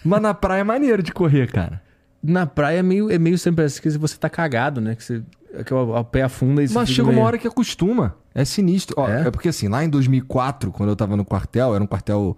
Mas 0.04 0.20
na 0.20 0.34
praia 0.34 0.60
é 0.60 0.64
maneiro 0.64 1.02
de 1.02 1.12
correr, 1.12 1.50
cara. 1.50 1.80
Na 2.22 2.46
praia 2.46 2.78
é 2.78 2.82
meio, 2.82 3.10
é 3.10 3.18
meio 3.18 3.36
sempre 3.38 3.56
parece 3.62 3.80
que 3.82 3.88
você 3.90 4.16
tá 4.16 4.28
cagado, 4.28 4.80
né? 4.80 4.94
Que 4.94 5.02
você. 5.02 5.22
Que 5.66 5.74
o, 5.74 5.96
o 5.96 6.04
pé 6.04 6.22
afunda 6.22 6.62
e 6.62 6.68
você 6.68 6.74
Mas 6.74 6.88
chega 6.88 7.02
uma 7.08 7.12
meio- 7.14 7.24
hora 7.26 7.36
que 7.38 7.46
acostuma. 7.48 8.14
É 8.34 8.44
sinistro. 8.44 8.94
Ó, 8.98 9.08
É? 9.08 9.26
é? 9.26 9.30
porque 9.30 9.48
assim, 9.48 9.68
lá 9.68 9.84
em 9.84 9.88
2004, 9.88 10.70
quando 10.70 10.88
eu 10.90 10.96
tava 10.96 11.16
no 11.16 11.24
quartel, 11.24 11.74
era 11.74 11.82
um 11.82 11.86
quartel 11.86 12.36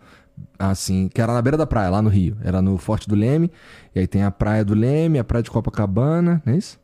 assim, 0.59 1.09
que 1.12 1.20
era 1.20 1.32
na 1.32 1.40
beira 1.43 1.56
da 1.56 1.66
praia, 1.66 1.90
lá 1.90 2.01
no 2.02 2.09
Rio. 2.09 2.36
Era 2.43 2.61
no 2.62 2.77
Forte 2.78 3.09
do 3.09 3.15
Leme. 3.15 3.51
E 3.94 4.01
aí 4.01 4.06
tem 4.06 4.23
a 4.23 4.31
praia 4.31 4.65
do 4.65 4.74
Leme, 4.74 5.19
a 5.19 5.24
praia 5.24 5.43
de 5.43 5.51
Copacabana, 5.51 6.43
não 6.44 6.52
é 6.52 6.56
isso? 6.56 6.78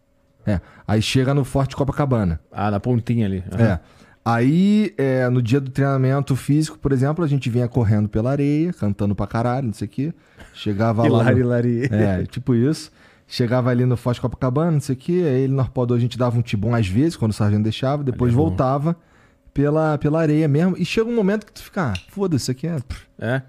É. 0.47 0.61
Aí 0.87 1.03
chega 1.03 1.35
no 1.35 1.45
Forte 1.45 1.77
Copacabana. 1.77 2.41
Ah, 2.51 2.71
na 2.71 2.81
pontinha 2.81 3.27
ali. 3.27 3.45
Aham. 3.53 3.65
É. 3.65 3.81
Aí, 4.23 4.95
é, 4.99 5.29
no 5.31 5.41
dia 5.41 5.61
do 5.61 5.71
treinamento 5.71 6.37
físico, 6.37 6.79
por 6.79 6.93
exemplo, 6.93 7.25
a 7.25 7.29
gente 7.29 7.49
vinha 7.49 7.67
correndo 7.67 8.09
pela 8.09 8.31
areia, 8.31 8.71
cantando 8.73 9.15
pra 9.15 9.27
caralho, 9.27 9.69
não 9.69 9.73
sei 9.73 9.87
o 9.87 9.91
quê. 9.91 10.15
Chegava 10.53 11.03
lá. 11.09 11.33
Hilari, 11.33 11.35
no- 11.35 11.41
hilari. 11.41 11.89
É, 11.91 12.25
tipo 12.27 12.55
isso. 12.55 12.91
Chegava 13.27 13.71
ali 13.71 13.85
no 13.87 13.97
Foz 13.97 14.17
de 14.17 14.21
Copacabana, 14.21 14.73
não 14.73 14.81
sei 14.81 14.95
o 14.95 14.99
quê. 14.99 15.23
Aí 15.27 15.49
no 15.49 15.61
Arpoador 15.61 15.97
a 15.97 16.01
gente 16.01 16.19
dava 16.19 16.37
um 16.39 16.43
tibum 16.43 16.75
às 16.75 16.87
vezes, 16.87 17.17
quando 17.17 17.31
o 17.31 17.35
sargento 17.35 17.63
deixava. 17.63 18.03
Depois 18.05 18.31
Ali 18.33 18.39
é 18.41 18.43
voltava 18.43 18.97
pela, 19.53 19.99
pela 19.99 20.21
areia 20.21 20.49
mesmo. 20.49 20.77
E 20.79 20.85
chega 20.85 21.09
um 21.09 21.15
momento 21.15 21.47
que 21.47 21.53
tu 21.53 21.63
fica, 21.63 21.93
ah, 21.93 21.95
foda-se, 22.09 22.43
isso 22.43 22.51
aqui 22.51 22.67
é... 22.67 22.77
É. 23.19 23.43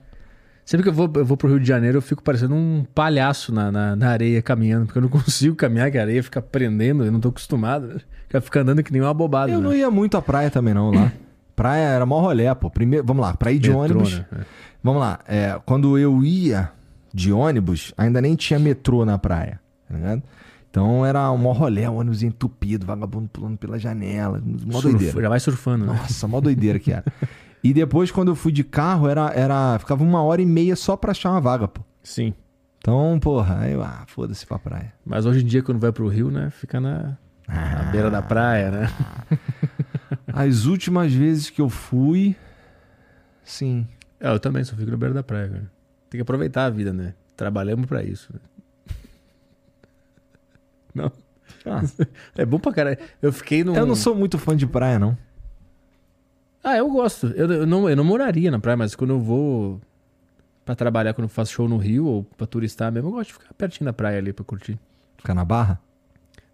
Sempre 0.63 0.83
que 0.83 0.89
eu 0.89 0.93
vou, 0.93 1.11
eu 1.15 1.25
vou 1.25 1.35
pro 1.35 1.49
Rio 1.49 1.59
de 1.59 1.67
Janeiro, 1.67 1.97
eu 1.97 2.01
fico 2.01 2.23
parecendo 2.23 2.55
um 2.55 2.85
palhaço 2.95 3.53
na, 3.53 3.71
na, 3.71 3.95
na 3.95 4.09
areia 4.09 4.41
caminhando, 4.41 4.85
porque 4.85 4.99
eu 4.99 5.01
não 5.01 5.09
consigo 5.11 5.55
caminhar, 5.55 5.91
que 5.91 5.97
a 5.97 6.01
areia 6.01 6.23
fica 6.23 6.41
prendendo, 6.41 7.03
eu 7.03 7.11
não 7.11 7.19
tô 7.19 7.29
acostumado. 7.29 7.87
né? 7.87 7.95
Fica 8.27 8.41
fica 8.41 8.61
andando 8.61 8.83
que 8.83 8.91
nem 8.91 9.01
uma 9.01 9.13
bobada. 9.13 9.51
Eu 9.51 9.59
né? 9.59 9.63
não 9.63 9.73
ia 9.73 9.91
muito 9.91 10.15
à 10.15 10.21
praia 10.21 10.49
também 10.49 10.73
não, 10.73 10.91
lá. 10.91 11.11
Praia 11.53 11.89
era 11.89 12.05
mó 12.05 12.21
rolé, 12.21 12.55
pô. 12.55 12.69
Primeiro, 12.71 13.05
vamos 13.05 13.21
lá, 13.21 13.35
pra 13.35 13.51
ir 13.51 13.59
de 13.59 13.69
Metrô, 13.69 13.83
ônibus... 13.83 14.17
né? 14.17 14.25
É. 14.31 14.37
Vamos 14.81 15.01
lá, 15.01 15.19
é, 15.27 15.59
quando 15.65 15.97
eu 15.97 16.23
ia 16.23 16.71
de 17.13 17.31
ônibus, 17.31 17.93
ainda 17.97 18.21
nem 18.21 18.35
tinha 18.35 18.57
metrô 18.57 19.05
na 19.05 19.17
praia, 19.17 19.59
tá 19.87 19.95
ligado? 19.95 20.23
Então 20.71 21.05
era 21.05 21.29
um 21.31 21.37
mó 21.37 21.51
rolé, 21.51 21.87
um 21.89 21.97
ônibus 21.97 22.23
entupido, 22.23 22.85
vagabundo 22.85 23.27
pulando 23.27 23.57
pela 23.57 23.77
janela, 23.77 24.41
mó 24.43 24.79
Surf- 24.79 24.89
doideira. 24.97 25.21
Já 25.21 25.29
vai 25.29 25.39
surfando, 25.39 25.85
né? 25.85 25.93
Nossa, 25.93 26.27
mó 26.27 26.39
doideira 26.41 26.79
que 26.79 26.91
era. 26.93 27.03
E 27.63 27.73
depois, 27.73 28.09
quando 28.09 28.29
eu 28.29 28.35
fui 28.35 28.51
de 28.53 28.63
carro, 28.63 29.07
era, 29.07 29.31
era 29.35 29.77
ficava 29.77 30.01
uma 30.03 30.23
hora 30.23 30.41
e 30.41 30.45
meia 30.45 30.75
só 30.75 30.95
pra 30.97 31.11
achar 31.11 31.29
uma 31.31 31.41
vaga, 31.41 31.67
pô. 31.67 31.81
Sim. 32.01 32.33
Então, 32.79 33.19
porra, 33.21 33.59
aí 33.59 33.73
eu, 33.73 33.83
ah, 33.83 34.05
foda-se 34.07 34.47
pra 34.47 34.57
praia. 34.57 34.93
Mas 35.05 35.25
hoje 35.25 35.43
em 35.43 35.45
dia, 35.45 35.61
quando 35.61 35.77
vai 35.79 35.91
pro 35.91 36.07
Rio, 36.07 36.31
né? 36.31 36.49
Fica 36.49 36.79
na, 36.79 37.15
na 37.47 37.91
beira 37.91 38.09
da 38.09 38.21
praia, 38.23 38.71
né? 38.71 38.89
As 40.33 40.65
últimas 40.65 41.13
vezes 41.13 41.49
que 41.49 41.61
eu 41.61 41.69
fui, 41.69 42.35
sim. 43.43 43.85
É, 44.19 44.29
eu 44.29 44.39
também 44.39 44.63
só 44.63 44.75
fico 44.75 44.89
na 44.89 44.97
beira 44.97 45.13
da 45.13 45.21
praia, 45.23 45.49
cara. 45.49 45.71
Tem 46.09 46.17
que 46.17 46.21
aproveitar 46.21 46.65
a 46.65 46.69
vida, 46.69 46.91
né? 46.93 47.13
Trabalhamos 47.35 47.85
pra 47.85 48.03
isso. 48.03 48.33
Né? 48.33 48.39
Não. 50.93 51.11
Ah, 51.65 51.81
É 52.37 52.45
bom 52.45 52.59
pra 52.59 52.71
caralho. 52.73 52.97
Eu 53.21 53.31
fiquei 53.33 53.63
no. 53.63 53.75
eu 53.75 53.85
não 53.85 53.95
sou 53.95 54.15
muito 54.15 54.37
fã 54.37 54.55
de 54.55 54.65
praia, 54.65 54.97
não. 54.97 55.17
Ah, 56.63 56.77
eu 56.77 56.89
gosto. 56.89 57.27
Eu, 57.27 57.51
eu 57.51 57.65
não, 57.67 57.89
eu 57.89 57.95
não 57.95 58.03
moraria 58.03 58.51
na 58.51 58.59
praia, 58.59 58.77
mas 58.77 58.95
quando 58.95 59.11
eu 59.11 59.19
vou 59.19 59.81
pra 60.63 60.75
trabalhar, 60.75 61.13
quando 61.13 61.25
eu 61.25 61.29
faço 61.29 61.51
show 61.53 61.67
no 61.67 61.77
Rio 61.77 62.05
ou 62.05 62.23
pra 62.23 62.45
turistar 62.45 62.91
mesmo, 62.91 63.09
eu 63.09 63.13
gosto 63.13 63.27
de 63.29 63.33
ficar 63.33 63.53
pertinho 63.55 63.85
da 63.85 63.93
praia 63.93 64.17
ali 64.19 64.31
pra 64.31 64.45
curtir. 64.45 64.79
Ficar 65.17 65.33
na 65.33 65.43
barra? 65.43 65.79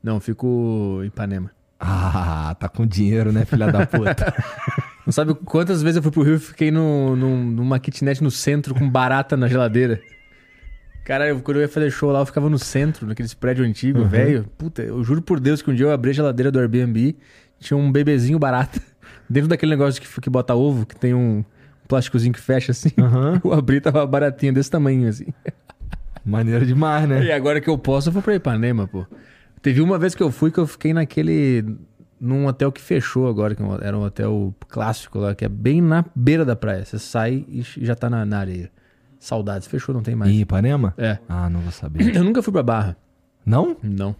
Não, 0.01 0.19
fico 0.19 0.99
em 1.03 1.07
Ipanema. 1.07 1.51
Ah, 1.79 2.55
tá 2.59 2.67
com 2.69 2.85
dinheiro, 2.85 3.31
né, 3.31 3.45
filha 3.45 3.71
da 3.71 3.85
puta? 3.85 4.33
Não 5.05 5.11
sabe 5.13 5.33
quantas 5.35 5.81
vezes 5.81 5.97
eu 5.97 6.03
fui 6.03 6.11
pro 6.11 6.21
Rio 6.23 6.35
e 6.35 6.39
fiquei 6.39 6.69
no, 6.71 7.15
num- 7.15 7.45
numa 7.45 7.79
kitnet 7.79 8.21
no 8.21 8.31
centro 8.31 8.73
com 8.75 8.89
barata 8.89 9.37
na 9.37 9.47
geladeira? 9.47 10.01
Cara, 11.07 11.25
eu, 11.29 11.39
quando 11.39 11.55
eu 11.55 11.61
ia 11.61 11.69
fazer 11.69 11.89
show 11.89 12.11
lá, 12.11 12.19
eu 12.19 12.25
ficava 12.25 12.49
no 12.49 12.59
centro, 12.59 13.07
naqueles 13.07 13.33
prédios 13.33 13.65
antigos, 13.65 14.03
Uhum. 14.03 14.09
velho. 14.09 14.45
Puta, 14.57 14.81
eu 14.81 15.01
juro 15.05 15.21
por 15.21 15.39
Deus 15.39 15.61
que 15.61 15.71
um 15.71 15.73
dia 15.73 15.85
eu 15.85 15.91
abri 15.93 16.09
a 16.09 16.13
geladeira 16.13 16.51
do 16.51 16.59
Airbnb, 16.59 17.15
tinha 17.61 17.77
um 17.77 17.89
bebezinho 17.89 18.37
barata. 18.37 18.81
Dentro 19.29 19.47
daquele 19.47 19.69
negócio 19.69 20.01
que, 20.01 20.19
que 20.19 20.29
bota 20.29 20.53
ovo, 20.53 20.85
que 20.85 20.97
tem 20.97 21.13
um 21.13 21.45
plásticozinho 21.87 22.33
que 22.33 22.41
fecha 22.41 22.73
assim. 22.73 22.91
Aham. 22.99 23.39
Eu 23.45 23.53
abri 23.53 23.79
tava 23.79 24.05
baratinho 24.05 24.51
desse 24.53 24.69
tamanho, 24.69 25.07
assim. 25.07 25.27
Maneiro 26.25 26.65
demais, 26.65 27.07
né? 27.07 27.23
E 27.23 27.31
agora 27.31 27.61
que 27.61 27.69
eu 27.69 27.77
posso, 27.77 28.09
eu 28.09 28.13
vou 28.13 28.21
pra 28.21 28.35
Ipanema, 28.35 28.85
pô. 28.85 29.05
Teve 29.61 29.79
uma 29.79 29.97
vez 29.97 30.13
que 30.13 30.21
eu 30.21 30.29
fui 30.29 30.51
que 30.51 30.57
eu 30.57 30.67
fiquei 30.67 30.91
naquele. 30.93 31.63
num 32.19 32.47
hotel 32.47 32.69
que 32.69 32.81
fechou 32.81 33.29
agora, 33.29 33.55
que 33.55 33.63
era 33.81 33.97
um 33.97 34.01
hotel 34.03 34.53
clássico 34.67 35.19
lá, 35.19 35.33
que 35.33 35.45
é 35.45 35.49
bem 35.49 35.79
na 35.81 36.03
beira 36.13 36.43
da 36.43 36.53
praia. 36.53 36.83
Você 36.83 36.99
sai 36.99 37.45
e 37.47 37.63
já 37.77 37.95
tá 37.95 38.09
na, 38.09 38.25
na 38.25 38.39
areia. 38.39 38.69
Saudades, 39.19 39.67
fechou, 39.67 39.93
não 39.95 40.01
tem 40.03 40.15
mais. 40.15 40.31
Em 40.31 40.39
Ipanema? 40.41 40.93
É. 40.97 41.17
Ah, 41.27 41.49
não 41.49 41.59
vou 41.61 41.71
saber. 41.71 42.03
Eu 42.15 42.23
nunca 42.23 42.41
fui 42.41 42.51
pra 42.53 42.63
Barra. 42.63 42.95
Não? 43.45 43.75
Não. 43.81 44.15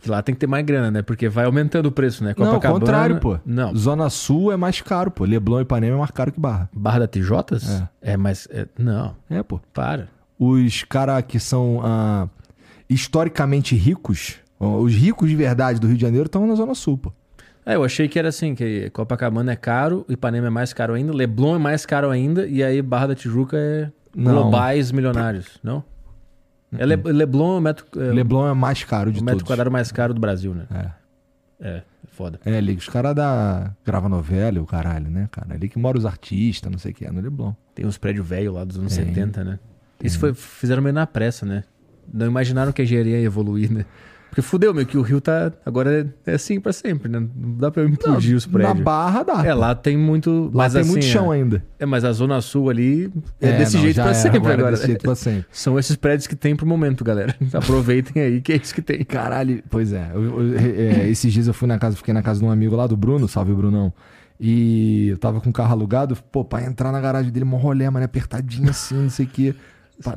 Que 0.00 0.08
lá 0.08 0.22
tem 0.22 0.32
que 0.34 0.40
ter 0.40 0.46
mais 0.46 0.64
grana, 0.64 0.90
né? 0.92 1.02
Porque 1.02 1.28
vai 1.28 1.44
aumentando 1.44 1.86
o 1.86 1.92
preço, 1.92 2.22
né? 2.22 2.32
Não, 2.38 2.46
ao 2.46 2.52
Copacabana- 2.54 2.80
contrário, 2.80 3.18
pô. 3.18 3.38
Não. 3.44 3.74
Zona 3.74 4.08
Sul 4.08 4.52
é 4.52 4.56
mais 4.56 4.80
caro, 4.80 5.10
pô. 5.10 5.24
Leblon 5.24 5.58
e 5.58 5.62
Ipanema 5.62 5.96
é 5.96 5.98
mais 5.98 6.10
caro 6.12 6.30
que 6.30 6.38
Barra. 6.38 6.70
Barra 6.72 7.00
da 7.00 7.08
Tijotas? 7.08 7.82
É, 8.00 8.16
mas. 8.16 8.46
é- 8.50 8.68
não, 8.78 9.16
É, 9.28 9.42
pô. 9.42 9.60
para. 9.74 10.08
Os 10.38 10.84
caras 10.84 11.24
que 11.26 11.40
são 11.40 11.80
ah, 11.84 12.28
historicamente 12.88 13.74
ricos, 13.74 14.36
os 14.58 14.94
ricos 14.94 15.28
de 15.28 15.36
verdade 15.36 15.80
do 15.80 15.86
Rio 15.88 15.96
de 15.96 16.02
Janeiro 16.02 16.26
estão 16.26 16.46
na 16.46 16.54
Zona 16.54 16.74
Sul, 16.74 16.96
pô. 16.98 17.12
É, 17.66 17.74
eu 17.74 17.84
achei 17.84 18.08
que 18.08 18.18
era 18.18 18.28
assim, 18.28 18.54
que 18.54 18.88
Copacabana 18.90 19.52
é 19.52 19.56
caro, 19.56 20.06
Ipanema 20.08 20.46
é 20.46 20.50
mais 20.50 20.72
caro 20.72 20.94
ainda, 20.94 21.12
Leblon 21.12 21.56
é 21.56 21.58
mais 21.58 21.84
caro 21.84 22.08
ainda, 22.08 22.46
e 22.46 22.62
aí 22.62 22.80
Barra 22.80 23.08
da 23.08 23.14
Tijuca 23.14 23.56
é 23.58 23.90
Não. 24.18 24.32
globais 24.32 24.90
milionários, 24.92 25.58
não? 25.62 25.82
É 26.76 26.84
Le- 26.84 26.96
Leblon 26.96 27.54
é 27.54 27.58
o 27.58 27.60
metro, 27.62 27.86
é 27.96 28.12
Leblon 28.12 28.48
é 28.48 28.52
mais 28.54 28.84
caro 28.84 29.10
de 29.10 29.20
o 29.20 29.24
metro 29.24 29.38
todos. 29.38 29.48
quadrado 29.48 29.70
mais 29.70 29.90
caro 29.90 30.12
do 30.12 30.20
Brasil, 30.20 30.54
né? 30.54 30.66
É. 30.74 30.98
É, 31.60 31.82
foda. 32.12 32.38
É, 32.44 32.56
ali, 32.58 32.74
os 32.74 32.88
caras 32.88 33.14
da 33.14 33.72
grava 33.84 34.08
novela 34.08 34.58
e 34.58 34.60
o 34.60 34.66
caralho, 34.66 35.08
né, 35.10 35.28
cara? 35.32 35.54
Ali 35.54 35.68
que 35.68 35.78
mora 35.78 35.96
os 35.98 36.04
artistas, 36.06 36.70
não 36.70 36.78
sei 36.78 36.92
o 36.92 36.94
que, 36.94 37.04
é 37.06 37.10
no 37.10 37.20
Leblon. 37.20 37.52
Tem 37.74 37.86
uns 37.86 37.96
prédios 37.98 38.26
velhos 38.26 38.54
lá 38.54 38.64
dos 38.64 38.78
anos 38.78 38.94
Tem. 38.94 39.06
70, 39.06 39.42
né? 39.44 39.58
Isso 40.04 40.18
foi, 40.18 40.34
fizeram 40.34 40.82
meio 40.82 40.92
na 40.94 41.06
pressa, 41.06 41.44
né? 41.46 41.64
Não 42.12 42.26
imaginaram 42.26 42.70
que 42.72 42.80
a 42.82 42.84
engenharia 42.84 43.18
ia 43.18 43.24
evoluir, 43.26 43.72
né? 43.72 43.84
Porque 44.28 44.42
fudeu, 44.42 44.74
meio 44.74 44.86
que 44.86 44.96
o 44.98 45.02
Rio 45.02 45.20
tá. 45.20 45.50
Agora 45.64 46.06
é, 46.26 46.30
é 46.30 46.34
assim 46.34 46.60
pra 46.60 46.72
sempre, 46.72 47.08
né? 47.10 47.18
Não 47.18 47.56
dá 47.56 47.70
pra 47.70 47.82
implodir 47.84 48.36
os 48.36 48.46
Na 48.46 48.52
prédios. 48.52 48.80
Barra 48.84 49.22
dá. 49.22 49.44
É, 49.46 49.54
lá 49.54 49.74
tem 49.74 49.96
muito. 49.96 50.44
Lá 50.52 50.64
mas 50.64 50.72
tem 50.74 50.82
assim, 50.82 50.90
muito 50.90 51.04
chão 51.06 51.30
ainda. 51.30 51.64
É, 51.78 51.86
mas 51.86 52.04
a 52.04 52.12
Zona 52.12 52.40
Sul 52.40 52.68
ali 52.68 53.10
é, 53.40 53.56
desse 53.58 53.76
não, 53.76 53.82
jeito 53.82 53.96
pra 53.96 54.10
é, 54.10 54.14
sempre 54.14 54.38
agora. 54.38 54.54
agora. 54.54 54.68
É 54.68 54.72
desse 54.76 54.86
jeito 54.86 55.02
pra 55.02 55.14
sempre. 55.14 55.46
São 55.52 55.78
esses 55.78 55.96
prédios 55.96 56.26
que 56.26 56.36
tem 56.36 56.54
pro 56.54 56.66
momento, 56.66 57.02
galera. 57.02 57.34
Aproveitem 57.54 58.22
aí 58.22 58.40
que 58.40 58.52
é 58.52 58.56
isso 58.56 58.74
que 58.74 58.82
tem. 58.82 59.02
Caralho, 59.04 59.62
pois 59.70 59.92
é, 59.92 60.10
eu- 60.14 60.42
eu- 60.42 60.58
é, 60.58 61.08
Esses 61.08 61.32
dias 61.32 61.46
eu 61.46 61.54
fui 61.54 61.66
na 61.66 61.78
casa, 61.78 61.96
fiquei 61.96 62.12
na 62.12 62.22
casa 62.22 62.40
de 62.40 62.44
um 62.46 62.50
amigo 62.50 62.76
lá 62.76 62.86
do 62.86 62.96
Bruno, 62.96 63.26
salve 63.26 63.52
Brunão. 63.54 63.92
E 64.40 65.08
eu 65.08 65.18
tava 65.18 65.40
com 65.40 65.50
o 65.50 65.52
carro 65.52 65.72
alugado, 65.72 66.16
pô, 66.30 66.44
pra 66.44 66.62
entrar 66.62 66.92
na 66.92 67.00
garagem 67.00 67.32
dele, 67.32 67.44
mó 67.44 67.56
rolê, 67.56 67.88
mano, 67.90 68.04
apertadinho 68.04 68.70
assim, 68.70 68.94
não 68.94 69.10
sei 69.10 69.26
o 69.26 69.28
quê. 69.28 69.54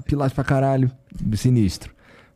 Pilate 0.05 0.35
pra 0.35 0.43
caralho. 0.43 0.91
Sinistro. 1.33 1.91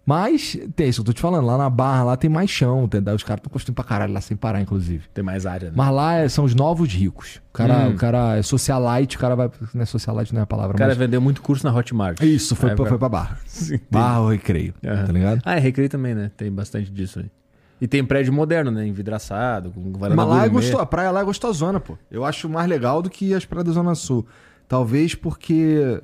Mas, 0.05 0.55
tem 0.75 0.87
isso, 0.87 1.01
eu 1.01 1.05
tô 1.05 1.11
te 1.13 1.19
falando, 1.19 1.45
lá 1.47 1.57
na 1.57 1.67
barra, 1.67 2.03
lá 2.03 2.15
tem 2.17 2.29
mais 2.29 2.47
chão, 2.49 2.83
entendeu? 2.83 3.15
Os 3.15 3.23
caras 3.23 3.39
estão 3.39 3.51
construindo 3.51 3.75
pra 3.75 3.83
caralho 3.83 4.13
lá 4.13 4.21
sem 4.21 4.37
parar, 4.37 4.61
inclusive. 4.61 5.05
Tem 5.11 5.23
mais 5.23 5.47
área, 5.47 5.69
né? 5.69 5.73
Mas 5.75 5.91
lá 5.91 6.13
é- 6.17 6.29
são 6.29 6.45
os 6.45 6.53
novos 6.53 6.93
ricos. 6.93 7.41
O 7.49 7.53
cara, 7.53 7.87
Hum. 7.87 7.93
o 7.93 7.95
cara 7.95 8.37
é 8.37 8.43
socialite, 8.43 9.17
o 9.17 9.19
cara 9.19 9.35
vai. 9.35 9.49
Não 9.73 9.81
é 9.81 9.85
socialite, 9.85 10.31
não 10.31 10.41
é 10.41 10.43
a 10.43 10.45
palavra, 10.45 10.75
O 10.75 10.77
cara 10.77 10.89
mas. 10.91 10.97
vendeu 10.97 11.19
muito 11.19 11.41
curso 11.41 11.65
na 11.65 11.73
Hotmart. 11.75 12.21
Isso, 12.21 12.55
foi, 12.55 12.69
Aí, 12.69 12.75
pra, 12.75 12.85
cara- 12.85 12.89
foi 12.89 12.99
pra 12.99 13.09
barra. 13.09 13.39
Sim, 13.47 13.77
tem- 13.79 13.87
Barra 13.89 14.19
ou 14.19 14.29
recreio. 14.29 14.75
Aham. 14.85 15.05
Tá 15.07 15.11
ligado? 15.11 15.41
Ah, 15.43 15.55
é 15.55 15.59
Recreio 15.59 15.89
também, 15.89 16.13
né? 16.13 16.29
Tem 16.37 16.51
bastante 16.51 16.91
disso 16.91 17.17
aí. 17.19 17.31
E 17.81 17.87
tem 17.87 18.05
prédio 18.05 18.31
moderno, 18.31 18.69
né? 18.69 18.85
Envidraçado, 18.87 19.71
com 19.71 19.91
varanda 19.93 20.15
Mas 20.15 20.27
lá 20.29 20.45
é 20.45 20.49
gostoso, 20.49 20.77
a 20.77 20.85
praia 20.85 21.09
lá 21.09 21.21
é 21.21 21.23
gostosona, 21.23 21.79
pô. 21.79 21.97
Eu 22.11 22.23
acho 22.23 22.47
mais 22.47 22.69
legal 22.69 23.01
do 23.01 23.09
que 23.09 23.33
as 23.33 23.43
praias 23.43 23.65
da 23.65 23.71
Zona 23.73 23.95
Sul. 23.95 24.25
Talvez 24.67 25.15
porque. 25.15 25.99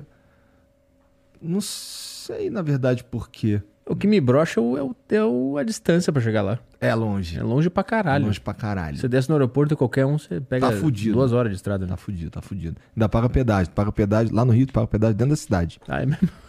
Não 1.40 1.60
sei, 1.60 2.50
na 2.50 2.62
verdade, 2.62 3.04
por 3.04 3.28
quê. 3.30 3.62
O 3.92 3.96
que 3.96 4.06
me 4.06 4.20
brocha 4.20 4.58
é, 4.58 4.62
o, 4.62 4.94
é, 5.10 5.22
o- 5.24 5.58
é 5.58 5.60
a 5.60 5.64
distância 5.64 6.12
pra 6.12 6.22
chegar 6.22 6.40
lá. 6.42 6.58
É 6.80 6.94
longe. 6.94 7.38
É 7.38 7.42
longe 7.42 7.68
pra 7.68 7.84
caralho. 7.84 8.24
Longe 8.26 8.40
pra 8.40 8.54
caralho. 8.54 8.96
Você 8.96 9.06
desce 9.06 9.28
no 9.28 9.34
aeroporto, 9.34 9.76
qualquer 9.76 10.06
um, 10.06 10.16
você 10.18 10.40
pega 10.40 10.70
Tá 10.70 10.76
fudido. 10.76 11.14
duas 11.14 11.32
horas 11.32 11.50
de 11.52 11.56
estrada, 11.56 11.84
né? 11.84 11.90
Tá 11.90 11.96
fudido, 11.96 12.30
tá 12.30 12.40
fudido. 12.40 12.76
Ainda 12.96 13.08
paga 13.08 13.28
pedágio. 13.28 13.70
Paga 13.72 13.92
pedágio. 13.92 14.34
Lá 14.34 14.44
no 14.44 14.52
Rio, 14.52 14.66
tu 14.66 14.72
paga 14.72 14.86
pedágio 14.86 15.14
dentro 15.14 15.30
da 15.32 15.36
cidade. 15.36 15.78
Ah, 15.86 16.02
é 16.02 16.06
mesmo? 16.06 16.28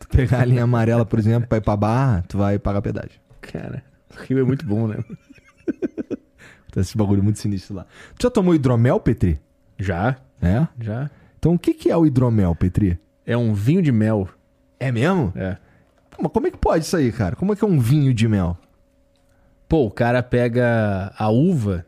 Tu 0.00 0.08
pegar 0.08 0.40
a 0.40 0.44
linha 0.44 0.64
amarela, 0.64 1.06
por 1.06 1.16
exemplo, 1.18 1.48
pra 1.48 1.58
ir 1.58 1.60
pra 1.60 1.76
barra, 1.76 2.24
tu 2.26 2.36
vai 2.36 2.58
pagar 2.58 2.82
pedágio. 2.82 3.20
Cara, 3.40 3.84
o 4.10 4.20
Rio 4.24 4.40
é 4.40 4.42
muito 4.42 4.66
bom, 4.66 4.88
né? 4.88 4.96
Tem 6.72 6.80
esse 6.80 6.96
bagulho 6.96 7.22
muito 7.22 7.38
sinistro 7.38 7.76
lá. 7.76 7.86
Tu 8.18 8.22
já 8.24 8.30
tomou 8.30 8.54
hidromel, 8.54 8.98
Petri? 8.98 9.38
Já, 9.78 10.16
É? 10.40 10.66
já. 10.80 11.10
Então 11.38 11.54
o 11.54 11.58
que, 11.58 11.74
que 11.74 11.90
é 11.90 11.96
o 11.96 12.06
hidromel, 12.06 12.54
Petri? 12.54 12.98
É 13.26 13.36
um 13.36 13.52
vinho 13.54 13.82
de 13.82 13.92
mel. 13.92 14.28
É 14.80 14.90
mesmo? 14.90 15.32
É. 15.36 15.56
Mas 16.22 16.30
como 16.32 16.46
é 16.46 16.50
que 16.50 16.56
pode 16.58 16.84
isso 16.84 16.96
aí, 16.96 17.10
cara? 17.10 17.34
Como 17.34 17.52
é 17.52 17.56
que 17.56 17.64
é 17.64 17.66
um 17.66 17.78
vinho 17.80 18.14
de 18.14 18.28
mel? 18.28 18.56
Pô, 19.68 19.86
o 19.86 19.90
cara 19.90 20.22
pega 20.22 21.12
a 21.18 21.28
uva, 21.30 21.84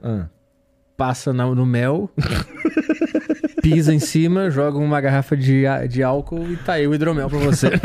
passa 0.97 1.33
na- 1.33 1.55
no 1.55 1.65
mel, 1.67 2.11
pisa 3.63 3.93
em 3.95 3.99
cima, 3.99 4.51
joga 4.51 4.79
uma 4.79 5.01
garrafa 5.01 5.37
de, 5.37 5.65
de 5.89 6.03
álcool 6.03 6.51
e 6.51 6.57
tá 6.57 6.75
aí 6.75 6.87
o 6.89 6.95
hidromel 6.95 7.29
pra 7.29 7.39
você. 7.39 7.69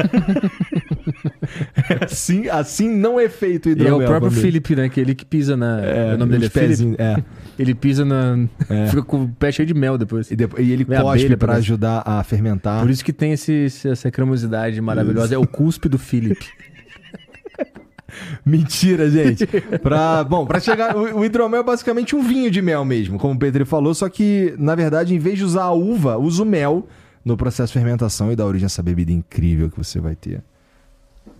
Assim, 2.02 2.48
assim 2.50 2.90
não 2.90 3.20
é 3.20 3.28
feito 3.28 3.66
o 3.66 3.70
e 3.70 3.72
é 3.72 3.74
hidromel. 3.74 4.02
o 4.02 4.06
próprio 4.06 4.32
Felipe, 4.32 4.76
né? 4.76 4.88
Que 4.90 5.00
ele 5.00 5.16
que 5.16 5.26
pisa 5.26 5.58
na. 5.58 5.84
É, 5.84 6.14
o 6.14 6.18
nome 6.18 6.32
dele 6.34 6.46
é 6.46 6.50
Felipe. 6.50 6.96
É. 7.00 7.16
Ele 7.60 7.76
pisa 7.76 8.06
na. 8.06 8.48
É. 8.70 8.88
Fica 8.90 9.04
com 9.04 9.24
o 9.24 9.28
pé 9.28 9.52
cheio 9.52 9.68
de 9.68 9.74
mel 9.74 9.98
depois. 9.98 10.32
E, 10.32 10.36
depois, 10.36 10.66
e 10.66 10.72
ele 10.72 10.86
Vem 10.86 11.02
cospe 11.02 11.36
pra 11.36 11.56
ajudar 11.56 12.02
a 12.06 12.24
fermentar. 12.24 12.82
Por 12.82 12.90
isso 12.90 13.04
que 13.04 13.12
tem 13.12 13.34
esse, 13.34 13.68
essa 13.86 14.10
cremosidade 14.10 14.80
maravilhosa. 14.80 15.36
É 15.36 15.38
o 15.38 15.46
cuspe 15.46 15.90
do 15.90 16.00
Felipe. 16.00 16.48
Mentira, 18.44 19.10
gente. 19.10 19.46
Pra, 19.84 20.24
bom, 20.24 20.46
pra 20.46 20.60
chegar. 20.60 20.96
O, 20.96 21.20
o 21.20 21.26
hidromel 21.26 21.60
é 21.60 21.64
basicamente 21.64 22.16
um 22.16 22.24
vinho 22.24 22.50
de 22.50 22.62
mel 22.62 22.84
mesmo, 22.86 23.20
como 23.20 23.34
o 23.34 23.38
Petri 23.38 23.66
falou, 23.66 23.94
só 23.94 24.10
que, 24.10 24.56
na 24.58 24.74
verdade, 24.74 25.14
em 25.14 25.20
vez 25.20 25.38
de 25.38 25.44
usar 25.44 25.64
a 25.64 25.72
uva, 25.72 26.18
usa 26.18 26.42
o 26.42 26.46
mel 26.46 26.88
no 27.24 27.38
processo 27.38 27.74
de 27.74 27.78
fermentação 27.78 28.32
e 28.32 28.36
dá 28.36 28.46
origem 28.46 28.66
a 28.66 28.68
essa 28.68 28.82
bebida 28.82 29.12
incrível 29.12 29.70
que 29.70 29.78
você 29.78 30.00
vai 30.00 30.16
ter 30.16 30.42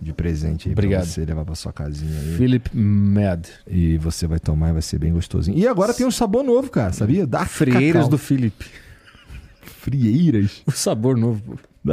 de 0.00 0.12
presente 0.12 0.68
aí 0.68 0.72
Obrigado. 0.72 1.02
pra 1.02 1.10
você 1.10 1.24
levar 1.24 1.44
pra 1.44 1.54
sua 1.54 1.72
casinha 1.72 2.18
aí. 2.18 2.36
Felipe 2.36 2.76
Mad. 2.76 3.46
E 3.66 3.98
você 3.98 4.26
vai 4.26 4.38
tomar 4.38 4.70
e 4.70 4.72
vai 4.72 4.82
ser 4.82 4.98
bem 4.98 5.12
gostosinho. 5.12 5.58
E 5.58 5.66
agora 5.68 5.92
tem 5.92 6.06
um 6.06 6.10
sabor 6.10 6.42
novo, 6.42 6.70
cara, 6.70 6.92
sabia? 6.92 7.26
Dark 7.26 7.48
Frieiras 7.48 7.92
cacau. 8.04 8.08
do 8.08 8.18
Felipe. 8.18 8.66
Frieiras? 9.62 10.62
O 10.66 10.70
sabor 10.72 11.16
novo. 11.16 11.42
pô. 11.42 11.58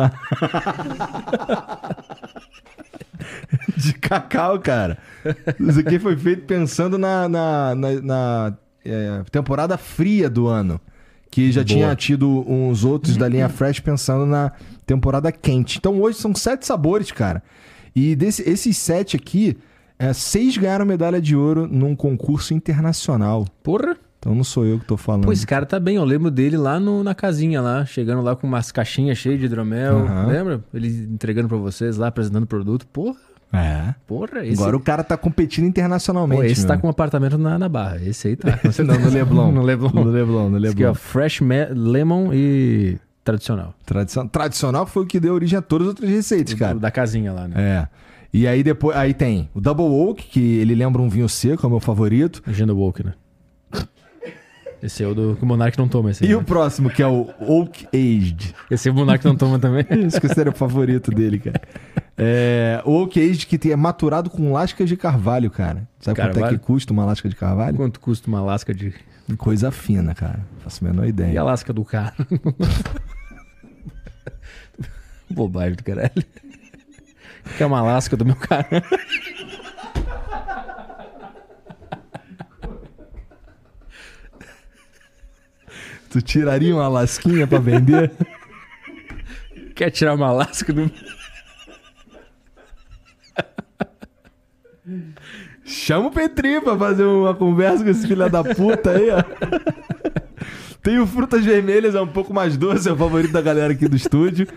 de 3.78 3.94
cacau, 3.94 4.60
cara. 4.60 4.98
Isso 5.60 5.80
aqui 5.80 6.00
foi 6.00 6.16
feito 6.18 6.44
pensando 6.46 6.98
na, 6.98 7.28
na, 7.30 7.76
na- 7.76 8.02
na, 8.02 8.54
é, 8.86 9.22
temporada 9.32 9.78
fria 9.78 10.30
do 10.30 10.48
ano. 10.48 10.80
Que 11.30 11.52
já 11.52 11.62
Boa. 11.62 11.66
tinha 11.66 11.96
tido 11.96 12.50
uns 12.50 12.84
outros 12.86 13.18
da 13.18 13.28
linha 13.28 13.50
Fresh 13.50 13.80
pensando 13.82 14.26
na 14.26 14.52
temporada 14.86 15.32
quente. 15.32 15.78
Então 15.78 16.00
hoje 16.02 16.18
são 16.18 16.34
sete 16.34 16.66
sabores, 16.66 17.12
cara. 17.12 17.44
E 18.00 18.16
desse, 18.16 18.48
esses 18.48 18.78
sete 18.78 19.16
aqui, 19.16 19.58
é, 19.98 20.14
seis 20.14 20.56
ganharam 20.58 20.86
medalha 20.86 21.20
de 21.22 21.36
ouro 21.36 21.68
num 21.68 21.96
concurso 21.96 22.54
internacional. 22.54 23.46
Porra. 23.64 23.98
Então 24.20 24.34
não 24.36 24.44
sou 24.44 24.66
eu 24.66 24.80
que 24.80 24.86
tô 24.86 24.98
falando. 24.98 25.26
Pô, 25.26 25.32
esse 25.32 25.46
cara 25.48 25.66
tá 25.66 25.80
bem. 25.80 25.96
Eu 25.96 26.04
lembro 26.04 26.30
dele 26.32 26.58
lá 26.58 26.80
no- 26.80 27.04
na 27.04 27.14
casinha 27.16 27.62
lá, 27.62 27.86
chegando 27.86 28.22
lá 28.22 28.36
com 28.36 28.46
umas 28.48 28.72
caixinhas 28.72 29.18
cheias 29.18 29.40
de 29.40 29.46
hidromel. 29.46 29.98
Aham. 30.00 30.26
Lembra? 30.28 30.64
Ele 30.74 30.88
entregando 31.14 31.48
pra 31.48 31.58
vocês 31.58 31.98
lá, 31.98 32.08
apresentando 32.08 32.44
o 32.44 32.48
produto. 32.48 32.86
Porra, 32.88 33.16
É. 33.54 33.94
porra. 34.08 34.44
Esse, 34.46 34.60
Agora 34.62 34.76
o 34.76 34.80
cara 34.80 35.04
tá 35.04 35.16
competindo 35.18 35.66
internacionalmente. 35.66 36.42
pô, 36.42 36.48
esse 36.48 36.66
tá 36.66 36.74
meu. 36.74 36.82
com 36.82 36.88
um 36.88 36.90
apartamento 36.92 37.38
na, 37.38 37.58
na 37.60 37.70
barra. 37.70 38.00
Esse 38.04 38.30
aí 38.30 38.36
tá. 38.36 38.60
Não, 38.86 39.00
no 39.00 39.10
Leblon. 39.10 39.52
no 39.54 39.62
Leblon. 39.62 39.90
No 39.94 40.04
Leblon, 40.10 40.50
no 40.50 40.58
Esse 40.58 40.68
aqui, 40.74 40.84
Leblon. 40.84 40.92
ó, 40.92 40.94
Fresh 40.96 41.42
Lemon 41.72 42.30
e 42.34 42.98
tradicional. 43.32 43.74
Tradição, 43.86 44.28
tradicional 44.28 44.86
foi 44.86 45.04
o 45.04 45.06
que 45.06 45.20
deu 45.20 45.34
origem 45.34 45.60
a 45.60 45.62
todas 45.62 45.88
as 45.88 45.90
outras 45.90 46.10
receitas, 46.10 46.54
O- 46.54 46.58
cara. 46.58 46.80
Da 46.80 46.90
casinha 46.90 47.32
lá, 47.34 47.48
né? 47.48 47.54
É. 47.58 47.88
E 48.34 48.48
aí 48.48 48.64
depois, 48.64 48.96
aí 48.96 49.14
tem 49.14 49.50
o 49.54 49.60
Double 49.62 49.86
Oak, 49.86 50.24
que 50.28 50.40
ele 50.58 50.76
lembra 50.76 51.02
um 51.02 51.10
vinho 51.10 51.28
seco, 51.30 51.66
é 51.66 51.68
o 51.68 51.70
meu 51.70 51.80
favorito. 51.80 52.42
Agenda 52.48 52.74
Woke, 52.74 53.04
né? 53.04 53.14
Esse 54.84 55.04
é 55.04 55.08
o 55.08 55.16
do 55.16 55.36
que 55.36 55.44
o 55.44 55.46
Monark 55.48 55.76
não 55.78 55.88
toma. 55.88 56.12
Esse, 56.12 56.24
aí, 56.24 56.30
E 56.30 56.34
né? 56.34 56.40
o 56.40 56.44
próximo, 56.44 56.88
que 56.90 57.02
é 57.02 57.08
o 57.08 57.28
Oak 57.40 57.88
Aged. 57.92 58.54
esse 58.70 58.88
é 58.88 58.92
o 58.92 58.96
Monark 58.96 59.26
não 59.26 59.36
toma 59.36 59.58
também. 59.58 59.84
Esse 60.06 60.22
que 60.22 60.28
seria 60.30 60.52
o 60.52 60.56
favorito 60.56 61.10
dele, 61.10 61.40
cara. 61.40 61.60
É, 62.16 62.80
o 62.86 62.92
Oak 63.02 63.20
Aged 63.20 63.48
que 63.48 63.72
é 63.72 63.76
maturado 63.76 64.30
com 64.30 64.54
lascas 64.54 64.88
de 64.88 64.96
carvalho, 64.96 65.50
cara. 65.50 65.88
Sabe 66.00 66.20
quanto 66.20 66.30
é 66.30 66.34
Carvalho? 66.34 66.60
que 66.60 66.66
custa 66.66 66.94
uma 66.94 67.06
lasca 67.06 67.28
de 67.28 67.36
carvalho? 67.36 67.76
Quanto 67.76 68.00
custa 68.00 68.28
uma 68.30 68.40
lasca 68.42 68.72
de. 68.74 68.94
Coisa 69.38 69.72
fina, 69.72 70.14
cara. 70.14 70.40
Faço 70.60 70.86
a 70.86 70.88
menor 70.88 71.04
E 71.04 71.08
a 71.08 71.10
ideia. 71.10 71.44
lasca 71.44 71.74
do 71.74 71.84
cara? 71.84 72.14
Bobagem 75.30 75.76
do 75.76 75.84
caralho. 75.84 76.12
Que 77.56 77.64
é 77.64 77.66
uma 77.66 77.82
lasca 77.82 78.18
do 78.18 78.26
meu 78.26 78.36
cara. 78.36 78.84
Tu 86.10 86.22
tiraria 86.22 86.74
uma 86.74 86.88
lasquinha 86.88 87.46
pra 87.46 87.60
vender? 87.60 88.12
Quer 89.76 89.92
tirar 89.92 90.16
uma 90.16 90.32
lasca 90.32 90.74
do. 90.74 90.92
Chama 95.64 96.08
o 96.08 96.12
Petri 96.12 96.62
pra 96.62 96.78
fazer 96.78 97.04
uma 97.04 97.36
conversa 97.36 97.84
com 97.84 97.90
esse 97.90 98.08
filho 98.08 98.30
da 98.30 98.44
puta 98.44 98.92
aí, 98.92 99.10
ó. 99.10 99.22
Tem 100.82 100.98
o 101.00 101.06
Frutas 101.06 101.44
Vermelhas, 101.44 101.94
é 101.94 102.02
um 102.02 102.08
pouco 102.08 102.34
mais 102.34 102.56
doce, 102.56 102.88
é 102.88 102.92
o 102.92 102.96
favorito 102.96 103.34
da 103.34 103.42
galera 103.42 103.74
aqui 103.74 103.88
do 103.88 103.96
estúdio. 103.96 104.48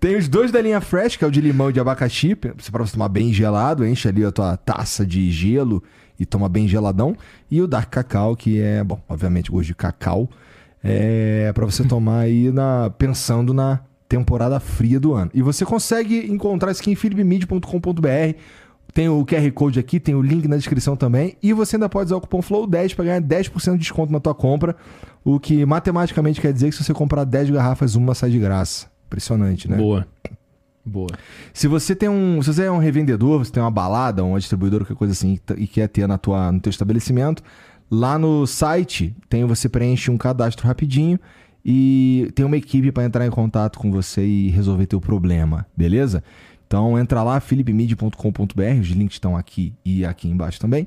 Tem 0.00 0.16
os 0.16 0.28
dois 0.28 0.52
da 0.52 0.60
linha 0.60 0.80
Fresh, 0.80 1.16
que 1.16 1.24
é 1.24 1.26
o 1.26 1.30
de 1.30 1.40
limão 1.40 1.70
e 1.70 1.72
de 1.72 1.80
abacaxi, 1.80 2.36
pra 2.36 2.54
você 2.54 2.92
tomar 2.92 3.08
bem 3.08 3.32
gelado, 3.32 3.84
enche 3.84 4.08
ali 4.08 4.24
a 4.24 4.30
tua 4.30 4.56
taça 4.56 5.04
de 5.04 5.28
gelo 5.30 5.82
e 6.18 6.24
toma 6.24 6.48
bem 6.48 6.68
geladão. 6.68 7.16
E 7.50 7.60
o 7.60 7.66
Dark 7.66 7.90
Cacau, 7.90 8.36
que 8.36 8.60
é, 8.60 8.84
bom, 8.84 9.00
obviamente 9.08 9.50
gosto 9.50 9.66
de 9.66 9.74
cacau, 9.74 10.28
é 10.82 11.52
para 11.52 11.66
você 11.66 11.82
tomar 11.82 12.20
aí 12.20 12.52
na, 12.52 12.90
pensando 12.90 13.52
na 13.52 13.80
temporada 14.08 14.60
fria 14.60 15.00
do 15.00 15.14
ano. 15.14 15.32
E 15.34 15.42
você 15.42 15.64
consegue 15.64 16.30
encontrar 16.30 16.70
isso 16.70 16.80
aqui 16.80 16.92
em 16.92 16.94
philipmid.com.br. 16.94 18.38
Tem 18.94 19.08
o 19.08 19.24
QR 19.24 19.50
Code 19.52 19.78
aqui, 19.80 20.00
tem 20.00 20.14
o 20.14 20.22
link 20.22 20.46
na 20.46 20.56
descrição 20.56 20.96
também. 20.96 21.36
E 21.42 21.52
você 21.52 21.76
ainda 21.76 21.88
pode 21.88 22.06
usar 22.06 22.16
o 22.16 22.20
cupom 22.20 22.40
FLOW10 22.40 22.94
para 22.94 23.04
ganhar 23.04 23.20
10% 23.20 23.72
de 23.72 23.78
desconto 23.78 24.12
na 24.12 24.20
tua 24.20 24.34
compra. 24.34 24.76
O 25.24 25.38
que 25.40 25.66
matematicamente 25.66 26.40
quer 26.40 26.52
dizer 26.52 26.70
que 26.70 26.76
se 26.76 26.84
você 26.84 26.94
comprar 26.94 27.24
10 27.24 27.50
garrafas, 27.50 27.96
uma 27.96 28.14
sai 28.14 28.30
de 28.30 28.38
graça. 28.38 28.86
Impressionante, 29.08 29.68
né? 29.68 29.76
Boa. 29.76 30.06
Boa. 30.84 31.10
Se 31.52 31.66
você 31.68 31.94
tem 31.94 32.08
um, 32.08 32.40
se 32.40 32.52
você 32.52 32.64
é 32.64 32.70
um 32.70 32.78
revendedor, 32.78 33.38
você 33.38 33.52
tem 33.52 33.62
uma 33.62 33.70
balada, 33.70 34.24
uma 34.24 34.38
distribuidora, 34.38 34.84
qualquer 34.84 34.98
coisa 34.98 35.12
assim, 35.12 35.38
e 35.56 35.66
quer 35.66 35.88
ter 35.88 36.06
na 36.06 36.16
tua, 36.16 36.50
no 36.50 36.60
teu 36.60 36.70
estabelecimento, 36.70 37.42
lá 37.90 38.18
no 38.18 38.46
site 38.46 39.14
tem 39.28 39.44
você 39.44 39.68
preenche 39.68 40.10
um 40.10 40.16
cadastro 40.16 40.66
rapidinho 40.66 41.18
e 41.64 42.30
tem 42.34 42.44
uma 42.44 42.56
equipe 42.56 42.90
para 42.90 43.04
entrar 43.04 43.26
em 43.26 43.30
contato 43.30 43.78
com 43.78 43.90
você 43.90 44.24
e 44.24 44.48
resolver 44.48 44.86
teu 44.86 45.00
problema, 45.00 45.66
beleza? 45.76 46.22
Então 46.66 46.98
entra 46.98 47.22
lá 47.22 47.40
philipmid.com.br, 47.40 48.80
os 48.80 48.88
links 48.88 49.16
estão 49.16 49.36
aqui 49.36 49.74
e 49.84 50.04
aqui 50.04 50.28
embaixo 50.28 50.60
também. 50.60 50.86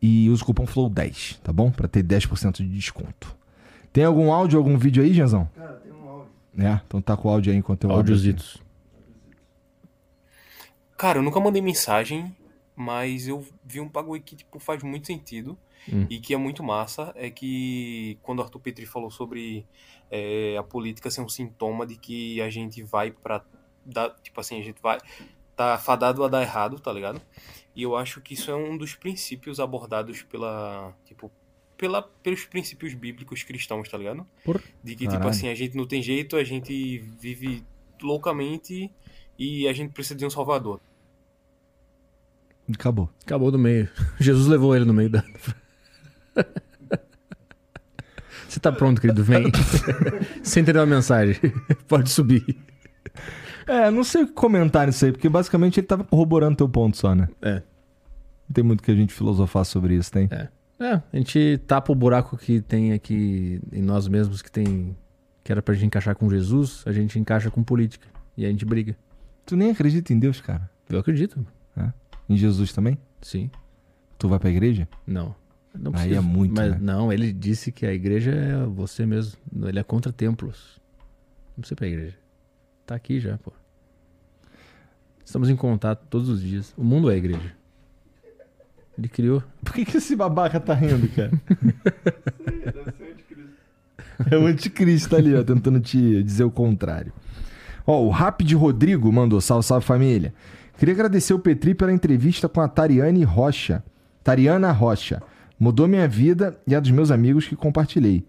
E 0.00 0.28
usa 0.30 0.42
o 0.42 0.46
cupom 0.46 0.66
FLOW10, 0.66 1.38
tá 1.44 1.52
bom? 1.52 1.70
Para 1.70 1.86
ter 1.86 2.02
10% 2.02 2.56
de 2.56 2.68
desconto. 2.68 3.36
Tem 3.92 4.04
algum 4.04 4.32
áudio, 4.32 4.58
algum 4.58 4.76
vídeo 4.76 5.02
aí, 5.02 5.12
Janzão? 5.12 5.48
Cara, 5.54 5.81
tem 6.54 6.64
um 6.64 6.68
áudio. 6.68 6.82
É, 6.82 6.82
então 6.86 7.00
tá 7.00 7.16
com 7.16 7.28
o 7.28 7.30
áudio 7.30 7.52
aí 7.52 7.58
enquanto 7.58 7.84
eu. 7.84 7.92
Audiozitos. 7.92 8.62
Cara, 10.96 11.18
eu 11.18 11.22
nunca 11.22 11.40
mandei 11.40 11.60
mensagem, 11.60 12.36
mas 12.76 13.26
eu 13.26 13.44
vi 13.64 13.80
um 13.80 13.88
bagulho 13.88 14.22
que 14.22 14.36
tipo, 14.36 14.58
faz 14.58 14.82
muito 14.82 15.06
sentido 15.06 15.58
Hum. 15.90 16.06
e 16.08 16.18
que 16.20 16.34
é 16.34 16.36
muito 16.36 16.62
massa. 16.62 17.12
É 17.16 17.30
que 17.30 18.18
quando 18.22 18.38
o 18.38 18.42
Arthur 18.42 18.60
Petri 18.60 18.86
falou 18.86 19.10
sobre 19.10 19.66
é, 20.10 20.56
a 20.56 20.62
política 20.62 21.10
ser 21.10 21.20
um 21.20 21.28
sintoma 21.28 21.86
de 21.86 21.96
que 21.96 22.40
a 22.40 22.50
gente 22.50 22.82
vai 22.82 23.10
pra. 23.10 23.44
Dar, 23.84 24.10
tipo 24.22 24.40
assim, 24.40 24.60
a 24.60 24.62
gente 24.62 24.80
vai. 24.80 24.98
Tá 25.56 25.76
fadado 25.76 26.22
a 26.24 26.28
dar 26.28 26.42
errado, 26.42 26.78
tá 26.78 26.92
ligado? 26.92 27.20
E 27.74 27.82
eu 27.82 27.96
acho 27.96 28.20
que 28.20 28.34
isso 28.34 28.50
é 28.50 28.54
um 28.54 28.76
dos 28.76 28.94
princípios 28.94 29.58
abordados 29.58 30.22
pela. 30.22 30.94
Tipo, 31.04 31.30
pela, 31.82 32.00
pelos 32.00 32.44
princípios 32.44 32.94
bíblicos 32.94 33.42
cristãos, 33.42 33.88
tá 33.88 33.98
ligado? 33.98 34.24
Por- 34.44 34.62
De 34.84 34.92
que, 34.94 34.98
tipo 35.00 35.10
Caralho. 35.10 35.30
assim, 35.30 35.48
a 35.48 35.54
gente 35.56 35.76
não 35.76 35.84
tem 35.84 36.00
jeito, 36.00 36.36
a 36.36 36.44
gente 36.44 36.98
vive 37.18 37.64
loucamente 38.00 38.88
e 39.36 39.66
a 39.66 39.72
gente 39.72 39.90
precisa 39.92 40.14
de 40.14 40.24
um 40.24 40.30
salvador. 40.30 40.80
Acabou. 42.72 43.10
Acabou 43.26 43.50
do 43.50 43.58
meio. 43.58 43.88
Jesus 44.20 44.46
levou 44.46 44.76
ele 44.76 44.84
no 44.84 44.94
meio 44.94 45.10
da. 45.10 45.24
Você 48.48 48.60
tá 48.60 48.70
pronto, 48.70 49.00
querido? 49.00 49.24
Vem. 49.24 49.50
Você 50.40 50.60
entendeu 50.60 50.82
a 50.82 50.86
mensagem? 50.86 51.34
Pode 51.88 52.10
subir. 52.10 52.44
É, 53.66 53.90
não 53.90 54.04
sei 54.04 54.22
o 54.22 54.26
que 54.28 54.32
comentar 54.34 54.86
nisso 54.86 55.04
aí, 55.04 55.10
porque 55.10 55.28
basicamente 55.28 55.80
ele 55.80 55.86
tava 55.86 56.04
corroborando 56.04 56.56
teu 56.58 56.68
ponto 56.68 56.96
só, 56.96 57.12
né? 57.14 57.28
É. 57.40 57.54
Não 57.54 58.54
tem 58.54 58.62
muito 58.62 58.82
que 58.84 58.90
a 58.90 58.94
gente 58.94 59.12
filosofar 59.12 59.64
sobre 59.64 59.96
isso, 59.96 60.12
tem? 60.12 60.28
É. 60.30 60.48
É, 60.82 60.94
a 61.12 61.16
gente 61.16 61.58
tapa 61.66 61.92
o 61.92 61.94
buraco 61.94 62.36
que 62.36 62.60
tem 62.60 62.92
aqui 62.92 63.60
em 63.72 63.82
nós 63.82 64.08
mesmos, 64.08 64.42
que 64.42 64.50
tem. 64.50 64.96
que 65.44 65.52
era 65.52 65.62
pra 65.62 65.74
gente 65.74 65.86
encaixar 65.86 66.16
com 66.16 66.28
Jesus, 66.28 66.82
a 66.86 66.92
gente 66.92 67.18
encaixa 67.18 67.50
com 67.50 67.62
política. 67.62 68.08
E 68.36 68.44
a 68.46 68.48
gente 68.48 68.64
briga. 68.64 68.96
Tu 69.44 69.56
nem 69.56 69.70
acredita 69.70 70.12
em 70.12 70.18
Deus, 70.18 70.40
cara. 70.40 70.70
Eu 70.88 70.98
acredito. 70.98 71.44
Em 72.28 72.36
Jesus 72.36 72.72
também? 72.72 72.96
Sim. 73.20 73.50
Tu 74.18 74.28
vai 74.28 74.38
pra 74.38 74.48
igreja? 74.48 74.88
Não. 75.06 75.34
Não 75.74 75.92
Aí 75.94 76.14
é 76.14 76.20
muito, 76.20 76.54
Mas 76.54 76.72
né? 76.72 76.78
não, 76.80 77.12
ele 77.12 77.32
disse 77.32 77.70
que 77.72 77.84
a 77.84 77.92
igreja 77.92 78.30
é 78.30 78.64
você 78.66 79.04
mesmo. 79.04 79.38
Ele 79.66 79.78
é 79.78 79.82
contra 79.82 80.12
templos. 80.12 80.80
Não 81.56 81.60
precisa 81.60 81.74
ir 81.74 81.76
pra 81.76 81.86
igreja. 81.88 82.16
Tá 82.86 82.94
aqui 82.94 83.20
já, 83.20 83.36
pô. 83.38 83.52
Estamos 85.24 85.48
em 85.48 85.56
contato 85.56 86.06
todos 86.08 86.28
os 86.28 86.40
dias. 86.42 86.72
O 86.76 86.84
mundo 86.84 87.10
é 87.10 87.14
a 87.14 87.16
igreja. 87.16 87.54
Ele 88.98 89.08
criou. 89.08 89.42
Por 89.64 89.72
que, 89.72 89.84
que 89.84 89.96
esse 89.96 90.14
babaca 90.14 90.60
tá 90.60 90.74
rindo, 90.74 91.08
cara? 91.08 91.30
é 94.30 94.36
o 94.36 94.46
anticristo 94.46 95.16
ali, 95.16 95.34
ó, 95.34 95.42
tentando 95.42 95.80
te 95.80 96.22
dizer 96.22 96.44
o 96.44 96.50
contrário. 96.50 97.12
Ó, 97.86 98.02
o 98.02 98.10
Rapid 98.10 98.52
Rodrigo 98.52 99.10
mandou 99.10 99.40
salve, 99.40 99.66
salve 99.66 99.86
família. 99.86 100.34
Queria 100.78 100.94
agradecer 100.94 101.34
o 101.34 101.38
Petri 101.38 101.74
pela 101.74 101.92
entrevista 101.92 102.48
com 102.48 102.60
a 102.60 102.68
Tariane 102.68 103.24
Rocha. 103.24 103.82
Tariana 104.22 104.70
Rocha. 104.72 105.22
Mudou 105.58 105.86
minha 105.86 106.08
vida 106.08 106.58
e 106.66 106.74
a 106.74 106.80
dos 106.80 106.90
meus 106.90 107.10
amigos 107.10 107.46
que 107.46 107.54
compartilhei. 107.54 108.24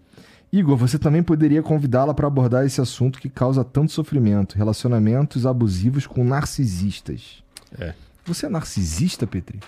Igor, 0.52 0.76
você 0.76 0.98
também 1.00 1.20
poderia 1.20 1.62
convidá-la 1.62 2.14
para 2.14 2.28
abordar 2.28 2.64
esse 2.64 2.80
assunto 2.80 3.18
que 3.18 3.28
causa 3.28 3.64
tanto 3.64 3.90
sofrimento: 3.90 4.56
relacionamentos 4.56 5.46
abusivos 5.46 6.06
com 6.06 6.22
narcisistas. 6.22 7.42
É. 7.76 7.92
Você 8.24 8.46
é 8.46 8.48
narcisista, 8.48 9.26
Petri? 9.26 9.58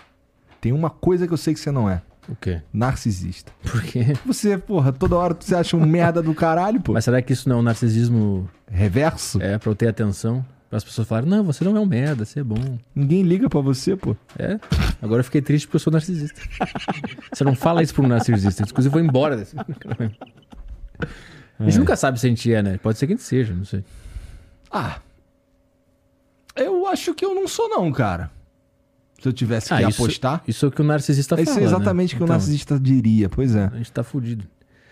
Tem 0.66 0.72
uma 0.72 0.90
coisa 0.90 1.28
que 1.28 1.32
eu 1.32 1.36
sei 1.36 1.54
que 1.54 1.60
você 1.60 1.70
não 1.70 1.88
é. 1.88 2.02
O 2.28 2.34
quê? 2.34 2.60
Narcisista. 2.72 3.52
Por 3.70 3.80
quê? 3.84 4.16
Você, 4.26 4.58
porra, 4.58 4.92
toda 4.92 5.14
hora 5.14 5.36
você 5.38 5.54
acha 5.54 5.76
um 5.76 5.86
merda 5.86 6.20
do 6.20 6.34
caralho, 6.34 6.80
pô. 6.80 6.92
Mas 6.92 7.04
será 7.04 7.22
que 7.22 7.32
isso 7.32 7.48
não 7.48 7.58
é 7.58 7.60
um 7.60 7.62
narcisismo 7.62 8.50
Reverso? 8.68 9.40
é 9.40 9.58
pra 9.58 9.70
eu 9.70 9.76
ter 9.76 9.86
atenção? 9.86 10.44
Para 10.68 10.78
as 10.78 10.82
pessoas 10.82 11.06
falarem, 11.06 11.30
não, 11.30 11.44
você 11.44 11.62
não 11.62 11.76
é 11.76 11.78
um 11.78 11.86
merda, 11.86 12.24
você 12.24 12.40
é 12.40 12.42
bom. 12.42 12.78
Ninguém 12.92 13.22
liga 13.22 13.48
pra 13.48 13.60
você, 13.60 13.94
pô. 13.94 14.16
É. 14.36 14.58
Agora 15.00 15.20
eu 15.20 15.24
fiquei 15.24 15.40
triste 15.40 15.68
porque 15.68 15.76
eu 15.76 15.80
sou 15.80 15.92
narcisista. 15.92 16.40
Você 17.32 17.44
não 17.44 17.54
fala 17.54 17.80
isso 17.80 17.94
pra 17.94 18.02
um 18.04 18.08
narcisista. 18.08 18.64
Inclusive, 18.64 18.88
eu 18.88 19.00
vou 19.00 19.08
embora 19.08 19.36
desse. 19.36 19.54
A 21.60 21.62
gente 21.62 21.78
nunca 21.78 21.94
sabe 21.94 22.18
se 22.18 22.26
a 22.26 22.28
gente 22.28 22.52
é, 22.52 22.60
né? 22.60 22.76
Pode 22.78 22.98
ser 22.98 23.06
que 23.06 23.12
a 23.12 23.16
gente 23.16 23.24
seja, 23.24 23.54
não 23.54 23.64
sei. 23.64 23.84
Ah. 24.68 24.98
Eu 26.56 26.88
acho 26.88 27.14
que 27.14 27.24
eu 27.24 27.36
não 27.36 27.46
sou, 27.46 27.68
não, 27.68 27.92
cara. 27.92 28.34
Se 29.26 29.30
eu 29.30 29.32
tivesse 29.32 29.68
que 29.68 29.74
Ah, 29.74 29.88
isso- 29.88 30.02
apostar. 30.02 30.42
Isso 30.46 30.64
é 30.64 30.68
o 30.68 30.70
que 30.70 30.80
o 30.80 30.84
narcisista 30.84 31.34
Isso 31.40 31.50
fala. 31.52 31.60
é 31.60 31.64
exatamente 31.64 32.14
o 32.14 32.14
né? 32.14 32.18
que 32.18 32.22
o 32.22 32.26
Então, 32.26 32.34
narcisista 32.36 32.78
diria, 32.78 33.28
pois 33.28 33.56
é. 33.56 33.64
A 33.64 33.76
gente 33.76 33.90
tá 33.90 34.05
fudido. 34.05 34.44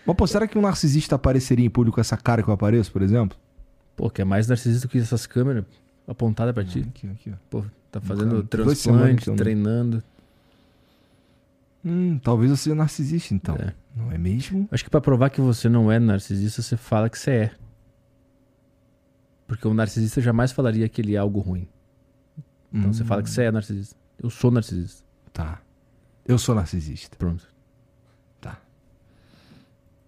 Mas, 0.05 0.15
pô, 0.15 0.27
será 0.27 0.45
que 0.47 0.57
um 0.57 0.61
narcisista 0.61 1.15
apareceria 1.15 1.65
em 1.65 1.69
público 1.69 1.95
com 1.95 2.01
essa 2.01 2.17
cara 2.17 2.43
que 2.43 2.49
eu 2.49 2.53
apareço, 2.53 2.91
por 2.91 3.01
exemplo? 3.01 3.37
Pô, 3.95 4.09
que 4.09 4.21
é 4.21 4.25
mais 4.25 4.47
narcisista 4.47 4.87
que 4.89 4.97
essas 4.97 5.25
câmeras 5.25 5.63
apontadas 6.05 6.53
pra 6.53 6.65
ti. 6.65 6.85
Aqui, 6.89 7.07
aqui, 7.07 7.31
ó. 7.31 7.35
Pô, 7.49 7.63
tá 7.89 8.01
fazendo 8.01 8.29
semanas 8.31 8.49
transplante, 8.49 9.31
que 9.31 9.35
treinando. 9.37 10.03
Hum, 11.83 12.19
talvez 12.21 12.51
eu 12.51 12.57
seja 12.57 12.75
narcisista, 12.75 13.33
então. 13.33 13.55
É. 13.55 13.73
Não 13.95 14.11
é 14.11 14.17
mesmo? 14.17 14.67
Acho 14.71 14.83
que 14.83 14.89
pra 14.89 14.99
provar 14.99 15.29
que 15.29 15.39
você 15.39 15.69
não 15.69 15.89
é 15.91 15.97
narcisista, 15.97 16.61
você 16.61 16.75
fala 16.75 17.09
que 17.09 17.17
você 17.17 17.31
é. 17.31 17.51
Porque 19.47 19.65
o 19.67 19.73
narcisista 19.73 20.19
jamais 20.19 20.51
falaria 20.51 20.89
que 20.89 20.99
ele 21.01 21.15
é 21.15 21.17
algo 21.17 21.39
ruim. 21.39 21.67
Então 22.73 22.91
você 22.91 23.05
fala 23.05 23.23
que 23.23 23.29
você 23.29 23.43
é 23.43 23.51
narcisista. 23.51 23.95
Eu 24.25 24.29
sou 24.31 24.49
narcisista. 24.49 25.03
Tá. 25.31 25.61
Eu 26.25 26.37
sou 26.39 26.55
narcisista. 26.55 27.15
Pronto. 27.15 27.47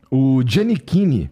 O 0.10 0.42
Giannichini. 0.44 1.30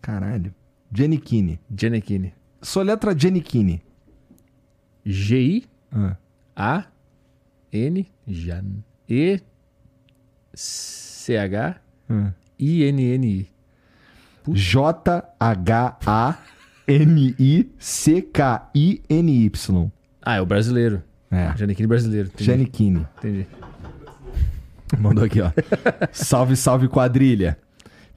Caralho. 0.00 0.52
Giannichini. 0.90 1.60
Giannichini. 1.70 2.34
Soletra 2.60 3.14
Giannichini. 3.14 3.82
G-I 5.06 5.64
Ah. 5.92 6.16
A 6.56 6.86
N 7.72 8.10
Jan 8.26 8.82
E 9.08 9.40
C 10.54 11.36
H 11.36 11.80
ah. 12.08 12.32
I 12.58 12.82
N 12.84 13.02
N 13.14 13.24
I. 13.26 13.50
J-H-A-N-I-C-K-I-N-Y. 18.24 19.90
Ah, 20.22 20.36
é 20.36 20.40
o 20.40 20.46
brasileiro. 20.46 21.02
É. 21.34 21.56
Giannichini 21.56 21.86
brasileiro. 21.88 22.28
Entendi. 22.28 22.44
Giannichini. 22.44 23.06
Entendi. 23.18 23.46
Mandou 24.98 25.24
aqui, 25.24 25.40
ó. 25.40 25.50
salve, 26.12 26.56
salve 26.56 26.88
quadrilha. 26.88 27.58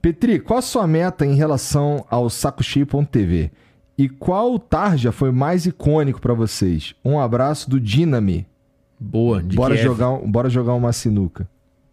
Petri, 0.01 0.39
qual 0.39 0.59
a 0.59 0.61
sua 0.61 0.85
meta 0.87 1.25
em 1.25 1.33
relação 1.35 2.05
ao 2.09 2.29
sacocheio.tv? 2.29 3.51
E 3.97 4.07
qual 4.07 4.59
tarja 4.59 5.11
foi 5.11 5.31
mais 5.31 5.65
icônico 5.65 6.21
pra 6.21 6.33
vocês? 6.35 6.93
Um 7.03 7.19
abraço 7.19 7.67
do 7.69 7.79
Dinami. 7.79 8.45
Boa. 8.99 9.41
De 9.41 9.55
Bora 9.55 9.73
Kiev. 9.75 9.87
jogar, 9.87 10.17
bora 10.19 10.49
jogar 10.49 10.73
uma 10.75 10.93
sinuca. 10.93 11.49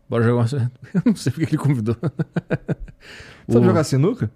Bora 0.08 0.22
jogar 0.22 0.42
uma... 0.42 0.70
Eu 0.94 1.02
não 1.06 1.16
sei 1.16 1.32
porque 1.32 1.46
ele 1.54 1.56
convidou. 1.62 1.96
Sabe 3.48 3.58
O- 3.58 3.64
jogar 3.64 3.84
sinuca? 3.84 4.30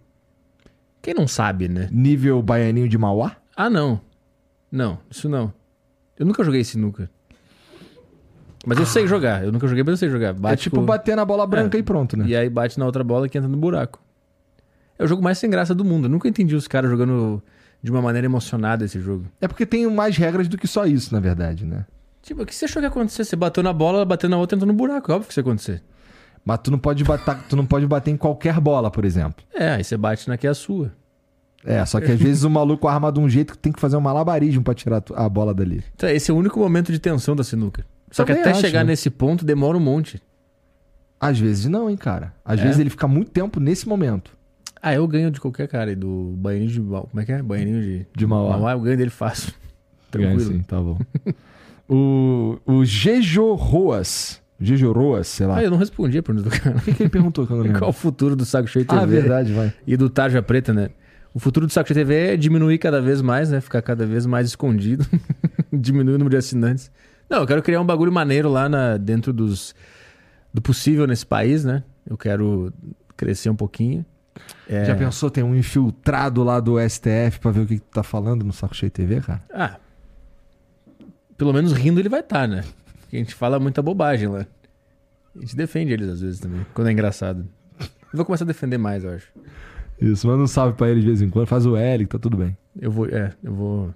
Quem 1.03 1.13
não 1.15 1.29
sabe, 1.29 1.69
né? 1.69 1.89
Nível 1.93 2.43
baianinho 2.43 2.89
de 2.89 2.97
Mauá? 2.97 3.37
Ah, 3.55 3.69
não. 3.69 4.01
Não, 4.73 4.99
isso 5.11 5.29
não. 5.29 5.53
Eu 6.19 6.27
nunca 6.27 6.43
joguei 6.43 6.65
sinuca. 6.65 7.11
Mas 8.67 8.79
eu 8.79 8.87
sei 8.87 9.07
jogar. 9.07 9.45
Eu 9.45 9.53
nunca 9.53 9.67
joguei, 9.69 9.83
mas 9.85 9.93
eu 9.93 9.97
sei 9.97 10.11
jogar. 10.11 10.29
é 10.29 10.33
Bate 10.33 10.63
tipo 10.65 10.77
com- 10.77 10.85
bater 10.85 11.17
na 11.17 11.25
bola 11.25 11.47
branca 11.47 11.77
É. 11.77 11.81
e 11.81 11.83
pronto, 11.83 12.17
né? 12.17 12.27
E 12.27 12.37
aí 12.37 12.51
bate 12.51 12.79
na 12.79 12.85
outra 12.87 13.03
bola 13.05 13.29
que 13.29 13.39
entra 13.39 13.49
no 13.49 13.57
buraco. 13.57 14.01
É 14.99 15.05
o 15.05 15.07
jogo 15.07 15.23
mais 15.23 15.39
sem 15.39 15.49
graça 15.49 15.75
do 15.75 15.85
mundo. 15.85 16.07
Eu 16.07 16.11
nunca 16.11 16.29
entendi 16.29 16.55
os 16.57 16.67
caras 16.67 16.91
jogando 16.91 17.41
de 17.83 17.91
uma 17.91 18.03
maneira 18.03 18.27
emocionada 18.27 18.85
esse 18.85 18.99
jogo. 19.01 19.27
É 19.41 19.47
porque 19.47 19.65
tem 19.65 19.87
mais 19.89 20.17
regras 20.17 20.49
do 20.49 20.59
que 20.59 20.67
só 20.67 20.85
isso, 20.87 21.15
na 21.15 21.21
verdade, 21.21 21.65
né? 21.65 21.87
Tipo, 22.21 22.43
o 22.43 22.47
que 22.47 22.55
você 22.55 22.65
achou 22.65 22.81
que 22.81 22.85
ia 22.87 22.89
acontecer? 22.89 23.25
Você 23.25 23.37
bateu 23.37 23.63
na 23.63 23.73
bola, 23.73 23.99
ela 23.99 24.05
bateu 24.05 24.29
na 24.29 24.37
outra, 24.37 24.57
entrou 24.57 24.67
no 24.67 24.77
buraco. 24.77 25.11
É 25.11 25.15
óbvio 25.15 25.29
que 25.29 25.33
isso 25.33 25.39
ia 25.41 25.43
acontecer. 25.43 25.83
Mas 26.45 26.59
tu 26.63 26.71
não 26.71 26.79
pode 26.79 27.05
bater, 27.05 27.37
tu 27.49 27.55
não 27.57 27.65
pode 27.65 27.87
bater 27.87 28.11
em 28.11 28.17
qualquer 28.17 28.59
bola, 28.61 28.91
por 28.91 29.05
exemplo. 29.05 29.45
É, 29.55 29.71
aí 29.75 29.85
você 29.85 29.97
bate 29.97 30.29
na 30.29 30.37
que 30.37 30.47
é 30.47 30.51
a 30.51 30.55
sua. 30.55 30.93
É, 31.71 31.85
só 31.85 32.01
que 32.01 32.11
às 32.11 32.19
vezes 32.19 32.45
o 32.45 32.51
maluco 32.51 32.89
arma 32.89 33.13
de 33.13 33.21
um 33.21 33.29
jeito 33.29 33.53
que 33.53 33.59
tem 33.59 33.71
que 33.71 33.79
fazer 33.79 33.95
um 33.97 34.01
malabarismo 34.01 34.63
pra 34.63 34.73
tirar 34.73 35.03
a 35.15 35.29
bola 35.29 35.53
dali. 35.53 35.85
Então, 35.95 36.09
esse 36.09 36.31
é 36.31 36.35
o 36.35 36.37
único 36.39 36.59
momento 36.59 36.91
de 36.91 36.99
tensão 36.99 37.37
da 37.37 37.45
sinuca. 37.45 37.85
Só 38.11 38.25
que 38.25 38.29
Também 38.33 38.41
até 38.43 38.51
acho, 38.53 38.61
chegar 38.63 38.85
né? 38.85 38.93
nesse 38.93 39.11
ponto 39.11 39.45
demora 39.45 39.77
um 39.77 39.81
monte. 39.81 40.19
Às 41.21 41.39
vezes 41.39 41.67
não, 41.67 41.91
hein, 41.91 41.97
cara. 41.97 42.33
Às 42.43 42.61
É? 42.61 42.63
vezes 42.63 42.79
ele 42.79 42.89
fica 42.89 43.07
muito 43.07 43.31
tempo 43.31 43.61
nesse 43.61 43.87
momento. 43.87 44.31
Ah, 44.81 44.95
eu 44.95 45.07
ganho 45.07 45.31
de 45.31 45.41
qualquer 45.41 45.69
cara 45.69 45.91
aí, 45.91 45.97
do 45.97 46.33
baianinho 46.39 46.71
de. 46.71 46.81
Como 46.81 47.09
é 47.21 47.25
que 47.27 47.33
é? 47.33 47.43
Baianinho 47.43 47.83
de. 47.83 48.07
De 48.17 48.27
Mauá. 48.27 48.57
Mauá, 48.57 48.73
eu 48.73 48.81
ganho 48.81 48.97
dele 48.97 49.11
fácil. 49.11 49.53
Tranquilo. 50.11 50.41
Sim, 50.53 50.61
tá 50.63 50.81
bom. 50.81 50.97
o 51.89 52.59
o 52.65 52.85
Gejo 52.85 53.53
Roas. 53.55 54.41
Gejo 54.61 54.91
Roas, 54.93 55.27
sei 55.29 55.47
lá. 55.47 55.57
Ah, 55.59 55.63
eu 55.65 55.71
não 55.71 55.77
respondi 55.79 56.17
a 56.19 56.23
pergunta 56.23 56.49
do 56.49 56.59
cara. 56.59 56.77
O 56.77 56.81
que, 56.81 56.95
que 56.95 57.03
ele 57.03 57.11
perguntou 57.11 57.47
que? 57.47 57.53
Qual 57.79 57.91
o 57.91 57.93
futuro 57.93 58.35
do 58.35 58.45
Saco 58.45 58.69
Cheio 58.69 58.85
TV? 58.85 59.01
Ah, 59.01 59.07
verdade, 59.07 59.53
vai. 59.53 59.73
E 59.87 59.97
do 59.97 60.09
Tarja 60.09 60.43
Preta, 60.43 60.73
né? 60.73 60.91
O 61.39 61.41
futuro 61.41 61.69
do 61.69 61.73
Saco 61.73 61.87
Cheio 61.87 62.05
TV 62.05 62.33
é 62.33 62.37
diminuir 62.37 62.79
cada 62.79 63.01
vez 63.01 63.23
mais, 63.23 63.49
né? 63.49 63.61
Ficar 63.61 63.81
cada 63.81 64.05
vez 64.05 64.27
mais 64.27 64.49
escondido. 64.49 65.07
diminuir 65.73 66.17
o 66.17 66.19
número 66.19 66.31
de 66.31 66.37
assinantes. 66.37 66.91
Não, 67.31 67.39
eu 67.39 67.47
quero 67.47 67.63
criar 67.63 67.81
um 67.81 67.87
bagulho 67.87 68.11
maneiro 68.11 68.51
lá 68.51 68.69
na, 68.69 68.97
dentro 68.97 69.33
dos, 69.33 69.73
do 70.53 70.61
possível 70.61 71.07
nesse 71.07 71.25
país, 71.25 71.65
né? 71.65 71.85
Eu 72.05 72.19
quero 72.19 72.73
crescer 73.17 73.51
um 73.51 73.55
pouquinho. 73.55 74.05
É... 74.69 74.85
Já 74.85 74.97
pensou, 74.97 75.31
tem 75.31 75.45
um 75.45 75.55
infiltrado 75.55 76.43
lá 76.43 76.59
do 76.59 76.75
STF 76.81 77.39
pra 77.41 77.53
ver 77.53 77.61
o 77.61 77.67
que, 77.67 77.75
que 77.77 77.83
tu 77.83 77.95
tá 77.95 78.03
falando 78.03 78.45
no 78.45 78.53
Saco 78.53 78.75
Cheio 78.75 78.91
TV, 78.91 79.21
cara? 79.21 79.41
Ah, 79.55 79.77
pelo 81.37 81.53
menos 81.53 81.73
rindo 81.73 82.01
ele 82.01 82.09
vai 82.09 82.19
estar, 82.19 82.49
né? 82.49 82.65
Porque 83.03 83.15
a 83.15 83.21
gente 83.21 83.37
fala 83.37 83.61
muita 83.61 83.81
bobagem 83.81 84.27
lá. 84.27 84.45
A 85.37 85.41
gente 85.41 85.55
defende 85.55 85.93
eles 85.93 86.09
às 86.09 86.21
vezes 86.21 86.41
também, 86.41 86.67
quando 86.75 86.89
é 86.89 86.93
engraçado. 86.93 87.47
Eu 87.79 88.17
vou 88.17 88.25
começar 88.25 88.43
a 88.43 88.49
defender 88.49 88.77
mais, 88.77 89.05
eu 89.05 89.13
acho. 89.13 89.29
Isso, 90.01 90.27
manda 90.27 90.43
um 90.43 90.47
salve 90.47 90.77
pra 90.77 90.89
ele 90.89 91.01
de 91.01 91.07
vez 91.07 91.23
em 91.23 91.29
quando. 91.29 91.47
Faz 91.47 91.67
o 91.67 91.77
L, 91.77 92.05
que 92.05 92.11
tá 92.11 92.19
tudo 92.19 92.37
bem. 92.37 92.57
Eu 92.81 92.91
vou, 92.91 93.07
é, 93.07 93.33
eu 93.43 93.53
vou. 93.53 93.95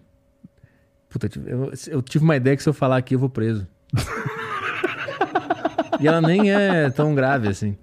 Puta, 1.08 1.28
eu, 1.47 1.72
eu 1.89 2.02
tive 2.02 2.24
uma 2.24 2.36
ideia 2.36 2.56
que 2.56 2.62
se 2.62 2.68
eu 2.68 2.72
falar 2.72 2.97
aqui 2.97 3.14
eu 3.14 3.18
vou 3.18 3.28
preso. 3.28 3.66
e 6.00 6.08
ela 6.08 6.20
nem 6.20 6.52
é 6.52 6.90
tão 6.90 7.14
grave 7.14 7.48
assim. 7.48 7.76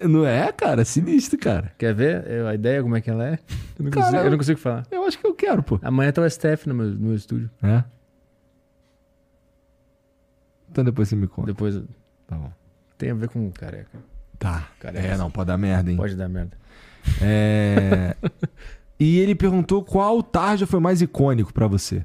Não 0.00 0.26
é, 0.26 0.50
cara? 0.52 0.82
É 0.82 0.84
sinistro, 0.84 1.38
cara. 1.38 1.72
Quer 1.76 1.94
ver 1.94 2.24
a 2.46 2.54
ideia, 2.54 2.82
como 2.82 2.96
é 2.96 3.00
que 3.00 3.10
ela 3.10 3.26
é? 3.26 3.38
Eu 3.78 3.84
não, 3.84 3.90
consigo, 3.90 4.12
Cara, 4.12 4.26
eu 4.26 4.30
não 4.30 4.38
consigo 4.38 4.58
falar. 4.58 4.86
Eu 4.90 5.04
acho 5.04 5.18
que 5.18 5.26
eu 5.26 5.34
quero, 5.34 5.62
pô. 5.62 5.78
Amanhã 5.82 6.12
tá 6.12 6.22
o 6.22 6.30
STF 6.30 6.68
no 6.68 6.74
meu, 6.74 6.86
no 6.86 7.06
meu 7.08 7.14
estúdio. 7.14 7.50
É? 7.62 7.84
Então 10.70 10.84
depois 10.84 11.08
você 11.08 11.16
me 11.16 11.26
conta. 11.26 11.46
Depois 11.46 11.80
Tá 12.26 12.36
bom. 12.36 12.52
tem 12.96 13.10
a 13.10 13.14
ver 13.14 13.28
com 13.28 13.50
careca. 13.50 13.98
Tá. 14.38 14.68
Cara, 14.78 14.98
é, 14.98 15.16
não, 15.16 15.30
pode 15.30 15.48
dar 15.48 15.58
merda, 15.58 15.90
hein? 15.90 15.96
Pode 15.96 16.14
dar 16.14 16.28
merda. 16.28 16.56
É... 17.20 18.16
e 18.98 19.18
ele 19.18 19.34
perguntou 19.34 19.82
qual 19.82 20.22
tarja 20.22 20.66
foi 20.66 20.80
mais 20.80 21.00
icônico 21.02 21.52
pra 21.52 21.66
você. 21.66 22.04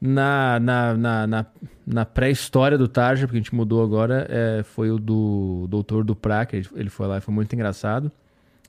Na, 0.00 0.58
na, 0.58 0.94
na, 0.96 1.26
na, 1.26 1.46
na 1.86 2.06
pré-história 2.06 2.78
do 2.78 2.88
Tarja, 2.88 3.26
porque 3.26 3.36
a 3.36 3.40
gente 3.42 3.54
mudou 3.54 3.82
agora, 3.84 4.26
é, 4.30 4.62
foi 4.62 4.90
o 4.90 4.98
do 4.98 5.66
Doutor 5.68 6.04
Duprá, 6.04 6.46
que 6.46 6.56
ele- 6.56 6.68
ele 6.74 6.88
foi 6.88 7.06
lá 7.06 7.18
e 7.18 7.20
foi 7.20 7.34
muito 7.34 7.52
engraçado. 7.52 8.10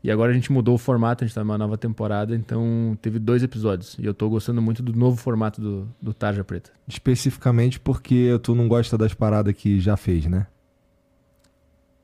E 0.04 0.12
agora 0.12 0.32
a 0.32 0.34
gente 0.34 0.52
mudou 0.52 0.76
o 0.76 0.78
formato, 0.80 1.24
a 1.24 1.28
gente 1.28 1.34
tá 1.34 1.42
numa 1.42 1.58
nova 1.58 1.78
temporada, 1.78 2.36
então 2.36 2.98
teve 3.02 3.18
dois 3.20 3.44
episódios. 3.44 3.96
E 4.00 4.06
eu 4.06 4.14
tô 4.14 4.28
gostando 4.30 4.62
muito 4.62 4.82
do 4.84 4.94
novo 4.94 5.16
formato 5.16 5.62
do, 5.62 5.88
do 6.02 6.14
Tarja 6.14 6.44
Preta. 6.44 6.72
Especificamente 6.88 7.80
porque 7.80 8.38
tu 8.44 8.54
não 8.56 8.68
gosta 8.68 8.98
das 8.98 9.14
paradas 9.14 9.54
que 9.54 9.80
já 9.80 9.96
fez, 9.96 10.26
né? 10.26 10.48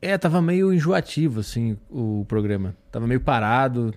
É, 0.08 0.18
tava 0.18 0.42
meio 0.42 0.74
enjoativo, 0.74 1.40
assim, 1.42 1.78
o 1.90 2.26
programa. 2.28 2.76
Tava 2.92 3.06
meio 3.08 3.20
parado, 3.20 3.94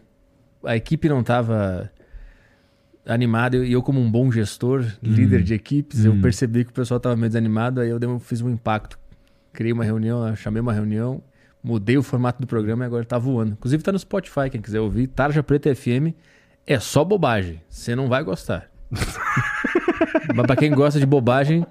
a 0.64 0.76
equipe 0.76 1.08
não 1.08 1.22
tava 1.22 1.90
animada. 3.06 3.56
E 3.58 3.72
eu, 3.72 3.82
como 3.82 4.00
um 4.00 4.10
bom 4.10 4.30
gestor, 4.30 4.84
líder 5.02 5.42
de 5.42 5.54
equipes, 5.54 6.04
eu 6.04 6.12
Hum. 6.12 6.20
percebi 6.20 6.64
que 6.64 6.70
o 6.70 6.74
pessoal 6.74 6.98
tava 7.00 7.16
meio 7.16 7.28
desanimado, 7.28 7.80
aí 7.80 7.90
eu 7.90 8.18
fiz 8.18 8.40
um 8.40 8.50
impacto. 8.50 8.98
Criei 9.52 9.72
uma 9.72 9.84
reunião, 9.84 10.34
chamei 10.36 10.60
uma 10.60 10.72
reunião, 10.72 11.22
mudei 11.62 11.96
o 11.96 12.02
formato 12.02 12.40
do 12.40 12.46
programa 12.46 12.84
e 12.84 12.86
agora 12.86 13.04
tá 13.04 13.18
voando. 13.18 13.52
Inclusive 13.52 13.82
tá 13.82 13.92
no 13.92 13.98
Spotify, 13.98 14.48
quem 14.50 14.60
quiser 14.60 14.80
ouvir. 14.80 15.06
Tarja 15.08 15.42
Preta 15.42 15.72
FM 15.74 16.14
é 16.66 16.78
só 16.80 17.04
bobagem. 17.04 17.60
Você 17.68 17.94
não 17.96 18.08
vai 18.08 18.22
gostar. 18.24 18.68
Mas 20.34 20.46
pra 20.46 20.56
quem 20.56 20.70
gosta 20.72 20.98
de 20.98 21.06
bobagem, 21.06 21.64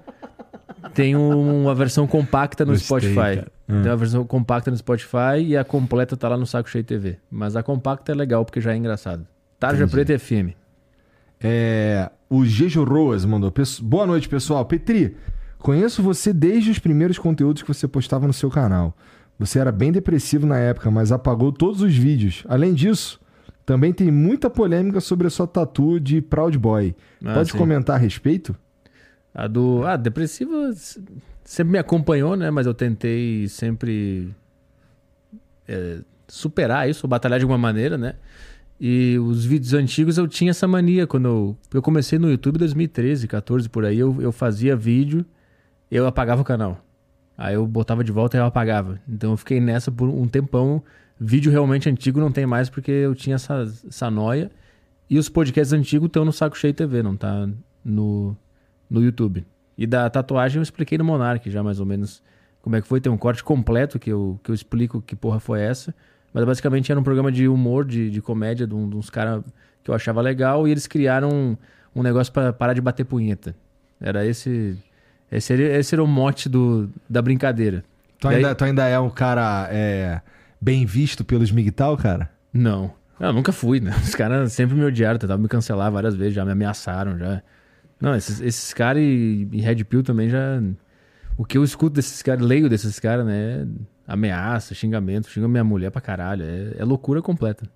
tem 0.94 1.16
um- 1.16 1.62
uma 1.62 1.74
versão 1.74 2.06
compacta 2.06 2.64
no 2.64 2.72
Gostei, 2.72 2.86
Spotify. 2.86 3.14
cara. 3.36 3.52
Hum. 3.70 3.82
Tem 3.82 3.90
uma 3.90 3.96
versão 3.96 4.24
compacta 4.24 4.70
no 4.70 4.76
Spotify 4.76 5.38
e 5.44 5.56
a 5.56 5.64
completa 5.64 6.16
tá 6.16 6.28
lá 6.28 6.36
no 6.36 6.46
Saco 6.46 6.68
Cheio 6.68 6.84
TV. 6.84 7.18
Mas 7.30 7.56
a 7.56 7.62
compacta 7.62 8.12
é 8.12 8.14
legal 8.14 8.44
porque 8.44 8.60
já 8.60 8.72
é 8.72 8.76
engraçado. 8.76 9.26
Tarja 9.58 9.84
Entendi. 9.84 9.92
Preta 9.92 10.18
FM. 10.18 10.54
É, 11.42 12.10
o 12.28 12.44
Gejo 12.44 12.84
Roas 12.84 13.24
mandou. 13.24 13.50
"Pesso- 13.50 13.82
Boa 13.84 14.06
noite, 14.06 14.28
pessoal. 14.28 14.64
Petri, 14.64 15.16
conheço 15.58 16.02
você 16.02 16.32
desde 16.32 16.70
os 16.70 16.78
primeiros 16.78 17.18
conteúdos 17.18 17.62
que 17.62 17.68
você 17.68 17.88
postava 17.88 18.26
no 18.26 18.32
seu 18.32 18.50
canal. 18.50 18.96
Você 19.38 19.58
era 19.58 19.72
bem 19.72 19.90
depressivo 19.90 20.46
na 20.46 20.58
época, 20.58 20.90
mas 20.90 21.10
apagou 21.12 21.50
todos 21.50 21.80
os 21.80 21.96
vídeos. 21.96 22.44
Além 22.46 22.74
disso, 22.74 23.18
também 23.64 23.90
tem 23.92 24.10
muita 24.10 24.50
polêmica 24.50 25.00
sobre 25.00 25.26
a 25.26 25.30
sua 25.30 25.46
tatu 25.46 25.98
de 25.98 26.20
Proud 26.20 26.58
Boy. 26.58 26.94
Ah, 27.24 27.34
Pode 27.34 27.52
sim. 27.52 27.58
comentar 27.58 27.96
a 27.96 27.98
respeito? 27.98 28.54
A 29.34 29.46
do. 29.46 29.84
Ah, 29.84 29.96
depressiva 29.96 30.72
sempre 31.44 31.72
me 31.72 31.78
acompanhou, 31.78 32.36
né? 32.36 32.50
Mas 32.50 32.66
eu 32.66 32.74
tentei 32.74 33.48
sempre 33.48 34.34
é, 35.66 35.98
superar 36.28 36.88
isso, 36.88 37.06
batalhar 37.08 37.38
de 37.38 37.44
alguma 37.44 37.58
maneira, 37.58 37.98
né? 37.98 38.14
E 38.80 39.18
os 39.18 39.44
vídeos 39.44 39.74
antigos 39.74 40.16
eu 40.16 40.26
tinha 40.26 40.50
essa 40.50 40.66
mania. 40.66 41.06
Quando 41.06 41.26
eu, 41.26 41.56
eu 41.74 41.82
comecei 41.82 42.18
no 42.18 42.30
YouTube 42.30 42.56
em 42.56 42.60
2013, 42.60 43.28
14 43.28 43.68
por 43.68 43.84
aí, 43.84 43.98
eu, 43.98 44.20
eu 44.20 44.32
fazia 44.32 44.74
vídeo, 44.74 45.24
eu 45.90 46.06
apagava 46.06 46.40
o 46.40 46.44
canal. 46.44 46.82
Aí 47.36 47.54
eu 47.54 47.66
botava 47.66 48.04
de 48.04 48.12
volta 48.12 48.36
e 48.36 48.40
eu 48.40 48.44
apagava. 48.44 49.00
Então 49.08 49.32
eu 49.32 49.36
fiquei 49.36 49.60
nessa 49.60 49.90
por 49.90 50.08
um 50.08 50.26
tempão. 50.26 50.82
Vídeo 51.18 51.52
realmente 51.52 51.88
antigo 51.88 52.20
não 52.20 52.32
tem 52.32 52.46
mais 52.46 52.70
porque 52.70 52.90
eu 52.90 53.14
tinha 53.14 53.36
essa, 53.36 53.66
essa 53.86 54.10
noia. 54.10 54.50
E 55.08 55.18
os 55.18 55.28
podcasts 55.28 55.72
antigos 55.72 56.06
estão 56.06 56.24
no 56.24 56.32
Saco 56.32 56.56
Cheio 56.56 56.72
TV, 56.72 57.02
não 57.02 57.16
tá 57.16 57.48
no, 57.84 58.36
no 58.90 59.02
YouTube. 59.02 59.46
E 59.78 59.86
da 59.86 60.10
tatuagem 60.10 60.58
eu 60.58 60.62
expliquei 60.62 60.98
no 60.98 61.04
Monark 61.04 61.48
já 61.50 61.62
mais 61.62 61.80
ou 61.80 61.86
menos 61.86 62.22
como 62.60 62.76
é 62.76 62.82
que 62.82 62.86
foi. 62.88 63.00
Tem 63.00 63.10
um 63.10 63.16
corte 63.16 63.42
completo 63.44 63.98
que 63.98 64.10
eu, 64.10 64.38
que 64.44 64.50
eu 64.50 64.54
explico 64.54 65.00
que 65.00 65.14
porra 65.16 65.38
foi 65.40 65.60
essa. 65.62 65.94
Mas 66.32 66.44
basicamente 66.44 66.90
era 66.92 67.00
um 67.00 67.04
programa 67.04 67.32
de 67.32 67.48
humor, 67.48 67.84
de, 67.84 68.10
de 68.10 68.20
comédia, 68.20 68.66
de, 68.66 68.74
um- 68.74 68.88
de 68.88 68.96
uns 68.96 69.08
caras 69.10 69.42
que 69.82 69.90
eu 69.90 69.94
achava 69.94 70.20
legal. 70.20 70.68
E 70.68 70.70
eles 70.70 70.86
criaram 70.86 71.30
um, 71.30 71.56
um 71.94 72.02
negócio 72.02 72.32
para 72.32 72.52
parar 72.52 72.72
de 72.74 72.80
bater 72.80 73.04
punheta. 73.04 73.54
Era 74.00 74.24
esse. 74.26 74.76
Esse 75.32 75.52
era, 75.52 75.62
esse 75.78 75.94
era 75.94 76.02
o 76.02 76.06
mote 76.06 76.48
do, 76.48 76.90
da 77.08 77.22
brincadeira. 77.22 77.84
Tu 78.18 78.26
E 78.26 78.30
aí- 78.30 78.36
ainda, 78.36 78.54
tu 78.54 78.64
ainda 78.64 78.86
é 78.86 78.98
um 78.98 79.08
cara 79.10 79.68
é, 79.70 80.20
bem 80.60 80.84
visto 80.84 81.24
pelos 81.24 81.50
MGTOW, 81.52 81.96
cara? 81.96 82.30
Não. 82.52 82.92
Eu 83.18 83.32
nunca 83.32 83.52
fui, 83.52 83.80
né? 83.80 83.92
Os 84.02 84.14
caras 84.14 84.52
sempre 84.52 84.74
me 84.76 84.84
odiaram, 84.84 85.18
tentavam 85.18 85.42
me 85.42 85.48
cancelar 85.48 85.90
várias 85.92 86.14
vezes, 86.14 86.34
já 86.34 86.44
me 86.44 86.52
ameaçaram, 86.52 87.16
já. 87.18 87.42
Não, 88.00 88.14
esses, 88.14 88.40
esses 88.40 88.72
caras 88.72 89.02
e, 89.02 89.48
Red 89.60 89.84
Pill 89.84 90.02
também 90.02 90.28
já. 90.28 90.62
O 91.36 91.44
que 91.44 91.58
eu 91.58 91.64
escuto 91.64 91.94
desses 91.94 92.22
caras, 92.22 92.44
leio 92.44 92.68
desses 92.68 92.98
caras, 92.98 93.26
né? 93.26 93.66
Ameaça, 94.06 94.74
xingamento, 94.74 95.28
xinga 95.28 95.46
minha 95.46 95.62
mulher 95.64 95.90
pra 95.90 96.00
caralho. 96.00 96.44
É, 96.44 96.76
é 96.78 96.84
loucura 96.84 97.22
completa. 97.22 97.68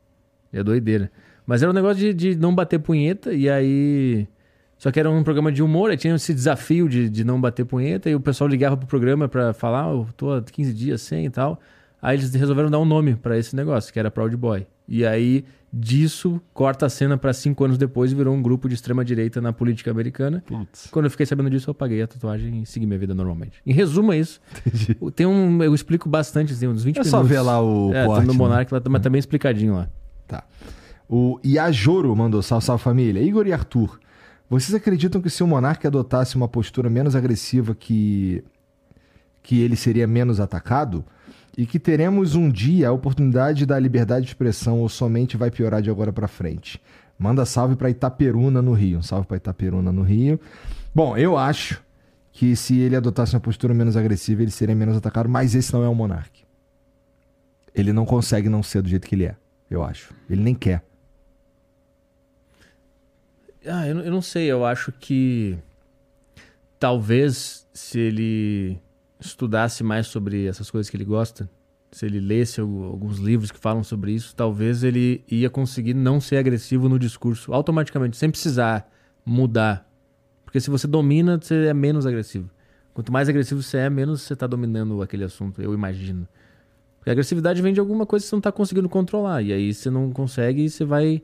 É 0.52 0.62
doideira. 0.62 1.10
Mas 1.46 1.62
era 1.62 1.70
um 1.70 1.74
negócio 1.74 1.96
de, 1.96 2.14
de 2.14 2.36
não 2.36 2.54
bater 2.54 2.78
punheta, 2.78 3.32
e 3.32 3.48
aí. 3.50 4.26
Só 4.78 4.90
que 4.90 4.98
era 4.98 5.10
um 5.10 5.22
programa 5.22 5.52
de 5.52 5.62
humor, 5.62 5.90
aí 5.90 5.96
tinha 5.96 6.14
esse 6.14 6.34
desafio 6.34 6.88
de, 6.88 7.08
de 7.08 7.24
não 7.24 7.40
bater 7.40 7.64
punheta, 7.64 8.10
e 8.10 8.14
o 8.14 8.20
pessoal 8.20 8.48
ligava 8.48 8.76
pro 8.76 8.86
programa 8.86 9.28
pra 9.28 9.52
falar, 9.52 9.84
"Ah, 9.84 9.90
eu 9.92 10.08
tô 10.16 10.32
há 10.32 10.42
15 10.42 10.74
dias 10.74 11.00
sem 11.02 11.26
e 11.26 11.30
tal. 11.30 11.60
Aí 12.02 12.16
eles 12.16 12.34
resolveram 12.34 12.70
dar 12.70 12.78
um 12.78 12.84
nome 12.84 13.14
pra 13.14 13.38
esse 13.38 13.54
negócio, 13.56 13.92
que 13.92 13.98
era 13.98 14.10
Proud 14.10 14.36
Boy. 14.36 14.66
E 14.86 15.04
aí, 15.04 15.44
disso, 15.72 16.40
corta 16.52 16.86
a 16.86 16.88
cena 16.90 17.16
pra 17.16 17.32
cinco 17.32 17.64
anos 17.64 17.78
depois 17.78 18.12
e 18.12 18.14
virou 18.14 18.34
um 18.34 18.42
grupo 18.42 18.68
de 18.68 18.74
extrema-direita 18.74 19.40
na 19.40 19.52
política 19.52 19.90
americana. 19.90 20.42
Putz. 20.46 20.88
Quando 20.90 21.06
eu 21.06 21.10
fiquei 21.10 21.24
sabendo 21.26 21.48
disso, 21.50 21.70
eu 21.70 21.72
apaguei 21.72 22.02
a 22.02 22.06
tatuagem 22.06 22.62
e 22.62 22.66
segui 22.66 22.86
minha 22.86 22.98
vida 22.98 23.14
normalmente. 23.14 23.60
Em 23.66 23.72
resumo, 23.72 24.12
é 24.12 24.18
isso. 24.18 24.40
Tem 25.16 25.26
um. 25.26 25.62
Eu 25.62 25.74
explico 25.74 26.08
bastante, 26.08 26.54
tem 26.56 26.68
uns 26.68 26.84
20 26.84 26.96
É 26.96 26.98
minutos. 27.00 27.10
só 27.10 27.22
ver 27.22 27.40
lá 27.40 27.60
o 27.62 27.92
É, 27.94 28.04
porte, 28.04 28.26
no 28.26 28.32
né? 28.32 28.38
Monark, 28.38 28.72
lá, 28.74 28.80
mas 28.88 29.02
tá 29.02 29.08
bem 29.10 29.18
explicadinho 29.18 29.74
lá. 29.74 29.88
Tá. 30.28 30.44
O 31.08 31.38
Iajoro 31.44 32.14
mandou 32.14 32.42
salve, 32.42 32.64
salve 32.66 32.82
família. 32.82 33.20
Igor 33.22 33.46
e 33.46 33.52
Arthur, 33.52 33.98
vocês 34.48 34.74
acreditam 34.74 35.20
que 35.20 35.28
se 35.30 35.42
o 35.42 35.46
Monark 35.46 35.86
adotasse 35.86 36.36
uma 36.36 36.46
postura 36.48 36.88
menos 36.90 37.16
agressiva 37.16 37.74
que 37.74 38.44
que 39.42 39.60
ele 39.60 39.76
seria 39.76 40.06
menos 40.06 40.40
atacado? 40.40 41.04
E 41.56 41.66
que 41.66 41.78
teremos 41.78 42.34
um 42.34 42.50
dia 42.50 42.88
a 42.88 42.92
oportunidade 42.92 43.64
da 43.64 43.78
liberdade 43.78 44.24
de 44.24 44.32
expressão 44.32 44.80
ou 44.80 44.88
somente 44.88 45.36
vai 45.36 45.50
piorar 45.50 45.80
de 45.80 45.88
agora 45.88 46.12
pra 46.12 46.26
frente? 46.26 46.80
Manda 47.16 47.46
salve 47.46 47.76
pra 47.76 47.88
Itaperuna 47.88 48.60
no 48.60 48.72
Rio. 48.72 48.98
Um 48.98 49.02
salve 49.02 49.26
pra 49.26 49.36
Itaperuna 49.36 49.92
no 49.92 50.02
Rio. 50.02 50.40
Bom, 50.92 51.16
eu 51.16 51.36
acho 51.36 51.80
que 52.32 52.56
se 52.56 52.78
ele 52.80 52.96
adotasse 52.96 53.34
uma 53.34 53.40
postura 53.40 53.72
menos 53.72 53.96
agressiva, 53.96 54.42
ele 54.42 54.50
seria 54.50 54.74
menos 54.74 54.96
atacado, 54.96 55.28
mas 55.28 55.54
esse 55.54 55.72
não 55.72 55.84
é 55.84 55.88
o 55.88 55.94
Monark. 55.94 56.42
Ele 57.72 57.92
não 57.92 58.04
consegue 58.04 58.48
não 58.48 58.62
ser 58.62 58.82
do 58.82 58.88
jeito 58.88 59.06
que 59.06 59.14
ele 59.14 59.26
é, 59.26 59.36
eu 59.70 59.84
acho. 59.84 60.12
Ele 60.28 60.42
nem 60.42 60.54
quer. 60.54 60.84
Ah, 63.64 63.86
eu, 63.86 64.00
eu 64.00 64.10
não 64.10 64.20
sei, 64.20 64.46
eu 64.50 64.64
acho 64.64 64.92
que 64.92 65.56
talvez 66.78 67.66
se 67.72 67.98
ele 67.98 68.78
estudasse 69.26 69.82
mais 69.82 70.06
sobre 70.06 70.46
essas 70.46 70.70
coisas 70.70 70.90
que 70.90 70.96
ele 70.96 71.04
gosta, 71.04 71.48
se 71.90 72.06
ele 72.06 72.18
lesse 72.20 72.60
al- 72.60 72.84
alguns 72.84 73.18
livros 73.18 73.50
que 73.50 73.58
falam 73.58 73.84
sobre 73.84 74.12
isso, 74.12 74.34
talvez 74.34 74.82
ele 74.82 75.24
ia 75.28 75.48
conseguir 75.48 75.94
não 75.94 76.20
ser 76.20 76.36
agressivo 76.36 76.88
no 76.88 76.98
discurso 76.98 77.52
automaticamente, 77.52 78.16
sem 78.16 78.30
precisar 78.30 78.90
mudar. 79.24 79.88
Porque 80.44 80.60
se 80.60 80.70
você 80.70 80.86
domina, 80.86 81.38
você 81.40 81.66
é 81.66 81.74
menos 81.74 82.06
agressivo. 82.06 82.50
Quanto 82.92 83.12
mais 83.12 83.28
agressivo 83.28 83.62
você 83.62 83.78
é, 83.78 83.90
menos 83.90 84.22
você 84.22 84.34
está 84.34 84.46
dominando 84.46 85.02
aquele 85.02 85.24
assunto, 85.24 85.60
eu 85.60 85.74
imagino. 85.74 86.28
Porque 86.98 87.10
a 87.10 87.12
agressividade 87.12 87.60
vem 87.60 87.72
de 87.74 87.80
alguma 87.80 88.06
coisa 88.06 88.24
que 88.24 88.28
você 88.30 88.34
não 88.34 88.40
está 88.40 88.50
conseguindo 88.50 88.88
controlar. 88.88 89.42
E 89.42 89.52
aí 89.52 89.74
você 89.74 89.90
não 89.90 90.10
consegue 90.10 90.64
e 90.64 90.70
você 90.70 90.84
vai. 90.84 91.20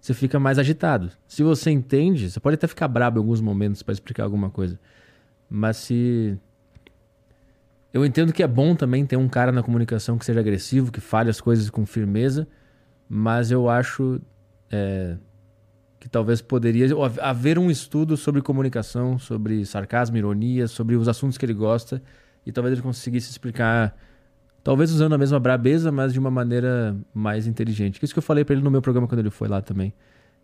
Você 0.00 0.14
fica 0.14 0.38
mais 0.38 0.58
agitado. 0.58 1.10
Se 1.26 1.42
você 1.42 1.70
entende, 1.70 2.30
você 2.30 2.38
pode 2.38 2.54
até 2.54 2.66
ficar 2.66 2.86
brabo 2.88 3.18
em 3.18 3.20
alguns 3.20 3.40
momentos 3.40 3.82
para 3.82 3.92
explicar 3.92 4.24
alguma 4.24 4.48
coisa. 4.50 4.78
Mas 5.50 5.78
se. 5.78 6.38
Eu 7.94 8.04
entendo 8.04 8.32
que 8.32 8.42
é 8.42 8.46
bom 8.46 8.74
também 8.74 9.06
ter 9.06 9.16
um 9.16 9.28
cara 9.28 9.52
na 9.52 9.62
comunicação 9.62 10.18
que 10.18 10.24
seja 10.24 10.40
agressivo, 10.40 10.90
que 10.90 11.00
fale 11.00 11.30
as 11.30 11.40
coisas 11.40 11.70
com 11.70 11.86
firmeza. 11.86 12.46
Mas 13.08 13.50
eu 13.50 13.70
acho. 13.70 14.20
é, 14.70 15.16
que 16.04 16.08
talvez 16.10 16.42
poderia 16.42 16.86
haver 17.22 17.58
um 17.58 17.70
estudo 17.70 18.14
sobre 18.14 18.42
comunicação, 18.42 19.18
sobre 19.18 19.64
sarcasmo, 19.64 20.18
ironia, 20.18 20.68
sobre 20.68 20.96
os 20.96 21.08
assuntos 21.08 21.38
que 21.38 21.46
ele 21.46 21.54
gosta, 21.54 22.02
e 22.44 22.52
talvez 22.52 22.74
ele 22.74 22.82
conseguisse 22.82 23.30
explicar, 23.30 23.96
talvez 24.62 24.92
usando 24.92 25.14
a 25.14 25.18
mesma 25.18 25.40
brabeza, 25.40 25.90
mas 25.90 26.12
de 26.12 26.18
uma 26.18 26.30
maneira 26.30 26.94
mais 27.14 27.46
inteligente. 27.46 27.98
Isso 28.02 28.12
que 28.12 28.18
eu 28.18 28.22
falei 28.22 28.44
para 28.44 28.54
ele 28.54 28.62
no 28.62 28.70
meu 28.70 28.82
programa 28.82 29.08
quando 29.08 29.20
ele 29.20 29.30
foi 29.30 29.48
lá 29.48 29.62
também. 29.62 29.94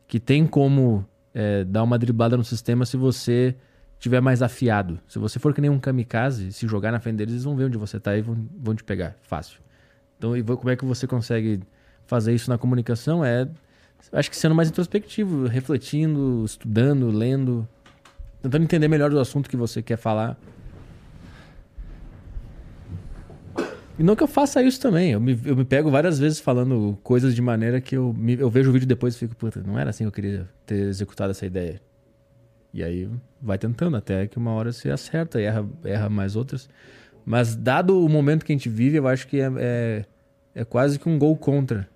Que 0.08 0.18
tem 0.18 0.46
como 0.46 1.04
é, 1.34 1.62
dar 1.64 1.82
uma 1.82 1.98
driblada 1.98 2.38
no 2.38 2.44
sistema 2.44 2.86
se 2.86 2.96
você 2.96 3.54
tiver 4.00 4.20
mais 4.20 4.40
afiado. 4.42 4.98
Se 5.06 5.18
você 5.18 5.38
for 5.38 5.54
que 5.54 5.60
nem 5.60 5.70
um 5.70 5.78
kamikaze, 5.78 6.52
se 6.52 6.66
jogar 6.66 6.90
na 6.90 6.98
frente 6.98 7.16
deles, 7.16 7.34
eles 7.34 7.44
vão 7.44 7.54
ver 7.54 7.66
onde 7.66 7.76
você 7.76 7.98
está 7.98 8.16
e 8.16 8.22
vão, 8.22 8.48
vão 8.58 8.74
te 8.74 8.82
pegar. 8.82 9.14
Fácil. 9.20 9.60
Então, 10.18 10.36
e 10.36 10.42
como 10.42 10.70
é 10.70 10.74
que 10.74 10.84
você 10.84 11.06
consegue 11.06 11.60
fazer 12.06 12.34
isso 12.34 12.50
na 12.50 12.56
comunicação? 12.56 13.22
É, 13.22 13.46
acho 14.12 14.30
que 14.30 14.36
sendo 14.36 14.54
mais 14.54 14.70
introspectivo, 14.70 15.46
refletindo, 15.46 16.42
estudando, 16.46 17.10
lendo, 17.10 17.68
tentando 18.42 18.64
entender 18.64 18.88
melhor 18.88 19.12
o 19.12 19.20
assunto 19.20 19.50
que 19.50 19.56
você 19.56 19.82
quer 19.82 19.98
falar. 19.98 20.36
E 23.98 24.02
não 24.02 24.16
que 24.16 24.22
eu 24.22 24.28
faça 24.28 24.62
isso 24.62 24.80
também. 24.80 25.12
Eu 25.12 25.20
me, 25.20 25.38
eu 25.44 25.54
me 25.54 25.64
pego 25.64 25.90
várias 25.90 26.18
vezes 26.18 26.40
falando 26.40 26.98
coisas 27.02 27.34
de 27.34 27.42
maneira 27.42 27.82
que 27.82 27.98
eu, 27.98 28.14
me, 28.14 28.32
eu 28.38 28.48
vejo 28.48 28.70
o 28.70 28.72
vídeo 28.72 28.88
depois 28.88 29.14
e 29.14 29.18
fico, 29.18 29.36
puta, 29.36 29.62
não 29.62 29.78
era 29.78 29.90
assim 29.90 30.04
que 30.04 30.08
eu 30.08 30.12
queria 30.12 30.48
ter 30.64 30.86
executado 30.86 31.32
essa 31.32 31.44
ideia. 31.44 31.82
E 32.72 32.82
aí 32.82 33.08
vai 33.40 33.58
tentando 33.58 33.96
até 33.96 34.26
que 34.26 34.38
uma 34.38 34.52
hora 34.52 34.72
você 34.72 34.90
acerta 34.90 35.40
e 35.40 35.44
erra, 35.44 35.66
erra 35.84 36.08
mais 36.08 36.36
outras. 36.36 36.68
Mas 37.24 37.54
dado 37.54 38.04
o 38.04 38.08
momento 38.08 38.44
que 38.44 38.52
a 38.52 38.54
gente 38.54 38.68
vive, 38.68 38.96
eu 38.96 39.08
acho 39.08 39.26
que 39.26 39.40
é, 39.40 39.50
é, 39.58 40.04
é 40.54 40.64
quase 40.64 40.98
que 40.98 41.08
um 41.08 41.18
gol 41.18 41.36
contra 41.36 41.88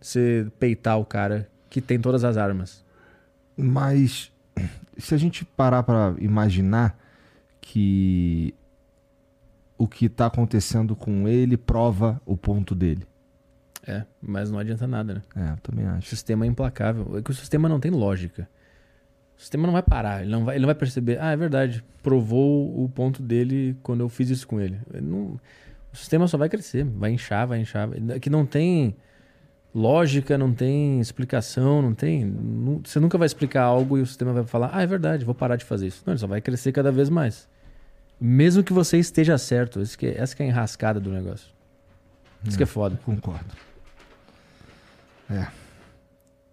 você 0.00 0.46
peitar 0.58 0.98
o 0.98 1.04
cara 1.04 1.48
que 1.70 1.80
tem 1.80 2.00
todas 2.00 2.24
as 2.24 2.36
armas. 2.36 2.84
Mas 3.56 4.32
se 4.96 5.14
a 5.14 5.18
gente 5.18 5.44
parar 5.44 5.82
para 5.82 6.14
imaginar 6.18 6.98
que 7.60 8.54
o 9.78 9.86
que 9.86 10.06
está 10.06 10.26
acontecendo 10.26 10.94
com 10.94 11.26
ele 11.26 11.56
prova 11.56 12.20
o 12.24 12.36
ponto 12.36 12.74
dele. 12.74 13.06
É, 13.84 14.04
mas 14.20 14.50
não 14.50 14.58
adianta 14.58 14.86
nada, 14.86 15.14
né? 15.14 15.22
É, 15.34 15.52
eu 15.52 15.56
também 15.56 15.86
acho. 15.86 16.06
O 16.06 16.10
sistema 16.10 16.44
é 16.44 16.48
implacável. 16.48 17.18
É 17.18 17.22
que 17.22 17.30
o 17.30 17.34
sistema 17.34 17.68
não 17.68 17.80
tem 17.80 17.90
lógica. 17.90 18.48
O 19.36 19.40
sistema 19.40 19.66
não 19.66 19.72
vai 19.72 19.82
parar, 19.82 20.22
ele 20.22 20.30
não 20.30 20.44
vai, 20.44 20.54
ele 20.54 20.62
não 20.62 20.68
vai 20.68 20.74
perceber, 20.74 21.18
ah, 21.20 21.32
é 21.32 21.36
verdade, 21.36 21.84
provou 22.02 22.84
o 22.84 22.88
ponto 22.88 23.22
dele 23.22 23.76
quando 23.82 24.00
eu 24.00 24.08
fiz 24.08 24.30
isso 24.30 24.46
com 24.46 24.60
ele. 24.60 24.78
ele 24.92 25.06
não, 25.06 25.40
o 25.92 25.96
sistema 25.96 26.26
só 26.26 26.38
vai 26.38 26.48
crescer, 26.48 26.84
vai 26.84 27.10
inchar, 27.10 27.46
vai 27.46 27.60
inchar. 27.60 27.88
Que 28.20 28.30
não 28.30 28.46
tem 28.46 28.96
lógica, 29.74 30.38
não 30.38 30.52
tem 30.52 31.00
explicação, 31.00 31.82
não 31.82 31.94
tem. 31.94 32.24
Não, 32.24 32.80
você 32.82 32.98
nunca 32.98 33.18
vai 33.18 33.26
explicar 33.26 33.62
algo 33.62 33.98
e 33.98 34.00
o 34.00 34.06
sistema 34.06 34.32
vai 34.32 34.44
falar, 34.44 34.70
ah, 34.72 34.82
é 34.82 34.86
verdade, 34.86 35.24
vou 35.24 35.34
parar 35.34 35.56
de 35.56 35.64
fazer 35.64 35.88
isso. 35.88 36.02
Não, 36.06 36.12
ele 36.14 36.20
só 36.20 36.26
vai 36.26 36.40
crescer 36.40 36.72
cada 36.72 36.90
vez 36.90 37.10
mais. 37.10 37.48
Mesmo 38.18 38.62
que 38.62 38.72
você 38.72 38.98
esteja 38.98 39.36
certo. 39.36 39.80
Esse 39.80 39.98
que, 39.98 40.06
é, 40.06 40.18
essa 40.18 40.34
que 40.34 40.42
é 40.42 40.46
a 40.46 40.48
enrascada 40.48 40.98
do 40.98 41.10
negócio. 41.10 41.48
Isso 42.44 42.56
que 42.56 42.62
é 42.62 42.66
foda. 42.66 42.98
Concordo. 43.04 43.54
É. 45.30 45.46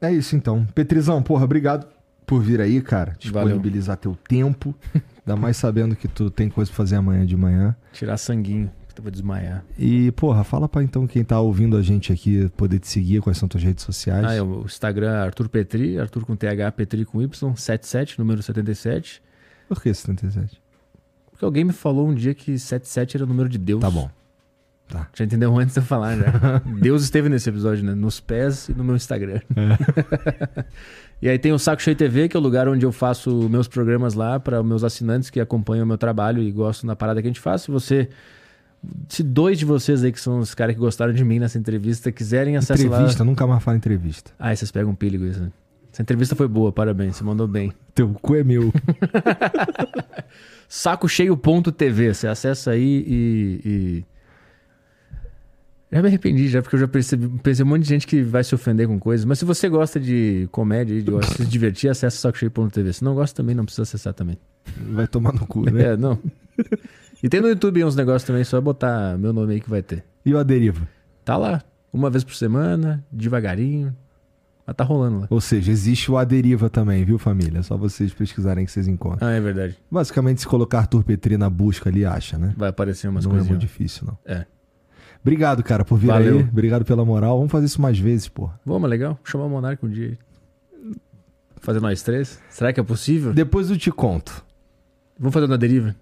É 0.01 0.11
isso 0.11 0.35
então. 0.35 0.66
Petrizão, 0.74 1.22
porra, 1.22 1.45
obrigado 1.45 1.88
por 2.30 2.43
vir 2.43 2.61
aí, 2.61 2.80
cara. 2.80 3.16
Disponibilizar 3.17 3.98
Valeu. 3.98 4.16
teu 4.16 4.27
tempo. 4.27 4.75
Ainda 5.25 5.35
mais 5.35 5.58
sabendo 5.58 5.95
que 5.95 6.08
tu 6.08 6.30
tem 6.30 6.48
coisa 6.48 6.69
pra 6.69 6.77
fazer 6.77 6.95
amanhã 6.95 7.25
de 7.25 7.35
manhã. 7.35 7.75
Tirar 7.91 8.17
sanguinho, 8.17 8.72
que 8.88 8.93
tu 8.93 9.01
vai 9.01 9.11
desmaiar. 9.11 9.66
E, 9.75 10.11
porra, 10.11 10.43
fala 10.43 10.69
pra 10.69 10.83
então 10.83 11.08
quem 11.08 11.24
tá 11.24 11.40
ouvindo 11.40 11.75
a 11.75 11.82
gente 11.82 12.14
aqui 12.14 12.48
poder 12.56 12.77
te 12.77 12.88
seguir, 12.88 13.19
quais 13.19 13.35
são 13.35 13.49
tuas 13.49 13.64
redes 13.64 13.83
sociais. 13.83 14.24
Ah, 14.24 14.35
é 14.35 14.41
o 14.43 14.61
Instagram 14.61 15.11
Arthur 15.11 15.49
Petri, 15.49 15.98
Arthur 15.98 16.24
com 16.24 16.35
TH, 16.35 16.72
Petri 16.75 17.03
com 17.03 17.19
Y, 17.19 17.56
77, 17.56 18.19
número 18.19 18.43
77. 18.43 19.24
Por 19.67 19.82
que 19.82 19.91
77? 19.91 20.61
Porque 21.32 21.43
alguém 21.43 21.64
me 21.64 21.74
falou 21.74 22.08
um 22.08 22.14
dia 22.14 22.35
que 22.35 22.59
77 22.59 23.17
era 23.17 23.24
o 23.24 23.27
número 23.27 23.49
de 23.49 23.58
Deus. 23.58 23.82
Tá 23.82 23.90
bom. 23.90 24.08
Tá. 24.88 25.08
Já 25.16 25.24
entendeu 25.24 25.56
antes 25.58 25.75
de 25.75 25.80
eu 25.80 25.83
falar, 25.83 26.17
já. 26.17 26.59
Deus 26.82 27.03
esteve 27.03 27.30
nesse 27.30 27.48
episódio, 27.48 27.83
né? 27.85 27.93
Nos 27.93 28.19
pés 28.19 28.69
e 28.69 28.74
no 28.74 28.83
meu 28.83 28.95
Instagram. 28.95 29.40
É. 29.56 30.66
e 31.22 31.30
aí 31.30 31.38
tem 31.38 31.51
o 31.51 31.59
Saco 31.59 31.81
Cheio 31.81 31.95
TV, 31.95 32.30
que 32.30 32.38
é 32.38 32.39
o 32.39 32.43
lugar 32.43 32.67
onde 32.67 32.85
eu 32.85 32.91
faço 32.91 33.49
meus 33.49 33.67
programas 33.67 34.14
lá 34.14 34.39
para 34.39 34.64
meus 34.64 34.83
assinantes 34.83 35.30
que 35.30 35.39
acompanham 35.39 35.83
o 35.83 35.88
meu 35.88 35.98
trabalho 35.98 36.41
e 36.41 36.51
gostam 36.51 36.88
da 36.88 36.95
parada 36.95 37.22
que 37.22 37.27
a 37.27 37.30
gente 37.30 37.39
faz. 37.39 37.64
Se 37.64 37.72
você. 37.72 38.09
Se 39.09 39.22
dois 39.22 39.59
de 39.59 39.65
vocês 39.65 40.03
aí, 40.03 40.11
que 40.11 40.22
são 40.22 40.39
os 40.39 40.56
caras 40.56 40.73
que 40.73 40.80
gostaram 40.80 41.11
de 41.11 41.25
mim 41.25 41.38
nessa 41.38 41.57
entrevista, 41.57 42.11
quiserem 42.14 42.56
acessar 42.56 42.85
Entrevista, 42.85 43.23
lá... 43.23 43.25
nunca 43.25 43.45
mais 43.45 43.61
fala 43.61 43.75
entrevista. 43.75 44.31
Ah, 44.39 44.56
vocês 44.56 44.72
pegam 44.72 44.91
um 44.91 44.95
perigo 44.95 45.25
isso, 45.25 45.41
né? 45.41 45.51
Essa 45.91 46.01
entrevista 46.01 46.33
foi 46.35 46.48
boa, 46.48 46.72
parabéns, 46.72 47.17
você 47.17 47.23
mandou 47.25 47.48
bem. 47.48 47.73
Teu 47.93 48.14
cu 48.22 48.35
é 48.35 48.43
meu. 48.43 48.72
Sacocheio.tv, 50.69 52.14
você 52.14 52.27
acessa 52.27 52.72
aí 52.72 53.03
e... 53.06 53.61
e 53.65 54.18
já 55.91 56.01
me 56.01 56.07
arrependi, 56.07 56.47
já, 56.47 56.61
porque 56.61 56.75
eu 56.75 56.79
já 56.79 56.87
percebi, 56.87 57.27
pensei 57.39 57.65
um 57.65 57.67
monte 57.67 57.83
de 57.83 57.89
gente 57.89 58.05
que 58.05 58.21
vai 58.21 58.43
se 58.43 58.53
ofender 58.53 58.87
com 58.87 58.99
coisas. 58.99 59.25
Mas 59.25 59.39
se 59.39 59.45
você 59.45 59.67
gosta 59.67 59.99
de 59.99 60.47
comédia, 60.51 61.01
de 61.01 61.11
se 61.35 61.45
divertir, 61.45 61.89
acessa 61.89 62.17
sacocheio.tv. 62.17 62.93
Se 62.93 63.03
não 63.03 63.15
gosta 63.15 63.35
também, 63.35 63.55
não 63.55 63.65
precisa 63.65 63.83
acessar 63.83 64.13
também. 64.13 64.37
Vai 64.91 65.07
tomar 65.07 65.33
no 65.33 65.47
cu, 65.47 65.69
né? 65.69 65.93
É, 65.93 65.97
não. 65.97 66.19
E 67.23 67.27
tem 67.27 67.41
no 67.41 67.47
YouTube 67.47 67.83
uns 67.83 67.95
negócios 67.95 68.23
também, 68.23 68.43
só 68.43 68.61
botar 68.61 69.17
meu 69.17 69.33
nome 69.33 69.53
aí 69.53 69.59
que 69.59 69.69
vai 69.69 69.81
ter. 69.81 70.03
E 70.25 70.33
o 70.33 70.37
A 70.37 70.43
Deriva? 70.43 70.87
Tá 71.25 71.35
lá. 71.35 71.63
Uma 71.91 72.09
vez 72.09 72.23
por 72.23 72.35
semana, 72.35 73.03
devagarinho. 73.11 73.95
Mas 74.67 74.75
tá 74.75 74.83
rolando 74.83 75.21
lá. 75.21 75.27
Ou 75.31 75.41
seja, 75.41 75.71
existe 75.71 76.11
o 76.11 76.17
A 76.17 76.23
Deriva 76.23 76.69
também, 76.69 77.03
viu, 77.03 77.17
família? 77.17 77.59
É 77.59 77.63
só 77.63 77.75
vocês 77.75 78.13
pesquisarem 78.13 78.63
que 78.63 78.71
vocês 78.71 78.87
encontram. 78.87 79.27
Ah, 79.27 79.31
é 79.31 79.41
verdade. 79.41 79.75
Basicamente, 79.89 80.41
se 80.41 80.47
colocar 80.47 80.79
Arthur 80.79 81.03
Petri 81.03 81.35
na 81.35 81.49
busca 81.49 81.89
ali, 81.89 82.05
acha, 82.05 82.37
né? 82.37 82.53
Vai 82.55 82.69
aparecer 82.69 83.07
umas 83.07 83.25
coisas. 83.25 83.43
Não 83.43 83.47
é 83.47 83.49
muito 83.49 83.61
difícil, 83.61 84.05
não. 84.05 84.17
É. 84.23 84.45
Obrigado, 85.22 85.64
cara, 85.64 85.83
por 85.83 85.98
vir 85.98 86.07
Valeu. 86.07 86.38
aí. 86.38 86.43
Obrigado 86.43 86.85
pela 86.85 87.03
moral. 87.03 87.38
Vamos 87.38 87.51
fazer 87.51 87.65
isso 87.65 87.81
mais 87.81 87.99
vezes, 87.99 88.27
pô. 88.27 88.49
Vamos, 88.65 88.89
legal. 88.89 89.19
Chamar 89.23 89.45
o 89.45 89.49
Monark 89.49 89.85
um 89.85 89.89
dia. 89.89 90.17
Fazer 91.57 91.81
nós 91.81 92.01
três? 92.01 92.39
Será 92.49 92.72
que 92.72 92.80
é 92.80 92.83
possível? 92.83 93.33
Depois 93.33 93.69
eu 93.69 93.77
te 93.77 93.91
conto. 93.91 94.45
Vamos 95.19 95.33
fazer 95.33 95.48
na 95.48 95.57
deriva? 95.57 95.93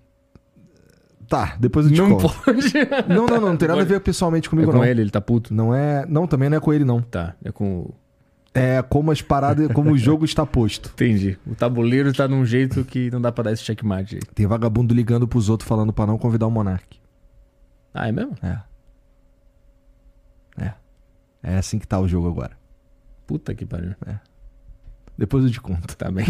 Tá, 1.28 1.58
depois 1.60 1.88
eu 1.88 1.92
te 1.92 1.98
não 1.98 2.12
conto. 2.18 2.34
Pode. 2.46 2.72
Não, 3.10 3.26
não, 3.26 3.42
não. 3.42 3.42
Não 3.50 3.58
tem 3.58 3.68
nada 3.68 3.82
a 3.82 3.86
ver 3.86 4.00
pessoalmente 4.00 4.50
comigo, 4.50 4.70
é 4.70 4.74
com 4.74 4.78
não. 4.80 4.86
ele, 4.86 5.02
ele 5.02 5.10
tá 5.10 5.20
puto. 5.20 5.54
Não 5.54 5.76
é. 5.76 6.06
Não, 6.08 6.26
também 6.26 6.50
não 6.50 6.56
é 6.58 6.60
com 6.60 6.72
ele, 6.72 6.86
não. 6.86 7.02
Tá, 7.02 7.36
é 7.44 7.52
com. 7.52 7.92
É 8.54 8.82
como 8.82 9.12
as 9.12 9.22
paradas, 9.22 9.70
como 9.74 9.92
o 9.92 9.98
jogo 9.98 10.24
está 10.24 10.46
posto. 10.46 10.90
Entendi. 10.94 11.38
O 11.46 11.54
tabuleiro 11.54 12.14
tá 12.14 12.28
num 12.28 12.46
jeito 12.46 12.84
que 12.86 13.12
não 13.12 13.20
dá 13.20 13.32
pra 13.32 13.44
dar 13.44 13.52
esse 13.52 13.62
checkmate 13.64 14.16
aí. 14.16 14.22
Tem 14.34 14.48
vagabundo 14.48 14.94
ligando 14.96 15.28
pros 15.28 15.50
outros 15.50 15.68
falando 15.68 15.92
pra 15.92 16.08
não 16.08 16.18
convidar 16.18 16.48
o 16.48 16.52
Monark. 16.52 16.98
Ah, 17.94 18.08
é 18.08 18.12
mesmo? 18.12 18.36
É. 18.42 18.48
É. 18.48 18.62
É 21.48 21.58
assim 21.58 21.80
que 21.80 21.88
tá 21.88 21.98
o 21.98 22.08
jogo 22.08 22.28
agora. 22.28 22.52
Puta 23.26 23.56
que 23.56 23.66
pariu. 23.66 23.96
É. 24.06 24.16
Depois 25.18 25.46
eu 25.46 25.50
te 25.50 25.62
conto. 25.62 25.96
Tá 25.96 26.12
bem. 26.12 26.26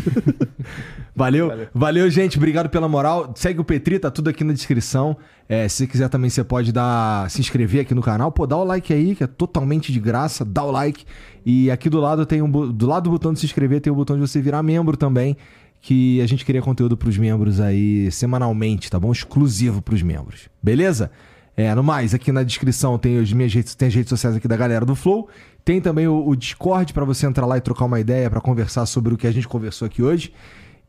valeu, 1.13 1.47
valeu, 1.47 1.67
valeu, 1.73 2.09
gente. 2.09 2.37
Obrigado 2.37 2.69
pela 2.69 2.87
moral. 2.87 3.33
Segue 3.35 3.59
o 3.59 3.63
Petri, 3.63 3.97
tá 3.97 4.11
tudo 4.11 4.29
aqui 4.29 4.43
na 4.43 4.53
descrição. 4.53 5.17
É, 5.49 5.67
se 5.67 5.77
você 5.77 5.87
quiser 5.87 6.07
também, 6.07 6.29
você 6.29 6.43
pode 6.43 6.71
dar, 6.71 7.29
se 7.31 7.41
inscrever 7.41 7.81
aqui 7.81 7.95
no 7.95 8.01
canal. 8.01 8.31
Pô, 8.31 8.45
dá 8.45 8.55
o 8.55 8.63
like 8.63 8.93
aí, 8.93 9.15
que 9.15 9.23
é 9.23 9.27
totalmente 9.27 9.91
de 9.91 9.99
graça. 9.99 10.45
Dá 10.45 10.63
o 10.63 10.69
like. 10.69 11.03
E 11.43 11.71
aqui 11.71 11.89
do 11.89 11.99
lado 11.99 12.23
tem 12.23 12.41
um, 12.41 12.49
do 12.49 12.85
lado 12.85 13.05
do 13.05 13.09
botão 13.09 13.33
de 13.33 13.39
se 13.39 13.45
inscrever 13.47 13.81
tem 13.81 13.91
o 13.91 13.95
botão 13.95 14.15
de 14.15 14.21
você 14.21 14.39
virar 14.39 14.61
membro 14.61 14.95
também. 14.95 15.35
Que 15.81 16.21
a 16.21 16.27
gente 16.27 16.45
cria 16.45 16.61
conteúdo 16.61 16.95
pros 16.95 17.17
membros 17.17 17.59
aí 17.59 18.11
semanalmente, 18.11 18.89
tá 18.89 18.99
bom? 18.99 19.11
Exclusivo 19.11 19.81
pros 19.81 20.03
membros. 20.03 20.47
Beleza? 20.61 21.11
É, 21.59 21.73
no 21.73 21.83
mais, 21.83 22.13
aqui 22.13 22.31
na 22.31 22.43
descrição 22.43 22.99
tem 22.99 23.17
as 23.17 23.33
minhas 23.33 23.51
redes, 23.51 23.73
tem 23.73 23.87
as 23.87 23.95
redes 23.95 24.09
sociais 24.09 24.35
aqui 24.35 24.47
da 24.47 24.55
galera 24.55 24.85
do 24.85 24.95
Flow. 24.95 25.27
Tem 25.65 25.81
também 25.81 26.07
o, 26.07 26.27
o 26.27 26.35
Discord 26.35 26.93
para 26.93 27.03
você 27.03 27.25
entrar 27.25 27.47
lá 27.47 27.57
e 27.57 27.61
trocar 27.61 27.85
uma 27.85 27.99
ideia 27.99 28.29
para 28.29 28.39
conversar 28.39 28.85
sobre 28.85 29.15
o 29.15 29.17
que 29.17 29.25
a 29.25 29.31
gente 29.31 29.47
conversou 29.47 29.87
aqui 29.87 30.03
hoje. 30.03 30.31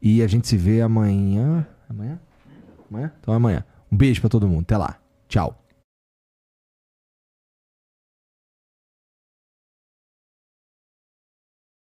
E 0.00 0.22
a 0.22 0.26
gente 0.26 0.46
se 0.46 0.58
vê 0.58 0.82
amanhã. 0.82 1.66
Amanhã? 1.88 2.20
Amanhã? 2.90 3.12
Então 3.18 3.32
amanhã. 3.32 3.64
Um 3.90 3.96
beijo 3.96 4.20
para 4.20 4.28
todo 4.28 4.46
mundo. 4.46 4.60
Até 4.60 4.76
lá. 4.76 4.96
Tchau. 5.26 5.67